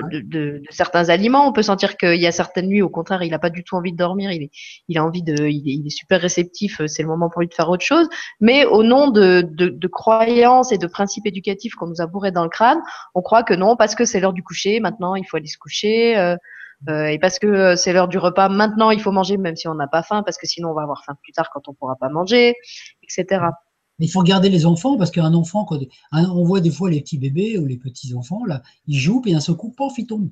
de, 0.00 0.20
de, 0.20 0.62
certains 0.70 1.08
aliments. 1.08 1.46
On 1.46 1.52
peut 1.52 1.62
sentir 1.62 1.96
qu'il 1.96 2.20
y 2.20 2.26
a 2.26 2.32
certaines 2.32 2.66
nuits, 2.66 2.82
au 2.82 2.88
contraire, 2.88 3.22
il 3.22 3.30
n'a 3.30 3.38
pas 3.38 3.50
du 3.50 3.64
tout 3.64 3.76
envie 3.76 3.92
de 3.92 3.96
dormir. 3.96 4.32
Il, 4.32 4.44
est, 4.44 4.50
il 4.88 4.98
a 4.98 5.04
envie 5.04 5.22
de, 5.22 5.46
il 5.46 5.68
est, 5.68 5.74
il 5.74 5.86
est 5.86 5.90
super 5.96 6.20
réceptif. 6.20 6.80
C'est 6.86 7.02
le 7.02 7.08
moment 7.08 7.30
pour 7.30 7.40
lui 7.40 7.48
de 7.48 7.54
faire 7.54 7.68
autre 7.68 7.84
chose. 7.84 8.08
Mais 8.40 8.64
au 8.64 8.82
nom 8.82 9.10
de, 9.10 9.42
de 9.42 9.88
croyances 9.88 10.72
et 10.72 10.78
de 10.78 10.86
principes 10.86 11.26
éducatifs 11.26 11.74
qu'on 11.74 11.86
nous 11.86 12.00
a 12.00 12.06
bourrés 12.06 12.32
dans 12.32 12.44
le 12.44 12.50
crâne, 12.50 12.80
on 13.14 13.22
croit 13.22 13.42
que 13.42 13.54
non, 13.54 13.76
parce 13.76 13.94
que 13.94 14.04
c'est 14.04 14.20
l'heure 14.20 14.32
du 14.32 14.42
coucher. 14.42 14.80
Maintenant, 14.80 15.14
il 15.14 15.24
faut 15.24 15.36
aller 15.36 15.46
se 15.46 15.58
coucher. 15.58 16.16
Euh, 16.16 16.36
euh, 16.88 17.06
et 17.06 17.18
parce 17.18 17.38
que 17.38 17.46
euh, 17.46 17.76
c'est 17.76 17.92
l'heure 17.92 18.08
du 18.08 18.18
repas, 18.18 18.48
maintenant 18.48 18.90
il 18.90 19.00
faut 19.00 19.12
manger 19.12 19.36
même 19.36 19.54
si 19.54 19.68
on 19.68 19.74
n'a 19.74 19.86
pas 19.86 20.02
faim, 20.02 20.22
parce 20.24 20.36
que 20.36 20.46
sinon 20.46 20.70
on 20.70 20.74
va 20.74 20.82
avoir 20.82 21.04
faim 21.04 21.16
plus 21.22 21.32
tard 21.32 21.48
quand 21.52 21.68
on 21.68 21.74
pourra 21.74 21.94
pas 21.96 22.08
manger, 22.08 22.56
etc. 23.04 23.44
Il 24.02 24.10
faut 24.10 24.22
garder 24.22 24.48
les 24.48 24.66
enfants 24.66 24.96
parce 24.96 25.10
qu'un 25.10 25.32
enfant, 25.32 25.64
quand 25.64 25.78
on 26.12 26.44
voit 26.44 26.60
des 26.60 26.70
fois 26.70 26.90
les 26.90 27.00
petits 27.00 27.18
bébés 27.18 27.58
ou 27.58 27.66
les 27.66 27.76
petits 27.76 28.14
enfants, 28.14 28.44
là, 28.44 28.62
ils 28.86 28.98
jouent, 28.98 29.20
puis 29.20 29.32
d'un 29.32 29.40
seul 29.40 29.54
coup, 29.54 29.70
pouf, 29.70 29.92
il 29.96 30.06
tombe, 30.06 30.28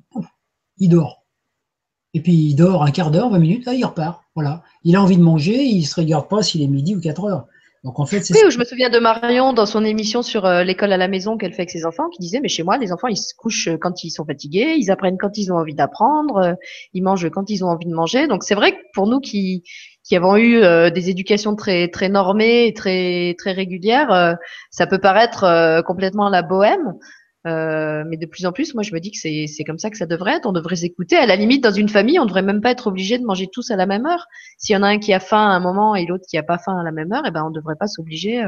il 0.77 0.89
dort. 0.89 1.23
Et 2.13 2.21
puis 2.21 2.33
il 2.33 2.55
dort 2.55 2.83
un 2.83 2.91
quart 2.91 3.11
d'heure, 3.11 3.29
20 3.29 3.39
minutes, 3.39 3.65
là, 3.65 3.73
il 3.73 3.85
repart. 3.85 4.23
Voilà. 4.35 4.63
Il 4.83 4.95
a 4.97 5.01
envie 5.01 5.15
de 5.15 5.21
manger, 5.21 5.63
il 5.63 5.81
ne 5.81 5.85
se 5.85 5.95
regarde 5.95 6.27
pas 6.27 6.43
s'il 6.43 6.61
est 6.61 6.67
midi 6.67 6.95
ou 6.95 6.99
4 6.99 7.23
heures. 7.23 7.47
Donc 7.83 7.99
en 7.99 8.05
fait, 8.05 8.23
oui, 8.29 8.51
je 8.51 8.59
me 8.59 8.63
souviens 8.63 8.91
de 8.91 8.99
Marion 8.99 9.53
dans 9.53 9.65
son 9.65 9.83
émission 9.83 10.21
sur 10.21 10.45
euh, 10.45 10.63
l'école 10.63 10.93
à 10.93 10.97
la 10.97 11.07
maison 11.07 11.35
qu'elle 11.35 11.51
fait 11.51 11.63
avec 11.63 11.71
ses 11.71 11.83
enfants, 11.83 12.09
qui 12.09 12.19
disait 12.19 12.39
mais 12.39 12.47
chez 12.47 12.61
moi 12.61 12.77
les 12.77 12.91
enfants 12.91 13.07
ils 13.07 13.17
se 13.17 13.33
couchent 13.33 13.69
quand 13.81 14.03
ils 14.03 14.11
sont 14.11 14.23
fatigués, 14.23 14.75
ils 14.77 14.91
apprennent 14.91 15.17
quand 15.17 15.35
ils 15.39 15.51
ont 15.51 15.55
envie 15.55 15.73
d'apprendre, 15.73 16.37
euh, 16.37 16.53
ils 16.93 17.01
mangent 17.01 17.27
quand 17.31 17.49
ils 17.49 17.65
ont 17.65 17.69
envie 17.69 17.87
de 17.87 17.93
manger. 17.93 18.27
Donc 18.27 18.43
c'est 18.43 18.53
vrai 18.53 18.73
que 18.73 18.77
pour 18.93 19.07
nous 19.07 19.19
qui 19.19 19.63
qui 20.03 20.15
avons 20.15 20.35
eu 20.35 20.57
euh, 20.57 20.89
des 20.89 21.09
éducations 21.09 21.55
très 21.55 21.87
très 21.87 22.09
normées 22.09 22.67
et 22.67 22.73
très 22.73 23.35
très 23.37 23.51
régulières, 23.51 24.11
euh, 24.11 24.33
ça 24.71 24.87
peut 24.87 24.99
paraître 24.99 25.43
euh, 25.43 25.81
complètement 25.81 26.29
la 26.29 26.41
bohème. 26.41 26.93
mais 27.45 28.17
de 28.17 28.25
plus 28.25 28.45
en 28.45 28.51
plus, 28.51 28.73
moi, 28.73 28.83
je 28.83 28.93
me 28.93 28.99
dis 28.99 29.11
que 29.11 29.17
c'est 29.17 29.45
c'est 29.47 29.63
comme 29.63 29.79
ça 29.79 29.89
que 29.89 29.97
ça 29.97 30.05
devrait 30.05 30.37
être. 30.37 30.45
On 30.47 30.51
devrait 30.51 30.75
s'écouter. 30.75 31.17
À 31.17 31.25
la 31.25 31.35
limite, 31.35 31.63
dans 31.63 31.71
une 31.71 31.89
famille, 31.89 32.19
on 32.19 32.25
devrait 32.25 32.41
même 32.43 32.61
pas 32.61 32.71
être 32.71 32.87
obligé 32.87 33.17
de 33.17 33.25
manger 33.25 33.47
tous 33.51 33.71
à 33.71 33.75
la 33.75 33.85
même 33.85 34.05
heure. 34.05 34.25
S'il 34.57 34.73
y 34.75 34.77
en 34.77 34.83
a 34.83 34.87
un 34.87 34.99
qui 34.99 35.13
a 35.13 35.19
faim 35.19 35.45
à 35.49 35.55
un 35.55 35.59
moment 35.59 35.95
et 35.95 36.05
l'autre 36.05 36.25
qui 36.29 36.37
a 36.37 36.43
pas 36.43 36.57
faim 36.57 36.77
à 36.79 36.83
la 36.83 36.91
même 36.91 37.11
heure, 37.13 37.23
eh 37.27 37.31
ben, 37.31 37.43
on 37.43 37.51
devrait 37.51 37.75
pas 37.79 37.87
s'obliger 37.87 38.43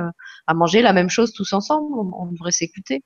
à 0.47 0.53
manger 0.53 0.81
la 0.81 0.93
même 0.93 1.09
chose 1.09 1.33
tous 1.33 1.53
ensemble. 1.53 1.87
On, 1.95 2.27
devrait 2.27 2.51
s'écouter. 2.51 3.03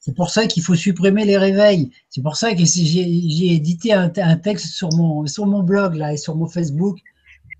C'est 0.00 0.14
pour 0.14 0.30
ça 0.30 0.46
qu'il 0.46 0.62
faut 0.62 0.76
supprimer 0.76 1.24
les 1.24 1.36
réveils. 1.36 1.90
C'est 2.08 2.22
pour 2.22 2.36
ça 2.36 2.52
que 2.54 2.64
j'ai 2.64 3.52
édité 3.52 3.92
un, 3.92 4.10
un, 4.16 4.36
texte 4.36 4.66
sur 4.66 4.88
mon, 4.96 5.26
sur 5.26 5.46
mon 5.46 5.62
blog 5.62 5.94
là, 5.94 6.12
et 6.12 6.16
sur 6.16 6.36
mon 6.36 6.46
Facebook 6.46 6.98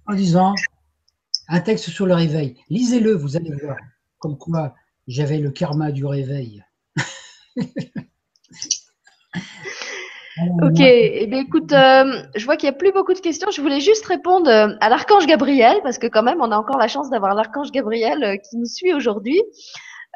en 0.08 0.14
disant 0.14 0.54
un 1.48 1.60
texte 1.60 1.90
sur 1.90 2.06
le 2.06 2.14
réveil. 2.14 2.56
Lisez-le, 2.70 3.12
vous 3.12 3.36
allez 3.36 3.52
voir. 3.62 3.76
Comme 4.18 4.36
quoi, 4.36 4.74
j'avais 5.06 5.38
le 5.38 5.50
karma 5.50 5.92
du 5.92 6.04
réveil. 6.04 6.64
ok, 10.62 10.80
eh 10.80 11.26
bien, 11.26 11.40
écoute, 11.40 11.72
euh, 11.72 12.22
je 12.34 12.44
vois 12.44 12.56
qu'il 12.56 12.68
n'y 12.68 12.74
a 12.74 12.78
plus 12.78 12.92
beaucoup 12.92 13.14
de 13.14 13.20
questions. 13.20 13.50
Je 13.50 13.60
voulais 13.60 13.80
juste 13.80 14.06
répondre 14.06 14.50
euh, 14.50 14.74
à 14.80 14.88
l'archange 14.88 15.26
Gabriel, 15.26 15.78
parce 15.82 15.98
que 15.98 16.06
quand 16.06 16.22
même, 16.22 16.40
on 16.40 16.50
a 16.50 16.56
encore 16.56 16.78
la 16.78 16.88
chance 16.88 17.10
d'avoir 17.10 17.34
l'archange 17.34 17.70
Gabriel 17.70 18.24
euh, 18.24 18.36
qui 18.36 18.56
nous 18.56 18.66
suit 18.66 18.94
aujourd'hui. 18.94 19.40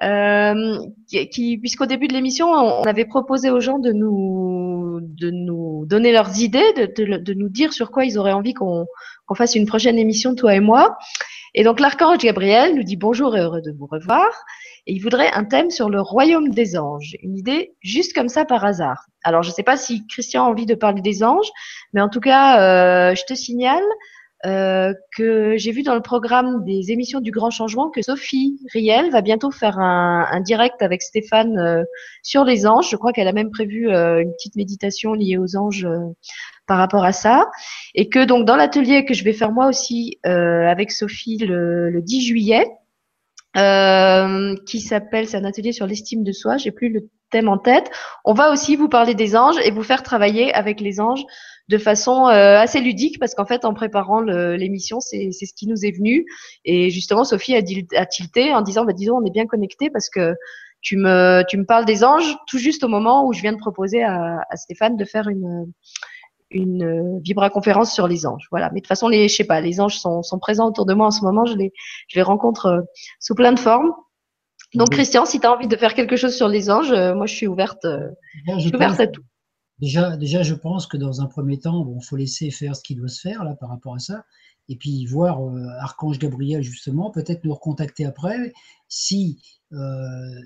Euh, 0.02 0.78
qui, 1.08 1.58
puisqu'au 1.58 1.86
début 1.86 2.08
de 2.08 2.14
l'émission, 2.14 2.48
on 2.48 2.82
avait 2.82 3.04
proposé 3.04 3.50
aux 3.50 3.60
gens 3.60 3.78
de 3.78 3.92
nous, 3.92 4.71
de 5.08 5.30
nous 5.30 5.84
donner 5.86 6.12
leurs 6.12 6.40
idées, 6.40 6.72
de, 6.76 7.16
de, 7.16 7.34
nous 7.34 7.48
dire 7.48 7.72
sur 7.72 7.90
quoi 7.90 8.04
ils 8.04 8.18
auraient 8.18 8.32
envie 8.32 8.54
qu'on 8.54 8.86
qu'on 9.26 9.34
fasse 9.34 9.54
une 9.54 9.66
prochaine 9.66 9.98
émission, 9.98 10.34
toi 10.34 10.54
et 10.54 10.60
moi. 10.60 10.96
Et 11.54 11.64
donc 11.64 11.80
l'archange 11.80 12.18
Gabriel 12.18 12.74
nous 12.74 12.82
dit 12.82 12.96
bonjour 12.96 13.36
et 13.36 13.40
heureux 13.40 13.60
de 13.60 13.72
vous 13.72 13.86
revoir. 13.86 14.28
Et 14.86 14.94
il 14.94 14.98
voudrait 15.00 15.30
un 15.32 15.44
thème 15.44 15.70
sur 15.70 15.90
le 15.90 16.00
royaume 16.00 16.50
des 16.50 16.76
anges. 16.76 17.16
Une 17.22 17.36
idée 17.36 17.74
juste 17.80 18.14
comme 18.14 18.28
ça 18.28 18.44
par 18.44 18.64
hasard. 18.64 19.06
Alors 19.22 19.42
je 19.42 19.50
ne 19.50 19.54
sais 19.54 19.62
pas 19.62 19.76
si 19.76 20.06
Christian 20.06 20.44
a 20.44 20.48
envie 20.48 20.66
de 20.66 20.74
parler 20.74 21.02
des 21.02 21.22
anges, 21.22 21.50
mais 21.92 22.00
en 22.00 22.08
tout 22.08 22.20
cas, 22.20 22.60
euh, 23.10 23.14
je 23.14 23.22
te 23.24 23.34
signale 23.34 23.84
euh, 24.44 24.92
que 25.16 25.56
j'ai 25.56 25.70
vu 25.70 25.84
dans 25.84 25.94
le 25.94 26.00
programme 26.00 26.64
des 26.64 26.90
émissions 26.90 27.20
du 27.20 27.30
Grand 27.30 27.50
Changement 27.50 27.90
que 27.90 28.02
Sophie 28.02 28.58
Riel 28.72 29.10
va 29.12 29.20
bientôt 29.20 29.52
faire 29.52 29.78
un, 29.78 30.26
un 30.28 30.40
direct 30.40 30.82
avec 30.82 31.02
Stéphane 31.02 31.58
euh, 31.58 31.84
sur 32.24 32.44
les 32.44 32.66
anges. 32.66 32.90
Je 32.90 32.96
crois 32.96 33.12
qu'elle 33.12 33.28
a 33.28 33.32
même 33.32 33.50
prévu 33.50 33.88
euh, 33.88 34.20
une 34.20 34.32
petite 34.32 34.56
méditation 34.56 35.14
liée 35.14 35.38
aux 35.38 35.56
anges 35.56 35.86
par 36.66 36.78
rapport 36.78 37.04
à 37.04 37.12
ça. 37.12 37.50
Et 37.94 38.08
que 38.08 38.24
donc 38.24 38.44
dans 38.44 38.56
l'atelier 38.56 39.04
que 39.04 39.14
je 39.14 39.22
vais 39.22 39.32
faire 39.32 39.52
moi 39.52 39.68
aussi 39.68 40.18
avec 40.24 40.90
Sophie 40.90 41.38
le, 41.38 41.90
le 41.90 42.02
10 42.02 42.26
juillet, 42.26 42.66
qui 43.54 44.80
s'appelle, 44.80 45.28
c'est 45.28 45.36
un 45.36 45.44
atelier 45.44 45.72
sur 45.72 45.86
l'estime 45.86 46.24
de 46.24 46.32
soi, 46.32 46.56
j'ai 46.56 46.72
plus 46.72 46.88
le 46.88 47.08
thème 47.30 47.48
en 47.48 47.58
tête. 47.58 47.90
On 48.24 48.34
va 48.34 48.52
aussi 48.52 48.74
vous 48.74 48.88
parler 48.88 49.14
des 49.14 49.36
anges 49.36 49.58
et 49.64 49.70
vous 49.70 49.82
faire 49.82 50.02
travailler 50.02 50.52
avec 50.52 50.80
les 50.80 51.00
anges 51.00 51.24
de 51.68 51.78
façon 51.78 52.26
euh, 52.26 52.58
assez 52.58 52.80
ludique 52.80 53.18
parce 53.18 53.34
qu'en 53.34 53.46
fait 53.46 53.64
en 53.64 53.74
préparant 53.74 54.20
l'émission 54.20 55.00
c'est 55.00 55.30
ce 55.32 55.54
qui 55.54 55.66
nous 55.66 55.84
est 55.84 55.92
venu 55.92 56.26
et 56.64 56.90
justement 56.90 57.24
Sophie 57.24 57.54
a, 57.54 57.62
dit, 57.62 57.86
a 57.96 58.06
tilté 58.06 58.52
en 58.52 58.62
disant 58.62 58.84
bah 58.84 58.92
disons 58.92 59.16
on 59.16 59.24
est 59.24 59.32
bien 59.32 59.46
connecté 59.46 59.90
parce 59.90 60.10
que 60.10 60.34
tu 60.80 60.96
me 60.96 61.44
tu 61.48 61.56
me 61.56 61.64
parles 61.64 61.84
des 61.84 62.04
anges 62.04 62.36
tout 62.48 62.58
juste 62.58 62.82
au 62.84 62.88
moment 62.88 63.26
où 63.26 63.32
je 63.32 63.40
viens 63.40 63.52
de 63.52 63.58
proposer 63.58 64.02
à, 64.02 64.40
à 64.50 64.56
Stéphane 64.56 64.96
de 64.96 65.04
faire 65.04 65.28
une 65.28 65.72
une 66.54 67.20
vibra-conférence 67.20 67.92
sur 67.92 68.06
les 68.06 68.26
anges. 68.26 68.46
Voilà. 68.50 68.68
Mais 68.70 68.80
de 68.80 68.84
toute 68.84 68.88
façon, 68.88 69.08
les, 69.08 69.28
je 69.28 69.34
sais 69.34 69.44
pas, 69.44 69.60
les 69.60 69.80
anges 69.80 69.98
sont, 69.98 70.22
sont 70.22 70.38
présents 70.38 70.68
autour 70.68 70.86
de 70.86 70.94
moi 70.94 71.06
en 71.06 71.10
ce 71.10 71.22
moment. 71.22 71.44
Je 71.44 71.56
les, 71.56 71.72
je 72.08 72.16
les 72.16 72.22
rencontre 72.22 72.66
euh, 72.66 72.80
sous 73.20 73.34
plein 73.34 73.52
de 73.52 73.58
formes. 73.58 73.92
Donc, 74.74 74.90
Christian, 74.90 75.24
si 75.24 75.38
tu 75.38 75.46
as 75.46 75.52
envie 75.52 75.68
de 75.68 75.76
faire 75.76 75.94
quelque 75.94 76.16
chose 76.16 76.34
sur 76.34 76.48
les 76.48 76.70
anges, 76.70 76.92
euh, 76.92 77.14
moi, 77.14 77.26
je 77.26 77.34
suis 77.34 77.46
ouverte, 77.46 77.86
je 78.48 78.58
suis 78.58 78.74
ouverte 78.74 79.00
à 79.00 79.06
tout. 79.06 79.22
Déjà, 79.82 80.16
déjà, 80.16 80.44
je 80.44 80.54
pense 80.54 80.86
que 80.86 80.96
dans 80.96 81.22
un 81.22 81.26
premier 81.26 81.58
temps, 81.58 81.92
il 82.00 82.04
faut 82.04 82.14
laisser 82.14 82.52
faire 82.52 82.76
ce 82.76 82.82
qui 82.82 82.94
doit 82.94 83.08
se 83.08 83.20
faire 83.20 83.42
là 83.42 83.56
par 83.56 83.68
rapport 83.68 83.96
à 83.96 83.98
ça, 83.98 84.24
et 84.68 84.76
puis 84.76 85.04
voir 85.06 85.42
euh, 85.44 85.66
Archange 85.80 86.20
Gabriel 86.20 86.62
justement, 86.62 87.10
peut-être 87.10 87.44
nous 87.44 87.52
recontacter 87.52 88.04
après, 88.04 88.52
si 88.86 89.42
euh, 89.72 90.40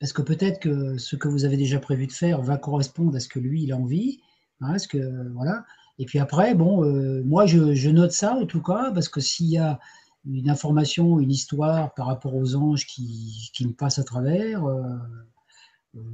parce 0.00 0.12
que 0.12 0.22
peut-être 0.22 0.58
que 0.58 0.98
ce 0.98 1.14
que 1.14 1.28
vous 1.28 1.44
avez 1.44 1.56
déjà 1.56 1.78
prévu 1.78 2.08
de 2.08 2.12
faire 2.12 2.42
va 2.42 2.56
correspondre 2.56 3.14
à 3.14 3.20
ce 3.20 3.28
que 3.28 3.38
lui 3.38 3.62
il 3.62 3.70
a 3.70 3.76
envie, 3.76 4.18
hein, 4.60 4.76
ce 4.76 4.88
que 4.88 5.32
voilà. 5.34 5.64
Et 6.00 6.04
puis 6.04 6.18
après, 6.18 6.56
bon, 6.56 6.82
euh, 6.84 7.22
moi 7.24 7.46
je, 7.46 7.74
je, 7.74 7.90
note 7.90 8.10
ça 8.10 8.34
en 8.34 8.46
tout 8.46 8.62
cas 8.62 8.90
parce 8.92 9.08
que 9.08 9.20
s'il 9.20 9.50
y 9.50 9.58
a 9.58 9.78
une 10.24 10.50
information, 10.50 11.20
une 11.20 11.30
histoire 11.30 11.94
par 11.94 12.06
rapport 12.06 12.34
aux 12.34 12.56
anges 12.56 12.86
qui, 12.86 13.50
qui 13.54 13.68
me 13.68 13.72
passent 13.72 14.00
à 14.00 14.04
travers 14.04 14.64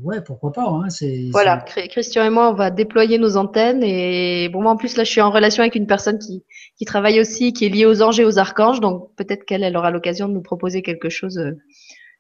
Ouais, 0.03 0.23
pourquoi 0.23 0.53
pas. 0.53 0.67
Hein, 0.69 0.89
voilà, 1.33 1.59
Christian 1.59 2.25
et 2.25 2.31
moi, 2.31 2.51
on 2.51 2.55
va 2.55 2.71
déployer 2.71 3.19
nos 3.19 3.37
antennes. 3.37 3.83
Et 3.83 4.49
bon, 4.49 4.63
moi, 4.63 4.73
en 4.73 4.77
plus, 4.77 4.97
là, 4.97 5.05
je 5.05 5.11
suis 5.11 5.21
en 5.21 5.31
relation 5.31 5.63
avec 5.63 5.75
une 5.75 5.87
personne 5.87 6.19
qui, 6.19 6.45
qui 6.79 6.87
travaille 6.87 7.21
aussi, 7.21 7.53
qui 7.53 7.67
est 7.67 7.69
liée 7.69 7.85
aux 7.85 8.03
anges 8.03 8.19
et 8.19 8.25
aux 8.25 8.39
archanges. 8.39 8.81
Donc, 8.81 9.11
peut-être 9.17 9.45
qu'elle 9.45 9.63
elle 9.63 9.77
aura 9.77 9.91
l'occasion 9.91 10.29
de 10.29 10.33
nous 10.33 10.41
proposer 10.41 10.81
quelque 10.81 11.11
chose 11.11 11.37
euh, 11.39 11.53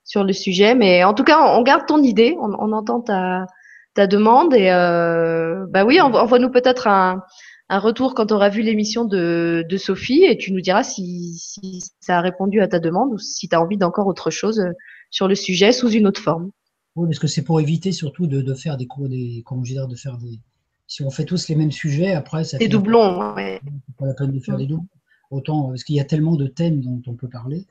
sur 0.04 0.22
le 0.22 0.34
sujet. 0.34 0.74
Mais 0.74 1.02
en 1.02 1.14
tout 1.14 1.24
cas, 1.24 1.56
on, 1.56 1.62
garde 1.62 1.86
ton 1.86 2.02
idée, 2.02 2.36
on, 2.38 2.52
on, 2.58 2.72
entend 2.72 3.00
ta, 3.00 3.46
ta 3.94 4.06
demande. 4.06 4.52
Et 4.54 4.70
euh, 4.70 5.64
bah 5.70 5.86
oui, 5.86 5.98
envoie-nous 5.98 6.50
peut-être 6.50 6.86
un, 6.88 7.22
un 7.70 7.78
retour 7.78 8.14
quand 8.14 8.26
tu 8.26 8.34
auras 8.34 8.50
vu 8.50 8.60
l'émission 8.60 9.06
de, 9.06 9.64
de 9.66 9.76
Sophie 9.78 10.24
et 10.24 10.36
tu 10.36 10.52
nous 10.52 10.60
diras 10.60 10.82
si, 10.82 11.34
si 11.38 11.82
ça 12.00 12.18
a 12.18 12.20
répondu 12.20 12.60
à 12.60 12.68
ta 12.68 12.80
demande 12.80 13.14
ou 13.14 13.18
si 13.18 13.48
tu 13.48 13.56
as 13.56 13.62
envie 13.62 13.78
d'encore 13.78 14.06
autre 14.06 14.30
chose 14.30 14.60
euh, 14.60 14.72
sur 15.10 15.26
le 15.26 15.34
sujet 15.34 15.72
sous 15.72 15.88
une 15.90 16.06
autre 16.06 16.20
forme. 16.20 16.50
Oui, 16.96 17.06
parce 17.08 17.18
que 17.18 17.26
c'est 17.26 17.42
pour 17.42 17.60
éviter 17.60 17.92
surtout 17.92 18.26
de, 18.26 18.40
de, 18.40 18.54
faire 18.54 18.78
des 18.78 18.86
cours, 18.86 19.08
des, 19.08 19.42
comment 19.44 19.62
je 19.62 19.72
dire, 19.72 19.86
de 19.86 19.96
faire 19.96 20.16
des. 20.16 20.40
Si 20.86 21.02
on 21.02 21.10
fait 21.10 21.24
tous 21.24 21.48
les 21.48 21.54
mêmes 21.54 21.72
sujets, 21.72 22.12
après, 22.12 22.44
ça 22.44 22.58
des 22.58 22.68
doublons, 22.68 23.34
ouais. 23.34 23.60
C'est 23.86 23.96
pas 23.96 24.06
la 24.06 24.14
peine 24.14 24.32
de 24.32 24.40
faire 24.40 24.56
des 24.56 24.66
doublons. 24.66 24.86
Autant, 25.30 25.68
parce 25.68 25.84
qu'il 25.84 25.96
y 25.96 26.00
a 26.00 26.04
tellement 26.04 26.36
de 26.36 26.46
thèmes 26.46 26.80
dont 26.80 27.02
on 27.06 27.14
peut 27.14 27.28
parler. 27.28 27.66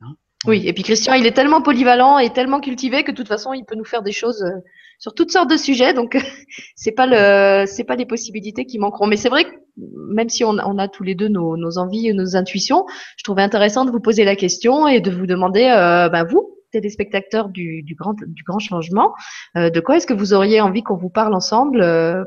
Hein 0.00 0.16
oui, 0.46 0.66
et 0.66 0.72
puis 0.72 0.82
Christian, 0.82 1.12
il 1.12 1.26
est 1.26 1.32
tellement 1.32 1.60
polyvalent 1.60 2.18
et 2.18 2.30
tellement 2.30 2.60
cultivé 2.60 3.04
que 3.04 3.10
de 3.10 3.16
toute 3.16 3.28
façon, 3.28 3.52
il 3.52 3.64
peut 3.64 3.76
nous 3.76 3.84
faire 3.84 4.02
des 4.02 4.12
choses 4.12 4.42
euh, 4.42 4.60
sur 4.98 5.14
toutes 5.14 5.30
sortes 5.30 5.50
de 5.50 5.58
sujets. 5.58 5.92
Donc, 5.92 6.16
c'est 6.74 6.92
pas 6.92 7.06
le, 7.06 7.66
c'est 7.66 7.84
pas 7.84 7.96
les 7.96 8.06
possibilités 8.06 8.64
qui 8.64 8.78
manqueront. 8.78 9.06
Mais 9.06 9.18
c'est 9.18 9.28
vrai 9.28 9.44
que 9.44 9.50
même 9.76 10.30
si 10.30 10.42
on, 10.42 10.56
on 10.64 10.78
a 10.78 10.88
tous 10.88 11.04
les 11.04 11.14
deux 11.14 11.28
nos, 11.28 11.56
nos, 11.56 11.78
envies 11.78 12.08
et 12.08 12.14
nos 12.14 12.34
intuitions, 12.34 12.86
je 13.16 13.22
trouvais 13.22 13.42
intéressant 13.42 13.84
de 13.84 13.90
vous 13.90 14.00
poser 14.00 14.24
la 14.24 14.34
question 14.34 14.88
et 14.88 15.00
de 15.00 15.10
vous 15.10 15.26
demander, 15.26 15.64
euh, 15.64 16.08
ben 16.08 16.24
vous, 16.24 16.54
téléspectateurs 16.74 17.48
du, 17.48 17.82
du, 17.82 17.94
grand, 17.94 18.14
du 18.26 18.42
grand 18.42 18.58
changement, 18.58 19.14
euh, 19.56 19.70
de 19.70 19.80
quoi 19.80 19.96
est-ce 19.96 20.06
que 20.06 20.14
vous 20.14 20.32
auriez 20.34 20.60
envie 20.60 20.82
qu'on 20.82 20.96
vous 20.96 21.10
parle 21.10 21.34
ensemble 21.34 21.80
euh, 21.80 22.24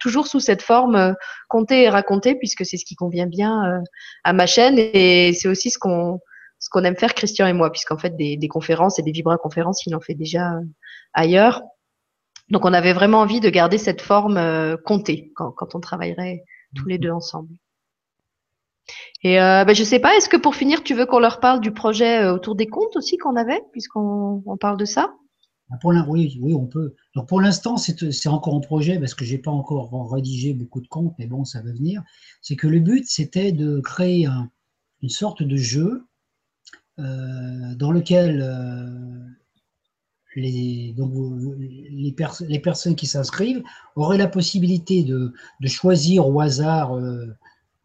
toujours 0.00 0.26
sous 0.26 0.40
cette 0.40 0.62
forme 0.62 0.96
euh, 0.96 1.12
compter 1.48 1.84
et 1.84 1.88
raconter, 1.88 2.34
puisque 2.34 2.66
c'est 2.66 2.76
ce 2.76 2.84
qui 2.84 2.96
convient 2.96 3.26
bien 3.26 3.64
euh, 3.64 3.80
à 4.24 4.32
ma 4.32 4.46
chaîne 4.46 4.76
et 4.78 5.32
c'est 5.32 5.48
aussi 5.48 5.70
ce 5.70 5.78
qu'on 5.78 6.18
ce 6.58 6.68
qu'on 6.70 6.82
aime 6.84 6.96
faire 6.96 7.14
Christian 7.14 7.46
et 7.46 7.52
moi, 7.52 7.70
puisqu'en 7.70 7.98
fait 7.98 8.16
des, 8.16 8.36
des, 8.36 8.48
conférences 8.48 8.98
et 8.98 9.02
des 9.02 9.12
vibra-conférences, 9.12 9.84
il 9.86 9.94
en 9.94 10.00
fait 10.00 10.14
déjà 10.14 10.52
ailleurs. 11.12 11.62
Donc 12.50 12.64
on 12.64 12.72
avait 12.72 12.94
vraiment 12.94 13.20
envie 13.20 13.40
de 13.40 13.50
garder 13.50 13.76
cette 13.76 14.00
forme 14.00 14.40
comptée 14.84 15.30
quand, 15.36 15.52
quand 15.52 15.74
on 15.74 15.80
travaillerait 15.80 16.42
tous 16.74 16.86
les 16.86 16.98
deux 16.98 17.10
ensemble. 17.10 17.54
Et 19.22 19.40
euh, 19.40 19.64
ben, 19.64 19.74
je 19.74 19.84
sais 19.84 19.98
pas, 19.98 20.16
est-ce 20.16 20.28
que 20.28 20.36
pour 20.36 20.54
finir, 20.54 20.82
tu 20.82 20.94
veux 20.94 21.06
qu'on 21.06 21.18
leur 21.18 21.40
parle 21.40 21.60
du 21.60 21.72
projet 21.72 22.22
euh, 22.22 22.34
autour 22.34 22.54
des 22.54 22.66
comptes 22.66 22.96
aussi 22.96 23.16
qu'on 23.16 23.36
avait, 23.36 23.62
puisqu'on 23.72 24.42
on 24.44 24.56
parle 24.56 24.76
de 24.76 24.84
ça? 24.84 25.14
Ah, 25.70 25.76
pour 25.80 25.92
oui, 26.08 26.38
oui, 26.40 26.54
on 26.54 26.66
peut. 26.66 26.94
Donc 27.14 27.28
pour 27.28 27.40
l'instant, 27.40 27.76
c'est 27.78 28.28
encore 28.28 28.54
un 28.54 28.60
projet 28.60 28.98
parce 28.98 29.14
que 29.14 29.24
j'ai 29.24 29.38
pas 29.38 29.50
encore 29.50 30.12
rédigé 30.12 30.52
beaucoup 30.52 30.80
de 30.80 30.88
comptes, 30.88 31.14
mais 31.18 31.26
bon, 31.26 31.44
ça 31.44 31.62
va 31.62 31.72
venir. 31.72 32.02
C'est 32.42 32.56
que 32.56 32.66
le 32.66 32.80
but, 32.80 33.04
c'était 33.08 33.50
de 33.50 33.80
créer 33.80 34.28
une 35.02 35.08
sorte 35.08 35.42
de 35.42 35.56
jeu 35.56 36.04
euh, 37.00 37.74
dans 37.76 37.92
lequel 37.92 38.42
euh, 38.42 39.26
les, 40.36 40.94
les, 41.58 42.14
les, 42.48 42.58
personnes 42.60 42.94
qui 42.94 43.06
s'inscrivent 43.06 43.62
auraient 43.96 44.18
la 44.18 44.28
possibilité 44.28 45.02
de, 45.02 45.32
de, 45.60 45.66
choisir 45.66 46.28
au 46.28 46.40
hasard 46.40 46.94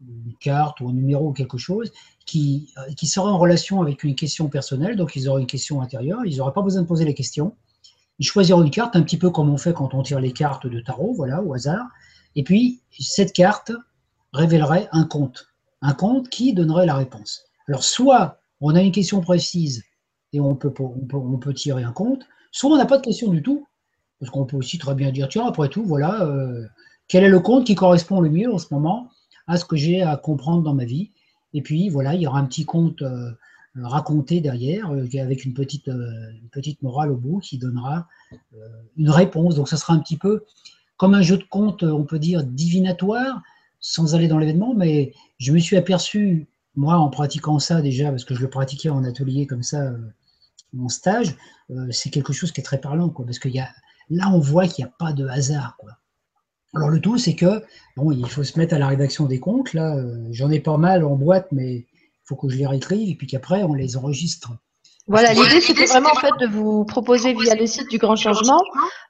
une 0.02 0.34
carte 0.40 0.80
ou 0.82 0.90
un 0.90 0.94
numéro 0.94 1.30
ou 1.30 1.34
quelque 1.34 1.58
chose 1.58 1.92
qui, 2.26 2.72
euh, 2.78 2.94
qui 2.94 3.08
serait 3.08 3.30
en 3.30 3.38
relation 3.38 3.82
avec 3.82 4.04
une 4.04 4.16
question 4.16 4.48
personnelle. 4.48 4.96
Donc, 4.96 5.16
ils 5.16 5.28
auraient 5.28 5.42
une 5.42 5.48
question 5.48 5.82
intérieure. 5.82 6.26
Ils 6.26 6.38
n'auraient 6.38 6.54
pas 6.54 6.62
besoin 6.62 6.82
de 6.82 6.88
poser 6.88 7.06
les 7.06 7.14
questions. 7.14 7.56
Ils 8.20 8.26
choisiront 8.26 8.64
une 8.64 8.72
carte, 8.72 8.96
un 8.96 9.02
petit 9.02 9.18
peu 9.18 9.30
comme 9.30 9.50
on 9.50 9.58
fait 9.58 9.74
quand 9.74 9.94
on 9.94 10.04
tire 10.04 10.20
les 10.20 10.32
cartes 10.32 10.68
de 10.68 10.80
tarot, 10.80 11.14
voilà, 11.14 11.42
au 11.42 11.54
hasard. 11.54 11.86
Et 12.36 12.44
puis, 12.44 12.82
cette 12.98 13.34
carte 13.34 13.72
révélerait 14.34 14.88
un 14.92 15.06
compte. 15.06 15.48
Un 15.82 15.94
compte 15.94 16.30
qui 16.30 16.54
donnerait 16.54 16.86
la 16.86 16.96
réponse. 16.96 17.44
Alors, 17.68 17.84
soit 17.84 18.40
on 18.62 18.76
a 18.76 18.82
une 18.82 18.92
question 18.92 19.22
précise 19.22 19.84
et 20.34 20.40
on 20.40 20.56
peut 20.56 20.74
tirer 21.56 21.84
un 21.84 21.92
compte, 21.92 22.26
soit 22.52 22.72
on 22.72 22.78
n'a 22.78 22.86
pas 22.86 22.98
de 22.98 23.04
question 23.04 23.30
du 23.30 23.42
tout. 23.42 23.66
Parce 24.20 24.32
qu'on 24.32 24.46
peut 24.46 24.58
aussi 24.58 24.78
très 24.78 24.96
bien 24.96 25.12
dire, 25.12 25.30
tiens, 25.30 25.48
après 25.48 25.70
tout, 25.70 25.84
voilà, 25.86 26.24
euh, 26.24 26.66
quel 27.08 27.24
est 27.24 27.30
le 27.30 27.40
compte 27.40 27.66
qui 27.66 27.74
correspond 27.74 28.20
le 28.20 28.30
mieux 28.30 28.54
en 28.54 28.58
ce 28.58 28.74
moment 28.74 29.10
à 29.50 29.58
ce 29.58 29.66
que 29.66 29.76
j'ai 29.76 30.02
à 30.04 30.16
comprendre 30.16 30.62
dans 30.62 30.76
ma 30.76 30.86
vie. 30.86 31.10
Et 31.54 31.62
puis 31.62 31.90
voilà, 31.90 32.14
il 32.14 32.22
y 32.22 32.28
aura 32.28 32.40
un 32.40 32.46
petit 32.46 32.66
conte 32.66 33.02
euh, 33.02 33.32
raconté 33.76 34.42
derrière, 34.42 34.92
euh, 34.94 35.08
avec 35.20 35.44
une 35.44 35.54
petite, 35.54 35.88
euh, 35.88 36.32
une 36.40 36.50
petite 36.50 36.82
morale 36.84 37.12
au 37.12 37.18
bout 37.18 37.40
qui 37.40 37.58
donnera 37.58 38.08
une 38.96 39.10
réponse. 39.10 39.56
Donc 39.56 39.68
ça 39.68 39.76
sera 39.76 39.94
un 39.94 40.00
petit 40.00 40.18
peu 40.18 40.46
comme 40.98 41.16
un 41.16 41.24
jeu 41.24 41.38
de 41.38 41.44
conte, 41.44 41.82
on 41.82 42.04
peut 42.04 42.20
dire, 42.20 42.44
divinatoire, 42.44 43.42
sans 43.80 44.14
aller 44.14 44.28
dans 44.28 44.38
l'événement, 44.38 44.76
mais 44.76 45.14
je 45.40 45.52
me 45.52 45.58
suis 45.58 45.78
aperçu, 45.78 46.48
moi, 46.76 46.98
en 46.98 47.10
pratiquant 47.10 47.58
ça 47.58 47.82
déjà, 47.82 48.10
parce 48.12 48.26
que 48.26 48.36
je 48.36 48.42
le 48.42 48.50
pratiquais 48.50 48.90
en 48.90 49.04
atelier 49.04 49.48
comme 49.48 49.64
ça, 49.64 49.94
en 50.78 50.90
stage, 50.90 51.38
c'est 51.92 52.10
quelque 52.10 52.34
chose 52.34 52.52
qui 52.52 52.60
est 52.60 52.66
très 52.66 52.82
parlant, 52.82 53.08
parce 53.08 53.40
que 53.40 53.48
y 53.48 53.60
a, 53.60 53.70
là, 54.10 54.30
on 54.30 54.40
voit 54.40 54.68
qu'il 54.68 54.84
n'y 54.84 54.92
a 54.92 54.94
pas 55.00 55.14
de 55.14 55.26
hasard. 55.26 55.78
Alors 56.76 56.90
le 56.90 57.02
tout, 57.02 57.18
c'est 57.18 57.36
que 57.36 57.64
bon, 57.96 58.12
il 58.12 58.28
faut 58.28 58.44
se 58.44 58.58
mettre 58.60 58.76
à 58.76 58.80
la 58.80 58.88
rédaction 58.88 59.26
des 59.26 59.40
comptes. 59.40 59.74
Là, 59.74 59.96
euh, 59.96 60.28
j'en 60.32 60.52
ai 60.52 60.60
pas 60.60 60.78
mal 60.78 61.04
en 61.04 61.16
boîte, 61.16 61.48
mais 61.52 61.76
il 61.76 61.88
faut 62.26 62.36
que 62.36 62.50
je 62.50 62.58
les 62.58 62.68
réécrive 62.68 63.10
et 63.10 63.16
puis 63.16 63.28
qu'après 63.28 63.64
on 63.64 63.74
les 63.74 63.98
enregistre. 63.98 64.54
Voilà, 65.10 65.34
l'idée 65.34 65.60
c'était 65.60 65.86
vraiment 65.86 66.12
en 66.12 66.20
fait 66.20 66.34
de 66.40 66.46
vous 66.46 66.86
proposer 66.86 67.34
via 67.34 67.56
le 67.56 67.66
site 67.66 67.90
du 67.90 67.98
Grand 67.98 68.16
Changement. 68.16 68.62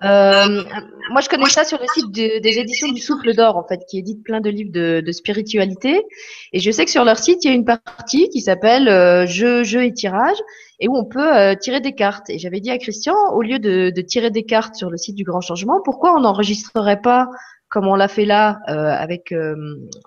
Euh, 0.02 0.64
moi, 1.12 1.20
je 1.20 1.28
connais 1.28 1.50
ça 1.50 1.66
sur 1.66 1.78
le 1.78 1.86
site 1.94 2.10
des 2.12 2.58
éditions 2.58 2.90
du 2.90 3.02
Souffle 3.02 3.36
d'Or, 3.36 3.58
en 3.58 3.68
fait, 3.68 3.82
qui 3.90 4.00
édite 4.00 4.24
plein 4.24 4.40
de 4.40 4.50
livres 4.50 4.72
de, 4.72 5.04
de, 5.06 5.12
spiritualité. 5.12 6.06
Et 6.54 6.60
je 6.62 6.72
sais 6.72 6.86
que 6.86 6.92
sur 6.92 7.04
leur 7.04 7.18
site, 7.18 7.44
il 7.44 7.50
y 7.50 7.52
a 7.52 7.54
une 7.54 7.66
partie 7.66 8.30
qui 8.30 8.40
s'appelle 8.40 8.88
euh, 8.88 9.26
Jeux, 9.28 9.64
jeux 9.64 9.84
et 9.84 9.94
tirage, 9.94 10.38
et 10.80 10.88
où 10.88 10.96
on 10.96 11.04
peut 11.04 11.38
euh, 11.38 11.56
tirer 11.56 11.82
des 11.82 11.94
cartes. 11.94 12.30
Et 12.30 12.40
j'avais 12.40 12.62
dit 12.62 12.72
à 12.72 12.78
Christian, 12.78 13.16
au 13.34 13.42
lieu 13.42 13.60
de, 13.60 13.92
de, 13.94 14.02
tirer 14.02 14.32
des 14.32 14.44
cartes 14.44 14.76
sur 14.76 14.90
le 14.90 14.96
site 14.96 15.16
du 15.16 15.26
Grand 15.26 15.42
Changement, 15.42 15.82
pourquoi 15.84 16.16
on 16.16 16.22
n'enregistrerait 16.22 17.02
pas 17.02 17.28
comme 17.70 17.88
on 17.88 17.96
l'a 17.96 18.08
fait 18.08 18.26
là 18.26 18.60
euh, 18.68 18.74
avec 18.74 19.32
euh, 19.32 19.56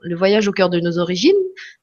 le 0.02 0.16
voyage 0.16 0.49
au 0.49 0.52
cœur 0.52 0.68
de 0.68 0.81
nos 0.81 0.99
origines, 0.99 1.32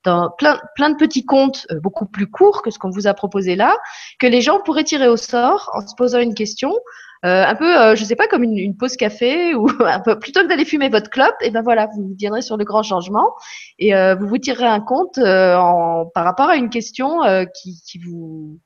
dans 0.04 0.30
plein, 0.38 0.60
plein 0.76 0.90
de 0.90 0.96
petits 0.96 1.26
contes 1.26 1.68
euh, 1.72 1.80
beaucoup 1.80 2.06
plus 2.06 2.28
courts 2.28 2.62
que 2.62 2.72
ce 2.72 2.78
qu'on 2.78 2.90
vous 2.90 3.08
a 3.08 3.14
proposé 3.14 3.56
là, 3.56 3.78
que 4.20 4.28
les 4.28 4.42
gens 4.42 4.60
pourraient 4.60 4.84
tirer 4.84 5.08
au 5.08 5.18
sort 5.18 5.70
en 5.74 5.86
se 5.86 5.96
posant 5.96 6.20
une 6.20 6.34
question, 6.34 6.74
un 7.22 7.56
peu, 7.56 7.96
je 7.98 8.04
sais 8.06 8.16
pas, 8.16 8.28
comme 8.28 8.44
une, 8.44 8.78
pause 8.78 8.96
café 8.96 9.54
ou 9.56 9.68
un 9.82 10.00
peu 10.00 10.18
plutôt 10.18 10.42
que 10.42 10.48
d'aller 10.48 10.64
fumer 10.64 10.88
votre 10.88 11.10
clope, 11.10 11.36
et 11.42 11.52
ben 11.52 11.62
voilà, 11.62 11.88
vous 11.94 12.14
viendrez 12.18 12.42
sur 12.42 12.56
le 12.56 12.64
grand 12.64 12.82
changement 12.82 13.34
et 13.78 13.92
vous 14.18 14.26
vous 14.26 14.38
tirerez 14.38 14.68
un 14.68 14.80
compte 14.80 15.18
en, 15.18 16.06
par 16.14 16.24
rapport 16.24 16.48
à 16.48 16.56
une 16.56 16.70
question 16.70 17.20
qui, 17.54 17.82
qui 17.86 18.00
vous 18.00 18.60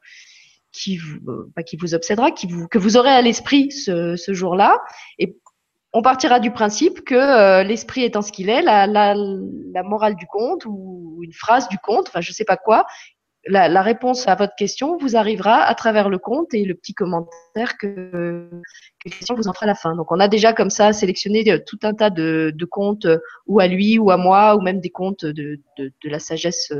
qui 0.72 0.98
vous, 0.98 1.52
pas 1.56 1.64
qui 1.64 1.78
vous 1.78 1.96
obsédera, 1.96 2.32
qui 2.32 2.48
vous, 2.48 2.68
que 2.68 2.78
vous 2.78 2.98
aurez 2.98 3.12
à 3.12 3.22
l'esprit 3.22 3.72
ce, 3.72 4.16
ce 4.16 4.34
jour-là. 4.34 4.80
Et 5.20 5.38
on 5.94 6.02
partira 6.02 6.40
du 6.40 6.52
principe 6.52 7.06
que 7.06 7.16
euh, 7.16 7.64
l'esprit 7.64 8.04
étant 8.04 8.22
ce 8.22 8.32
qu'il 8.32 8.50
est, 8.50 8.62
la, 8.64 9.16
morale 9.84 10.16
du 10.16 10.26
conte 10.26 10.66
ou 10.66 11.20
une 11.22 11.34
phrase 11.34 11.70
du 11.70 11.78
conte, 11.78 12.08
enfin 12.08 12.22
je 12.22 12.32
sais 12.32 12.46
pas 12.46 12.58
quoi, 12.58 12.86
la, 13.46 13.82
réponse 13.82 14.28
à 14.28 14.36
votre 14.36 14.56
question 14.56 14.98
vous 14.98 15.16
arrivera 15.18 15.62
à 15.62 15.76
travers 15.76 16.10
le 16.10 16.18
conte 16.18 16.54
et 16.54 16.64
le 16.64 16.74
petit 16.76 16.94
commentaire 16.94 17.78
que, 17.78 18.50
que 19.06 19.34
vous 19.36 19.48
en 19.48 19.54
fera 19.54 19.66
à 19.66 19.68
la 19.68 19.76
fin. 19.76 19.96
Donc 19.96 20.12
on 20.12 20.20
a 20.20 20.28
déjà 20.28 20.54
comme 20.54 20.70
ça 20.70 20.94
sélectionné 20.94 21.44
euh, 21.52 21.60
tout 21.66 21.80
un 21.84 21.94
tas 21.94 22.10
de, 22.10 22.56
contes 22.72 23.06
euh, 23.06 23.18
ou 23.46 23.60
à 23.60 23.68
lui 23.68 24.00
ou 24.00 24.12
à 24.12 24.18
moi 24.18 24.56
ou 24.56 24.62
même 24.62 24.80
des 24.80 24.90
contes 24.90 25.26
de, 25.26 25.60
de, 25.78 25.92
la 26.06 26.20
sagesse 26.20 26.72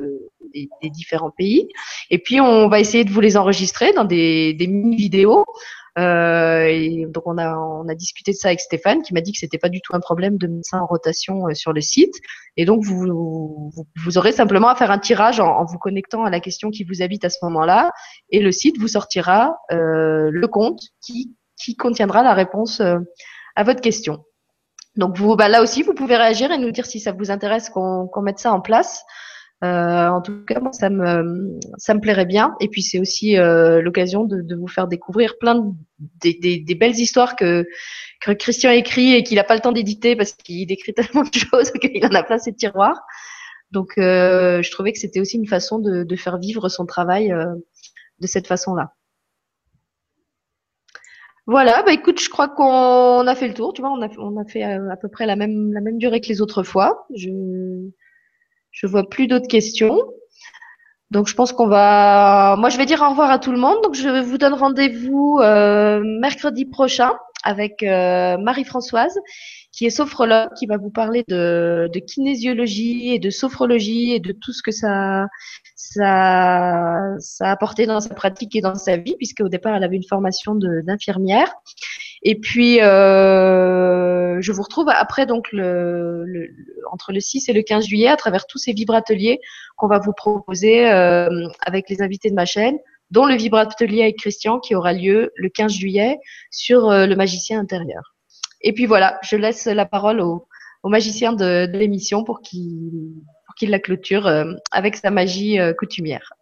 des, 0.54 0.70
des, 0.82 0.90
différents 0.90 1.32
pays. 1.32 1.68
Et 2.10 2.18
puis 2.18 2.40
on 2.40 2.68
va 2.70 2.80
essayer 2.80 3.04
de 3.04 3.12
vous 3.12 3.22
les 3.22 3.38
enregistrer 3.38 3.92
dans 3.94 4.06
des, 4.06 4.54
des 4.54 4.68
mini 4.68 4.96
vidéos 4.96 5.42
euh, 5.42 5.44
et 5.96 7.06
donc 7.08 7.28
on 7.28 7.38
a 7.38 7.56
on 7.84 7.88
a 7.90 7.96
discuté 7.96 8.32
de 8.32 8.38
ça 8.38 8.48
avec 8.50 8.62
Stéphane 8.62 9.02
qui 9.02 9.14
m'a 9.14 9.22
dit 9.22 9.32
que 9.32 9.38
c'était 9.38 9.58
pas 9.58 9.70
du 9.70 9.82
tout 9.82 9.96
un 9.96 10.00
problème 10.00 10.38
de 10.38 10.50
ça 10.64 10.82
en 10.82 10.86
rotation 10.86 11.48
euh, 11.48 11.54
sur 11.54 11.74
le 11.74 11.82
site. 11.82 12.16
Et 12.58 12.66
donc 12.66 12.84
vous, 12.84 13.72
vous, 14.04 14.18
aurez 14.18 14.32
simplement 14.32 14.70
à 14.70 14.76
faire 14.76 14.92
un 14.92 15.00
tirage 15.00 15.40
en, 15.40 15.66
vous 15.66 15.78
connectant 15.78 16.24
à 16.24 16.30
la 16.30 16.40
question 16.40 16.70
qui 16.70 16.84
vous 16.84 17.02
habite 17.02 17.26
à 17.26 17.30
ce 17.30 17.38
moment-là, 17.44 17.92
et 18.30 18.40
le 18.40 18.52
site 18.52 18.80
vous 18.80 18.88
sortira 18.88 19.58
euh, 19.72 20.30
le 20.32 20.48
compte 20.48 20.82
qui 21.02 21.36
qui 21.62 21.76
contiendra 21.76 22.24
la 22.24 22.34
réponse 22.34 22.80
euh, 22.80 23.00
à 23.56 23.64
votre 23.64 23.82
question. 23.82 24.24
Donc 24.96 25.18
vous, 25.18 25.36
bah 25.36 25.50
là 25.50 25.62
aussi, 25.62 25.82
vous 25.82 25.94
pouvez 25.94 26.16
réagir 26.16 26.52
et 26.52 26.58
nous 26.58 26.72
dire 26.72 26.86
si 26.86 27.00
ça 27.00 27.12
vous 27.12 27.32
intéresse 27.32 27.70
qu'on 27.70 28.08
qu'on 28.08 28.22
mette 28.22 28.40
ça 28.40 28.54
en 28.54 28.62
place. 28.62 29.04
Euh, 29.64 30.08
en 30.10 30.22
tout 30.22 30.44
cas, 30.46 30.60
ça 30.74 30.90
me 30.90 31.58
ça 31.78 31.94
me 31.94 32.02
plairait 32.02 32.26
bien. 32.26 32.56
Et 32.60 32.68
puis 32.68 32.82
c'est 32.82 33.00
aussi 33.00 33.38
euh, 33.38 33.82
l'occasion 33.82 34.26
de, 34.26 34.56
vous 34.56 34.68
faire 34.68 34.88
découvrir 34.88 35.38
plein 35.38 35.56
de, 35.56 36.64
des, 36.66 36.76
belles 36.76 37.00
histoires 37.00 37.36
que, 37.38 37.66
Christian 38.20 38.72
écrit 38.72 39.14
et 39.14 39.24
qu'il 39.24 39.38
n'a 39.38 39.44
pas 39.44 39.56
le 39.56 39.62
temps 39.62 39.72
d'éditer 39.72 40.16
parce 40.16 40.34
qu'il 40.34 40.70
écrit 40.72 40.94
tellement 40.96 41.24
de 41.24 41.34
choses 41.34 41.72
qu'il 41.72 42.06
en 42.06 42.14
a 42.14 42.24
plein 42.24 42.40
ses 42.40 42.54
tiroirs. 42.54 43.00
Donc 43.72 43.98
euh, 43.98 44.62
je 44.62 44.72
trouvais 44.72 44.92
que 44.92 45.00
c'était 45.00 45.22
aussi 45.22 45.38
une 45.38 45.48
façon 45.48 45.80
de, 45.80 46.16
faire 46.18 46.38
vivre 46.40 46.68
son 46.68 46.86
travail 46.86 47.34
de 48.20 48.28
cette 48.28 48.48
façon-là. 48.48 48.94
Voilà, 51.46 51.84
bah 51.84 51.92
écoute, 51.94 52.22
je 52.22 52.30
crois 52.30 52.48
qu'on 52.48 53.28
a 53.28 53.36
fait 53.36 53.48
le 53.48 53.54
tour. 53.54 53.74
Tu 53.74 53.82
vois, 53.82 53.92
on 53.92 54.02
a, 54.02 54.10
on 54.18 54.38
a 54.38 54.46
fait 54.46 54.64
à 54.64 54.98
peu 54.98 55.08
près 55.10 55.26
la 55.26 55.36
même 55.36 55.72
la 55.74 55.82
même 55.82 55.98
durée 55.98 56.20
que 56.22 56.28
les 56.28 56.42
autres 56.42 56.64
fois. 56.64 57.06
Je 57.16 57.30
je 58.74 58.88
vois 58.88 59.08
plus 59.10 59.28
d'autres 59.28 59.48
questions. 59.48 59.98
Donc 61.12 61.28
je 61.28 61.36
pense 61.36 61.54
qu'on 61.54 61.68
va. 61.68 62.56
Moi, 62.58 62.70
je 62.70 62.78
vais 62.78 62.88
dire 62.88 63.02
au 63.02 63.10
revoir 63.10 63.30
à 63.30 63.40
tout 63.40 63.52
le 63.52 63.60
monde. 63.60 63.78
Donc 63.84 63.94
je 63.94 64.22
vous 64.22 64.38
donne 64.38 64.56
rendez-vous 64.56 65.40
euh, 65.42 66.02
mercredi 66.20 66.66
prochain 66.66 67.12
avec 67.44 67.84
euh, 67.84 68.38
Marie-Françoise, 68.38 69.20
qui 69.72 69.86
est 69.86 69.90
sophrologue, 69.92 70.50
qui 70.58 70.66
va 70.66 70.78
vous 70.78 70.90
parler 70.90 71.24
de, 71.28 71.88
kinésiologie 72.08 73.14
et 73.14 73.20
de 73.20 73.30
sophrologie 73.30 74.14
et 74.14 74.20
de 74.20 74.32
tout 74.32 74.54
ce 74.54 74.64
que 74.64 74.72
ça, 74.72 75.28
ça, 75.76 76.94
ça 77.20 77.48
a 77.48 77.52
apporté 77.52 77.86
dans 77.86 78.00
sa 78.00 78.16
pratique 78.16 78.56
et 78.56 78.62
dans 78.62 78.76
sa 78.76 78.98
vie, 78.98 79.16
puisque 79.18 79.42
au 79.42 79.50
départ, 79.50 79.76
elle 79.76 79.84
avait 79.84 79.98
une 79.98 80.08
formation 80.08 80.56
d'infirmière. 80.56 81.54
Et 82.26 82.40
puis, 82.40 82.82
euh, 82.82 84.40
je 84.40 84.52
vous 84.54 84.64
retrouve 84.64 84.88
après, 84.90 85.26
donc, 85.26 85.52
le, 85.52 86.26
entre 86.92 87.12
le 87.12 87.20
6 87.20 87.50
et 87.50 87.54
le 87.54 87.62
15 87.62 87.86
juillet, 87.86 88.08
à 88.08 88.16
travers 88.16 88.48
tous 88.48 88.58
ces 88.58 88.72
vibrateliers 88.72 89.40
qu'on 89.76 89.88
va 89.88 90.00
vous 90.00 90.14
proposer 90.14 90.90
euh, 90.90 91.48
avec 91.66 91.90
les 91.90 92.02
invités 92.02 92.30
de 92.30 92.36
ma 92.36 92.46
chaîne, 92.46 92.78
dont 93.12 93.26
le 93.26 93.36
vibratelier 93.36 94.04
avec 94.04 94.18
Christian 94.18 94.60
qui 94.60 94.74
aura 94.74 94.94
lieu 94.94 95.34
le 95.36 95.50
15 95.50 95.74
juillet 95.74 96.18
sur 96.50 96.90
euh, 96.90 97.06
le 97.06 97.16
magicien 97.18 97.60
intérieur. 97.60 98.16
Et 98.62 98.72
puis 98.72 98.86
voilà, 98.86 99.20
je 99.24 99.36
laisse 99.36 99.66
la 99.66 99.86
parole 99.86 100.22
au, 100.22 100.48
magicien 100.86 101.34
de, 101.34 101.70
l'émission 101.74 102.24
pour 102.24 102.42
qu'il 102.42 103.22
la 103.62 103.80
clôture 103.80 104.28
avec 104.72 104.96
sa 104.96 105.12
magie 105.12 105.58
coutumière. 105.78 106.34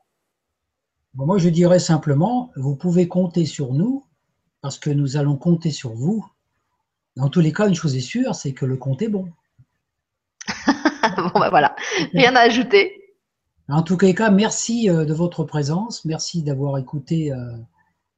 Moi, 1.14 1.38
je 1.38 1.50
dirais 1.50 1.80
simplement, 1.80 2.52
vous 2.56 2.76
pouvez 2.76 3.08
compter 3.08 3.46
sur 3.46 3.74
nous 3.74 4.06
parce 4.62 4.78
que 4.78 4.90
nous 4.90 5.18
allons 5.18 5.38
compter 5.38 5.72
sur 5.72 5.94
vous. 5.94 6.26
Dans 7.16 7.30
tous 7.30 7.42
les 7.42 7.52
cas, 7.52 7.68
une 7.68 7.76
chose 7.76 7.96
est 7.96 8.00
sûre, 8.00 8.36
c'est 8.36 8.54
que 8.54 8.66
le 8.66 8.78
compte 8.78 9.02
est 9.02 9.10
bon. 9.10 9.30
bon, 11.18 11.40
bah 11.40 11.50
voilà, 11.50 11.76
rien 12.14 12.36
à 12.36 12.42
ajouter. 12.42 13.02
En 13.68 13.84
tout 13.84 13.98
cas, 13.98 14.30
merci 14.30 14.90
euh, 14.90 15.06
de 15.06 15.14
votre 15.14 15.44
présence, 15.44 16.04
merci 16.06 16.44
d'avoir 16.44 16.78
écouté, 16.78 17.32
euh, 17.32 17.58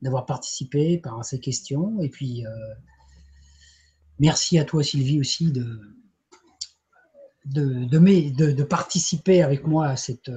d'avoir 0.01 0.25
participé 0.25 0.97
par 0.97 1.23
ces 1.23 1.39
questions, 1.39 2.01
et 2.01 2.09
puis 2.09 2.45
euh, 2.45 2.49
merci 4.19 4.57
à 4.57 4.65
toi 4.65 4.83
Sylvie 4.83 5.19
aussi 5.19 5.51
de, 5.51 5.80
de, 7.45 7.85
de, 7.85 8.51
de 8.51 8.63
participer 8.63 9.43
avec 9.43 9.67
moi 9.67 9.88
à, 9.88 9.95
cette, 9.95 10.31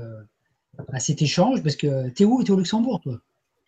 à 0.93 0.99
cet 0.99 1.23
échange, 1.23 1.63
parce 1.63 1.77
que 1.77 2.11
tu 2.11 2.25
es 2.25 2.27
où? 2.27 2.43
Tu 2.43 2.51
es 2.51 2.55
au 2.55 2.59
Luxembourg, 2.59 3.01
toi? 3.01 3.19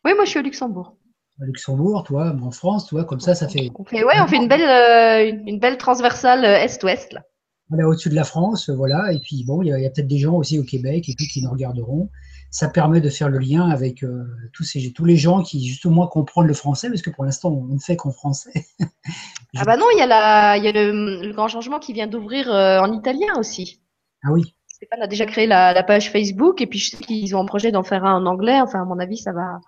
Oui, 0.05 0.13
moi 0.15 0.25
je 0.25 0.31
suis 0.31 0.41
au 0.41 0.43
Luxembourg. 0.43 0.97
Luxembourg, 1.41 2.03
toi, 2.05 2.35
en 2.43 2.51
France, 2.51 2.87
toi, 2.87 3.05
comme 3.05 3.21
ça, 3.21 3.35
ça 3.35 3.49
fait. 3.49 3.71
On 3.79 3.85
fait, 3.85 4.05
ouais, 4.05 4.21
on 4.21 4.27
fait 4.27 4.37
une 4.37 4.49
belle, 4.49 5.39
une 5.47 5.59
belle 5.59 5.79
transversale 5.79 6.45
est-ouest 6.45 7.13
là 7.13 7.21
voilà, 7.69 7.87
au-dessus 7.87 8.09
de 8.09 8.15
la 8.15 8.25
France, 8.25 8.71
voilà. 8.71 9.13
Et 9.13 9.19
puis 9.19 9.45
bon, 9.45 9.63
il 9.63 9.69
y 9.69 9.73
a, 9.73 9.91
peut-être 9.91 10.09
des 10.09 10.19
gens 10.19 10.35
aussi 10.35 10.59
au 10.59 10.65
Québec 10.65 11.09
et 11.09 11.15
puis 11.15 11.27
qui 11.27 11.43
nous 11.43 11.51
regarderont. 11.51 12.11
Ça 12.51 12.69
permet 12.69 13.03
de 13.03 13.11
faire 13.11 13.29
le 13.29 13.39
lien 13.39 13.69
avec 13.69 14.03
euh, 14.03 14.25
tous, 14.55 14.65
ces, 14.65 14.93
tous 14.93 15.05
les 15.05 15.17
gens 15.17 15.43
qui 15.43 15.67
justement 15.67 16.07
comprennent 16.07 16.47
le 16.47 16.55
français, 16.55 16.89
parce 16.89 17.03
que 17.03 17.11
pour 17.11 17.25
l'instant, 17.25 17.51
on 17.51 17.75
ne 17.75 17.79
fait 17.79 17.97
qu'en 17.97 18.11
français. 18.11 18.67
ah 19.57 19.65
bah 19.65 19.77
non, 19.77 19.85
il 19.93 19.99
y 19.99 20.03
a, 20.03 20.07
la, 20.07 20.57
il 20.57 20.65
y 20.65 20.69
a 20.69 20.73
le, 20.73 21.33
grand 21.33 21.49
changement 21.49 21.79
qui 21.79 21.93
vient 21.93 22.07
d'ouvrir 22.07 22.51
euh, 22.51 22.81
en 22.81 22.91
italien 22.93 23.35
aussi. 23.39 23.83
Ah 24.25 24.33
oui. 24.33 24.55
Stéphane 24.67 25.03
a 25.03 25.07
déjà 25.07 25.27
créé 25.27 25.47
la, 25.47 25.75
la, 25.75 25.83
page 25.83 26.11
Facebook 26.11 26.63
et 26.63 26.67
puis 26.67 26.79
je 26.79 26.97
sais 26.97 27.05
qu'ils 27.05 27.37
ont 27.37 27.41
un 27.41 27.47
projet 27.47 27.71
d'en 27.71 27.83
faire 27.83 28.05
un 28.05 28.15
en 28.15 28.27
anglais. 28.27 28.61
Enfin, 28.63 28.81
à 28.81 28.85
mon 28.85 28.99
avis, 28.99 29.19
ça 29.19 29.33
va, 29.33 29.61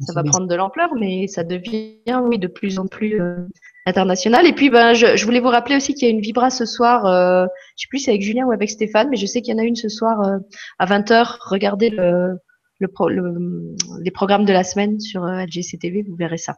ça 0.00 0.12
va 0.12 0.22
prendre 0.22 0.46
de 0.46 0.54
l'ampleur, 0.54 0.90
mais 0.94 1.26
ça 1.26 1.44
devient 1.44 2.20
oui 2.22 2.38
de 2.38 2.46
plus 2.46 2.78
en 2.78 2.86
plus 2.86 3.20
euh, 3.20 3.46
international. 3.88 4.46
Et 4.46 4.52
puis, 4.52 4.70
ben, 4.70 4.94
je, 4.94 5.24
voulais 5.24 5.40
vous 5.40 5.48
rappeler 5.48 5.76
aussi 5.76 5.94
qu'il 5.94 6.06
y 6.06 6.10
a 6.10 6.14
une 6.14 6.20
vibra 6.20 6.50
ce 6.50 6.64
soir. 6.64 7.06
Euh, 7.06 7.46
je 7.76 7.82
sais 7.82 7.88
plus 7.88 7.98
si 7.98 8.04
c'est 8.04 8.10
avec 8.12 8.22
Julien 8.22 8.46
ou 8.46 8.52
avec 8.52 8.70
Stéphane, 8.70 9.08
mais 9.10 9.16
je 9.16 9.26
sais 9.26 9.42
qu'il 9.42 9.52
y 9.52 9.56
en 9.56 9.60
a 9.60 9.64
une 9.64 9.76
ce 9.76 9.88
soir 9.88 10.20
euh, 10.20 10.38
à 10.78 10.86
20h. 10.86 11.36
Regardez 11.40 11.90
le, 11.90 12.38
le, 12.78 13.76
les 14.00 14.10
programmes 14.10 14.44
de 14.44 14.52
la 14.52 14.64
semaine 14.64 15.00
sur 15.00 15.24
euh, 15.24 15.44
LGCTV, 15.44 16.04
vous 16.08 16.16
verrez 16.16 16.38
ça. 16.38 16.54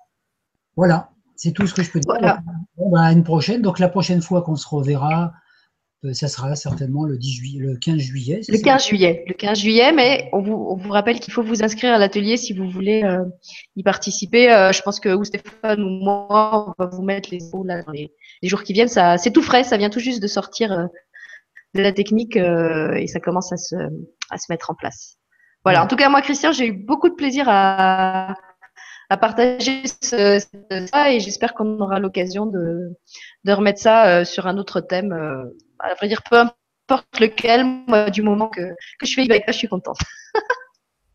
Voilà, 0.76 1.10
c'est 1.36 1.52
tout 1.52 1.66
ce 1.66 1.74
que 1.74 1.82
je 1.82 1.90
peux 1.90 2.00
dire. 2.00 2.12
Voilà. 2.12 2.40
Bon, 2.76 2.90
ben, 2.90 3.00
à 3.00 3.12
une 3.12 3.24
prochaine. 3.24 3.62
Donc, 3.62 3.78
la 3.78 3.88
prochaine 3.88 4.20
fois 4.20 4.42
qu'on 4.42 4.56
se 4.56 4.68
reverra, 4.68 5.32
ça 6.12 6.28
sera 6.28 6.56
certainement 6.56 7.04
le, 7.04 7.18
10 7.18 7.32
juillet, 7.32 7.60
le 7.60 7.76
15 7.76 7.98
juillet. 7.98 8.40
Le 8.48 8.58
15 8.58 8.86
juillet, 8.86 9.24
le 9.26 9.34
15 9.34 9.58
juillet, 9.58 9.92
mais 9.92 10.30
on 10.32 10.40
vous, 10.40 10.54
on 10.54 10.76
vous 10.76 10.90
rappelle 10.90 11.20
qu'il 11.20 11.32
faut 11.32 11.42
vous 11.42 11.62
inscrire 11.62 11.92
à 11.92 11.98
l'atelier 11.98 12.36
si 12.36 12.54
vous 12.54 12.68
voulez 12.68 13.02
euh, 13.04 13.24
y 13.76 13.82
participer. 13.82 14.50
Euh, 14.50 14.72
je 14.72 14.80
pense 14.82 14.98
que 14.98 15.10
ou 15.10 15.24
Stéphane 15.24 15.82
ou 15.82 15.88
moi, 15.88 16.74
on 16.78 16.82
va 16.82 16.90
vous 16.90 17.02
mettre 17.02 17.28
les 17.30 17.40
mots 17.52 17.64
là 17.64 17.82
dans 17.82 17.92
les, 17.92 18.10
jours 18.42 18.62
qui 18.62 18.72
viennent. 18.72 18.88
Ça, 18.88 19.18
c'est 19.18 19.30
tout 19.30 19.42
frais, 19.42 19.62
ça 19.62 19.76
vient 19.76 19.90
tout 19.90 20.00
juste 20.00 20.22
de 20.22 20.28
sortir 20.28 20.88
de 21.74 21.82
la 21.82 21.92
technique 21.92 22.36
et 22.36 23.06
ça 23.06 23.20
commence 23.20 23.52
à 23.52 23.56
se, 23.56 23.76
à 24.30 24.38
se 24.38 24.46
mettre 24.50 24.70
en 24.70 24.74
place. 24.74 25.18
Voilà. 25.64 25.84
En 25.84 25.86
tout 25.86 25.96
cas, 25.96 26.08
moi, 26.08 26.22
Christian, 26.22 26.52
j'ai 26.52 26.68
eu 26.68 26.72
beaucoup 26.72 27.08
de 27.08 27.14
plaisir 27.14 27.44
à, 27.48 28.34
à 29.10 29.16
partager 29.16 29.82
ce, 30.02 30.40
ça 30.90 31.12
et 31.12 31.20
j'espère 31.20 31.52
qu'on 31.52 31.78
aura 31.80 31.98
l'occasion 31.98 32.46
de, 32.46 32.96
de 33.44 33.52
remettre 33.52 33.80
ça 33.80 34.24
sur 34.24 34.46
un 34.46 34.56
autre 34.56 34.80
thème 34.80 35.12
à 35.80 35.94
vrai 35.94 36.08
dire, 36.08 36.22
peu 36.22 36.36
importe 36.38 37.20
lequel, 37.20 37.64
moi, 37.86 38.10
du 38.10 38.22
moment 38.22 38.48
que, 38.48 38.60
que 38.98 39.06
je 39.06 39.14
fais 39.14 39.44
je 39.46 39.52
suis 39.52 39.68
contente. 39.68 39.98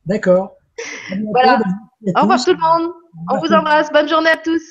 D'accord. 0.06 0.56
Voilà. 1.32 1.62
Au 2.18 2.22
revoir 2.22 2.44
tout 2.44 2.52
le 2.52 2.60
monde. 2.60 2.92
On 3.32 3.38
vous 3.38 3.54
embrasse. 3.54 3.90
Bonne 3.94 4.10
journée 4.10 4.30
à 4.30 4.36
tous. 4.36 4.62